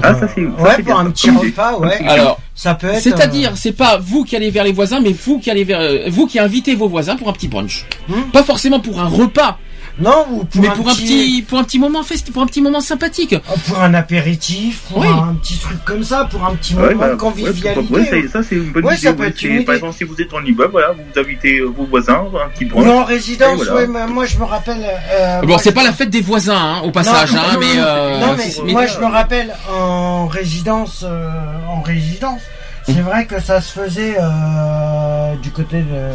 Ah, 0.02 0.14
ça, 0.14 0.28
c'est- 0.28 0.42
ça, 0.44 0.64
Ouais, 0.64 0.70
c'est 0.76 0.84
pour 0.84 0.94
bien. 0.96 0.98
un 1.06 1.12
petit 1.12 1.30
repas, 1.30 1.78
ouais. 1.80 2.00
Alors, 2.08 2.40
Ça 2.56 2.76
peut 2.76 2.88
être. 2.88 3.02
c'est-à-dire, 3.02 3.52
c'est 3.56 3.72
pas 3.74 3.98
vous 4.02 4.24
qui 4.24 4.36
allez 4.36 4.50
vers 4.50 4.64
les 4.64 4.72
voisins, 4.72 5.00
mais 5.02 5.12
vous 5.14 5.40
qui 5.40 5.50
allez 5.52 5.64
vers, 5.64 5.80
euh, 5.82 6.06
vous 6.10 6.28
qui 6.28 6.40
invitez 6.40 6.76
vos 6.76 6.88
voisins 6.88 7.16
pour 7.16 7.30
un 7.30 7.34
petit 7.34 7.48
brunch. 7.48 7.86
Hmm. 8.08 8.22
Pas 8.32 8.44
forcément 8.44 8.80
pour 8.80 9.00
un 9.00 9.08
repas, 9.08 9.50
euh, 9.50 9.71
Non, 10.00 10.26
ou 10.32 10.44
pour 10.46 10.62
mais 10.62 10.70
un 10.70 10.72
pour 10.72 10.90
un 10.90 10.96
petit, 10.96 11.44
pour 11.48 11.60
un 11.60 11.64
petit 11.64 11.78
moment 11.78 12.02
fest, 12.04 12.32
pour 12.32 12.42
un 12.42 12.46
petit 12.46 12.62
moment 12.62 12.80
sympathique. 12.82 13.36
Oh, 13.52 13.56
Pour 13.68 13.80
un 13.82 13.94
apéritif, 13.94 14.82
pour 14.90 15.00
Oui. 15.00 15.08
un 15.08 15.36
petit 15.36 15.58
truc 15.58 15.84
comme 15.84 16.04
ça, 16.04 16.26
pour 16.32 16.44
un 16.46 16.56
petit 16.56 16.74
Ouais, 16.76 16.90
moment 16.94 16.96
bah, 17.00 17.08
de 17.08 17.12
ouais, 17.12 17.18
convivialité. 17.18 17.70
ouais, 17.92 18.28
ça, 18.32 18.42
c'est 18.42 18.56
une 18.56 18.72
bonne 18.72 18.86
Ouais, 18.86 18.94
idée. 18.96 19.04
ça 19.08 19.14
peut 19.14 19.24
oui. 19.24 19.28
être 19.28 19.40
C'est- 19.40 19.48
une 19.48 19.56
idée. 19.56 19.66
Par 19.66 19.76
exemple, 19.76 19.96
si 19.98 20.04
vous 20.06 20.20
êtes 20.22 20.34
en 20.34 20.44
immeuble, 20.44 20.72
voilà, 20.72 20.92
vous 20.94 21.20
invitez 21.20 21.60
euh, 21.60 21.66
vos 21.66 21.84
voisins, 21.86 22.24
un 22.44 22.50
petit 22.50 22.66
brunch. 22.66 22.86
Ou 22.88 22.90
en 22.90 23.04
résidence, 23.04 23.58
voilà. 23.58 23.76
ouais, 23.76 23.88
mais 23.88 24.08
moi 24.08 24.26
je 24.26 24.38
me 24.38 24.46
rappelle. 24.46 24.82
euh, 25.12 25.42
Bon, 25.42 25.58
c'est 25.58 25.70
je- 25.72 25.76
pas 25.76 25.84
la 25.84 25.94
fête 25.94 26.10
des 26.10 26.22
voisins, 26.22 26.56
hein, 26.58 26.82
au 26.84 26.92
passage, 26.92 27.34
Non, 27.34 27.40
hein, 27.42 27.54
non, 27.54 27.60
mais, 27.60 27.76
non, 27.76 27.82
euh, 27.84 28.20
non, 28.28 28.36
mais 28.66 28.72
moi 28.72 28.86
je 28.88 28.98
me 29.00 29.06
rappelle 29.06 29.54
en 29.72 30.26
résidence, 30.28 31.04
euh, 31.08 31.30
en 31.68 31.82
résidence, 31.82 32.42
c'est 32.86 32.94
Hum. 32.94 33.02
vrai 33.02 33.26
que 33.26 33.40
ça 33.42 33.62
se 33.62 33.72
faisait 33.74 34.16
euh, 34.20 35.36
du 35.36 35.52
côté 35.52 35.82
de, 35.82 36.12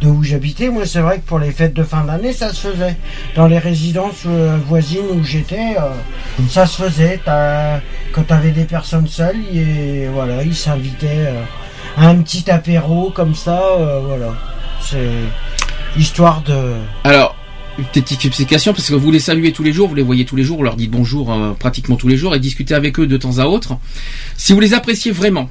de 0.00 0.08
où 0.08 0.22
j'habitais. 0.22 0.68
Moi, 0.68 0.86
c'est 0.86 1.00
vrai 1.00 1.18
que 1.18 1.26
pour 1.26 1.38
les 1.38 1.50
fêtes 1.50 1.74
de 1.74 1.82
fin 1.82 2.04
d'année, 2.04 2.32
ça 2.32 2.52
se 2.52 2.68
faisait. 2.68 2.96
Dans 3.34 3.46
les 3.46 3.58
résidences 3.58 4.24
euh, 4.26 4.58
voisines 4.66 5.06
où 5.12 5.24
j'étais, 5.24 5.76
euh, 5.78 5.90
ça 6.48 6.66
se 6.66 6.82
faisait. 6.82 7.20
Quand 8.12 8.22
t'avais 8.26 8.50
des 8.50 8.64
personnes 8.64 9.06
seules, 9.06 9.40
et 9.54 10.06
voilà, 10.12 10.42
ils 10.42 10.54
s'invitaient 10.54 11.26
euh, 11.26 11.42
à 11.96 12.08
un 12.08 12.16
petit 12.16 12.50
apéro 12.50 13.10
comme 13.10 13.34
ça, 13.34 13.62
voilà. 14.06 14.34
C'est 14.80 15.10
histoire 15.98 16.42
de. 16.42 16.74
Alors, 17.04 17.36
une 17.78 17.84
petite 17.84 18.24
explication, 18.24 18.72
parce 18.72 18.88
que 18.88 18.94
vous 18.94 19.10
les 19.10 19.18
saluez 19.18 19.52
tous 19.52 19.62
les 19.62 19.72
jours, 19.72 19.88
vous 19.88 19.94
les 19.94 20.02
voyez 20.02 20.24
tous 20.24 20.36
les 20.36 20.44
jours, 20.44 20.58
vous 20.58 20.62
leur 20.62 20.76
dites 20.76 20.90
bonjour 20.90 21.34
pratiquement 21.58 21.96
tous 21.96 22.08
les 22.08 22.16
jours 22.16 22.34
et 22.34 22.38
discutez 22.38 22.74
avec 22.74 22.98
eux 22.98 23.06
de 23.06 23.16
temps 23.16 23.38
à 23.38 23.44
autre. 23.44 23.76
Si 24.36 24.52
vous 24.52 24.60
les 24.60 24.74
appréciez 24.74 25.12
vraiment, 25.12 25.50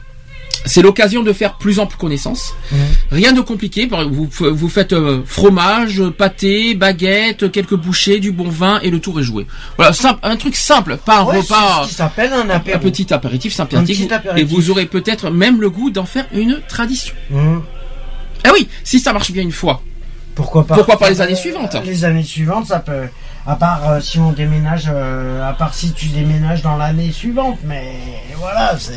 C'est 0.65 0.81
l'occasion 0.81 1.21
de 1.23 1.31
faire 1.31 1.57
plus 1.57 1.79
ample 1.79 1.95
connaissance. 1.97 2.53
Mhm. 2.71 2.77
Rien 3.11 3.33
de 3.33 3.41
compliqué. 3.41 3.87
Vous, 4.11 4.27
vous 4.31 4.69
faites 4.69 4.93
euh, 4.93 5.21
fromage, 5.25 6.01
pâté, 6.17 6.73
baguette, 6.75 7.51
quelques 7.51 7.75
bouchées, 7.75 8.19
du 8.19 8.31
bon 8.31 8.49
vin 8.49 8.79
et 8.81 8.89
le 8.89 8.99
tour 8.99 9.19
est 9.19 9.23
joué. 9.23 9.45
Voilà, 9.77 9.93
simple, 9.93 10.19
un 10.23 10.35
truc 10.35 10.55
simple, 10.55 10.97
pas 10.97 11.19
un 11.19 11.25
Ouais, 11.25 11.37
repas. 11.37 11.87
s'appelle 11.89 12.33
un 12.33 12.59
petit 12.79 13.13
apéritif 13.13 13.53
sympathique. 13.53 14.09
Et 14.35 14.43
vous 14.43 14.69
aurez 14.69 14.85
peut-être 14.85 15.29
même 15.29 15.61
le 15.61 15.69
goût 15.69 15.89
d'en 15.91 16.05
faire 16.05 16.25
une 16.33 16.61
tradition. 16.67 17.13
Mhm. 17.29 17.61
Ah 18.43 18.49
oui, 18.53 18.67
si 18.83 18.99
ça 18.99 19.13
marche 19.13 19.31
bien 19.31 19.41
une 19.43 19.51
fois. 19.51 19.81
Pourquoi 20.35 20.65
pas 20.67 20.75
Pourquoi 20.75 20.99
pas 20.99 21.09
les 21.09 21.21
années 21.21 21.35
suivantes 21.35 21.75
Les 21.85 22.03
années 22.05 22.23
suivantes, 22.23 22.67
ça 22.67 22.79
peut. 22.79 23.07
À 23.47 23.55
part 23.55 23.89
euh, 23.89 23.99
si 24.01 24.19
on 24.19 24.31
déménage, 24.31 24.89
euh, 24.91 25.47
à 25.47 25.53
part 25.53 25.73
si 25.73 25.93
tu 25.93 26.07
déménages 26.07 26.61
dans 26.61 26.77
l'année 26.77 27.11
suivante, 27.11 27.57
mais 27.63 27.93
voilà, 28.37 28.75
c'est, 28.77 28.93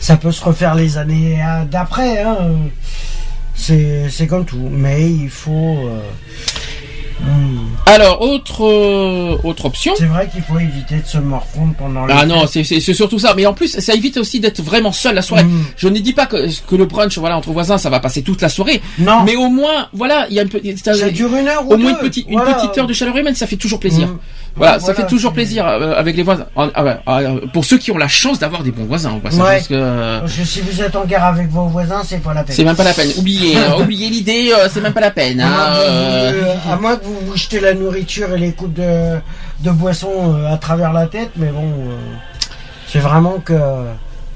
ça 0.00 0.16
peut 0.16 0.32
se 0.32 0.44
refaire 0.44 0.74
les 0.74 0.98
années 0.98 1.40
euh, 1.42 1.64
d'après. 1.64 2.22
Hein. 2.22 2.36
C'est, 3.54 4.08
c'est 4.10 4.26
comme 4.26 4.44
tout, 4.44 4.68
mais 4.70 5.10
il 5.10 5.30
faut. 5.30 5.78
euh. 5.88 6.00
Alors, 7.86 8.20
autre, 8.20 8.64
euh, 8.64 9.38
autre 9.44 9.64
option. 9.64 9.94
C'est 9.96 10.06
vrai 10.06 10.28
qu'il 10.28 10.42
faut 10.42 10.58
éviter 10.58 10.96
de 10.96 11.06
se 11.06 11.18
morfondre 11.18 11.74
pendant 11.74 12.06
les 12.06 12.14
Ah 12.16 12.26
non, 12.26 12.46
c'est 12.46 12.62
surtout 12.80 13.18
ça. 13.18 13.34
Mais 13.34 13.46
en 13.46 13.54
plus, 13.54 13.78
ça 13.78 13.94
évite 13.94 14.16
aussi 14.16 14.40
d'être 14.40 14.62
vraiment 14.62 14.92
seul 14.92 15.14
la 15.14 15.22
soirée. 15.22 15.44
Mm. 15.44 15.64
Je 15.76 15.88
ne 15.88 15.98
dis 15.98 16.12
pas 16.12 16.26
que, 16.26 16.48
que 16.66 16.76
le 16.76 16.84
brunch, 16.84 17.16
voilà, 17.18 17.36
entre 17.36 17.50
voisins, 17.50 17.78
ça 17.78 17.90
va 17.90 18.00
passer 18.00 18.22
toute 18.22 18.42
la 18.42 18.48
soirée. 18.48 18.82
Non, 18.98 19.22
Mais 19.24 19.36
au 19.36 19.48
moins, 19.48 19.88
voilà, 19.92 20.26
il 20.28 20.36
y 20.36 20.38
a 20.38 20.42
une 20.42 20.48
petite, 20.48 20.84
ça 20.84 21.10
dure 21.10 21.34
une 21.34 21.48
heure 21.48 21.66
ou 21.66 21.74
au 21.74 21.76
moins 21.76 21.90
une 21.90 21.96
deux. 21.96 22.02
petite, 22.02 22.26
une 22.28 22.40
petite 22.40 22.76
heure 22.76 22.86
de 22.86 22.92
chaleur 22.92 23.16
humaine, 23.16 23.34
ça 23.34 23.46
fait 23.46 23.56
toujours 23.56 23.80
plaisir. 23.80 24.08
Mm. 24.08 24.18
Voilà, 24.58 24.80
ça 24.80 24.94
fait 24.94 25.06
toujours 25.06 25.32
plaisir 25.32 25.66
euh, 25.66 25.94
avec 25.96 26.16
les 26.16 26.22
voisins. 26.22 26.46
Ah, 26.56 26.68
ah, 26.74 26.98
ah, 27.06 27.20
pour 27.52 27.64
ceux 27.64 27.78
qui 27.78 27.90
ont 27.90 27.98
la 27.98 28.08
chance 28.08 28.38
d'avoir 28.38 28.62
des 28.62 28.70
bons 28.70 28.84
voisins, 28.84 29.12
Ouais. 29.14 29.20
parce 29.32 29.68
que 29.68 29.74
euh, 29.74 30.20
Parce 30.20 30.34
que 30.34 30.44
si 30.44 30.60
vous 30.60 30.82
êtes 30.82 30.94
en 30.96 31.04
guerre 31.04 31.24
avec 31.24 31.48
vos 31.48 31.66
voisins, 31.66 32.02
c'est 32.04 32.18
pas 32.22 32.34
la 32.34 32.44
peine. 32.44 32.54
c'est 32.54 32.64
même 32.64 32.76
pas 32.76 32.84
la 32.84 32.92
peine. 32.92 33.10
Oubliez, 33.16 33.56
euh, 33.56 33.82
oubliez 33.82 34.08
l'idée, 34.08 34.52
c'est 34.70 34.80
même 34.80 34.92
pas 34.92 35.00
la 35.00 35.10
peine. 35.10 35.40
À 35.40 35.46
hein, 35.46 35.50
moins, 35.50 36.32
que 36.32 36.38
vous, 36.38 36.72
à 36.72 36.76
moins 36.76 36.96
que 36.96 37.04
vous 37.04 37.18
vous 37.26 37.36
jetez 37.36 37.60
la 37.60 37.74
nourriture 37.74 38.32
et 38.34 38.38
les 38.38 38.52
coupes 38.52 38.74
de, 38.74 39.18
de 39.60 39.70
boissons 39.70 40.36
à 40.50 40.56
travers 40.56 40.92
la 40.92 41.06
tête, 41.06 41.30
mais 41.36 41.48
bon, 41.48 41.72
c'est 42.88 43.00
vraiment 43.00 43.38
que. 43.44 43.54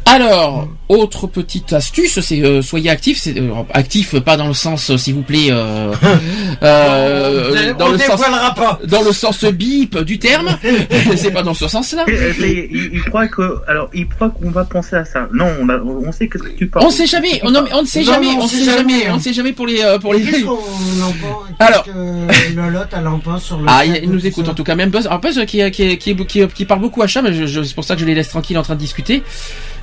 Alors, 0.05 0.69
autre 0.89 1.27
petite 1.27 1.73
astuce, 1.73 2.21
c'est 2.21 2.43
euh, 2.43 2.61
soyez 2.61 2.91
actif, 2.91 3.19
c'est 3.21 3.39
euh, 3.39 3.51
actif 3.73 4.19
pas 4.21 4.37
dans 4.37 4.49
le 4.49 4.53
sens 4.53 4.91
euh, 4.91 4.99
s'il 4.99 5.15
vous 5.15 5.23
plaît 5.23 5.47
euh, 5.51 5.93
euh, 6.63 7.73
on 7.75 7.79
dans 7.79 7.89
le 7.89 7.99
sens 7.99 8.21
pas. 8.21 8.79
dans 8.87 9.03
le 9.03 9.13
sens 9.13 9.45
bip 9.45 9.97
du 10.01 10.19
terme, 10.19 10.59
c'est 11.17 11.31
pas 11.31 11.43
dans 11.43 11.55
ce 11.55 11.69
sens-là. 11.69 12.05
Euh, 12.09 12.33
Il, 12.41 12.91
il 12.95 13.03
croit 13.05 13.29
que, 13.29 13.61
alors, 13.69 13.89
il 13.95 14.07
croit 14.09 14.31
qu'on 14.31 14.51
va 14.51 14.65
penser 14.65 14.97
à 14.97 15.05
ça. 15.05 15.29
Non, 15.33 15.47
on, 15.61 15.69
a- 15.69 15.79
on 15.81 16.11
sait 16.13 16.29
qu'est-ce 16.29 16.43
que 16.45 16.51
tu 16.59 16.67
parles. 16.67 16.85
On 16.85 16.91
sait 16.91 17.07
jamais, 17.07 17.41
on, 17.45 17.51
non, 17.51 17.63
mais 17.63 17.73
on 17.73 17.83
ne 17.83 17.87
sait 17.87 18.01
Non, 18.01 18.13
jamais, 18.13 18.27
non, 18.35 18.41
on 18.41 18.45
ne 18.45 18.49
sait 18.49 18.65
jamais, 18.65 19.11
on 19.11 19.17
ne 19.17 19.21
sait 19.21 19.33
jamais 19.33 19.53
pour 19.53 19.67
les 19.67 19.81
euh, 19.83 19.99
pour 19.99 20.13
les 20.15 20.23
Qu'est-ce 20.23 20.45
qu'on 20.45 20.59
Alors. 21.59 21.85
Que 21.85 22.55
Lolotte, 22.55 22.89
elle 22.97 23.07
en 23.07 23.19
pense 23.19 23.45
sur 23.45 23.57
le. 23.59 23.65
Ah, 23.69 23.85
il, 23.87 24.11
nous 24.11 24.27
écoute 24.27 24.49
en 24.49 24.55
tout 24.55 24.65
cas, 24.65 24.75
même 24.75 24.91
Buzz. 24.91 25.07
Alors 25.07 25.21
Buzz 25.21 25.41
qui, 25.47 25.71
qui, 25.71 25.97
qui, 25.97 26.17
qui, 26.27 26.47
qui 26.49 26.65
parle 26.65 26.81
beaucoup 26.81 27.03
à 27.03 27.07
chat, 27.07 27.23
mais 27.23 27.33
je, 27.33 27.47
je- 27.47 27.63
c'est 27.63 27.75
pour 27.75 27.85
ça 27.85 27.95
que 27.95 28.01
je 28.01 28.07
les 28.07 28.15
laisse 28.15 28.29
tranquilles 28.29 28.59
en 28.59 28.63
train 28.63 28.75
de 28.75 28.81
discuter. 28.81 29.23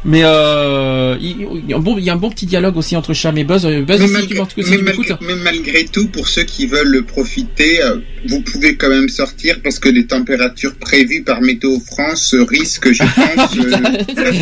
Mais 0.06 0.22
euh, 0.24 1.18
il, 1.20 1.46
il 1.66 1.70
y 1.70 1.74
a 1.74 1.78
un 1.78 1.80
bon, 1.80 1.98
il 1.98 2.06
y 2.06 2.10
a 2.10 2.14
un 2.14 2.18
bon 2.18 2.30
petit 2.30 2.46
dialogue 2.46 2.78
aussi 2.78 2.96
entre 2.96 3.14
Cham 3.14 3.38
et 3.38 3.44
Buzz. 3.44 3.64
Buzz, 3.66 4.00
Mais, 4.00 4.08
malgré, 4.08 4.28
tu 4.28 4.36
m'en- 4.38 4.48
si 4.48 4.54
mais 4.58 4.64
tu 4.64 4.70
malgré- 4.70 4.84
m'écoutes. 4.92 5.18
mais 5.22 5.36
malgré 5.36 5.86
tout, 5.86 6.08
pour 6.08 6.28
ceux 6.30 6.44
qui 6.44 6.68
veulent 6.68 7.04
profiter, 7.06 7.84
euh, 7.84 7.98
vous 8.28 8.40
pouvez 8.42 8.76
quand 8.76 8.88
même 8.90 9.10
sortir 9.10 9.58
parce 9.62 9.78
que 9.78 9.90
les 9.90 10.06
températures 10.06 10.76
prévues 10.76 11.24
par 11.24 11.42
Météo 11.42 11.80
France 11.82 12.34
risquent, 12.48 12.94
je 12.94 13.04
pense. 13.36 13.58
euh, 13.58 14.34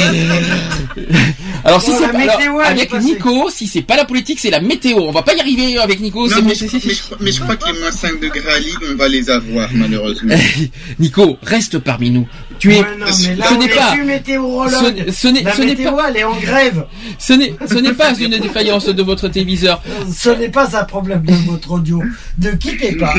Alors 1.63 1.81
si 1.81 1.89
Bon, 1.91 1.97
c'est 1.99 2.17
météo, 2.17 2.59
avec. 2.59 2.93
Nico, 3.01 3.49
si 3.49 3.67
c'est 3.67 3.81
pas 3.81 3.95
la 3.97 4.05
politique, 4.05 4.39
c'est 4.39 4.49
la 4.51 4.61
météo. 4.61 4.97
On 4.99 5.11
va 5.11 5.23
pas 5.23 5.34
y 5.35 5.39
arriver 5.39 5.77
avec 5.79 5.99
Nico. 5.99 6.27
non, 6.27 6.35
c'est- 6.35 6.41
mais, 6.43 6.55
c'est- 6.55 6.67
je, 6.67 6.77
c'est- 6.77 6.88
mais 6.88 6.93
je- 6.93 7.23
mais 7.25 7.31
je 7.31 7.41
crois 7.41 7.55
que 7.55 7.71
les 7.73 7.79
moins 7.79 7.91
5 7.91 8.19
degrés 8.21 8.41
à 8.51 8.59
Lille, 8.59 8.77
on 8.91 8.95
va 8.95 9.07
les 9.07 9.29
avoir, 9.29 9.69
malheureusement. 9.73 10.35
Nico, 10.99 11.38
reste 11.41 11.79
parmi 11.79 12.11
nous. 12.11 12.27
Tu 12.59 12.73
es. 12.73 12.79
Ouais, 12.79 12.85
non, 12.97 13.05
mais 13.23 13.35
là, 13.35 13.45
ce 13.47 13.53
n'est 13.53 13.65
est 13.65 13.75
pas. 13.75 13.91
Ce, 13.91 15.11
ce 15.11 15.27
n'est, 15.27 15.51
ce 15.51 15.61
n'est 15.61 15.75
pas, 15.75 16.09
elle 16.09 16.17
est 16.17 16.23
en 16.23 16.35
grève. 16.38 16.85
ce 17.19 17.34
n'est, 17.34 17.53
ce 17.67 17.75
n'est 17.75 17.93
pas 17.93 18.13
une 18.13 18.38
défaillance 18.38 18.88
de 18.88 19.03
votre 19.03 19.27
téléviseur. 19.27 19.81
Ce 20.13 20.29
n'est 20.29 20.49
pas 20.49 20.77
un 20.77 20.84
problème 20.84 21.23
de 21.23 21.34
votre 21.49 21.71
audio. 21.71 22.01
Ne 22.39 22.51
quittez 22.51 22.95
pas. 22.95 23.13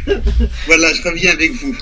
voilà, 0.66 0.92
je 0.92 1.02
reviens 1.02 1.32
avec 1.32 1.52
vous. 1.52 1.74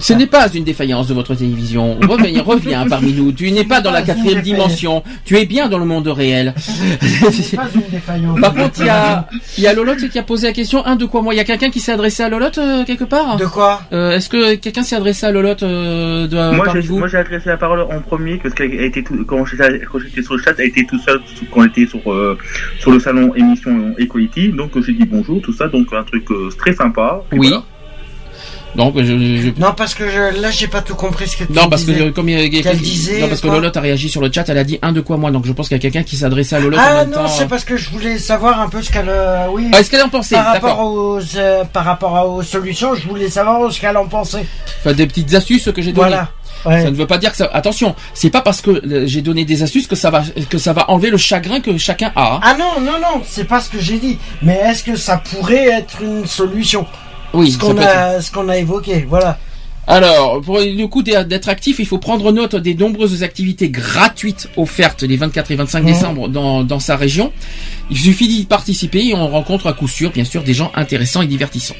Ce 0.00 0.12
n'est 0.12 0.26
pas 0.26 0.48
une 0.52 0.64
défaillance 0.64 1.08
de 1.08 1.14
votre 1.14 1.34
télévision. 1.34 1.98
Reviens, 2.08 2.42
reviens 2.46 2.86
parmi 2.88 3.12
nous. 3.12 3.32
Tu 3.32 3.50
n'es 3.50 3.64
pas 3.64 3.80
dans 3.80 3.90
la 3.90 4.02
quatrième 4.02 4.42
dimension. 4.42 5.02
Tu 5.24 5.36
es 5.36 5.44
bien 5.46 5.68
dans 5.68 5.78
le 5.78 5.84
monde 5.84 6.08
réel. 6.08 6.54
Ce 6.58 7.52
n'est 7.52 7.56
pas 7.56 7.68
une 7.74 7.90
défaillance. 7.90 8.40
Par 8.40 8.54
contre, 8.54 8.80
il 8.80 8.86
y 8.86 8.88
a, 8.88 9.28
il 9.58 9.64
y 9.64 9.66
a 9.66 9.74
Lolotte 9.74 10.08
qui 10.08 10.18
a 10.18 10.22
posé 10.22 10.46
la 10.46 10.52
question. 10.52 10.84
Un 10.86 10.96
de 10.96 11.04
quoi 11.06 11.22
moi 11.22 11.34
Il 11.34 11.36
y 11.36 11.40
a 11.40 11.44
quelqu'un 11.44 11.70
qui 11.70 11.80
s'est 11.80 11.92
adressé 11.92 12.22
à 12.22 12.28
Lolotte 12.28 12.58
euh, 12.58 12.84
quelque 12.84 13.04
part? 13.04 13.36
De 13.36 13.46
quoi? 13.46 13.82
Euh, 13.92 14.12
Est-ce 14.12 14.28
que 14.28 14.54
quelqu'un 14.56 14.82
s'est 14.82 14.96
adressé 14.96 15.26
à 15.26 15.30
Lolotte 15.30 15.62
euh, 15.62 16.26
de, 16.26 16.36
Moi, 16.54 16.64
parmi 16.64 16.82
j'ai, 16.82 16.88
vous? 16.88 16.98
moi, 16.98 17.08
j'ai 17.08 17.18
adressé 17.18 17.48
la 17.48 17.56
parole 17.56 17.80
en 17.80 18.00
premier 18.00 18.36
parce 18.38 18.54
qu'elle 18.54 18.78
a 18.78 18.84
été 18.84 19.02
tout, 19.02 19.24
quand 19.26 19.44
j'étais, 19.44 19.80
sur 20.22 20.34
le 20.34 20.42
chat, 20.42 20.52
elle 20.58 20.68
était 20.68 20.84
tout 20.84 20.98
seule 20.98 21.20
quand 21.50 21.60
on 21.60 21.64
était 21.64 21.86
sur, 21.86 22.12
euh, 22.12 22.38
sur 22.78 22.90
le 22.90 23.00
salon 23.00 23.34
émission 23.34 23.94
Equality. 23.98 24.48
Donc, 24.50 24.72
j'ai 24.80 24.92
dit 24.92 25.06
bonjour, 25.06 25.40
tout 25.42 25.52
ça. 25.52 25.68
Donc, 25.68 25.92
un 25.92 26.04
truc 26.04 26.30
euh, 26.30 26.48
très 26.58 26.72
sympa. 26.72 27.22
Oui. 27.32 27.48
voilà. 27.48 27.64
Donc, 28.76 28.94
je, 28.98 29.04
je- 29.04 29.60
Non, 29.60 29.72
parce 29.76 29.94
que 29.94 30.08
je, 30.10 30.40
là, 30.40 30.50
j'ai 30.50 30.66
pas 30.68 30.82
tout 30.82 30.94
compris 30.94 31.28
ce 31.28 31.36
que 31.36 31.44
tu 31.44 31.52
non 31.52 31.68
parce 31.68 31.84
que 31.84 31.92
disais. 31.92 32.02
euh, 32.06 32.10
comme 32.12 32.28
il 32.28 32.50
Qu'elle 32.62 32.76
qui- 32.78 32.82
disait 32.82 33.20
non 33.20 33.28
parce 33.28 33.40
que 33.40 33.46
Lolotte 33.48 33.76
a 33.76 33.80
réagi 33.80 34.08
sur 34.08 34.20
le 34.20 34.30
chat, 34.32 34.44
elle 34.48 34.58
a 34.58 34.64
dit 34.64 34.78
un 34.82 34.92
de 34.92 35.00
quoi 35.00 35.16
moi. 35.16 35.30
Donc 35.30 35.46
je 35.46 35.52
pense 35.52 35.68
qu'il 35.68 35.76
y 35.76 35.80
a 35.80 35.82
quelqu'un 35.82 36.02
qui 36.02 36.24
adressé 36.24 36.56
à 36.56 36.60
Lolotte 36.60 36.80
en 36.80 36.82
Ah 36.84 36.94
même 37.04 37.10
non, 37.10 37.28
c'est 37.28 37.46
parce 37.48 37.64
que 37.64 37.76
je 37.76 37.90
voulais 37.90 38.18
savoir 38.18 38.60
un 38.60 38.68
peu 38.68 38.82
ce 38.82 38.90
qu'elle. 38.90 39.08
euh, 39.08 39.46
oui. 39.50 39.68
Ah, 39.72 39.80
Est-ce 39.80 39.90
qu'elle 39.90 40.02
en 40.02 40.08
pensait 40.08 40.34
par 40.36 40.52
rapport 40.52 40.80
aux 40.80 41.20
euh, 41.36 41.64
par 41.64 41.84
rapport 41.84 42.16
à- 42.16 42.26
aux 42.26 42.42
solutions, 42.42 42.94
je 42.94 43.06
voulais 43.08 43.28
savoir 43.28 43.70
ce 43.72 43.80
qu'elle 43.80 43.96
en 43.96 44.06
pensait. 44.06 44.46
Enfin, 44.80 44.92
des 44.92 45.06
petites 45.06 45.34
astuces 45.34 45.70
que 45.74 45.82
j'ai 45.82 45.92
données. 45.92 46.08
Voilà. 46.08 46.28
Ouais. 46.66 46.82
Ça 46.82 46.90
ne 46.90 46.96
veut 46.96 47.06
pas 47.06 47.18
dire 47.18 47.30
que 47.30 47.36
ça. 47.36 47.50
Attention, 47.52 47.94
c'est 48.14 48.30
pas 48.30 48.40
parce 48.40 48.62
que 48.62 48.70
euh, 48.70 49.06
j'ai 49.06 49.20
donné 49.20 49.44
des 49.44 49.62
astuces 49.62 49.86
que 49.86 49.96
ça 49.96 50.08
va 50.10 50.22
que 50.48 50.56
ça 50.56 50.72
va 50.72 50.90
enlever 50.90 51.10
le 51.10 51.18
chagrin 51.18 51.60
que 51.60 51.76
chacun 51.76 52.10
a. 52.16 52.36
hein. 52.36 52.40
Ah 52.42 52.56
non, 52.58 52.80
non, 52.80 52.98
non, 53.00 53.22
c'est 53.26 53.44
pas 53.44 53.60
ce 53.60 53.68
que 53.68 53.78
j'ai 53.80 53.98
dit. 53.98 54.18
Mais 54.42 54.58
est-ce 54.64 54.82
que 54.82 54.96
ça 54.96 55.18
pourrait 55.18 55.66
être 55.68 56.00
une 56.02 56.26
solution? 56.26 56.86
Oui, 57.34 57.50
Ce 57.52 57.58
qu'on 57.58 57.76
être- 57.76 58.48
a, 58.50 58.56
évoqué, 58.58 59.04
voilà. 59.08 59.38
Alors, 59.86 60.40
pour 60.40 60.60
le 60.60 60.86
coup 60.86 61.02
d'être 61.02 61.48
actif, 61.50 61.76
il 61.78 61.86
faut 61.86 61.98
prendre 61.98 62.32
note 62.32 62.56
des 62.56 62.74
nombreuses 62.74 63.22
activités 63.22 63.68
gratuites 63.68 64.48
offertes 64.56 65.02
les 65.02 65.16
24 65.18 65.50
et 65.50 65.56
25 65.56 65.80
Mhm. 65.80 65.86
décembre 65.86 66.28
dans, 66.28 66.64
dans 66.64 66.80
sa 66.80 66.96
région. 66.96 67.32
Il 67.90 67.98
suffit 67.98 68.26
d'y 68.28 68.44
participer 68.44 69.04
et 69.08 69.14
on 69.14 69.28
rencontre 69.28 69.66
à 69.66 69.74
coup 69.74 69.88
sûr, 69.88 70.10
bien 70.10 70.24
sûr, 70.24 70.42
des 70.42 70.54
gens 70.54 70.72
intéressants 70.74 71.20
et 71.20 71.26
divertissants. 71.26 71.76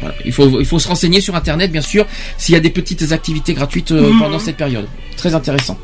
Voilà. 0.00 0.14
Il 0.24 0.32
faut 0.32 0.60
il 0.60 0.66
faut 0.66 0.78
se 0.78 0.88
renseigner 0.88 1.20
sur 1.20 1.34
internet, 1.36 1.70
bien 1.70 1.82
sûr, 1.82 2.06
s'il 2.38 2.54
y 2.54 2.56
a 2.56 2.60
des 2.60 2.70
petites 2.70 3.12
activités 3.12 3.52
gratuites 3.52 3.92
euh, 3.92 4.10
Mhm. 4.12 4.18
pendant 4.18 4.38
cette 4.38 4.56
période. 4.56 4.86
Très 5.18 5.34
intéressant. 5.34 5.76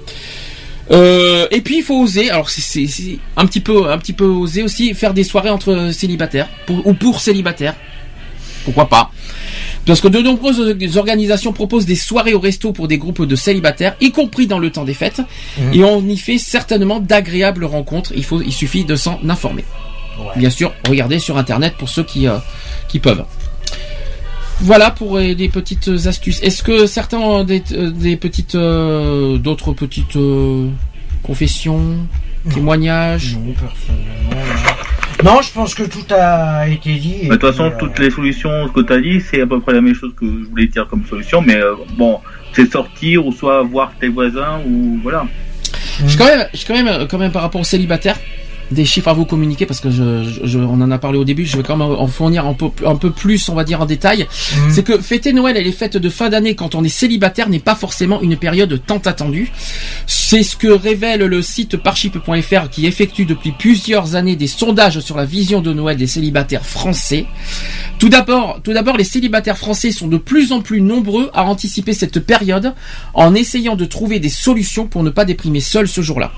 Euh, 0.90 1.46
et 1.50 1.60
puis 1.60 1.78
il 1.78 1.82
faut 1.82 2.00
oser, 2.00 2.30
alors 2.30 2.48
c'est- 2.48 2.86
un 3.36 3.44
petit 3.46 3.60
peu 3.60 3.90
un 3.90 3.98
petit 3.98 4.14
peu 4.14 4.24
oser 4.24 4.62
aussi 4.62 4.94
faire 4.94 5.12
des 5.12 5.22
soirées 5.24 5.50
entre 5.50 5.90
célibataires 5.92 6.48
pour, 6.66 6.86
ou 6.86 6.94
pour 6.94 7.20
célibataires. 7.20 7.74
Pourquoi 8.68 8.88
pas 8.88 9.10
Parce 9.86 10.00
que 10.02 10.08
de 10.08 10.18
nombreuses 10.18 10.60
organisations 10.98 11.52
proposent 11.54 11.86
des 11.86 11.96
soirées 11.96 12.34
au 12.34 12.40
resto 12.40 12.72
pour 12.72 12.86
des 12.86 12.98
groupes 12.98 13.24
de 13.24 13.34
célibataires, 13.34 13.96
y 14.02 14.10
compris 14.12 14.46
dans 14.46 14.58
le 14.58 14.70
temps 14.70 14.84
des 14.84 14.92
fêtes, 14.92 15.22
Mhm. 15.58 15.72
et 15.74 15.84
on 15.84 16.02
y 16.06 16.18
fait 16.18 16.36
certainement 16.36 17.00
d'agréables 17.00 17.64
rencontres. 17.64 18.12
Il 18.14 18.24
faut, 18.24 18.42
il 18.42 18.52
suffit 18.52 18.84
de 18.84 18.94
s'en 18.94 19.18
informer. 19.28 19.64
Bien 20.36 20.50
sûr, 20.50 20.72
regardez 20.86 21.18
sur 21.18 21.38
internet 21.38 21.74
pour 21.78 21.88
ceux 21.88 22.02
qui 22.04 22.26
euh, 22.26 22.36
qui 22.88 22.98
peuvent. 22.98 23.24
Voilà 24.60 24.90
pour 24.90 25.16
euh, 25.16 25.34
des 25.34 25.48
petites 25.48 25.88
astuces. 26.06 26.40
Est-ce 26.42 26.62
que 26.64 26.86
certains 26.86 27.18
ont 27.18 27.44
des, 27.44 27.62
euh, 27.72 27.90
des 27.90 28.16
petites 28.16 28.56
euh, 28.56 29.38
d'autres 29.38 29.72
petites 29.72 30.16
euh, 30.16 30.68
confessions, 31.22 31.78
Non. 32.44 32.52
témoignages? 32.52 33.36
Non, 33.36 33.52
personnellement. 33.54 34.72
Non. 35.24 35.42
Je 35.42 35.52
pense 35.52 35.74
que 35.74 35.84
tout 35.84 36.04
a 36.10 36.68
été 36.68 36.94
dit. 36.94 37.18
Mais 37.22 37.28
De 37.30 37.34
toute 37.36 37.50
façon, 37.50 37.66
euh, 37.66 37.76
toutes 37.78 37.98
les 37.98 38.10
solutions 38.10 38.68
que 38.68 38.80
tu 38.80 38.92
as 38.92 39.00
dit, 39.00 39.20
c'est 39.20 39.40
à 39.40 39.46
peu 39.46 39.60
près 39.60 39.72
la 39.72 39.80
même 39.80 39.94
chose 39.94 40.12
que 40.18 40.26
je 40.26 40.48
voulais 40.48 40.66
dire 40.66 40.86
comme 40.88 41.04
solution. 41.06 41.40
Mais 41.42 41.56
euh, 41.56 41.74
bon, 41.96 42.20
c'est 42.52 42.70
sortir 42.70 43.26
ou 43.26 43.32
soit 43.32 43.62
voir 43.62 43.92
tes 44.00 44.08
voisins 44.08 44.60
ou 44.66 44.98
voilà. 45.02 45.26
Je 46.06 46.16
quand 46.16 46.26
même, 46.26 46.46
je 46.54 46.64
quand 46.64 46.74
même, 46.74 47.08
quand 47.08 47.18
même 47.18 47.32
par 47.32 47.42
rapport 47.42 47.60
aux 47.60 47.64
célibataires, 47.64 48.16
des 48.70 48.84
chiffres 48.84 49.08
à 49.08 49.12
vous 49.14 49.24
communiquer 49.24 49.66
parce 49.66 49.80
que 49.80 49.90
je, 49.90 50.24
je- 50.24 50.40
je- 50.46 50.58
on 50.58 50.80
en 50.80 50.90
a 50.90 50.98
parlé 50.98 51.18
au 51.18 51.24
début. 51.24 51.46
Je 51.46 51.56
vais 51.56 51.62
quand 51.62 51.76
même 51.76 51.88
en 51.88 52.06
fournir 52.06 52.46
un 52.46 52.54
peu, 52.54 52.66
un 52.84 52.96
peu 52.96 53.10
plus, 53.10 53.48
on 53.48 53.54
va 53.54 53.64
dire 53.64 53.80
en 53.80 53.86
détail. 53.86 54.26
Mhm. 54.56 54.70
C'est 54.70 54.82
que 54.82 54.98
fêter 54.98 55.32
Noël 55.32 55.56
et 55.56 55.64
les 55.64 55.72
fêtes 55.72 55.96
de 55.96 56.08
fin 56.08 56.28
d'année 56.28 56.54
quand 56.54 56.74
on 56.74 56.84
est 56.84 56.88
célibataire 56.88 57.48
n'est 57.48 57.58
pas 57.58 57.74
forcément 57.74 58.20
une 58.20 58.36
période 58.36 58.80
tant 58.86 58.98
attendue. 58.98 59.50
C'est 60.06 60.42
ce 60.42 60.56
que 60.56 60.68
révèle 60.68 61.20
le 61.20 61.40
site 61.42 61.76
parship.fr 61.76 62.68
qui 62.70 62.86
effectue 62.86 63.24
depuis 63.24 63.52
plusieurs 63.52 64.14
années 64.14 64.36
des 64.36 64.46
sondages 64.46 65.00
sur 65.00 65.16
la 65.16 65.24
vision 65.24 65.60
de 65.62 65.72
Noël 65.72 65.96
des 65.96 66.06
célibataires 66.06 66.64
français. 66.66 67.26
Tout 67.98 68.08
d'abord, 68.10 68.60
tout 68.62 68.72
d'abord, 68.72 68.96
les 68.96 69.04
célibataires 69.04 69.56
français 69.58 69.90
sont 69.92 70.08
de 70.08 70.18
plus 70.18 70.52
en 70.52 70.60
plus 70.60 70.80
nombreux 70.82 71.30
à 71.32 71.44
anticiper 71.44 71.92
cette 71.94 72.20
période 72.20 72.74
en 73.14 73.34
essayant 73.34 73.76
de 73.76 73.84
trouver 73.86 74.20
des 74.20 74.28
solutions 74.28 74.86
pour 74.86 75.02
ne 75.02 75.10
pas 75.10 75.24
déprimer 75.24 75.60
seul 75.60 75.88
ce 75.88 76.00
jour-là. 76.02 76.32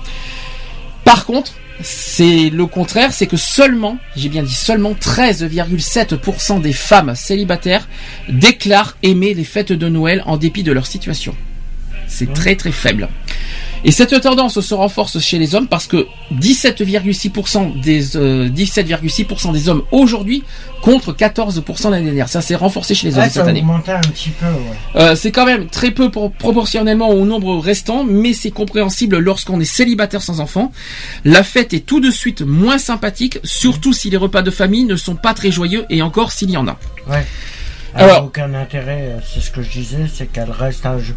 Par 1.03 1.25
contre, 1.25 1.53
c'est 1.83 2.49
le 2.49 2.65
contraire, 2.65 3.13
c'est 3.13 3.27
que 3.27 3.37
seulement, 3.37 3.97
j'ai 4.15 4.29
bien 4.29 4.43
dit 4.43 4.53
seulement 4.53 4.93
13,7% 4.93 6.61
des 6.61 6.73
femmes 6.73 7.15
célibataires 7.15 7.87
déclarent 8.29 8.97
aimer 9.03 9.33
les 9.33 9.43
fêtes 9.43 9.71
de 9.71 9.89
Noël 9.89 10.23
en 10.25 10.37
dépit 10.37 10.63
de 10.63 10.71
leur 10.71 10.87
situation. 10.87 11.35
C'est 12.07 12.33
très 12.33 12.55
très 12.55 12.71
faible. 12.71 13.09
Et 13.83 13.91
cette 13.91 14.19
tendance 14.21 14.59
se 14.61 14.73
renforce 14.73 15.19
chez 15.19 15.39
les 15.39 15.55
hommes 15.55 15.67
parce 15.67 15.87
que 15.87 16.05
17,6% 16.33 17.79
des 17.81 18.15
euh, 18.17 18.49
17,6% 18.49 19.51
des 19.53 19.69
hommes 19.69 19.83
aujourd'hui 19.91 20.43
contre 20.81 21.13
14% 21.13 21.89
l'année 21.91 22.05
dernière. 22.05 22.29
Ça 22.29 22.41
s'est 22.41 22.55
renforcé 22.55 22.95
chez 22.95 23.07
les 23.07 23.13
hommes 23.15 23.21
Ouais, 23.21 23.29
cette 23.29 23.41
ça 23.41 23.45
a 23.45 23.49
année. 23.49 23.59
augmenté 23.61 23.91
un 23.91 23.99
petit 24.01 24.29
peu, 24.29 24.45
ouais. 24.45 25.01
Euh, 25.01 25.15
c'est 25.15 25.31
quand 25.31 25.45
même 25.45 25.67
très 25.67 25.91
peu 25.91 26.09
pour- 26.09 26.31
proportionnellement 26.31 27.09
au 27.09 27.25
nombre 27.25 27.57
restant, 27.57 28.03
mais 28.03 28.33
c'est 28.33 28.51
compréhensible 28.51 29.17
lorsqu'on 29.19 29.59
est 29.59 29.65
célibataire 29.65 30.21
sans 30.21 30.39
enfant. 30.39 30.71
La 31.25 31.43
fête 31.43 31.73
est 31.73 31.85
tout 31.85 31.99
de 31.99 32.11
suite 32.11 32.41
moins 32.41 32.77
sympathique, 32.77 33.39
surtout 33.43 33.93
si 33.93 34.09
les 34.09 34.17
repas 34.17 34.41
de 34.41 34.51
famille 34.51 34.85
ne 34.85 34.95
sont 34.95 35.15
pas 35.15 35.33
très 35.33 35.51
joyeux 35.51 35.85
et 35.89 36.01
encore 36.01 36.31
s'il 36.31 36.49
y 36.51 36.57
en 36.57 36.67
a. 36.67 36.77
Ouais. 37.09 37.25
Alors- 37.93 38.09
Alors, 38.11 38.25
aucun 38.25 38.53
intérêt, 38.53 39.01
euh, 39.01 39.19
c'est 39.33 39.41
ce 39.41 39.51
que 39.51 39.61
je 39.61 39.69
disais, 39.69 40.05
c'est 40.13 40.27
qu'elle 40.27 40.49
reste 40.51 40.85
un 40.85 40.97
jour, 40.99 41.15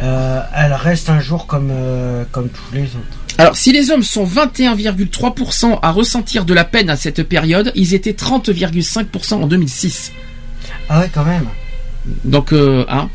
euh, 0.00 0.40
elle 0.54 0.72
reste 0.72 1.08
un 1.10 1.20
jour 1.20 1.46
comme 1.46 1.70
euh, 1.72 2.24
comme 2.32 2.48
tous 2.48 2.74
les 2.74 2.82
autres. 2.84 3.18
Alors, 3.38 3.56
si 3.56 3.70
les 3.72 3.90
hommes 3.90 4.02
sont 4.02 4.24
21,3% 4.24 5.78
à 5.82 5.90
ressentir 5.90 6.44
de 6.44 6.54
la 6.54 6.64
peine 6.64 6.90
à 6.90 6.96
cette 6.96 7.22
période, 7.22 7.70
ils 7.74 7.94
étaient 7.94 8.12
30,5% 8.14 9.34
en 9.34 9.46
2006. 9.46 10.12
Ah 10.88 11.00
ouais, 11.00 11.10
quand 11.12 11.24
même. 11.24 11.46
Donc, 12.24 12.52
euh, 12.52 12.84
hein, 12.88 13.08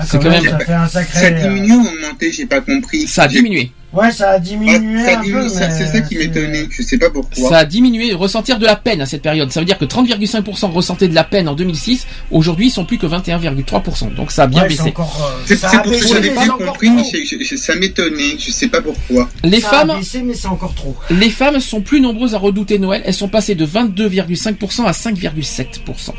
Ah, 0.00 0.04
C'est 0.06 0.18
quand 0.18 0.24
quand 0.24 0.30
même, 0.30 0.42
même- 0.44 0.52
ça 0.60 0.64
fait 0.64 0.72
un 0.72 0.86
sacré. 0.88 1.18
Ça 1.20 1.26
euh, 1.26 1.42
diminue 1.54 1.72
ou 1.76 1.88
augmenté, 1.88 2.30
j'ai 2.32 2.46
pas 2.46 2.60
compris. 2.60 3.06
ça 3.08 3.24
a 3.24 3.28
diminué. 3.28 3.72
Ouais, 3.90 4.12
ça 4.12 4.32
a 4.32 4.38
diminué 4.38 5.02
ça 5.02 5.18
un 5.18 5.22
diminue, 5.22 5.42
peu. 5.44 5.48
c'est 5.48 5.86
ça 5.86 6.00
qui 6.02 6.18
m'étonnait, 6.18 6.68
je 6.70 6.82
sais 6.82 6.98
pas 6.98 7.08
pourquoi. 7.08 7.48
Ça 7.48 7.56
a 7.58 7.64
diminué, 7.64 8.12
ressentir 8.12 8.58
de 8.58 8.66
la 8.66 8.76
peine 8.76 9.00
à 9.00 9.06
cette 9.06 9.22
période. 9.22 9.50
Ça 9.50 9.60
veut 9.60 9.66
dire 9.66 9.78
que 9.78 9.86
30,5% 9.86 10.70
ressentaient 10.72 11.08
de 11.08 11.14
la 11.14 11.24
peine 11.24 11.48
en 11.48 11.54
2006. 11.54 12.06
Aujourd'hui, 12.30 12.66
ils 12.66 12.70
sont 12.70 12.84
plus 12.84 12.98
que 12.98 13.06
21,3%. 13.06 14.14
Donc 14.14 14.30
ça 14.30 14.42
a 14.42 14.46
bien 14.46 14.62
Ouais, 14.62 14.68
baissé. 14.68 14.92
euh, 14.98 15.02
C'est 15.46 15.58
pour 15.58 15.70
ça 15.70 15.78
que 15.78 16.06
j'avais 16.06 16.28
compris, 16.34 16.90
je- 17.12 17.44
je- 17.44 17.56
ça 17.56 17.76
m'étonnait, 17.76 18.36
je 18.38 18.50
sais 18.50 18.68
pas 18.68 18.82
pourquoi. 18.82 19.26
Les 19.42 19.60
Ça 19.62 19.70
femmes, 19.70 19.90
a 19.90 19.96
baissé, 19.96 20.20
mais 20.22 20.34
c'est 20.34 20.48
encore 20.48 20.74
trop. 20.74 20.94
les 21.08 21.30
femmes 21.30 21.58
sont 21.58 21.80
plus 21.80 22.02
nombreuses 22.02 22.34
à 22.34 22.38
redouter 22.38 22.78
Noël. 22.78 23.00
Elles 23.06 23.14
sont 23.14 23.28
passées 23.28 23.54
de 23.54 23.64
22,5% 23.64 24.84
à 24.84 24.92
5,7%. 24.92 26.12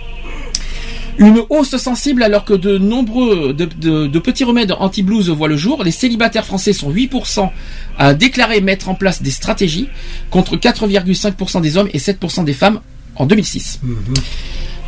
Une 1.20 1.42
hausse 1.50 1.76
sensible 1.78 2.24
alors 2.24 2.46
que 2.46 2.54
de 2.54 2.78
nombreux 2.78 3.54
de, 3.54 3.66
de- 3.66 4.08
de 4.08 4.20
petits 4.20 4.44
remèdes 4.46 4.72
anti-blues 4.72 5.30
voient 5.30 5.48
le 5.50 5.58
jour. 5.58 5.84
Les 5.84 5.92
célibataires 5.92 6.46
français 6.46 6.74
sont 6.74 6.92
8% 6.92 7.50
à 7.98 8.14
déclarer 8.14 8.62
mettre 8.62 8.88
en 8.90 8.96
place 8.96 9.22
des 9.22 9.32
stratégies 9.32 9.90
contre 10.32 10.56
4,5% 10.56 11.62
des 11.62 11.76
hommes 11.78 11.90
et 11.94 11.98
7% 12.00 12.44
des 12.46 12.54
femmes 12.54 12.80
en 13.16 13.26
2006. 13.26 13.82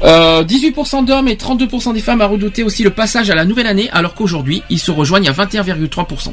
Euh, 0.03 0.43
18% 0.43 1.05
d'hommes 1.05 1.27
et 1.27 1.35
32% 1.35 1.93
des 1.93 1.99
femmes 1.99 2.21
à 2.21 2.25
redouter 2.25 2.63
aussi 2.63 2.81
le 2.83 2.89
passage 2.89 3.29
à 3.29 3.35
la 3.35 3.45
nouvelle 3.45 3.67
année 3.67 3.89
alors 3.91 4.15
qu'aujourd'hui 4.15 4.63
ils 4.69 4.79
se 4.79 4.89
rejoignent 4.89 5.29
à 5.29 5.33
21,3%. 5.33 6.07
Ça 6.19 6.31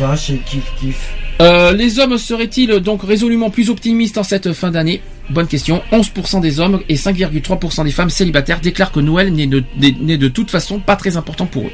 va, 0.00 0.16
c'est 0.16 0.36
kiff 0.44 0.62
kiff. 0.80 0.96
Euh, 1.40 1.72
les 1.72 1.98
hommes 2.00 2.16
seraient-ils 2.18 2.80
donc 2.80 3.02
résolument 3.02 3.50
plus 3.50 3.70
optimistes 3.70 4.18
en 4.18 4.22
cette 4.24 4.52
fin 4.52 4.70
d'année? 4.70 5.02
Bonne 5.30 5.46
question. 5.46 5.82
11% 5.92 6.40
des 6.40 6.58
hommes 6.60 6.80
et 6.88 6.94
5,3% 6.96 7.84
des 7.84 7.90
femmes 7.90 8.08
célibataires 8.10 8.60
déclarent 8.60 8.92
que 8.92 9.00
Noël 9.00 9.32
n'est 9.32 9.46
de, 9.46 10.28
toute 10.28 10.50
façon 10.50 10.78
pas 10.80 10.96
très 10.96 11.16
important 11.16 11.46
pour 11.46 11.64
eux. 11.64 11.72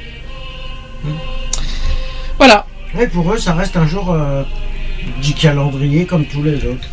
Voilà. 2.37 2.65
Ouais, 2.95 3.07
pour 3.07 3.31
eux, 3.33 3.37
ça 3.37 3.53
reste 3.53 3.77
un 3.77 3.87
jour 3.87 4.11
euh, 4.11 4.43
du 5.21 5.33
calendrier 5.33 6.05
comme 6.05 6.25
tous 6.25 6.43
les 6.43 6.55
autres. 6.65 6.87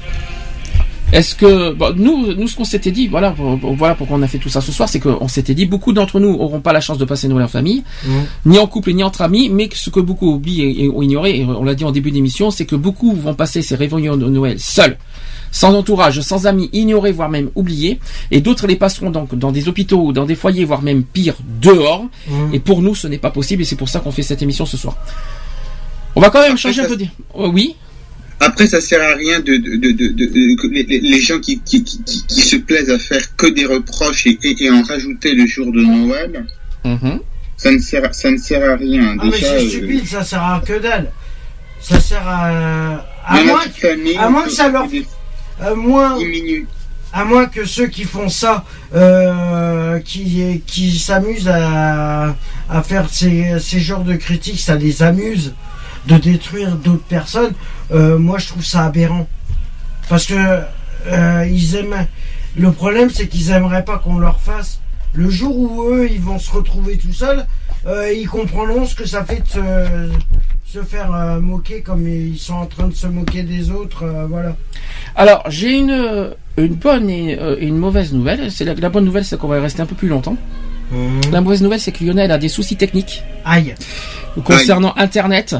Est-ce 1.12 1.34
que 1.34 1.72
bon, 1.74 1.92
nous, 1.94 2.32
nous 2.34 2.48
ce 2.48 2.56
qu'on 2.56 2.64
s'était 2.64 2.90
dit, 2.90 3.06
voilà, 3.06 3.32
pour- 3.32 3.56
voilà 3.74 3.94
pourquoi 3.94 4.16
on 4.16 4.22
a 4.22 4.26
fait 4.28 4.38
tout 4.38 4.48
ça 4.48 4.62
ce 4.62 4.72
soir, 4.72 4.88
c'est 4.88 4.98
qu'on 5.00 5.28
s'était 5.28 5.52
dit 5.52 5.66
beaucoup 5.66 5.92
d'entre 5.92 6.18
nous 6.20 6.32
auront 6.32 6.60
pas 6.60 6.72
la 6.72 6.80
chance 6.80 6.96
de 6.96 7.04
passer 7.04 7.28
Noël 7.28 7.44
en 7.44 7.48
famille, 7.48 7.84
Mhm. 8.06 8.24
ni 8.46 8.58
en 8.58 8.66
couple 8.66 8.92
ni 8.92 9.02
entre 9.04 9.20
amis, 9.20 9.50
mais 9.50 9.68
ce 9.74 9.90
que 9.90 10.00
beaucoup 10.00 10.32
oublient 10.32 10.62
et, 10.62 10.84
et 10.84 10.88
ont 10.88 11.02
ignoré, 11.02 11.40
et 11.40 11.44
on 11.44 11.64
l'a 11.64 11.74
dit 11.74 11.84
en 11.84 11.92
début 11.92 12.12
d'émission, 12.12 12.50
c'est 12.50 12.64
que 12.64 12.76
beaucoup 12.76 13.12
vont 13.14 13.34
passer 13.34 13.60
ces 13.60 13.74
réveillons 13.76 14.16
de 14.16 14.26
Noël 14.26 14.58
seuls, 14.58 14.96
sans 15.52 15.74
entourage, 15.76 16.20
sans 16.22 16.46
amis, 16.46 16.68
ignorés 16.72 17.12
voire 17.12 17.28
même 17.28 17.50
oubliés, 17.54 18.00
et 18.32 18.40
d'autres 18.40 18.66
les 18.66 18.74
passeront 18.76 19.10
donc 19.10 19.36
dans 19.38 19.52
des 19.52 19.68
hôpitaux 19.68 20.02
ou 20.06 20.12
dans 20.12 20.24
des 20.24 20.34
foyers, 20.34 20.64
voire 20.64 20.82
même 20.82 21.04
pire, 21.04 21.36
dehors. 21.60 22.06
Mhm. 22.26 22.54
Et 22.54 22.58
pour 22.58 22.82
nous, 22.82 22.94
ce 22.96 23.06
n'est 23.06 23.18
pas 23.18 23.30
possible, 23.30 23.62
et 23.62 23.64
c'est 23.64 23.76
pour 23.76 23.88
ça 23.88 24.00
qu'on 24.00 24.10
fait 24.10 24.22
cette 24.24 24.42
émission 24.42 24.66
ce 24.66 24.76
soir. 24.76 24.96
On 26.16 26.20
va 26.20 26.30
quand 26.30 26.40
même 26.40 26.52
Après, 26.52 26.62
changer 26.62 26.80
un 26.82 26.88
peu. 26.88 26.96
de- 26.96 27.06
Oh, 27.34 27.50
oui. 27.52 27.76
Après, 28.40 28.66
ça 28.66 28.80
sert 28.80 29.00
à 29.00 29.14
rien 29.14 29.38
de, 29.38 29.56
de, 29.56 29.76
de, 29.76 29.90
de, 29.92 30.08
de- 30.08 30.56
que 30.60 30.66
les, 30.66 31.20
gens 31.20 31.38
qui, 31.38 31.60
qui, 31.60 31.84
qui, 31.84 32.40
se 32.40 32.56
plaisent 32.56 32.90
à 32.90 32.98
faire 32.98 33.36
que 33.36 33.46
des 33.46 33.66
reproches 33.66 34.26
et, 34.26 34.36
et, 34.42 34.64
et 34.64 34.70
en 34.70 34.82
rajouter 34.82 35.32
le 35.34 35.46
jour 35.46 35.70
de 35.70 35.80
Noël, 35.82 36.44
Mhm. 36.84 37.20
ça 37.56 37.70
ne 37.70 37.78
sert, 37.78 38.12
ça 38.12 38.30
ne 38.32 38.36
sert 38.38 38.68
à 38.68 38.74
rien. 38.76 39.16
Ah, 39.20 39.24
mais 39.24 39.38
c'est 39.38 39.46
euh, 39.46 39.68
stupide, 39.68 40.06
ça 40.08 40.24
sert 40.24 40.42
à 40.42 40.60
que 40.66 40.78
dalle. 40.80 41.12
Ça 41.80 42.00
sert 42.00 42.26
à. 42.26 43.06
À 43.24 43.38
dans 43.38 43.44
moins, 43.44 43.60
à 44.18 44.28
moins 44.30 44.42
que 44.44 44.50
ça 44.50 44.68
leur- 44.68 44.88
à 45.62 45.74
moins, 45.74 46.18
à 47.12 47.24
moins 47.24 47.46
que 47.46 47.64
ceux 47.64 47.86
qui 47.86 48.04
font 48.04 48.28
ça, 48.28 48.64
euh, 48.94 50.00
qui, 50.00 50.62
qui 50.66 50.98
s'amusent 50.98 51.48
à, 51.48 52.34
à 52.68 52.82
faire 52.82 53.08
ces, 53.10 53.58
ces 53.60 53.80
genres 53.80 54.04
de 54.04 54.14
critiques, 54.14 54.60
ça 54.60 54.74
les 54.74 55.02
amuse 55.02 55.54
de 56.06 56.16
détruire 56.16 56.76
d'autres 56.76 57.04
personnes. 57.04 57.52
euh, 57.92 58.18
moi, 58.18 58.38
je 58.38 58.48
trouve 58.48 58.64
ça 58.64 58.86
aberrant. 58.86 59.28
Parce 60.08 60.26
que 60.26 60.34
euh, 61.06 61.46
ils 61.48 61.76
aiment. 61.76 62.06
Le 62.56 62.72
problème, 62.72 63.08
c'est 63.10 63.28
qu'ils 63.28 63.50
aimeraient 63.50 63.84
pas 63.84 63.98
qu'on 63.98 64.18
leur 64.18 64.40
fasse. 64.40 64.80
Le 65.14 65.30
jour 65.30 65.56
où 65.56 65.84
eux, 65.90 66.08
ils 66.10 66.20
vont 66.20 66.38
se 66.38 66.50
retrouver 66.50 66.96
tout 66.96 67.12
seuls, 67.12 67.46
ils 67.86 68.26
comprendront 68.28 68.86
ce 68.86 68.94
que 68.94 69.04
ça 69.04 69.24
fait 69.24 69.40
de 69.40 69.48
se, 69.48 70.10
se 70.72 70.82
faire 70.82 71.12
euh, 71.14 71.38
moquer 71.38 71.82
comme 71.82 72.08
ils 72.08 72.38
sont 72.38 72.54
en 72.54 72.66
train 72.66 72.88
de 72.88 72.94
se 72.94 73.06
moquer 73.06 73.42
des 73.42 73.70
autres. 73.70 74.04
euh, 74.04 74.26
voilà. 74.26 74.56
Alors, 75.16 75.42
j'ai 75.50 75.72
une, 75.78 76.30
une 76.56 76.74
bonne 76.74 77.10
et 77.10 77.38
euh, 77.38 77.56
une 77.60 77.76
mauvaise 77.76 78.12
nouvelle. 78.14 78.50
C'est 78.50 78.64
la, 78.64 78.72
la 78.74 78.88
bonne 78.88 79.04
nouvelle, 79.04 79.24
c'est 79.24 79.36
qu'on 79.38 79.48
va 79.48 79.60
rester 79.60 79.82
un 79.82 79.86
peu 79.86 79.94
plus 79.94 80.08
longtemps. 80.08 80.36
La 81.30 81.40
mauvaise 81.40 81.62
nouvelle, 81.62 81.80
c'est 81.80 81.90
que 81.92 82.04
Lionel 82.04 82.30
a 82.30 82.36
des 82.36 82.50
soucis 82.50 82.76
techniques 82.76 83.22
Aïe. 83.46 83.74
concernant 84.44 84.92
Internet. 84.98 85.56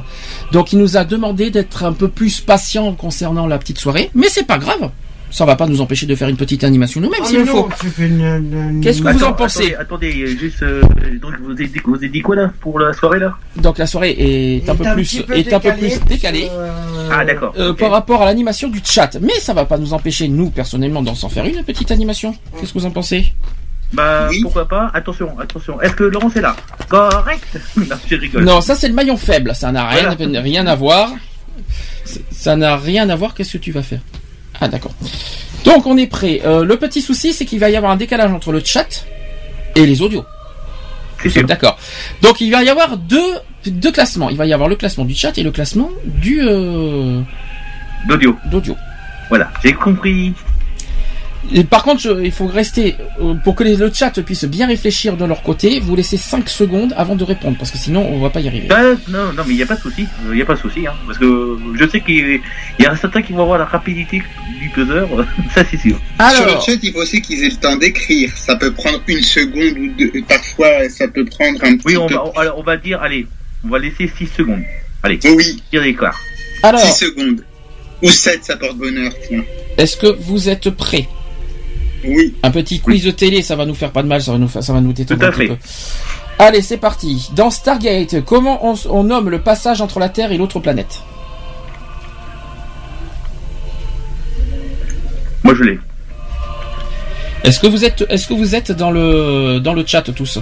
Donc, 0.53 0.75
il 0.75 0.79
nous 0.79 0.99
a 0.99 1.05
demandé 1.07 1.51
d'être 1.51 1.85
un 1.85 1.95
peu 1.95 2.09
plus 2.09 2.43
patient 2.43 2.93
concernant 2.93 3.47
la 3.47 3.57
petite 3.59 3.79
soirée. 3.79 4.11
Mais 4.15 4.29
c'est 4.29 4.47
pas 4.47 4.59
grave. 4.59 4.91
Ça 5.33 5.47
va 5.47 5.57
pas 5.57 5.67
nous 5.67 5.81
empêcher 5.81 6.05
de 6.05 6.15
faire 6.15 6.29
une 6.29 6.37
petite 6.37 6.63
animation 6.63 7.01
nous-mêmes 7.01 7.23
Ah, 7.25 7.27
s'il 7.27 7.47
faut. 7.47 7.67
Qu'est-ce 8.83 9.01
que 9.01 9.09
vous 9.13 9.25
en 9.25 9.33
pensez 9.33 9.75
Attendez, 9.75 10.11
attendez, 10.11 10.27
juste, 10.39 10.63
euh, 10.63 10.83
donc 11.23 11.33
vous 11.43 11.53
avez, 11.53 11.67
dit, 11.69 11.81
vous 11.85 11.95
avez 11.95 12.09
dit 12.11 12.21
quoi 12.21 12.37
là 12.37 12.53
pour 12.61 12.79
la 12.79 12.93
soirée 12.93 13.19
là? 13.19 13.35
Donc, 13.57 13.79
la 13.79 13.87
soirée 13.87 14.15
est 14.19 14.69
un 14.69 14.77
peu 14.77 14.85
plus, 14.93 15.25
est 15.35 15.53
un 15.53 15.59
peu 15.61 15.73
plus 15.73 15.99
décalée. 16.07 16.49
euh, 16.51 17.09
Ah 17.11 17.25
d'accord. 17.25 17.55
euh, 17.59 17.73
par 17.73 17.91
rapport 17.91 18.21
à 18.23 18.27
l'animation 18.27 18.69
du 18.69 18.81
chat. 18.85 19.17
Mais 19.23 19.33
ça 19.41 19.55
va 19.55 19.65
pas 19.65 19.79
nous 19.79 19.95
empêcher, 19.95 20.29
nous, 20.29 20.51
personnellement, 20.51 21.03
d'en 21.03 21.15
s'en 21.15 21.31
faire 21.31 21.47
une 21.47 21.65
petite 21.65 21.91
animation. 21.91 22.35
Qu'est-ce 22.61 22.75
que 22.75 22.79
vous 22.79 22.87
en 22.87 22.91
pensez? 22.91 23.33
Bah 23.95 24.27
Oui. 24.31 24.41
pourquoi 24.43 24.67
pas? 24.69 24.91
Attention, 24.95 25.39
attention. 25.39 25.81
Est-ce 25.81 25.95
que 25.95 26.05
Laurence 26.05 26.37
est 26.37 26.41
là? 26.43 26.57
Correct. 26.89 27.59
non, 27.77 27.97
je 28.09 28.17
rigole. 28.17 28.45
Non, 28.45 28.61
ça 28.61 28.75
c'est 28.75 28.89
le 28.89 28.95
maillon 28.95 29.17
faible, 29.17 29.55
ça 29.55 29.73
n'a 29.73 29.87
rien, 29.89 30.15
Voilà. 30.15 30.41
rien 30.41 30.67
à 30.67 30.75
voir. 30.75 31.11
C'est- 32.05 32.23
Ça 32.31 32.55
n'a 32.57 32.77
rien 32.77 33.09
à 33.11 33.17
voir, 33.17 33.35
qu'est-ce 33.35 33.55
que 33.55 33.59
tu 33.59 33.73
vas 33.73 33.83
faire? 33.83 34.01
Ah 34.63 34.69
d'accord. 34.69 34.93
Donc 35.65 35.87
on 35.87 35.97
est 35.97 36.07
prêt. 36.07 36.41
Euh, 36.45 36.65
le 36.65 36.77
petit 36.77 37.03
souci 37.03 37.33
c'est 37.33 37.45
qu'il 37.45 37.59
va 37.59 37.69
y 37.69 37.77
avoir 37.77 37.91
un 37.91 37.97
décalage 37.97 38.31
entre 38.31 38.53
le 38.53 38.61
chat 38.65 39.05
et 39.75 39.85
les 39.85 40.01
audios. 40.03 40.25
D'accord. 41.45 41.77
Donc 42.23 42.41
il 42.41 42.51
va 42.51 42.63
y 42.63 42.69
avoir 42.69 42.97
deux, 42.97 43.35
deux 43.67 43.91
classements. 43.93 44.31
Il 44.31 44.37
va 44.37 44.47
y 44.47 44.53
avoir 44.53 44.69
le 44.69 44.77
classement 44.77 45.05
du 45.05 45.15
chat 45.15 45.37
et 45.37 45.43
le 45.43 45.51
classement 45.51 45.91
du 46.05 46.41
euh, 46.43 47.21
D'audio. 48.09 48.37
d'audio. 48.51 48.77
Voilà, 49.29 49.51
j'ai 49.65 49.73
compris. 49.73 50.33
Et 51.53 51.65
par 51.65 51.83
contre, 51.83 52.01
je- 52.01 52.23
il 52.25 52.31
faut 52.31 52.47
rester 52.47 52.95
euh, 53.21 53.35
pour 53.35 53.55
que 53.57 53.65
les- 53.65 53.77
le 53.77 53.91
chat 53.93 54.11
puisse 54.23 54.45
bien 54.45 54.67
réfléchir 54.69 55.17
de 55.17 55.25
leur 55.25 55.43
côté. 55.43 55.81
Vous 55.81 55.97
laissez 55.97 56.17
5 56.17 56.49
secondes 56.49 56.95
avant 56.97 57.17
de 57.17 57.25
répondre 57.25 57.57
parce 57.59 57.71
que 57.73 57.79
sinon 57.79 58.07
on 58.09 58.21
va 58.21 58.31
pas 58.31 58.41
y 58.41 58.47
arriver. 58.49 58.69
Bah, 58.69 58.83
non, 59.09 59.33
non, 59.33 59.43
mais 59.47 59.55
il 59.55 59.57
n'y 59.57 59.63
a 59.63 59.67
pas 59.67 59.75
de 59.75 59.81
souci. 59.81 60.07
Il 60.29 60.35
n'y 60.37 60.43
a 60.43 60.47
pas 60.47 60.55
de 60.55 60.61
souci, 60.61 60.87
hein, 60.87 60.93
parce 61.07 61.19
que 61.19 61.59
je 61.79 61.89
sais 61.89 62.01
qu'il 62.01 62.41
y 62.79 62.87
a 62.87 62.97
certains 62.97 63.23
qui 63.23 63.33
vont 63.33 63.43
avoir 63.43 63.59
la 63.59 63.65
rapidité 63.65 64.23
du 64.61 64.69
peseur. 64.71 65.09
Ça, 65.55 65.65
c'est 65.69 65.77
sûr. 65.79 65.97
Sur 65.97 66.45
le 66.45 66.51
Alors, 66.51 66.65
chat, 66.65 66.77
il 66.83 66.93
faut 66.93 67.01
aussi 67.01 67.21
qu'ils 67.21 67.43
aient 67.45 67.49
le 67.49 67.57
temps 67.57 67.77
d'écrire. 67.77 68.31
Ça 68.37 68.55
peut 68.57 68.73
prendre 68.73 69.01
une 69.09 69.23
seconde 69.23 69.79
ou 69.79 69.89
deux. 69.99 70.13
Parfois, 70.29 70.89
ça 70.89 71.09
peut 71.09 71.25
prendre 71.25 71.63
un 71.65 71.77
petit 71.77 71.87
Oui, 71.87 71.97
on 71.97 72.07
peu. 72.07 72.15
va, 72.15 72.25
on- 72.27 72.39
alors, 72.39 72.59
on 72.59 72.63
va 72.63 72.77
dire, 72.77 73.03
allez, 73.03 73.27
on 73.65 73.69
va 73.69 73.79
laisser 73.81 74.11
6 74.17 74.29
secondes. 74.37 74.63
Allez, 75.03 75.19
Oui, 75.25 75.61
tire 75.71 75.83
l'écart. 75.83 76.19
alors, 76.63 76.81
6 76.81 77.07
secondes. 77.07 77.43
Ou 78.03 78.09
7, 78.09 78.45
ça 78.45 78.57
porte 78.57 78.77
bonheur, 78.77 79.13
tiens. 79.29 79.43
est-ce 79.77 79.97
que 79.97 80.07
vous 80.07 80.49
êtes 80.49 80.71
prêts? 80.71 81.09
Oui. 82.05 82.35
Un 82.43 82.51
petit 82.51 82.81
quiz 82.81 83.05
de 83.05 83.11
télé, 83.13 83.43
ça 83.43 83.55
va 83.57 83.65
nous 83.67 83.75
faire 83.75 83.93
pas 83.93 84.03
de 84.03 84.09
mal, 84.09 84.21
ça 84.23 84.33
va 84.33 84.39
nous, 84.39 84.49
faire- 84.49 84.63
ça 84.63 84.73
va 84.73 84.81
nous 84.81 84.93
détendre 84.93 85.21
Tout 85.21 85.27
à 85.27 85.29
un 85.29 85.33
petit 85.33 85.47
peu. 85.49 85.57
Allez, 86.39 86.63
c'est 86.63 86.79
parti. 86.79 87.31
Dans 87.37 87.51
Stargate, 87.51 88.25
comment 88.25 88.67
on, 88.67 88.75
on 88.91 89.05
nomme 89.05 89.29
le 89.31 89.41
passage 89.41 89.81
entre 89.81 90.01
la 90.01 90.09
Terre 90.09 90.33
et 90.33 90.39
l'autre 90.39 90.59
planète? 90.59 91.01
Moi 95.45 95.55
je 95.55 95.63
l'ai. 95.65 95.79
Est-ce 97.45 97.59
que 97.59 97.67
vous 97.67 97.85
êtes, 97.85 98.05
est-ce 98.09 98.27
que 98.29 98.35
vous 98.35 98.55
êtes 98.55 98.71
dans 98.73 98.91
le 98.91 99.59
dans 99.61 99.75
le 99.75 99.85
chat 99.85 100.03
tous? 100.03 100.39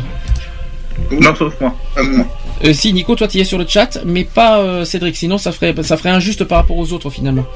Non, 1.11 1.35
sauf 1.35 1.55
moi. 1.61 1.74
Moi. 2.03 2.27
Euh, 2.65 2.74
Si 2.74 2.93
Nico, 2.93 3.15
toi 3.16 3.27
tu 3.27 3.39
es 3.39 3.45
sur 3.45 3.57
le 3.59 3.66
chat, 3.66 3.99
mais 4.05 4.24
pas 4.24 4.59
euh, 4.59 4.85
Cédric. 4.85 5.16
Sinon 5.16 5.39
ça 5.39 5.53
ferait 5.53 5.74
ça 5.82 5.97
ferait 5.97 6.11
injuste 6.11 6.45
par 6.45 6.59
rapport 6.59 6.77
aux 6.77 6.93
autres 6.93 7.09
finalement. 7.11 7.47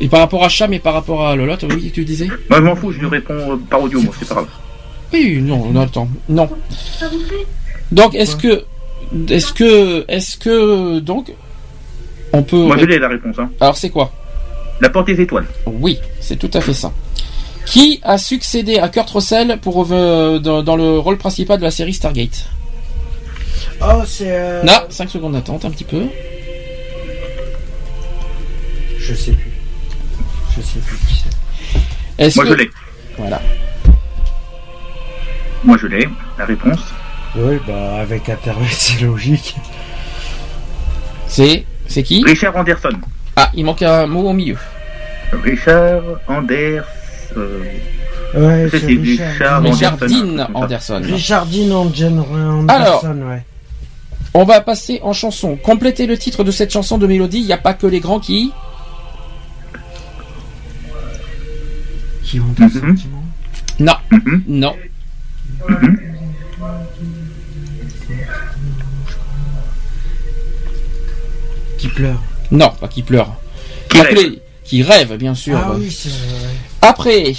Et 0.00 0.08
par 0.08 0.20
rapport 0.20 0.44
à 0.44 0.48
Cham 0.48 0.72
et 0.74 0.78
par 0.78 0.92
rapport 0.94 1.26
à 1.26 1.34
Lolotte, 1.36 1.64
oui, 1.70 1.90
tu 1.94 2.04
disais 2.04 2.26
Moi 2.50 2.58
je 2.58 2.64
m'en 2.64 2.76
fous, 2.76 2.92
je 2.92 2.98
lui 3.00 3.06
réponds 3.06 3.52
euh, 3.52 3.56
par 3.70 3.82
audio, 3.82 4.00
moi, 4.02 4.12
c'est 4.18 4.28
pas 4.28 4.34
grave. 4.36 4.48
Oui, 5.12 5.40
non, 5.40 5.66
non, 5.70 5.80
attends, 5.82 6.08
non. 6.28 6.48
Donc 7.92 8.14
est-ce 8.14 8.36
que 8.36 8.64
est-ce 9.28 9.52
que 9.52 10.04
est-ce 10.08 10.36
que 10.36 10.98
donc 10.98 11.32
on 12.32 12.42
peut 12.42 12.56
Moi 12.64 12.76
je 12.78 12.84
l'ai 12.84 12.98
la 12.98 13.08
réponse. 13.08 13.36
Hein. 13.38 13.50
Alors 13.60 13.76
c'est 13.76 13.90
quoi? 13.90 14.12
La 14.80 14.90
porte 14.90 15.06
des 15.06 15.20
étoiles. 15.20 15.46
Oui, 15.66 15.98
c'est 16.20 16.36
tout 16.38 16.50
à 16.52 16.60
fait 16.60 16.74
ça. 16.74 16.92
Qui 17.64 18.00
a 18.02 18.18
succédé 18.18 18.78
à 18.78 18.88
Kurt 18.88 19.08
Russell 19.10 19.58
pour 19.62 19.86
euh, 19.90 20.38
dans, 20.38 20.62
dans 20.62 20.76
le 20.76 20.98
rôle 20.98 21.16
principal 21.16 21.58
de 21.58 21.64
la 21.64 21.70
série 21.70 21.94
Stargate? 21.94 22.46
Oh, 23.80 24.02
c'est. 24.06 24.26
euh, 24.28 24.62
Là, 24.64 24.86
5 24.90 25.08
secondes 25.10 25.32
d'attente, 25.32 25.64
un 25.64 25.70
petit 25.70 25.84
peu. 25.84 26.02
Je 28.98 29.14
sais 29.14 29.32
plus. 29.32 29.50
Je 30.56 30.62
sais 30.62 30.78
plus 30.80 30.96
qui 31.06 31.22
c'est. 31.24 32.24
Est-ce 32.24 32.36
Moi 32.36 32.44
que 32.44 32.50
je 32.52 32.56
l'ai. 32.56 32.70
voilà 33.18 33.40
Moi 35.64 35.76
je 35.80 35.86
l'ai. 35.86 36.08
La 36.38 36.44
réponse. 36.44 36.78
Oui, 37.36 37.56
bah 37.66 37.96
avec 38.00 38.28
Internet, 38.28 38.68
c'est 38.72 39.02
logique. 39.04 39.56
C'est 41.26 41.64
c'est 41.86 42.02
qui 42.02 42.22
Richard 42.24 42.56
Anderson. 42.56 42.90
Ah, 43.36 43.50
il 43.54 43.64
manque 43.64 43.82
un 43.82 44.06
mot 44.06 44.28
au 44.28 44.32
milieu. 44.32 44.56
Richard 45.44 46.02
Anders. 46.28 46.84
euh, 47.36 47.64
Ouais, 48.34 48.68
C'est 48.70 48.78
Richard 48.78 49.62
Richard. 49.62 49.92
Anderson. 49.94 50.46
Anderson. 50.54 51.00
Richard 51.04 51.46
Dean 51.46 51.70
Anderson, 51.72 52.66
Alors. 52.68 53.04
ouais. 53.04 53.44
On 54.34 54.44
va 54.44 54.60
passer 54.60 55.00
en 55.02 55.12
chanson. 55.12 55.56
Complétez 55.56 56.06
le 56.06 56.18
titre 56.18 56.44
de 56.44 56.50
cette 56.50 56.70
chanson 56.72 56.98
de 56.98 57.06
mélodie. 57.06 57.38
Il 57.38 57.46
n'y 57.46 57.52
a 57.52 57.58
pas 57.58 57.72
que 57.74 57.86
les 57.86 58.00
grands 58.00 58.20
qui. 58.20 58.52
Qui 62.26 62.40
ont 62.40 62.52
des 62.58 62.64
Mhm. 62.64 62.70
sentiments. 62.70 63.24
Non, 63.78 63.94
Mhm. 64.10 64.42
non. 64.48 64.74
Qui 71.78 71.88
pleurent. 71.88 72.22
Non, 72.50 72.70
pas 72.80 72.88
qui 72.88 73.02
pleure. 73.02 73.36
Qui 73.88 74.00
rêve. 74.00 74.38
qui 74.64 74.82
rêve, 74.82 75.16
bien 75.16 75.34
sûr. 75.34 75.56
Ah 75.56 75.72
oui, 75.76 75.86
vrai. 75.88 76.54
Après, 76.80 77.32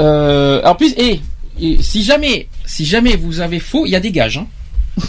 euh, 0.00 0.62
en 0.64 0.74
plus, 0.74 0.92
et, 0.98 1.20
et 1.60 1.82
si 1.82 2.02
jamais, 2.02 2.48
si 2.66 2.84
jamais 2.84 3.16
vous 3.16 3.40
avez 3.40 3.60
faux, 3.60 3.86
il 3.86 3.90
y 3.90 3.96
a 3.96 4.00
des 4.00 4.10
gages. 4.10 4.38
hein. 4.38 4.46
Bah, 4.98 5.04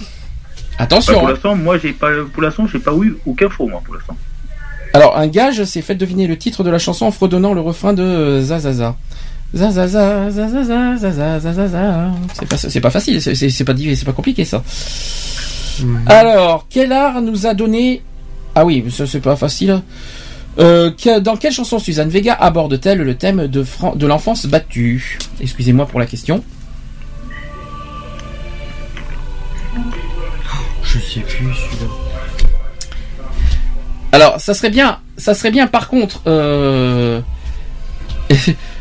Attention. 0.80 1.14
pour 1.16 1.28
hein. 1.28 1.32
l'instant, 1.32 1.56
moi 1.56 1.78
j'ai 1.80 1.92
pas. 1.92 2.10
Pour 2.32 2.44
l'instant, 2.44 2.68
j'ai 2.68 2.80
pas 2.80 2.94
eu 3.02 3.18
aucun 3.26 3.50
faux 3.50 3.68
moi 3.68 3.82
pour 3.84 3.96
l'instant. 3.96 4.16
Alors, 4.98 5.18
un 5.18 5.28
gage, 5.28 5.64
c'est 5.66 5.82
fait 5.82 5.96
deviner 5.96 6.28
le 6.28 6.38
titre 6.38 6.64
de 6.64 6.70
la 6.70 6.80
chanson 6.80 7.06
en 7.06 7.12
fredonnant 7.12 7.54
le 7.54 7.62
refrain 7.62 7.94
de 7.94 8.42
Zazaza. 8.42 8.96
Zazaza, 9.56 10.30
zazaza, 10.30 10.98
zazaza, 10.98 11.40
zazaza. 11.40 12.12
C'est 12.34 12.46
pas, 12.50 12.58
c'est 12.58 12.82
pas 12.82 12.90
facile, 12.90 13.22
c'est- 13.22 13.34
c'est 13.36 13.50
c'est 13.50 13.64
pas, 13.64 13.74
div- 13.74 13.96
c'est 13.96 14.06
pas 14.06 14.12
compliqué 14.12 14.44
ça. 14.44 14.62
Alors, 16.08 16.66
quel 16.70 16.92
art 16.92 17.22
nous 17.22 17.46
a 17.48 17.54
donné 17.54 18.02
Ah 18.56 18.66
oui, 18.66 18.84
ça 18.90 19.06
c'est 19.06 19.20
pas 19.22 19.36
facile. 19.36 19.82
Euh, 20.60 20.90
que- 20.92 21.20
dans 21.20 21.38
quelle 21.38 21.54
chanson 21.54 21.78
Suzanne 21.80 22.10
Vega 22.10 22.34
aborde-t-elle 22.34 22.98
le 23.04 23.16
thème 23.16 23.48
de, 23.48 23.64
Fran- 23.64 23.96
de 23.96 24.08
l'enfance 24.08 24.48
battue? 24.48 25.20
Excusez-moi 25.40 25.86
pour 25.86 26.00
la 26.00 26.08
question. 26.08 26.44
Je 30.84 31.00
sais 31.00 31.20
plus 31.20 31.54
celui-là. 31.54 32.17
Alors, 34.12 34.40
ça 34.40 34.54
serait 34.54 34.70
bien, 34.70 35.00
ça 35.18 35.34
serait 35.34 35.52
bien. 35.52 35.68
Par 35.68 35.88
contre, 35.90 36.22
euh, 36.28 37.20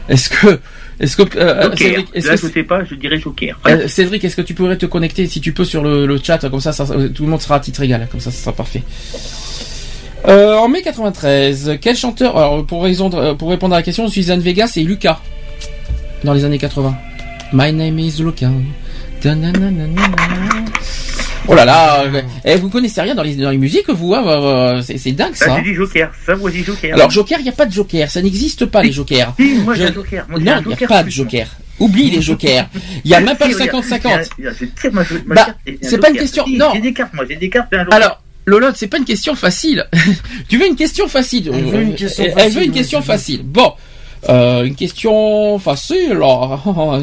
est-ce 0.09 0.29
que, 0.31 0.61
est-ce 1.01 1.17
que, 1.17 1.23
euh, 1.39 1.63
Joker. 1.65 1.79
Cédric, 1.79 2.09
est-ce 2.15 2.27
Là, 2.29 2.37
que 2.37 2.47
je 2.47 2.53
sais 2.53 2.63
pas, 2.63 2.85
je 2.85 2.95
dirais 2.95 3.19
Joker. 3.19 3.59
Euh, 3.67 3.89
Cédric, 3.89 4.25
est-ce 4.25 4.37
que 4.37 4.43
tu 4.43 4.55
pourrais 4.55 4.77
te 4.79 4.87
connecter 4.87 5.27
si 5.27 5.41
tu 5.41 5.53
peux 5.53 5.65
sur 5.65 5.83
le, 5.83 6.07
le 6.07 6.19
chat 6.23 6.39
comme 6.49 6.61
ça, 6.61 6.73
ça- 6.73 6.87
tout 7.15 7.25
le 7.25 7.29
monde 7.29 7.43
sera 7.43 7.57
à 7.57 7.61
titre 7.61 7.83
égal, 7.83 8.07
comme 8.11 8.21
ça, 8.21 8.31
ça 8.31 8.41
sera 8.41 8.53
parfait. 8.53 8.83
Euh, 10.29 10.57
en 10.57 10.69
mai 10.69 10.83
93, 10.83 11.79
quel 11.81 11.97
chanteur 11.97 12.37
Alors 12.37 12.65
pour, 12.67 12.83
raison 12.83 13.09
de- 13.09 13.35
pour 13.35 13.51
répondre 13.51 13.75
à 13.75 13.79
la 13.79 13.83
question, 13.83 14.09
Suzanne 14.09 14.41
Vega, 14.41 14.67
c'est 14.67 14.83
Lucas 14.83 15.21
dans 16.25 16.33
les 16.33 16.45
années 16.45 16.59
80. 16.59 16.97
My 17.53 17.73
name 17.73 17.99
is 17.99 18.21
Lucas. 18.23 18.51
Oh 21.49 21.55
là 21.55 21.65
là, 21.65 22.05
eh, 22.45 22.57
vous 22.57 22.69
connaissez 22.69 23.01
rien 23.01 23.15
dans 23.15 23.23
les, 23.23 23.35
dans 23.37 23.51
les 23.51 23.59
musiques, 23.59 23.89
vous 23.91 24.15
hein, 24.15 24.81
C'est 24.83 24.99
c'est 24.99 25.13
dingue 25.13 25.35
Ça, 25.35 25.47
ça. 25.47 25.57
j'ai 25.57 25.71
dit 25.71 25.75
Joker. 25.75 26.11
Ça, 26.25 26.37
moi, 26.37 26.51
j'ai 26.51 26.59
dit 26.59 26.65
Joker. 26.65 26.95
Alors 26.95 27.11
Joker, 27.11 27.39
il 27.41 27.45
n'y 27.45 27.49
a 27.49 27.53
pas 27.53 27.67
de 27.67 27.73
Joker, 27.73 28.11
ça 28.11 28.21
n'existe 28.23 28.67
pas 28.67 28.83
les 28.83 28.93
Jokers. 28.93 29.35
Si, 29.39 29.55
moi, 29.65 29.75
j'ai 29.75 29.85
Je- 29.85 29.89
un 29.89 29.95
Joker. 29.95 30.27
Moi, 30.29 30.39
Non, 30.41 30.45
il 30.45 30.45
n'y 30.45 30.51
a 30.51 30.63
Joker 30.77 30.89
pas 30.89 31.03
de 31.03 31.11
Joker. 31.11 31.47
Oublie 31.79 32.11
les 32.11 32.23
Jokers. 32.23 32.69
Il 33.05 33.09
n'y 33.11 33.15
a 33.15 33.21
même 33.21 33.37
pas 33.37 33.47
le 33.49 33.55
Si, 33.55 33.63
regarde, 33.63 33.85
50-50. 33.85 34.01
il 34.05 34.11
y 34.11 34.15
a- 34.15 34.23
il 34.39 34.45
y 34.45 34.49
a- 34.49 34.53
je 34.59 34.65
tire 34.81 34.93
ma- 34.93 35.03
ma 35.27 35.35
Bah, 35.35 35.49
y 35.67 35.79
c'est 35.83 35.99
pas 35.99 36.09
une 36.09 36.15
Joker. 36.15 36.23
question- 36.23 36.45
Si, 36.47 36.57
non. 36.57 36.71
J'ai 36.75 36.81
des 36.81 36.93
cartes, 36.93 37.13
moi, 37.15 37.25
j'ai 37.29 37.37
des 37.37 37.51
cartes 37.51 37.73
et 37.73 37.77
un 37.77 37.85
Joker. 37.85 37.95
Alors, 37.95 38.23
Lolotte, 38.47 38.77
c'est 38.77 38.87
pas 38.87 38.99
une 38.99 39.05
question 39.05 39.35
facile. 39.35 39.85
tu 40.49 40.57
veux 40.57 40.67
une 40.67 40.77
question 40.77 41.09
facile? 41.09 41.51
Elle 41.53 41.65
veut 41.65 41.83
une 41.83 41.95
question 41.95 42.25
Elle- 42.25 42.31
Elle 42.31 42.39
facile, 42.45 42.59
veut 42.61 42.65
une 42.65 42.73
question 42.73 43.03
facile. 43.03 43.41
Bon, 43.45 43.73
euh, 44.29 44.65
une 44.65 44.75
question 44.75 45.59
facile. 45.59 46.13
alors, 46.13 47.01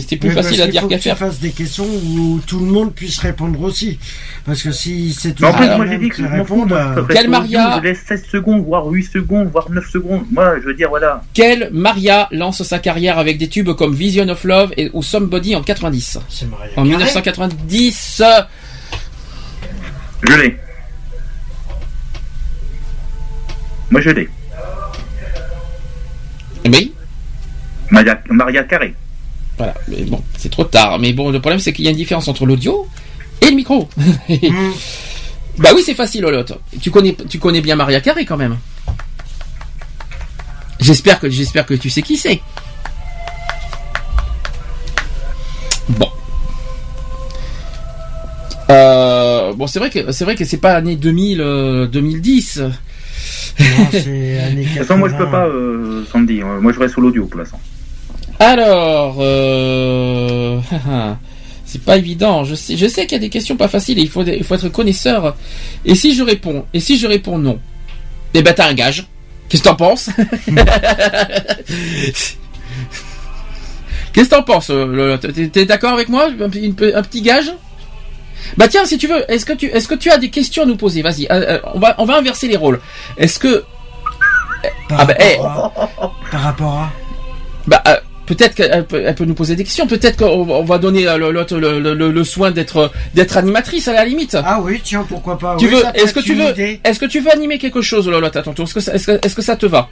C'était 0.00 0.16
plus 0.16 0.28
Mais 0.30 0.34
parce 0.34 0.46
facile 0.46 0.62
à 0.62 0.64
qu'il 0.64 0.72
dire 0.72 0.82
faut 0.82 0.88
qu'à 0.88 0.96
que 0.96 1.02
tu 1.02 1.08
faire. 1.08 1.18
fasses 1.18 1.40
des 1.40 1.50
questions 1.50 1.84
où 1.86 2.40
tout 2.46 2.58
le 2.58 2.66
monde 2.66 2.94
puisse 2.94 3.18
répondre 3.18 3.60
aussi. 3.62 3.98
Parce 4.44 4.62
que 4.62 4.72
si 4.72 5.12
c'est 5.12 5.32
tout 5.34 5.44
en 5.44 5.52
plus, 5.52 5.64
Alors, 5.64 5.78
moi, 5.78 5.86
j'ai 5.86 5.98
dit 5.98 6.08
que 6.08 6.16
je 6.16 6.24
répondre, 6.26 6.74
euh, 6.76 7.02
Quel 7.10 7.28
Maria 7.28 7.78
Je 7.78 7.88
laisse 7.88 8.00
16 8.06 8.24
secondes, 8.30 8.64
voire 8.64 8.86
8 8.86 9.02
secondes, 9.04 9.48
voire 9.50 9.70
9 9.70 9.88
secondes. 9.90 10.24
Moi, 10.32 10.56
je 10.60 10.66
veux 10.66 10.74
dire, 10.74 10.88
voilà. 10.88 11.22
Quelle 11.34 11.70
Maria 11.72 12.28
lance 12.30 12.62
sa 12.62 12.78
carrière 12.78 13.18
avec 13.18 13.38
des 13.38 13.48
tubes 13.48 13.72
comme 13.72 13.94
Vision 13.94 14.28
of 14.28 14.44
Love 14.44 14.72
et, 14.76 14.90
ou 14.92 15.02
Somebody 15.02 15.54
en 15.56 15.62
90 15.62 16.18
c'est 16.28 16.50
Maria 16.50 16.66
En 16.72 16.82
Carey. 16.82 16.88
1990, 16.88 18.22
Je 20.22 20.36
l'ai. 20.40 20.56
Moi, 23.90 24.00
je 24.00 24.10
l'ai. 24.10 24.28
Oui, 26.70 26.92
Maria, 27.90 28.20
Maria 28.30 28.64
Carré. 28.64 28.94
voilà. 29.58 29.74
Mais 29.88 30.02
bon, 30.02 30.22
c'est 30.36 30.50
trop 30.50 30.64
tard. 30.64 30.98
Mais 30.98 31.12
bon, 31.12 31.30
le 31.30 31.40
problème 31.40 31.60
c'est 31.60 31.72
qu'il 31.72 31.84
y 31.84 31.88
a 31.88 31.90
une 31.90 31.96
différence 31.96 32.28
entre 32.28 32.46
l'audio 32.46 32.86
et 33.40 33.50
le 33.50 33.56
micro. 33.56 33.88
Mm. 34.28 34.72
Bah 35.58 35.70
oui, 35.74 35.82
c'est 35.84 35.94
facile, 35.94 36.22
Lolotte. 36.22 36.58
Tu 36.80 36.90
connais, 36.90 37.16
tu 37.28 37.38
connais 37.38 37.60
bien 37.60 37.76
Maria 37.76 38.00
Carré 38.00 38.24
quand 38.24 38.36
même. 38.36 38.58
J'espère 40.80 41.20
que, 41.20 41.30
j'espère 41.30 41.64
que 41.64 41.74
tu 41.74 41.90
sais 41.90 42.02
qui 42.02 42.16
c'est. 42.16 42.40
Bon. 45.90 46.08
Euh, 48.70 49.52
bon, 49.54 49.66
c'est 49.66 49.78
vrai 49.78 49.90
que 49.90 50.10
c'est 50.10 50.24
vrai 50.24 50.34
que 50.34 50.44
c'est 50.44 50.58
pas 50.58 50.74
année 50.74 50.96
2000, 50.96 51.40
euh, 51.40 51.86
2010. 51.86 52.62
Non, 53.60 53.66
c'est 53.92 54.38
années 54.40 54.62
De 54.64 54.68
toute 54.68 54.78
façon, 54.78 54.98
moi, 54.98 55.08
je 55.08 55.14
peux 55.14 55.24
80. 55.24 55.30
pas, 55.38 55.46
euh, 55.46 56.04
Sandy. 56.10 56.42
Euh, 56.42 56.60
Moi, 56.60 56.72
je 56.72 56.78
reste 56.78 56.92
sur 56.92 57.00
l'audio 57.00 57.26
pour 57.26 57.38
l'instant. 57.40 57.60
Alors, 58.38 59.16
euh... 59.20 60.58
c'est 61.64 61.82
pas 61.82 61.96
évident. 61.96 62.44
Je 62.44 62.54
sais, 62.54 62.76
je 62.76 62.86
sais 62.86 63.06
qu'il 63.06 63.16
y 63.16 63.20
a 63.20 63.20
des 63.20 63.30
questions 63.30 63.56
pas 63.56 63.68
faciles 63.68 63.98
et 63.98 64.02
il 64.02 64.08
faut, 64.08 64.24
il 64.24 64.42
faut 64.44 64.54
être 64.54 64.68
connaisseur. 64.68 65.36
Et 65.84 65.94
si 65.94 66.14
je 66.14 66.22
réponds, 66.22 66.64
et 66.74 66.80
si 66.80 66.98
je 66.98 67.06
réponds 67.06 67.38
non, 67.38 67.58
eh 68.34 68.42
ben 68.42 68.52
t'as 68.54 68.68
un 68.68 68.74
gage. 68.74 69.06
Qu'est-ce 69.48 69.62
que 69.62 69.68
t'en 69.68 69.76
penses? 69.76 70.10
Qu'est-ce 74.12 74.28
que 74.28 74.34
t'en 74.34 74.42
penses 74.42 74.70
euh, 74.70 75.16
T'es 75.16 75.64
d'accord 75.64 75.92
avec 75.92 76.08
moi? 76.08 76.28
Un 76.40 76.48
petit 77.02 77.22
gage? 77.22 77.52
Bah 78.56 78.68
tiens, 78.68 78.84
si 78.84 78.98
tu 78.98 79.06
veux, 79.06 79.30
est-ce 79.30 79.44
que 79.46 79.52
tu, 79.52 79.66
est-ce 79.66 79.88
que 79.88 79.94
tu 79.94 80.10
as 80.10 80.18
des 80.18 80.30
questions 80.30 80.62
à 80.62 80.66
nous 80.66 80.76
poser? 80.76 81.02
Vas-y, 81.02 81.26
euh, 81.30 81.34
euh, 81.56 81.58
on 81.74 81.78
va, 81.78 81.94
on 81.98 82.04
va 82.04 82.16
inverser 82.18 82.48
les 82.48 82.56
rôles. 82.56 82.80
Est-ce 83.16 83.38
que, 83.38 83.64
Par, 84.88 85.00
Ah 85.00 85.04
bah, 85.04 85.14
eh. 85.18 85.36
rapport 85.36 85.72
à, 86.00 86.30
par 86.30 86.40
rapport 86.42 86.72
à. 86.72 86.90
bah, 87.66 87.82
euh, 87.88 87.96
peut-être 88.26 88.54
qu'elle 88.54 88.84
peut, 88.86 89.24
nous 89.26 89.34
poser 89.34 89.54
des 89.56 89.64
questions. 89.64 89.86
Peut-être 89.86 90.16
qu'on 90.16 90.48
on 90.48 90.64
va 90.64 90.78
donner 90.78 91.04
le, 91.04 91.30
le, 91.30 91.94
le- 91.94 92.10
le 92.12 92.24
soin 92.24 92.50
d'être, 92.50 92.90
d'être 93.14 93.36
animatrice 93.36 93.86
à 93.88 93.92
la 93.92 94.04
limite. 94.04 94.36
Ah 94.44 94.60
oui, 94.62 94.80
tiens, 94.82 95.04
pourquoi 95.08 95.38
pas. 95.38 95.56
Tu 95.58 95.66
oui, 95.66 95.74
veux 95.74 95.82
Est-ce 95.94 96.14
que 96.14 96.20
tu 96.20 96.34
veux. 96.34 96.54
Est-ce 96.84 96.98
que 96.98 97.04
tu 97.06 97.20
veux 97.20 97.30
animer 97.32 97.58
quelque 97.58 97.82
chose, 97.82 98.08
Lolotte, 98.08 98.36
à 98.36 98.42
ton 98.42 98.52
tour 98.54 98.66
Est-ce 98.66 99.06
que, 99.06 99.18
est-ce 99.26 99.34
que 99.34 99.42
ça 99.42 99.56
te 99.56 99.66
va? 99.66 99.88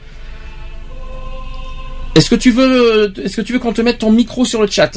Est-ce 2.15 2.29
que 2.29 2.35
tu 2.35 2.51
veux 2.51 3.13
Est-ce 3.23 3.35
que 3.37 3.41
tu 3.41 3.53
veux 3.53 3.59
qu'on 3.59 3.73
te 3.73 3.81
mette 3.81 3.99
ton 3.99 4.11
micro 4.11 4.45
sur 4.45 4.61
le 4.61 4.67
chat? 4.67 4.91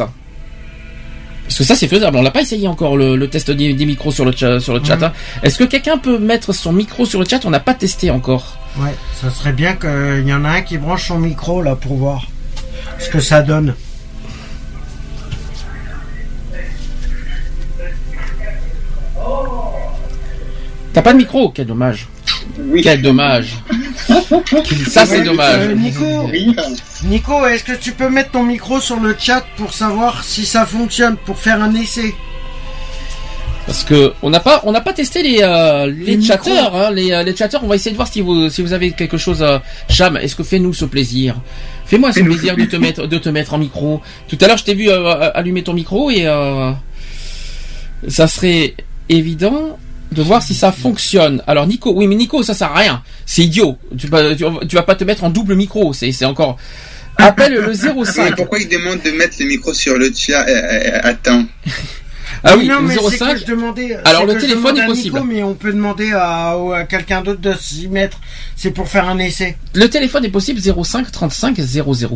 Parce 1.47 1.59
que 1.59 1.64
ça 1.64 1.77
c'est 1.77 1.89
faisable. 1.89 2.16
On 2.16 2.23
l'a 2.23 2.31
pas 2.31 2.43
essayé 2.43 2.66
encore 2.68 2.97
le, 2.97 3.16
le 3.16 3.28
test 3.31 3.51
des, 3.51 3.73
des 3.73 3.86
micros 3.86 4.10
sur 4.12 4.24
le 4.24 4.32
chat. 4.32 4.60
Sur 4.60 4.74
le 4.74 4.85
chat. 4.85 4.97
Mhm. 4.97 5.05
hein. 5.05 5.12
Est-ce 5.43 5.59
que 5.59 5.64
quelqu'un 5.64 5.97
peut 5.98 6.18
mettre 6.18 6.52
son 6.52 6.73
micro 6.73 7.06
sur 7.06 7.20
le 7.20 7.27
chat? 7.27 7.44
On 7.44 7.51
n'a 7.51 7.60
pas 7.60 7.74
testé 7.74 8.10
encore. 8.10 8.59
Ouais, 8.78 8.94
ça 9.20 9.31
serait 9.31 9.52
bien 9.52 9.74
qu'il 9.74 10.27
y 10.27 10.35
en 10.35 10.44
a 10.44 10.51
un 10.51 10.62
qui 10.62 10.77
branche 10.77 11.09
son 11.09 11.18
micro 11.18 11.62
là 11.62 11.77
pour 11.77 11.94
voir 11.97 12.27
ce 12.98 13.09
que 13.09 13.20
ça 13.20 13.43
donne. 13.43 13.74
T'as 20.93 21.02
pas 21.02 21.12
de 21.12 21.18
micro? 21.18 21.51
Quel 21.51 21.66
dommage. 21.66 22.09
Oui. 22.59 22.81
Quel 22.82 23.02
dommage. 23.02 23.56
Ça, 24.89 25.05
c'est 25.06 25.23
dommage. 25.23 25.68
euh, 25.68 25.74
Nico, 27.05 27.47
est-ce 27.47 27.64
que 27.64 27.73
tu 27.77 27.93
peux 27.93 28.09
mettre 28.09 28.31
ton 28.32 28.43
micro 28.43 28.81
sur 28.81 28.98
le 29.01 29.14
chat 29.18 29.44
pour 29.56 29.73
savoir 29.73 30.24
si 30.24 30.44
ça 30.47 30.64
fonctionne, 30.66 31.16
pour 31.16 31.39
faire 31.39 31.62
un 31.62 31.74
essai? 31.74 32.14
Parce 33.66 33.82
que 33.82 34.12
on 34.23 34.31
n'a 34.31 34.39
pas, 34.39 34.60
on 34.64 34.70
n'a 34.70 34.81
pas 34.81 34.93
testé 34.93 35.23
les 35.24 35.39
euh, 35.43 35.86
les, 35.86 36.16
Les 36.16 36.23
chatteurs, 36.23 36.74
hein, 36.77 36.90
les, 36.93 37.10
euh, 37.12 37.24
les 37.24 37.35
chatteurs. 37.35 37.64
On 37.64 37.66
va 37.66 37.74
essayer 37.74 37.90
de 37.90 37.97
voir 37.97 38.06
si 38.06 38.20
vous 38.20 38.48
si 38.48 38.62
vous 38.62 38.73
avez 38.73 38.93
quelque 38.93 39.18
chose. 39.18 39.43
Euh, 39.43 39.59
Cham, 39.89 40.16
est-ce 40.16 40.36
que 40.36 40.44
fais-nous 40.44 40.73
ce 40.73 40.85
plaisir? 40.85 41.35
Fais-moi 41.85 42.12
ce 42.12 42.20
plaisir 42.20 42.56
de 42.56 42.64
te 42.64 42.77
mettre 42.77 43.06
de 43.09 43.18
te 43.18 43.28
mettre 43.28 43.55
en 43.55 43.59
micro. 43.59 44.01
Tout 44.28 44.39
à 44.40 44.47
l'heure, 44.47 44.56
je 44.56 44.64
t'ai 44.64 44.74
vu 44.74 44.89
euh, 44.89 45.31
allumer 45.35 45.64
ton 45.64 45.73
micro 45.73 46.10
et 46.12 46.27
euh, 46.27 46.70
ça 48.06 48.28
serait 48.28 48.74
évident 49.09 49.78
de 50.12 50.23
voir 50.23 50.43
si 50.43 50.55
ça 50.55 50.73
fonctionne. 50.73 51.43
Alors 51.47 51.66
Nico, 51.66 51.93
oui 51.95 52.07
mais 52.07 52.15
Nico, 52.15 52.43
ça 52.43 52.55
sert 52.55 52.73
à 52.73 52.78
rien. 52.78 53.03
C'est 53.27 53.43
idiot. 53.43 53.77
Tu, 53.99 54.07
vas- 54.07 54.35
tu, 54.35 54.45
tu 54.69 54.77
vas 54.77 54.83
pas 54.83 54.95
te 54.95 55.05
mettre 55.05 55.24
en 55.24 55.31
double 55.31 55.55
micro. 55.55 55.93
C'est 55.93 56.24
encore. 56.24 56.57
Appelle 57.19 57.55
le 57.55 57.66
Mais 57.69 58.05
05. 58.05 58.37
pourquoi 58.37 58.59
il 58.59 58.69
demande 58.69 59.01
de 59.03 59.11
mettre 59.12 59.37
le 59.41 59.47
micro 59.47 59.73
sur 59.73 59.97
le 59.97 60.12
chat 60.15 60.45
Euh, 60.49 60.53
euh, 60.53 61.01
Attends. 61.03 61.45
Ah 62.43 62.55
oui, 62.57 62.66
non, 62.69 62.83
mais 62.83 62.95
le 62.95 63.01
c'est 63.09 63.19
que 63.19 63.24
05. 63.24 63.39
je 63.39 63.45
demandais. 63.47 63.97
Alors, 64.05 64.23
c'est 64.23 64.27
le 64.27 64.35
que 64.35 64.41
je 64.41 64.47
téléphone 64.47 64.62
demande 64.74 64.78
est 64.78 64.83
à 64.83 64.87
possible. 64.87 65.15
Nico, 65.16 65.27
mais 65.27 65.43
on 65.43 65.55
peut 65.55 65.73
demander 65.73 66.12
à, 66.12 66.51
à 66.74 66.85
quelqu'un 66.85 67.23
d'autre 67.23 67.41
de 67.41 67.55
s'y 67.59 67.89
mettre. 67.89 68.20
C'est 68.57 68.73
pour 68.73 68.89
faire 68.89 69.09
un 69.09 69.19
essai. 69.19 69.57
Le 69.74 69.89
téléphone 69.89 70.24
est 70.24 70.28
possible 70.31 70.61
05 70.61 71.11
35 71.11 71.57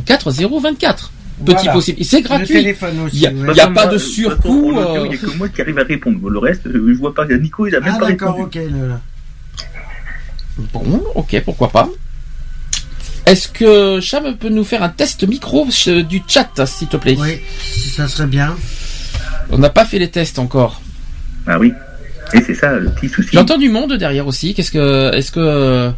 004 0.05 0.31
024. 0.31 1.12
Petit 1.45 1.55
Voilà. 1.55 1.73
possible. 1.73 2.05
C'est 2.05 2.21
gratuit. 2.23 2.77
Il 3.12 3.19
y 3.19 3.27
a- 3.27 3.31
ouais. 3.33 3.55
pas 3.55 3.69
moi, 3.71 3.87
de 3.87 3.99
surcoût, 3.99 4.73
euh. 4.77 5.03
Il 5.05 5.09
n'y 5.11 5.15
a 5.15 5.19
que 5.19 5.37
moi 5.39 5.49
qui 5.49 5.61
arrive 5.62 5.79
à 5.79 5.85
répondre. 5.85 6.29
Le 6.29 6.39
reste, 6.39 6.67
euh, 6.67 6.93
je 6.93 6.99
vois 6.99 7.15
pas. 7.15 7.27
Nico, 7.27 7.67
il 7.67 7.75
a 7.75 7.81
même 7.81 7.95
Ah 7.97 7.99
pas 7.99 8.09
d'accord, 8.11 8.37
répondu. 8.37 8.59
ok. 8.59 8.71
le- 10.59 10.65
Bon, 10.73 11.03
ok, 11.15 11.41
pourquoi 11.45 11.69
pas. 11.71 11.89
Est-ce 13.27 13.49
que 13.49 14.01
Cham 14.01 14.37
peut 14.37 14.49
nous 14.49 14.65
faire 14.65 14.83
un 14.83 14.89
test 14.89 15.27
micro 15.27 15.67
euh, 15.89 16.03
du 16.03 16.21
chat, 16.27 16.49
s'il 16.67 16.89
te 16.89 16.97
plaît? 16.97 17.17
Oui, 17.19 17.39
ça 17.97 18.09
serait 18.09 18.27
bien. 18.27 18.55
On 19.51 19.59
n'a 19.59 19.71
pas 19.71 19.85
fait 19.85 19.99
les 19.99 20.11
tests 20.11 20.39
encore. 20.39 20.81
Ah 21.47 21.59
oui. 21.59 21.73
Et 22.35 22.41
c'est 22.43 22.55
ça 22.55 22.75
le 22.79 22.91
petit 22.91 23.09
souci. 23.09 23.31
J'entends 23.33 23.59
du 23.59 23.69
monde 23.69 23.95
derrière 23.95 24.27
aussi. 24.27 24.55
Qu'est-ce 24.55 24.71
que, 24.71 25.15
est-ce 25.15 25.33
que, 25.33 25.91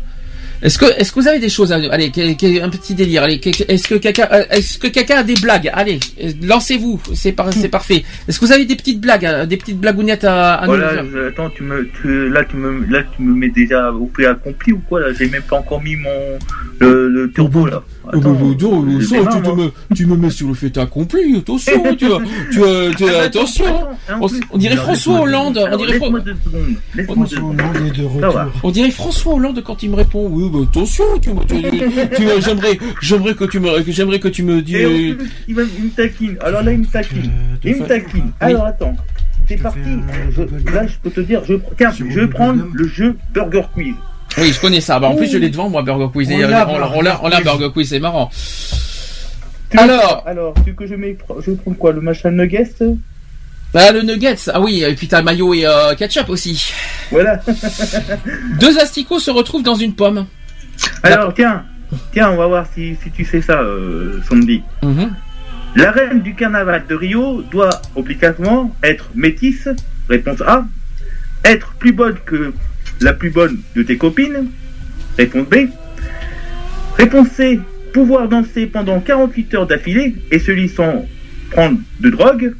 est-ce 0.62 0.78
que, 0.78 0.84
est-ce 0.98 1.12
que 1.12 1.20
vous 1.20 1.28
avez 1.28 1.38
des 1.40 1.48
choses 1.48 1.72
à, 1.72 1.76
allez, 1.90 2.10
que- 2.10 2.34
que- 2.34 2.62
un 2.62 2.68
petit 2.68 2.94
délire. 2.94 3.22
Allez, 3.24 3.40
est-ce 3.68 3.88
que 3.88 3.96
quelqu'un, 3.96 4.28
euh, 4.32 4.44
est-ce 4.50 4.78
que 4.78 4.86
quelqu'un 4.88 5.16
a 5.18 5.22
des 5.22 5.34
blagues? 5.34 5.70
Allez, 5.72 5.98
euh, 6.22 6.30
lancez-vous. 6.42 7.00
C'est 7.14 7.32
par- 7.32 7.52
c'est 7.52 7.68
parfait. 7.68 8.04
Est-ce 8.28 8.38
que 8.40 8.44
vous 8.46 8.52
avez 8.52 8.64
des 8.64 8.76
petites 8.76 9.00
blagues, 9.00 9.26
euh, 9.26 9.46
des 9.46 9.56
petites 9.56 9.78
blagounettes 9.78 10.24
à, 10.24 10.54
à 10.54 10.66
nous 10.66 10.72
Voilà, 10.74 10.88
faire 10.94 11.04
je- 11.12 11.28
attends, 11.28 11.50
tu 11.50 11.62
me, 11.64 11.88
tu, 12.00 12.28
là, 12.30 12.44
tu 12.44 12.56
me, 12.56 12.86
là, 12.92 13.02
tu 13.16 13.22
me 13.22 13.34
mets 13.34 13.48
déjà 13.50 13.90
au 13.92 14.10
fait 14.16 14.26
accompli 14.26 14.72
ou 14.72 14.80
quoi 14.88 15.00
là? 15.00 15.06
J'ai 15.18 15.28
même 15.28 15.42
pas 15.42 15.56
encore 15.58 15.82
mis 15.82 15.96
mon 15.96 16.10
le, 16.80 17.08
le 17.08 17.30
turbo 17.32 17.66
là. 17.66 17.82
Bah, 18.04 18.10
Attends, 18.18 18.32
bah, 18.32 18.38
ça, 19.04 19.16
tu, 19.32 19.42
te 19.42 19.50
mets, 19.56 19.70
tu 19.94 20.06
me 20.06 20.16
mets 20.16 20.30
sur 20.30 20.48
le 20.48 20.54
fait 20.54 20.76
accompli, 20.76 21.36
attention, 21.36 21.82
tu, 21.96 22.06
tu, 22.52 22.60
tu- 22.96 23.08
attention. 23.08 23.64
On, 24.52 24.58
dirait 24.58 24.76
François 24.76 25.20
Hollande, 25.20 25.58
on 25.72 25.76
dirait, 25.76 25.92
deux 25.92 25.98
secondes. 26.06 26.24
Deux 26.24 27.26
secondes. 27.26 27.62
On 28.62 28.70
dirait 28.70 28.90
François 28.90 29.34
Hollande 29.34 29.62
quand 29.64 29.82
il 29.82 29.90
me 29.90 29.96
répond. 29.96 30.28
Oui, 30.30 30.48
attention, 30.60 31.04
tu, 31.20 31.30
tu, 31.48 31.62
tu- 31.62 31.70
tu- 32.16 32.28
j'aimerais, 32.40 32.78
j'aimerais 33.00 33.34
que 33.34 33.44
tu 33.44 33.60
me, 33.60 33.68
j'aimerais 33.88 34.18
que 34.20 34.28
tu 34.28 34.42
me 34.42 34.58
Et 34.58 34.62
dises. 34.62 34.76
il, 34.78 35.18
il 35.48 35.54
me 35.56 35.90
taquine. 35.90 36.36
Alors 36.42 36.62
là, 36.62 36.72
il 36.72 36.78
me 36.80 36.86
taquine. 36.86 37.30
Euh, 37.32 37.56
Il 37.64 37.76
me 37.76 37.86
taquine. 37.86 38.32
Alors 38.40 38.66
attends. 38.66 38.96
C'est 39.48 39.56
parti. 39.56 39.80
Je- 40.30 40.42
là, 40.72 40.86
je 40.86 40.96
peux 41.02 41.10
te 41.10 41.20
dire, 41.20 41.42
je, 41.44 41.54
tiens, 41.76 41.90
je 41.92 42.04
vais 42.20 42.26
prendre 42.28 42.64
le 42.72 42.86
jeu 42.86 43.16
Burger 43.34 43.62
Quiz. 43.74 43.94
Oui, 44.38 44.52
je 44.52 44.60
connais 44.60 44.80
ça. 44.80 44.98
Bah, 44.98 45.08
en 45.08 45.14
plus, 45.16 45.30
je 45.30 45.36
l'ai 45.36 45.50
devant 45.50 45.68
moi, 45.68 45.82
Burger 45.82 46.08
Quiz. 46.12 46.28
On 46.32 46.38
l'a, 46.38 46.68
on, 46.68 47.00
l'a, 47.02 47.20
on 47.22 47.28
l'a, 47.28 47.36
Quiz. 47.36 47.44
Burger 47.44 47.70
Quiz, 47.72 47.88
c'est 47.90 48.00
marrant. 48.00 48.30
Alors. 49.76 50.22
alors, 50.26 50.54
tu 50.64 50.70
veux 50.70 50.76
que 50.76 50.86
je 50.86 50.94
mets, 50.94 51.16
je 51.44 51.50
vais 51.50 51.56
prendre 51.56 51.76
quoi, 51.78 51.92
le 51.92 52.00
machin 52.00 52.30
nuggets? 52.30 52.72
Bah, 53.74 53.90
le 53.90 54.02
nuggets. 54.02 54.36
Ah 54.52 54.60
oui, 54.60 54.84
et 54.86 54.94
puis 54.94 55.08
t'as 55.08 55.22
mayo 55.22 55.54
et 55.54 55.66
euh, 55.66 55.94
ketchup 55.94 56.28
aussi. 56.28 56.72
Voilà. 57.10 57.40
Deux 58.60 58.78
asticots 58.78 59.18
se 59.18 59.30
retrouvent 59.30 59.62
dans 59.62 59.74
une 59.74 59.94
pomme. 59.94 60.26
Alors, 61.02 61.34
tiens, 61.34 61.64
tiens, 62.12 62.30
on 62.30 62.36
va 62.36 62.46
voir 62.46 62.66
si, 62.72 62.96
si 63.02 63.10
tu 63.10 63.24
sais 63.24 63.42
ça, 63.42 63.60
euh, 63.60 64.20
Sandy. 64.28 64.62
Mhm. 64.82 65.12
La 65.74 65.90
reine 65.90 66.20
du 66.20 66.34
carnaval 66.34 66.84
de 66.86 66.94
Rio 66.94 67.42
doit 67.50 67.80
obligatoirement 67.96 68.74
être 68.82 69.10
métisse. 69.14 69.68
Réponse 70.08 70.42
A. 70.42 70.66
Être 71.44 71.72
plus 71.78 71.92
bonne 71.92 72.16
que 72.24 72.52
la 73.00 73.14
plus 73.14 73.30
bonne 73.30 73.58
de 73.74 73.82
tes 73.82 73.96
copines. 73.96 74.50
Réponse 75.16 75.48
B. 75.48 75.68
Réponse 76.98 77.28
C. 77.28 77.60
Pouvoir 77.92 78.28
danser 78.28 78.66
pendant 78.66 79.00
48 79.00 79.54
heures 79.54 79.66
d'affilée 79.66 80.14
et 80.30 80.38
celui 80.38 80.68
sans 80.68 81.06
prendre 81.50 81.78
de 82.00 82.10
drogue. 82.10 82.54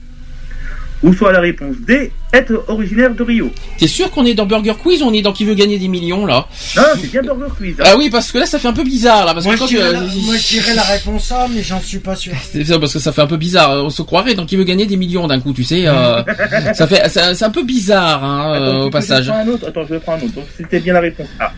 Ou 1.03 1.13
soit 1.13 1.33
la 1.33 1.41
réponse 1.41 1.75
D. 1.81 2.13
Être 2.33 2.65
originaire 2.69 3.13
de 3.13 3.23
Rio. 3.25 3.51
T'es 3.77 3.89
sûr 3.89 4.11
qu'on 4.13 4.25
est 4.25 4.35
dans 4.35 4.47
Burger 4.47 4.75
Quiz 4.81 5.03
ou 5.03 5.07
on 5.07 5.13
est 5.13 5.21
dans 5.21 5.33
qui 5.33 5.45
veut 5.45 5.55
gagner 5.55 5.77
des 5.79 5.89
millions 5.89 6.25
là? 6.27 6.47
Non, 6.77 6.83
c'est 7.01 7.11
bien 7.11 7.23
Burger 7.23 7.53
Quiz. 7.59 7.75
hein. 7.81 7.85
Ah 7.87 7.97
oui, 7.99 8.09
parce 8.09 8.31
que 8.31 8.39
là 8.39 8.47
ça 8.47 8.59
fait 8.61 8.69
un 8.69 8.73
peu 8.73 8.85
bizarre 8.85 9.25
là, 9.27 9.35
parce 9.35 9.45
Moi 9.45 9.57
que 9.57 9.63
je, 9.63 9.67
dirais 9.67 9.93
la, 9.93 10.01
moi, 10.01 10.37
je 10.37 10.49
dirais 10.49 10.75
la 10.75 10.83
réponse 10.83 11.33
A, 11.33 11.49
mais 11.53 11.63
j'en 11.63 11.81
suis 11.81 11.99
pas 11.99 12.15
sûr. 12.15 12.33
C'est 12.53 12.65
ça, 12.65 12.79
parce 12.79 12.93
que 12.93 13.01
ça 13.01 13.13
fait 13.13 13.21
un 13.21 13.27
peu 13.27 13.37
bizarre. 13.37 13.85
On 13.85 13.91
se 13.91 14.03
croirait 14.03 14.35
dans 14.35 14.47
qui 14.47 14.57
veut 14.57 14.65
gagner 14.65 14.87
des 14.87 14.97
millions 14.97 15.27
d'un 15.27 15.41
coup, 15.41 15.53
tu 15.53 15.65
sais. 15.65 15.87
euh, 15.89 16.23
ça 16.75 16.87
fait, 16.87 17.03
c'est 17.09 17.35
c'est 17.35 17.45
un 17.45 17.51
peu 17.51 17.65
bizarre 17.65 18.23
hein, 18.25 18.53
Attends, 18.53 18.65
euh, 18.65 18.85
au 18.85 18.91
passage. 18.91 19.25
Je 19.25 19.31
prends 19.31 19.41
un 19.41 19.49
autre 19.49 19.69
Attends, 19.69 19.85
je 19.89 19.95
vais 19.95 20.01
prendre 20.01 20.23
un 20.23 20.27
autre. 20.27 20.35
Donc 20.37 20.45
c'était 20.57 20.79
bien 20.81 20.95
la 20.95 21.01
réponse 21.01 21.29
A. 21.41 21.53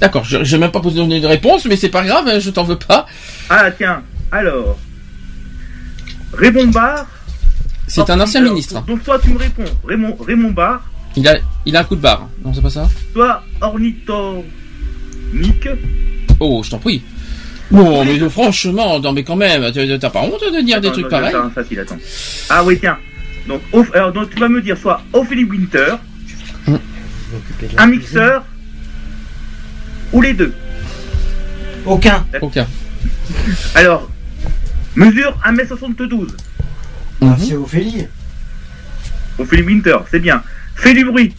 D'accord, 0.00 0.24
je 0.24 0.44
j'ai 0.44 0.58
même 0.58 0.70
pas 0.70 0.80
posé 0.80 1.04
de 1.04 1.26
réponse, 1.26 1.64
mais 1.64 1.76
c'est 1.76 1.88
pas 1.88 2.04
grave, 2.04 2.26
hein, 2.28 2.38
je 2.38 2.50
t'en 2.50 2.62
veux 2.64 2.78
pas. 2.78 3.06
Ah 3.50 3.68
tiens, 3.76 4.02
alors. 4.30 4.78
Barre. 6.72 7.06
C'est 7.86 8.10
un 8.10 8.20
ancien 8.20 8.40
Alors, 8.40 8.52
ministre. 8.52 8.82
Donc 8.84 9.00
soit 9.04 9.18
tu 9.18 9.30
me 9.30 9.38
réponds 9.38 9.64
Raymond, 9.86 10.16
Raymond 10.26 10.50
Barre, 10.50 10.82
Il 11.16 11.26
a, 11.28 11.36
il 11.64 11.76
a 11.76 11.80
un 11.80 11.84
coup 11.84 11.96
de 11.96 12.00
barre. 12.00 12.28
Non, 12.44 12.52
c'est 12.52 12.60
pas 12.62 12.70
ça. 12.70 12.88
soit 13.12 13.42
ornithorynque. 13.60 14.44
Oh, 16.40 16.62
je 16.64 16.70
t'en 16.70 16.78
prie. 16.78 17.02
Non, 17.70 18.04
mais 18.04 18.18
franchement, 18.28 19.00
non, 19.00 19.12
mais 19.12 19.24
quand 19.24 19.36
même, 19.36 19.70
t'as 19.72 20.10
pas 20.10 20.22
honte 20.22 20.40
de 20.54 20.60
dire 20.62 20.80
des 20.80 20.92
trucs 20.92 21.08
pareils 21.08 21.34
attends, 21.34 21.50
facile, 21.50 21.80
attends. 21.80 21.96
Ah 22.48 22.62
oui, 22.64 22.78
tiens. 22.78 22.96
Donc, 23.48 23.60
alors, 23.94 24.12
donc 24.12 24.30
tu 24.30 24.38
vas 24.38 24.48
me 24.48 24.60
dire 24.60 24.76
soit 24.76 25.00
Ophélie 25.12 25.44
Winter, 25.44 25.94
un 27.76 27.86
mixeur, 27.86 28.44
ou 30.12 30.20
les 30.20 30.34
deux. 30.34 30.54
Aucun. 31.84 32.24
Aucun. 32.40 32.66
Alors, 33.74 34.08
mesure 34.94 35.36
1m72. 35.44 36.28
Mhm. 37.20 37.36
C'est 37.38 37.54
Ophélie. 37.56 38.06
Ophélie 39.38 39.62
Winter, 39.62 39.96
c'est 40.10 40.18
bien. 40.20 40.42
Fais 40.74 40.94
du 40.94 41.04
bruit. 41.04 41.34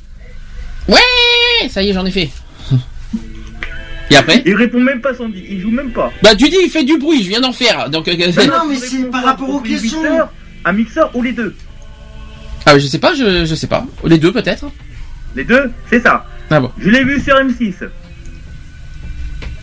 Eh, 0.90 1.70
Ça 1.70 1.84
y 1.84 1.90
est, 1.90 1.94
j'en 1.94 2.06
ai 2.06 2.12
fait. 2.12 2.30
Et 4.10 4.16
après 4.16 4.42
Il 4.46 4.56
répond 4.56 4.80
même 4.80 5.02
pas 5.02 5.14
Sandy, 5.14 5.44
il 5.50 5.60
joue 5.62 5.72
même 5.72 5.92
pas. 5.92 6.12
Bah, 6.24 6.36
tu 6.36 6.50
dis, 6.50 6.58
il 6.64 6.70
fait 6.70 6.84
du 6.84 6.98
bruit, 6.98 7.24
je 7.24 7.30
viens 7.30 7.42
d'en 7.42 7.52
faire. 7.52 7.90
Donc, 7.90 8.08
euh, 8.08 8.14
non, 8.48 8.68
mais 8.70 8.78
c'est 8.78 9.10
par 9.12 9.24
rapport 9.24 9.50
aux 9.50 9.60
questions. 9.62 10.00
Un 10.66 10.72
mixeur 10.74 11.16
ou 11.16 11.22
les 11.22 11.34
deux 11.34 11.56
ah, 12.70 12.78
je 12.78 12.86
sais 12.86 13.00
pas, 13.00 13.14
je, 13.14 13.46
je 13.46 13.56
sais 13.56 13.68
pas. 13.68 13.86
Les 14.04 14.18
deux 14.18 14.34
peut-être. 14.34 14.66
Les 15.38 15.46
deux, 15.46 15.72
c'est 15.90 16.02
ça. 16.02 16.26
Ah 16.50 16.60
bon. 16.60 16.70
Je 16.78 16.90
l'ai 16.90 17.02
vu 17.06 17.22
sur 17.22 17.34
M6. 17.38 17.76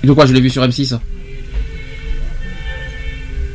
De 0.05 0.13
quoi 0.15 0.25
je 0.25 0.33
l'ai 0.33 0.41
vu 0.41 0.49
sur 0.49 0.63
M6 0.67 0.99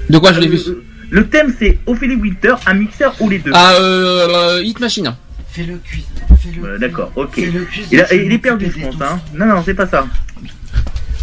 De 0.07 0.17
quoi 0.19 0.33
je 0.33 0.39
l'ai 0.39 0.47
vu 0.47 0.57
Euh, 0.57 0.59
sur... 0.59 0.75
Le 1.11 1.27
thème 1.27 1.53
c'est 1.57 1.79
Ophélie 1.85 2.15
Winter, 2.15 2.53
un 2.65 2.73
mixeur 2.75 3.15
ou 3.19 3.29
les 3.29 3.39
deux. 3.39 3.51
Ah, 3.53 3.71
euh, 3.73 4.57
euh, 4.57 4.63
Hit 4.63 4.79
Machine. 4.79 5.15
Fais 5.49 5.63
le 5.63 5.77
quiz. 5.77 6.03
Fais 6.39 6.49
le 6.55 6.59
Voilà, 6.59 6.75
quiz. 6.77 6.81
D'accord, 6.81 7.11
ok. 7.15 7.35
Fais 7.35 7.45
le 7.47 7.65
quiz. 7.65 7.87
Il, 7.91 8.01
a- 8.01 8.13
est 8.13 8.37
perdu, 8.37 8.71
je 8.75 8.85
pense. 8.85 8.95
Hein. 9.01 9.19
Non, 9.33 9.45
non, 9.47 9.63
c'est 9.65 9.73
pas 9.73 9.87
ça. 9.87 10.05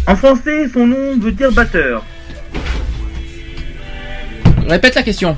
En 0.05 0.15
français, 0.15 0.69
son 0.73 0.87
nom 0.87 1.17
veut 1.17 1.31
dire 1.31 1.51
batteur. 1.51 2.03
Répète 4.67 4.95
la 4.95 5.03
question. 5.03 5.37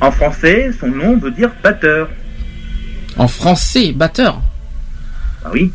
En 0.00 0.10
français, 0.10 0.70
son 0.78 0.88
nom 0.88 1.16
veut 1.18 1.30
dire 1.30 1.50
batteur. 1.62 2.08
En 3.16 3.28
français, 3.28 3.92
batteur. 3.92 4.40
Ah 5.44 5.50
oui, 5.52 5.72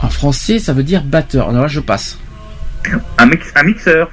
En 0.00 0.08
français, 0.08 0.58
ça 0.58 0.72
veut 0.72 0.82
dire 0.82 1.02
batteur. 1.04 1.48
Alors 1.50 1.62
là, 1.62 1.68
je 1.68 1.80
passe. 1.80 2.18
un, 3.18 3.26
mix, 3.26 3.46
un 3.54 3.62
mixeur. 3.64 4.10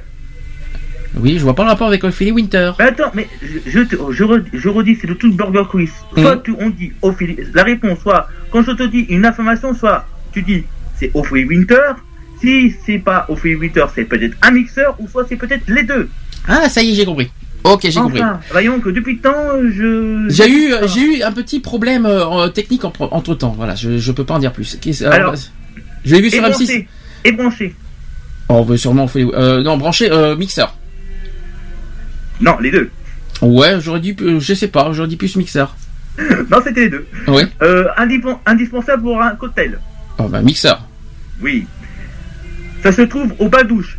Oui, 1.17 1.37
je 1.37 1.43
vois 1.43 1.55
pas 1.55 1.63
le 1.63 1.69
rapport 1.69 1.87
avec 1.87 2.03
Ophélie 2.03 2.31
Winter. 2.31 2.71
Mais 2.79 2.85
attends, 2.85 3.11
mais 3.13 3.27
je, 3.41 3.69
je, 3.69 3.79
te- 3.81 3.95
je, 4.11 4.23
re- 4.23 4.43
je 4.53 4.69
redis, 4.69 4.97
c'est 4.99 5.07
le 5.07 5.15
tout 5.15 5.31
Burger 5.33 5.63
Quiz. 5.69 5.91
Soit 6.17 6.35
Mhm. 6.37 6.41
tu, 6.43 6.53
on 6.59 6.69
dit 6.69 6.91
Ophélie, 7.01 7.37
la 7.53 7.63
réponse, 7.63 7.99
soit 7.99 8.27
quand 8.51 8.63
je 8.63 8.71
te 8.71 8.83
dis 8.83 9.01
une 9.09 9.25
information, 9.25 9.73
soit 9.75 10.05
tu 10.31 10.41
dis 10.41 10.63
c'est 10.97 11.11
Ophélie 11.13 11.45
Winter. 11.45 11.75
si 12.41 12.73
c'est 12.85 12.97
pas 12.97 13.27
8 13.29 13.77
heures, 13.77 13.91
c'est 13.93 14.05
peut-être 14.05 14.35
un 14.41 14.51
mixeur 14.51 14.95
ou 14.99 15.07
soit 15.07 15.25
c'est 15.29 15.35
peut-être 15.35 15.63
les 15.67 15.83
deux. 15.83 16.09
Ah, 16.47 16.67
ça 16.69 16.81
y 16.81 16.91
est, 16.91 16.95
j'ai 16.95 17.05
compris. 17.05 17.29
Ok, 17.63 17.81
j'ai 17.83 17.99
compris. 17.99 18.21
Voyons 18.51 18.79
que 18.79 18.89
depuis 18.89 19.13
le 19.15 19.19
temps, 19.19 19.47
je. 19.71 20.25
J'ai 20.29 20.49
eu, 20.49 20.73
euh, 20.73 20.87
j'ai 20.87 21.01
eu 21.19 21.21
un 21.21 21.31
petit 21.31 21.59
problème 21.59 22.07
euh, 22.07 22.47
technique 22.47 22.83
entre 22.83 23.35
temps. 23.35 23.53
Voilà, 23.55 23.75
je, 23.75 23.99
je 23.99 24.11
peux 24.11 24.23
pas 24.23 24.33
en 24.35 24.39
dire 24.39 24.51
plus. 24.53 24.75
Qu'est-ce- 24.81 25.03
Alors, 25.05 25.35
je 26.03 26.15
l'ai 26.15 26.21
vu 26.21 26.31
sur 26.31 26.41
M6. 26.41 26.49
branché. 26.49 26.87
Et 27.25 27.31
branché. 27.31 27.75
Oh, 28.49 28.65
sûrement, 28.75 29.05
faut- 29.07 29.19
euh, 29.19 29.61
non, 29.61 29.77
branché 29.77 30.11
euh, 30.11 30.35
mixeur. 30.35 30.75
Non, 32.41 32.57
les 32.59 32.71
deux. 32.71 32.89
Ouais, 33.41 33.79
j'aurais 33.79 33.99
dit, 33.99 34.15
euh, 34.21 34.39
je 34.39 34.53
sais 34.53 34.67
pas, 34.67 34.91
j'aurais 34.93 35.07
dit 35.07 35.15
plus 35.17 35.35
mixeur. 35.35 35.75
Non, 36.49 36.57
c'était 36.63 36.81
les 36.81 36.89
deux. 36.89 37.07
Ouais. 37.27 37.45
Euh, 37.61 37.85
indispensable 38.45 39.03
pour 39.03 39.21
un 39.21 39.31
cocktail. 39.35 39.79
Oh 40.17 40.27
bah 40.27 40.41
mixeur, 40.41 40.85
Oui. 41.41 41.65
Ça 42.83 42.91
se 42.91 43.01
trouve 43.03 43.33
au 43.39 43.47
bas 43.47 43.63
douche. 43.63 43.97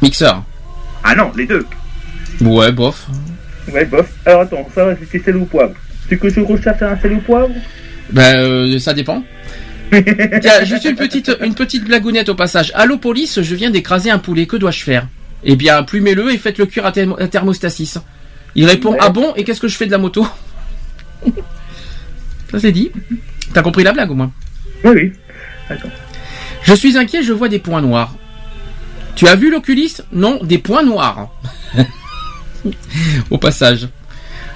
mixeur. 0.00 0.44
Ah 1.02 1.14
non, 1.14 1.32
les 1.36 1.46
deux. 1.46 1.66
Ouais, 2.40 2.70
bof. 2.72 3.06
Ouais, 3.72 3.84
bof. 3.84 4.06
Alors 4.24 4.42
attends, 4.42 4.68
ça 4.74 4.84
va, 4.84 4.94
c'était 4.96 5.18
sel 5.24 5.36
ou 5.36 5.44
poivre. 5.44 5.74
C'est 6.08 6.16
que 6.16 6.28
je 6.28 6.40
recherche 6.40 6.80
un 6.82 6.96
sel 6.98 7.12
ou 7.14 7.18
poivre? 7.20 7.50
Ben, 8.12 8.36
euh, 8.38 8.78
ça 8.78 8.94
dépend. 8.94 9.22
Tiens, 9.90 10.64
juste 10.64 10.84
une 10.84 10.96
petite, 10.96 11.30
une 11.42 11.54
petite 11.54 11.84
blagounette 11.84 12.28
au 12.28 12.34
passage. 12.34 12.70
Allô 12.74 12.98
police, 12.98 13.40
je 13.42 13.54
viens 13.54 13.70
d'écraser 13.70 14.10
un 14.10 14.18
poulet, 14.18 14.46
que 14.46 14.56
dois-je 14.56 14.84
faire? 14.84 15.06
Eh 15.44 15.56
bien, 15.56 15.82
plumez-le 15.82 16.32
et 16.32 16.38
faites-le 16.38 16.66
cuire 16.66 16.86
à, 16.86 16.90
thermo- 16.92 17.20
à 17.20 17.28
thermostasis. 17.28 17.98
Il 18.54 18.66
répond 18.66 18.92
Ouais. 18.92 18.98
Ah 19.00 19.10
bon 19.10 19.32
Et 19.36 19.44
qu'est-ce 19.44 19.60
que 19.60 19.68
je 19.68 19.76
fais 19.76 19.86
de 19.86 19.90
la 19.92 19.98
moto? 19.98 20.26
Ça 22.50 22.58
c'est 22.58 22.72
dit. 22.72 22.90
T'as 23.52 23.62
compris 23.62 23.84
la 23.84 23.92
blague 23.92 24.10
au 24.10 24.14
moins? 24.14 24.32
Oui, 24.84 24.92
oui. 24.94 25.12
Attends. 25.68 25.90
Je 26.62 26.74
suis 26.74 26.96
inquiet, 26.96 27.22
je 27.22 27.32
vois 27.32 27.48
des 27.48 27.58
points 27.58 27.80
noirs. 27.82 28.14
Tu 29.16 29.26
as 29.28 29.36
vu 29.36 29.50
l'oculiste? 29.50 30.04
Non, 30.12 30.40
des 30.42 30.58
points 30.58 30.82
noirs. 30.82 31.30
Au 33.30 33.38
passage. 33.38 33.88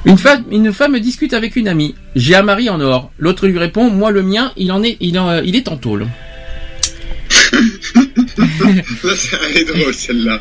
Une 0.04 0.18
femme, 0.18 0.44
une 0.50 0.72
femme 0.72 0.98
discute 0.98 1.32
avec 1.34 1.54
une 1.56 1.68
amie. 1.68 1.94
J'ai 2.16 2.34
un 2.34 2.42
mari 2.42 2.68
en 2.70 2.80
or. 2.80 3.12
L'autre 3.18 3.46
lui 3.46 3.58
répond 3.58 3.88
Moi, 3.90 4.10
le 4.10 4.22
mien, 4.22 4.52
il 4.56 4.72
en 4.72 4.82
est, 4.82 4.96
il, 5.00 5.18
en- 5.18 5.40
il 5.42 5.54
est 5.54 5.68
en 5.68 5.76
tôle. 5.76 6.06
Là, 7.92 9.14
c'est- 9.16 9.36
elle 9.50 9.56
est 9.58 9.64
drôle, 9.64 9.94
celle-là. 9.94 10.40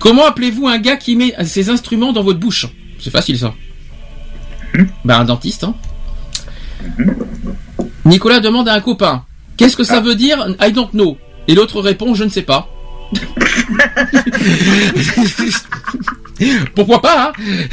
Comment 0.00 0.26
appelez-vous 0.26 0.66
un 0.66 0.78
gars 0.78 0.96
qui 0.96 1.14
met 1.14 1.34
ses 1.44 1.68
instruments 1.68 2.12
dans 2.12 2.22
votre 2.22 2.40
bouche? 2.40 2.66
C'est 2.98 3.10
facile 3.10 3.38
ça. 3.38 3.54
Ben 5.04 5.20
un 5.20 5.24
dentiste. 5.24 5.64
Hein. 5.64 5.74
Nicolas 8.06 8.40
demande 8.40 8.68
à 8.68 8.74
un 8.74 8.80
copain 8.80 9.24
Qu'est-ce 9.56 9.76
que 9.76 9.84
ça 9.84 10.00
veut 10.00 10.14
dire? 10.14 10.56
I 10.58 10.72
don't 10.72 10.90
know. 10.92 11.18
Et 11.46 11.54
l'autre 11.54 11.82
répond 11.82 12.14
Je 12.14 12.24
ne 12.24 12.30
sais 12.30 12.42
pas. 12.42 12.68
Pourquoi 16.74 17.02
pas 17.02 17.32
hein? 17.38 17.68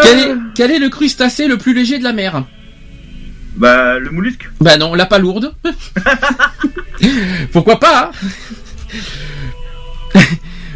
Quel, 0.00 0.18
est, 0.18 0.34
quel 0.54 0.70
est 0.70 0.78
le 0.78 0.88
crustacé 0.88 1.46
le 1.46 1.58
plus 1.58 1.74
léger 1.74 1.98
de 1.98 2.04
la 2.04 2.14
mer? 2.14 2.44
Bah, 3.56 3.98
le 3.98 4.10
mollusque. 4.10 4.48
Bah 4.60 4.78
non, 4.78 4.94
la 4.94 5.04
palourde. 5.06 5.54
Pourquoi 7.52 7.78
pas 7.78 8.12
hein? 8.14 8.28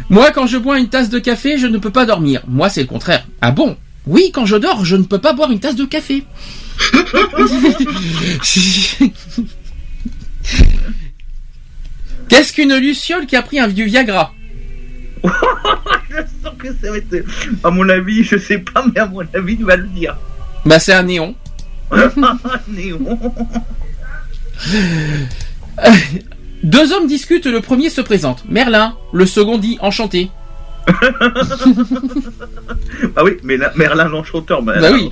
Moi, 0.09 0.31
quand 0.31 0.47
je 0.47 0.57
bois 0.57 0.79
une 0.79 0.89
tasse 0.89 1.09
de 1.09 1.19
café, 1.19 1.57
je 1.57 1.67
ne 1.67 1.77
peux 1.77 1.91
pas 1.91 2.05
dormir. 2.05 2.41
Moi, 2.47 2.69
c'est 2.69 2.81
le 2.81 2.87
contraire. 2.87 3.27
Ah 3.41 3.51
bon? 3.51 3.77
Oui, 4.05 4.31
quand 4.33 4.45
je 4.45 4.55
dors, 4.55 4.85
je 4.85 4.95
ne 4.95 5.03
peux 5.03 5.19
pas 5.19 5.33
boire 5.33 5.51
une 5.51 5.59
tasse 5.59 5.75
de 5.75 5.83
café. 5.85 6.23
Qu'est-ce 12.29 12.53
qu'une 12.53 12.75
luciole 12.75 13.25
qui 13.25 13.35
a 13.35 13.41
pris 13.41 13.59
un 13.59 13.67
vieux 13.67 13.85
Viagra? 13.85 14.33
Je 16.09 16.21
sens 16.43 16.53
que 16.57 16.67
ça 16.81 16.91
va 16.91 16.97
être. 16.97 17.25
À 17.63 17.69
mon 17.69 17.87
avis, 17.89 18.23
je 18.23 18.37
sais 18.37 18.59
pas, 18.59 18.85
mais 18.93 18.99
à 18.99 19.07
mon 19.07 19.23
avis, 19.33 19.57
tu 19.57 19.63
vas 19.63 19.75
le 19.75 19.87
dire. 19.87 20.17
Bah, 20.65 20.79
c'est 20.79 20.93
un 20.93 21.03
néon. 21.03 21.35
Néon. 22.67 23.19
Deux 26.67 26.91
hommes 26.91 27.07
discutent, 27.07 27.45
le 27.45 27.61
premier 27.61 27.89
se 27.89 28.01
présente. 28.01 28.43
Merlin. 28.49 28.97
Le 29.13 29.25
second 29.25 29.57
dit 29.57 29.77
enchanté. 29.81 30.29
Ah 33.15 33.23
oui, 33.23 33.31
mais 33.43 33.57
Merlin 33.75 34.09
l'enchanteur, 34.09 34.61
bah, 34.61 34.73
Bah 34.79 34.89
oui. 34.91 35.11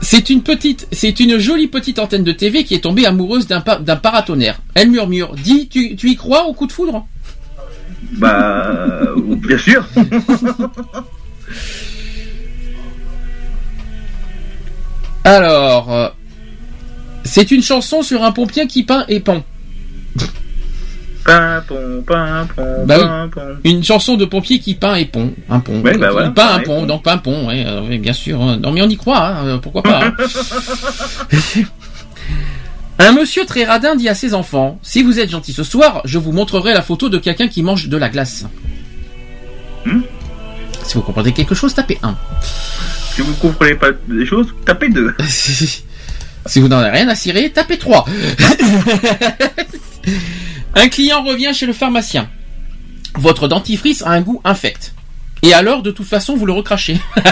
C'est 0.00 0.28
une 0.30 0.42
petite, 0.42 0.86
c'est 0.92 1.20
une 1.20 1.38
jolie 1.38 1.68
petite 1.68 1.98
antenne 1.98 2.24
de 2.24 2.32
TV 2.32 2.64
qui 2.64 2.74
est 2.74 2.80
tombée 2.80 3.06
amoureuse 3.06 3.46
d'un 3.46 3.62
d'un 3.80 3.96
paratonnerre. 3.96 4.60
Elle 4.74 4.90
murmure, 4.90 5.34
dis, 5.34 5.68
tu, 5.68 5.96
tu 5.96 6.10
y 6.10 6.16
crois 6.16 6.44
au 6.44 6.52
coup 6.52 6.66
de 6.66 6.72
foudre? 6.72 7.06
Bah, 8.12 8.80
euh, 9.06 9.14
bien 9.36 9.58
sûr. 9.58 9.86
Alors, 15.24 15.92
euh, 15.92 16.08
c'est 17.24 17.50
une 17.50 17.62
chanson 17.62 18.02
sur 18.02 18.22
un 18.22 18.32
pompier 18.32 18.66
qui 18.66 18.82
peint 18.84 19.04
et 19.08 19.20
pend. 19.20 19.44
Pimpon, 21.24 22.02
pimpon, 22.06 22.86
Bah 22.86 23.26
oui. 23.34 23.42
Une 23.70 23.84
chanson 23.84 24.16
de 24.16 24.24
pompier 24.24 24.60
qui 24.60 24.74
peint 24.74 24.94
et 24.94 25.04
pont. 25.04 25.32
Un 25.50 25.60
pont. 25.60 25.80
Ouais, 25.82 25.96
bah 25.98 26.10
voilà, 26.10 26.30
peint 26.30 26.54
un 26.54 26.58
pont, 26.60 26.80
pont. 26.80 26.86
donc 26.86 27.02
pas 27.02 27.14
un 27.14 27.18
pont, 27.18 27.48
ouais, 27.48 27.64
euh, 27.66 27.98
bien 27.98 28.12
sûr. 28.12 28.40
hein. 28.40 28.58
Non 28.62 28.72
mais 28.72 28.80
on 28.82 28.88
y 28.88 28.96
croit, 28.96 29.26
hein, 29.26 29.46
euh, 29.46 29.58
pourquoi 29.58 29.82
pas. 29.82 30.06
hein. 30.06 30.14
un 32.98 33.12
monsieur 33.12 33.44
très 33.46 33.64
radin 33.64 33.94
dit 33.96 34.08
à 34.08 34.14
ses 34.14 34.34
enfants, 34.34 34.78
si 34.82 35.02
vous 35.02 35.18
êtes 35.20 35.30
gentils 35.30 35.52
ce 35.52 35.64
soir, 35.64 36.00
je 36.04 36.18
vous 36.18 36.32
montrerai 36.32 36.74
la 36.74 36.82
photo 36.82 37.08
de 37.08 37.18
quelqu'un 37.18 37.48
qui 37.48 37.62
mange 37.62 37.88
de 37.88 37.96
la 37.96 38.08
glace. 38.08 38.44
Hmm 39.84 40.00
Si 40.84 40.94
vous 40.94 41.02
comprenez 41.02 41.32
quelque 41.32 41.54
chose, 41.54 41.74
tapez 41.74 41.98
1. 42.02 42.16
Si 43.14 43.22
vous 43.22 43.34
comprenez 43.34 43.74
pas 43.74 43.88
des 44.08 44.26
choses, 44.26 44.48
tapez 44.64 44.88
deux. 44.88 45.14
si 45.26 46.60
vous 46.60 46.68
n'en 46.68 46.78
avez 46.78 46.90
rien 46.98 47.08
à 47.08 47.14
cirer, 47.14 47.50
tapez 47.50 47.78
3. 47.78 48.04
un 50.78 50.88
client 50.88 51.22
revient 51.22 51.52
chez 51.54 51.66
le 51.66 51.72
pharmacien. 51.72 52.28
Votre 53.14 53.48
dentifrice 53.48 54.02
a 54.02 54.10
un 54.10 54.20
goût 54.20 54.40
infect. 54.44 54.94
Et 55.42 55.54
alors, 55.54 55.82
de 55.82 55.90
toute 55.90 56.06
façon, 56.06 56.36
vous 56.36 56.46
le 56.46 56.52
recrachez. 56.52 56.98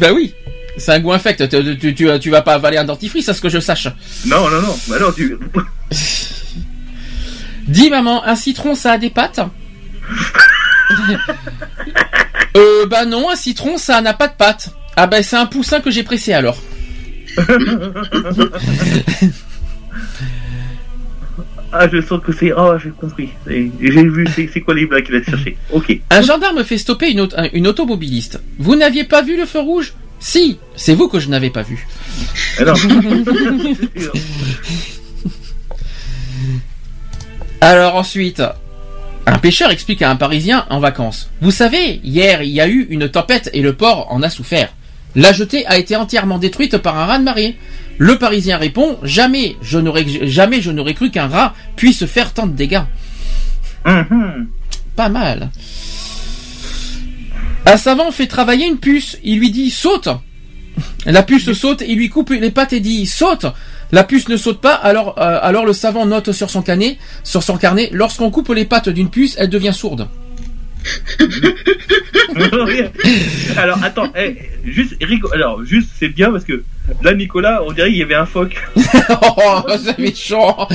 bah 0.00 0.12
oui, 0.12 0.34
c'est 0.76 0.92
un 0.92 1.00
goût 1.00 1.12
infect. 1.12 1.48
Tu, 1.48 1.78
tu, 1.78 1.94
tu, 1.94 2.08
tu 2.20 2.30
vas 2.30 2.42
pas 2.42 2.54
avaler 2.54 2.76
un 2.76 2.84
dentifrice, 2.84 3.28
à 3.28 3.34
ce 3.34 3.40
que 3.40 3.48
je 3.48 3.60
sache. 3.60 3.88
Non, 4.26 4.48
non, 4.50 4.62
non. 4.62 4.78
Bah 4.88 4.98
non, 5.00 5.12
tu. 5.12 5.36
Dis 7.68 7.90
maman, 7.90 8.24
un 8.24 8.34
citron, 8.36 8.74
ça 8.74 8.92
a 8.92 8.98
des 8.98 9.10
pattes? 9.10 9.40
Euh, 12.54 12.84
bah 12.84 13.06
non, 13.06 13.30
un 13.30 13.34
citron, 13.34 13.78
ça 13.78 14.02
n'a 14.02 14.12
pas 14.12 14.28
de 14.28 14.34
pattes. 14.34 14.74
Ah 14.94 15.06
bah 15.06 15.22
c'est 15.22 15.36
un 15.36 15.46
poussin 15.46 15.80
que 15.80 15.90
j'ai 15.90 16.02
pressé 16.02 16.34
alors. 16.34 16.58
Ah, 21.72 21.88
je 21.90 22.00
sens 22.02 22.20
que 22.22 22.32
c'est. 22.32 22.52
Oh, 22.52 22.74
j'ai 22.82 22.90
compris. 22.90 23.30
J'ai 23.46 23.70
vu, 23.80 24.26
c'est 24.52 24.60
quoi 24.60 24.74
les 24.74 24.84
blagues 24.86 25.04
qu'il 25.04 25.16
a 25.16 25.22
cherché. 25.22 25.56
Ok. 25.72 25.98
Un 26.10 26.20
gendarme 26.22 26.62
fait 26.64 26.76
stopper 26.78 27.10
une, 27.10 27.20
auto- 27.22 27.36
une 27.54 27.66
automobiliste. 27.66 28.40
Vous 28.58 28.76
n'aviez 28.76 29.04
pas 29.04 29.22
vu 29.22 29.36
le 29.38 29.46
feu 29.46 29.60
rouge? 29.60 29.94
Si, 30.20 30.58
c'est 30.76 30.94
vous 30.94 31.08
que 31.08 31.18
je 31.18 31.28
n'avais 31.28 31.50
pas 31.50 31.62
vu. 31.62 31.86
Non. 32.64 32.74
Alors 37.60 37.96
ensuite, 37.96 38.42
un 39.26 39.38
pêcheur 39.38 39.70
explique 39.70 40.02
à 40.02 40.10
un 40.10 40.16
Parisien 40.16 40.66
en 40.70 40.80
vacances. 40.80 41.30
Vous 41.40 41.50
savez, 41.50 42.00
hier 42.02 42.42
il 42.42 42.50
y 42.50 42.60
a 42.60 42.68
eu 42.68 42.86
une 42.90 43.08
tempête 43.08 43.50
et 43.52 43.62
le 43.62 43.72
port 43.72 44.08
en 44.10 44.22
a 44.22 44.30
souffert. 44.30 44.72
La 45.14 45.32
jetée 45.32 45.66
a 45.66 45.78
été 45.78 45.96
entièrement 45.96 46.38
détruite 46.38 46.78
par 46.78 46.98
un 46.98 47.06
raz 47.06 47.18
de 47.18 47.24
marée. 47.24 47.56
Le 47.98 48.18
Parisien 48.18 48.56
répond 48.56 48.98
Jamais 49.02 49.56
je 49.60 49.78
n'aurais 49.78 50.06
jamais 50.06 50.62
je 50.62 50.70
n'aurais 50.70 50.94
cru 50.94 51.10
qu'un 51.10 51.26
rat 51.26 51.54
puisse 51.76 52.06
faire 52.06 52.32
tant 52.32 52.46
de 52.46 52.52
dégâts. 52.52 52.82
Mhm. 53.84 54.48
Pas 54.96 55.08
mal. 55.08 55.50
Un 57.66 57.76
savant 57.76 58.10
fait 58.10 58.26
travailler 58.26 58.66
une 58.66 58.78
puce. 58.78 59.18
Il 59.22 59.38
lui 59.38 59.50
dit 59.50 59.70
saute. 59.70 60.08
La 61.04 61.22
puce 61.22 61.52
saute, 61.52 61.82
il 61.86 61.96
lui 61.96 62.08
coupe 62.08 62.30
les 62.30 62.50
pattes 62.50 62.72
et 62.72 62.80
dit 62.80 63.06
saute. 63.06 63.46
La 63.92 64.04
puce 64.04 64.28
ne 64.28 64.38
saute 64.38 64.60
pas, 64.60 64.72
alors, 64.72 65.18
euh, 65.18 65.38
alors 65.42 65.66
le 65.66 65.74
savant 65.74 66.06
note 66.06 66.32
sur 66.32 66.48
son 66.48 66.62
carnet, 66.62 66.96
sur 67.24 67.42
son 67.42 67.58
carnet, 67.58 67.90
lorsqu'on 67.92 68.30
coupe 68.30 68.48
les 68.48 68.64
pattes 68.64 68.88
d'une 68.88 69.10
puce, 69.10 69.36
elle 69.38 69.50
devient 69.50 69.74
sourde. 69.74 70.08
Alors, 73.56 73.78
attends, 73.82 74.12
eh, 74.16 74.36
juste, 74.64 74.94
rigole. 75.00 75.30
Alors, 75.34 75.64
juste, 75.64 75.90
c'est 75.98 76.08
bien 76.08 76.30
parce 76.30 76.44
que 76.44 76.62
là, 77.02 77.14
Nicolas, 77.14 77.62
on 77.66 77.72
dirait 77.72 77.88
qu'il 77.90 77.98
y 77.98 78.02
avait 78.02 78.14
un 78.14 78.26
phoque. 78.26 78.56
oh, 78.76 79.62
c'est 79.84 79.98
méchant. 79.98 80.68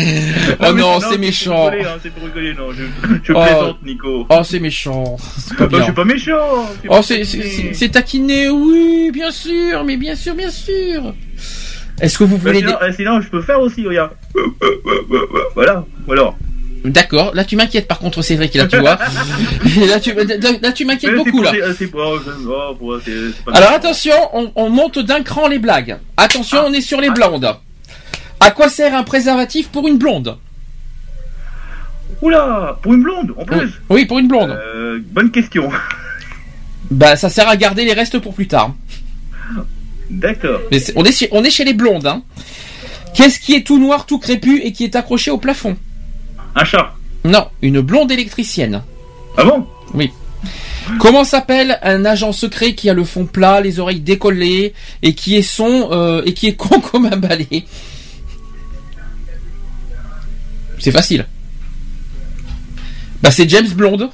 Oh 0.59 0.73
non, 0.73 0.99
c'est 0.99 1.17
méchant. 1.17 1.69
hein, 1.69 1.97
C'est 2.01 2.13
pour 2.13 2.23
rigoler, 2.25 2.53
non. 2.53 2.71
Je, 2.71 2.83
je 3.23 3.33
Oh. 3.33 3.41
plaisante, 3.43 3.83
Nico. 3.83 4.25
Oh, 4.29 4.41
c'est 4.43 4.59
méchant. 4.59 5.17
Pas 5.57 5.67
je 5.71 5.83
suis 5.83 5.93
pas 5.93 6.05
méchant. 6.05 6.69
Oh, 6.89 7.01
c'est 7.01 7.89
taquiné, 7.91 8.49
oui, 8.49 9.11
bien 9.11 9.31
sûr, 9.31 9.83
mais 9.83 9.97
bien 9.97 10.15
sûr, 10.15 10.35
bien 10.35 10.51
sûr. 10.51 11.13
Est-ce 11.99 12.17
que 12.19 12.23
vous 12.25 12.37
Bah, 12.37 12.51
voulez... 12.51 12.59
sinon, 12.59 12.77
euh, 12.81 12.91
sinon, 12.95 13.21
je 13.21 13.29
peux 13.29 13.41
faire 13.41 13.59
aussi, 13.59 13.85
regarde. 13.87 14.11
Voilà, 15.55 15.83
ou 16.07 16.11
alors. 16.13 16.37
D'accord, 16.83 17.33
là 17.33 17.43
tu 17.43 17.55
m'inquiètes 17.55 17.87
par 17.87 17.99
contre 17.99 18.21
Cédric, 18.21 18.53
là 18.55 18.67
tu 18.67 18.77
vois. 18.77 18.97
là 19.87 19.99
tu, 19.99 20.13
là, 20.13 20.71
tu 20.71 20.85
m'inquiètes 20.85 21.15
beaucoup 21.15 21.41
là. 21.41 21.51
oh, 22.47 22.99
Alors 23.53 23.71
attention, 23.71 24.13
on, 24.33 24.51
on 24.55 24.69
monte 24.69 24.99
d'un 24.99 25.23
cran 25.23 25.47
les 25.47 25.59
blagues. 25.59 25.97
Attention, 26.15 26.59
on 26.65 26.73
est 26.73 26.81
sur 26.81 27.01
les 27.01 27.09
blondes. 27.09 27.55
À 28.39 28.51
quoi 28.51 28.69
sert 28.69 28.95
un 28.95 29.03
préservatif 29.03 29.69
pour 29.69 29.87
une 29.87 29.97
blonde? 29.97 30.37
Oula, 32.21 32.77
pour 32.81 32.93
une 32.93 33.03
blonde, 33.03 33.33
en 33.37 33.45
plus. 33.45 33.81
Oui, 33.89 34.05
pour 34.05 34.19
une 34.19 34.27
blonde. 34.27 34.51
Euh, 34.51 34.99
bonne 35.03 35.31
question. 35.31 35.69
Bah 36.89 37.17
ça 37.17 37.29
sert 37.29 37.49
à 37.49 37.57
garder 37.57 37.83
les 37.83 37.91
restes 37.91 38.17
pour 38.19 38.33
plus 38.33 38.47
tard. 38.47 38.73
D'accord. 40.09 40.61
On, 40.95 41.03
est 41.03 41.11
chez, 41.11 41.27
on 41.31 41.43
est 41.43 41.49
chez 41.49 41.65
les 41.65 41.73
blondes. 41.73 42.07
Hein. 42.07 42.23
Qu'est-ce 43.13 43.41
qui 43.41 43.55
est 43.55 43.67
tout 43.67 43.77
noir, 43.77 44.05
tout 44.05 44.19
crépu 44.19 44.61
et 44.61 44.71
qui 44.71 44.85
est 44.85 44.95
accroché 44.95 45.29
au 45.29 45.37
plafond? 45.37 45.75
Un 46.57 46.65
chat. 46.65 46.95
Non, 47.23 47.47
une 47.61 47.81
blonde 47.81 48.11
électricienne. 48.11 48.81
Ah 49.37 49.43
bon? 49.43 49.67
Oui. 49.93 50.11
Comment 50.99 51.23
s'appelle 51.23 51.77
un 51.83 52.03
agent 52.03 52.31
secret 52.31 52.73
qui 52.73 52.89
a 52.89 52.93
le 52.93 53.03
fond 53.03 53.25
plat, 53.25 53.61
les 53.61 53.79
oreilles 53.79 53.99
décollées 53.99 54.73
et 55.03 55.13
qui 55.13 55.35
est 55.35 55.41
son 55.43 55.89
euh, 55.91 56.23
et 56.25 56.33
qui 56.33 56.47
est 56.47 56.55
con 56.55 56.79
comme 56.79 57.05
un 57.05 57.17
balai? 57.17 57.65
C'est 60.79 60.91
facile. 60.91 61.27
Bah 63.21 63.31
c'est 63.31 63.47
James 63.49 63.69
Blonde. 63.69 64.09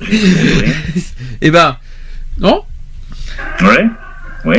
Eh 1.44 1.50
ben 1.50 1.76
non? 2.38 2.62
Ouais. 3.60 3.86
Oui. 4.44 4.56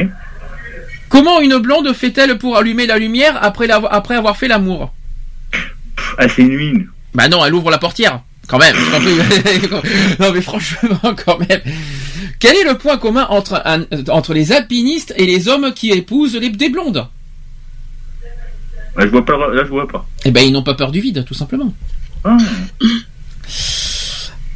Comment 1.07 1.39
une 1.39 1.57
blonde 1.57 1.93
fait-elle 1.93 2.37
pour 2.37 2.57
allumer 2.57 2.85
la 2.85 2.97
lumière 2.97 3.41
après, 3.41 3.69
après 3.69 4.15
avoir 4.15 4.35
fait 4.35 4.49
l'amour? 4.49 4.93
Ah, 6.17 6.27
c'est 6.27 6.41
une 6.41 6.57
mine. 6.57 6.87
Bah 7.13 7.27
non, 7.29 7.45
elle 7.45 7.53
ouvre 7.53 7.69
la 7.71 7.77
portière. 7.77 8.21
Quand 8.47 8.57
même. 8.57 8.75
je 8.75 8.91
t'en 8.91 8.99
prie. 8.99 9.89
non 10.19 10.31
mais 10.33 10.41
franchement, 10.41 10.99
quand 11.25 11.39
même. 11.39 11.61
Quel 12.39 12.55
est 12.57 12.63
le 12.65 12.77
point 12.77 12.97
commun 12.97 13.25
entre, 13.29 13.61
un- 13.65 13.85
entre 14.09 14.33
les 14.33 14.51
alpinistes 14.51 15.13
et 15.17 15.25
les 15.25 15.47
hommes 15.47 15.73
qui 15.73 15.91
épousent 15.91 16.35
les, 16.35 16.49
des 16.49 16.69
blondes? 16.69 17.07
Là, 18.97 19.05
je 19.05 19.07
vois 19.11 19.25
pas. 19.25 19.37
Là, 19.53 19.63
je 19.63 19.69
vois 19.69 19.87
pas. 19.87 20.05
Eh 20.25 20.31
ben, 20.31 20.41
ils 20.41 20.51
n'ont 20.51 20.63
pas 20.63 20.73
peur 20.73 20.91
du 20.91 20.99
vide, 20.99 21.23
tout 21.25 21.33
simplement. 21.33 21.73
Ah. 22.25 22.37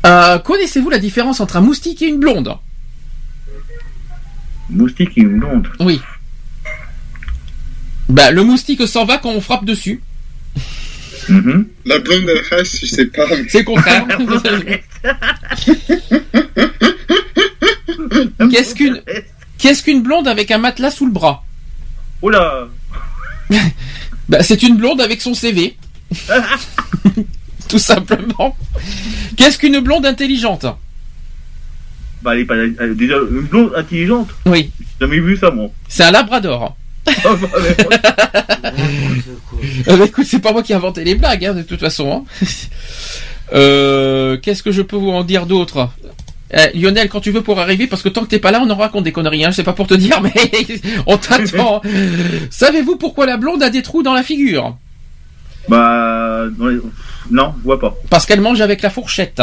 Euh, 0.05 0.37
Connaissez-vous 0.39 0.89
la 0.89 0.99
différence 0.99 1.39
entre 1.39 1.57
un 1.57 1.61
moustique 1.61 2.01
et 2.01 2.07
une 2.07 2.19
blonde? 2.19 2.55
Moustique 4.69 5.11
et 5.17 5.21
une 5.21 5.39
blonde. 5.39 5.67
Oui. 5.79 6.01
Bah, 8.09 8.31
le 8.31 8.43
moustique 8.43 8.85
s'en 8.87 9.05
va 9.05 9.17
quand 9.17 9.29
on 9.31 9.41
frappe 9.41 9.65
dessus. 9.65 10.01
Mhm. 11.29 11.67
La 11.85 11.99
blonde 11.99 12.23
elle 12.29 12.41
reste, 12.57 12.79
je 12.81 12.85
sais 12.85 13.05
pas. 13.07 13.25
C'est 13.49 13.63
contraire. 13.63 14.05
Qu'est-ce 18.51 18.75
qu'une 18.75 19.01
qu'est-ce 19.57 19.83
qu'une 19.83 20.03
blonde 20.03 20.27
avec 20.27 20.51
un 20.51 20.57
matelas 20.57 20.91
sous 20.91 21.05
le 21.05 21.11
bras 21.11 21.43
Oula. 22.21 22.67
Bah, 24.29 24.43
c'est 24.43 24.61
une 24.61 24.75
blonde 24.75 24.99
avec 24.99 25.21
son 25.21 25.33
CV. 25.33 25.77
Tout 27.69 27.79
simplement. 27.79 28.57
Qu'est-ce 29.37 29.57
qu'une 29.57 29.79
blonde 29.79 30.05
intelligente 30.05 30.65
Bah, 32.21 32.33
elle 32.35 32.41
est 32.41 32.45
pas. 32.45 32.55
elle 32.57 32.91
est 32.91 32.95
déjà 32.95 33.15
une 33.19 33.41
blonde 33.43 33.71
intelligente. 33.77 34.29
Oui, 34.45 34.69
J'ai 34.79 34.85
jamais 35.07 35.19
vu 35.21 35.37
ça, 35.37 35.49
moi. 35.49 35.69
c'est 35.87 36.03
un 36.03 36.11
labrador. 36.11 36.75
Ah, 37.25 37.35
bah, 37.41 37.47
Euh, 39.87 39.97
bah, 39.97 40.05
écoute, 40.05 40.25
c'est 40.27 40.39
pas 40.39 40.51
moi 40.51 40.63
qui 40.63 40.71
ai 40.71 40.75
inventé 40.75 41.03
les 41.03 41.15
blagues, 41.15 41.45
hein, 41.45 41.53
de 41.53 41.61
toute 41.63 41.79
façon. 41.79 42.25
hein. 42.41 42.45
Euh, 43.53 44.37
Qu'est-ce 44.37 44.61
que 44.63 44.71
je 44.71 44.81
peux 44.81 44.97
vous 44.97 45.09
en 45.09 45.23
dire 45.23 45.45
d'autre? 45.45 45.89
Eh, 46.53 46.77
Lionel, 46.77 47.09
quand 47.09 47.19
tu 47.19 47.31
veux 47.31 47.41
pour 47.41 47.59
arriver, 47.59 47.87
parce 47.87 48.01
que 48.01 48.09
tant 48.09 48.21
que 48.23 48.27
t'es 48.27 48.39
pas 48.39 48.51
là, 48.51 48.61
on 48.63 48.69
en 48.69 48.75
raconte 48.75 49.03
des 49.03 49.11
conneries. 49.11 49.43
Hein, 49.45 49.51
je 49.51 49.55
sais 49.57 49.63
pas 49.63 49.73
pour 49.73 49.87
te 49.87 49.93
dire, 49.93 50.21
mais 50.21 50.33
on 51.05 51.17
t'attend. 51.17 51.81
Savez-vous 52.49 52.95
pourquoi 52.97 53.25
la 53.25 53.37
blonde 53.37 53.63
a 53.63 53.69
des 53.69 53.81
trous 53.81 54.03
dans 54.03 54.13
la 54.13 54.23
figure? 54.23 54.77
Bah. 55.67 56.45
Non, 57.29 57.53
je 57.59 57.63
vois 57.63 57.79
pas. 57.79 57.95
Parce 58.09 58.25
qu'elle 58.25 58.39
mange 58.41 58.61
avec 58.61 58.81
la 58.81 58.89
fourchette. 58.89 59.41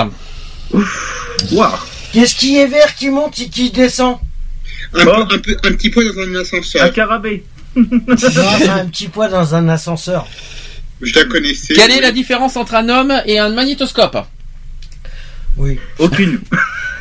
Waouh. 1.53 1.71
Qu'est-ce 2.13 2.35
qui 2.35 2.57
est 2.57 2.67
vert 2.67 2.95
qui 2.95 3.11
monte 3.11 3.39
et 3.41 3.49
qui 3.49 3.71
descend? 3.71 4.17
Un, 4.95 5.05
Bon. 5.05 5.27
peu- 5.27 5.35
un, 5.35 5.39
peu, 5.39 5.57
un 5.65 5.73
petit 5.73 5.91
peu 5.91 6.05
dans 6.05 6.21
un 6.23 6.35
Un 6.35 6.41
ascenseur. 6.41 6.93
carabé. 6.93 7.45
Non, 7.45 7.45
c'est 7.45 7.54
un 7.77 8.87
petit 8.87 9.09
poids 9.09 9.29
dans 9.29 9.55
un 9.55 9.69
ascenseur. 9.69 10.27
Je 11.03 11.15
la 11.15 11.25
connaissais. 11.25 11.75
Quelle 11.75 11.91
est 11.91 12.01
la 12.01 12.13
différence 12.13 12.57
entre 12.57 12.75
un 12.75 12.89
homme 12.89 13.13
et 13.27 13.39
un 13.39 13.49
magnétoscope? 13.51 14.17
Oui. 15.57 15.79
Aucune. 15.99 16.41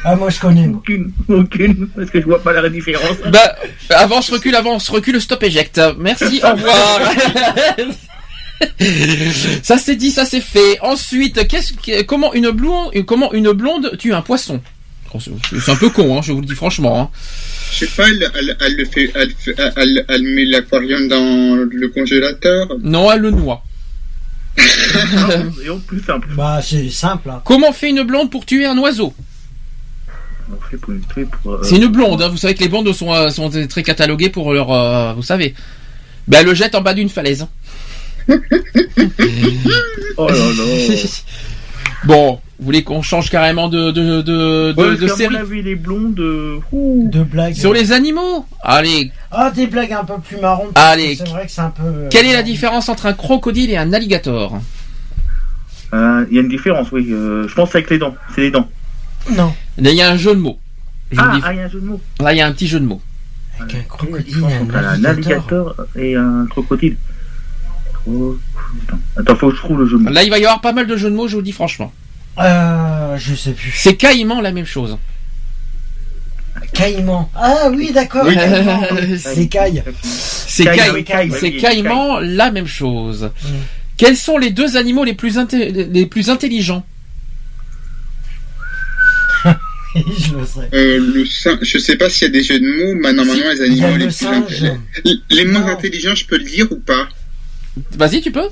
Ah, 0.05 0.17
moi 0.17 0.29
je 0.29 0.37
connais. 0.37 0.67
Aucune. 0.67 1.13
Aucune. 1.29 1.87
Parce 1.95 2.09
que 2.09 2.19
je 2.19 2.25
vois 2.25 2.43
pas 2.43 2.51
la 2.51 2.67
différence. 2.67 3.15
Bah, 3.31 3.55
avance, 3.91 4.29
recule, 4.29 4.53
avance, 4.53 4.89
recule, 4.89 5.21
stop, 5.21 5.41
éjecte. 5.43 5.79
Merci, 5.97 6.41
au 6.43 6.51
revoir. 6.51 6.99
ça 9.63 9.77
c'est 9.77 9.95
dit, 9.95 10.11
ça 10.11 10.25
c'est 10.25 10.41
fait. 10.41 10.77
Ensuite, 10.81 11.47
qu'est-ce 11.47 11.71
que, 11.73 12.01
comment 12.03 12.33
une 12.33 12.49
blonde, 12.51 12.91
comment 13.05 13.31
une 13.31 13.53
blonde 13.53 13.95
tue 13.97 14.13
un 14.13 14.21
poisson? 14.21 14.61
Oh, 15.13 15.19
c'est- 15.21 15.31
C'est 15.61 15.71
un 15.71 15.75
peu 15.77 15.89
con, 15.89 16.17
hein, 16.17 16.21
je 16.21 16.33
vous 16.33 16.41
le 16.41 16.47
dis 16.47 16.55
franchement. 16.55 16.99
hein. 16.99 17.09
Je 17.73 17.85
sais 17.85 17.87
pas, 17.95 18.07
elle, 18.07 18.29
elle, 18.35 18.57
elle 18.61 18.75
le 18.75 18.85
fait, 18.85 19.11
elle, 19.15 19.33
elle, 19.75 20.05
elle 20.07 20.23
met 20.23 20.45
l'aquarium 20.45 21.07
dans 21.07 21.55
le 21.55 21.87
congélateur. 21.89 22.67
Non, 22.81 23.11
elle 23.11 23.21
le 23.21 23.31
noie. 23.31 23.63
Et 25.65 25.69
en 25.69 25.79
plus 25.79 26.01
simple. 26.03 26.27
Bah, 26.37 26.61
c'est 26.63 26.89
simple. 26.89 27.29
Hein. 27.31 27.41
Comment 27.45 27.71
fait 27.73 27.89
une 27.89 28.03
blonde 28.03 28.29
pour 28.29 28.45
tuer 28.45 28.65
un 28.65 28.77
oiseau? 28.77 29.13
Euh, 30.51 31.57
C'est 31.63 31.77
une 31.77 31.87
blonde. 31.87 32.21
hein. 32.21 32.27
Vous 32.29 32.37
savez 32.37 32.53
que 32.53 32.59
les 32.59 32.69
blondes 32.69 32.91
sont, 32.93 33.11
euh, 33.13 33.29
sont 33.29 33.49
très 33.67 33.81
cataloguées 33.81 34.29
pour 34.29 34.53
leur, 34.53 34.71
euh, 34.71 35.13
vous 35.13 35.23
savez. 35.23 35.55
Ben, 36.27 36.39
elle 36.41 36.45
le 36.47 36.53
jette 36.53 36.75
en 36.75 36.81
bas 36.81 36.93
d'une 36.93 37.09
falaise. 37.09 37.47
Oh 40.17 40.27
là 40.29 40.35
là. 40.35 40.95
Bon, 42.05 42.39
vous 42.63 42.67
voulez 42.67 42.83
qu'on 42.85 43.01
change 43.01 43.29
carrément 43.29 43.67
de, 43.67 43.91
de, 43.91 44.21
de, 44.21 44.71
de, 44.71 44.73
Ouais, 44.77 44.95
de 44.95 45.07
série 45.09 45.61
les 45.61 45.75
blondes. 45.75 46.17
euh, 46.17 46.59
ouh. 46.71 47.09
Deux 47.11 47.25
blagues. 47.25 47.55
Sur 47.55 47.73
les 47.73 47.91
animaux 47.91 48.45
Allez, 48.61 49.11
Ah, 49.31 49.51
des 49.51 49.67
blagues 49.67 49.91
un 49.91 50.05
peu 50.05 50.13
plus 50.25 50.37
marrantes. 50.37 50.71
Allez. 50.75 51.17
C'est 51.17 51.27
vrai 51.27 51.45
que 51.45 51.51
c'est 51.51 51.59
un 51.59 51.71
peu. 51.71 51.83
euh, 51.83 52.07
quelle 52.09 52.25
est 52.25 52.31
la 52.31 52.41
différence 52.41 52.87
entre 52.87 53.05
un 53.07 53.11
crocodile 53.11 53.69
et 53.69 53.75
un 53.75 53.91
alligator 53.91 54.61
Euh, 55.93 56.25
Il 56.29 56.35
y 56.35 56.39
a 56.39 56.41
une 56.41 56.47
différence, 56.47 56.89
oui. 56.93 57.05
euh, 57.11 57.45
je 57.49 57.53
pense 57.53 57.75
avec 57.75 57.89
les 57.89 57.97
dents. 57.97 58.15
C'est 58.33 58.41
les 58.41 58.51
dents. 58.51 58.69
Non. 59.31 59.53
Là, 59.77 59.89
il 59.91 59.97
y 59.97 60.01
a 60.01 60.09
un 60.09 60.15
jeu 60.15 60.33
de 60.33 60.39
mots. 60.39 60.57
Je 61.11 61.19
Ah, 61.19 61.39
ah, 61.43 61.51
il 61.53 61.57
y 61.57 61.59
a 61.59 61.65
un 61.65 61.69
jeu 61.69 61.81
de 61.81 61.85
mots. 61.85 62.01
Là, 62.21 62.33
il 62.33 62.37
y 62.37 62.41
a 62.41 62.47
un 62.47 62.51
petit 62.53 62.67
jeu 62.67 62.79
de 62.79 62.85
mots. 62.85 63.01
Avec 63.59 63.75
un 63.75 63.79
crocodile 63.89 64.23
différence 64.25 64.51
et 64.53 64.57
entre 64.61 64.75
un 64.77 64.83
un 64.85 65.03
alligator. 65.03 65.75
et 65.97 66.15
un 66.15 66.45
crocodile 66.49 66.95
Cro- 68.05 68.37
Attends. 68.87 68.99
Attends, 69.17 69.35
faut 69.35 69.49
que 69.49 69.55
je 69.55 69.59
trouve 69.61 69.79
le 69.81 69.85
jeu 69.85 69.97
de 69.97 70.03
mots. 70.03 70.09
Là, 70.11 70.23
il 70.23 70.29
va 70.29 70.39
y 70.39 70.45
avoir 70.45 70.61
pas 70.61 70.71
mal 70.71 70.87
de 70.87 70.95
jeux 70.95 71.09
de 71.09 71.15
mots, 71.15 71.27
je 71.27 71.33
vous 71.33 71.39
le 71.39 71.43
dis 71.45 71.51
franchement. 71.51 71.91
Euh, 72.39 73.17
je 73.17 73.35
sais 73.35 73.51
plus. 73.51 73.71
C'est 73.75 73.95
caïman 73.95 74.41
la 74.41 74.51
même 74.51 74.65
chose. 74.65 74.97
Caïman. 76.73 77.29
Ah 77.35 77.69
oui, 77.71 77.91
d'accord. 77.93 78.25
Oui. 78.25 78.35
Les. 78.35 79.17
C'est 79.17 79.47
Caïman, 79.47 81.03
caï- 81.03 81.31
c'est 81.39 81.53
caïman 81.57 82.19
la 82.19 82.51
même 82.51 82.67
chose. 82.67 83.29
Mm. 83.43 83.47
Quels 83.97 84.17
sont 84.17 84.37
les 84.39 84.49
deux 84.49 84.75
animaux 84.77 85.03
les 85.03 85.13
plus, 85.13 85.37
inté- 85.37 85.71
les 85.71 86.05
plus 86.07 86.29
intelligents? 86.29 86.83
Je 89.45 90.33
le 90.35 90.45
sais. 90.45 90.69
Euh, 90.73 90.97
le 91.13 91.25
singe, 91.27 91.59
je 91.61 91.77
sais 91.77 91.95
pas 91.97 92.09
s'il 92.09 92.23
y 92.27 92.29
a 92.29 92.33
des 92.33 92.43
jeux 92.43 92.59
de 92.59 92.65
mots, 92.65 92.95
mais 92.99 93.13
normalement 93.13 93.51
les 93.51 93.61
animaux 93.61 93.87
les 93.89 93.93
le 93.93 94.05
plus 94.05 94.11
singe. 94.11 94.63
intelligents. 94.63 94.77
Les 95.29 95.45
moins 95.45 95.61
Non. 95.61 95.67
intelligents, 95.67 96.15
je 96.15 96.25
peux 96.25 96.37
le 96.39 96.45
dire 96.45 96.67
ou 96.71 96.77
pas? 96.77 97.07
Vas-y, 97.91 98.21
tu 98.21 98.31
peux 98.31 98.47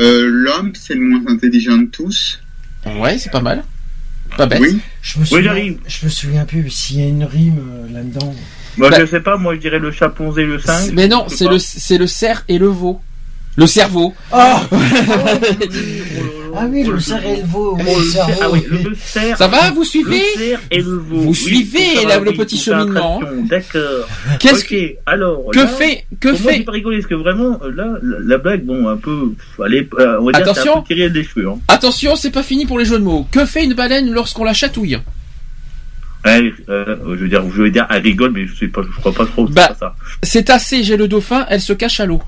euh, 0.00 0.26
L'homme, 0.26 0.72
c'est 0.74 0.94
le 0.94 1.00
moins 1.00 1.20
intelligent 1.30 1.76
de 1.76 1.86
tous. 1.86 2.40
Ouais, 2.86 3.18
c'est 3.18 3.30
pas 3.30 3.40
mal. 3.40 3.64
Pas 4.36 4.46
bête. 4.46 4.60
Oui. 4.60 4.80
Je 5.02 5.18
me 5.20 5.24
souviens, 5.24 5.42
j'arrive. 5.44 5.78
je 5.86 6.04
me 6.04 6.10
souviens 6.10 6.44
plus 6.44 6.70
s'il 6.70 7.00
y 7.00 7.02
a 7.02 7.06
une 7.08 7.24
rime 7.24 7.58
euh, 7.58 7.92
là-dedans. 7.92 8.34
Moi, 8.76 8.90
Bah- 8.90 9.00
je 9.00 9.06
sais 9.06 9.20
pas, 9.20 9.36
moi, 9.36 9.54
je 9.54 9.60
dirais 9.60 9.78
le 9.78 9.90
chaponzé, 9.90 10.44
le 10.44 10.58
singe. 10.60 10.90
Mais 10.92 11.08
non, 11.08 11.26
c'est 11.28 11.48
le, 11.48 11.58
c'est 11.58 11.98
le 11.98 12.06
cerf 12.06 12.44
et 12.48 12.58
le 12.58 12.68
veau. 12.68 13.00
Le 13.56 13.66
cerveau. 13.66 14.14
Ah 14.30 14.62
Oh 14.70 14.76
Ah 16.60 16.66
oui, 16.70 16.82
là. 16.84 16.90
le 16.90 17.00
cerf 17.00 17.24
et 17.24 17.36
le 17.36 17.42
veau. 17.46 17.76
le 17.78 17.84
le 17.84 18.04
cerf, 18.04 18.28
ah 18.40 18.50
oui, 18.50 18.64
le 18.70 18.94
cerf. 18.94 19.36
Ça 19.38 19.48
va, 19.48 19.70
vous 19.70 19.84
suivez 19.84 20.22
Le 20.36 20.40
cerf 20.48 20.60
et 20.70 20.78
le 20.78 20.96
veau. 20.96 21.16
Vous 21.20 21.28
Oui, 21.28 21.34
suivez, 21.34 22.04
là, 22.06 22.18
le 22.20 22.32
petit 22.32 22.56
cheminement. 22.58 23.20
D'accord. 23.44 24.08
Qu'est-ce 24.40 24.64
que, 24.64 24.94
alors. 25.06 25.50
que 25.52 25.58
là, 25.60 25.66
fait, 25.66 26.04
que 26.20 26.28
pour 26.30 26.40
moi, 26.40 26.52
j'ai 26.52 26.58
fait, 26.58 26.64
pas 26.64 26.72
rigolé, 26.72 26.96
parce 26.98 27.08
que 27.08 27.14
vraiment, 27.14 27.58
euh, 27.62 27.70
là, 27.74 27.94
la, 28.02 28.16
la 28.20 28.38
blague, 28.38 28.64
bon, 28.64 28.88
un 28.88 28.96
peu, 28.96 29.32
allez, 29.64 29.88
euh, 29.98 30.18
on 30.20 30.26
va 30.26 30.32
dire, 30.32 30.42
Attention. 30.42 30.78
un 30.78 30.82
peu 30.82 30.94
des 31.10 31.24
cheveux, 31.24 31.48
hein. 31.48 31.58
attention, 31.68 32.16
c'est 32.16 32.30
pas 32.30 32.42
fini 32.42 32.66
pour 32.66 32.78
les 32.78 32.84
jeux 32.84 32.98
de 32.98 33.04
mots. 33.04 33.26
Que 33.30 33.44
fait 33.46 33.64
une 33.64 33.74
baleine 33.74 34.10
lorsqu'on 34.12 34.44
la 34.44 34.54
chatouille 34.54 34.98
Ouais, 36.24 36.52
euh, 36.68 36.96
je 37.10 37.14
veux 37.14 37.28
dire, 37.28 37.42
je 37.54 37.62
veux 37.62 37.70
dire, 37.70 37.86
elle 37.90 38.02
rigole, 38.02 38.32
mais 38.32 38.46
je 38.46 38.54
sais 38.54 38.68
pas, 38.68 38.82
je 38.82 38.98
crois 39.00 39.12
pas 39.12 39.24
trop 39.24 39.46
que 39.46 39.52
Bah. 39.52 39.74
ça. 39.78 39.94
C'est 40.22 40.50
assez, 40.50 40.82
j'ai 40.82 40.96
le 40.96 41.06
dauphin, 41.08 41.46
elle 41.48 41.60
se 41.60 41.72
cache 41.72 42.00
à 42.00 42.06
l'eau. 42.06 42.20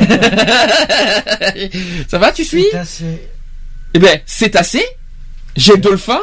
Ça 2.08 2.18
va, 2.18 2.32
tu 2.32 2.44
suis? 2.44 2.64
C'est 2.70 2.78
assez. 2.78 3.28
Eh 3.94 3.98
ben, 3.98 4.18
c'est 4.26 4.56
assez, 4.56 4.84
j'ai 5.56 5.72
le 5.72 5.78
dauphin, 5.78 6.20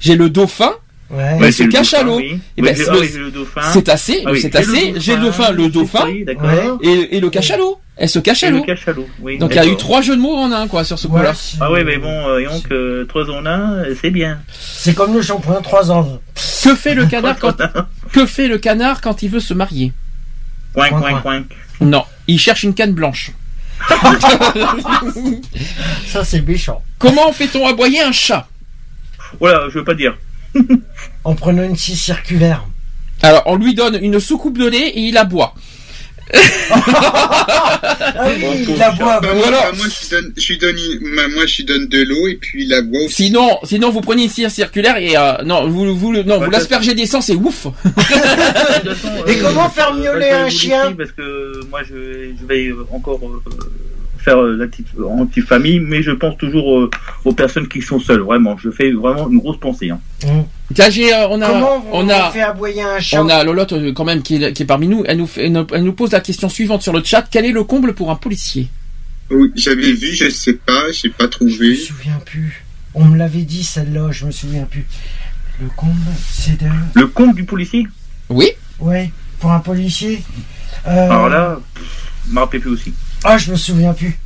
j'ai 0.00 0.16
le 0.16 0.30
dauphin, 0.30 0.72
Ouais. 1.12 1.50
C'est 1.50 1.64
le 1.64 1.70
cache 1.70 1.92
à 1.94 2.04
dauphin, 2.04 2.06
l'eau. 2.06 2.16
oui. 2.18 2.40
Eh 2.56 2.62
Oui, 2.62 2.68
ben, 2.68 2.76
j'ai- 2.76 2.84
c'est 2.84 2.90
ah 2.90 2.94
le- 2.94 3.00
oui, 3.00 3.10
le 3.16 3.30
dauphin. 3.32 3.62
c'est 3.72 3.88
assez, 3.88 4.22
Ah 4.24 4.30
oui, 4.30 4.40
c'est 4.40 4.52
j'ai 4.52 4.58
assez, 4.58 4.94
j'ai 5.00 5.16
le 5.16 5.22
dauphin, 5.22 5.50
le 5.50 5.68
dauphin, 5.68 6.04
Oui, 6.06 6.24
d'accord. 6.24 6.44
Ouais. 6.44 6.88
et, 6.88 7.16
et 7.16 7.20
le 7.20 7.28
cache 7.30 7.50
à 7.50 7.56
l'eau. 7.56 7.80
Elle 7.96 8.08
se 8.08 8.20
cache 8.20 8.44
à 8.44 8.46
Et 8.46 8.50
le 8.52 8.58
l'eau. 8.58 8.62
cachalot, 8.64 9.08
oui. 9.20 9.36
Donc 9.36 9.50
il 9.50 9.56
y 9.56 9.58
a 9.58 9.66
eu 9.66 9.76
trois 9.76 10.02
jeux 10.02 10.14
de 10.14 10.20
mots 10.20 10.36
en 10.36 10.52
un, 10.52 10.68
quoi, 10.68 10.84
sur 10.84 11.00
ce 11.00 11.08
Ouais, 11.08 11.18
coup-là. 11.18 11.32
Ah 11.60 11.72
oui, 11.72 11.82
mais 11.84 11.98
bon, 11.98 12.28
euh, 12.28 12.48
donc, 12.48 12.62
euh, 12.70 13.04
trois 13.06 13.28
en 13.28 13.44
un, 13.44 13.72
euh, 13.78 13.94
c'est 14.00 14.10
bien. 14.10 14.38
C'est 14.56 14.94
comme 14.94 15.12
le 15.12 15.20
shampoing 15.20 15.60
3 15.62 15.90
ans. 15.90 16.20
Que 16.62 16.76
fait 16.76 16.94
le 16.94 17.06
canard 17.06 17.40
quand, 17.40 17.56
que 18.12 18.24
fait 18.24 18.46
le 18.46 18.58
canard 18.58 19.00
quand 19.00 19.24
il 19.24 19.30
veut 19.30 19.40
se 19.40 19.52
marier? 19.52 19.92
Coin, 20.74 20.90
Coin, 20.90 21.00
coin, 21.00 21.10
coin. 21.10 21.20
coin. 21.22 21.44
Non, 21.80 22.04
il 22.26 22.38
cherche 22.38 22.62
une 22.62 22.74
canne 22.74 22.92
blanche. 22.92 23.32
Ça, 26.06 26.24
c'est 26.24 26.42
méchant. 26.42 26.82
Comment 26.98 27.32
fait-on 27.32 27.66
aboyer 27.66 28.02
un 28.02 28.12
chat? 28.12 28.46
Voilà, 29.38 29.68
je 29.70 29.78
veux 29.78 29.84
pas 29.84 29.94
dire. 29.94 30.16
En 31.24 31.34
prenant 31.34 31.62
une 31.62 31.76
scie 31.76 31.96
circulaire. 31.96 32.64
Alors, 33.22 33.42
on 33.46 33.56
lui 33.56 33.74
donne 33.74 33.98
une 34.02 34.20
soucoupe 34.20 34.58
de 34.58 34.66
lait 34.66 34.88
et 34.88 35.00
il 35.00 35.16
aboie. 35.16 35.54
Ah 36.32 38.26
oui, 38.26 38.66
il 38.68 38.76
la 38.76 38.90
boit. 38.92 39.20
Bah, 39.20 39.28
Ou 39.32 39.36
moi, 39.36 39.50
bah, 39.50 39.70
je 39.74 39.84
lui 39.84 40.08
donne, 40.10 40.32
je 40.36 40.54
donne, 40.54 40.76
une- 40.76 41.16
bah, 41.16 41.22
moi, 41.34 41.46
je 41.46 41.56
lui 41.56 41.64
donne 41.64 41.86
de 41.88 42.02
l'eau 42.02 42.26
et 42.28 42.36
puis 42.36 42.66
la 42.66 42.82
bois 42.82 43.00
aussi. 43.04 43.24
Sinon, 43.26 43.58
sinon 43.64 43.90
vous 43.90 44.00
prenez 44.00 44.24
une 44.24 44.28
cire 44.28 44.50
circulaire 44.50 44.96
et 44.96 45.16
euh, 45.16 45.42
non, 45.44 45.66
vous 45.68 45.94
vous 45.96 46.12
non, 46.12 46.38
vous 46.38 46.44
Ouais, 46.44 46.50
l'aspergez 46.50 46.94
d'essence 46.94 47.28
et 47.30 47.34
ouf. 47.36 47.66
Et 49.26 49.36
comment 49.38 49.68
faire 49.68 49.94
miauler 49.94 50.30
un 50.30 50.48
chien 50.48 50.92
Parce 50.96 51.12
que 51.12 51.60
moi, 51.70 51.80
je, 51.82 52.30
je 52.40 52.46
vais 52.46 52.68
euh, 52.68 52.86
encore 52.92 53.20
euh, 53.24 53.42
faire 54.18 54.38
euh, 54.42 54.56
la 54.56 54.66
petite 54.66 54.86
anti-famille, 55.02 55.80
mais 55.80 56.02
je 56.02 56.10
pense 56.12 56.36
toujours 56.38 56.78
euh, 56.80 56.90
aux 57.24 57.32
personnes 57.32 57.68
qui 57.68 57.82
sont 57.82 58.00
seules. 58.00 58.20
Vraiment, 58.20 58.56
je 58.58 58.70
fais 58.70 58.90
vraiment 58.92 59.28
une 59.28 59.38
grosse 59.38 59.58
pensée. 59.60 59.90
Hein. 59.90 60.00
Là, 60.76 60.86
euh, 60.86 61.26
on 61.30 61.42
a, 61.42 61.46
Comment 61.48 61.84
on, 61.92 62.04
on 62.06 62.08
a, 62.08 62.30
fait 62.30 62.42
aboyer 62.42 62.82
un 62.82 63.00
chat 63.00 63.20
on 63.22 63.28
a 63.28 63.42
Lolotte 63.42 63.72
euh, 63.72 63.92
quand 63.92 64.04
même 64.04 64.22
qui 64.22 64.36
est, 64.42 64.52
qui 64.52 64.62
est 64.62 64.66
parmi 64.66 64.86
nous. 64.86 65.02
Elle 65.06 65.18
nous, 65.18 65.26
fait, 65.26 65.46
elle 65.46 65.52
nous- 65.52 65.66
elle 65.72 65.82
nous 65.82 65.92
pose 65.92 66.12
la 66.12 66.20
question 66.20 66.48
suivante 66.48 66.82
sur 66.82 66.92
le 66.92 67.02
chat. 67.02 67.26
Quel 67.30 67.44
est 67.44 67.50
le 67.52 67.64
comble 67.64 67.92
pour 67.94 68.10
un 68.10 68.14
policier? 68.16 68.68
Oui, 69.30 69.50
j'avais 69.56 69.92
vu, 69.92 70.14
je 70.14 70.28
sais 70.30 70.52
pas, 70.54 70.90
j'ai 70.92 71.08
pas 71.08 71.24
Je 71.24 71.44
me 71.44 71.50
trouvé. 71.50 71.76
souviens 71.76 72.20
plus. 72.24 72.64
On 72.94 73.04
me 73.04 73.16
l'avait 73.16 73.42
dit 73.42 73.62
celle-là, 73.64 74.10
je 74.12 74.26
me 74.26 74.30
souviens 74.30 74.64
plus. 74.64 74.84
Le 75.60 75.68
comble, 75.76 75.94
c'est 76.32 76.60
de. 76.60 76.66
Le 76.94 77.06
compte 77.08 77.34
du 77.34 77.44
policier? 77.44 77.86
Oui. 78.28 78.50
Ouais, 78.78 79.10
pour 79.40 79.50
un 79.52 79.60
policier. 79.60 80.22
Euh... 80.86 81.04
Alors 81.10 81.28
là, 81.28 81.60
je 82.28 82.32
me 82.34 82.38
rappelle 82.40 82.60
plus 82.60 82.70
aussi. 82.70 82.92
Ah, 83.24 83.36
je 83.38 83.50
me 83.50 83.56
souviens 83.56 83.92
plus. 83.92 84.16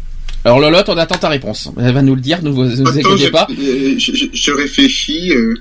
Alors 0.44 0.60
Lolotte, 0.60 0.88
on 0.90 0.96
attend 0.98 1.16
ta 1.16 1.28
réponse. 1.30 1.70
Elle 1.78 1.94
va 1.94 2.02
nous 2.02 2.14
le 2.14 2.20
dire. 2.20 2.42
Ne 2.42 2.50
vous, 2.50 2.64
ne 2.64 2.76
vous 2.76 2.98
Attends, 2.98 3.12
inquiétez 3.14 3.30
pas. 3.30 3.46
je, 3.50 3.96
je- 3.98 4.26
je 4.32 4.50
réfléchis. 4.52 5.32
euh, 5.32 5.54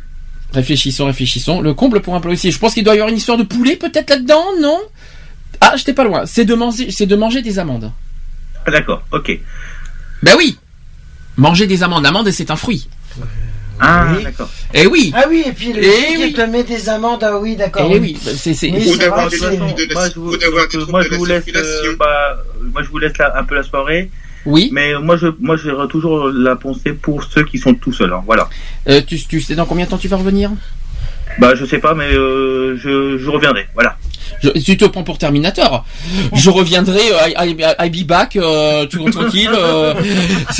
Réfléchissons, 0.53 1.05
réfléchissons. 1.05 1.61
Le 1.61 1.73
comble 1.73 2.01
pour 2.01 2.15
un 2.15 2.21
policier. 2.21 2.51
Je 2.51 2.59
pense 2.59 2.73
qu'il 2.73 2.83
doit 2.83 2.93
y 2.95 2.97
avoir 2.99 3.09
une 3.09 3.17
histoire 3.17 3.37
de 3.37 3.43
poulet 3.43 3.75
peut-être 3.75 4.09
là-dedans, 4.09 4.45
non? 4.61 4.79
Ah, 5.61 5.73
j'étais 5.77 5.93
pas 5.93 6.03
loin. 6.03 6.25
C'est 6.25 6.45
de 6.45 6.53
manger, 6.55 6.91
c'est 6.91 7.05
de 7.05 7.15
manger 7.15 7.41
des 7.41 7.57
amandes. 7.59 7.91
Ah, 8.65 8.71
D'accord, 8.71 9.03
ok. 9.11 9.39
Ben 10.21 10.33
oui. 10.37 10.57
Manger 11.37 11.65
des 11.67 11.81
amandes. 11.83 12.03
L'amande, 12.03 12.29
c'est 12.31 12.51
un 12.51 12.55
fruit. 12.55 12.87
Ah, 13.79 14.13
Oui. 14.15 14.23
d'accord. 14.23 14.49
Eh 14.75 14.85
oui. 14.85 15.11
Ah 15.15 15.25
oui, 15.27 15.43
et 15.47 15.51
puis 15.51 15.73
le 15.73 15.83
Eh 15.83 15.87
mec 15.87 16.09
oui. 16.19 16.27
qui 16.27 16.33
te 16.33 16.41
met 16.41 16.63
des 16.63 16.87
amendes, 16.89 17.23
ah 17.23 17.37
oui, 17.39 17.55
d'accord. 17.55 17.89
Eh 17.91 17.99
oui. 17.99 18.15
C'est, 18.21 18.53
c'est, 18.53 18.69
Oui, 18.71 18.83
Ou 18.87 18.91
c'est 18.93 18.97
d'avoir 18.99 19.21
vrai 19.27 19.29
des 19.31 19.37
que 19.37 19.49
c'est- 19.49 19.57
troubles 19.57 19.73
de 19.75 19.85
la, 19.87 19.93
Moi, 19.95 20.09
je 20.09 20.19
vous, 20.19 20.29
ou 20.33 20.37
d'avoir 20.37 20.67
des 20.67 20.77
donc, 20.77 20.81
troubles 20.87 20.91
moi, 20.91 20.99
de 21.01 21.05
je 21.07 21.11
la 21.11 21.17
vous 21.17 21.25
laisse, 21.25 21.43
circulation. 21.43 21.89
euh, 21.91 21.95
bah, 21.97 22.37
euh, 22.61 22.69
moi, 22.71 22.83
je 22.83 22.89
vous 22.89 22.97
laisse 22.99 23.17
la- 23.17 23.37
un 23.37 23.43
peu 23.43 23.55
la 23.55 23.63
soirée. 23.63 24.11
Oui. 24.45 24.69
Mais 24.73 24.93
moi, 24.99 25.15
je, 25.17 25.27
moi, 25.39 25.55
j'ai 25.57 25.71
toujours 25.89 26.27
la 26.29 26.55
pensée 26.55 26.93
pour 26.93 27.23
ceux 27.23 27.43
qui 27.45 27.57
sont 27.57 27.73
tout 27.73 27.93
seuls. 27.93 28.11
hein, 28.13 28.23
voilà. 28.25 28.49
Euh, 28.89 29.01
tu, 29.05 29.17
tu 29.19 29.39
sais 29.41 29.55
dans 29.55 29.65
combien 29.65 29.85
de 29.85 29.89
temps 29.89 29.97
tu 29.97 30.07
vas 30.07 30.17
revenir? 30.17 30.51
Bah, 31.39 31.55
je 31.55 31.65
sais 31.65 31.79
pas, 31.79 31.93
mais 31.95 32.13
euh, 32.13 32.77
je, 32.77 33.17
je 33.17 33.29
reviendrai. 33.29 33.65
Voilà. 33.73 33.97
je, 34.43 34.49
Tu 34.49 34.77
te 34.77 34.85
prends 34.85 35.03
pour 35.03 35.17
Terminator. 35.17 35.85
Je 36.33 36.49
reviendrai. 36.49 36.99
euh, 37.11 37.29
I, 37.45 37.55
I- 37.59 37.85
I 37.87 37.89
be 38.03 38.05
back. 38.05 38.35
Euh, 38.35 38.85
tout 38.85 39.09
tranquille. 39.09 39.49
euh, 39.53 39.93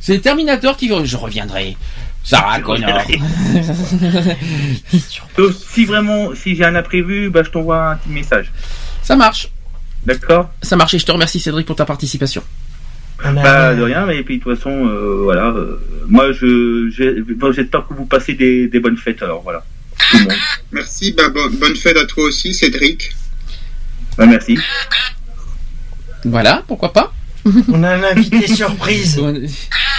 c'est, 0.00 0.18
Terminator 0.20 0.76
qui. 0.76 0.90
Je 1.04 1.16
reviendrai. 1.16 1.76
Sarah 2.22 2.60
Connor. 2.60 3.00
si 5.72 5.84
vraiment, 5.84 6.34
si 6.34 6.54
j'ai 6.56 6.64
un 6.64 6.74
imprévu, 6.74 7.30
bah, 7.30 7.42
je 7.44 7.50
t'envoie 7.50 7.90
un 7.92 7.96
petit 7.96 8.10
message. 8.10 8.52
Ça 9.02 9.16
marche. 9.16 9.48
D'accord 10.06 10.50
Ça 10.62 10.76
marche 10.76 10.94
et 10.94 10.98
je 10.98 11.06
te 11.06 11.12
remercie 11.12 11.40
Cédric 11.40 11.66
pour 11.66 11.76
ta 11.76 11.84
participation. 11.84 12.42
On 13.22 13.36
a- 13.36 13.42
Bah, 13.42 13.74
de 13.74 13.82
rien, 13.82 14.06
mais 14.06 14.22
puis 14.22 14.38
de 14.38 14.42
toute 14.42 14.56
façon, 14.56 14.70
euh, 14.88 15.20
voilà. 15.24 15.48
euh, 15.48 15.78
moi, 16.08 16.32
je, 16.32 16.88
j'ai- 16.90 17.20
bon, 17.20 17.52
j'espère 17.52 17.86
que 17.86 17.92
vous 17.94 18.06
passez 18.06 18.32
des, 18.34 18.66
des 18.68 18.80
bonnes 18.80 18.96
fêtes, 18.96 19.22
alors 19.22 19.42
voilà. 19.42 19.62
Tout 20.10 20.16
le 20.18 20.22
monde. 20.24 20.32
Merci, 20.72 21.12
bah, 21.12 21.28
bo- 21.28 21.50
bonne 21.50 21.76
fête 21.76 21.96
à 21.98 22.06
toi 22.06 22.24
aussi, 22.24 22.54
Cédric. 22.54 23.10
Bah, 24.16 24.26
merci. 24.26 24.58
Voilà, 26.24 26.62
pourquoi 26.66 26.92
pas 26.92 27.12
On 27.68 27.82
a 27.82 27.90
un 27.90 28.02
invité 28.02 28.46
surprise. 28.46 29.20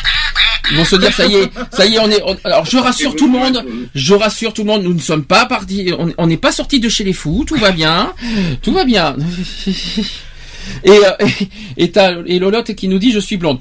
Ils 0.70 0.78
vont 0.78 0.86
se 0.86 0.96
dire 0.96 1.12
ça 1.12 1.26
y 1.26 1.36
est, 1.36 1.50
ça 1.72 1.86
y 1.86 1.96
est, 1.96 2.00
on 2.00 2.10
est. 2.10 2.22
alors 2.44 2.66
je 2.66 2.78
rassure 2.78 3.16
tout 3.16 3.26
le 3.26 3.32
monde, 3.32 3.66
je 3.96 4.14
rassure 4.14 4.54
tout 4.54 4.62
le 4.62 4.68
monde, 4.68 4.84
nous 4.84 4.94
ne 4.94 5.00
sommes 5.00 5.24
pas 5.24 5.46
partis, 5.46 5.92
on 6.18 6.28
n'est 6.28 6.38
pas 6.38 6.52
sortis 6.52 6.80
de 6.80 6.88
chez 6.88 7.04
les 7.04 7.14
fous, 7.14 7.46
tout 7.48 7.56
va 7.58 7.72
bien, 7.72 8.14
tout 8.62 8.72
va 8.72 8.86
bien. 8.86 9.16
Et 10.84 10.92
euh, 10.92 11.28
et 11.78 11.92
et 12.28 12.40
Lolotte 12.40 12.76
qui 12.76 12.88
nous 12.88 13.00
dit 13.00 13.12
je 13.12 13.20
suis 13.20 13.38
blonde. 13.38 13.60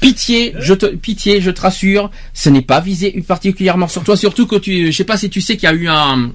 Pitié, 0.00 0.54
je 0.58 0.74
te 0.74 0.86
pitié, 0.86 1.40
je 1.40 1.50
te 1.50 1.62
rassure, 1.62 2.10
ce 2.34 2.50
n'est 2.50 2.62
pas 2.62 2.80
visé 2.80 3.24
particulièrement 3.26 3.88
sur 3.88 4.04
toi, 4.04 4.16
surtout 4.16 4.46
que 4.46 4.56
tu, 4.56 4.92
je 4.92 4.96
sais 4.96 5.04
pas 5.04 5.16
si 5.16 5.30
tu 5.30 5.40
sais 5.40 5.56
qu'il 5.56 5.66
y 5.66 5.72
a 5.72 5.74
eu 5.74 5.88
un 5.88 6.30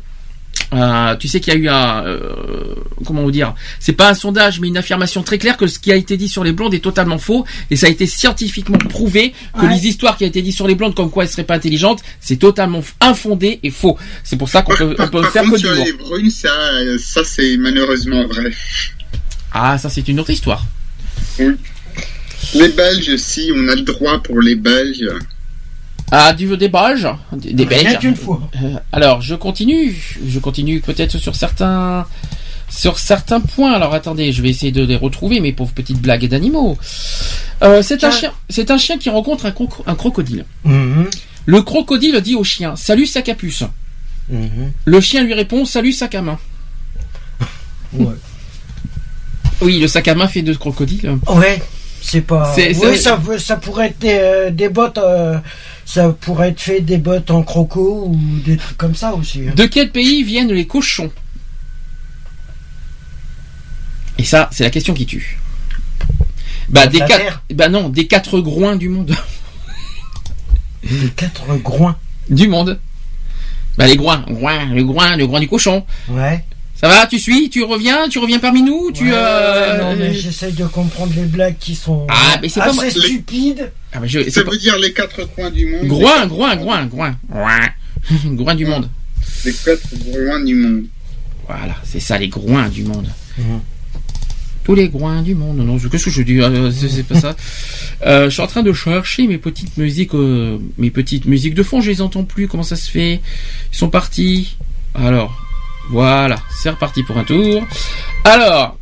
euh, 0.74 1.16
tu 1.16 1.28
sais 1.28 1.40
qu'il 1.40 1.54
y 1.54 1.56
a 1.56 1.60
eu 1.60 1.68
un 1.68 2.06
euh, 2.06 2.76
comment 3.06 3.24
vous 3.24 3.32
dire 3.32 3.54
c'est 3.80 3.94
pas 3.94 4.10
un 4.10 4.14
sondage 4.14 4.60
mais 4.60 4.68
une 4.68 4.78
affirmation 4.78 5.24
très 5.24 5.38
claire 5.38 5.58
que 5.58 5.66
ce 5.68 5.80
qui 5.80 5.92
a 5.92 5.96
été 5.96 6.16
dit 6.18 6.28
sur 6.30 6.44
les 6.44 6.52
blondes 6.52 6.74
est 6.74 6.80
totalement 6.84 7.18
faux 7.18 7.46
et 7.72 7.76
ça 7.76 7.88
a 7.88 7.90
été 7.90 8.06
scientifiquement 8.06 8.78
prouvé 8.78 9.34
que 9.60 9.66
Ouais. 9.66 9.74
les 9.74 9.88
histoires 9.88 10.16
qui 10.18 10.24
a 10.26 10.28
été 10.28 10.42
dites 10.42 10.56
sur 10.56 10.68
les 10.68 10.76
blondes 10.76 10.94
comme 10.96 11.10
quoi 11.10 11.24
elles 11.24 11.30
seraient 11.30 11.44
pas 11.44 11.56
intelligentes 11.56 12.02
c'est 12.22 12.38
totalement 12.38 12.82
infondé 13.02 13.60
et 13.64 13.72
faux 13.72 13.98
c'est 14.24 14.38
pour 14.38 14.50
ça 14.50 14.62
qu'on 14.62 14.76
peut, 14.76 14.92
on 14.92 14.96
Par, 14.96 15.10
peut 15.12 15.22
par 15.22 15.32
faire 15.32 15.44
que 15.44 15.50
contre, 15.50 15.62
du 15.62 15.66
sur 15.76 15.86
les 15.86 15.94
brunes, 15.94 16.30
ça, 16.30 16.52
ça 17.00 17.24
c'est 17.24 17.58
malheureusement 17.58 18.26
vrai. 18.28 18.52
ah 19.52 19.78
ça 19.78 19.90
c'est 19.90 20.08
une 20.08 20.20
autre 20.20 20.30
histoire 20.32 20.66
Les 22.56 22.70
Belges, 22.70 23.16
si, 23.18 23.52
on 23.56 23.68
a 23.68 23.76
le 23.76 23.82
droit 23.82 24.20
pour 24.24 24.40
les 24.42 24.56
Belges. 24.56 25.08
Ah 26.12 26.34
du 26.34 26.56
des 26.58 26.70
Belges 26.70 27.08
des, 27.34 27.54
des 27.54 27.64
Rien 27.66 27.84
Belges 27.84 28.00
qu'une 28.00 28.16
fois. 28.16 28.42
Euh, 28.64 28.76
alors, 28.92 29.22
je 29.22 29.36
continue. 29.36 30.18
Je 30.28 30.40
continue 30.40 30.80
peut-être 30.82 31.18
sur 31.18 31.36
certains 31.36 32.06
sur 32.70 33.00
certains 33.00 33.40
points. 33.40 33.74
Alors 33.74 33.94
attendez, 33.94 34.32
je 34.32 34.42
vais 34.42 34.50
essayer 34.50 34.72
de 34.72 34.84
les 34.84 34.96
retrouver 34.96 35.40
mes 35.40 35.52
pauvres 35.54 35.72
petites 35.74 36.00
blagues 36.02 36.28
d'animaux. 36.28 36.78
Euh, 37.64 37.82
c'est 37.82 38.04
un 38.04 38.12
chien. 38.12 38.32
C'est 38.50 38.72
un 38.72 38.78
chien 38.78 38.98
qui 38.98 39.10
rencontre 39.10 39.46
un, 39.46 39.52
croco- 39.52 39.84
un 39.88 39.96
crocodile. 39.96 40.46
Mhm, 40.64 41.10
Le 41.46 41.62
crocodile 41.62 42.20
dit 42.22 42.36
au 42.36 42.44
chien 42.44 42.76
"Salut 42.76 43.06
sa 43.08 43.22
capuce." 43.22 43.64
mhm. 44.30 44.72
Le 44.86 45.02
chien 45.02 45.24
lui 45.24 45.34
répond 45.34 45.66
"Salut 45.66 45.92
sac 45.94 46.16
à 46.16 46.22
main." 46.22 46.40
Ouais. 47.94 48.14
Oui, 49.62 49.80
le 49.80 49.88
sac 49.88 50.08
à 50.08 50.16
main 50.16 50.28
fait 50.28 50.42
de 50.44 50.54
crocodile. 50.54 51.18
Ouais, 51.28 51.62
c'est 52.02 52.22
pas. 52.22 52.54
C'est- 52.56 52.76
Oui, 52.78 52.98
ça, 52.98 53.18
pourrait 53.58 53.88
être 53.88 54.00
des, 54.00 54.18
euh, 54.20 54.50
des 54.52 54.70
bottes. 54.70 54.98
euh, 55.00 55.38
ça 55.90 56.10
pourrait 56.10 56.50
être 56.50 56.62
fait 56.62 56.82
des 56.82 57.00
bottes 57.00 57.32
en 57.32 57.42
croco 57.42 58.06
ou 58.06 58.16
des 58.46 58.58
trucs 58.58 58.78
comme 58.78 58.94
ça 58.94 59.16
aussi. 59.16 59.48
hein. 59.48 59.54
De 59.56 59.66
quel 59.66 59.90
pays 59.92 60.22
viennent 60.24 60.52
les 60.54 60.68
cochons? 60.68 61.12
Et 64.20 64.24
ça, 64.24 64.50
c'est 64.52 64.64
la 64.64 64.70
question 64.70 64.94
qui 64.94 65.08
tue. 65.08 65.40
Bah 66.70 66.86
des 66.86 67.00
quatre. 67.00 67.42
Bah 67.56 67.70
non, 67.70 67.90
des 67.90 68.06
quatre 68.06 68.40
groins 68.40 68.76
du 68.76 68.88
monde. 68.90 69.16
Les 70.84 71.10
quatre 71.10 71.56
groins. 71.58 71.98
du 72.30 72.48
monde. 72.48 72.80
Bah 73.78 73.88
les 73.88 73.98
groins, 73.98 74.24
groin, 74.30 74.66
le 74.66 74.84
groin, 74.84 75.16
le 75.18 75.26
groin 75.26 75.40
du 75.40 75.48
cochon. 75.48 75.86
Ouais. 76.08 76.46
Ça 76.80 76.88
va, 76.88 77.08
tu 77.08 77.20
suis, 77.20 77.50
tu 77.50 77.62
reviens, 77.64 78.08
tu 78.08 78.20
reviens 78.20 78.40
parmi 78.40 78.62
nous, 78.62 78.92
tu 78.94 79.04
Ouais, 79.04 79.12
euh... 79.14 79.78
Non, 79.80 79.96
mais 79.98 80.14
j'essaye 80.14 80.54
de 80.54 80.66
comprendre 80.66 81.12
les 81.16 81.24
blagues 81.26 81.58
qui 81.60 81.76
sont 81.76 82.08
Ah, 82.10 82.38
mais 82.42 82.48
c'est 82.48 82.62
pas 82.62 82.68
assez 82.68 82.76
moi- 82.76 82.90
stupides. 82.90 83.72
Ah, 83.92 84.00
bah, 84.00 84.08
je- 84.08 84.24
c'est 84.24 84.32
Ça 84.32 84.44
pas- 84.44 84.52
veut 84.52 84.58
dire 84.58 84.78
les 84.78 84.94
quatre 84.94 85.26
coins 85.26 85.50
du 85.52 85.66
monde. 85.66 85.88
Groin, 85.88 86.26
groin, 86.28 86.56
groin, 86.56 86.86
groin, 86.86 87.18
groin, 87.30 87.60
groin 88.28 88.56
du 88.56 88.66
monde. 88.66 88.90
Les 89.44 89.52
quatre 89.54 89.82
coins 90.14 90.40
du 90.44 90.56
monde. 90.56 90.84
Voilà, 91.48 91.76
c'est 91.84 92.00
ça 92.00 92.18
les 92.18 92.30
groins 92.30 92.70
du 92.70 92.84
monde. 92.84 93.08
Mhm. 93.38 93.60
tous 94.64 94.76
les 94.76 94.90
coins 94.90 95.22
du 95.24 95.34
monde. 95.36 95.58
Non, 95.58 95.78
qu'est-ce 95.80 96.06
que 96.06 96.12
je 96.12 96.22
dis 96.22 96.40
euh, 96.40 96.72
C'est 96.72 96.88
c'est 96.90 97.04
pas 97.04 97.20
ça. 97.20 97.36
Euh, 98.06 98.26
je 98.26 98.30
suis 98.30 98.42
en 98.42 98.48
train 98.48 98.64
de 98.64 98.72
chercher 98.72 99.28
mes 99.28 99.38
petites 99.38 99.76
musiques, 99.76 100.14
euh, 100.14 100.58
mes 100.78 100.90
petites 100.90 101.26
musiques 101.26 101.54
de 101.54 101.64
fond. 101.64 101.82
Je 101.82 101.90
les 101.92 102.00
entends 102.02 102.24
plus. 102.24 102.48
Comment 102.48 102.64
ça 102.64 102.78
se 102.78 102.90
fait? 102.90 103.20
Ils 103.74 103.78
sont 103.78 103.90
partis. 103.90 104.56
Alors, 104.96 105.38
voilà, 105.90 106.38
c'est 106.62 106.70
reparti 106.70 107.04
pour 107.04 107.18
un 107.18 107.24
tour. 107.24 107.66
Alors, 108.24 108.78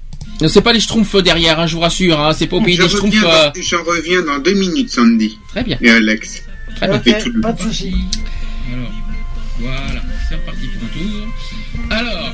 c'est 0.48 0.61
pas 0.61 0.74
les 0.74 0.80
schtroumpfs 0.80 1.16
derrière, 1.24 1.60
hein, 1.60 1.68
je 1.68 1.76
vous 1.76 1.82
rassure. 1.82 2.19
Hein, 2.19 2.34
c'est 2.34 2.48
pas 2.48 2.58
au 2.58 2.61
pays 2.61 2.76
Je 2.76 2.84
des 2.84 2.90
schtroumpfs. 2.90 3.16
reviens, 3.16 3.30
euh, 3.30 3.50
dans, 3.56 3.61
je 3.61 3.76
reviens 3.76 4.22
dans 4.24 4.40
deux 4.40 4.53
minutes, 4.53 4.90
Sandy 4.92 5.38
Très 5.50 5.64
bien, 5.64 5.77
et 5.82 5.90
Alex. 5.90 6.44
très 6.76 6.88
bien. 6.88 6.98
Ok, 6.98 7.03
fait 7.03 7.19
tout 7.24 7.32
le- 7.34 7.42
pas 7.42 7.53
de 7.53 7.61
souci. 7.61 7.94
Alors, 8.74 8.92
voilà, 9.60 10.02
c'est 10.30 10.36
reparti 10.36 10.68
pour 10.68 10.84
un 10.84 10.92
tour. 10.92 11.27
Alors, 11.90 12.34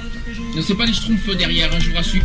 ne 0.55 0.61
c'est 0.61 0.75
pas 0.75 0.85
les 0.85 0.93
schtroumpfs 0.93 1.37
derrière, 1.37 1.69
hein, 1.73 1.77
je 1.79 1.89
vous 1.89 1.95
rassure. 1.95 2.23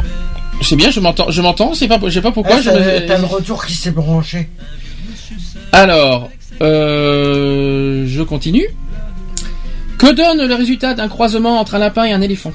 C'est 0.62 0.74
bien, 0.76 0.90
je 0.90 0.98
m'entends, 1.00 1.30
je 1.30 1.40
m'entends, 1.40 1.74
c'est 1.74 1.86
pas, 1.86 2.00
je 2.04 2.10
sais 2.10 2.20
pas 2.22 2.32
pourquoi. 2.32 2.56
Ah, 2.66 2.72
me- 2.72 3.06
t'as 3.06 3.18
le 3.18 3.26
retour 3.26 3.64
qui 3.64 3.74
s'est 3.74 3.92
branché. 3.92 4.48
Alors, 5.72 6.30
euh, 6.62 8.04
je 8.08 8.22
continue. 8.22 8.66
Que 9.98 10.12
donne 10.12 10.46
le 10.46 10.54
résultat 10.54 10.94
d'un 10.94 11.08
croisement 11.08 11.58
entre 11.60 11.74
un 11.74 11.78
lapin 11.78 12.04
et 12.04 12.12
un 12.12 12.20
éléphant 12.20 12.52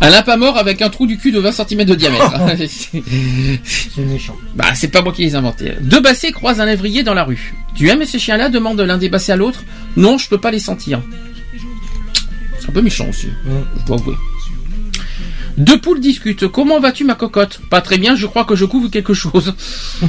Un 0.00 0.10
lapin 0.10 0.36
mort 0.36 0.58
avec 0.58 0.82
un 0.82 0.88
trou 0.90 1.06
du 1.06 1.16
cul 1.16 1.30
de 1.30 1.38
20 1.38 1.52
cm 1.52 1.84
de 1.84 1.94
diamètre. 1.94 2.32
C'est 3.64 4.02
méchant. 4.02 4.36
bah, 4.56 4.74
c'est 4.74 4.88
pas 4.88 5.00
moi 5.00 5.12
qui 5.12 5.22
les 5.22 5.32
ai 5.32 5.36
inventés. 5.36 5.74
Deux 5.80 6.00
bassets 6.00 6.32
croisent 6.32 6.60
un 6.60 6.66
lévrier 6.66 7.04
dans 7.04 7.14
la 7.14 7.22
rue. 7.22 7.54
Tu 7.76 7.88
aimes 7.88 8.04
ces 8.04 8.18
chiens-là 8.18 8.48
demande 8.48 8.80
l'un 8.80 8.98
des 8.98 9.08
bassets 9.08 9.32
à 9.32 9.36
l'autre. 9.36 9.62
Non, 9.96 10.18
je 10.18 10.28
peux 10.28 10.38
pas 10.38 10.50
les 10.50 10.58
sentir. 10.58 11.00
C'est 12.58 12.68
un 12.68 12.72
peu 12.72 12.82
méchant 12.82 13.08
aussi, 13.08 13.28
je 13.46 13.86
dois 13.86 13.96
avouer. 13.96 14.16
Deux 15.56 15.78
poules 15.80 16.00
discutent. 16.00 16.48
Comment 16.48 16.80
vas-tu, 16.80 17.04
ma 17.04 17.14
cocotte? 17.14 17.60
Pas 17.70 17.80
très 17.80 17.98
bien, 17.98 18.16
je 18.16 18.26
crois 18.26 18.44
que 18.44 18.56
je 18.56 18.64
couvre 18.64 18.88
quelque 18.88 19.14
chose. 19.14 19.54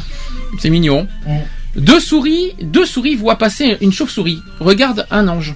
C'est 0.59 0.69
mignon. 0.71 1.07
Deux 1.75 1.99
souris, 1.99 2.53
deux 2.61 2.85
souris 2.85 3.15
voient 3.15 3.37
passer 3.37 3.77
une 3.81 3.91
chauve-souris. 3.91 4.39
Regarde 4.59 5.07
un 5.11 5.27
ange. 5.27 5.55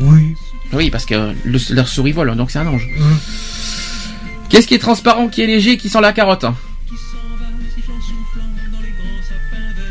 Oui. 0.00 0.34
Oui, 0.72 0.90
parce 0.90 1.04
que 1.04 1.32
le- 1.44 1.74
leur 1.74 1.88
souris 1.88 2.12
vole, 2.12 2.34
donc 2.36 2.50
c'est 2.50 2.58
un 2.58 2.66
ange. 2.66 2.88
Mm. 2.96 3.14
Qu'est-ce 4.48 4.66
qui 4.66 4.74
est 4.74 4.78
transparent, 4.78 5.28
qui 5.28 5.42
est 5.42 5.46
léger, 5.46 5.76
qui 5.76 5.88
sent 5.88 6.00
la 6.00 6.12
carotte 6.12 6.46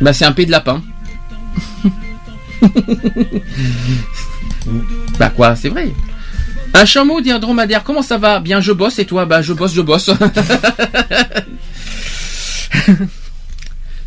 Bah 0.01 0.13
c'est 0.13 0.25
un 0.25 0.31
pet 0.31 0.45
de 0.45 0.51
lapin. 0.51 0.81
bah 5.19 5.29
quoi, 5.29 5.55
c'est 5.55 5.69
vrai. 5.69 5.93
Un 6.73 6.85
chameau 6.85 7.21
dit 7.21 7.29
un 7.31 7.37
dromadaire, 7.39 7.83
comment 7.83 8.01
ça 8.01 8.17
va? 8.17 8.39
Bien, 8.39 8.59
je 8.61 8.71
bosse, 8.71 8.97
et 8.99 9.05
toi? 9.05 9.25
Bah 9.25 9.41
je 9.43 9.53
bosse, 9.53 9.73
je 9.75 9.81
bosse. 9.81 10.09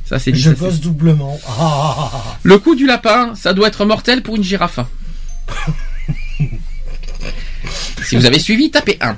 ça 0.07 0.19
c'est 0.19 0.33
dit. 0.33 0.41
Je 0.41 0.53
bosse 0.53 0.81
doublement. 0.81 1.39
Ah, 1.47 1.57
ah, 1.59 2.11
ah. 2.15 2.39
Le 2.43 2.59
coup 2.59 2.75
du 2.75 2.87
lapin, 2.87 3.35
ça 3.35 3.53
doit 3.53 3.69
être 3.69 3.85
mortel 3.85 4.23
pour 4.23 4.37
une 4.37 4.45
girafe. 4.45 4.79
si 8.05 8.17
vous 8.17 8.25
avez 8.25 8.39
suivi, 8.39 8.71
tapez 8.71 8.99
1. 9.01 9.17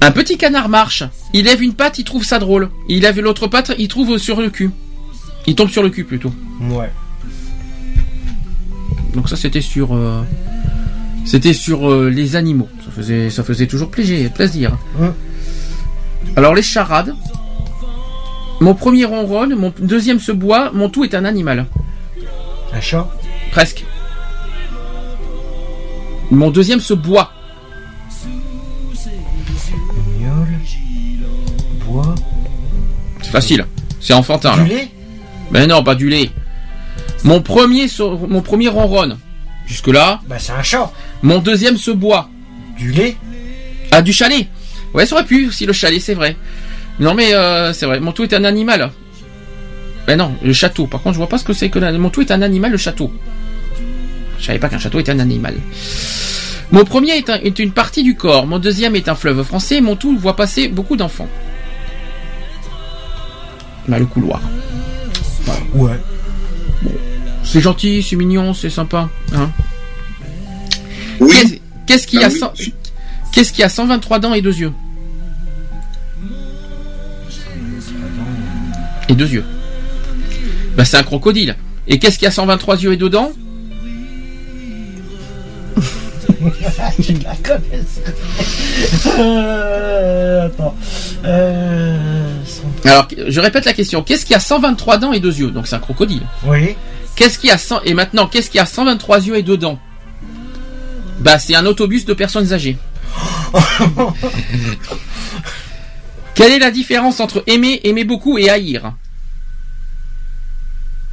Un 0.00 0.10
petit 0.12 0.36
canard 0.36 0.68
marche. 0.68 1.02
Il 1.32 1.46
lève 1.46 1.62
une 1.62 1.74
patte, 1.74 1.98
il 1.98 2.04
trouve 2.04 2.24
ça 2.24 2.38
drôle. 2.38 2.68
Il 2.88 3.02
lève 3.02 3.20
l'autre 3.20 3.46
patte, 3.46 3.72
il 3.78 3.88
trouve 3.88 4.18
sur 4.18 4.40
le 4.40 4.50
cul. 4.50 4.70
Il 5.46 5.54
tombe 5.54 5.70
sur 5.70 5.82
le 5.82 5.88
cul 5.88 6.04
plutôt. 6.04 6.32
Ouais. 6.60 6.90
Donc 9.14 9.28
ça 9.30 9.36
c'était 9.36 9.62
sur 9.62 9.94
euh, 9.94 10.22
c'était 11.24 11.54
sur 11.54 11.90
euh, 11.90 12.10
les 12.10 12.36
animaux. 12.36 12.68
Ça 12.84 12.90
faisait 12.90 13.30
ça 13.30 13.42
faisait 13.42 13.66
toujours 13.66 13.90
plaisir, 13.90 14.30
plaisir. 14.30 14.76
Alors 16.36 16.54
les 16.54 16.62
charades. 16.62 17.14
Mon 18.60 18.74
premier 18.74 19.04
ronronne, 19.04 19.54
mon 19.54 19.72
deuxième 19.78 20.18
se 20.18 20.32
boit, 20.32 20.70
mon 20.72 20.88
tout 20.88 21.04
est 21.04 21.14
un 21.14 21.24
animal. 21.24 21.66
Un 22.72 22.80
chat 22.80 23.08
Presque. 23.52 23.84
Mon 26.30 26.50
deuxième 26.50 26.80
se 26.80 26.92
boit. 26.94 27.32
Bois. 31.86 32.14
C'est 33.22 33.30
facile. 33.30 33.66
C'est 34.00 34.12
enfantin 34.14 34.54
Du 34.56 34.62
là. 34.68 34.68
lait 34.68 34.88
Mais 35.50 35.66
non, 35.66 35.82
pas 35.82 35.94
du 35.94 36.08
lait. 36.08 36.30
Mon 37.24 37.40
premier 37.40 37.88
se- 37.88 38.02
mon 38.02 38.42
premier 38.42 38.68
ronronne. 38.68 39.18
Jusque 39.66 39.88
là. 39.88 40.20
Bah 40.28 40.36
c'est 40.38 40.52
un 40.52 40.62
chat. 40.62 40.92
Mon 41.22 41.38
deuxième 41.38 41.76
se 41.76 41.90
boit. 41.90 42.28
Du 42.76 42.92
lait 42.92 43.16
Ah, 43.90 44.02
du 44.02 44.12
chalet. 44.12 44.46
Ouais, 44.94 45.04
ça 45.06 45.14
aurait 45.16 45.24
pu 45.24 45.48
aussi 45.48 45.66
le 45.66 45.72
chalet, 45.72 46.00
c'est 46.00 46.14
vrai. 46.14 46.36
Non 47.00 47.14
mais 47.14 47.32
euh, 47.34 47.72
c'est 47.72 47.86
vrai. 47.86 48.00
Mon 48.00 48.12
tout 48.12 48.24
est 48.24 48.34
un 48.34 48.44
animal. 48.44 48.90
Ben 50.06 50.16
non, 50.16 50.34
le 50.42 50.52
château. 50.52 50.86
Par 50.86 51.00
contre, 51.02 51.14
je 51.14 51.18
vois 51.18 51.28
pas 51.28 51.38
ce 51.38 51.44
que 51.44 51.52
c'est 51.52 51.68
que 51.70 51.78
la- 51.78 51.92
mon 51.92 52.10
tout 52.10 52.22
est 52.22 52.30
un 52.32 52.42
animal, 52.42 52.70
le 52.72 52.76
château. 52.78 53.12
Je 54.38 54.44
savais 54.46 54.58
pas 54.58 54.68
qu'un 54.68 54.78
château 54.78 54.98
était 55.00 55.12
un 55.12 55.18
animal. 55.18 55.54
Mon 56.70 56.84
premier 56.84 57.12
est, 57.16 57.28
un- 57.30 57.36
est 57.40 57.58
une 57.58 57.72
partie 57.72 58.02
du 58.02 58.14
corps. 58.14 58.46
Mon 58.46 58.58
deuxième 58.58 58.94
est 58.96 59.08
un 59.08 59.14
fleuve 59.14 59.42
français. 59.42 59.80
Mon 59.80 59.96
tout 59.96 60.16
voit 60.18 60.36
passer 60.36 60.68
beaucoup 60.68 60.96
d'enfants. 60.96 61.28
Bah, 63.86 63.98
le 63.98 64.06
couloir. 64.06 64.40
Ouais. 65.74 65.98
C'est 67.42 67.60
gentil, 67.60 68.02
c'est 68.02 68.16
mignon, 68.16 68.52
c'est 68.52 68.68
sympa. 68.70 69.08
Hein 69.34 69.50
Oui, 71.20 71.30
Qu'est-ce- 71.32 71.54
Qu'est-ce 71.86 72.06
qui 72.06 72.18
Ah 72.22 72.26
a 72.26 72.28
oui. 72.28 72.38
cent- 72.38 72.52
Qu'est-ce 73.32 73.52
qui 73.52 73.62
a 73.62 73.68
123 73.70 74.18
dents 74.18 74.34
et 74.34 74.42
deux 74.42 74.56
yeux? 74.58 74.72
Et 79.08 79.14
deux 79.14 79.28
yeux. 79.28 79.44
Bah 80.76 80.84
c'est 80.84 80.96
un 80.96 81.02
crocodile. 81.02 81.56
Et 81.86 81.98
qu'est-ce 81.98 82.18
qui 82.18 82.26
a 82.26 82.30
123 82.30 82.82
yeux 82.82 82.92
et 82.92 82.96
deux 82.96 83.08
dents 83.10 83.32
Je 87.00 87.12
la 87.24 87.34
connais. 87.36 87.82
ça. 87.86 89.10
Euh, 89.18 90.46
attends. 90.46 90.74
Euh, 91.24 91.96
son- 92.44 92.88
Alors 92.88 93.08
je 93.26 93.40
répète 93.40 93.64
la 93.64 93.72
question. 93.72 94.02
Qu'est-ce 94.02 94.24
qui 94.26 94.34
a 94.34 94.40
123 94.40 94.98
dents 94.98 95.12
et 95.12 95.20
deux 95.20 95.36
yeux 95.36 95.50
Donc 95.50 95.66
c'est 95.66 95.74
un 95.76 95.80
crocodile. 95.80 96.22
Oui. 96.46 96.76
Qu'est-ce 97.16 97.38
qui 97.38 97.50
a 97.50 97.58
100 97.58 97.80
et 97.84 97.94
maintenant 97.94 98.26
qu'est-ce 98.28 98.50
qui 98.50 98.58
a 98.60 98.66
123 98.66 99.26
yeux 99.26 99.36
et 99.36 99.42
deux 99.42 99.56
dents 99.56 99.78
Bah 101.20 101.38
c'est 101.38 101.56
un 101.56 101.66
autobus 101.66 102.04
de 102.04 102.12
personnes 102.14 102.52
âgées. 102.52 102.76
Quelle 106.38 106.52
est 106.52 106.60
la 106.60 106.70
différence 106.70 107.18
entre 107.18 107.42
aimer, 107.48 107.80
aimer 107.82 108.04
beaucoup 108.04 108.38
et 108.38 108.48
haïr? 108.48 108.92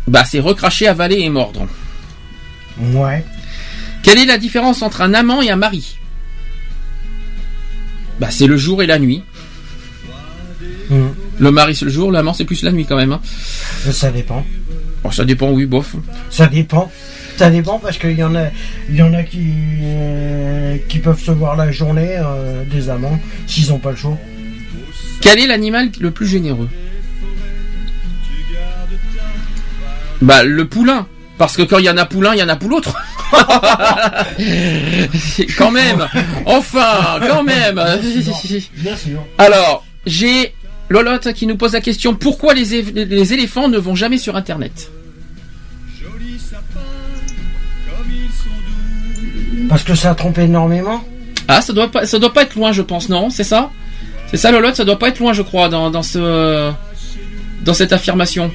Bah 0.06 0.24
c'est 0.24 0.40
recracher, 0.40 0.88
avaler 0.88 1.18
et 1.18 1.30
mordre. 1.30 1.68
Ouais. 2.80 3.26
Quelle 4.04 4.20
est 4.20 4.28
la 4.28 4.38
différence 4.38 4.84
entre 4.84 5.02
un 5.02 5.16
amant 5.16 5.42
et 5.42 5.50
un 5.50 5.56
mari? 5.56 5.98
Bah 8.20 8.28
c'est 8.30 8.46
le 8.46 8.56
jour 8.56 8.84
et 8.84 8.86
la 8.86 9.00
nuit. 9.00 9.24
Hmm. 10.92 11.08
Le 11.40 11.50
mari 11.50 11.74
c'est 11.74 11.86
le 11.86 11.92
jour, 11.92 12.12
l'amant 12.12 12.36
c'est 12.36 12.46
plus 12.46 12.62
la 12.62 12.72
nuit 12.72 12.86
quand 12.86 12.96
même. 12.96 13.14
hein. 13.14 13.22
Ça 13.92 14.12
dépend. 14.12 14.46
Bon, 15.02 15.10
ça 15.10 15.26
dépend, 15.26 15.50
oui, 15.50 15.66
bof. 15.66 15.96
Ça 16.30 16.46
dépend. 16.46 16.92
Ça 17.36 17.50
dépend 17.50 17.80
parce 17.80 17.98
qu'il 17.98 18.12
y 18.12 18.24
en 18.24 18.36
a, 18.36 18.50
il 18.90 18.96
y 18.96 19.02
en 19.02 19.16
a 19.16 19.24
qui, 19.24 19.50
euh, 19.82 20.78
qui 20.88 21.00
peuvent 21.00 21.20
se 21.20 21.32
voir 21.32 21.56
la 21.56 21.72
journée 21.72 22.16
euh, 22.16 22.64
des 22.66 22.90
amants 22.92 23.20
s'ils 23.48 23.70
n'ont 23.70 23.80
pas 23.80 23.90
le 23.90 23.98
choix. 23.98 24.20
Quel 25.26 25.40
est 25.40 25.48
l'animal 25.48 25.90
le 26.00 26.12
plus 26.12 26.28
généreux? 26.28 26.70
Bah 30.22 30.44
le 30.44 30.68
poulain. 30.68 31.08
Parce 31.40 31.58
que 31.58 31.64
quand 31.64 31.80
il 31.80 31.86
y 31.86 31.90
en 31.90 31.98
a 31.98 32.06
poulain, 32.06 32.36
il 32.36 32.40
y 32.40 32.44
en 32.44 32.48
a 32.48 32.56
pour 32.56 32.70
l'autre. 32.70 32.96
quand 35.58 35.72
même. 35.72 36.08
Enfin, 36.46 37.20
quand 37.28 37.42
même. 37.42 37.84
Bien 38.76 38.96
sûr. 38.96 39.26
Alors, 39.40 39.84
j'ai 40.06 40.54
Lolotte 40.90 41.34
qui 41.34 41.48
nous 41.48 41.58
pose 41.58 41.74
la 41.74 41.82
question 41.82 42.14
pourquoi 42.14 42.54
les 42.54 43.34
éléphants 43.34 43.68
ne 43.68 43.80
vont 43.80 43.96
jamais 43.96 44.20
sur 44.20 44.36
Internet? 44.36 44.92
Parce 49.70 49.82
que 49.82 49.96
ça 49.96 50.12
a 50.12 50.16
trompé 50.16 50.44
énormément. 50.44 51.04
Ah, 51.48 51.62
ça 51.62 51.74
doit 51.74 51.90
pas, 51.90 52.06
ça 52.06 52.20
doit 52.20 52.32
pas 52.32 52.44
être 52.44 52.54
loin, 52.54 52.72
je 52.72 52.84
pense, 52.84 53.10
non? 53.10 53.32
C'est 53.32 53.44
ça? 53.44 53.72
C'est 54.32 54.38
ça, 54.38 54.52
Lolotte, 54.52 54.76
ça 54.76 54.86
doit 54.86 55.00
pas 55.00 55.10
être 55.10 55.20
loin, 55.20 55.34
je 55.34 55.42
crois, 55.42 55.70
dans, 55.70 55.90
dans 55.92 56.04
ce, 56.04 56.72
dans 57.64 57.74
cette 57.74 57.94
affirmation. 57.94 58.52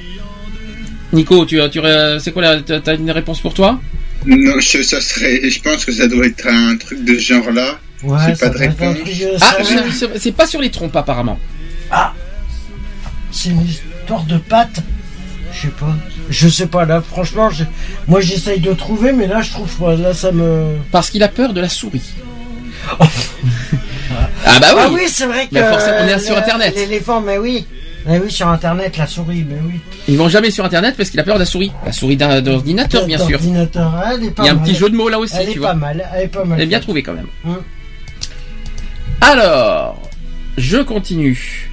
Nico, 1.13 1.45
tu, 1.45 1.59
tu, 1.71 1.79
c'est 2.19 2.31
quoi 2.31 2.41
la, 2.41 2.61
t'as 2.61 2.95
une 2.95 3.11
réponse 3.11 3.39
pour 3.41 3.53
toi? 3.53 3.79
Non, 4.25 4.59
je, 4.59 4.81
ça 4.83 5.01
serait, 5.01 5.49
je 5.49 5.61
pense 5.61 5.83
que 5.85 5.91
ça 5.91 6.07
doit 6.07 6.25
être 6.27 6.45
un 6.47 6.75
truc 6.77 7.03
de 7.03 7.15
ce 7.15 7.33
genre-là. 7.33 7.79
Ouais, 8.03 8.17
C'est 8.35 8.39
pas 8.39 8.49
de 8.49 8.61
être 8.63 8.79
réponse. 8.79 8.97
Ah, 9.41 9.57
c'est- 10.19 10.31
pas 10.31 10.45
sur 10.47 10.61
les 10.61 10.69
trompes 10.71 10.95
apparemment. 10.95 11.39
c'est 13.31 13.49
une 13.49 13.65
histoire 13.65 14.23
de 14.23 14.37
pâte. 14.37 14.81
Je 15.53 15.61
sais 15.63 15.67
pas. 15.69 15.95
Je 16.29 16.47
sais 16.47 16.67
pas 16.67 16.85
là, 16.85 17.01
franchement, 17.01 17.49
je- 17.49 17.63
moi 18.07 18.21
j'essaye 18.21 18.59
de 18.59 18.73
trouver, 18.73 19.11
mais 19.11 19.27
là 19.27 19.41
je 19.41 19.51
trouve 19.51 19.75
pas. 19.77 19.95
Là 19.95 20.13
ça 20.13 20.31
me. 20.31 20.77
Parce 20.91 21.09
qu'il 21.09 21.21
a 21.23 21.27
peur 21.27 21.53
de 21.53 21.59
la 21.61 21.69
souris. 21.69 22.13
ah 24.45 24.59
bah 24.59 24.67
oui. 24.75 24.81
Ah 24.83 24.89
oui, 24.93 25.03
c'est 25.07 25.25
vrai 25.25 25.47
que. 25.47 25.53
Mais 25.53 25.63
forcément, 25.63 25.97
on 26.01 26.07
est 26.07 26.19
sur 26.19 26.37
Internet. 26.37 26.75
L'éléphant, 26.75 27.21
mais 27.21 27.37
oui. 27.37 27.65
Mais 28.05 28.17
oui, 28.19 28.31
sur 28.31 28.47
Internet, 28.47 28.97
la 28.97 29.05
souris, 29.05 29.45
mais 29.47 29.59
oui. 29.63 29.79
Ils 30.07 30.17
vont 30.17 30.27
jamais 30.27 30.49
sur 30.49 30.65
internet 30.65 30.95
parce 30.97 31.11
qu'il 31.11 31.19
a 31.19 31.23
peur 31.23 31.35
de 31.35 31.41
la 31.41 31.45
souris. 31.45 31.71
La 31.85 31.91
souris 31.91 32.17
d'un 32.17 32.41
d'ordinateur, 32.41 33.05
bien 33.05 33.19
sûr. 33.19 33.35
Ordinateur, 33.35 34.03
elle 34.11 34.23
est 34.23 34.31
pas 34.31 34.43
Il 34.43 34.45
y 34.47 34.49
a 34.49 34.51
un 34.53 34.55
mal. 34.55 34.63
petit 34.63 34.75
jeu 34.75 34.89
de 34.89 34.95
mots 34.95 35.07
là 35.09 35.19
aussi, 35.19 35.35
Elle 35.39 35.49
est 35.49 35.59
pas 35.59 35.75
mal, 35.75 36.09
elle 36.15 36.23
est 36.23 36.27
pas 36.27 36.43
mal. 36.43 36.57
Elle 36.57 36.63
est 36.63 36.67
bien 36.67 36.79
trouvée 36.79 37.03
quand 37.03 37.13
même. 37.13 37.27
Hum. 37.45 37.61
Alors, 39.21 40.01
je 40.57 40.77
continue. 40.77 41.69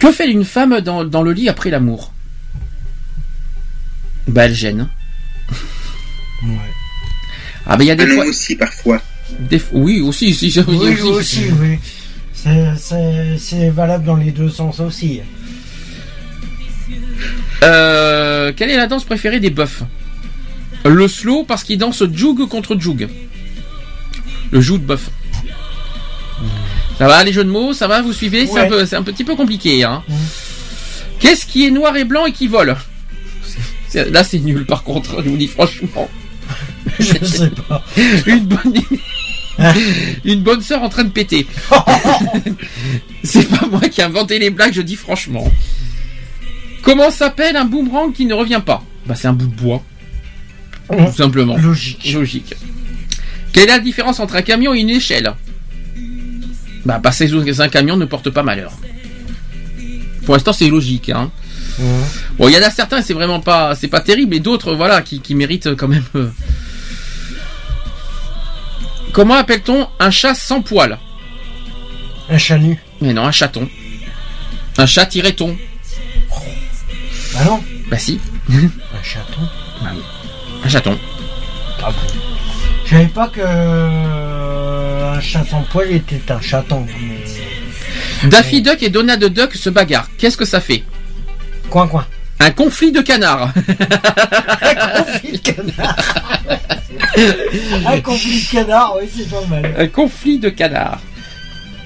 Que 0.00 0.10
fait 0.10 0.28
une 0.28 0.44
femme 0.44 0.80
dans, 0.80 1.04
dans 1.04 1.22
le 1.22 1.32
lit 1.32 1.48
après 1.48 1.70
l'amour? 1.70 2.12
Bah 4.26 4.46
elle 4.46 4.54
gêne. 4.54 4.88
Ouais. 6.42 6.56
Ah 7.66 7.76
bah 7.76 7.84
il 7.84 7.86
y 7.86 7.90
a 7.92 7.94
des 7.94 8.06
fois... 8.08 8.24
aussi, 8.24 8.56
parfois. 8.56 9.00
Des... 9.38 9.60
Oui, 9.72 10.00
aussi, 10.00 10.34
si, 10.34 10.50
si, 10.50 10.60
Oui, 10.60 11.00
aussi. 11.02 11.44
oui. 11.60 11.78
C'est- 12.34 13.70
valable 13.70 14.04
dans 14.04 14.16
les 14.16 14.30
deux 14.30 14.50
sens 14.50 14.80
aussi. 14.80 15.20
Euh, 17.62 18.52
quelle 18.56 18.70
est 18.70 18.76
la 18.76 18.86
danse 18.86 19.04
préférée 19.04 19.40
des 19.40 19.50
bœufs 19.50 19.82
Le 20.84 21.08
slow 21.08 21.44
parce 21.44 21.64
qu'ils 21.64 21.78
dansent 21.78 22.04
joug 22.12 22.46
contre 22.48 22.78
joug. 22.78 23.08
Le 24.50 24.60
joug 24.60 24.78
de 24.78 24.84
bœuf. 24.84 25.10
Ça 26.98 27.08
va 27.08 27.24
les 27.24 27.32
jeux 27.32 27.44
de 27.44 27.50
mots, 27.50 27.72
ça 27.72 27.88
va, 27.88 28.00
vous 28.02 28.12
suivez? 28.12 28.46
C'est 28.46 28.60
un, 28.60 29.02
peu- 29.02 29.12
petit 29.12 29.24
peu 29.24 29.34
compliqué. 29.34 29.82
Hein. 29.84 30.02
Mm. 30.08 30.14
Qu'est-ce 31.18 31.46
qui 31.46 31.66
est 31.66 31.70
noir 31.70 31.96
et 31.96 32.04
blanc 32.04 32.26
et 32.26 32.32
qui 32.32 32.46
vole? 32.46 32.76
Là 33.94 34.24
c'est 34.24 34.38
nul 34.40 34.66
par 34.66 34.82
contre, 34.82 35.22
je 35.22 35.28
vous 35.30 35.36
dis 35.36 35.46
franchement. 35.46 36.08
Je 37.00 37.24
sais 37.24 37.50
pas. 37.50 37.82
Une 38.26 38.44
bonne, 38.44 38.72
une 40.24 40.42
bonne 40.42 40.60
sœur 40.60 40.82
en 40.82 40.88
train 40.88 41.04
de 41.04 41.10
péter. 41.10 41.46
c'est 43.22 43.48
pas 43.48 43.66
moi 43.66 43.80
qui 43.88 44.00
ai 44.00 44.04
inventé 44.04 44.38
les 44.38 44.50
blagues, 44.50 44.74
je 44.74 44.82
dis 44.82 44.96
franchement. 44.96 45.50
Comment 46.82 47.10
s'appelle 47.10 47.56
un 47.56 47.64
boomerang 47.64 48.12
qui 48.12 48.26
ne 48.26 48.34
revient 48.34 48.62
pas? 48.64 48.82
Bah 49.06 49.14
c'est 49.14 49.28
un 49.28 49.32
bout 49.32 49.46
de 49.46 49.54
bois. 49.54 49.82
Tout 50.90 51.12
simplement. 51.16 51.56
Logique. 51.56 52.12
Logique. 52.12 52.54
Quelle 53.52 53.64
est 53.64 53.68
la 53.68 53.78
différence 53.78 54.20
entre 54.20 54.36
un 54.36 54.42
camion 54.42 54.74
et 54.74 54.80
une 54.80 54.90
échelle? 54.90 55.32
Bah 56.84 57.00
passer 57.00 57.26
sous 57.26 57.60
un 57.60 57.68
camion 57.68 57.96
ne 57.96 58.04
porte 58.04 58.30
pas 58.30 58.42
malheur. 58.42 58.72
Pour 60.24 60.34
l'instant 60.34 60.52
c'est 60.52 60.68
logique. 60.68 61.10
Hein. 61.10 61.30
Bon, 62.38 62.48
il 62.48 62.54
y 62.54 62.58
en 62.58 62.62
a 62.62 62.70
certains, 62.70 63.02
c'est 63.02 63.12
vraiment 63.14 63.40
pas, 63.40 63.74
c'est 63.74 63.88
pas 63.88 64.00
terrible, 64.00 64.34
et 64.34 64.40
d'autres, 64.40 64.74
voilà, 64.74 65.02
qui, 65.02 65.20
qui 65.20 65.34
méritent 65.34 65.74
quand 65.76 65.88
même. 65.88 66.04
euh. 66.14 66.30
Comment 69.16 69.36
appelle-t-on 69.36 69.88
un 69.98 70.10
chat 70.10 70.34
sans 70.34 70.60
poil 70.60 70.98
Un 72.28 72.36
chat 72.36 72.58
nu. 72.58 72.78
Mais 73.00 73.14
non, 73.14 73.24
un 73.24 73.32
chaton. 73.32 73.66
Un 74.76 74.84
chat 74.84 75.06
ton. 75.34 75.56
Ah 77.34 77.44
non 77.46 77.64
Bah 77.88 77.96
si, 77.96 78.20
Un 78.50 79.02
chaton. 79.02 79.40
un 80.62 80.68
chaton. 80.68 80.98
Ah 81.82 81.90
bon 81.90 82.20
Je 82.84 82.90
savais 82.90 83.06
pas 83.06 83.28
que 83.28 83.40
euh, 83.42 85.14
un 85.14 85.20
chat 85.22 85.46
sans 85.46 85.62
poil 85.62 85.92
était 85.92 86.30
un 86.30 86.42
chaton. 86.42 86.86
Mais... 86.86 88.28
Daffy 88.28 88.60
Duck 88.60 88.82
et 88.82 88.90
Donald 88.90 89.24
Duck 89.24 89.54
se 89.54 89.70
bagarrent. 89.70 90.10
Qu'est-ce 90.18 90.36
que 90.36 90.44
ça 90.44 90.60
fait? 90.60 90.84
Coin 91.70 91.88
coin. 91.88 92.06
Un 92.38 92.50
conflit 92.50 92.92
de 92.92 93.00
canards. 93.00 93.52
Un 94.60 94.74
conflit 95.02 95.32
de 95.32 95.38
canard. 95.38 95.96
un 97.86 98.00
conflit 98.00 98.42
de 98.42 98.50
canard, 98.50 98.96
oui, 99.00 99.08
c'est 99.14 99.30
pas 99.30 99.46
mal. 99.46 99.74
Un 99.78 99.86
conflit 99.88 100.38
de 100.38 100.48
canards. 100.50 101.00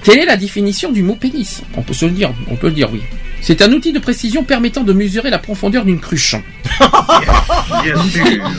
Quelle 0.03 0.19
est 0.19 0.25
la 0.27 0.37
définition 0.37 0.91
du 0.91 1.03
mot 1.03 1.15
pénis? 1.15 1.63
On 1.77 1.83
peut 1.83 1.93
se 1.95 2.07
le 2.07 2.13
dire, 2.13 2.33
on 2.51 2.57
peut 2.57 2.69
le 2.69 2.75
dire, 2.75 2.89
oui. 2.93 3.03
C'est 3.43 3.63
un 3.63 3.73
outil 3.73 3.93
de 3.93 3.99
précision 3.99 4.45
permettant 4.45 4.83
de 4.83 4.93
mesurer 4.93 5.31
la 5.31 5.39
profondeur 5.39 5.85
d'une 5.85 6.01
cruche. 6.01 6.37
Bien 7.83 8.03
sûr. 8.05 8.51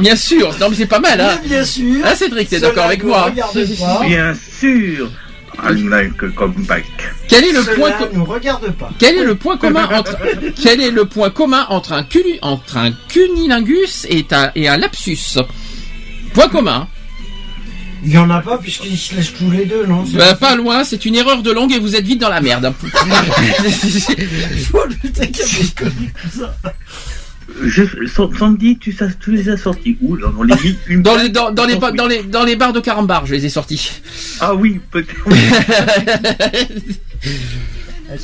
Bien 0.00 0.16
sûr, 0.16 0.54
non 0.58 0.68
mais 0.70 0.76
c'est 0.76 0.86
pas 0.86 0.98
mal, 0.98 1.20
hein 1.20 1.38
bien 1.46 1.64
sûr. 1.64 2.02
Ah 2.04 2.16
Cédric, 2.16 2.48
t'es 2.48 2.58
d'accord 2.58 2.86
avec 2.86 3.04
moi. 3.04 3.30
Bien 3.30 4.34
sûr. 4.34 5.10
Comeback. 6.36 6.84
Quel 7.28 7.44
est 7.44 7.52
le 7.52 7.62
Cela 7.62 7.76
point 7.76 7.92
co- 7.92 8.08
nous 8.12 8.24
regarde 8.24 8.70
pas. 8.72 8.90
quel 8.98 9.16
est 9.18 9.24
le 9.24 9.34
point 9.34 9.56
commun 9.56 9.88
entre 9.92 10.16
quel 10.62 10.80
est 10.80 10.90
le 10.90 11.04
point 11.06 11.30
commun 11.30 11.66
entre 11.70 11.92
un 11.92 12.02
culi- 12.02 12.38
entre 12.42 12.76
un 12.76 12.92
cunilingus 13.08 14.06
et 14.10 14.26
un 14.30 14.50
et 14.54 14.68
un 14.68 14.76
lapsus? 14.76 15.38
Point 16.34 16.48
commun. 16.48 16.88
Il 18.06 18.12
y 18.12 18.18
en 18.18 18.28
a 18.28 18.40
pas 18.40 18.58
puisqu'ils 18.58 18.98
se 18.98 19.14
laissent 19.14 19.32
tous 19.32 19.50
les 19.50 19.64
deux, 19.64 19.86
non? 19.86 20.04
C'est 20.04 20.18
Bah, 20.18 20.34
pas 20.34 20.56
loin, 20.56 20.84
c'est 20.84 21.06
une 21.06 21.14
erreur 21.14 21.42
de 21.42 21.50
langue 21.50 21.72
et 21.72 21.78
vous 21.78 21.96
êtes 21.96 22.04
vite 22.04 22.20
dans 22.20 22.28
la 22.28 22.42
merde. 22.42 22.74
Je, 27.62 27.82
Sandy, 28.38 28.78
tu, 28.78 28.92
sais- 28.92 29.08
tu 29.20 29.30
les 29.32 29.48
as 29.48 29.56
sortis 29.56 29.96
où 30.02 30.16
Dans 30.16 30.42
les 30.42 30.54
une 30.88 31.02
Dans 31.04 31.16
les 31.16 31.28
dans, 31.28 31.50
dans 31.52 31.64
les 31.64 31.76
dans 31.76 32.06
les 32.06 32.22
dans 32.24 32.44
les 32.44 32.56
bars 32.56 32.72
de 32.72 32.80
carambar, 32.80 33.26
je 33.26 33.34
les 33.34 33.46
ai 33.46 33.48
sortis. 33.48 33.92
Ah 34.40 34.54
oui, 34.54 34.80
peut-être. 34.90 35.14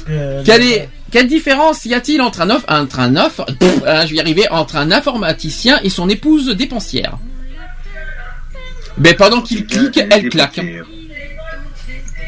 Que 0.07 0.45
Quelle 0.45 0.63
est 0.63 0.89
quelle 1.11 1.27
différence 1.27 1.85
y 1.85 1.95
a-t-il 1.95 2.21
entre 2.21 2.43
un 2.43 2.51
off 2.51 2.65
entre 2.69 3.01
un 3.01 3.17
off 3.17 3.41
pff, 3.59 3.83
hein, 3.87 4.05
je 4.07 4.11
vais 4.11 4.17
y 4.17 4.21
arriver 4.21 4.47
entre 4.51 4.77
un 4.77 4.93
informaticien 4.93 5.81
et 5.83 5.89
son 5.91 6.09
épouse 6.09 6.49
dépensière? 6.55 7.19
Ben 8.99 9.17
pendant 9.17 9.41
qu'il 9.41 9.67
clique, 9.67 9.99
elle 10.11 10.29
claque. 10.29 10.61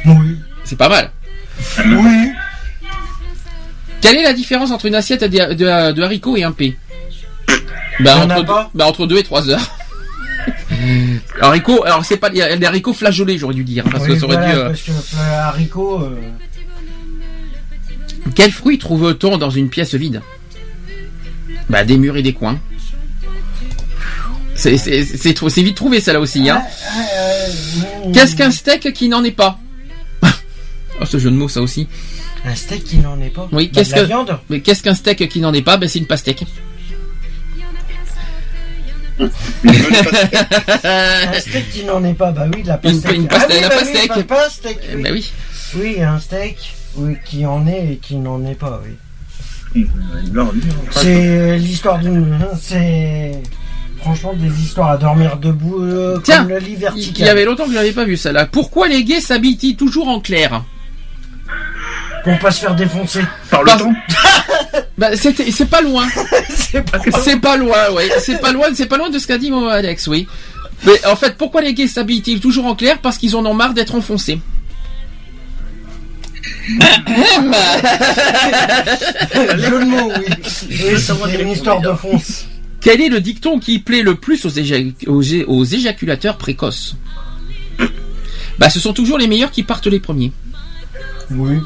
Oui. 0.06 0.38
C'est 0.64 0.76
pas 0.78 0.88
mal. 0.88 1.10
Oui. 1.84 2.30
Quelle 4.00 4.16
est 4.16 4.22
la 4.24 4.32
différence 4.32 4.70
entre 4.72 4.86
une 4.86 4.94
assiette 4.96 5.22
de, 5.22 5.54
de- 5.54 5.92
de 5.92 6.02
haricots 6.02 6.36
et 6.36 6.42
un 6.42 6.52
P? 6.52 6.76
Bah, 8.00 8.16
entre, 8.18 8.44
pas 8.44 8.70
bah, 8.74 8.86
entre 8.86 9.06
deux 9.06 9.18
et 9.18 9.22
trois 9.22 9.48
heures. 9.48 9.60
haricots, 11.40 11.84
alors 11.84 12.04
c'est 12.04 12.16
pas 12.16 12.30
il 12.30 12.36
y 12.38 12.42
a 12.42 12.56
des 12.56 12.66
haricots 12.66 12.92
flageolés, 12.94 13.38
j'aurais 13.38 13.54
dû 13.54 13.64
dire, 13.64 13.84
parce 13.84 14.04
Oui, 14.04 14.10
que 14.14 14.18
ça 14.18 14.24
aurait 14.26 14.36
voilà, 14.36 14.52
dû. 14.52 14.58
euh, 14.58 14.66
parce 14.68 14.82
que 14.82 14.90
le 14.90 15.22
haricot, 15.34 16.00
euh, 16.02 16.16
Quel 18.34 18.50
fruit 18.50 18.78
trouve-t-on 18.78 19.38
dans 19.38 19.50
une 19.50 19.68
pièce 19.68 19.94
vide? 19.94 20.20
Bah 21.68 21.84
des 21.84 21.96
murs 21.96 22.16
et 22.16 22.22
des 22.22 22.32
coins. 22.32 22.58
C'est 24.54 24.74
vite 25.62 25.76
trouvé 25.76 26.00
ça 26.00 26.12
là 26.12 26.20
aussi. 26.20 26.48
Hein. 26.50 26.62
euh, 27.16 28.12
Qu'est-ce 28.12 28.36
qu'un 28.36 28.50
steak 28.50 28.92
qui 28.92 29.08
n'en 29.08 29.24
est 29.24 29.30
pas? 29.32 29.58
Oh 31.00 31.04
ce 31.06 31.18
jeu 31.18 31.30
de 31.30 31.36
mots 31.36 31.48
ça 31.48 31.62
aussi. 31.62 31.88
Un 32.44 32.54
steak 32.54 32.84
qui 32.84 32.98
n'en 32.98 33.20
est 33.20 33.30
pas? 33.30 33.48
Oui, 33.52 33.66
Bah, 33.66 33.70
qu'est-ce 33.80 33.94
que- 33.94 34.00
viande 34.04 34.38
Mais 34.50 34.60
qu'est-ce 34.60 34.82
qu'un 34.82 34.94
steak 34.94 35.26
qui 35.28 35.40
n'en 35.40 35.52
est 35.54 35.62
pas? 35.62 35.76
Ben 35.78 35.88
c'est 35.88 35.98
une 36.00 36.06
pastèque. 36.06 36.44
steak 41.40 41.70
qui 41.70 41.84
n'en 41.84 42.02
est 42.04 42.14
pas, 42.14 42.32
bah 42.32 42.46
oui, 42.54 42.62
de 42.62 42.68
la 42.68 42.78
pastèque. 42.78 43.16
une 43.16 43.26
pastèque, 43.28 43.50
ah, 43.50 43.54
oui, 43.54 43.60
la 43.62 43.68
bah 43.68 43.74
pastèque. 43.76 44.12
Oui, 44.16 44.22
pas 44.24 44.36
pastèque, 44.36 44.80
oui. 44.94 45.02
Bah 45.02 45.08
oui. 45.12 45.32
Oui, 45.76 46.02
un 46.02 46.18
steak 46.18 46.74
oui, 46.96 47.16
qui 47.24 47.46
en 47.46 47.66
est 47.66 47.92
et 47.92 47.96
qui 47.96 48.16
n'en 48.16 48.44
est 48.44 48.54
pas, 48.54 48.80
oui. 48.84 48.96
Non, 50.32 50.52
C'est 50.90 51.58
l'histoire 51.58 51.98
d'une. 51.98 52.38
C'est. 52.60 53.32
Franchement, 53.98 54.34
des 54.34 54.60
histoires 54.60 54.90
à 54.90 54.96
dormir 54.98 55.36
debout, 55.36 55.80
euh, 55.80 56.18
Tiens, 56.24 56.40
comme 56.40 56.48
le 56.48 56.58
lit 56.58 56.72
Il 56.72 56.76
vertical. 56.76 57.14
il 57.18 57.24
y 57.24 57.28
avait 57.28 57.44
longtemps 57.44 57.64
que 57.64 57.70
je 57.70 57.76
l'avais 57.76 57.92
pas 57.92 58.04
vu 58.04 58.16
celle-là. 58.16 58.46
Pourquoi 58.46 58.88
les 58.88 59.04
gays 59.04 59.20
s'habillent 59.20 59.76
toujours 59.76 60.08
en 60.08 60.18
clair? 60.20 60.64
Pour 62.24 62.38
pas 62.38 62.50
se 62.50 62.60
faire 62.60 62.74
défoncer. 62.74 63.20
Par 63.50 63.62
le 63.64 63.72
temps 63.72 63.92
Bah 64.98 65.16
c'était 65.16 65.50
c'est 65.50 65.66
pas 65.66 65.82
loin. 65.82 66.06
c'est 66.48 66.82
pas. 66.82 66.98
C'est 67.22 67.40
pas 67.40 67.56
loin, 67.56 67.78
oui. 67.96 68.04
C'est 68.20 68.40
pas 68.40 68.52
loin, 68.52 68.68
c'est 68.74 68.86
pas 68.86 68.96
loin 68.96 69.10
de 69.10 69.18
ce 69.18 69.26
qu'a 69.26 69.38
dit 69.38 69.50
mon 69.50 69.66
Alex, 69.68 70.06
oui. 70.06 70.26
Mais 70.84 71.04
en 71.06 71.16
fait, 71.16 71.36
pourquoi 71.36 71.62
les 71.62 71.74
gays 71.74 71.88
s'habillent-ils 71.88 72.40
toujours 72.40 72.66
en 72.66 72.74
clair? 72.74 72.98
Parce 72.98 73.18
qu'ils 73.18 73.36
en 73.36 73.44
ont 73.46 73.54
marre 73.54 73.74
d'être 73.74 73.94
enfoncés. 73.94 74.40
Jeu 76.68 76.78
de 79.80 79.84
mots, 79.84 80.12
oui. 80.18 80.26
Oui, 80.70 80.98
c'est 80.98 81.40
une 81.40 81.50
histoire 81.50 81.80
de 81.80 81.92
fonce. 81.92 82.46
Quel 82.80 83.00
est 83.00 83.08
le 83.08 83.20
dicton 83.20 83.58
qui 83.58 83.78
plaît 83.78 84.02
le 84.02 84.16
plus 84.16 84.44
aux, 84.44 84.50
aux 85.06 85.22
aux 85.46 85.64
éjaculateurs 85.64 86.36
précoces? 86.36 86.96
Bah, 88.58 88.70
ce 88.70 88.80
sont 88.80 88.92
toujours 88.92 89.18
les 89.18 89.28
meilleurs 89.28 89.50
qui 89.50 89.62
partent 89.62 89.86
les 89.86 90.00
premiers. 90.00 90.32
Oui. 91.30 91.58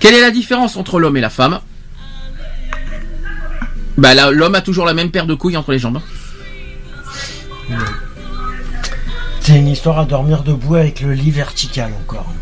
Quelle 0.00 0.14
est 0.14 0.20
la 0.20 0.30
différence 0.30 0.76
entre 0.76 0.98
l'homme 0.98 1.16
et 1.18 1.20
la 1.20 1.30
femme 1.30 1.60
Bah, 3.98 4.14
là, 4.14 4.30
l'homme 4.30 4.54
a 4.54 4.62
toujours 4.62 4.86
la 4.86 4.94
même 4.94 5.10
paire 5.10 5.26
de 5.26 5.34
couilles 5.34 5.58
entre 5.58 5.72
les 5.72 5.78
jambes. 5.78 6.00
C'est 9.40 9.56
une 9.56 9.68
histoire 9.68 9.98
à 9.98 10.04
dormir 10.06 10.42
debout 10.42 10.76
avec 10.76 11.00
le 11.02 11.12
lit 11.12 11.30
vertical 11.30 11.92
encore. 12.04 12.32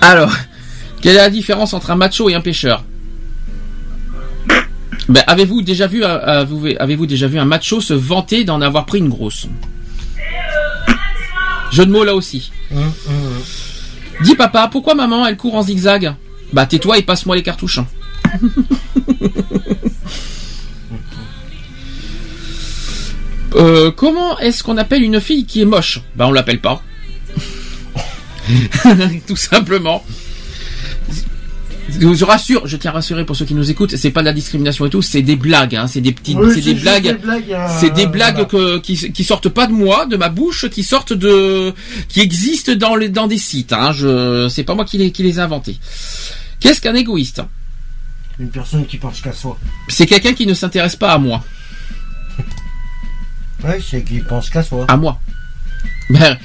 Alors, 0.00 0.32
quelle 1.02 1.16
est 1.16 1.18
la 1.18 1.30
différence 1.30 1.74
entre 1.74 1.90
un 1.90 1.96
macho 1.96 2.28
et 2.28 2.34
un 2.34 2.40
pêcheur 2.40 2.84
ben, 5.08 5.24
avez-vous 5.26 5.62
déjà 5.62 5.88
vu, 5.88 6.04
euh, 6.04 6.20
avez-vous 6.20 6.68
avez-vous 6.78 7.06
déjà 7.06 7.26
vu 7.26 7.38
un 7.40 7.44
macho 7.44 7.80
se 7.80 7.94
vanter 7.94 8.44
d'en 8.44 8.60
avoir 8.60 8.86
pris 8.86 8.98
une 8.98 9.08
grosse? 9.08 9.48
Jeu 11.72 11.84
de 11.84 11.90
mots 11.90 12.04
là 12.04 12.14
aussi. 12.14 12.52
Hum, 12.72 12.92
hum. 13.08 13.29
Dis 14.22 14.34
papa, 14.36 14.68
pourquoi 14.70 14.94
maman 14.94 15.26
elle 15.26 15.36
court 15.36 15.54
en 15.54 15.62
zigzag 15.62 16.14
Bah 16.52 16.66
tais-toi 16.66 16.98
et 16.98 17.02
passe-moi 17.02 17.36
les 17.36 17.42
cartouches. 17.42 17.78
hein. 17.78 17.86
Euh, 23.56 23.90
comment 23.90 24.38
est-ce 24.38 24.62
qu'on 24.62 24.76
appelle 24.76 25.02
une 25.02 25.20
fille 25.20 25.44
qui 25.44 25.60
est 25.60 25.64
moche? 25.64 26.00
Bah 26.14 26.26
on 26.28 26.32
l'appelle 26.32 26.60
pas. 26.60 26.82
Tout 29.26 29.36
simplement. 29.36 30.04
Je 31.98 32.24
rassure, 32.24 32.66
je 32.66 32.76
tiens 32.76 32.90
à 32.90 32.94
rassurer 32.94 33.24
pour 33.24 33.34
ceux 33.36 33.44
qui 33.44 33.54
nous 33.54 33.70
écoutent, 33.70 33.96
c'est 33.96 34.10
pas 34.10 34.20
de 34.20 34.26
la 34.26 34.32
discrimination 34.32 34.86
et 34.86 34.90
tout, 34.90 35.02
c'est 35.02 35.22
des 35.22 35.36
blagues, 35.36 35.74
hein, 35.76 35.86
c'est 35.86 36.00
des 36.00 36.12
petites, 36.12 36.36
Oui, 36.36 36.52
c'est 36.54 36.60
des 36.60 36.74
blagues. 36.74 37.18
euh, 37.26 37.66
C'est 37.78 37.90
des 37.92 38.06
blagues 38.06 38.46
voilà. 38.50 38.76
que, 38.76 38.78
qui, 38.78 39.12
qui 39.12 39.24
sortent 39.24 39.48
pas 39.48 39.66
de 39.66 39.72
moi, 39.72 40.06
de 40.06 40.16
ma 40.16 40.28
bouche, 40.28 40.68
qui 40.68 40.82
sortent 40.82 41.12
de, 41.12 41.72
qui 42.08 42.20
existent 42.20 42.74
dans 42.74 42.96
les, 42.96 43.08
dans 43.08 43.26
des 43.26 43.38
sites. 43.38 43.72
Hein. 43.72 43.92
Je, 43.92 44.48
c'est 44.48 44.64
pas 44.64 44.74
moi 44.74 44.84
qui 44.84 44.98
les, 44.98 45.10
qui 45.12 45.22
les 45.22 45.38
ai 45.38 45.40
inventés. 45.40 45.78
Qu'est-ce 46.60 46.80
qu'un 46.80 46.94
égoïste? 46.94 47.42
Une 48.38 48.50
personne 48.50 48.86
qui 48.86 48.96
pense 48.96 49.20
qu'à 49.20 49.32
soi. 49.32 49.58
C'est 49.88 50.06
quelqu'un 50.06 50.32
qui 50.34 50.46
ne 50.46 50.54
s'intéresse 50.54 50.96
pas 50.96 51.12
à 51.12 51.18
moi, 51.18 51.44
Ouais, 53.64 53.78
c'est 53.88 54.02
qui 54.02 54.20
pense 54.20 54.48
qu'à 54.48 54.62
soi. 54.62 54.86
à 54.88 54.96
moi. 54.96 55.20
Ben, 56.08 56.38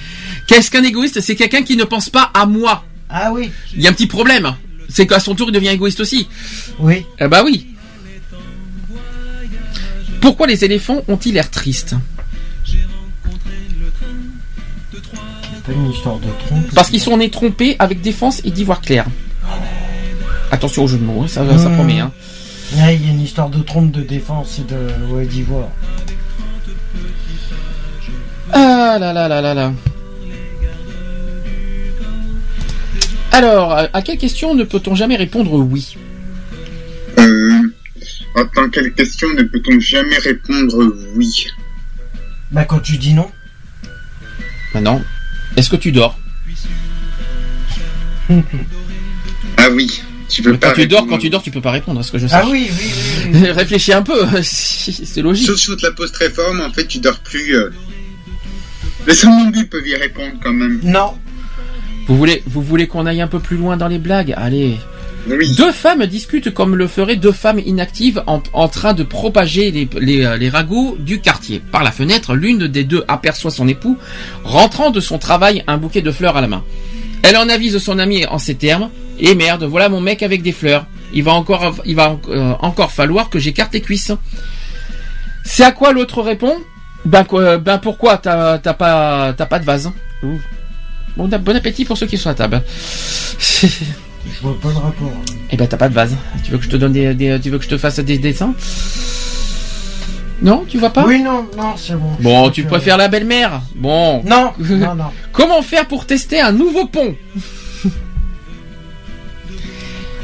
qu'est-ce 0.48 0.70
qu'un 0.70 0.84
égoïste? 0.84 1.22
C'est 1.22 1.36
quelqu'un 1.36 1.64
qui 1.64 1.78
ne 1.78 1.84
pense 1.86 2.10
pas 2.10 2.30
à 2.34 2.46
moi. 2.46 2.84
Ah 3.10 3.32
oui, 3.32 3.52
Il 3.76 3.82
y 3.82 3.88
a 3.88 3.90
un 3.90 3.94
petit 3.94 4.08
problème. 4.08 4.56
C'est 4.90 5.08
qu'à 5.08 5.20
son 5.20 5.36
tour, 5.36 5.50
il 5.50 5.54
devient 5.54 5.70
égoïste 5.70 6.00
aussi. 6.00 6.28
oui. 6.80 7.06
Eh 7.20 7.28
bah 7.28 7.42
oui. 7.44 7.68
Pourquoi 10.22 10.48
les 10.48 10.64
éléphants 10.66 11.04
ont-ils 11.08 11.34
l'air 11.34 11.50
tristes? 11.52 11.96
C'est 12.66 12.78
pas 15.64 15.72
une 15.72 15.92
histoire 15.92 16.18
de 16.18 16.28
trompe. 16.46 16.66
Parce 16.74 16.90
qu'ils 16.90 17.00
sont 17.02 17.18
nés 17.18 17.30
trompés 17.30 17.76
avec 17.80 18.02
défense 18.02 18.42
et 18.44 18.52
d'ivoire 18.52 18.82
clair. 18.82 19.06
Attention 20.52 20.84
au 20.84 20.88
jeu 20.88 20.98
de 20.98 21.04
mots, 21.04 21.24
hein, 21.24 21.28
ça, 21.28 21.46
ça 21.58 21.70
Mmh. 21.70 21.76
promet. 21.76 22.00
Hein. 22.00 22.12
Ouais, 22.78 22.96
il 22.96 23.06
y 23.06 23.10
a 23.10 23.12
une 23.12 23.22
histoire 23.22 23.50
de 23.50 23.62
trompe 23.62 23.92
de 23.92 24.02
défense 24.02 24.60
et 24.60 24.64
de 24.74 25.14
ouais, 25.14 25.26
d'ivoire. 25.26 25.70
Ah 28.52 28.98
là 29.00 29.14
là 29.14 29.28
là 29.28 29.42
là 29.42 29.54
là. 29.54 29.74
Alors, 33.32 33.74
à 33.92 34.02
quelle 34.02 34.18
question 34.18 34.54
ne 34.56 34.64
peut-on 34.64 34.96
jamais 34.96 35.16
répondre 35.18 35.54
oui 35.54 35.98
Euh, 37.20 37.60
attends, 38.36 38.70
quelle 38.70 38.94
question 38.94 39.28
ne 39.34 39.44
peut-on 39.44 39.80
jamais 39.80 40.18
répondre 40.18 40.94
oui 41.16 41.48
Bah 42.52 42.64
quand 42.66 42.80
tu 42.80 42.98
dis 42.98 43.14
non. 43.14 43.30
Maintenant, 44.74 45.02
est-ce 45.58 45.70
que 45.70 45.76
tu 45.76 45.92
dors 45.92 46.18
Ah 49.58 49.70
oui, 49.72 50.02
tu 50.30 50.42
Quand 50.42 50.58
pas 50.58 50.72
tu 50.74 50.88
dors, 50.88 51.06
quand 51.08 51.18
tu 51.18 51.30
dors, 51.30 51.44
tu 51.44 51.52
peux 51.52 51.62
pas 51.62 51.72
répondre, 51.72 52.00
à 52.00 52.04
ce 52.04 52.12
que 52.12 52.18
je 52.18 52.28
sais. 52.28 52.36
Ah 52.36 52.46
oui, 52.50 52.70
oui, 52.72 52.92
oui. 53.26 53.32
oui. 53.44 53.52
Réfléchis 53.52 53.94
un 53.94 54.02
peu, 54.02 54.26
c'est 54.44 55.22
logique. 55.22 55.48
Sauf 55.48 55.58
si 55.58 55.70
on 55.72 55.76
te 55.76 55.86
la 55.86 55.92
pose 55.92 56.12
très 56.12 56.30
fort, 56.30 56.54
mais 56.54 56.64
en 56.64 56.72
fait, 56.72 56.88
tu 56.88 57.00
dors 57.00 57.20
plus. 57.20 57.56
euh. 57.56 57.70
Les 59.08 59.14
somnambules 59.14 59.68
peuvent 59.70 59.88
y 59.88 59.96
répondre 59.96 60.34
quand 60.42 60.54
même. 60.54 60.80
non. 60.84 61.16
Vous 62.08 62.16
voulez, 62.16 62.44
vous 62.46 62.62
voulez 62.62 62.88
qu'on 62.88 63.06
aille 63.06 63.22
un 63.22 63.28
peu 63.28 63.40
plus 63.40 63.58
loin 63.58 63.78
dans 63.78 63.88
les 63.88 63.98
blagues? 63.98 64.34
Allez. 64.38 64.78
Oui. 65.28 65.56
Deux 65.56 65.72
femmes 65.72 66.06
discutent 66.06 66.54
comme 66.54 66.76
le 66.76 66.88
feraient 66.88 67.16
deux 67.16 67.32
femmes 67.32 67.60
inactives 67.66 68.22
en, 68.28 68.44
en 68.54 68.68
train 68.68 68.94
de 68.94 69.02
propager 69.02 69.72
les, 69.72 69.90
les, 70.00 70.24
euh, 70.24 70.38
les 70.38 70.50
ragots 70.50 70.98
du 71.00 71.20
quartier. 71.20 71.60
Par 71.72 71.84
la 71.84 71.92
fenêtre, 71.92 72.36
l'une 72.36 72.68
des 72.68 72.84
deux 72.84 73.04
aperçoit 73.08 73.50
son 73.50 73.68
époux 73.68 73.98
rentrant 74.44 74.92
de 74.92 75.00
son 75.00 75.18
travail 75.18 75.64
un 75.66 75.78
bouquet 75.78 76.04
de 76.04 76.12
fleurs 76.12 76.38
à 76.38 76.42
la 76.42 76.48
main. 76.48 76.64
Elle 77.24 77.38
en 77.38 77.50
avise 77.50 77.80
son 77.80 77.98
ami 77.98 78.24
en 78.28 78.38
ces 78.38 78.54
termes. 78.54 78.92
Et 79.18 79.34
merde, 79.34 79.64
voilà 79.64 79.90
mon 79.90 80.00
mec 80.00 80.22
avec 80.22 80.44
des 80.44 80.52
fleurs. 80.52 80.86
Il 81.12 81.24
va 81.24 81.34
encore, 81.34 81.76
il 81.86 81.96
va 81.96 82.20
euh, 82.30 82.54
encore 82.60 82.92
falloir 82.92 83.32
que 83.32 83.40
j'écarte 83.40 83.74
les 83.74 83.82
cuisses. 83.82 84.12
C'est 85.44 85.64
à 85.64 85.72
quoi 85.72 85.92
l'autre 85.92 86.22
répond? 86.22 86.56
Ben, 87.06 87.24
quoi, 87.24 87.58
ben 87.58 87.80
pourquoi 87.80 88.18
t'as 88.18 88.60
t'as 88.60 88.74
pas, 88.74 89.34
t'as 89.36 89.46
pas 89.46 89.58
de 89.58 89.66
vase? 89.66 89.92
Ouh. 90.24 90.40
Bon, 91.18 91.28
bon 91.28 91.56
appétit 91.56 91.86
pour 91.86 91.98
ceux 91.98 92.08
qui 92.08 92.18
sont 92.18 92.30
à 92.30 92.34
table. 92.34 92.62
Je 93.52 93.68
vois 94.42 94.60
pas 94.60 94.70
le 94.70 94.76
rapport. 94.76 95.12
Eh 95.52 95.58
ben 95.58 95.68
t'as 95.68 95.78
pas 95.78 95.88
de 95.90 95.94
vase. 95.94 96.16
Tu 96.44 96.52
veux 96.52 96.58
que 96.58 96.64
je 96.64 96.70
te 96.70 96.76
donne 96.76 96.92
des, 96.94 97.14
des- 97.14 97.40
tu 97.42 97.52
veux 97.52 97.60
que 97.60 97.64
je 97.64 97.70
te 97.70 97.78
fasse 97.78 98.00
des 98.00 98.18
dessins? 98.18 98.54
Non, 100.42 100.66
tu 100.68 100.78
vois 100.80 100.90
pas? 100.90 101.06
Oui, 101.06 101.22
non, 101.22 101.48
non, 101.56 101.76
c'est 101.78 101.94
bon. 101.94 102.10
Bon, 102.20 102.50
tu 102.50 102.64
préfères 102.64 102.98
la 102.98 103.08
belle-mère? 103.08 103.62
Bon. 103.76 104.22
Non, 104.24 104.52
non, 104.60 104.96
non. 104.96 105.06
Comment 105.32 105.62
faire 105.62 105.88
pour 105.88 106.06
tester 106.08 106.42
un 106.42 106.52
nouveau 106.52 106.88
pont? 106.88 107.16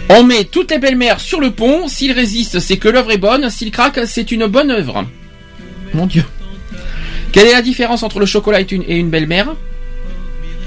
On 0.09 0.23
met 0.23 0.43
toutes 0.43 0.71
les 0.71 0.79
belles-mères 0.79 1.19
sur 1.21 1.39
le 1.39 1.51
pont. 1.51 1.87
S'il 1.87 2.11
résiste, 2.11 2.59
c'est 2.59 2.77
que 2.77 2.89
l'œuvre 2.89 3.11
est 3.11 3.17
bonne. 3.17 3.49
S'il 3.49 3.71
craque, 3.71 3.99
c'est 4.07 4.31
une 4.31 4.47
bonne 4.47 4.71
œuvre. 4.71 5.05
Mon 5.93 6.05
Dieu. 6.07 6.25
Quelle 7.31 7.47
est 7.47 7.53
la 7.53 7.61
différence 7.61 8.03
entre 8.03 8.19
le 8.19 8.25
chocolat 8.25 8.59
et 8.61 8.67
une, 8.71 8.83
et 8.83 8.97
une 8.97 9.09
belle-mère? 9.09 9.53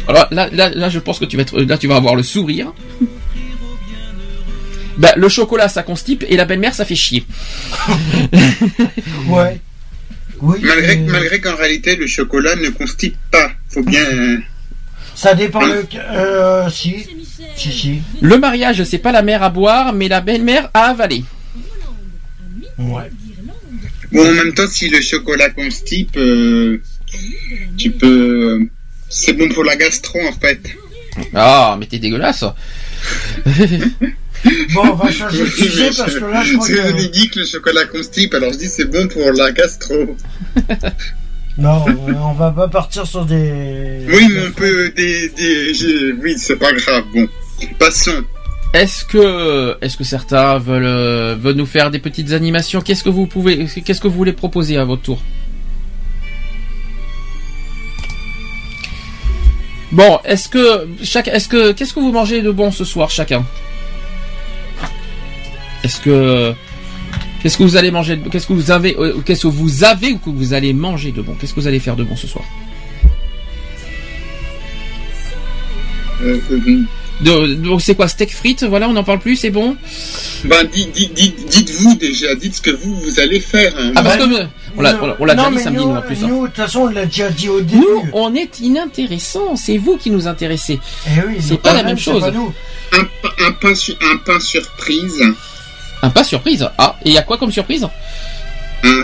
Alors 0.08 0.28
là, 0.30 0.48
là, 0.52 0.70
là, 0.70 0.88
je 0.90 0.98
pense 0.98 1.18
que 1.18 1.24
tu 1.24 1.36
vas 1.36 1.42
être, 1.42 1.60
là, 1.60 1.78
tu 1.78 1.86
vas 1.88 1.96
avoir 1.96 2.14
le 2.14 2.22
sourire. 2.22 2.72
Bah, 4.98 5.12
le 5.16 5.28
chocolat, 5.28 5.68
ça 5.68 5.82
constipe 5.82 6.24
et 6.28 6.36
la 6.36 6.44
belle-mère, 6.44 6.74
ça 6.74 6.84
fait 6.84 6.94
chier. 6.94 7.24
Ouais. 9.28 9.60
Oui. 10.40 10.58
Malgré, 10.62 10.96
euh, 10.98 11.06
malgré 11.10 11.40
qu'en 11.40 11.56
réalité, 11.56 11.96
le 11.96 12.06
chocolat 12.06 12.54
ne 12.56 12.68
constipe 12.68 13.16
pas. 13.30 13.52
Faut 13.68 13.82
bien. 13.82 14.02
euh, 14.04 14.36
Ça 15.14 15.34
dépend 15.34 15.64
le. 15.64 15.84
Euh, 15.96 16.68
si. 16.70 17.06
Si, 17.56 17.72
si. 17.72 18.02
Le 18.20 18.36
mariage, 18.38 18.82
c'est 18.84 18.98
pas 18.98 19.12
la 19.12 19.22
mère 19.22 19.42
à 19.42 19.50
boire, 19.50 19.92
mais 19.92 20.08
la 20.08 20.20
belle-mère 20.20 20.70
à 20.74 20.90
avaler. 20.90 21.24
Ouais. 22.78 23.10
Bon, 24.12 24.28
en 24.28 24.32
même 24.32 24.52
temps, 24.54 24.66
si 24.68 24.88
le 24.90 25.00
chocolat 25.00 25.50
constipe, 25.50 26.16
euh, 26.16 26.80
tu 27.78 27.90
peux. 27.90 28.68
C'est 29.16 29.32
bon 29.32 29.48
pour 29.48 29.62
la 29.62 29.76
gastro 29.76 30.18
en 30.26 30.32
fait. 30.32 30.60
Ah, 31.34 31.76
mais 31.78 31.86
t'es 31.86 31.98
dégueulasse. 32.00 32.44
Bon, 34.74 34.82
on 34.82 34.94
va 34.94 35.10
changer 35.10 35.40
de 35.40 35.46
sujet 35.46 35.90
parce 35.96 36.16
que 36.16 36.24
là, 36.26 36.42
je 36.44 36.54
crois 36.56 36.68
que 36.68 37.10
dit 37.10 37.30
que 37.30 37.38
le 37.38 37.46
chocolat 37.46 37.86
constipe, 37.86 38.34
alors 38.34 38.52
je 38.52 38.58
dis 38.58 38.66
c'est 38.66 38.84
bon 38.84 39.08
pour 39.08 39.32
la 39.32 39.52
gastro. 39.52 39.94
Non, 41.56 41.84
on 42.20 42.32
va 42.34 42.50
pas 42.50 42.68
partir 42.68 43.06
sur 43.06 43.24
des. 43.24 44.04
Oui, 44.06 44.28
mais 44.30 44.48
on 44.48 44.52
peut 44.52 44.92
des, 44.94 45.30
des, 45.30 46.12
oui, 46.20 46.34
c'est 46.36 46.56
pas 46.56 46.72
grave. 46.72 47.04
Bon, 47.14 47.26
passons. 47.78 48.22
Est-ce 48.74 49.04
que, 49.04 49.76
est-ce 49.80 49.96
que 49.96 50.04
certains 50.04 50.58
veulent, 50.58 50.84
euh, 50.84 51.36
veulent 51.40 51.54
nous 51.54 51.64
faire 51.64 51.90
des 51.90 52.00
petites 52.00 52.32
animations? 52.32 52.82
Qu'est-ce 52.82 53.04
que 53.04 53.08
vous 53.08 53.26
pouvez, 53.26 53.66
qu'est-ce 53.66 54.00
que 54.00 54.08
vous 54.08 54.16
voulez 54.16 54.32
proposer 54.32 54.76
à 54.76 54.84
votre 54.84 55.02
tour? 55.02 55.22
Bon, 59.94 60.18
est-ce 60.24 60.48
que 60.48 60.88
chaque, 61.04 61.28
est-ce 61.28 61.46
que, 61.48 61.70
qu'est-ce 61.70 61.94
que 61.94 62.00
vous 62.00 62.10
mangez 62.10 62.42
de 62.42 62.50
bon 62.50 62.72
ce 62.72 62.84
soir 62.84 63.10
chacun? 63.10 63.44
Est-ce 65.84 66.00
que, 66.00 66.52
qu'est-ce 67.40 67.56
que 67.56 67.62
vous 67.62 67.76
allez 67.76 67.92
manger 67.92 68.16
de- 68.16 68.28
Qu'est-ce 68.28 68.48
que 68.48 68.54
vous 68.54 68.72
avez, 68.72 68.96
euh, 68.98 69.20
qu'est-ce 69.24 69.42
que 69.42 69.46
vous 69.46 69.84
avez 69.84 70.10
ou 70.12 70.18
que 70.18 70.30
vous 70.30 70.52
allez 70.52 70.72
manger 70.72 71.12
de 71.12 71.22
bon? 71.22 71.34
Qu'est-ce 71.38 71.54
que 71.54 71.60
vous 71.60 71.68
allez 71.68 71.78
faire 71.78 71.94
de 71.94 72.02
bon 72.02 72.16
ce 72.16 72.26
soir? 72.26 72.44
Euh, 76.22 76.40
euh, 77.26 77.54
Donc 77.56 77.80
c'est 77.80 77.94
quoi 77.94 78.08
steak 78.08 78.32
frites? 78.34 78.64
Voilà, 78.64 78.88
on 78.88 78.94
n'en 78.94 79.04
parle 79.04 79.20
plus, 79.20 79.36
c'est 79.36 79.50
bon? 79.50 79.76
Ben, 80.46 80.66
dites, 80.72 80.90
dites, 80.90 81.14
dites, 81.14 81.46
dites-vous 81.50 81.94
déjà, 81.94 82.34
dites 82.34 82.56
ce 82.56 82.62
que 82.62 82.70
vous, 82.72 82.96
vous 82.98 83.20
allez 83.20 83.38
faire. 83.38 83.72
hein. 83.78 83.92
Ah 83.94 84.02
parce 84.02 84.18
Bah, 84.18 84.24
que 84.26 84.46
on 84.76 84.80
l'a, 84.82 85.16
on 85.18 85.24
déjà 85.26 85.50
dit 85.50 85.58
samedi 85.58 85.82
nous, 85.84 85.90
nous 85.92 85.96
en 85.96 86.02
plus. 86.02 86.20
Nous, 86.22 86.42
de 86.42 86.46
toute 86.48 86.56
façon, 86.56 86.80
on 86.80 86.86
l'a 86.90 87.06
déjà 87.06 87.28
dit 87.30 87.48
au 87.48 87.60
début. 87.60 87.76
Nous, 87.80 88.02
on 88.12 88.34
est 88.34 88.60
inintéressants. 88.60 89.56
C'est 89.56 89.78
vous 89.78 89.96
qui 89.96 90.10
nous 90.10 90.26
intéressez. 90.26 90.80
Eh 91.06 91.10
oui, 91.26 91.36
c'est 91.40 91.60
pas 91.60 91.72
la 91.72 91.82
même 91.82 91.98
chose. 91.98 92.20
pas 92.22 92.30
nous. 92.30 92.52
Un, 92.92 93.04
pa- 93.22 93.34
un, 93.46 93.52
pain, 93.52 93.74
su- 93.74 93.94
un 94.00 94.16
pain 94.18 94.38
surprise. 94.40 95.22
Un 96.02 96.10
pas 96.10 96.24
surprise. 96.24 96.68
Ah, 96.78 96.96
et 97.04 97.08
il 97.10 97.14
y 97.14 97.18
a 97.18 97.22
quoi 97.22 97.38
comme 97.38 97.52
surprise? 97.52 97.86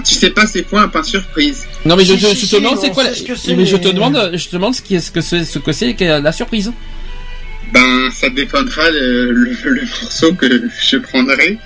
Tu 0.04 0.14
sais 0.14 0.30
pas 0.30 0.46
c'est 0.46 0.62
quoi 0.64 0.82
un 0.82 0.88
pain 0.88 1.02
surprise 1.02 1.66
Non, 1.86 1.96
mais 1.96 2.04
je, 2.04 2.12
te 2.12 2.56
demande 2.56 2.78
c'est 2.78 2.90
quoi. 2.90 3.04
sait 3.04 3.10
la- 3.10 3.16
ce 3.16 3.22
que 3.22 3.34
c'est, 3.34 3.54
mais 3.56 3.64
je 3.64 3.76
te 3.76 3.88
demande, 3.88 4.32
je 4.34 4.46
te 4.48 4.52
demande 4.52 4.74
ce 4.74 4.82
qui 4.82 4.94
est 4.96 5.00
ce 5.00 5.10
que 5.10 5.22
c'est, 5.22 5.44
ce 5.44 5.58
que 5.58 5.72
c'est 5.72 5.96
la 5.98 6.32
surprise. 6.32 6.70
Ben, 7.72 8.10
ça 8.12 8.28
dépendra 8.28 8.90
le, 8.90 9.30
le, 9.32 9.56
le 9.64 9.82
morceau 10.02 10.34
que 10.34 10.68
je 10.82 10.96
prendrai. 10.98 11.56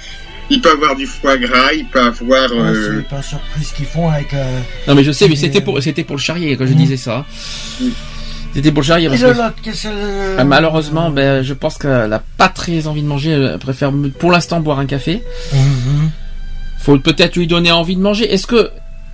Il 0.50 0.60
peut 0.60 0.70
avoir 0.72 0.94
du 0.94 1.06
foie 1.06 1.36
gras, 1.38 1.72
il 1.74 1.86
peut 1.86 2.00
avoir... 2.00 2.50
Ouais, 2.52 2.58
euh, 2.58 2.98
c'est 3.00 3.08
pas 3.08 3.22
surprise 3.22 3.72
qu'ils 3.72 3.86
font 3.86 4.08
avec. 4.10 4.32
Euh... 4.34 4.58
Non, 4.86 4.94
mais 4.94 5.02
je 5.04 5.10
sais, 5.12 5.28
mais 5.28 5.36
c'était 5.36 5.58
euh, 5.60 5.64
pour, 5.64 5.82
c'était 5.82 6.04
pour 6.04 6.16
le 6.16 6.20
charrier 6.20 6.56
que 6.56 6.66
je 6.66 6.72
Mm. 6.72 6.76
disais 6.76 6.96
ça. 6.98 7.24
C'était 8.54 8.70
pour 8.70 8.82
le 8.82 8.86
charrier 8.86 9.06
Et 9.06 9.08
parce 9.08 9.20
de 9.20 9.26
que. 9.26 9.32
l'autre, 9.32 9.54
qu'est-ce 9.62 9.84
que. 9.84 10.38
Ah, 10.38 10.44
Malheureusement, 10.44 11.10
ben, 11.10 11.42
je 11.42 11.54
pense 11.54 11.76
qu'elle 11.78 12.12
a 12.12 12.22
pas 12.38 12.48
très 12.48 12.86
envie 12.86 13.02
de 13.02 13.06
manger. 13.08 13.30
Elle 13.30 13.58
préfère 13.58 13.90
pour 14.18 14.30
l'instant 14.30 14.60
boire 14.60 14.78
un 14.78 14.86
café. 14.86 15.22
Mhm. 15.52 16.10
Faut 16.78 16.98
peut-être 16.98 17.36
lui 17.36 17.46
donner 17.46 17.72
envie 17.72 17.96
de 17.96 18.02
manger. 18.02 18.32
Est-ce 18.32 18.46
que, 18.46 18.70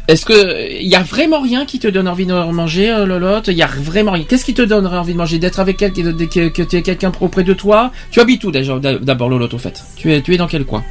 Est-ce 0.08 0.26
que 0.26 0.78
il 0.80 0.88
y 0.88 0.96
a 0.96 1.02
vraiment 1.02 1.40
rien 1.40 1.64
qui 1.64 1.78
te 1.78 1.86
donne 1.86 2.08
envie 2.08 2.26
de 2.26 2.32
manger, 2.34 2.90
euh, 2.90 3.06
Lolotte? 3.06 3.46
Il 3.48 3.54
y 3.54 3.62
a 3.62 3.66
vraiment 3.68 4.10
rien. 4.12 4.24
Qu'est-ce 4.28 4.44
qui 4.44 4.54
te 4.54 4.62
donnerait 4.62 4.96
envie 4.98 5.12
de 5.12 5.18
manger? 5.18 5.38
D'être 5.38 5.60
avec 5.60 5.76
quelqu'un, 5.76 6.02
de- 6.12 6.24
que, 6.24 6.48
que 6.48 6.62
tu 6.62 6.76
aies 6.76 6.82
quelqu'un 6.82 7.12
auprès 7.20 7.44
de 7.44 7.52
toi? 7.54 7.92
Tu 8.10 8.18
habites 8.20 8.42
où 8.44 8.50
déjà 8.50 8.76
D'abord, 8.80 9.28
Lolotte, 9.28 9.54
au 9.54 9.58
fait? 9.58 9.80
Tu 9.96 10.12
es, 10.12 10.20
tu 10.20 10.34
es 10.34 10.36
dans 10.36 10.48
quel 10.48 10.64
coin? 10.64 10.82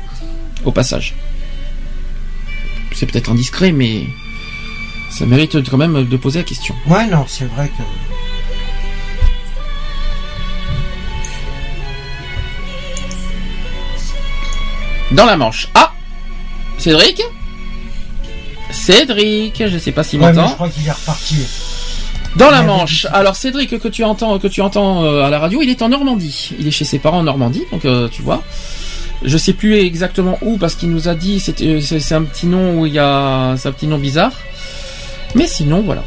Au 0.66 0.72
passage. 0.72 1.14
C'est 2.94 3.06
peut-être 3.06 3.32
indiscret, 3.32 3.72
mais 3.72 4.08
ça 5.12 5.26
mérite 5.26 5.70
quand 5.70 5.78
même 5.78 6.06
de 6.06 6.18
poser 6.18 6.40
la 6.40 6.46
question. 6.46 6.76
Ouais, 6.88 7.08
non, 7.08 7.26
c'est 7.28 7.46
vrai 7.46 7.70
que. 7.70 7.84
Dans 15.12 15.26
la 15.26 15.38
Manche. 15.38 15.70
Ah 15.74 15.92
Cédric? 16.78 17.22
Cédric, 18.72 19.64
je 19.68 19.78
sais 19.78 19.92
pas 19.92 20.04
s'il 20.04 20.22
Ouais, 20.22 20.32
m'entend. 20.32 20.50
je 20.50 20.54
crois 20.54 20.70
qu'il 20.70 20.88
est 20.88 20.92
reparti. 20.92 21.36
Dans 22.36 22.52
la 22.52 22.62
Manche. 22.62 23.08
Alors 23.12 23.36
Cédric 23.36 23.80
que 23.80 23.88
tu 23.88 24.04
entends 24.04 24.38
que 24.38 24.48
tu 24.48 24.62
entends 24.62 25.04
euh, 25.04 25.24
à 25.24 25.30
la 25.30 25.40
radio, 25.40 25.62
il 25.64 25.70
est 25.70 25.82
en 25.82 25.90
Normandie. 25.90 26.52
Il 26.60 26.68
est 26.68 26.72
chez 26.72 26.86
ses 26.86 27.00
parents 27.00 27.20
en 27.20 27.24
Normandie, 27.24 27.64
donc 27.72 27.86
euh, 27.86 28.08
tu 28.08 28.22
vois. 28.22 28.44
Je 29.24 29.38
sais 29.38 29.54
plus 29.54 29.76
exactement 29.76 30.38
où 30.42 30.58
parce 30.58 30.76
qu'il 30.76 30.90
nous 30.92 31.08
a 31.10 31.16
dit 31.16 31.40
c'était 31.40 31.82
c'est 31.82 32.00
c'est 32.00 32.16
un 32.16 32.24
petit 32.24 32.46
nom 32.48 32.80
où 32.80 32.86
il 32.86 32.94
y 32.94 33.00
a 33.00 33.56
c'est 33.58 33.68
un 33.68 33.72
petit 33.74 33.88
nom 33.88 33.98
bizarre. 33.98 34.32
Mais 35.36 35.46
sinon 35.48 35.82
voilà. 35.82 36.04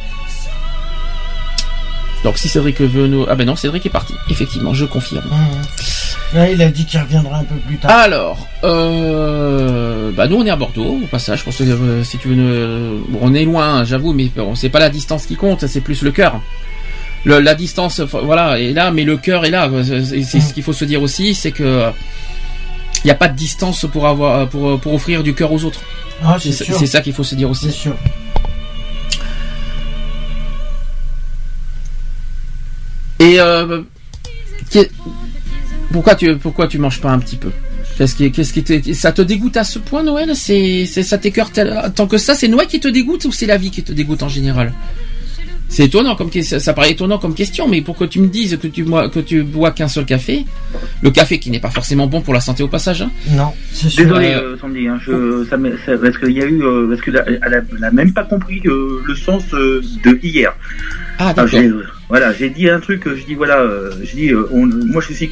Donc 2.25 2.39
si 2.39 2.49
Cédric 2.49 2.81
veut 2.81 3.09
nous 3.09 3.27
ah 3.29 3.35
ben 3.35 3.47
non 3.47 3.57
Cédric 3.57 3.85
est 3.85 3.91
parti. 3.91 4.15
Effectivement, 4.31 4.73
je 4.75 4.85
confirme. 4.87 5.25
Mmh. 5.27 6.37
Là, 6.37 6.51
il 6.51 6.63
a 6.63 6.71
dit 6.71 6.87
qu'il 6.87 6.99
reviendra 7.01 7.39
un 7.41 7.45
peu 7.45 7.57
plus 7.57 7.77
tard. 7.77 7.91
Alors, 7.91 8.47
euh, 8.65 10.11
bah 10.13 10.27
nous 10.29 10.37
on 10.37 10.47
est 10.47 10.51
à 10.51 10.57
Bordeaux 10.57 11.01
au 11.03 11.07
passage. 11.07 11.45
Pour 11.45 11.53
ceux, 11.53 11.65
euh, 11.69 12.03
si 12.05 12.17
tu 12.17 12.29
veux, 12.29 12.35
nous- 12.37 13.05
bon, 13.09 13.19
on 13.21 13.35
est 13.35 13.45
loin, 13.45 13.81
hein, 13.81 13.85
j'avoue, 13.85 14.15
mais 14.15 14.31
bon, 14.35 14.55
c'est 14.55 14.71
pas 14.71 14.79
la 14.79 14.89
distance 14.89 15.27
qui 15.27 15.37
compte, 15.37 15.67
c'est 15.67 15.83
plus 15.83 16.01
le 16.03 16.11
cœur. 16.11 16.41
Le- 17.25 17.41
la 17.41 17.55
distance, 17.55 18.01
voilà, 18.01 18.59
est 18.59 18.73
là, 18.73 18.91
mais 18.93 19.05
le 19.05 19.19
cœur 19.19 19.45
est 19.45 19.51
là. 19.51 19.69
C'est 19.85 20.23
c'est 20.23 20.41
ce 20.41 20.55
qu'il 20.55 20.63
faut 20.63 20.73
se 20.73 20.87
dire 20.87 21.03
aussi, 21.03 21.35
c'est 21.35 21.53
que 21.53 21.91
il 23.05 23.07
n'y 23.07 23.11
a 23.11 23.15
pas 23.17 23.29
de 23.29 23.37
distance 23.37 23.87
pour 23.93 24.07
avoir, 24.07 24.49
pour, 24.49 24.79
pour 24.81 24.95
offrir 24.95 25.23
du 25.23 25.35
cœur 25.35 25.53
aux 25.53 25.65
autres. 25.65 25.81
Ah, 26.25 26.37
c'est 26.41 26.87
ça 26.87 27.01
qu'il 27.01 27.13
faut 27.13 27.25
se 27.25 27.35
dire 27.35 27.49
C'est 27.55 27.67
aussi. 27.69 27.79
sûr. 27.79 27.97
Et 33.19 33.39
euh, 33.39 33.83
pourquoi 35.93 36.15
tu, 36.15 36.37
pourquoi 36.37 36.67
tu 36.67 36.79
manges 36.79 37.01
pas 37.01 37.11
un 37.11 37.19
petit 37.19 37.37
peu? 37.37 37.51
Qu'est-ce 37.97 38.17
qui, 38.17 38.33
qu'est-ce 38.33 38.53
qui 38.53 38.65
te, 38.65 38.93
ça 38.95 39.13
te 39.13 39.23
dégoûte 39.23 39.57
à 39.57 39.65
ce 39.65 39.79
point, 39.79 40.03
Noël? 40.03 40.35
C'est, 40.35 40.87
ça 40.87 41.19
t'écœure 41.19 41.51
tant 41.95 42.07
que 42.07 42.19
ça. 42.19 42.35
C'est 42.35 42.49
Noël 42.49 42.67
qui 42.67 42.81
te 42.81 42.89
dégoûte 42.89 43.25
ou 43.27 43.33
c'est 43.33 43.47
la 43.47 43.59
vie 43.59 43.71
qui 43.71 43.83
te 43.83 43.93
dégoûte 43.93 44.23
en 44.23 44.29
général? 44.29 44.73
C'est 45.75 45.85
étonnant 45.87 46.15
comme 46.17 46.29
que- 46.29 46.43
ça, 46.43 46.61
ça 46.61 46.75
paraît 46.75 46.91
étonnant 46.91 47.17
comme 47.17 47.35
question, 47.35 47.67
mais 47.67 47.81
pour 47.81 47.97
que 47.97 48.05
tu 48.05 48.21
me 48.21 48.27
dises 48.29 48.59
que 48.61 48.67
tu 48.67 48.85
bois, 48.85 49.09
que 49.09 49.21
tu 49.21 49.43
bois 49.43 49.71
qu'un 49.71 49.89
seul 49.89 50.05
café, 50.05 50.45
le 51.01 51.11
café 51.11 51.39
qui 51.39 51.51
n'est 51.51 51.61
pas 51.61 51.71
forcément 51.71 52.07
bon 52.07 52.21
pour 52.21 52.35
la 52.35 52.41
santé 52.41 52.63
au 52.63 52.69
passage. 52.69 53.01
hein. 53.01 53.11
Non, 53.31 53.53
c'est 53.73 53.89
sûr. 53.89 54.05
Désolé, 54.05 54.35
Euh, 54.35 54.53
euh, 54.53 54.57
Sandy, 54.61 54.87
hein, 54.87 54.99
je, 55.01 55.47
ça, 55.49 55.57
m'est- 55.57 55.73
ça- 55.87 55.97
parce 55.97 56.19
qu'il 56.19 56.33
y 56.33 56.43
a 56.43 56.45
eu, 56.45 56.63
euh, 56.63 56.89
parce 56.91 57.01
qu'elle 57.01 57.17
a, 57.17 57.25
elle 57.27 57.55
a- 57.55 57.63
elle 57.79 57.85
a 57.85 57.91
même 57.91 58.13
pas 58.13 58.25
compris 58.25 58.61
euh, 58.67 59.01
le 59.07 59.15
sens 59.15 59.45
euh, 59.55 59.81
de 60.05 60.19
hier. 60.23 60.55
Ah 61.19 61.33
d'accord. 61.33 61.59
euh, 61.59 61.85
voilà, 62.11 62.35
j'ai 62.35 62.51
dit 62.51 62.69
un 62.69 62.79
truc, 62.81 63.05
je 63.07 63.25
dis 63.25 63.35
voilà, 63.35 63.61
euh, 63.61 63.91
je 64.05 64.15
dis, 64.15 64.29
euh, 64.29 64.47
on- 64.53 64.67
moi 64.67 65.01
je 65.09 65.15
suis 65.15 65.29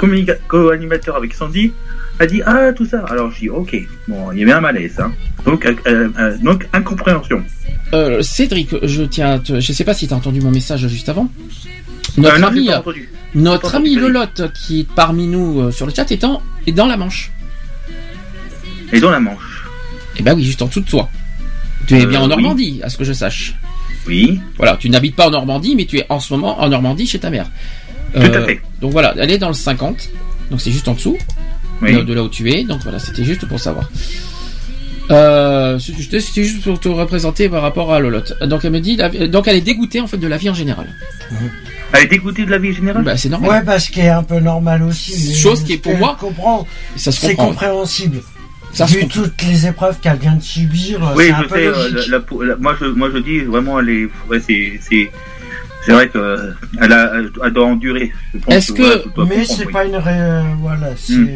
co-animateur 0.49 1.17
avec 1.17 1.35
Sandy. 1.35 1.73
Elle 2.21 2.29
dit 2.29 2.43
ah 2.45 2.73
tout 2.75 2.85
ça. 2.85 3.03
Alors 3.09 3.31
je 3.33 3.41
dis 3.41 3.49
ok, 3.49 3.75
bon, 4.07 4.31
il 4.33 4.39
y 4.41 4.43
avait 4.43 4.53
un 4.53 4.61
malaise, 4.61 5.01
hein. 5.01 5.11
Donc, 5.47 5.65
euh, 5.65 5.75
euh, 5.87 6.37
donc 6.43 6.69
incompréhension. 6.75 7.43
Euh, 7.95 8.21
Cédric, 8.23 8.75
je 8.83 9.03
tiens, 9.05 9.33
à 9.33 9.39
te- 9.39 9.59
je 9.59 9.73
sais 9.73 9.85
pas 9.85 9.95
si 9.95 10.07
tu 10.07 10.13
as 10.13 10.17
entendu 10.19 10.41
mon 10.43 10.51
message 10.51 10.87
juste 10.87 11.09
avant. 11.09 11.29
Euh, 12.19 12.21
Notre 12.23 12.39
non, 12.39 12.47
ami, 12.49 12.71
notre 13.35 13.75
ami. 13.75 13.95
Lolotte 13.97 14.53
qui 14.53 14.81
est 14.81 14.89
parmi 14.95 15.27
nous 15.29 15.61
euh, 15.61 15.71
sur 15.73 15.87
le 15.87 15.93
chat 15.95 16.11
est, 16.13 16.23
en- 16.25 16.43
est 16.67 16.73
dans 16.73 16.87
la 16.87 16.97
Manche. 16.99 17.31
Et 18.93 19.01
dans 19.01 19.11
la 19.11 19.21
Manche. 19.21 19.65
Eh 20.19 20.23
ben 20.23 20.35
oui, 20.35 20.45
juste 20.45 20.61
en 20.61 20.67
dessous 20.67 20.81
de 20.81 20.89
toi. 20.91 21.09
Tu 21.87 21.97
es 21.97 22.03
Euh, 22.03 22.07
bien 22.07 22.21
en 22.21 22.25
oui. 22.25 22.29
Normandie, 22.31 22.81
à 22.83 22.91
ce 22.91 22.99
que 22.99 23.05
je 23.05 23.13
sache. 23.15 23.55
Oui. 24.07 24.41
Voilà, 24.59 24.77
tu 24.77 24.91
n'habites 24.91 25.17
pas 25.17 25.29
en 25.29 25.31
Normandie, 25.31 25.75
mais 25.75 25.87
tu 25.87 25.99
es 25.99 26.07
en 26.11 26.21
ce 26.21 26.33
moment 26.35 26.61
en 26.61 26.69
Normandie 26.69 27.07
chez 27.07 27.19
ta 27.19 27.31
mère. 27.31 27.47
Tout 28.13 28.21
à 28.21 28.43
fait. 28.45 28.61
Donc 28.81 28.93
voilà, 28.93 29.15
elle 29.17 29.31
est 29.31 29.39
dans 29.39 29.49
le 29.49 29.55
50, 29.55 30.09
donc 30.51 30.61
c'est 30.61 30.73
juste 30.73 30.89
en 30.89 30.95
dessous 30.95 31.17
Oui. 31.83 31.95
de, 31.95 32.03
de 32.03 32.13
là 32.15 32.23
où 32.23 32.29
tu 32.29 32.51
es. 32.51 32.65
Donc 32.65 32.81
voilà, 32.83 32.99
c'était 32.99 33.25
juste 33.25 33.47
pour 33.47 33.59
savoir. 33.61 33.89
Euh, 35.11 35.79
c'était 35.81 36.21
c'était 36.21 36.45
juste 36.45 36.63
pour 36.63 36.79
te 36.79 36.89
représenter 36.89 37.49
par 37.49 37.63
rapport 37.63 37.93
à 37.93 37.99
Lolotte. 37.99 38.35
Donc 38.47 38.65
elle 38.65 38.71
me 38.73 38.81
dit, 38.81 38.97
la- 38.97 39.09
donc 39.27 39.49
elle 39.49 39.57
est 39.57 39.61
dégoûtée 39.61 40.01
en 40.01 40.07
fait 40.07 40.19
de 40.19 40.27
la 40.29 40.37
vie 40.37 40.49
en 40.51 40.55
général. 40.55 40.87
Elle 41.93 42.05
est 42.05 42.07
dégoûtée 42.07 42.45
de 42.47 42.51
la 42.51 42.59
vie 42.59 42.73
générale? 42.73 43.03
Bah 43.03 43.17
c'est 43.17 43.29
normal. 43.29 43.51
Ouais, 43.51 43.63
parce 43.65 43.89
qu'il 43.89 44.05
est 44.05 44.09
un 44.09 44.23
peu 44.23 44.39
normal 44.39 44.85
aussi. 44.85 45.35
Chose 45.35 45.65
qui 45.65 45.73
est 45.73 45.79
pour 45.79 45.97
moi- 45.97 46.17
comprends, 46.21 46.65
Ça 46.95 47.11
se 47.11 47.21
c'est 47.21 47.29
comprend. 47.35 47.49
compréhensible. 47.49 48.21
Ça 48.73 48.87
se 48.87 48.95
Vu 48.95 49.01
comprend. 49.01 49.23
toutes 49.25 49.43
les 49.43 49.67
épreuves 49.67 49.99
qu'elle 50.01 50.19
vient 50.19 50.37
de 50.37 50.43
subir, 50.43 51.01
Oui, 51.17 51.25
c'est 51.27 51.33
un 51.33 51.43
je 51.43 51.49
peu 51.49 51.55
sais. 51.57 51.67
euh, 51.67 51.73
logique. 51.91 52.09
la- 52.09 52.19
la 52.19 52.21
peau- 52.21 52.43
la- 52.45 52.55
moi, 52.57 52.77
je, 52.81 52.85
moi, 52.87 53.09
je 53.13 53.19
dis 53.19 53.41
vraiment, 53.41 53.81
elle 53.81 53.89
est, 53.89 54.09
ouais, 54.29 54.39
c'est, 54.47 54.79
c'est, 55.81 55.87
c'est 55.87 55.93
vrai 55.93 56.09
que 56.09 56.19
euh, 56.19 56.53
elle 56.81 56.93
a, 56.93 57.13
elle, 57.45 57.53
doit 57.53 57.67
endurer. 57.67 58.13
Est-ce 58.49 58.73
que- 58.73 59.05
voilà, 59.15 59.31
Mais 59.37 59.45
c'est 59.45 59.67
oui. 59.67 59.73
pas 59.73 59.85
une 59.85 59.97
ré... 59.97 60.13
voilà, 60.61 60.89
c'est 60.97 61.15
Hmm. 61.15 61.27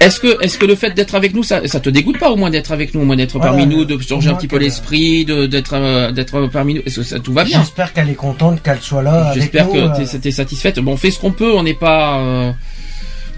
Est-ce 0.00 0.20
que, 0.20 0.42
est-ce 0.44 0.58
que 0.58 0.64
le 0.66 0.76
fait 0.76 0.90
d'être 0.90 1.16
avec 1.16 1.34
nous, 1.34 1.42
ça, 1.42 1.66
ça 1.66 1.80
te 1.80 1.90
dégoûte 1.90 2.18
pas 2.18 2.30
au 2.30 2.36
moins 2.36 2.50
d'être 2.50 2.70
avec 2.70 2.94
nous, 2.94 3.00
au 3.00 3.04
moins 3.04 3.16
d'être 3.16 3.36
Voilà, 3.36 3.50
parmi 3.50 3.66
nous, 3.66 3.84
de 3.84 3.98
changer 4.00 4.30
un 4.30 4.34
petit 4.34 4.46
peu 4.46 4.58
l'esprit, 4.58 5.24
de, 5.24 5.46
d'être, 5.46 5.74
euh, 5.74 6.12
d'être 6.12 6.46
parmi 6.52 6.74
nous? 6.74 6.82
Est-ce 6.86 6.96
que 7.00 7.02
ça 7.02 7.18
tout 7.18 7.32
va 7.32 7.42
bien? 7.44 7.58
J'espère 7.60 7.92
qu'elle 7.92 8.08
est 8.08 8.14
contente 8.14 8.62
qu'elle 8.62 8.80
soit 8.80 9.02
là 9.02 9.32
J'espère 9.34 9.68
que 9.68 9.76
euh, 9.76 9.88
t'es, 10.06 10.18
t'es 10.18 10.30
satisfaite. 10.30 10.78
Bon, 10.78 10.92
on 10.92 10.96
fait 10.96 11.10
ce 11.10 11.18
qu'on 11.18 11.32
peut. 11.32 11.52
On 11.52 11.64
n'est 11.64 11.74
pas, 11.74 12.20
euh, 12.20 12.52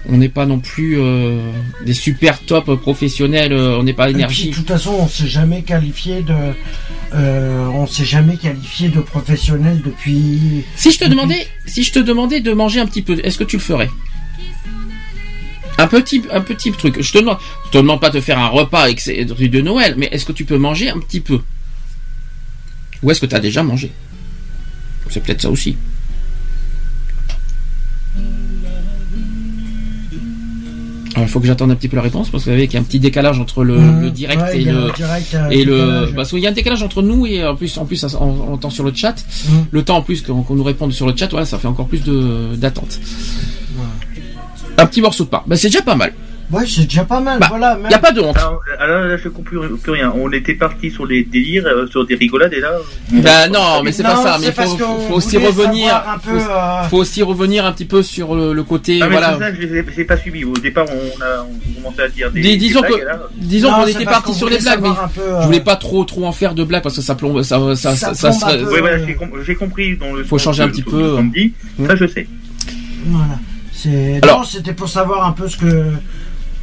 on 0.09 0.17
n'est 0.17 0.29
pas 0.29 0.45
non 0.45 0.59
plus 0.59 0.99
euh, 0.99 1.51
des 1.85 1.93
super 1.93 2.39
top 2.39 2.75
professionnels. 2.81 3.53
euh, 3.53 3.77
on 3.77 3.83
n'est 3.83 3.93
pas 3.93 4.09
énergie. 4.09 4.49
de 4.49 4.55
toute 4.55 4.67
façon, 4.67 4.95
on 4.99 5.07
s'est 5.07 5.27
jamais 5.27 5.61
qualifié 5.61 6.21
de, 6.23 6.33
euh, 7.13 7.67
on 7.67 7.85
s'est 7.87 8.05
jamais 8.05 8.37
qualifié 8.37 8.89
de 8.89 8.99
professionnel 8.99 9.81
depuis. 9.85 10.63
Si 10.75 10.91
je 10.91 10.99
te 10.99 11.05
demandais, 11.07 11.47
si 11.65 11.83
je 11.83 11.91
te 11.91 11.99
demandais 11.99 12.41
de 12.41 12.51
manger 12.53 12.79
un 12.79 12.85
petit 12.87 13.01
peu, 13.03 13.19
est-ce 13.23 13.37
que 13.37 13.43
tu 13.43 13.57
le 13.57 13.61
ferais? 13.61 13.89
Un 15.77 15.87
petit, 15.87 16.23
un 16.31 16.41
petit 16.41 16.71
truc. 16.71 17.01
Je 17.01 17.11
te 17.11 17.17
demande, 17.19 17.37
je 17.65 17.71
te 17.71 17.77
demande 17.77 18.01
pas 18.01 18.09
de 18.09 18.19
faire 18.19 18.37
un 18.39 18.47
repas 18.49 18.81
avec 18.83 18.99
ces 18.99 19.25
trucs 19.25 19.49
de 19.51 19.61
Noël, 19.61 19.95
mais 19.97 20.09
est-ce 20.11 20.25
que 20.25 20.31
tu 20.31 20.45
peux 20.45 20.57
manger 20.57 20.89
un 20.89 20.99
petit 20.99 21.21
peu? 21.21 21.39
Ou 23.03 23.11
est-ce 23.11 23.19
que 23.21 23.25
tu 23.25 23.35
as 23.35 23.39
déjà 23.39 23.63
mangé? 23.63 23.91
C'est 25.09 25.23
peut-être 25.23 25.41
ça 25.41 25.49
aussi. 25.49 25.75
Il 31.23 31.29
faut 31.29 31.39
que 31.39 31.47
j'attende 31.47 31.71
un 31.71 31.75
petit 31.75 31.87
peu 31.87 31.95
la 31.95 32.01
réponse 32.01 32.29
parce 32.29 32.43
que 32.43 32.49
vous 32.49 32.55
savez 32.55 32.67
qu'il 32.67 32.75
y 32.75 32.77
a 32.77 32.81
un 32.81 32.85
petit 32.85 32.99
décalage 32.99 33.39
entre 33.39 33.63
le, 33.63 33.77
Mmh, 33.81 34.01
le 34.01 34.11
direct 34.11 34.41
ouais, 34.41 34.61
et 34.61 34.63
le 34.63 34.71
un 34.71 34.93
direct, 34.93 35.37
et 35.51 35.65
le 35.65 36.11
parce 36.15 36.29
qu'il 36.29 36.39
y 36.39 36.47
a 36.47 36.49
un 36.49 36.53
décalage 36.53 36.83
entre 36.83 37.01
nous 37.01 37.25
et 37.25 37.45
en 37.45 37.55
plus 37.55 37.77
en 37.77 37.85
plus 37.85 38.03
on, 38.19 38.53
entend 38.53 38.69
sur 38.69 38.83
le 38.83 38.93
chat. 38.93 39.15
Mmh. 39.15 39.51
le 39.71 39.83
temps 39.83 39.97
en 39.97 40.01
plus 40.01 40.21
qu'on 40.21 40.55
nous 40.55 40.63
réponde 40.63 40.93
sur 40.93 41.07
le 41.07 41.15
chat 41.15 41.29
voilà 41.29 41.45
ça 41.45 41.57
fait 41.57 41.67
encore 41.67 41.87
plus 41.87 42.03
de 42.03 42.55
d'attente. 42.55 42.99
Ouais. 43.77 44.21
un 44.77 44.85
petit 44.85 45.01
morceau 45.01 45.23
de 45.25 45.29
pain. 45.29 45.43
Bah 45.47 45.57
c'est 45.57 45.67
déjà 45.69 45.81
pas 45.81 45.95
mal 45.95 46.13
Ouais, 46.51 46.65
c'est 46.67 46.83
déjà 46.83 47.05
pas 47.05 47.19
mal. 47.19 47.39
Bah, 47.39 47.47
voilà, 47.49 47.77
y 47.79 47.83
même- 47.83 47.93
a 47.93 47.97
pas 47.99 48.11
de 48.11 48.19
honte 48.21 48.37
Alors, 48.37 48.61
alors 48.79 49.01
là, 49.05 49.17
je 49.17 49.29
comprends 49.29 49.67
plus, 49.81 49.91
rien. 49.91 50.11
On 50.15 50.31
était 50.31 50.53
parti 50.55 50.91
sur 50.91 51.05
les 51.05 51.23
délires, 51.23 51.65
euh, 51.65 51.87
sur 51.87 52.05
des 52.05 52.15
rigolades, 52.15 52.53
et 52.53 52.59
là. 52.59 52.73
on- 53.13 53.19
bah 53.21 53.47
non 53.47 53.81
mais 53.83 53.91
c'est 53.91 54.03
pas 54.03 54.15
ça 54.17 54.37
mais 54.39 54.47
il 54.47 54.53
faut, 54.53 55.13
aussi 55.13 55.37
revenir 55.37 55.95
un 55.95 56.17
peu, 56.17 56.37
faut, 56.39 56.51
euh, 56.51 56.83
faut 56.89 56.97
aussi 56.97 57.23
revenir 57.23 57.65
un 57.65 57.71
petit 57.71 57.85
peu 57.85 58.03
sur 58.03 58.35
le, 58.35 58.53
le 58.53 58.63
côté 58.63 58.99
Ah, 59.01 59.05
mais 59.05 59.11
voilà 59.11 59.37
ça, 59.37 59.53
je 59.53 60.03
pas 60.03 60.17
suivi. 60.17 60.43
Au 60.43 60.53
départ, 60.53 60.85
on 60.89 61.21
a, 61.21 61.45
on 61.45 61.81
commençait 61.81 62.03
à 62.03 62.09
dire 62.09 62.31
des. 62.31 62.41
Des 62.41 62.57
disons 62.57 62.81
blagues, 62.81 62.99
que 62.99 63.05
là, 63.05 63.19
disons 63.37 63.71
qu'on 63.71 63.87
était 63.87 64.05
parti 64.05 64.33
sur 64.33 64.49
les 64.49 64.57
blagues 64.57 64.81
mais 64.81 64.89
peu, 65.15 65.21
euh, 65.21 65.41
je 65.41 65.45
voulais 65.45 65.59
pas 65.61 65.75
trop 65.75 66.03
trop 66.05 66.25
en 66.25 66.31
faire 66.31 66.53
de 66.53 66.63
blagues 66.63 66.83
parce 66.83 66.95
que 66.95 67.01
ça 67.01 67.15
plombe 67.15 67.41
ça 67.43 67.59
ça, 67.75 68.13
Ça. 68.13 68.31
Oui, 68.57 68.79
voilà, 68.79 68.97
euh, 68.97 69.03
j'ai 69.07 69.15
com- 69.15 69.31
j'ai 69.45 69.55
compris 69.55 69.95
dans 69.97 70.13
le. 70.13 70.23
Faut 70.23 70.37
changer 70.37 70.63
un 70.63 70.69
petit 70.69 70.83
peu. 70.83 71.17
Ça, 71.87 71.95
je 71.95 72.07
sais. 72.07 72.27
Voilà. 73.05 73.37
Alors- 74.21 74.39
non, 74.39 74.43
c'était 74.43 74.73
pour 74.73 74.89
savoir 74.89 75.25
un 75.25 75.31
peu 75.31 75.47
ce 75.47 75.57
que 75.57 75.85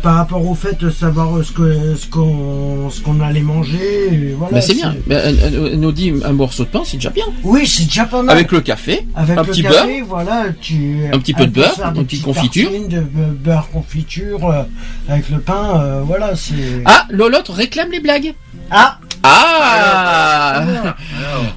par 0.03 0.15
rapport 0.15 0.47
au 0.47 0.55
fait 0.55 0.79
de 0.81 0.91
savoir 0.91 1.45
ce 1.45 1.51
que 1.53 1.95
ce 1.97 2.07
qu'on 2.07 2.89
ce 2.91 3.01
qu'on 3.01 3.21
allait 3.21 3.41
manger. 3.41 4.35
voilà, 4.39 4.55
mais 4.55 4.61
c'est 4.61 4.75
bien 4.75 4.95
Mais 5.07 5.17
elle, 5.17 5.39
elle- 5.43 5.69
elle 5.73 5.81
nous 5.81 5.93
dit 5.93 6.13
un 6.25 6.33
morceau 6.33 6.65
de 6.65 6.69
pain 6.69 6.83
c'est 6.85 6.97
déjà 6.99 7.11
bien 7.11 7.25
Oui, 7.43 7.67
c'est 7.67 7.85
déjà 7.85 8.05
pas 8.05 8.23
mal. 8.23 8.37
avec 8.37 8.53
le 8.53 8.61
café 8.61 9.07
Avec 9.17 9.37
un 9.39 9.43
le 9.43 9.49
petit 9.49 9.63
café, 9.63 10.03
voilà, 10.03 10.47
tu 10.61 11.01
Un 11.13 11.19
petit 11.19 11.35
peu 11.35 11.47
de 11.47 11.51
beurre, 11.53 11.75
une 11.97 12.05
petite 12.05 12.23
confiture. 12.23 12.71
de 12.71 13.01
be- 13.01 13.33
beurre 13.45 13.69
confiture 13.71 14.49
euh, 14.49 14.63
avec 15.09 15.29
le 15.31 15.39
pain, 15.41 15.81
euh, 15.81 16.03
voilà, 16.05 16.37
c'est 16.37 16.55
ah 16.85 17.05
Lolotte 17.11 17.49
réclame 17.49 17.91
les 17.91 18.01
blagues 18.01 18.35
ah 18.71 18.99
Ah 19.23 20.63
Alors, 20.63 20.95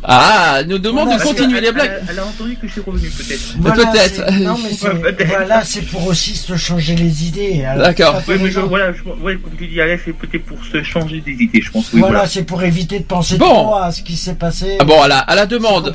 Ah, 0.03 0.59
nous 0.67 0.80
demande 0.80 1.06
Voilà, 1.06 1.19
de 1.23 1.27
continuer 1.27 1.57
elle- 1.59 1.64
les 1.65 1.72
blagues. 1.72 1.91
Elle, 2.01 2.07
elle 2.09 2.19
a 2.19 2.25
entendu 2.25 2.57
que 2.59 2.67
je 2.67 2.72
suis 2.72 2.81
revenu 2.81 3.07
peut-être. 3.09 3.75
Peut-être. 3.75 4.15
c'est- 4.27 4.40
Non, 4.40 4.57
mais 4.61 4.69
c'est, 4.73 4.90
Peut-être. 5.01 5.27
voilà, 5.27 5.64
c'est 5.64 5.81
pour 5.83 6.07
aussi 6.07 6.35
se 6.35 6.57
changer 6.57 6.95
les 6.95 7.27
idées. 7.27 7.64
Alors, 7.65 7.85
D'accord. 7.85 8.22
Oui, 8.27 8.35
mais 8.40 8.45
les 8.45 8.49
je, 8.51 8.59
gens. 8.59 8.67
voilà, 8.67 8.91
je, 8.93 9.03
ouais, 9.23 9.38
comme 9.38 9.53
tu 9.57 9.67
dis, 9.67 9.80
Alex, 9.80 10.03
c'est 10.06 10.14
peut-être 10.17 10.45
pour 10.45 10.57
se 10.65 10.81
changer 10.83 11.22
des 11.22 11.33
idées, 11.33 11.61
je 11.61 11.69
pense. 11.72 11.90
Oui, 11.93 11.99
voilà, 11.99 12.15
voilà. 12.15 12.27
c'est 12.30 12.43
pour 12.43 12.64
éviter 12.64 12.99
de 12.99 13.03
penser 13.06 13.38
Bon. 13.38 13.45
trop 13.48 13.75
à 13.75 13.91
ce 13.91 14.01
qui 14.01 14.17
s'est 14.17 14.35
passé. 14.35 14.77
Ah 14.80 14.83
bon, 14.83 14.99
à 15.01 15.07
la, 15.07 15.19
à 15.19 15.35
la 15.35 15.41
C'est 15.43 15.48
demande, 15.49 15.93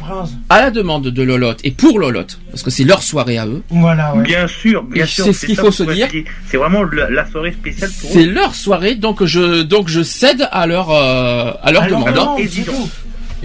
à 0.48 0.60
la 0.60 0.70
demande 0.70 1.08
de 1.08 1.22
Lolotte 1.22 1.60
et 1.64 1.72
pour 1.72 1.98
Lolotte, 1.98 2.38
parce 2.50 2.62
que 2.62 2.70
c'est 2.70 2.84
leur 2.84 3.02
soirée 3.02 3.38
à 3.38 3.46
eux. 3.46 3.62
Voilà, 3.70 4.14
ouais. 4.14 4.22
Bien 4.22 4.46
sûr, 4.46 4.84
bien 4.84 5.04
Et 5.04 5.06
sûr. 5.06 5.24
c'est 5.24 5.32
ce 5.32 5.46
qu'il 5.46 5.56
faut 5.56 5.72
se 5.72 5.84
je 5.84 5.90
dire. 5.92 6.08
C'est 6.50 6.56
vraiment 6.56 6.84
la, 6.84 7.10
la 7.10 7.26
soirée 7.30 7.52
spéciale 7.52 7.90
pour 8.00 8.10
C'est 8.10 8.24
eux. 8.24 8.30
leur 8.30 8.54
soirée, 8.54 8.94
donc 8.94 9.24
je, 9.24 9.62
donc 9.62 9.88
je 9.88 10.02
cède 10.02 10.48
à 10.52 10.66
leur, 10.66 10.90
euh, 10.90 11.05
à 11.06 11.72
leur 11.72 11.82
Alors, 11.82 12.04
demande. 12.04 12.40
Et 12.40 12.46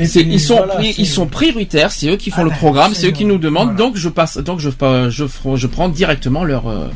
puis, 0.08 0.22
ils 0.26 0.40
sont, 0.40 0.56
voilà, 0.56 0.82
ils 0.82 1.06
sont 1.08 1.28
prioritaires, 1.28 1.92
c'est 1.92 2.08
eux 2.10 2.16
qui 2.16 2.32
font 2.32 2.42
Ah 2.42 2.46
le 2.46 2.50
ben, 2.50 2.56
programme, 2.56 2.94
c'est 2.94 3.08
eux 3.08 3.12
qui 3.12 3.26
nous 3.26 3.38
demandent, 3.38 3.72
Voilà. 3.76 3.78
donc 3.78 3.98
je 3.98 4.10
passe, 4.10 4.38
donc 4.38 4.60
je, 4.60 4.70
je, 4.70 5.10
je, 5.10 5.26
je 5.56 5.68
prends 5.68 5.90
directement 5.90 6.44
leur. 6.44 6.68
euh, 6.68 6.88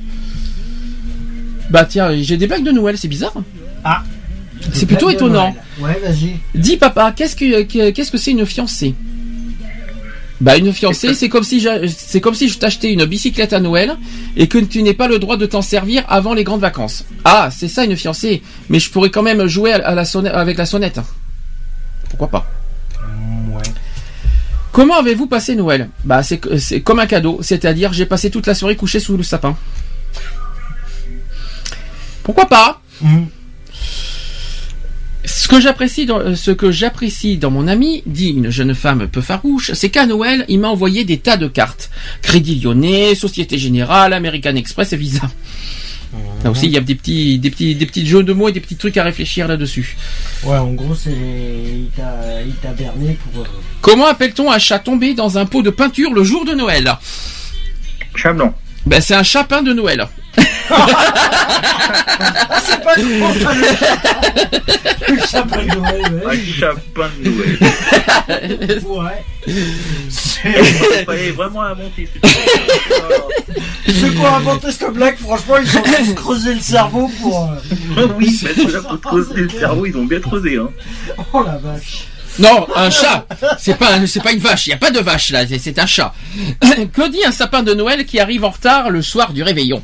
Bah 1.69 1.85
tiens, 1.85 2.11
j'ai 2.21 2.37
des 2.37 2.47
blagues 2.47 2.63
de 2.63 2.71
Noël, 2.71 2.97
c'est 2.97 3.07
bizarre. 3.07 3.33
Ah. 3.83 4.03
C'est 4.71 4.85
plutôt 4.85 5.09
étonnant. 5.09 5.53
Ouais, 5.79 5.99
vas-y. 6.03 6.37
Dis 6.55 6.77
papa, 6.77 7.11
qu'est-ce 7.15 7.35
que 7.35 7.63
que- 7.63 7.89
qu'est-ce 7.91 8.11
que 8.11 8.17
c'est 8.17 8.31
une 8.31 8.45
fiancée? 8.45 8.95
Bah 10.41 10.57
une 10.57 10.73
fiancée, 10.73 11.13
c'est 11.13 11.29
comme 11.29 11.43
si 11.45 11.65
c'est 11.87 12.19
comme 12.19 12.35
si 12.35 12.49
je 12.49 12.57
t'achetais 12.59 12.91
une 12.91 13.05
bicyclette 13.05 13.53
à 13.53 13.61
Noël 13.61 13.95
et 14.35 14.47
que 14.49 14.57
tu 14.57 14.83
n'aies 14.83 14.93
pas 14.93 15.07
le 15.07 15.17
droit 15.17 15.37
de 15.37 15.45
t'en 15.45 15.61
servir 15.61 16.03
avant 16.09 16.33
les 16.33 16.43
grandes 16.43 16.59
vacances. 16.59 17.05
Ah, 17.23 17.49
c'est 17.55 17.69
ça 17.69 17.85
une 17.85 17.95
fiancée, 17.95 18.41
mais 18.69 18.79
je 18.79 18.91
pourrais 18.91 19.09
quand 19.09 19.23
même 19.23 19.47
jouer 19.47 19.71
à 19.71 19.95
la 19.95 20.03
sonne- 20.03 20.27
avec 20.27 20.57
la 20.57 20.65
sonnette. 20.65 20.99
Pourquoi 22.09 22.27
pas? 22.27 22.51
Ouais. 23.49 23.63
Comment 24.73 24.97
avez-vous 24.99 25.27
passé 25.27 25.55
Noël? 25.55 25.89
Bah 26.03 26.21
c'est 26.21 26.41
c'est 26.59 26.81
comme 26.81 26.99
un 26.99 27.07
cadeau, 27.07 27.39
c'est-à-dire 27.41 27.93
j'ai 27.93 28.05
passé 28.05 28.29
toute 28.29 28.45
la 28.45 28.55
soirée 28.55 28.75
couché 28.75 28.99
sous 28.99 29.15
le 29.15 29.23
sapin. 29.23 29.55
Pourquoi 32.23 32.45
pas? 32.47 32.81
Mhm. 33.01 33.27
Ce 35.25 35.47
que 35.47 35.59
j'apprécie 35.59 36.05
dans 36.05 36.19
euh, 36.19 36.35
ce 36.35 36.51
que 36.51 36.71
j'apprécie 36.71 37.37
dans 37.37 37.51
mon 37.51 37.67
ami, 37.67 38.03
dit 38.05 38.29
une 38.29 38.49
jeune 38.49 38.75
femme 38.75 39.07
peu 39.07 39.21
farouche, 39.21 39.71
c'est 39.73 39.89
qu'à 39.89 40.05
Noël, 40.05 40.45
il 40.47 40.59
m'a 40.59 40.67
envoyé 40.69 41.03
des 41.03 41.17
tas 41.17 41.37
de 41.37 41.47
cartes. 41.47 41.89
Crédit 42.21 42.59
Lyonnais, 42.59 43.15
Société 43.15 43.57
Générale, 43.57 44.13
American 44.13 44.55
Express 44.55 44.93
et 44.93 44.97
Visa. 44.97 45.21
Là 46.45 46.51
aussi, 46.51 46.67
il 46.67 46.71
y 46.71 46.77
a 46.77 46.81
des 46.81 46.95
petits, 46.95 47.39
des 47.39 47.49
petits, 47.49 47.75
des 47.75 47.85
petits 47.85 48.05
jeux 48.05 48.23
de 48.23 48.31
mots 48.31 48.47
et 48.47 48.53
des 48.53 48.61
petits 48.61 48.77
trucs 48.77 48.95
à 48.95 49.03
réfléchir 49.03 49.47
là-dessus. 49.49 49.97
Ouais, 50.43 50.55
en 50.57 50.71
gros, 50.71 50.95
c'est. 50.95 51.09
Il 51.11 51.87
t'a 51.95 52.41
il 52.45 52.53
t'a 52.55 52.71
berné 52.71 53.17
pour. 53.33 53.41
euh, 53.41 53.47
Comment 53.81 54.05
appelle-t-on 54.05 54.49
un 54.49 54.59
chat 54.59 54.79
tombé 54.79 55.13
dans 55.13 55.37
un 55.37 55.45
pot 55.45 55.61
de 55.61 55.71
peinture 55.71 56.13
le 56.13 56.23
jour 56.23 56.45
de 56.45 56.53
Noël? 56.53 56.93
Chat 58.15 58.31
blanc. 58.33 58.53
Ben, 58.85 59.01
c'est 59.01 59.15
un 59.15 59.23
chapin 59.23 59.61
de 59.63 59.73
Noël. 59.73 60.07
Ah, 60.69 60.87
c'est 62.65 62.83
pas 62.83 62.95
le 62.95 63.03
Le 65.15 65.19
sapin 65.21 65.63
de 65.63 65.75
Noël, 65.75 66.23
Un 66.27 66.59
chapin 66.59 67.09
de 67.19 67.29
Noël. 67.29 68.81
Ouais. 68.85 69.23
C'est- 70.09 70.39
Il 70.99 71.05
fallait 71.05 71.31
vraiment 71.31 71.61
inventer 71.61 72.09
ce. 72.13 73.91
Ceux 73.91 74.09
qui 74.09 74.17
ont 74.17 74.35
inventé 74.35 74.71
cette 74.71 74.91
blague, 74.93 75.17
franchement, 75.17 75.55
ils 75.63 75.77
ont 75.77 75.81
tous 75.81 76.13
creusé 76.15 76.53
le 76.55 76.59
cerveau 76.61 77.09
pour. 77.21 77.51
euh, 77.97 78.07
oui, 78.17 78.39
mais 78.43 78.53
ceux-là, 78.55 78.81
pour 78.81 78.99
creuser 79.01 79.33
le 79.41 79.49
cerveau, 79.49 79.85
ils 79.85 79.95
ont 79.97 80.05
bien 80.05 80.19
creusé. 80.19 80.57
Hein. 80.57 80.69
Oh 81.33 81.43
la 81.43 81.57
vache. 81.57 82.07
Non, 82.39 82.67
un 82.75 82.89
chat. 82.89 83.25
C'est 83.59 83.77
pas, 83.77 83.93
un- 83.95 84.05
c'est 84.07 84.21
pas 84.21 84.31
une 84.33 84.39
vache. 84.39 84.67
Il 84.67 84.71
y 84.71 84.73
a 84.73 84.77
pas 84.77 84.91
de 84.91 84.99
vache 84.99 85.29
là. 85.31 85.47
c'est- 85.47 85.59
C'est 85.59 85.79
un 85.79 85.85
chat. 85.85 86.13
que 86.93 87.09
dit 87.09 87.23
un 87.25 87.31
sapin 87.31 87.63
de 87.63 87.73
Noël 87.73 88.05
qui 88.05 88.19
arrive 88.19 88.43
en 88.43 88.49
retard 88.49 88.89
le 88.89 89.01
soir 89.01 89.31
du 89.33 89.41
réveillon 89.43 89.81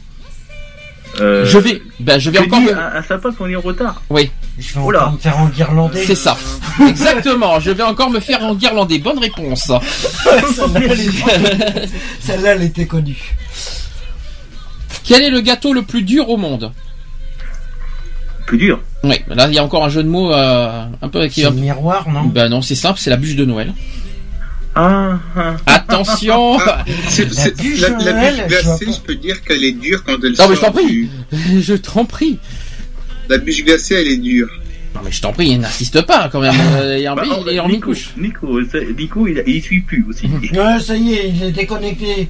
Euh, 1.19 1.45
Je 1.45 1.57
vais, 1.57 1.81
ben, 1.99 2.19
je 2.19 2.29
vais 2.29 2.39
encore. 2.39 2.61
me- 2.61 2.71
un, 2.77 2.95
un 2.95 3.03
sapin 3.03 3.31
qu'on 3.33 3.49
est 3.49 3.55
en 3.55 3.61
retard. 3.61 4.01
Oui, 4.09 4.31
Je 4.57 4.73
vais 4.75 4.79
Oula. 4.79 4.99
encore 5.01 5.13
me 5.13 5.17
faire 5.19 5.37
enguirlander. 5.39 6.05
c'est 6.05 6.15
ça. 6.15 6.37
Exactement. 6.87 7.59
Je 7.59 7.71
vais 7.71 7.83
encore 7.83 8.09
me 8.09 8.19
faire 8.21 8.43
enguirlander. 8.43 8.97
Bonne 8.99 9.19
réponse. 9.19 9.71
Celle-là, 10.55 10.81
elle 10.89 11.01
était- 11.01 11.89
Celle-là, 12.21 12.51
elle 12.55 12.63
était 12.63 12.85
connue. 12.85 13.35
Quel 15.03 15.23
est 15.23 15.29
le 15.29 15.41
gâteau 15.41 15.73
le 15.73 15.81
plus 15.81 16.03
dur 16.03 16.29
au 16.29 16.37
monde? 16.37 16.71
Plus 18.45 18.57
dur. 18.57 18.79
Oui, 19.03 19.15
là 19.29 19.47
il 19.47 19.53
y 19.53 19.59
a 19.59 19.63
encore 19.63 19.83
un 19.85 19.89
jeu 19.89 20.03
de 20.03 20.07
mots 20.09 20.33
euh, 20.33 20.83
un 21.01 21.09
peu 21.09 21.25
qui 21.27 21.41
C'est 21.41 21.49
le 21.49 21.55
miroir, 21.55 22.07
non? 22.09 22.23
Ben 22.25 22.49
non, 22.49 22.61
c'est 22.61 22.75
simple, 22.75 22.99
c'est 22.99 23.09
la 23.09 23.17
bûche 23.17 23.35
de 23.35 23.45
Noël. 23.45 23.73
Ah, 24.73 25.19
ah. 25.35 25.55
Attention 25.65 26.57
Ah, 26.59 26.83
c'est- 27.09 27.25
La 27.25 27.31
c'est- 27.31 27.61
bûche 27.61 27.81
la, 27.81 27.89
de 27.89 28.05
la 28.05 28.13
Noël, 28.13 28.35
bûche 28.47 28.57
je 28.59 28.63
vois 28.65 28.77
glacée, 28.77 28.93
je 28.93 29.01
peux 29.01 29.15
dire 29.15 29.41
qu'elle 29.43 29.63
est 29.63 29.73
dure 29.73 30.03
quand 30.05 30.13
elle 30.23 30.31
Non, 30.37 30.47
mais 30.49 30.55
je 30.55 30.59
sort 30.61 30.71
t'en 30.71 30.71
prie. 30.71 30.87
du- 30.87 31.09
Je 31.61 31.73
t'en 31.73 32.05
prie. 32.05 32.39
La 33.29 33.37
bûche 33.37 33.63
glacée, 33.65 33.95
elle 33.95 34.07
est 34.07 34.17
dure. 34.17 34.47
Non 34.95 35.01
mais 35.05 35.11
je 35.11 35.21
t'en 35.21 35.31
prie, 35.31 35.57
n'insiste 35.57 36.01
pas 36.01 36.29
quand 36.31 36.39
même. 36.41 36.53
Euh, 36.77 36.97
Il 36.97 37.03
est 37.03 37.07
en, 37.09 37.15
Bah, 37.15 37.23
il 37.25 37.55
est 37.55 37.59
en 37.59 37.67
Nico, 37.67 37.89
mi-couche. 37.91 38.09
Nico, 38.17 38.59
ça- 38.65 38.77
Nico, 38.97 39.27
il, 39.27 39.43
il 39.47 39.61
suit 39.61 39.81
plus 39.81 40.05
aussi. 40.09 40.27
Ouais, 40.27 40.79
ça 40.79 40.95
y 40.95 41.13
est, 41.13 41.29
il 41.29 41.43
est 41.43 41.51
déconnecté. 41.51 42.29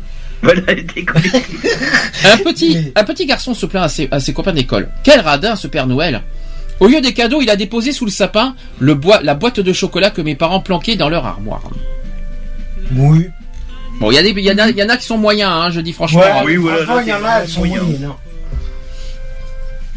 Est 0.50 0.94
déconnecté. 0.95 1.44
Un 2.26 2.38
petit, 2.38 2.74
Mais- 2.76 2.92
un 2.95 3.03
petit 3.03 3.26
garçon 3.26 3.53
se 3.53 3.66
plaint 3.66 3.84
à 3.86 3.90
ses, 3.90 4.08
à 4.11 4.20
ses 4.20 4.34
copains 4.34 4.53
d'école. 4.53 4.90
Quel 5.03 5.20
radin 5.20 5.56
ce 5.56 5.68
Père 5.68 5.88
Noël 5.88 6.22
Au 6.80 6.88
lieu 6.88 7.02
des 7.02 7.14
cadeaux, 7.14 7.42
il 7.42 7.50
a 7.50 7.56
déposé 7.56 7.92
sous 7.92 8.06
le 8.06 8.11
sapin 8.11 8.56
le 8.80 9.00
la 9.24 9.34
boîte 9.36 9.60
de 9.60 9.74
chocolat 9.74 10.10
que 10.10 10.22
mes 10.22 10.36
parents 10.36 10.60
planquaient 10.61 10.95
dans 10.95 11.10
leur 11.10 11.26
armoire. 11.26 11.64
Oui. 12.95 13.28
Bon, 14.00 14.10
il 14.11 14.16
y, 14.16 14.18
a 14.18 14.24
des- 14.24 14.30
il 14.32 14.40
y, 14.40 14.52
en 14.52 14.58
a- 14.58 14.70
il 14.70 14.78
y 14.78 14.84
en 14.84 14.90
a 14.90 14.98
qui 14.98 15.06
sont 15.06 15.18
moyens, 15.18 15.52
hein, 15.53 15.70
je 15.72 15.80
dis 15.82 15.94
franchement. 15.94 16.22
Ouais, 16.22 16.32
oui, 16.45 16.56
voilà, 16.56 17.02
il 17.03 17.08
y 17.08 17.14
en 17.14 17.24
a, 17.24 17.45
sont. 17.45 17.64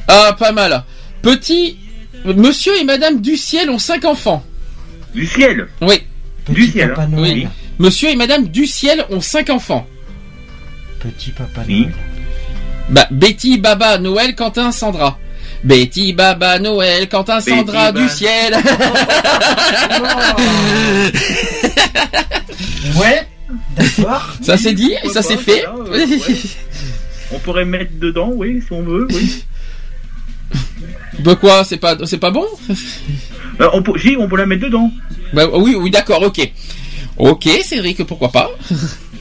Ah, 0.09 0.37
pas 0.39 0.53
mal. 0.53 0.85
Petit, 1.23 1.79
monsieur 2.25 2.77
et 2.79 2.85
madame 2.85 3.21
du 3.21 3.37
ciel 3.37 3.71
ont 3.71 3.79
cinq 3.79 4.05
enfants. 4.05 4.45
Du 5.15 5.27
ciel? 5.27 5.69
Oui, 5.81 6.03
Du 6.49 6.67
ciel, 6.67 6.93
hein. 6.97 7.07
Noël. 7.07 7.33
Oui. 7.33 7.47
monsieur 7.79 8.11
et 8.11 8.17
madame 8.17 8.49
du 8.49 8.67
ciel 8.67 9.05
ont 9.11 9.21
cinq 9.23 9.49
enfants. 9.49 9.87
Petit 11.05 11.31
Papa 11.33 11.61
Oui. 11.69 11.83
Noël. 11.83 11.95
Bah, 12.89 13.07
Betty, 13.11 13.59
Baba, 13.59 13.99
Noël, 13.99 14.35
Quentin, 14.35 14.73
Sandra. 14.73 15.19
Betty, 15.63 16.13
Baba, 16.15 16.59
Noël, 16.59 17.09
Quentin, 17.09 17.37
Betty, 17.39 17.51
Sandra, 17.51 17.93
du 17.93 18.09
ciel. 18.09 18.57
Ouais, 22.97 23.27
d'accord. 23.77 24.35
Ça 24.41 24.57
c'est 24.57 24.73
dit, 24.73 24.93
ça 25.13 25.23
c'est 25.23 25.37
pas, 25.37 25.43
fait. 25.43 25.65
euh, 25.67 25.91
ouais. 25.91 26.07
On 27.33 27.39
pourrait 27.41 27.65
mettre 27.65 27.93
dedans, 27.99 28.31
oui, 28.33 28.63
si 28.65 28.73
on 28.73 28.83
veut, 28.83 29.09
oui. 29.13 29.45
bah 31.21 31.35
quoi, 31.37 31.65
c'est 31.65 31.79
pas, 31.79 31.97
c'est 32.05 32.19
pas 32.19 32.31
bon? 32.31 32.47
Euh, 33.61 33.69
on 33.73 33.83
peut, 33.83 33.99
si, 33.99 34.17
on 34.19 34.29
peut 34.29 34.37
la 34.37 34.47
mettre 34.47 34.63
dedans. 34.63 34.91
Bah 35.33 35.47
oui, 35.53 35.75
oui, 35.77 35.91
d'accord, 35.91 36.23
ok. 36.23 36.53
Ok, 37.17 37.49
Cédric, 37.65 38.05
pourquoi 38.05 38.31
pas? 38.31 38.51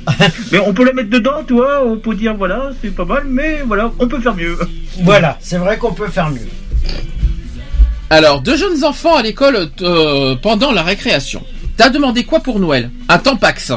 Mais 0.51 0.59
on 0.59 0.73
peut 0.73 0.85
la 0.85 0.93
mettre 0.93 1.09
dedans, 1.09 1.43
tu 1.48 1.53
vois, 1.53 1.85
on 1.85 1.98
peut 1.98 2.15
dire, 2.15 2.35
voilà, 2.35 2.72
c'est 2.82 2.93
pas 2.93 3.06
mal, 3.06 3.23
mais 3.25 3.64
voilà, 3.65 3.91
on 3.99 4.07
peut 4.07 4.19
faire 4.19 4.35
mieux. 4.35 4.57
Voilà, 5.01 5.38
c'est 5.40 5.57
vrai 5.57 5.77
qu'on 5.77 5.93
peut 5.93 6.07
faire 6.07 6.30
mieux. 6.30 6.48
Alors, 8.09 8.41
deux 8.41 8.57
jeunes 8.57 8.83
enfants 8.83 9.15
à 9.15 9.23
l'école 9.23 9.69
euh, 9.82 10.35
pendant 10.35 10.72
la 10.72 10.83
récréation. 10.83 11.43
T'as 11.77 11.90
demandé 11.90 12.23
quoi 12.25 12.41
pour 12.41 12.59
Noël? 12.59 12.91
Un 13.09 13.17
tampax. 13.17 13.72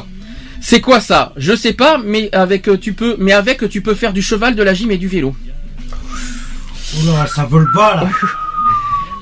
C'est 0.60 0.80
quoi 0.80 1.00
ça? 1.00 1.32
Je 1.36 1.55
sais 1.55 1.72
pas, 1.72 1.98
mais 2.05 2.28
avec 2.34 2.68
euh, 2.68 2.76
tu 2.76 2.92
peux, 2.92 3.16
mais 3.18 3.32
avec 3.32 3.68
tu 3.68 3.80
peux 3.80 3.94
faire 3.94 4.12
du 4.12 4.20
cheval, 4.20 4.55
de 4.55 4.62
la 4.62 4.74
gym 4.74 4.90
et 4.90 4.98
du 4.98 5.08
vélo. 5.08 5.34
Oula, 7.00 7.26
ça 7.26 7.44
vole 7.44 7.70
pas 7.72 7.96
là. 7.96 8.08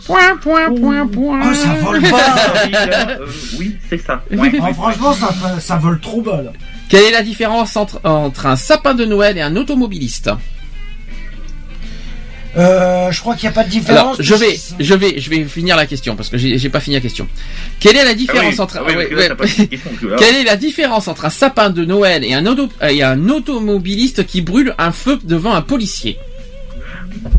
Point, 0.06 0.36
point, 0.36 0.74
point, 0.74 1.06
point. 1.06 1.40
Oh, 1.50 1.54
ça 1.54 1.74
vole 1.74 2.02
pas. 2.02 2.36
Oui, 2.66 2.72
euh, 2.74 3.26
oui, 3.58 3.76
c'est 3.88 3.98
ça. 3.98 4.22
Ouais. 4.30 4.52
Ah, 4.62 4.72
franchement, 4.74 5.12
ça, 5.12 5.60
ça 5.60 5.76
vole 5.76 6.00
trop 6.00 6.20
bas 6.20 6.42
là. 6.42 6.52
Quelle 6.88 7.04
est 7.04 7.10
la 7.10 7.22
différence 7.22 7.76
entre, 7.76 8.00
entre 8.04 8.46
un 8.46 8.56
sapin 8.56 8.94
de 8.94 9.04
Noël 9.04 9.36
et 9.38 9.40
un 9.42 9.56
automobiliste 9.56 10.30
Euh, 12.56 13.10
je 13.10 13.20
crois 13.20 13.34
qu'il 13.34 13.48
n'y 13.48 13.52
a 13.52 13.52
pas 13.54 13.64
de 13.64 13.70
différence. 13.70 13.98
Alors, 14.00 14.16
je 14.20 14.34
vais, 14.34 14.56
je 14.78 14.94
vais, 14.94 15.18
je 15.18 15.28
vais 15.28 15.44
finir 15.44 15.76
la 15.76 15.86
question 15.86 16.14
parce 16.14 16.28
que 16.28 16.38
j'ai 16.38 16.68
pas 16.68 16.78
fini 16.78 16.94
la 16.94 17.00
question. 17.00 17.26
Quelle 17.80 17.96
est 17.96 18.04
la 18.04 18.10
Ah 18.10 18.14
différence 18.14 18.54
oui, 18.54 18.60
entre 18.60 18.78
ah. 18.78 20.14
Quelle 20.18 20.36
est 20.36 20.44
la 20.44 20.56
différence 20.56 21.08
entre 21.08 21.24
un 21.24 21.30
sapin 21.30 21.70
de 21.70 21.84
Noël 21.84 22.22
et 22.24 22.32
un, 22.32 22.46
auto- 22.46 22.68
et 22.88 23.02
un 23.02 23.28
automobiliste 23.28 24.24
qui 24.24 24.40
brûle 24.40 24.72
un 24.78 24.92
feu 24.92 25.18
devant 25.24 25.52
un 25.54 25.62
policier 25.62 26.16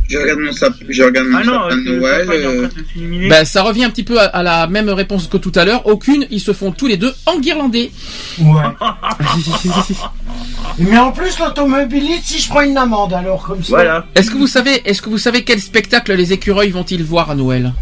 Je 0.07 0.17
regarde 0.19 0.39
mon, 0.39 0.51
sap... 0.51 0.73
je 0.87 1.03
regarde 1.03 1.27
mon 1.27 1.37
Ah 1.39 1.43
non, 1.43 1.53
sapin 1.69 1.77
de 1.77 1.95
Noël. 1.97 2.27
est 2.31 2.45
en 2.45 2.49
euh, 2.49 2.67
s'illuminer. 2.93 3.27
Ben, 3.29 3.43
ça 3.45 3.63
revient 3.63 3.83
un 3.85 3.89
petit 3.89 4.03
peu 4.03 4.19
à, 4.19 4.25
à 4.25 4.43
la 4.43 4.67
même 4.67 4.89
réponse 4.89 5.27
que 5.27 5.37
tout 5.37 5.51
à 5.55 5.65
l'heure. 5.65 5.85
Aucune, 5.87 6.25
ils 6.31 6.39
se 6.39 6.53
font 6.53 6.71
tous 6.71 6.87
les 6.87 6.97
deux 6.97 7.13
enguirlandés. 7.25 7.91
Ouais. 8.39 8.61
Mais 10.77 10.97
en 10.97 11.11
plus, 11.11 11.37
l'automobiliste, 11.39 12.25
si 12.25 12.39
je 12.41 12.49
prends 12.49 12.61
une 12.61 12.77
amende, 12.77 13.13
alors 13.13 13.43
comme 13.43 13.63
ça. 13.63 13.69
Voilà. 13.69 14.05
Est-ce 14.15 14.29
que 14.31 14.37
vous 14.37 14.47
savez, 14.47 14.81
est-ce 14.85 15.01
que 15.01 15.09
vous 15.09 15.17
savez 15.17 15.43
quel 15.43 15.59
spectacle 15.59 16.13
les 16.13 16.33
écureuils 16.33 16.69
vont-ils 16.71 17.03
voir 17.03 17.29
à 17.31 17.35
Noël? 17.35 17.73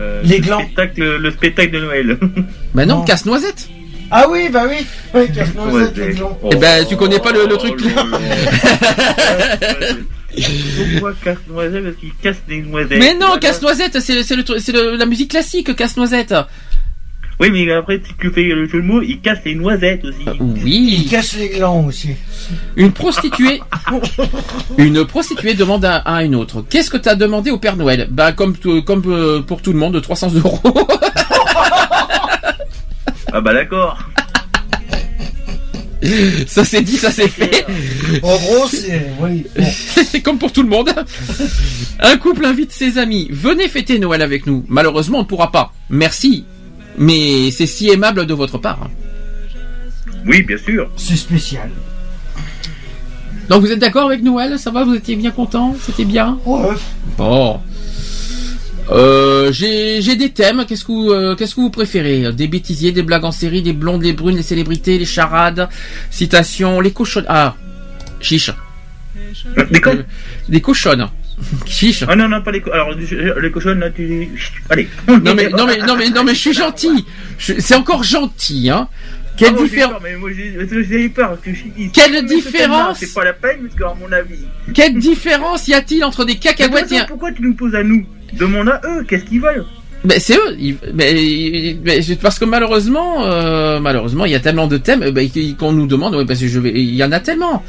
Euh, 0.00 0.20
Les 0.24 0.38
le 0.38 0.44
glands. 0.44 0.60
spectacle, 0.60 1.16
le 1.18 1.30
spectacle 1.30 1.70
de 1.72 1.80
Noël. 1.80 2.18
Bah 2.74 2.86
non, 2.86 2.98
Non. 2.98 3.04
casse-noisette. 3.04 3.68
Ah 4.10 4.26
oui, 4.30 4.48
bah 4.48 4.64
oui. 4.68 4.84
Oui, 5.14 5.30
casse-noisette, 5.32 5.96
Ouais, 5.96 6.08
les 6.08 6.14
glands. 6.14 6.38
Eh 6.50 6.56
ben, 6.56 6.84
tu 6.86 6.96
connais 6.96 7.18
pas 7.20 7.32
le- 7.32 7.46
le 7.46 7.56
truc. 7.56 7.80
Pourquoi 10.92 11.12
casse-noisette 11.24 11.84
Parce 11.84 11.96
qu'il 11.96 12.14
casse 12.22 12.42
des 12.48 12.62
noisettes. 12.62 12.98
Mais 12.98 13.14
non, 13.14 13.26
Voilà. 13.26 13.40
casse-noisette, 13.40 14.00
c'est 14.00 14.22
c'est 14.22 14.36
le 14.36 14.44
le- 14.46 14.96
la 14.96 15.06
musique 15.06 15.30
classique, 15.30 15.74
casse-noisette. 15.74 16.34
Oui, 17.40 17.50
mais 17.50 17.72
après, 17.72 18.02
si 18.04 18.12
tu 18.20 18.30
fais 18.30 18.42
le 18.44 18.66
jeu 18.66 18.82
de 18.82 18.86
mots, 18.86 19.00
il 19.00 19.18
casse 19.20 19.38
les 19.46 19.54
noisettes 19.54 20.04
aussi. 20.04 20.18
Il 20.26 20.62
Oui. 20.62 21.08
casse 21.10 21.36
les 21.38 21.48
glands 21.48 21.86
aussi. 21.86 22.10
Une 22.76 22.92
prostituée, 22.92 23.62
une 24.78 25.06
prostituée 25.06 25.54
demande 25.54 25.86
à, 25.86 25.96
à 25.98 26.22
une 26.22 26.34
autre. 26.34 26.62
Qu'est-ce 26.68 26.90
que 26.90 26.98
t'as 26.98 27.14
demandé 27.14 27.50
au 27.50 27.56
Père 27.58 27.76
Noël? 27.76 28.08
Bah 28.10 28.32
comme 28.32 28.54
tout- 28.56 28.82
comme 28.82 29.02
euh, 29.06 29.40
pour 29.40 29.62
tout 29.62 29.72
le 29.72 29.78
monde, 29.78 30.00
300 30.02 30.32
euros. 30.34 30.60
Ah 33.32 33.40
bah 33.40 33.52
d'accord. 33.54 33.96
ça 36.46 36.64
c'est 36.64 36.82
dit, 36.82 36.96
ça 36.96 37.10
c'est 37.10 37.28
fait. 37.28 37.66
En 38.22 38.36
gros, 38.36 38.66
c'est. 38.68 39.06
Oui. 39.20 39.46
bon. 39.56 40.20
Comme 40.24 40.38
pour 40.38 40.52
tout 40.52 40.62
le 40.62 40.68
monde. 40.68 40.90
Un 42.00 42.16
couple 42.16 42.44
invite 42.44 42.72
ses 42.72 42.98
amis. 42.98 43.28
Venez 43.30 43.68
fêter 43.68 43.98
Noël 43.98 44.22
avec 44.22 44.46
nous. 44.46 44.64
Malheureusement, 44.68 45.18
on 45.18 45.22
ne 45.22 45.26
pourra 45.26 45.52
pas. 45.52 45.72
Merci. 45.88 46.44
Mais 46.98 47.50
c'est 47.50 47.66
si 47.66 47.88
aimable 47.90 48.26
de 48.26 48.34
votre 48.34 48.58
part. 48.58 48.88
Oui, 50.26 50.42
bien 50.42 50.58
sûr. 50.58 50.90
C'est 50.96 51.16
spécial. 51.16 51.70
Donc 53.48 53.62
vous 53.62 53.72
êtes 53.72 53.78
d'accord 53.78 54.06
avec 54.06 54.22
Noël? 54.22 54.58
Ça 54.58 54.70
va? 54.70 54.84
Vous 54.84 54.94
étiez 54.94 55.16
bien 55.16 55.30
content? 55.30 55.74
C'était 55.84 56.04
bien? 56.04 56.38
Ouais. 56.46 56.74
Bon. 57.18 57.60
Euh, 58.90 59.52
j'ai 59.52 60.16
des 60.16 60.30
thèmes. 60.30 60.64
Qu'est-ce 60.66 60.84
que 60.84 60.92
vous, 60.92 61.10
euh, 61.10 61.34
qu'est-ce 61.36 61.54
que 61.54 61.60
vous 61.60 61.70
préférez? 61.70 62.32
Des 62.32 62.48
bêtisiers, 62.48 62.92
des 62.92 63.02
blagues 63.02 63.24
en 63.24 63.32
série, 63.32 63.62
des 63.62 63.72
blondes, 63.72 64.02
les 64.02 64.12
brunes, 64.12 64.36
les 64.36 64.42
célébrités, 64.42 64.98
les 64.98 65.04
charades, 65.04 65.68
citations, 66.10 66.80
les 66.80 66.90
cochonnes. 66.92 67.26
Ah, 67.28 67.54
chiche. 68.20 68.50
Quoi 69.82 69.92
Euh, 69.94 70.02
Des 70.48 70.60
cochonnes. 70.60 71.08
Chiche. 71.66 72.04
Ah 72.06 72.14
non, 72.16 72.28
non, 72.28 72.42
pas 72.42 72.50
les 72.52 72.60
co- 72.60 72.70
Alors, 72.72 72.90
les 72.94 73.50
cochonnes, 73.50 73.78
là, 73.80 73.90
tu... 73.90 74.28
Allez. 74.68 74.88
Non 75.08 75.34
mais 75.34 75.48
non 75.48 75.64
mais 75.66 75.78
non 75.78 75.96
mais 75.96 76.10
non 76.10 76.22
mais 76.22 76.34
je 76.34 76.38
suis 76.38 76.52
gentil. 76.52 77.06
C'est 77.38 77.74
encore 77.74 78.02
gentil, 78.04 78.68
hein. 78.68 78.88
Quelle 79.38 79.54
Ah, 79.54 79.74
peur, 79.74 80.00
mais 80.02 80.16
moi, 80.16 80.28
peur. 81.14 81.38
que 81.40 81.54
je 81.54 81.62
Quelle 81.94 82.26
différence 82.26 82.98
C'est 82.98 83.14
pas 83.14 83.24
la 83.24 83.32
peine, 83.32 83.60
parce 83.68 83.74
qu'à 83.74 83.98
mon 83.98 84.12
avis. 84.12 84.44
Quelle 84.74 84.98
différence 84.98 85.66
y 85.66 85.72
a-t-il 85.72 86.04
entre 86.04 86.26
des 86.26 86.36
cacahuètes 86.36 86.92
et 86.92 86.98
un... 86.98 87.04
pourquoi 87.06 87.32
tu 87.32 87.40
nous 87.40 87.54
poses 87.54 87.74
à 87.74 87.82
nous 87.82 88.04
Demande 88.38 88.68
à 88.68 88.80
eux, 88.86 89.04
qu'est-ce 89.08 89.24
qu'ils 89.24 89.40
veulent 89.40 89.64
Ben 90.04 90.18
c'est 90.20 90.36
eux. 90.36 90.56
mais- 90.94 91.76
mais 91.84 92.00
c'est 92.02 92.16
parce 92.20 92.38
que 92.38 92.44
malheureusement, 92.44 93.24
euh, 93.26 93.80
malheureusement, 93.80 94.24
il 94.24 94.32
y 94.32 94.34
a 94.34 94.40
tellement 94.40 94.66
de 94.66 94.76
thèmes 94.78 95.02
euh, 95.02 95.10
ben, 95.12 95.28
qu- 95.28 95.54
qu'on 95.56 95.72
nous 95.72 95.86
demande. 95.86 96.26
Parce 96.26 96.40
que 96.40 96.48
je 96.48 96.58
vais, 96.60 96.72
il 96.74 96.94
y 96.94 97.04
en 97.04 97.12
a 97.12 97.20
tellement. 97.20 97.62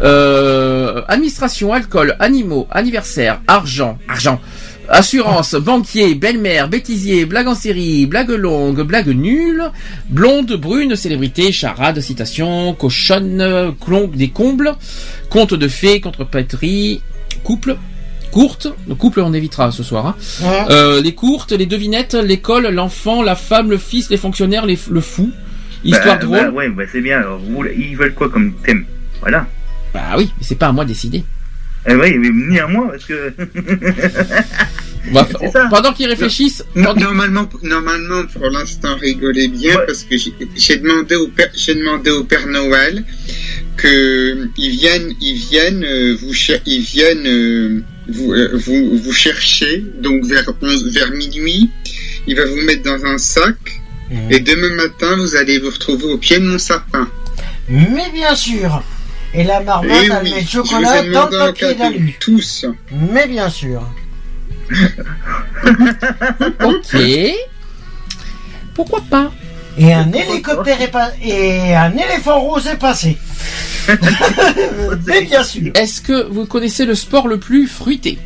Euh, 0.00 1.02
administration, 1.08 1.72
alcool, 1.72 2.16
animaux, 2.18 2.66
anniversaire, 2.70 3.40
argent, 3.46 3.98
argent, 4.08 4.40
assurance, 4.88 5.54
banquier, 5.54 6.14
belle-mère, 6.14 6.68
bêtisier, 6.68 7.24
blague 7.26 7.46
en 7.46 7.54
série, 7.54 8.06
blague 8.06 8.30
longue, 8.30 8.82
blague 8.82 9.08
nulle, 9.08 9.70
blonde, 10.08 10.52
brune, 10.54 10.96
célébrité, 10.96 11.52
charade, 11.52 12.00
citation, 12.00 12.74
cochonne, 12.74 13.74
clon, 13.84 14.10
des 14.12 14.28
combles, 14.28 14.74
conte 15.30 15.54
de 15.54 15.68
fées, 15.68 16.00
contrepétrie, 16.00 17.00
couple, 17.44 17.76
courte, 18.32 18.66
le 18.88 18.94
couple 18.96 19.20
on 19.20 19.32
évitera 19.32 19.70
ce 19.70 19.82
soir, 19.84 20.06
hein. 20.06 20.16
Euh, 20.70 21.00
les 21.00 21.14
courtes, 21.14 21.52
les 21.52 21.66
devinettes, 21.66 22.14
l'école, 22.14 22.66
l'enfant, 22.68 23.22
la 23.22 23.36
femme, 23.36 23.70
le 23.70 23.78
fils, 23.78 24.10
les 24.10 24.16
fonctionnaires, 24.16 24.66
les, 24.66 24.78
le 24.90 25.00
fou. 25.00 25.30
Histoire 25.84 26.16
Bah, 26.18 26.24
drôle. 26.24 26.38
bah, 26.38 26.50
ouais, 26.50 26.68
bah, 26.70 26.84
c'est 26.90 27.00
bien. 27.00 27.18
Alors, 27.18 27.38
vous- 27.38 27.64
ils 27.66 27.96
veulent 27.96 28.14
quoi 28.14 28.28
comme 28.28 28.52
thème? 28.64 28.84
Voilà. 29.20 29.46
Bah 29.94 30.14
oui, 30.16 30.30
mais 30.38 30.44
c'est 30.44 30.54
pas 30.56 30.68
à 30.68 30.72
moi 30.72 30.84
de 30.84 30.88
décider. 30.90 31.24
Eh 31.86 31.94
oui, 31.94 32.16
mais 32.18 32.30
ni 32.30 32.58
à 32.60 32.66
moi, 32.68 32.88
parce 32.92 33.04
que. 33.04 33.32
Pendant 35.70 35.92
qu'ils 35.92 36.06
réfléchissent, 36.08 36.64
Normalement, 36.76 37.48
normalement, 37.62 38.22
pour 38.32 38.48
l'instant, 38.50 38.94
rigolez 39.00 39.48
bien 39.48 39.74
Ouais. 39.76 39.86
parce 39.86 40.04
que 40.04 40.14
j'ai 40.56 40.76
demandé 40.76 41.16
au 41.16 41.26
Père, 41.28 41.50
j'ai 41.54 41.74
demandé 41.74 42.10
au 42.12 42.22
Père 42.22 42.46
Noël 42.46 43.04
que 43.76 44.48
ils 44.56 44.70
viennent, 44.70 45.12
ils 45.20 45.34
viennent, 45.34 45.84
euh, 45.84 46.16
vous, 46.20 46.32
ils 46.66 46.80
viennent, 46.82 47.26
euh, 47.26 47.80
vous, 48.12 48.32
euh, 48.32 48.50
vous, 48.64 48.98
vous 48.98 49.12
chercher. 49.12 49.84
Donc 50.00 50.24
vers 50.24 50.48
11, 50.60 50.92
vers 50.94 51.10
minuit, 51.12 51.70
il 52.26 52.36
va 52.36 52.44
vous 52.46 52.60
mettre 52.62 52.82
dans 52.82 53.04
un 53.04 53.18
sac 53.18 53.56
et 54.30 54.40
demain 54.40 54.74
matin, 54.74 55.16
vous 55.16 55.36
allez 55.36 55.58
vous 55.58 55.70
retrouver 55.70 56.04
au 56.04 56.18
pied 56.18 56.38
de 56.38 56.44
mon 56.44 56.58
sapin. 56.58 57.08
Mais 57.68 58.10
bien 58.12 58.34
sûr. 58.34 58.82
Et 59.34 59.44
la 59.44 59.60
marmotte, 59.60 59.90
Et 59.90 60.04
elle 60.04 60.20
oui, 60.22 60.30
met 60.30 60.40
le 60.40 60.46
je 60.46 60.58
vous 60.58 60.66
chocolat 60.66 61.02
dans 61.04 61.28
le 61.30 61.40
un 61.40 61.46
papier 61.46 61.74
d'alu. 61.74 62.14
tous. 62.20 62.66
Mais 62.90 63.26
bien 63.26 63.48
sûr. 63.48 63.82
ok. 66.64 66.96
Pourquoi 68.74 69.00
pas? 69.08 69.32
Et 69.78 69.92
un 69.92 70.10
hélicoptère 70.12 70.80
est 70.82 70.88
pas... 70.90 71.10
et 71.22 71.74
un 71.74 71.92
éléphant 71.92 72.40
rose 72.40 72.66
est 72.66 72.76
passé. 72.76 73.16
Mais 75.06 75.22
bien 75.22 75.42
sûr. 75.42 75.72
Est-ce 75.74 76.00
que 76.00 76.26
vous 76.30 76.46
connaissez 76.46 76.84
le 76.84 76.94
sport 76.94 77.26
le 77.28 77.38
plus 77.38 77.66
fruité? 77.66 78.18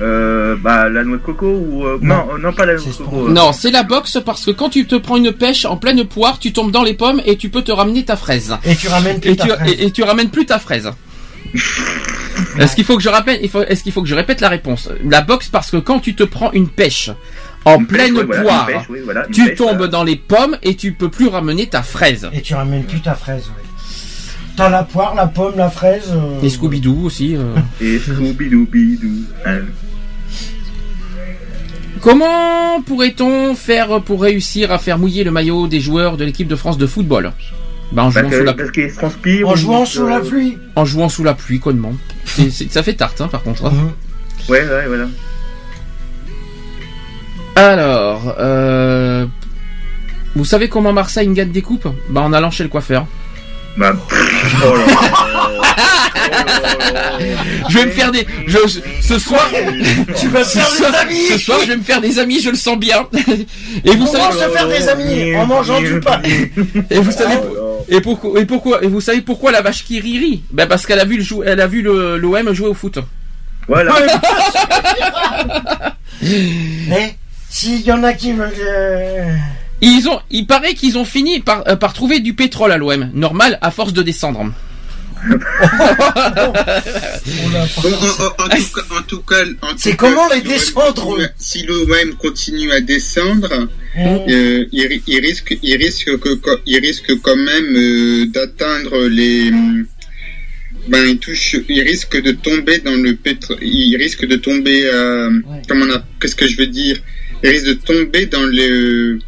Euh, 0.00 0.54
bah, 0.56 0.88
la 0.88 1.02
noix 1.02 1.16
de 1.16 1.22
coco 1.22 1.46
ou. 1.46 1.84
euh, 1.84 1.98
Non. 2.00 2.26
non, 2.28 2.38
non, 2.38 2.52
pas 2.52 2.66
la 2.66 2.74
noix 2.74 2.84
de 2.84 2.90
C'est 2.92 2.98
coco. 3.02 3.26
euh. 3.26 3.30
Non, 3.30 3.52
c'est 3.52 3.72
la 3.72 3.82
boxe 3.82 4.18
parce 4.24 4.44
que 4.44 4.52
quand 4.52 4.68
tu 4.70 4.86
te 4.86 4.94
prends 4.94 5.16
une 5.16 5.32
pêche 5.32 5.64
en 5.64 5.76
pleine 5.76 6.04
poire, 6.04 6.38
tu 6.38 6.52
tombes 6.52 6.70
dans 6.70 6.84
les 6.84 6.94
pommes 6.94 7.20
et 7.26 7.36
tu 7.36 7.48
peux 7.48 7.62
te 7.62 7.72
ramener 7.72 8.04
ta 8.04 8.16
fraise. 8.16 8.56
Et 8.64 8.76
tu 8.76 8.86
ramènes 8.86 9.18
plus 9.20 9.30
Et 9.32 9.36
ta 9.36 9.44
tu, 9.44 9.50
fraise. 9.50 9.72
et, 9.72 9.84
et 9.86 9.90
tu 9.90 10.04
ramènes 10.04 10.30
plus 10.30 10.46
ta 10.46 10.60
fraise. 10.60 10.88
Est-ce 12.58 12.76
qu'il 12.76 12.84
faut 12.84 12.96
que 12.96 13.02
je 13.02 13.08
rappelle 13.08 13.40
il 13.42 13.48
faut- 13.48 13.62
Est-ce 13.64 13.82
qu'il 13.82 13.90
faut 13.92 14.02
que 14.02 14.08
je 14.08 14.14
répète 14.14 14.40
la 14.40 14.48
réponse? 14.48 14.88
La 15.04 15.20
boxe 15.22 15.48
parce 15.48 15.70
que 15.70 15.76
quand 15.78 15.98
tu 15.98 16.14
te 16.14 16.22
prends 16.22 16.52
une 16.52 16.68
pêche 16.68 17.10
en 17.74 17.78
pêche, 17.78 17.86
pleine 17.88 18.14
voilà, 18.14 18.42
poire, 18.42 18.66
pêche, 18.66 18.76
oui, 18.88 18.98
voilà, 19.04 19.26
tu 19.32 19.44
pêche, 19.46 19.58
tombes 19.58 19.76
voilà. 19.76 19.88
dans 19.88 20.04
les 20.04 20.16
pommes 20.16 20.56
et 20.62 20.74
tu 20.76 20.92
peux 20.92 21.08
plus 21.10 21.28
ramener 21.28 21.66
ta 21.66 21.82
fraise. 21.82 22.28
Et 22.32 22.40
tu 22.42 22.54
ramènes 22.54 22.84
plus 22.84 23.00
ta 23.00 23.14
fraise, 23.14 23.44
ouais. 23.46 23.64
T'as 24.56 24.68
la 24.70 24.82
poire, 24.82 25.14
la 25.14 25.26
pomme, 25.28 25.54
la 25.56 25.70
fraise. 25.70 26.10
euh, 26.12 26.40
Et 26.42 26.48
Scooby-Doo 26.48 27.04
aussi. 27.04 27.36
euh. 27.36 27.54
Et 27.80 27.98
Scooby-Doo-Bidoo. 27.98 29.06
hein. 29.46 29.58
Comment 32.00 32.80
pourrait-on 32.82 33.54
faire 33.54 34.00
pour 34.02 34.22
réussir 34.22 34.70
à 34.72 34.78
faire 34.78 34.98
mouiller 34.98 35.24
le 35.24 35.30
maillot 35.30 35.66
des 35.66 35.80
joueurs 35.80 36.16
de 36.16 36.24
l'équipe 36.24 36.46
de 36.48 36.56
France 36.56 36.78
de 36.78 36.86
football? 36.86 37.32
Bah, 37.90 38.04
en, 38.04 38.10
jouant 38.10 38.28
que- 38.30 38.38
sous 38.38 38.44
la, 38.44 38.54
transpirent. 38.96 39.48
En 39.48 39.52
ou- 39.52 39.56
jouant 39.56 39.84
sous 39.86 40.06
la 40.06 40.16
euh, 40.18 40.20
pluie. 40.20 40.58
en 40.76 40.84
jouant 40.84 41.08
sous 41.08 41.24
la 41.24 41.34
pluie, 41.34 41.58
connement. 41.58 41.92
Ça 42.70 42.82
fait 42.82 42.94
tarte, 42.94 43.20
hein, 43.20 43.28
par 43.28 43.42
contre. 43.42 43.64
hein. 43.66 43.72
Mhm. 43.72 43.90
Ouais, 44.48 44.60
ouais, 44.60 44.86
voilà. 44.86 45.06
Alors, 47.58 48.36
euh, 48.38 49.26
vous 50.36 50.44
savez 50.44 50.68
comment 50.68 50.92
Marseille 50.92 51.26
gagne 51.28 51.50
des 51.50 51.62
coupes 51.62 51.88
Bah 52.08 52.20
en 52.20 52.32
allant 52.32 52.52
chez 52.52 52.62
le 52.62 52.68
coiffeur. 52.68 53.04
Bah, 53.76 53.92
pff, 54.08 54.54
oh 54.64 54.76
là 54.76 54.86
là. 54.86 55.48
Je 57.68 57.78
vais 57.78 57.86
me 57.86 57.90
faire 57.90 58.12
des. 58.12 58.24
Je, 58.46 58.58
ce 59.02 59.18
soir. 59.18 59.44
Tu 60.16 60.28
vas 60.28 60.44
faire 60.44 60.68
soir, 60.68 60.90
des 60.92 60.96
amis 60.98 61.26
ce 61.30 61.38
soir, 61.38 61.58
je 61.62 61.66
vais 61.68 61.76
me 61.76 61.82
faire 61.82 62.00
des 62.00 62.18
amis, 62.20 62.40
je 62.40 62.50
le 62.50 62.56
sens 62.56 62.78
bien. 62.78 63.08
Et 63.84 63.90
vous 63.96 64.06
Comment 64.06 64.30
savez. 64.30 64.38
se 64.44 64.48
faire 64.50 64.68
des 64.68 64.88
amis 64.88 65.34
en 65.36 65.46
mangeant 65.46 65.80
du 65.80 65.98
pain 66.00 66.20
Et 66.90 66.98
vous 67.00 67.10
savez. 67.10 67.34
Oh 67.60 67.84
Et 67.88 68.00
pourquoi, 68.00 68.40
et 68.40 68.44
pourquoi, 68.46 68.84
et 68.84 68.86
vous 68.86 69.00
savez 69.00 69.20
pourquoi 69.20 69.50
la 69.50 69.62
vache 69.62 69.84
qui 69.84 69.98
rit 69.98 70.18
rit 70.18 70.42
Ben 70.52 70.66
parce 70.68 70.86
qu'elle 70.86 71.00
a 71.00 71.04
vu 71.04 71.16
le 71.16 71.24
jou- 71.24 71.42
elle 71.44 71.60
a 71.60 71.66
vu 71.66 71.82
le 71.82 72.18
l'OM 72.18 72.52
jouer 72.54 72.68
au 72.68 72.74
foot. 72.74 72.98
Voilà. 73.66 73.94
Eh, 76.22 76.28
s'il 77.50 77.80
y 77.82 77.92
en 77.92 78.02
a 78.04 78.12
qui 78.12 78.32
veulent. 78.32 78.50
euh, 78.60 79.34
Ils 79.80 80.08
ont, 80.08 80.20
il 80.30 80.46
paraît 80.46 80.74
qu'ils 80.74 80.98
ont 80.98 81.04
fini 81.04 81.40
par, 81.40 81.66
euh, 81.68 81.76
par 81.76 81.92
trouver 81.92 82.20
du 82.20 82.34
pétrole 82.34 82.72
à 82.72 82.76
l'OM. 82.78 83.10
Normal, 83.14 83.58
à 83.62 83.70
force 83.70 83.92
de 83.92 84.02
descendre. 84.02 84.52
en, 85.28 85.28
tout 88.48 88.72
cas, 88.72 88.82
en 88.96 89.02
tout 89.02 89.20
cas, 89.22 89.44
en 89.62 89.68
tout 89.70 89.74
C'est 89.78 89.96
comment 89.96 90.28
les 90.28 90.36
si 90.40 90.44
l'OM 90.44 90.52
descendre, 90.52 90.94
continue 91.04 91.24
à- 91.24 91.32
Si 91.38 91.62
l'OM 91.66 92.14
continue 92.18 92.72
à 92.72 92.80
descendre, 92.80 93.68
Mm. 93.96 94.00
euh, 94.28 94.64
il, 94.70 94.86
ri- 94.86 95.02
il 95.08 95.18
risque, 95.20 95.58
il 95.62 95.76
risque 95.76 96.18
que, 96.20 96.34
que- 96.36 96.60
il 96.66 96.78
risque 96.78 97.12
quand 97.20 97.34
même 97.36 97.74
euh, 97.76 98.26
d'atteindre 98.26 99.08
les. 99.08 99.50
Ben, 100.88 101.04
il 101.06 101.18
touche, 101.18 101.56
il 101.68 101.80
risque 101.82 102.20
de 102.22 102.30
tomber 102.32 102.78
dans 102.78 102.94
le 102.94 103.14
pétrole. 103.16 103.58
Il 103.62 103.96
risque 103.96 104.24
de 104.26 104.36
tomber. 104.36 104.84
euh, 104.84 105.30
Ouais. 105.30 105.62
Comment 105.68 105.86
on 105.86 105.94
a 105.96 106.02
Qu'est-ce 106.20 106.36
que 106.36 106.46
je 106.46 106.56
veux 106.58 106.68
dire? 106.68 106.96
Risque 107.42 107.66
de 107.66 107.72
tomber 107.74 108.26
dans 108.26 108.42
le 108.42 109.18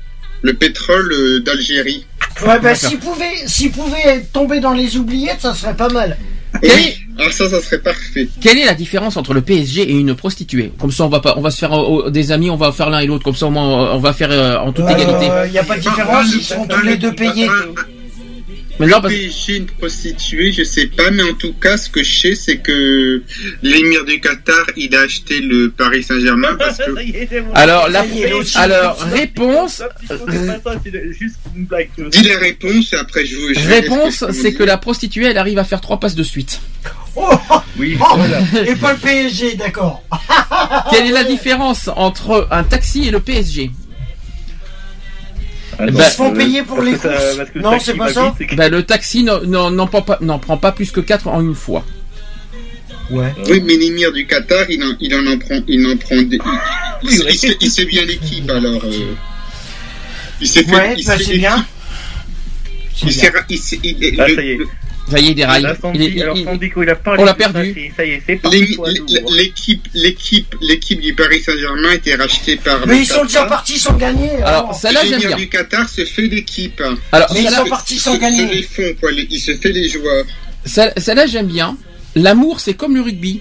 le 0.42 0.54
pétrole 0.54 1.12
euh, 1.12 1.40
d'Algérie. 1.40 2.06
Ouais, 2.46 2.58
bah 2.60 2.74
s'il 2.74 2.98
pouvait, 2.98 3.46
s'il 3.46 3.70
pouvait 3.70 4.22
tomber 4.32 4.60
dans 4.60 4.72
les 4.72 4.96
oubliettes, 4.96 5.40
ça 5.40 5.54
serait 5.54 5.76
pas 5.76 5.90
mal. 5.90 6.16
Oui, 6.62 6.98
Ah 7.18 7.30
ça, 7.30 7.48
ça 7.48 7.60
serait 7.60 7.78
parfait. 7.78 8.28
Quelle 8.40 8.58
est 8.58 8.64
la 8.64 8.74
différence 8.74 9.16
entre 9.16 9.34
le 9.34 9.40
PSG 9.42 9.82
et 9.82 9.92
une 9.92 10.14
prostituée? 10.14 10.72
Comme 10.78 10.90
ça, 10.90 11.04
on 11.04 11.08
va 11.08 11.20
pas, 11.20 11.34
on 11.36 11.42
va 11.42 11.50
se 11.50 11.58
faire 11.58 11.74
euh, 11.74 12.10
des 12.10 12.32
amis, 12.32 12.50
on 12.50 12.56
va 12.56 12.72
faire 12.72 12.90
l'un 12.90 13.00
et 13.00 13.06
l'autre. 13.06 13.24
Comme 13.24 13.34
ça, 13.34 13.46
au 13.46 13.50
moins, 13.50 13.84
euh, 13.84 13.94
on 13.94 13.98
va 13.98 14.12
faire 14.12 14.30
euh, 14.32 14.56
en 14.56 14.72
toute 14.72 14.88
égalité. 14.88 15.28
Il 15.46 15.52
n'y 15.52 15.58
a 15.58 15.64
pas 15.64 15.76
de 15.76 15.82
différence, 15.82 16.34
ils 16.34 16.42
sont 16.42 16.66
tous 16.66 16.82
les 16.82 16.96
deux 16.96 17.12
payés. 17.14 17.48
Mais 18.80 18.86
non, 18.86 19.00
parce- 19.00 19.14
PSG, 19.14 19.56
une 19.56 19.66
prostituée, 19.66 20.52
je 20.52 20.62
sais 20.64 20.86
pas, 20.86 21.10
mais 21.10 21.22
en 21.22 21.34
tout 21.34 21.52
cas, 21.52 21.76
ce 21.76 21.88
que 21.90 22.02
je 22.02 22.20
sais, 22.20 22.34
c'est 22.34 22.58
que 22.58 23.22
l'émir 23.62 24.04
du 24.04 24.20
Qatar, 24.20 24.66
il 24.76 24.94
a 24.96 25.02
acheté 25.02 25.40
le 25.40 25.70
Paris 25.70 26.02
Saint-Germain 26.02 26.54
parce 26.58 26.78
que 26.78 27.54
Alors, 27.54 27.88
la, 27.88 28.04
alors 28.56 28.98
réponse, 29.12 29.82
dis 32.10 32.22
la 32.28 32.38
réponse 32.38 32.92
et 32.92 32.96
après 32.96 33.24
je 33.26 33.36
vous. 33.36 33.68
réponse, 33.68 34.24
c'est 34.32 34.52
que 34.54 34.62
la 34.62 34.76
prostituée, 34.78 35.26
elle 35.26 35.38
arrive 35.38 35.58
à 35.58 35.64
faire 35.64 35.80
trois 35.80 36.00
passes 36.00 36.14
de 36.14 36.22
suite. 36.22 36.60
Oh, 37.16 37.28
Oui, 37.78 37.96
oh, 38.00 38.04
voilà. 38.16 38.40
et 38.66 38.76
pas 38.76 38.92
le 38.92 38.98
PSG, 38.98 39.54
d'accord. 39.56 40.02
Quelle 40.90 41.06
est 41.06 41.12
la 41.12 41.24
différence 41.24 41.88
entre 41.96 42.48
un 42.50 42.62
taxi 42.64 43.08
et 43.08 43.10
le 43.10 43.20
PSG 43.20 43.70
Attends, 45.82 45.92
Bah, 45.92 46.04
Ils 46.06 46.10
se 46.10 46.16
font 46.16 46.32
euh, 46.32 46.36
payer 46.36 46.62
pour 46.62 46.82
les 46.82 46.96
ça- 46.96 47.08
courses. 47.08 47.54
Non, 47.54 47.78
c'est 47.80 47.94
pas 47.94 48.12
ça 48.12 48.34
vite, 48.38 48.54
ben, 48.56 48.70
Le 48.70 48.82
taxi 48.84 49.22
n'en- 49.24 49.86
prend, 49.86 50.02
pas- 50.02 50.18
n'en 50.20 50.38
prend 50.38 50.56
pas 50.56 50.72
plus 50.72 50.90
que 50.90 51.00
4 51.00 51.28
en 51.28 51.40
une 51.40 51.54
fois. 51.54 51.84
Ouais. 53.10 53.34
Oui, 53.48 53.60
mais 53.64 53.76
l'émir 53.76 54.12
du 54.12 54.24
Qatar, 54.26 54.70
il 54.70 54.82
en, 54.84 54.94
il 55.00 55.12
en, 55.14 55.26
en 55.26 55.36
prend, 55.38 55.58
il 55.66 55.84
en 55.86 55.96
prend 55.96 56.16
des. 56.22 56.38
Il, 57.02 57.10
il, 57.10 57.24
il 57.30 57.38
sait, 57.38 57.56
il 57.60 57.70
sait 57.70 57.84
bien 57.86 58.04
l'équipe 58.04 58.48
alors. 58.48 58.84
euh, 58.84 59.14
il 60.40 60.46
s'est 60.46 60.62
fait. 60.62 60.72
Ouais, 60.72 60.94
il 60.96 61.04
bah 61.04 61.16
sait 61.18 61.24
c'est 61.24 61.36
bien. 61.38 61.66
Il 63.02 63.12
s'est. 63.12 63.80
il- 63.82 64.16
Ah, 64.20 64.28
le- 64.28 64.34
ça 64.36 64.42
y 64.42 64.50
est. 64.50 64.56
le- 64.56 64.68
Ça 65.10 65.18
y 65.18 65.28
est, 65.28 65.34
des 65.34 65.44
rails. 65.44 65.62
Là, 65.62 65.74
Il 65.76 65.80
Sandy, 65.80 66.04
est- 66.04 66.10
il- 66.10 66.22
alors 66.22 66.36
il- 66.36 66.44
Sandy, 66.44 66.70
il 66.76 66.88
a 66.90 67.00
on 67.18 67.24
l'a 67.24 67.34
perdu. 67.34 67.92
Ça 67.96 68.04
y 68.04 68.10
est, 68.10 68.22
c'est 68.26 68.36
parti. 68.36 68.76
L'équipe, 69.30 69.88
l'équipe, 69.94 70.54
l'équipe 70.62 71.00
du 71.00 71.14
Paris 71.14 71.42
Saint-Germain 71.42 71.92
était 71.92 72.14
rachetée 72.14 72.56
par. 72.56 72.86
Mais 72.86 72.94
le 72.94 73.00
ils 73.00 73.06
sont 73.06 73.22
déjà 73.24 73.40
Qatar. 73.40 73.48
partis 73.48 73.78
sans 73.78 73.94
gagner. 73.94 74.30
Alors, 74.42 74.74
celle-là, 74.74 75.00
j'aime 75.08 75.18
bien. 75.20 75.36
du 75.36 75.48
Qatar 75.48 75.88
se 75.88 76.04
fait 76.04 76.22
l'équipe. 76.28 76.80
Alors, 77.12 77.28
Mais 77.34 77.42
ils 77.42 77.50
sont 77.50 77.64
partis 77.66 77.98
sans 77.98 78.12
Se- 78.12 78.16
se 78.16 78.20
gagner. 78.20 78.46
les 78.46 78.62
font, 78.62 78.82
quoi. 79.00 79.10
Il 79.12 79.40
se 79.40 79.54
fait 79.56 79.72
les 79.72 79.88
joueurs. 79.88 80.24
celle- 80.64 80.92
celle-là, 80.96 81.26
j'aime 81.26 81.46
bien. 81.46 81.76
L'amour, 82.14 82.60
c'est 82.60 82.74
comme 82.74 82.94
le 82.94 83.02
rugby. 83.02 83.40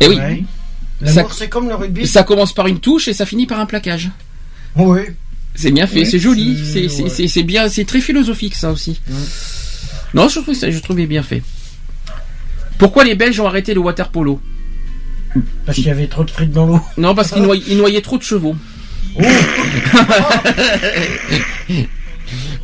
Eh 0.00 0.08
oui. 0.08 0.16
Ouais. 0.16 0.42
L'amour, 1.00 1.32
c'est 1.32 1.48
comme 1.48 1.68
le 1.68 1.74
rugby. 1.74 2.06
Ça 2.06 2.22
commence 2.22 2.52
par 2.52 2.66
une 2.66 2.80
touche 2.80 3.08
et 3.08 3.14
ça 3.14 3.26
finit 3.26 3.46
par 3.46 3.60
un 3.60 3.66
plaquage. 3.66 4.10
Oui. 4.76 5.00
C'est 5.54 5.70
bien 5.70 5.86
fait, 5.86 6.00
Ouais, 6.00 6.04
c'est 6.04 6.18
joli, 6.18 6.58
c'est- 6.64 7.02
ouais. 7.38 7.42
bien, 7.44 7.68
c'est 7.68 7.84
très 7.84 8.00
philosophique 8.00 8.54
ça 8.56 8.70
aussi. 8.72 9.00
Non, 10.12 10.28
je 10.28 10.40
trouvais 10.40 10.54
ça, 10.56 10.70
je 10.70 10.78
trouvais 10.78 11.06
bien 11.06 11.22
fait. 11.22 11.42
Pourquoi 12.78 13.04
les 13.04 13.14
Belges 13.14 13.38
ont 13.40 13.46
arrêté 13.46 13.72
le 13.74 13.80
water 13.80 14.08
polo 14.08 14.40
Parce 15.64 15.76
qu'il 15.76 15.86
y 15.86 15.90
avait 15.90 16.08
trop 16.08 16.24
de 16.24 16.30
frites 16.30 16.50
dans 16.52 16.66
l'eau. 16.66 16.80
Non, 16.96 17.14
parce 17.14 17.30
qu'ils 17.30 17.42
noyaient, 17.42 17.62
ils 17.68 17.76
noyaient 17.76 18.00
trop 18.02 18.18
de 18.18 18.22
chevaux. 18.24 18.56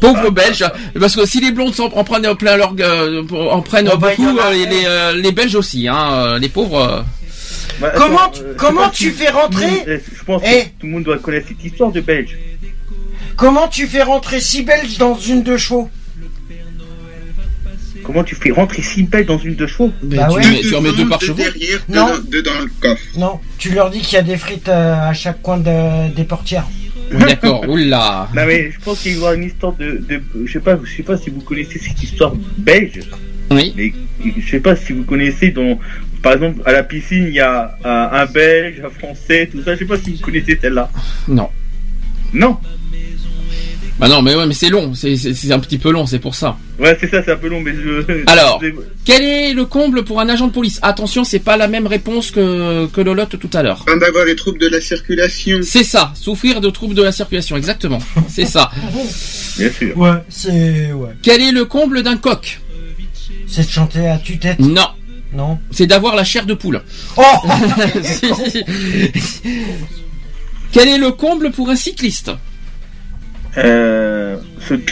Pauvres 0.01 0.31
Belges, 0.31 0.65
parce 0.99 1.15
que 1.15 1.27
si 1.27 1.41
les 1.41 1.53
blondes 1.53 1.75
en 1.79 2.05
prennent 2.05 2.35
plein 2.37 2.57
leur, 2.57 2.75
euh, 2.81 3.23
en 3.31 3.61
prennent 3.61 3.91
Oh, 3.93 3.99
beaucoup, 3.99 4.39
euh, 4.39 4.53
les, 4.53 4.83
euh, 4.87 5.13
les 5.15 5.31
Belges 5.33 5.55
aussi, 5.55 5.87
hein, 5.89 6.13
euh, 6.13 6.39
les 6.39 6.49
pauvres. 6.49 6.81
euh. 6.81 7.03
Bah, 7.81 7.93
Comment 7.97 8.19
attends, 8.25 8.31
tu- 8.33 8.41
euh, 8.43 8.55
comment 8.57 8.91
fais 8.91 9.29
rentrer 9.31 9.69
Je 9.87 10.25
pense 10.25 10.43
Eh. 10.45 10.65
que 10.65 10.69
tout 10.81 10.87
le 10.87 10.89
monde 10.89 11.05
doit 11.05 11.19
connaître 11.19 11.49
cette 11.49 11.65
histoire 11.65 11.93
de 11.93 12.01
Belge. 12.01 12.37
Comment 13.37 13.69
tu 13.69 13.87
fais 13.87 14.03
rentrer 14.03 14.41
six 14.41 14.63
Belges 14.63 14.99
dans 14.99 15.17
une 15.19 15.43
de 15.43 15.57
chevaux 15.57 15.91
Comment 18.05 18.25
tu 18.25 18.35
fais 18.35 18.51
rentrer 18.51 18.83
six 18.83 19.03
Belges 19.05 19.27
dans 19.27 19.39
une 19.39 19.55
de 19.55 19.67
chevaux 19.67 19.93
Bah 20.03 20.27
tu, 20.31 20.37
ouais. 20.37 20.51
mets, 20.51 20.61
tu 20.61 20.75
en 20.75 20.81
mets 20.81 20.93
deux 20.93 21.09
par 21.09 21.21
chevaux 21.21 21.35
derrière, 21.35 21.79
deux 21.89 21.95
Non. 21.99 22.07
dans, 22.09 22.19
deux 22.31 22.43
dans 22.43 22.59
le 22.61 22.71
coffre. 22.81 23.03
Non, 23.17 23.41
tu 23.59 23.71
leur 23.71 23.91
dis 23.91 24.01
qu'il 24.01 24.15
y 24.15 24.17
a 24.17 24.23
des 24.23 24.37
frites 24.37 24.69
euh, 24.69 24.95
à 24.95 25.13
chaque 25.13 25.43
coin 25.43 25.59
de- 25.59 26.13
des 26.15 26.25
portières. 26.25 26.67
Oui, 27.13 27.19
D'accord, 27.25 27.69
oula. 27.69 28.29
Non 28.37 28.47
mais 28.47 28.71
je 28.71 28.79
pense 28.81 29.01
qu'il 29.01 29.15
y 29.17 29.19
aura 29.19 29.35
une 29.35 29.43
histoire 29.45 29.73
de, 29.75 30.03
de 30.09 30.23
je 30.45 30.53
sais 30.53 30.61
pas, 30.61 30.79
je 30.83 30.97
sais 30.97 31.03
pas 31.03 31.17
si 31.17 31.29
vous 31.31 31.41
connaissez 31.41 31.79
cette 31.79 32.01
histoire 32.03 32.33
belge, 32.57 33.01
Oui. 33.51 33.75
mais 33.77 33.93
je 34.41 34.49
sais 34.49 34.61
pas 34.61 34.77
si 34.77 34.93
vous 34.93 35.03
connaissez 35.03 35.51
dans, 35.51 35.79
par 36.23 36.35
exemple 36.35 36.63
à 36.67 36.73
la 36.73 36.85
piscine 36.85 37.25
il 37.27 37.35
y 37.35 37.41
a 37.41 37.77
euh, 37.85 38.09
un 38.13 38.27
Belge, 38.27 38.81
un 38.85 38.91
Français, 38.91 39.49
tout 39.51 39.61
ça, 39.63 39.75
je 39.75 39.81
sais 39.81 39.85
pas 39.87 39.99
si 39.99 40.13
vous 40.15 40.19
connaissez 40.21 40.57
celle-là. 40.61 40.89
Non. 41.27 41.49
Non. 42.33 42.57
Bah 44.01 44.09
non, 44.09 44.23
mais 44.23 44.35
ouais, 44.35 44.47
mais 44.47 44.55
c'est 44.55 44.71
long, 44.71 44.95
c'est- 44.95 45.53
un 45.53 45.59
petit 45.59 45.77
peu 45.79 45.91
long, 45.93 46.07
c'est 46.07 46.19
pour 46.19 46.35
ça. 46.35 46.57
Ouais 46.79 46.97
c'est 46.99 47.11
ça, 47.11 47.23
c'est 47.23 47.33
un 47.33 47.37
peu 47.37 47.49
long 47.49 47.61
mais 47.61 47.75
je. 47.75 48.23
Alors. 48.27 48.61
Quel 49.05 49.23
est 49.23 49.53
le 49.53 49.67
comble 49.67 50.05
pour 50.05 50.21
un 50.21 50.29
agent 50.31 50.47
de 50.47 50.53
police? 50.53 50.79
Attention, 50.83 51.23
c'est 51.25 51.39
pas 51.41 51.57
la 51.59 51.69
même 51.69 51.87
réponse 51.87 52.31
que, 52.31 52.87
que 52.87 53.01
Lolotte 53.03 53.39
tout 53.39 53.51
à 53.53 53.63
l'heure. 53.63 53.85
Afin 53.87 53.99
d'avoir 53.99 54.25
les 54.25 54.37
troubles 54.37 54.59
de 54.59 54.69
la 54.69 54.81
circulation. 54.81 55.59
C'est 55.63 55.85
ça, 55.85 56.13
souffrir 56.15 56.61
de 56.63 56.71
troubles 56.71 56.95
de 56.95 57.03
la 57.03 57.13
circulation, 57.13 57.57
exactement. 57.59 57.99
C'est 58.29 58.47
ça. 58.47 58.71
Bien 59.59 59.71
sûr. 59.71 59.97
Ouais, 59.99 60.11
c'est. 60.31 60.93
Ouais. 60.93 61.11
Quel 61.23 61.43
est 61.43 61.53
le 61.53 61.67
comble 61.67 62.03
d'un 62.03 62.17
coq? 62.17 62.61
C'est 63.47 63.67
de 63.67 63.71
chanter 63.71 64.07
à 64.09 64.17
tue-tête, 64.19 64.59
Non, 64.61 64.89
non 65.35 65.59
c'est 65.71 65.87
d'avoir 65.87 66.17
la 66.17 66.25
chair 66.25 66.47
de 66.47 66.55
poule. 66.55 66.81
Oh 67.17 67.23
Quel 70.73 70.89
est 70.89 70.99
le 70.99 71.11
comble 71.11 71.51
pour 71.51 71.69
un 71.69 71.77
cycliste? 71.77 72.31
Euh, 73.59 74.37
ce... 74.69 74.75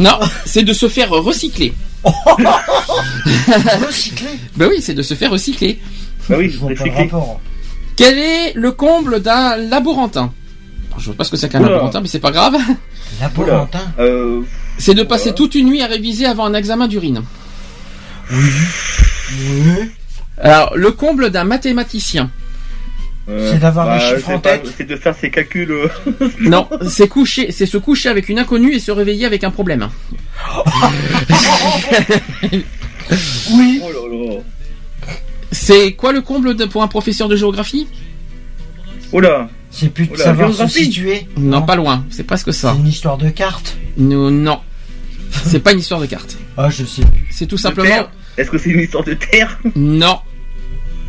Non, 0.00 0.18
c'est 0.46 0.62
de 0.62 0.72
se 0.72 0.88
faire 0.88 1.10
recycler. 1.10 1.74
Recycler? 3.86 4.28
Ben 4.56 4.68
oui, 4.70 4.80
c'est 4.80 4.94
de 4.94 5.02
se 5.02 5.14
faire 5.14 5.30
recycler. 5.30 5.78
Bah 6.28 6.36
oui, 6.38 6.56
recycler. 6.60 7.10
Quel 7.96 8.18
est 8.18 8.52
le 8.54 8.72
comble 8.72 9.20
d'un 9.20 9.56
laborantin? 9.56 10.32
Je 10.98 11.06
vois 11.06 11.14
pas 11.14 11.24
ce 11.24 11.30
que 11.30 11.36
c'est 11.36 11.48
qu'un 11.48 11.60
laborantin, 11.60 12.00
mais 12.00 12.08
c'est 12.08 12.20
pas 12.20 12.30
grave. 12.30 12.56
La 13.20 13.26
Oula. 13.26 13.30
Polentin 13.34 13.92
Euh, 13.98 14.40
C'est 14.78 14.94
de 14.94 15.02
passer 15.02 15.30
Ouais. 15.30 15.34
toute 15.34 15.54
une 15.54 15.66
nuit 15.68 15.82
à 15.82 15.86
réviser 15.86 16.26
avant 16.26 16.46
un 16.46 16.54
examen 16.54 16.88
d'urine. 16.88 17.22
Oui. 18.32 19.90
Alors, 20.38 20.76
le 20.76 20.90
comble 20.92 21.30
d'un 21.30 21.44
mathématicien. 21.44 22.30
Euh, 23.28 23.50
C'est 23.52 23.58
d'avoir 23.60 23.86
les 23.94 23.98
bah, 24.00 24.08
chiffres 24.16 24.28
en 24.30 24.32
c'est 24.36 24.42
pas- 24.42 24.58
tête. 24.58 24.74
C'est 24.76 24.86
de 24.88 24.96
faire 24.96 25.14
ses 25.14 25.30
calculs. 25.30 25.70
euh, 25.70 25.88
Non, 26.40 26.68
c'est 26.88 27.08
coucher, 27.08 27.52
c'est 27.52 27.66
se 27.66 27.76
coucher 27.76 28.08
avec 28.08 28.28
une 28.28 28.38
inconnue 28.38 28.72
et 28.74 28.80
se 28.80 28.90
réveiller 28.90 29.26
avec 29.26 29.44
un 29.44 29.50
problème. 29.50 29.88
Oui. 33.52 33.80
Oh 33.82 33.88
là 33.88 34.34
là. 34.34 34.40
C'est 35.50 35.92
quoi 35.92 36.12
le 36.12 36.20
comble 36.20 36.54
de- 36.54 36.64
pour 36.64 36.82
un 36.82 36.88
professeur 36.88 37.28
de 37.28 37.34
géographie? 37.36 37.88
Oh 39.12 39.20
là. 39.20 39.48
C'est 39.72 39.88
plus 39.88 40.06
de 40.06 40.12
Oula, 40.12 40.24
savoir 40.24 40.54
se 40.54 40.66
situer. 40.68 41.26
Non, 41.36 41.62
pas 41.62 41.76
loin. 41.76 42.04
C'est 42.10 42.24
presque 42.24 42.52
C'est 42.52 42.60
ça. 42.60 42.76
une 42.78 42.86
histoire 42.86 43.18
de 43.18 43.28
carte. 43.30 43.76
Non, 43.96 44.30
non. 44.30 44.60
C'est 45.44 45.60
pas 45.60 45.72
une 45.72 45.78
histoire 45.80 46.00
de 46.00 46.06
carte. 46.06 46.36
Ah, 46.56 46.70
je 46.70 46.84
sais 46.84 47.02
plus. 47.02 47.26
C'est 47.30 47.46
tout 47.46 47.56
De 47.56 47.60
simplement. 47.60 48.06
Est-ce 48.36 48.50
que 48.50 48.58
c'est 48.58 48.70
une 48.70 48.80
histoire 48.80 49.04
de 49.04 49.14
terre? 49.14 49.58
Non. 49.76 50.18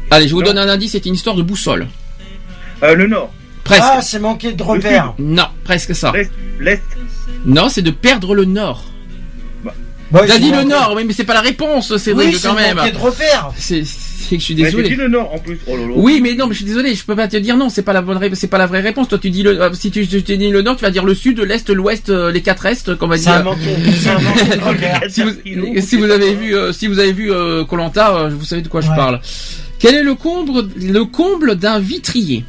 Allez, 0.10 0.28
je 0.28 0.34
vous 0.34 0.42
Non. 0.42 0.48
donne 0.48 0.58
un 0.58 0.68
indice. 0.70 0.92
C'est 0.94 1.06
une 1.06 1.14
histoire 1.16 1.36
de 1.36 1.44
boussole. 1.44 1.88
Euh, 2.84 2.95
Le 2.95 3.08
nord. 3.08 3.34
Presque. 3.64 3.84
Ah, 3.85 4.01
c'est 4.01 4.19
manqué 4.19 4.53
de 4.53 4.64
repères. 4.64 5.14
Non, 5.19 5.45
presque 5.64 5.95
ça. 5.95 6.11
L'est. 6.14 6.32
L'est. 6.60 6.82
Non, 7.45 7.69
c'est 7.69 7.82
de 7.84 7.92
perdre 7.92 8.34
le 8.35 8.45
nord. 8.45 8.85
Bah, 10.11 10.24
T'as 10.27 10.34
c'est 10.34 10.40
dit 10.40 10.50
le 10.51 10.58
manqué- 10.58 10.68
nord, 10.69 10.93
oui, 10.98 11.03
mais 11.06 11.14
c'est 11.14 11.24
pas 11.24 11.34
la 11.35 11.40
réponse, 11.42 11.95
c'est 11.95 12.11
vrai 12.11 12.26
Oui, 12.26 12.34
c'est 12.38 12.48
quand 12.50 12.53
même. 12.53 12.76
manqué 12.76 12.92
de 12.92 12.98
repères. 12.98 13.51
C'est, 13.56 13.85
c'est 13.85 14.35
que 14.35 14.40
je 14.42 14.43
suis 14.45 14.56
désolé. 14.56 14.90
dit 14.90 14.95
le 14.95 15.08
nord 15.08 15.34
en 15.34 15.40
plus. 15.40 15.58
Oh 15.68 15.77
là 15.77 15.84
là. 15.84 15.93
Oui, 15.95 16.19
mais 16.22 16.34
non, 16.34 16.48
mais 16.48 16.51
je 16.53 16.58
suis 16.58 16.66
désolé, 16.66 16.93
je 16.95 17.06
peux 17.06 17.16
pas 17.16 17.30
te 17.30 17.38
dire 17.38 17.56
non, 17.56 17.69
c'est 17.69 17.82
pas 17.82 17.93
la 17.93 18.01
bonne 18.01 18.18
réponse, 18.18 18.40
c'est 18.40 18.48
pas 18.50 18.58
la 18.58 18.66
vraie 18.68 18.82
réponse. 18.82 19.08
Toi, 19.08 19.19
tu 19.19 19.30
dis 19.30 19.42
le, 19.42 19.61
euh, 19.61 19.69
si 19.74 19.90
tu, 19.90 20.06
tu, 20.06 20.22
tu 20.22 20.38
dis 20.38 20.50
le 20.50 20.61
nord, 20.64 20.76
tu 20.76 20.82
vas 20.82 20.92
dire 20.92 21.06
le 21.06 21.16
sud, 21.16 21.40
l'est, 21.40 21.69
l'ouest, 21.69 22.10
euh, 22.10 22.30
les 22.30 22.42
quatre 22.42 22.66
est, 22.66 22.98
comme 22.98 23.08
on 23.10 23.11
va 23.11 23.18
C'est 23.18 23.32
dire. 23.32 23.43
manqué, 23.45 23.60
c'est 23.98 24.10
un 24.10 24.19
manqué 24.19 24.58
de 24.58 24.61
repères. 24.66 25.01
Si 25.08 25.22
vous, 25.24 25.32
si 25.80 25.95
vous 25.95 26.10
avez 26.10 26.34
vu, 26.34 26.56
euh, 26.58 26.74
si 26.74 26.88
vous 26.88 27.00
avez 27.00 27.14
vu 27.14 27.32
euh, 27.32 27.64
Colanta, 27.64 28.14
euh, 28.18 28.30
vous 28.38 28.43
savez 28.43 28.64
de 28.64 28.68
quoi 28.68 28.82
je 28.82 28.90
Ouais. 28.90 28.95
parle. 28.98 29.22
Quel 29.80 29.95
est 29.95 30.03
le 30.03 30.16
comble, 30.16 30.68
le 30.77 31.06
comble 31.06 31.56
d'un 31.56 31.80
vitrier? 31.80 32.43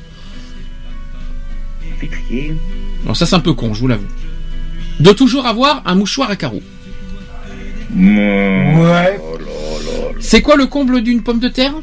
Vitrier. 2.03 2.57
Non, 3.07 3.15
ça 3.15 3.27
c'est 3.27 3.37
un 3.37 3.41
peu 3.41 3.53
con, 3.53 3.73
je 3.75 3.81
vous 3.81 3.89
l'avoue. 3.89 4.07
De 5.01 5.13
toujours 5.13 5.47
avoir 5.47 5.83
un 5.87 5.95
mouchoir 5.95 6.31
à 6.31 6.37
carreaux. 6.37 6.63
Ouais. 7.97 8.77
Là 8.77 9.13
là. 9.19 10.13
C'est 10.21 10.43
quoi 10.43 10.57
le 10.57 10.67
comble 10.67 11.03
d'une 11.03 11.23
pomme 11.23 11.41
de 11.41 11.49
terre? 11.49 11.75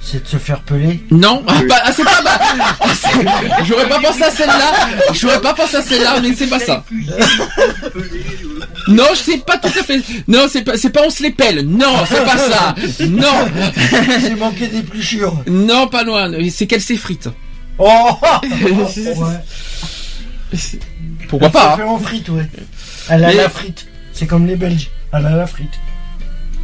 C'est 0.00 0.22
de 0.22 0.28
se 0.28 0.36
faire 0.36 0.60
peler. 0.62 1.02
Non, 1.10 1.42
ah, 1.48 1.60
bah, 1.68 1.76
ah, 1.84 1.92
c'est 1.92 2.04
pas 2.04 2.22
bah, 2.22 2.38
ah, 2.80 3.62
J'aurais 3.64 3.88
pas 3.88 4.00
pensé 4.00 4.22
à 4.22 4.30
celle-là. 4.30 4.72
J'aurais 5.12 5.40
pas 5.40 5.52
pensé 5.54 5.76
à 5.76 5.82
celle-là, 5.82 6.20
mais 6.22 6.34
c'est 6.34 6.46
pas 6.46 6.60
ça. 6.60 6.84
Non, 8.86 9.04
je 9.12 9.18
sais 9.18 9.38
pas 9.38 9.58
tout 9.58 9.68
à 9.68 9.82
fait. 9.82 10.00
Non, 10.28 10.46
c'est 10.48 10.62
pas, 10.62 10.76
c'est 10.76 10.90
pas 10.90 11.02
on 11.04 11.10
se 11.10 11.22
les 11.22 11.32
pèle. 11.32 11.66
Non, 11.66 11.94
c'est 12.08 12.24
pas 12.24 12.38
ça. 12.38 12.74
Non, 13.06 13.48
C'est 14.20 14.36
manqué 14.36 14.68
d'épluchure. 14.68 15.42
non, 15.46 15.88
pas 15.88 16.04
loin. 16.04 16.30
C'est 16.50 16.66
qu'elle 16.66 16.80
s'effrite. 16.80 17.28
Oh 17.78 18.10
Ouais. 18.42 19.38
Pourquoi 21.28 21.48
Elle 21.48 21.52
pas 21.52 21.62
se 21.62 21.66
hein. 21.68 21.76
fait 21.76 21.82
en 21.82 21.98
frite, 21.98 22.28
ouais. 22.30 22.46
Elle 23.10 23.24
a 23.24 23.28
Mais- 23.28 23.34
la 23.34 23.48
frite. 23.48 23.86
C'est 24.12 24.26
comme 24.26 24.46
les 24.46 24.56
Belges, 24.56 24.90
à 25.12 25.20
la, 25.20 25.36
la 25.36 25.46
frite. 25.46 25.70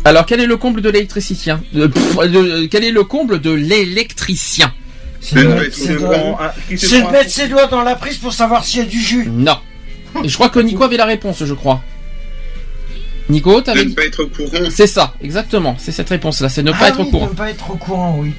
Alors, 0.05 0.27
quel 0.27 0.41
est 0.41 0.47
le 0.47 0.57
comble 0.57 0.81
de 0.83 0.91
l'électricien? 0.91 1.63
Euh, 1.77 1.89
de- 1.89 2.67
Quel 2.67 2.85
est 2.85 2.91
le 2.91 3.05
comble 3.05 3.41
de 3.41 3.51
l'électricien? 3.51 4.73
C'est 5.21 5.37
de 5.37 5.43
doigt 5.45 5.55
mettre 5.55 5.75
ses 5.77 5.97
doigts- 5.97 6.53
de 7.07 7.11
mettre 7.13 7.31
ses 7.31 7.49
dans 7.69 7.83
la 7.83 7.95
prise 7.95 8.19
pour 8.19 8.33
savoir 8.35 8.65
s'il 8.65 8.81
y 8.81 8.83
a 8.83 8.87
du 8.87 9.01
jus. 9.01 9.27
Non. 9.31 9.57
Et 10.23 10.29
je 10.29 10.35
crois 10.35 10.51
que 10.51 10.59
Nico 10.61 10.83
avait 10.83 10.97
la 10.99 11.07
réponse, 11.07 11.43
je 11.45 11.55
crois. 11.55 11.83
Nico, 13.31 13.61
De 13.61 13.65
t'avais 13.65 13.85
ne 13.87 13.95
pas 13.95 14.05
être 14.05 14.25
au 14.25 14.27
courant. 14.27 14.51
C'est 14.71 14.87
ça, 14.87 15.15
exactement. 15.23 15.77
C'est 15.79 15.93
cette 15.93 16.11
réponse-là. 16.11 16.51
C'est 16.51 16.63
ne 16.63 16.73
pas 16.73 16.79
Ah 16.83 16.89
être 16.89 17.01
au 17.01 17.07
courant. 17.07 17.27
Ne 17.29 17.33
pas 17.33 17.51
être 17.51 17.71
au 17.71 17.77
courant, 17.77 18.17
oui. 18.19 18.33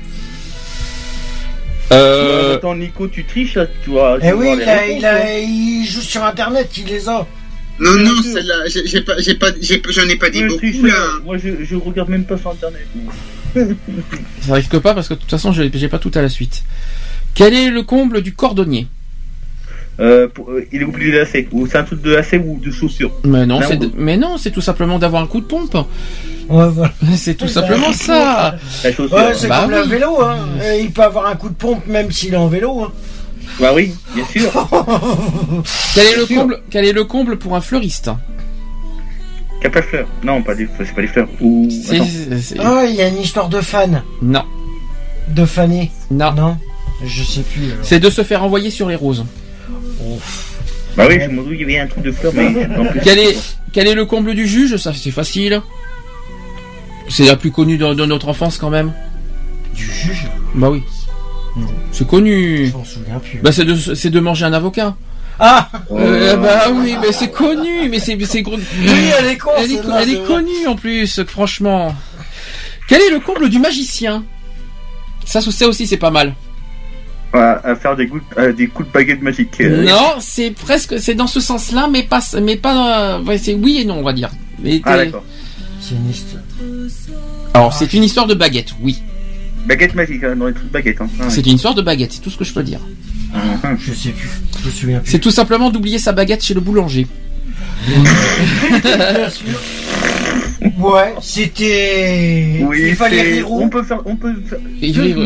Euh, 1.92 2.56
Attends, 2.56 2.76
Nico, 2.76 3.08
tu 3.08 3.24
triches 3.26 3.56
là, 3.56 3.68
tu 3.84 3.92
vois. 3.92 4.18
Eh 4.22 4.34
oui, 4.34 4.48
il, 4.56 4.64
a- 4.64 4.74
réponses, 4.80 4.96
il, 4.98 5.06
a- 5.06 5.16
hein. 5.18 5.40
il 5.48 5.86
joue 5.86 6.02
sur 6.02 6.24
internet, 6.24 6.70
il 6.78 6.86
les 6.88 7.08
a. 7.08 7.26
Non, 7.80 7.92
non, 7.98 8.22
celle-là, 8.24 8.56
j'ai 8.86 9.02
pas, 9.02 9.20
j'ai 9.20 9.36
pas, 9.36 9.48
j'ai- 9.62 9.82
j'en 9.90 10.08
ai 10.08 10.16
pas 10.16 10.30
dit 10.30 10.44
beaucoup 10.44 10.86
là. 10.88 11.08
Moi, 11.26 11.38
je, 11.38 11.64
je 11.64 11.76
regarde 11.76 12.10
même 12.10 12.24
pas 12.24 12.38
sur 12.38 12.52
internet. 12.52 12.88
Ça 14.42 14.54
risque 14.56 14.80
pas 14.80 14.94
parce 14.94 15.08
que 15.10 15.14
de 15.14 15.20
toute 15.20 15.30
façon, 15.30 15.52
j'ai 15.52 15.70
j'ai 15.74 15.88
pas 15.90 16.00
tout 16.00 16.12
à 16.16 16.22
la 16.22 16.30
suite. 16.30 16.64
Quel 17.34 17.54
est 17.54 17.70
le 17.70 17.84
comble 17.84 18.22
du 18.22 18.34
cordonnier? 18.34 18.88
Euh, 20.00 20.28
pour- 20.28 20.52
euh, 20.52 20.66
il 20.72 20.82
est 20.82 20.86
oublié 20.86 21.12
de 21.12 21.18
lacet. 21.20 21.48
Ou 21.52 21.68
c'est 21.68 21.78
un 21.78 21.84
truc 21.84 22.02
de 22.02 22.12
lacet 22.12 22.38
ou 22.44 22.60
de 22.64 22.72
chaussure. 22.72 23.12
Mais 23.24 23.46
non, 23.46 23.60
c'est 23.66 23.80
mais 23.96 24.18
non, 24.18 24.38
c'est 24.38 24.52
tout 24.52 24.62
simplement 24.62 24.98
d'avoir 25.00 25.22
un 25.22 25.28
coup 25.28 25.40
de 25.42 25.46
pompe. 25.46 25.78
Ouais, 26.50 26.70
voilà. 26.70 26.94
C'est 27.16 27.36
tout 27.36 27.48
simplement 27.48 27.92
ça. 27.94 28.56
La 28.84 28.92
chaussure. 28.92 29.16
Ouais, 29.18 29.34
c'est 29.36 29.48
Bah 29.48 29.62
comme 29.64 29.72
oui. 29.74 29.80
le 29.84 29.88
vélo, 29.88 30.22
hein. 30.22 30.38
Il 30.80 30.92
peut 30.92 31.04
avoir 31.04 31.26
un 31.28 31.36
coup 31.36 31.50
de 31.50 31.56
pompe 31.56 31.86
même 31.88 32.12
s'il 32.12 32.34
est 32.34 32.38
en 32.38 32.48
vélo. 32.48 32.84
Hein. 32.84 32.92
Bah 33.60 33.72
oui, 33.74 33.94
bien 34.14 34.26
sûr. 34.26 34.52
Quel 35.96 36.06
est 36.08 36.16
le 36.18 36.26
comble 36.26 36.62
Quel 36.70 36.86
est 36.86 36.94
le 36.94 37.04
comble 37.06 37.38
pour 37.38 37.56
un 37.56 37.62
fleuriste? 37.62 38.10
Qui 39.62 39.68
a 39.68 39.70
pas 39.70 39.82
de 39.82 39.86
fleurs. 39.86 40.08
Non, 40.24 40.42
pas 40.44 40.54
des, 40.56 40.68
c'est 40.78 40.94
pas 40.94 41.02
des 41.02 41.08
fleurs. 41.08 41.28
Ou. 41.42 41.68
C'est- 41.70 41.96
Attends. 41.96 42.06
c'est- 42.42 42.60
Ah, 42.60 42.84
il 42.88 42.96
y 42.96 43.02
a 43.02 43.08
une 43.08 43.20
histoire 43.22 43.50
de 43.50 43.62
fan. 43.62 44.04
Non, 44.22 44.44
De 45.30 45.46
fané. 45.46 45.92
non. 46.12 46.32
Non? 46.34 46.58
Je 47.06 47.24
sais 47.24 47.42
plus. 47.42 47.66
alors. 47.72 47.78
C'est 47.86 48.00
de 48.00 48.10
se 48.10 48.24
faire 48.24 48.44
envoyer 48.44 48.70
sur 48.70 48.88
les 48.90 48.96
roses. 48.96 49.26
Bah 50.98 51.06
oui, 51.10 51.18
je 51.22 51.28
me 51.30 51.44
doutais 51.44 51.58
qu'il 51.58 51.70
y 51.70 51.76
avait 51.76 51.80
un 51.80 51.88
truc 51.88 52.04
de 52.04 52.12
fleurs, 52.12 52.34
mais. 52.36 52.48
en 52.80 52.86
plus- 52.86 53.02
Quel 53.04 53.20
est 53.20 53.38
quel 53.74 53.88
est 53.88 53.96
le 53.96 54.06
comble 54.06 54.34
du 54.34 54.48
juge? 54.48 54.78
Ça, 54.78 54.94
c'est 54.94 55.12
facile. 55.12 55.62
C'est 57.10 57.26
la 57.26 57.36
plus 57.36 57.52
connue 57.52 57.78
de, 57.78 57.94
de 57.94 58.06
notre 58.06 58.28
enfance 58.30 58.58
quand 58.58 58.70
même. 58.70 58.94
Du 59.74 59.84
juge 59.86 60.28
Bah 60.56 60.70
oui. 60.70 60.84
Non. 61.56 61.68
C'est 61.92 62.08
connu. 62.08 62.68
Je 62.68 62.74
m'en 62.74 62.84
souviens 62.84 63.20
plus. 63.20 63.40
Bah 63.40 63.52
c'est 63.52 63.66
de 63.66 63.76
c'est 63.76 64.10
de 64.10 64.20
manger 64.20 64.46
un 64.46 64.54
avocat. 64.54 64.96
Ah 65.40 65.70
Euh, 65.92 66.38
bah 66.38 66.64
oui, 66.74 66.96
mais 67.02 67.12
c'est 67.12 67.30
connu, 67.32 67.90
mais 67.90 68.00
c'est 68.00 68.18
c'est 68.26 68.42
gros. 68.42 68.56
Oui, 68.58 69.12
elle 69.20 69.26
est 69.28 69.38
con, 69.38 69.50
Elle 69.58 69.72
est, 69.72 69.82
elle 70.02 70.24
connue 70.24 70.68
en 70.68 70.76
plus, 70.76 71.22
franchement. 71.28 71.94
Quel 72.88 73.02
est 73.02 73.10
le 73.10 73.20
comble 73.20 73.50
du 73.50 73.60
magicien? 73.60 74.24
Ça, 75.26 75.42
ça 75.42 75.68
aussi, 75.68 75.88
c'est 75.88 75.98
pas 75.98 76.12
mal. 76.12 76.34
à, 77.34 77.60
à 77.70 77.76
faire 77.76 77.96
des 77.98 78.08
coups, 78.08 78.24
euh, 78.38 78.54
des 78.54 78.68
coups 78.68 78.88
de 78.88 78.94
baguette 78.94 79.22
magique. 79.22 79.60
euh, 79.60 79.84
Non, 79.84 80.16
c'est 80.20 80.52
presque, 80.52 81.00
c'est 81.00 81.16
dans 81.16 81.28
ce 81.28 81.40
sens-là, 81.42 81.90
mais 81.92 82.04
pas, 82.04 82.22
mais 82.42 82.56
pas. 82.56 83.16
euh, 83.18 83.24
ouais, 83.24 83.38
c'est 83.38 83.54
oui 83.56 83.80
et 83.82 83.86
non, 83.86 83.96
on 84.00 84.04
va 84.04 84.14
dire. 84.14 84.30
Mais 84.60 84.82
Ah 84.86 84.96
d'accord. 84.98 85.24
C'est 85.82 85.96
une 85.96 86.10
histoire. 86.10 86.44
Alors, 87.54 87.74
c'est 87.74 87.94
une 87.94 88.04
histoire 88.04 88.28
de 88.28 88.34
baguette, 88.34 88.74
oui. 88.82 89.02
Baguette 89.68 89.96
magique, 89.96 90.24
hein, 90.24 90.36
dans 90.36 90.48
les 90.48 90.54
trucs 90.54 90.68
de 90.68 90.72
baguette. 90.74 91.02
Hein. 91.02 91.08
Ah. 91.20 91.30
C'est 91.30 91.46
une 91.46 91.56
histoire 91.56 91.74
de 91.74 91.82
baguette, 91.82 92.12
c'est 92.14 92.22
tout 92.22 92.30
ce 92.30 92.38
que 92.38 92.44
je 92.44 92.54
peux 92.54 92.64
dire. 92.64 92.80
Mhm. 93.34 93.78
Je 93.80 93.94
sais 93.94 94.10
plus. 94.10 94.30
Je 94.62 94.66
me 94.68 94.72
souviens 94.72 95.00
plus. 95.00 95.12
C'est 95.12 95.20
tout 95.20 95.32
simplement 95.32 95.70
d'oublier 95.72 95.98
sa 96.00 96.12
baguette 96.12 96.44
chez 96.44 96.54
le 96.54 96.62
boulanger. 96.62 97.08
Bien 97.88 99.30
sûr. 99.30 99.46
Ouais, 100.80 101.14
c'était. 101.22 102.66
Oui, 102.68 102.86
Il 102.90 102.96
fallait 102.96 103.22
rire 103.22 103.52
on 103.52 103.70
peut 103.70 103.84
faire, 103.84 104.02
on 104.06 104.16
peut 104.16 104.34
faire, 104.48 104.60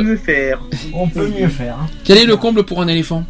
mieux 0.03 0.17
faire. 0.17 0.59
On 0.93 1.07
peut 1.07 1.27
mieux 1.39 1.47
faire. 1.47 1.75
hein. 1.81 1.87
Quel 2.03 2.17
est 2.17 2.25
le 2.25 2.35
comble 2.37 2.63
pour 2.63 2.81
un 2.81 2.87
éléphant? 2.87 3.23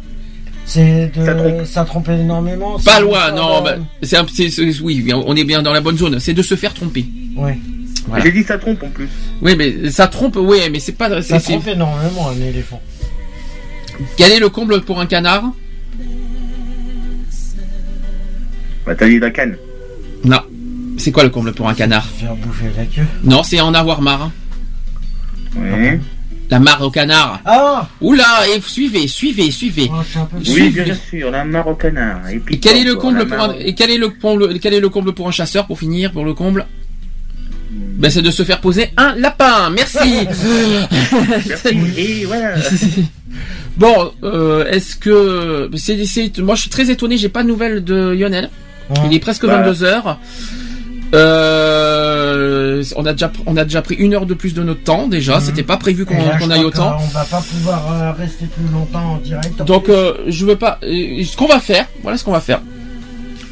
C'est 0.66 1.10
de. 1.16 1.24
Ça 1.24 1.34
trompe. 1.34 1.64
Ça 1.66 1.84
trompe 1.84 2.08
énormément. 2.08 2.78
Pas 2.84 3.00
loin, 3.00 3.32
non. 3.32 3.62
bah, 3.62 3.76
c'est- 4.02 4.80
oui, 4.82 5.06
on 5.12 5.36
est 5.36 5.44
bien 5.44 5.62
dans 5.62 5.72
la 5.72 5.80
bonne 5.80 5.98
zone. 5.98 6.18
C'est 6.20 6.34
de 6.34 6.42
se 6.42 6.54
faire 6.56 6.74
tromper. 6.74 7.04
Ouais. 7.36 7.58
Voilà. 8.06 8.24
J'ai 8.24 8.32
dit 8.32 8.42
ça 8.42 8.58
trompe 8.58 8.82
en 8.82 8.88
plus. 8.88 9.08
Oui, 9.42 9.54
mais 9.56 9.90
ça 9.90 10.06
trompe. 10.08 10.36
Oui, 10.36 10.58
mais 10.72 10.80
c'est 10.80 10.92
pas. 10.92 11.22
Ça 11.22 11.38
c'est- 11.38 11.52
trompe 11.52 11.66
énormément 11.68 12.28
un 12.30 12.40
éléphant. 12.40 12.80
Quel 14.16 14.32
est 14.32 14.38
le 14.40 14.48
comble 14.48 14.80
pour 14.82 15.00
un 15.00 15.06
canard? 15.06 15.44
Bah 18.86 18.94
t'as 18.94 19.08
dit 19.08 19.18
la 19.18 19.30
canne. 19.30 19.56
Non. 20.24 20.40
C'est 20.96 21.12
quoi 21.12 21.22
le 21.24 21.30
comble 21.30 21.52
pour 21.52 21.68
un 21.68 21.74
canard? 21.74 22.06
Faire 22.06 22.34
bouffer 22.34 22.70
la 22.76 22.84
queue. 22.84 23.06
Non, 23.24 23.42
c'est 23.42 23.60
en 23.60 23.72
avoir 23.74 24.00
marre. 24.02 24.22
hein. 24.22 24.32
Ouais. 25.56 26.00
La 26.50 26.58
marre 26.58 26.82
au 26.82 26.90
canard. 26.90 27.40
Ah 27.44 27.88
Oula, 28.00 28.24
et 28.54 28.60
suivez, 28.60 29.06
suivez, 29.06 29.50
suivez. 29.50 29.88
Oh, 29.92 30.00
peu. 30.30 30.36
Oui, 30.38 30.44
Suivez. 30.44 30.82
bien 30.84 30.94
sûr, 30.94 31.30
la 31.30 31.44
mare 31.44 31.68
au 31.68 31.74
canard. 31.74 32.28
Et, 32.28 32.38
puis 32.38 32.56
Et 32.56 32.58
quel 32.58 32.76
est 32.76 32.84
le 32.84 32.96
comble 32.96 33.26
pour 33.26 33.36
mare 33.36 33.50
un, 33.50 33.54
et 33.54 33.74
quel 33.74 33.90
est 33.90 33.98
le 33.98 34.08
comble, 34.08 34.58
quel 34.58 34.74
est 34.74 34.80
le 34.80 34.88
comble 34.88 35.12
pour 35.12 35.28
un 35.28 35.30
chasseur 35.30 35.66
pour 35.66 35.78
finir 35.78 36.10
pour 36.12 36.24
le 36.24 36.34
comble? 36.34 36.66
Ben 37.72 38.10
c'est 38.10 38.22
de 38.22 38.30
se 38.30 38.42
faire 38.42 38.60
poser 38.60 38.90
un 38.96 39.14
lapin. 39.16 39.70
Merci. 39.70 39.98
Bon, 43.76 44.12
euh, 44.24 44.66
est-ce 44.66 44.96
que 44.96 45.70
c'est, 45.76 46.04
c'est- 46.04 46.38
moi 46.40 46.54
je 46.56 46.62
suis 46.62 46.70
très 46.70 46.90
étonné, 46.90 47.16
j'ai 47.16 47.28
pas 47.28 47.42
de 47.42 47.48
nouvelles 47.48 47.82
de 47.84 48.10
Lionel. 48.10 48.50
Il 49.06 49.14
est 49.14 49.20
presque 49.20 49.46
Bah. 49.46 49.62
22 49.62 49.84
heures. 49.84 50.18
Euh, 51.14 52.82
on 52.96 53.04
a 53.06 53.12
déjà 53.12 53.32
on 53.46 53.56
a 53.56 53.64
déjà 53.64 53.82
pris 53.82 53.94
une 53.96 54.14
heure 54.14 54.26
de 54.26 54.34
plus 54.34 54.54
de 54.54 54.62
notre 54.62 54.82
temps 54.82 55.08
déjà. 55.08 55.36
Mhm. 55.36 55.42
C'était 55.44 55.62
pas 55.62 55.76
prévu 55.76 56.04
qu'on 56.04 56.50
aille 56.50 56.64
autant. 56.64 56.96
qu'on 56.98 57.06
va 57.06 57.24
pas 57.24 57.40
pouvoir 57.40 57.92
euh, 57.92 58.12
rester 58.12 58.46
plus 58.46 58.72
longtemps 58.72 59.14
en 59.14 59.16
direct. 59.18 59.60
en 59.60 59.64
Donc 59.64 59.88
euh, 59.88 60.14
je 60.28 60.44
veux 60.46 60.56
pas. 60.56 60.78
euh, 60.82 61.22
ce 61.24 61.36
qu'on 61.36 61.46
va 61.46 61.60
faire, 61.60 61.86
voilà 62.02 62.18
ce 62.18 62.24
qu'on 62.24 62.32
va 62.32 62.40
faire. 62.40 62.60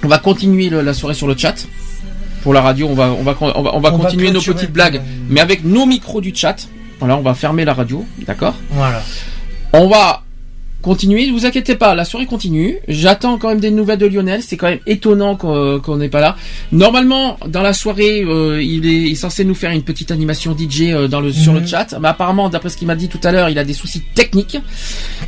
On 0.05 0.09
va 0.09 0.19
continuer 0.19 0.69
le- 0.69 0.83
la 0.83 0.95
soirée 0.95 1.15
sur 1.15 1.27
le 1.27 1.37
chat. 1.37 1.67
Pour 2.49 2.55
la 2.55 2.63
radio, 2.63 2.89
on 2.89 2.95
va 2.95 3.11
on 3.11 3.23
va 3.25 3.37
on 3.43 3.47
va, 3.47 3.59
on 3.59 3.63
va 3.63 3.75
On 3.75 3.81
va 3.81 3.91
continuer 3.91 4.31
nos 4.31 4.41
petites 4.41 4.73
blagues, 4.73 5.03
mais 5.29 5.41
avec 5.41 5.65
nos 5.65 5.85
micros 5.85 6.23
du 6.23 6.35
chat. 6.35 6.57
Voilà, 6.99 7.19
on 7.19 7.21
va 7.21 7.35
fermer 7.35 7.67
la 7.67 7.75
radio, 7.75 8.07
d'accord 8.27 8.55
Voilà. 8.71 9.03
On 9.75 9.87
va 9.87 10.23
continuer. 10.83 11.27
Ne 11.27 11.33
vous 11.33 11.45
inquiétez 11.47 11.75
pas, 11.75 11.95
la 11.95 12.05
soirée 12.05 12.27
continue. 12.27 12.77
J'attends 12.89 13.37
quand 13.39 13.49
même 13.49 13.61
des 13.61 13.71
nouvelles 13.71 13.99
de 13.99 14.07
Lionel. 14.07 14.43
C'est 14.43 14.57
quand 14.57 14.69
même 14.69 14.79
étonnant 14.87 15.37
qu'on 15.37 15.81
qu'on 15.81 15.97
n'est 15.97 16.09
pas 16.09 16.21
là. 16.21 16.37
Normalement, 16.73 17.37
dans 17.47 17.63
la 17.63 17.73
soirée, 17.73 18.23
euh, 18.25 18.63
il, 18.63 18.87
est, 18.87 18.93
il 19.03 19.13
est 19.13 19.15
censé 19.15 19.45
nous 19.45 19.55
faire 19.55 19.71
une 19.73 19.83
petite 19.83 20.11
animation 20.11 20.57
DJ 20.57 20.83
euh, 20.93 21.09
dans 21.09 21.21
le, 21.21 21.33
sur 21.33 21.53
le 21.53 21.61
Mhm. 21.61 21.67
chat. 21.67 21.95
Mais 22.01 22.09
apparemment, 22.09 22.49
d'après 22.49 22.69
ce 22.69 22.77
qu'il 22.77 22.87
m'a 22.87 22.97
dit 22.97 23.09
tout 23.09 23.21
à 23.25 23.33
l'heure, 23.33 23.49
il 23.49 23.59
a 23.59 23.65
des 23.65 23.73
soucis 23.75 24.03
techniques, 24.15 24.59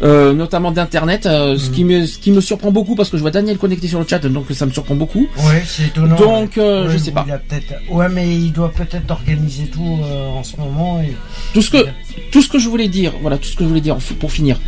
euh, 0.03 0.33
notamment 0.33 0.71
d'internet, 0.71 1.27
euh, 1.27 1.59
ce 1.59 1.69
Mhm. 1.69 1.75
qui 1.75 1.85
me 1.85 2.07
ce 2.07 2.19
qui 2.19 2.31
me 2.31 2.41
surprend 2.41 2.71
beaucoup 2.71 2.95
parce 2.95 3.11
que 3.11 3.17
je 3.17 3.23
vois 3.23 3.31
Daniel 3.31 3.59
connecté 3.59 3.89
sur 3.89 3.99
le 4.01 4.07
chat, 4.09 4.21
donc 4.21 4.47
ça 4.53 4.67
me 4.67 4.71
surprend 4.73 4.95
beaucoup. 4.95 5.27
Ouais, 5.39 5.63
c'est 5.67 5.87
étonnant. 5.87 6.17
Donc, 6.17 6.59
euh, 6.59 6.87
Ouais, 6.87 6.93
je 6.93 6.99
sais 6.99 7.11
pas. 7.11 7.25
il 7.27 7.33
a 7.33 7.39
peut-être. 7.39 7.75
Ouais, 7.91 8.09
mais 8.09 8.29
il 8.35 8.53
doit 8.53 8.71
peut-être 8.73 9.11
organiser 9.11 9.65
tout 9.65 9.99
euh, 10.05 10.29
en 10.29 10.43
ce 10.45 10.57
moment. 10.57 11.01
Et... 11.03 11.15
Tout 11.53 11.63
ce 11.63 11.71
que 11.71 11.87
tout 12.31 12.43
ce 12.43 12.49
que 12.49 12.59
je 12.59 12.69
voulais 12.69 12.89
dire, 12.89 13.13
voilà, 13.21 13.37
tout 13.39 13.49
ce 13.49 13.57
que 13.57 13.65
je 13.65 13.69
voulais 13.69 13.81
dire 13.81 13.97
pour 14.19 14.31
finir. 14.33 14.59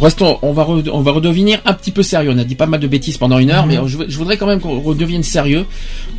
Restons, 0.00 0.38
on 0.42 0.52
va 0.52 0.64
re- 0.64 0.88
on 0.92 1.00
va 1.02 1.12
redevenir 1.12 1.60
un 1.66 1.72
petit 1.74 1.90
peu 1.90 2.02
sérieux. 2.02 2.30
On 2.34 2.38
a 2.38 2.44
dit 2.44 2.54
pas 2.54 2.66
mal 2.66 2.80
de 2.80 2.86
bêtises 2.86 3.18
pendant 3.18 3.38
une 3.38 3.50
heure, 3.50 3.66
Mhm. 3.66 3.80
mais 3.82 3.88
je, 3.88 3.98
je 4.08 4.16
voudrais 4.18 4.36
quand 4.38 4.46
même 4.46 4.60
qu'on 4.60 4.80
redevienne 4.80 5.22
sérieux. 5.22 5.66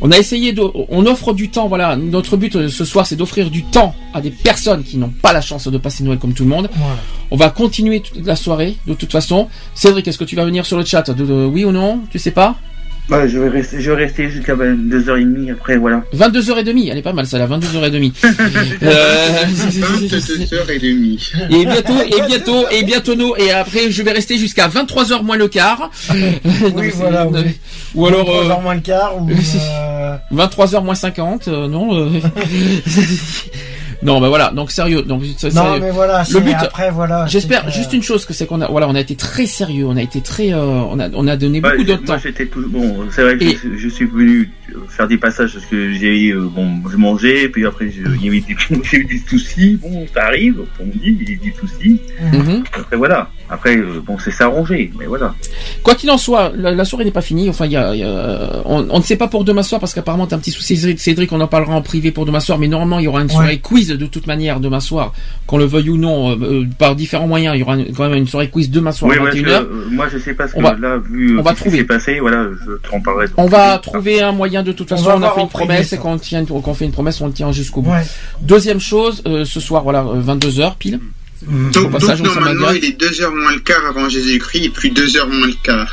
On 0.00 0.10
a 0.12 0.18
essayé 0.18 0.52
de, 0.52 0.62
on 0.88 1.04
offre 1.06 1.32
du 1.32 1.48
temps. 1.50 1.66
Voilà, 1.68 1.96
notre 1.96 2.36
but 2.36 2.54
euh, 2.56 2.68
ce 2.68 2.84
soir, 2.84 3.06
c'est 3.06 3.16
d'offrir 3.16 3.50
du 3.50 3.64
temps 3.64 3.94
à 4.14 4.20
des 4.20 4.30
personnes 4.30 4.84
qui 4.84 4.96
n'ont 4.98 5.12
pas 5.22 5.32
la 5.32 5.40
chance 5.40 5.66
de 5.68 5.78
passer 5.78 6.04
Noël 6.04 6.18
comme 6.18 6.32
tout 6.32 6.44
le 6.44 6.50
monde. 6.50 6.70
Voilà. 6.76 6.96
On 7.30 7.36
va 7.36 7.50
continuer 7.50 8.00
toute 8.00 8.24
la 8.26 8.36
soirée 8.36 8.76
de 8.86 8.94
toute 8.94 9.10
façon. 9.10 9.48
Cédric, 9.74 10.06
est-ce 10.06 10.18
que 10.18 10.24
tu 10.24 10.36
vas 10.36 10.44
venir 10.44 10.64
sur 10.66 10.78
le 10.78 10.84
chat? 10.84 11.10
De, 11.10 11.24
de- 11.24 11.44
oui 11.46 11.64
ou 11.64 11.72
non? 11.72 12.00
Tu 12.10 12.18
sais 12.18 12.30
pas? 12.30 12.56
Bah, 13.12 13.28
je 13.28 13.38
vais 13.38 13.50
rester, 13.50 13.78
je 13.78 13.90
vais 13.90 14.04
rester 14.04 14.30
jusqu'à 14.30 14.54
2h30 14.54 15.52
après, 15.52 15.76
voilà. 15.76 16.02
22h30, 16.16 16.88
elle 16.90 16.96
est 16.96 17.02
pas 17.02 17.12
mal 17.12 17.26
ça, 17.26 17.36
la 17.38 17.46
22h30. 17.46 18.10
euh... 18.82 19.28
22h30. 19.44 21.20
Et 21.50 21.66
bientôt, 21.66 21.92
et 22.06 22.22
bientôt, 22.26 22.64
et 22.70 22.82
bientôt, 22.84 23.14
no- 23.14 23.36
et 23.36 23.50
après, 23.50 23.90
je 23.90 24.02
vais 24.02 24.12
rester 24.12 24.38
jusqu'à 24.38 24.66
23h 24.66 25.22
moins 25.24 25.36
le 25.36 25.48
quart. 25.48 25.90
Non, 26.14 26.22
c'est- 26.78 26.88
voilà, 26.92 27.28
oui. 27.28 27.40
Ou 27.94 28.06
alors, 28.06 28.24
3 28.24 28.44
euh, 28.56 28.60
moins 28.62 28.74
le 28.76 28.80
quart 28.80 29.14
ou. 29.20 29.28
euh, 29.30 30.16
23h 30.34 30.82
moins 30.82 30.94
50, 30.94 31.48
euh, 31.48 31.68
non. 31.68 32.10
Non, 34.02 34.20
mais 34.20 34.28
voilà. 34.28 34.50
Donc 34.50 34.70
sérieux. 34.70 35.02
Donc 35.02 35.22
c'est- 35.38 35.54
Non, 35.54 35.62
sérieux. 35.64 35.80
mais 35.80 35.90
voilà, 35.90 36.18
Le 36.20 36.24
c'est- 36.24 36.40
but- 36.40 36.54
après, 36.58 36.90
voilà. 36.90 37.26
J'espère 37.26 37.70
juste 37.70 37.92
une 37.92 38.02
chose 38.02 38.24
que 38.26 38.32
c'est 38.32 38.46
qu'on 38.46 38.60
a 38.60 38.66
voilà 38.68 38.88
on 38.88 38.94
a 38.94 39.00
été 39.00 39.14
très 39.14 39.46
sérieux 39.46 39.86
on 39.86 39.96
a 39.96 40.02
été 40.02 40.20
très 40.20 40.52
euh, 40.52 40.58
on 40.60 40.98
a 40.98 41.08
on 41.14 41.26
a 41.28 41.36
donné 41.36 41.60
Ouais, 41.60 41.70
beaucoup 41.70 41.84
de 41.84 41.94
temps 41.94 42.02
Moi, 42.14 42.18
j'étais 42.22 42.46
tout. 42.46 42.64
Bon, 42.68 43.06
c'est 43.10 43.22
vrai 43.22 43.38
que 43.38 43.44
Et- 43.44 43.56
je, 43.62 43.76
je 43.76 43.88
suis 43.88 44.06
venu 44.06 44.50
faire 44.88 45.08
des 45.08 45.18
passages 45.18 45.52
parce 45.54 45.66
que 45.66 45.92
j'ai 45.92 46.30
euh, 46.32 46.48
bon, 46.54 46.68
je 46.90 46.96
mangeais, 46.96 47.48
puis 47.48 47.64
après 47.66 47.86
il 47.86 48.24
y 48.24 48.28
avait 48.28 48.40
des, 48.40 48.56
j'ai 48.90 48.98
eu 48.98 49.04
des 49.04 49.18
soucis. 49.26 49.78
Bon, 49.82 50.06
ça 50.14 50.24
arrive, 50.26 50.56
on 50.80 50.86
me 50.86 50.92
dit, 50.92 51.16
il 51.20 51.30
y 51.30 51.34
a 51.34 51.36
des 51.38 51.54
soucis. 51.58 52.00
Mhm. 52.32 52.64
Après 52.72 52.96
voilà. 52.96 53.30
Après 53.50 53.76
euh, 53.76 54.00
bon, 54.04 54.16
c'est 54.18 54.30
s'arranger, 54.30 54.90
mais 54.98 55.06
voilà. 55.06 55.34
quoi 55.82 55.94
qu'il 55.94 56.10
en 56.10 56.16
soit 56.18 56.52
la, 56.56 56.70
la 56.72 56.84
soirée 56.84 57.04
n'est 57.04 57.10
pas 57.10 57.20
finie 57.20 57.50
enfin 57.50 57.66
il 57.66 57.72
y 57.72 57.76
a, 57.76 57.94
y 57.94 58.02
a- 58.02 58.62
on, 58.64 58.86
on 58.90 58.98
ne 58.98 59.02
sait 59.02 59.16
pas 59.16 59.28
pour 59.28 59.44
demain 59.44 59.62
soir 59.62 59.78
parce 59.80 59.92
qu'apparemment 59.94 60.26
t'as 60.26 60.36
un 60.36 60.38
petit 60.38 60.50
souci 60.52 60.76
Cédric, 60.76 61.00
Cédric 61.00 61.32
on 61.32 61.40
en 61.40 61.48
parlera 61.48 61.74
en 61.74 61.82
privé 61.82 62.12
pour 62.12 62.24
demain 62.24 62.40
soir 62.40 62.58
mais 62.58 62.68
normalement 62.68 62.98
il 62.98 63.04
y 63.04 63.08
aura 63.08 63.20
une 63.20 63.28
soirée 63.28 63.42
Ouais. 63.54 63.58
quiz 63.58 63.88
de 63.88 64.06
toute 64.06 64.26
manière 64.26 64.60
demain 64.60 64.80
soir 64.80 65.12
qu'on 65.46 65.58
le 65.58 65.64
veuille 65.64 65.90
ou 65.90 65.96
non 65.98 66.30
euh, 66.30 66.36
euh, 66.62 66.64
par 66.78 66.96
différents 66.96 67.26
moyens 67.26 67.54
il 67.56 67.60
y 67.60 67.62
aura 67.62 67.76
une- 67.76 67.92
quand 67.92 68.08
même 68.08 68.16
une 68.18 68.26
soirée 68.26 68.48
quiz 68.48 68.70
demain 68.70 68.92
soir 68.92 69.10
Oui, 69.10 69.18
à 69.18 69.22
ouais, 69.22 69.30
21h 69.32 69.44
je- 69.44 69.50
euh, 69.52 69.66
moi 69.90 70.06
je 70.10 70.16
sais 70.18 70.32
pas 70.34 70.48
ce 70.48 70.54
que 70.54 70.58
On 70.58 70.62
va- 70.62 70.76
là 70.80 70.96
vu 70.98 71.34
euh, 71.36 71.40
on 71.40 71.42
va 71.42 71.50
ce 71.50 71.56
qui 71.56 71.62
trouver. 71.62 71.78
s'est 71.78 71.84
passé, 71.84 72.20
voilà, 72.20 72.46
je 72.64 72.88
t'en 72.88 73.00
parlerai. 73.00 73.26
on 73.36 73.46
va 73.46 73.78
trouver 73.78 74.22
un 74.22 74.32
moyen 74.32 74.61
de 74.62 74.72
toute 74.72 74.90
On 74.92 74.96
façon 74.96 75.10
on 75.10 75.22
a 75.22 75.30
fait 75.34 75.40
une 75.42 75.48
privé, 75.48 75.66
promesse 75.66 75.88
ça. 75.88 75.96
et 75.96 75.98
quand 75.98 76.12
on, 76.12 76.18
tient, 76.18 76.44
quand 76.44 76.62
on 76.66 76.74
fait 76.74 76.84
une 76.86 76.92
promesse 76.92 77.20
on 77.20 77.26
le 77.26 77.32
tient 77.32 77.52
jusqu'au 77.52 77.82
bout 77.82 77.90
Ouais. 77.92 78.06
deuxième 78.40 78.80
chose 78.80 79.22
euh, 79.26 79.44
ce 79.44 79.60
soir 79.60 79.82
voilà 79.82 80.02
22h 80.04 80.76
pile 80.76 81.00
Mm. 81.44 81.72
Donc, 81.72 81.90
passage, 81.90 82.22
donc 82.22 82.36
normalement, 82.36 82.70
il 82.70 82.84
est 82.84 82.92
2 83.00 83.20
heures 83.22 83.32
moins 83.34 83.50
le 83.52 83.58
quart 83.58 83.84
avant 83.88 84.08
Jésus-Christ 84.08 84.64
et 84.64 84.68
plus 84.68 84.90
2 84.90 85.16
heures 85.16 85.26
moins 85.26 85.48
le 85.48 85.54
quart. 85.60 85.92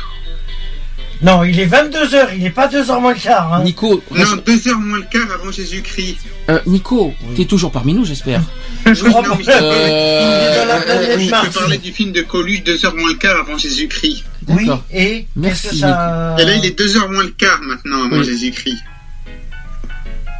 Non, 1.22 1.42
il 1.42 1.58
est 1.58 1.66
22h, 1.66 2.28
il 2.38 2.46
est 2.46 2.50
pas 2.50 2.68
2h 2.68 3.00
moins 3.00 3.12
le 3.12 3.18
quart. 3.18 3.52
Hein. 3.54 3.64
Nico 3.64 4.00
Non, 4.12 4.24
2 4.46 4.68
heures 4.68 4.78
moins 4.78 4.98
le 4.98 5.04
quart 5.10 5.26
avant 5.34 5.50
Jésus-Christ. 5.50 6.18
euh, 6.50 6.60
Nico 6.66 7.12
t'es 7.36 7.46
toujours 7.46 7.72
parmi 7.72 7.92
nous 7.94 8.04
j'espère 8.04 8.42
Je 8.86 8.92
crois 9.04 9.22
non, 9.22 9.36
pas. 9.36 9.38
Il 9.40 9.50
est 9.50 9.52
dans 9.60 10.66
la 10.68 10.76
Euh, 10.76 10.82
planète 10.84 11.20
Je 11.20 11.30
Mars. 11.30 11.48
peux 11.48 11.58
parler 11.58 11.78
du 11.78 11.90
film 11.92 12.12
de 12.12 12.22
Coluche, 12.22 12.62
2 12.62 12.86
heures 12.86 12.94
moins 12.94 13.08
le 13.10 13.16
quart 13.16 13.40
avant 13.40 13.58
Jésus-Christ. 13.58 14.22
Oui, 14.56 14.70
et 14.92 15.26
Merci, 15.36 15.68
que 15.70 15.74
ça... 15.76 16.36
Et 16.38 16.44
là, 16.44 16.54
il 16.56 16.64
est 16.64 16.78
2 16.78 16.96
heures 16.96 17.10
moins 17.10 17.22
le 17.22 17.30
quart 17.30 17.60
maintenant 17.62 18.04
avant 18.04 18.18
Oui. 18.18 18.24
Jésus-Christ. 18.24 18.78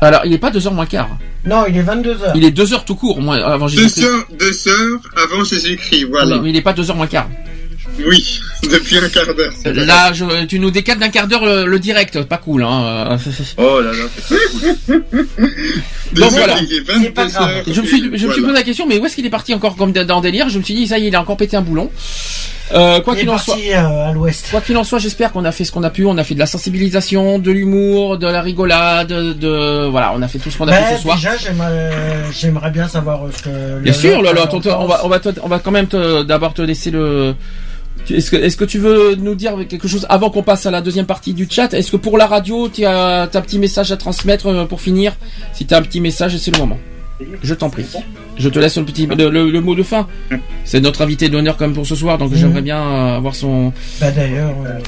Alors, 0.02 0.22
il 0.24 0.32
est 0.32 0.39
pas 0.39 0.50
2h 0.50 0.72
moins 0.72 0.86
quart. 0.86 1.10
Non, 1.44 1.64
il 1.68 1.76
est 1.76 1.82
22h. 1.82 2.32
Il 2.34 2.44
est 2.44 2.56
2h 2.56 2.84
tout 2.84 2.94
court, 2.94 3.20
moins 3.20 3.36
avant 3.42 3.66
2 3.66 3.72
Jésus-Christ. 3.72 4.05
heures, 4.05 4.24
2 4.39 4.68
heures 4.68 5.00
avant 5.16 5.44
Jésus-Christ, 5.44 6.05
voilà. 6.10 6.39
Mais 6.39 6.50
il 6.50 6.56
est 6.56 6.62
pas 6.62 6.72
2h 6.72 6.94
moins 6.94 7.06
quart. 7.06 7.28
Oui, 8.06 8.40
depuis 8.70 8.98
un 8.98 9.08
quart 9.08 9.34
d'heure. 9.34 9.52
Là, 9.64 10.12
je- 10.12 10.44
tu 10.46 10.58
nous 10.58 10.70
décales 10.70 10.98
d'un 10.98 11.08
quart 11.08 11.26
d'heure 11.26 11.44
le, 11.44 11.66
le 11.66 11.78
direct, 11.78 12.22
pas 12.22 12.38
cool, 12.38 12.62
hein. 12.62 13.08
euh, 13.12 13.16
Oh 13.58 13.80
là 13.80 13.90
là, 13.92 14.04
c'est 14.16 14.36
pas 14.36 14.94
cool. 15.16 15.26
Donc 16.14 16.30
voilà. 16.32 16.56
C'est 16.58 17.10
pas 17.14 17.24
22 17.24 17.32
grave. 17.32 17.50
heures. 17.50 17.64
Je 17.70 17.80
me 17.80 17.86
suis, 17.86 18.00
je 18.02 18.08
me 18.08 18.16
suis 18.16 18.26
Voilà. 18.26 18.42
posé 18.42 18.52
la 18.54 18.62
question, 18.62 18.86
mais 18.86 18.98
où 18.98 19.06
est-ce 19.06 19.14
qu'il 19.14 19.26
est 19.26 19.30
parti 19.30 19.54
encore 19.54 19.76
comme 19.76 19.92
dans 19.92 20.16
le 20.16 20.22
délire? 20.22 20.48
Je 20.48 20.58
me 20.58 20.62
suis 20.64 20.74
dit, 20.74 20.86
ça 20.86 20.98
y 20.98 21.04
est, 21.04 21.08
il 21.08 21.16
a 21.16 21.20
encore 21.20 21.36
pété 21.36 21.56
un 21.56 21.62
boulon. 21.62 21.90
Euh, 22.72 23.00
quoi 23.00 23.14
Il 23.14 23.18
est 23.18 23.20
qu'il 23.22 23.30
en 23.30 23.38
soit, 23.38 23.54
parti 23.54 23.72
euh, 23.72 24.08
à 24.08 24.12
l'ouest. 24.12 24.46
quoi 24.50 24.60
qu'il 24.60 24.76
en 24.76 24.84
soit, 24.84 25.00
j'espère 25.00 25.32
qu'on 25.32 25.44
a 25.44 25.50
fait 25.52 25.64
ce 25.64 25.72
qu'on 25.72 25.82
a 25.82 25.90
pu. 25.90 26.04
On 26.04 26.16
a 26.18 26.22
fait 26.24 26.34
de 26.34 26.38
la 26.40 26.46
sensibilisation, 26.46 27.38
de 27.40 27.50
l'humour, 27.50 28.16
de 28.18 28.26
la 28.28 28.42
rigolade, 28.42 29.08
de 29.08 29.86
voilà, 29.88 30.12
on 30.14 30.22
a 30.22 30.28
fait 30.28 30.38
tout 30.38 30.50
ce 30.50 30.58
qu'on 30.58 30.68
a 30.68 30.72
Ben, 30.72 30.84
fait 30.84 30.96
ce 30.96 31.02
soir. 31.02 31.16
déjà, 31.16 31.32
j'aimerais 32.32 32.70
bien 32.70 32.86
savoir 32.88 33.24
euh, 33.26 33.30
ce 33.36 33.42
que... 33.42 33.78
Bien 33.80 33.92
sûr, 33.92 34.22
là, 34.22 34.32
là, 34.32 34.42
en 34.42 34.44
attends, 34.44 34.82
on 34.82 34.86
va, 34.86 35.00
on 35.04 35.08
va, 35.08 35.18
te- 35.18 35.40
on 35.42 35.48
va 35.48 35.58
quand 35.58 35.72
même 35.72 35.86
d'abord 36.26 36.54
te 36.54 36.62
laisser 36.62 36.90
le. 36.92 37.34
Est-ce 38.10 38.30
que, 38.30 38.36
est-ce 38.36 38.56
que 38.56 38.64
tu 38.64 38.78
veux 38.78 39.14
nous 39.16 39.34
dire 39.34 39.55
quelque 39.68 39.89
chose 39.89 40.06
avant 40.08 40.30
qu'on 40.30 40.42
passe 40.42 40.66
à 40.66 40.70
la 40.70 40.80
deuxième 40.80 41.06
partie 41.06 41.32
du 41.34 41.47
chat? 41.50 41.72
Est-ce 41.74 41.90
que 41.92 41.97
pour 41.97 42.18
la 42.18 42.26
radio, 42.26 42.68
tu 42.68 42.84
as, 42.84 43.28
t'as 43.30 43.39
un 43.39 43.42
petit 43.42 43.58
message 43.58 43.92
à 43.92 43.97
transmettre 43.97 44.47
euh, 44.47 44.64
pour 44.66 44.80
finir? 44.80 45.16
Si 45.52 45.66
tu 45.66 45.74
as 45.74 45.78
un 45.78 45.82
petit 45.82 46.00
message, 46.00 46.36
c'est 46.39 46.50
le 46.50 46.58
moment. 46.58 46.78
Je 47.42 47.52
t'en 47.55 47.68
prie. 47.70 47.84
Je 48.39 48.48
te 48.48 48.58
laisse 48.58 48.78
le 48.78 48.84
petit 48.84 49.06
le, 49.06 49.28
le- 49.28 49.50
le 49.50 49.60
mot 49.60 49.74
de 49.74 49.82
fin. 49.82 50.06
C'est 50.64 50.80
notre 50.80 51.02
invité 51.02 51.28
d'honneur 51.28 51.56
même 51.60 51.74
pour 51.74 51.86
ce 51.86 51.94
soir, 51.94 52.16
donc 52.16 52.30
Mhm. 52.30 52.36
j'aimerais 52.39 52.62
bien 52.62 52.80
euh, 52.80 53.16
avoir 53.18 53.34
son. 53.34 53.72
Bah 54.00 54.10
d'ailleurs... 54.10 54.55
euh, 54.66 54.78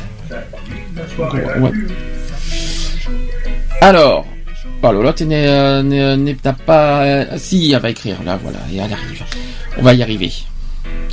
Ouais. 1.60 1.70
Alors, 3.80 4.26
oh 4.82 4.86
euh, 4.86 6.16
né- 6.16 6.36
t'as 6.40 6.52
pas. 6.52 7.02
euh, 7.04 7.24
Si, 7.36 7.72
elle 7.72 7.80
va 7.80 7.90
écrire. 7.90 8.16
Là, 8.24 8.38
voilà, 8.42 8.58
et 8.72 8.76
elle 8.76 8.92
arrive. 8.92 9.22
On 9.78 9.82
va 9.82 9.94
y 9.94 10.02
arriver. 10.02 10.32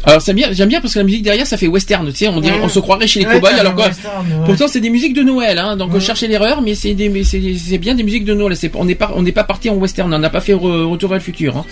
Alors 0.05 0.21
c'est 0.21 0.33
bien, 0.33 0.49
j'aime 0.51 0.69
bien 0.69 0.79
parce 0.81 0.93
que 0.93 0.99
la 0.99 1.05
musique 1.05 1.23
derrière 1.23 1.45
ça 1.45 1.57
fait 1.57 1.67
western, 1.67 2.07
tu 2.07 2.15
sais, 2.15 2.27
on, 2.27 2.39
dirait- 2.39 2.55
Ouais. 2.57 2.63
on 2.63 2.69
se 2.69 2.79
croirait 2.79 3.05
chez 3.07 3.19
les 3.19 3.25
ouais, 3.25 3.33
cow-boys 3.33 3.49
alors 3.59 3.75
western, 3.75 4.25
ouais. 4.27 4.45
pourtant 4.45 4.67
c'est 4.67 4.79
des 4.79 4.89
musiques 4.89 5.13
de 5.13 5.23
Noël, 5.23 5.57
hein, 5.59 5.75
donc 5.75 5.93
Ouais. 5.93 5.99
cherchez 5.99 6.27
l'erreur, 6.27 6.61
mais 6.61 6.73
c'est 6.75 6.93
des, 6.93 7.09
mais 7.09 7.23
c'est, 7.23 7.41
c'est 7.57 7.77
bien 7.77 7.95
des 7.95 8.03
musiques 8.03 8.25
de 8.25 8.33
Noël. 8.33 8.55
C'est, 8.55 8.71
on 8.75 8.85
n'est 8.85 8.95
pas, 8.95 9.11
on 9.15 9.21
n'est 9.21 9.31
pas 9.33 9.43
parti 9.43 9.69
en 9.69 9.75
western, 9.75 10.13
on 10.13 10.19
n'a 10.19 10.29
pas 10.29 10.41
fait 10.41 10.53
re- 10.53 10.83
retour 10.85 11.09
vers 11.09 11.17
le 11.19 11.23
futur. 11.23 11.57
Hein. 11.57 11.65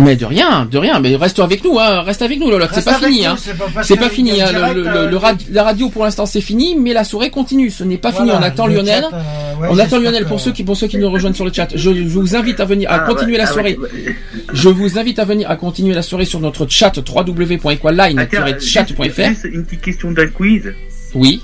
Mais 0.00 0.16
de 0.16 0.24
rien, 0.24 0.66
de 0.70 0.78
rien, 0.78 1.00
mais 1.00 1.14
reste 1.16 1.38
avec 1.38 1.64
nous, 1.64 1.78
hein, 1.78 2.02
reste 2.02 2.22
avec 2.22 2.38
nous, 2.40 2.50
Lolo, 2.50 2.66
c'est 2.72 2.84
pas 2.84 2.94
fini, 2.94 3.26
hein. 3.26 3.36
C'est 3.82 3.96
pas, 3.96 4.08
fini, 4.08 4.40
hein, 4.40 4.46
le, 4.52 4.58
direct, 4.58 4.74
le- 4.76 4.86
euh, 4.86 5.10
le 5.10 5.16
rad- 5.16 5.42
la 5.50 5.62
radio 5.64 5.88
pour 5.88 6.04
l'instant 6.04 6.26
c'est 6.26 6.40
fini, 6.40 6.74
mais 6.76 6.92
la 6.92 7.04
soirée 7.04 7.30
continue. 7.30 7.70
Ce 7.70 7.84
n'est 7.84 7.98
pas 7.98 8.12
fini. 8.12 8.30
On 8.30 8.42
attend 8.42 8.66
Lionel. 8.66 9.02
chat, 9.10 9.16
euh, 9.16 9.62
ouais, 9.62 9.68
On 9.70 9.78
attend 9.78 9.98
Lionel 9.98 10.24
que- 10.24 10.28
pour 10.28 10.40
ceux 10.40 10.52
qui 10.52 10.64
pour 10.64 10.76
ceux 10.76 10.86
qui 10.88 10.98
nous 10.98 11.10
rejoignent 11.10 11.34
sur 11.34 11.44
le 11.44 11.52
chat. 11.52 11.68
Je, 11.74 11.90
je 11.92 12.08
vous 12.08 12.36
invite 12.36 12.60
à 12.60 12.64
venir 12.64 12.90
à 12.90 12.96
Ah, 12.96 13.06
continuer 13.08 13.32
ouais, 13.32 13.38
la 13.38 13.44
ah, 13.44 13.52
soirée. 13.52 13.76
ouais, 13.80 13.88
ouais. 14.06 14.16
Je 14.52 14.68
vous 14.68 14.98
invite 14.98 15.18
à 15.20 15.24
venir 15.24 15.48
à 15.50 15.56
continuer 15.56 15.94
la 15.94 16.02
soirée 16.02 16.24
sur 16.24 16.40
notre 16.40 16.66
chat 16.68 16.92
www.equaline-chat.fr. 16.98 19.04
juste- 19.04 19.28
juste 19.28 19.48
une 19.52 19.64
petite 19.64 19.80
question 19.82 20.10
d'un 20.12 20.26
quiz. 20.26 20.72
Oui, 21.14 21.40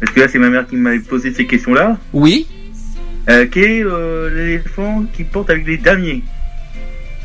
Parce 0.00 0.12
que 0.12 0.20
là, 0.20 0.28
c'est 0.28 0.38
ma 0.38 0.48
mère 0.50 0.66
qui 0.66 0.76
m'avait 0.76 0.98
posé 1.00 1.32
ces 1.34 1.46
questions-là. 1.46 1.96
oui. 2.12 2.46
Euh, 3.28 3.44
quel 3.50 3.64
est 3.64 3.82
euh, 3.84 4.30
l'éléphant 4.32 5.04
qui 5.12 5.24
porte 5.24 5.50
avec 5.50 5.64
des 5.64 5.78
damiers? 5.78 6.22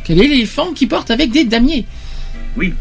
Quel 0.04 0.22
est 0.22 0.28
l'éléphant 0.28 0.74
qui 0.74 0.88
porte 0.88 1.12
avec 1.12 1.32
des 1.32 1.46
damiers 1.46 1.86
Oui. 2.58 2.74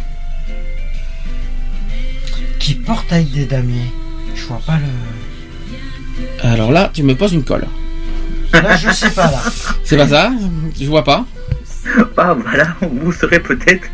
Qui 2.58 2.74
porte 2.74 3.12
avec 3.12 3.30
des 3.32 3.46
damiers. 3.46 3.90
Je 4.34 4.44
vois 4.44 4.60
pas 4.64 4.78
le. 4.78 6.46
Alors 6.48 6.72
là, 6.72 6.90
tu 6.92 7.02
me 7.02 7.14
poses 7.14 7.32
une 7.32 7.44
colle. 7.44 7.66
Là, 8.52 8.76
je 8.76 8.90
sais 8.90 9.10
pas 9.10 9.30
là. 9.30 9.42
C'est 9.84 9.96
pas 9.96 10.08
ça? 10.08 10.32
Je 10.78 10.86
vois 10.86 11.04
pas. 11.04 11.24
Ah, 12.16 12.34
voilà, 12.34 12.76
vous 12.82 13.12
saurez 13.12 13.40
peut-être. 13.40 13.88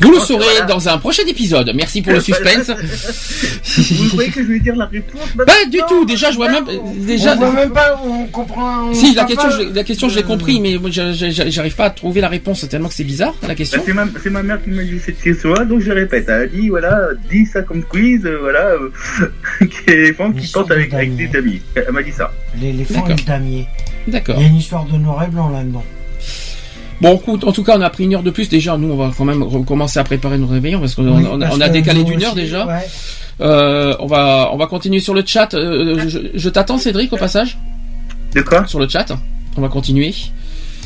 Vous 0.00 0.12
le 0.12 0.20
saurez 0.20 0.44
voilà. 0.44 0.66
dans 0.66 0.88
un 0.88 0.98
prochain 0.98 1.24
épisode. 1.26 1.72
Merci 1.74 2.02
pour 2.02 2.12
le 2.12 2.20
suspense. 2.20 2.70
Vous 3.90 4.08
croyez 4.10 4.30
que 4.30 4.42
je 4.42 4.48
vais 4.48 4.60
dire 4.60 4.76
la 4.76 4.86
réponse 4.86 5.20
Pas 5.36 5.64
du 5.68 5.78
tout. 5.88 6.04
Déjà, 6.04 6.30
je 6.30 6.36
vois 6.36 6.50
même. 6.50 6.64
Déjà. 6.98 7.34
on 7.34 7.38
voit 7.38 7.52
même 7.52 7.72
pas, 7.72 8.00
on 8.04 8.26
comprend. 8.26 8.88
on 8.90 8.94
Si 8.94 9.14
la 9.14 9.24
question, 9.24 9.50
je, 9.50 9.74
la 9.74 9.82
question, 9.82 10.08
je 10.08 10.16
l'ai 10.16 10.22
compris, 10.22 10.60
mais 10.60 10.76
j'arrive 10.90 11.74
pas 11.74 11.86
à 11.86 11.90
trouver 11.90 12.20
la 12.20 12.28
réponse 12.28 12.68
tellement 12.68 12.88
que 12.88 12.94
c'est 12.94 13.02
bizarre 13.04 13.34
la 13.42 13.48
Bah, 13.48 13.54
question. 13.56 13.82
c'est 13.84 13.92
ma, 13.92 14.06
c'est 14.22 14.30
ma 14.30 14.42
mère 14.42 14.62
qui 14.62 14.70
m'a 14.70 14.84
dit 14.84 15.00
cette 15.04 15.20
question-là, 15.20 15.64
donc 15.64 15.80
je 15.80 15.90
répète. 15.90 16.26
Elle 16.28 16.42
a 16.42 16.46
dit, 16.46 16.68
voilà, 16.68 17.08
dis 17.30 17.46
ça 17.46 17.62
comme 17.62 17.82
quiz, 17.82 18.24
euh, 18.24 18.38
voilà, 18.40 18.66
euh, 18.68 18.90
quel 19.86 19.94
éléphant 19.98 20.30
qui 20.32 20.44
Ils 20.46 20.52
porte 20.52 20.68
sont 20.68 20.72
avec, 20.74 20.90
des 20.90 20.96
avec 20.96 21.16
des 21.16 21.26
damiers. 21.26 21.62
Elle 21.74 21.90
m'a 21.92 22.02
dit 22.02 22.12
ça. 22.12 22.32
L'éléphant 22.60 22.94
D'accord. 22.94 23.10
et 23.10 23.14
le 23.16 23.26
damier. 23.26 23.68
D'accord. 24.06 24.36
Il 24.38 24.42
y 24.42 24.46
a 24.46 24.48
une 24.48 24.56
histoire 24.56 24.84
de 24.84 24.96
noir 24.96 25.24
et 25.24 25.28
blanc 25.28 25.50
là-dedans. 25.50 25.84
Bon, 27.00 27.16
écoute, 27.16 27.44
en 27.44 27.52
tout 27.52 27.64
cas, 27.64 27.76
on 27.76 27.80
a 27.80 27.90
pris 27.90 28.04
une 28.04 28.14
heure 28.14 28.22
de 28.22 28.30
plus 28.30 28.48
déjà. 28.48 28.76
Nous, 28.76 28.90
on 28.90 28.96
va 28.96 29.10
quand 29.16 29.24
même 29.24 29.42
recommencer 29.42 29.98
à 29.98 30.04
préparer 30.04 30.38
nos 30.38 30.46
réveillons 30.46 30.80
parce 30.80 30.94
qu'on 30.94 31.16
Oui, 31.16 31.26
on 31.30 31.40
a, 31.40 31.50
on 31.50 31.72
décalé 31.72 32.04
d'une 32.04 32.22
heure 32.22 32.34
déjà. 32.34 32.66
ouais. 32.66 32.86
Euh, 33.40 33.94
on 33.98 34.06
va, 34.06 34.50
on 34.52 34.56
va 34.56 34.66
continuer 34.66 35.00
sur 35.00 35.12
le 35.12 35.22
chat. 35.26 35.54
Euh, 35.54 36.08
je 36.08 36.18
je 36.34 36.48
t'attends, 36.48 36.78
Cédric, 36.78 37.12
au 37.12 37.16
passage, 37.16 37.58
De 38.34 38.42
quoi 38.42 38.66
sur 38.66 38.78
le 38.78 38.88
chat. 38.88 39.06
On 39.56 39.60
va 39.60 39.68
continuer. 39.68 40.14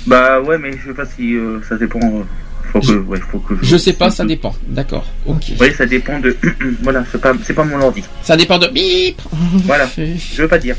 Bah 0.07 0.41
ouais, 0.41 0.57
mais 0.59 0.73
je 0.73 0.89
sais 0.89 0.95
pas 0.95 1.05
si 1.05 1.35
euh, 1.35 1.61
ça 1.69 1.77
dépend. 1.77 2.01
euh, 2.01 2.23
faut 2.73 2.81
que, 2.81 2.93
ouais, 2.93 3.19
faut 3.31 3.39
que 3.39 3.55
Je 3.63 3.77
sais 3.77 3.93
pas, 3.93 4.11
ça 4.11 4.25
dépend. 4.25 4.55
D'accord. 4.69 5.05
Ok. 5.27 5.53
Oui, 5.61 5.69
ça 5.77 5.85
dépend 5.85 6.19
de. 6.21 6.35
voilà, 6.83 7.05
c'est 7.13 7.21
pas, 7.21 7.33
c'est 7.45 7.53
pas 7.55 7.65
mon 7.65 7.81
ordi. 7.81 8.03
Ça 8.23 8.37
dépend 8.37 8.59
de. 8.59 8.69
Bip. 8.69 9.21
Voilà, 9.65 9.87
je 9.97 10.43
veux 10.43 10.49
pas 10.49 10.59
dire. 10.59 10.77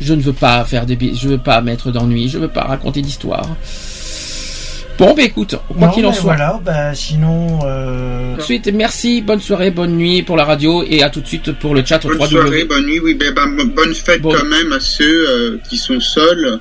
Je 0.00 0.14
ne 0.14 0.20
veux 0.22 0.32
pas 0.32 0.64
faire 0.64 0.86
des, 0.86 0.98
je 1.14 1.28
veux 1.28 1.38
pas 1.38 1.60
mettre 1.60 1.92
d'ennui, 1.92 2.28
je 2.28 2.38
veux 2.38 2.48
pas 2.48 2.62
raconter 2.62 3.00
d'histoire. 3.02 3.46
Bon, 4.98 5.14
bah 5.14 5.22
écoute, 5.22 5.56
quoi 5.78 5.88
qu'il 5.88 6.04
en 6.06 6.10
mais 6.10 6.14
soit. 6.14 6.34
Voilà, 6.34 6.60
bah 6.64 6.94
sinon. 6.94 7.58
Euh... 7.64 8.34
Tout 8.34 8.38
de 8.40 8.42
suite, 8.44 8.70
merci, 8.72 9.20
bonne 9.22 9.40
soirée, 9.40 9.70
bonne 9.70 9.96
nuit 9.96 10.22
pour 10.22 10.36
la 10.36 10.44
radio 10.44 10.84
et 10.88 11.02
à 11.02 11.10
tout 11.10 11.20
de 11.20 11.26
suite 11.26 11.52
pour 11.52 11.74
le 11.74 11.84
chat 11.84 12.02
Bonne 12.04 12.14
3 12.16 12.28
soirée, 12.28 12.64
bonne 12.64 12.86
nuit, 12.86 13.00
oui, 13.00 13.14
ben, 13.14 13.32
ben, 13.34 13.48
bonne 13.74 13.94
fête 13.94 14.20
Bon. 14.22 14.32
quand 14.32 14.44
même 14.44 14.72
à 14.72 14.78
ceux 14.80 15.28
euh, 15.28 15.58
qui 15.68 15.76
sont 15.76 15.98
seuls. 15.98 16.58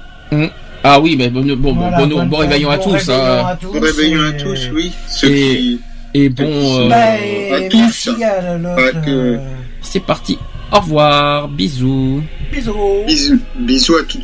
Ah 0.83 0.99
oui, 0.99 1.15
mais 1.17 1.29
bon, 1.29 1.41
bon, 1.55 1.73
voilà, 1.73 1.97
bon, 1.99 2.07
bon, 2.07 2.25
bon 2.25 2.37
réveillon 2.37 2.69
à 2.71 2.77
tous. 2.79 3.09
hein. 3.09 3.45
à 3.47 3.55
tous, 3.61 3.71
Bon 3.73 3.79
réveillon 3.79 4.21
à 4.23 4.31
tous, 4.31 4.69
oui. 4.73 4.91
Ceux 5.07 5.27
Et- 5.29 5.57
qui... 5.57 5.79
Et 6.13 6.29
bon, 6.29 6.81
euh, 6.81 6.89
Bah, 6.89 7.17
et 7.23 7.53
à 7.53 7.69
tous. 7.69 7.77
merci 7.77 8.23
à 8.23 8.57
l'autre. 8.57 8.75
Pas 8.75 8.91
que- 9.01 9.09
euh, 9.09 9.37
c'est 9.81 9.99
parti. 10.03 10.37
Au 10.71 10.79
revoir, 10.79 11.47
bisous. 11.47 12.23
Bisous. 12.51 12.73
Bisous, 13.05 13.39
bisous 13.59 13.95
à 13.97 14.03
tous. 14.03 14.23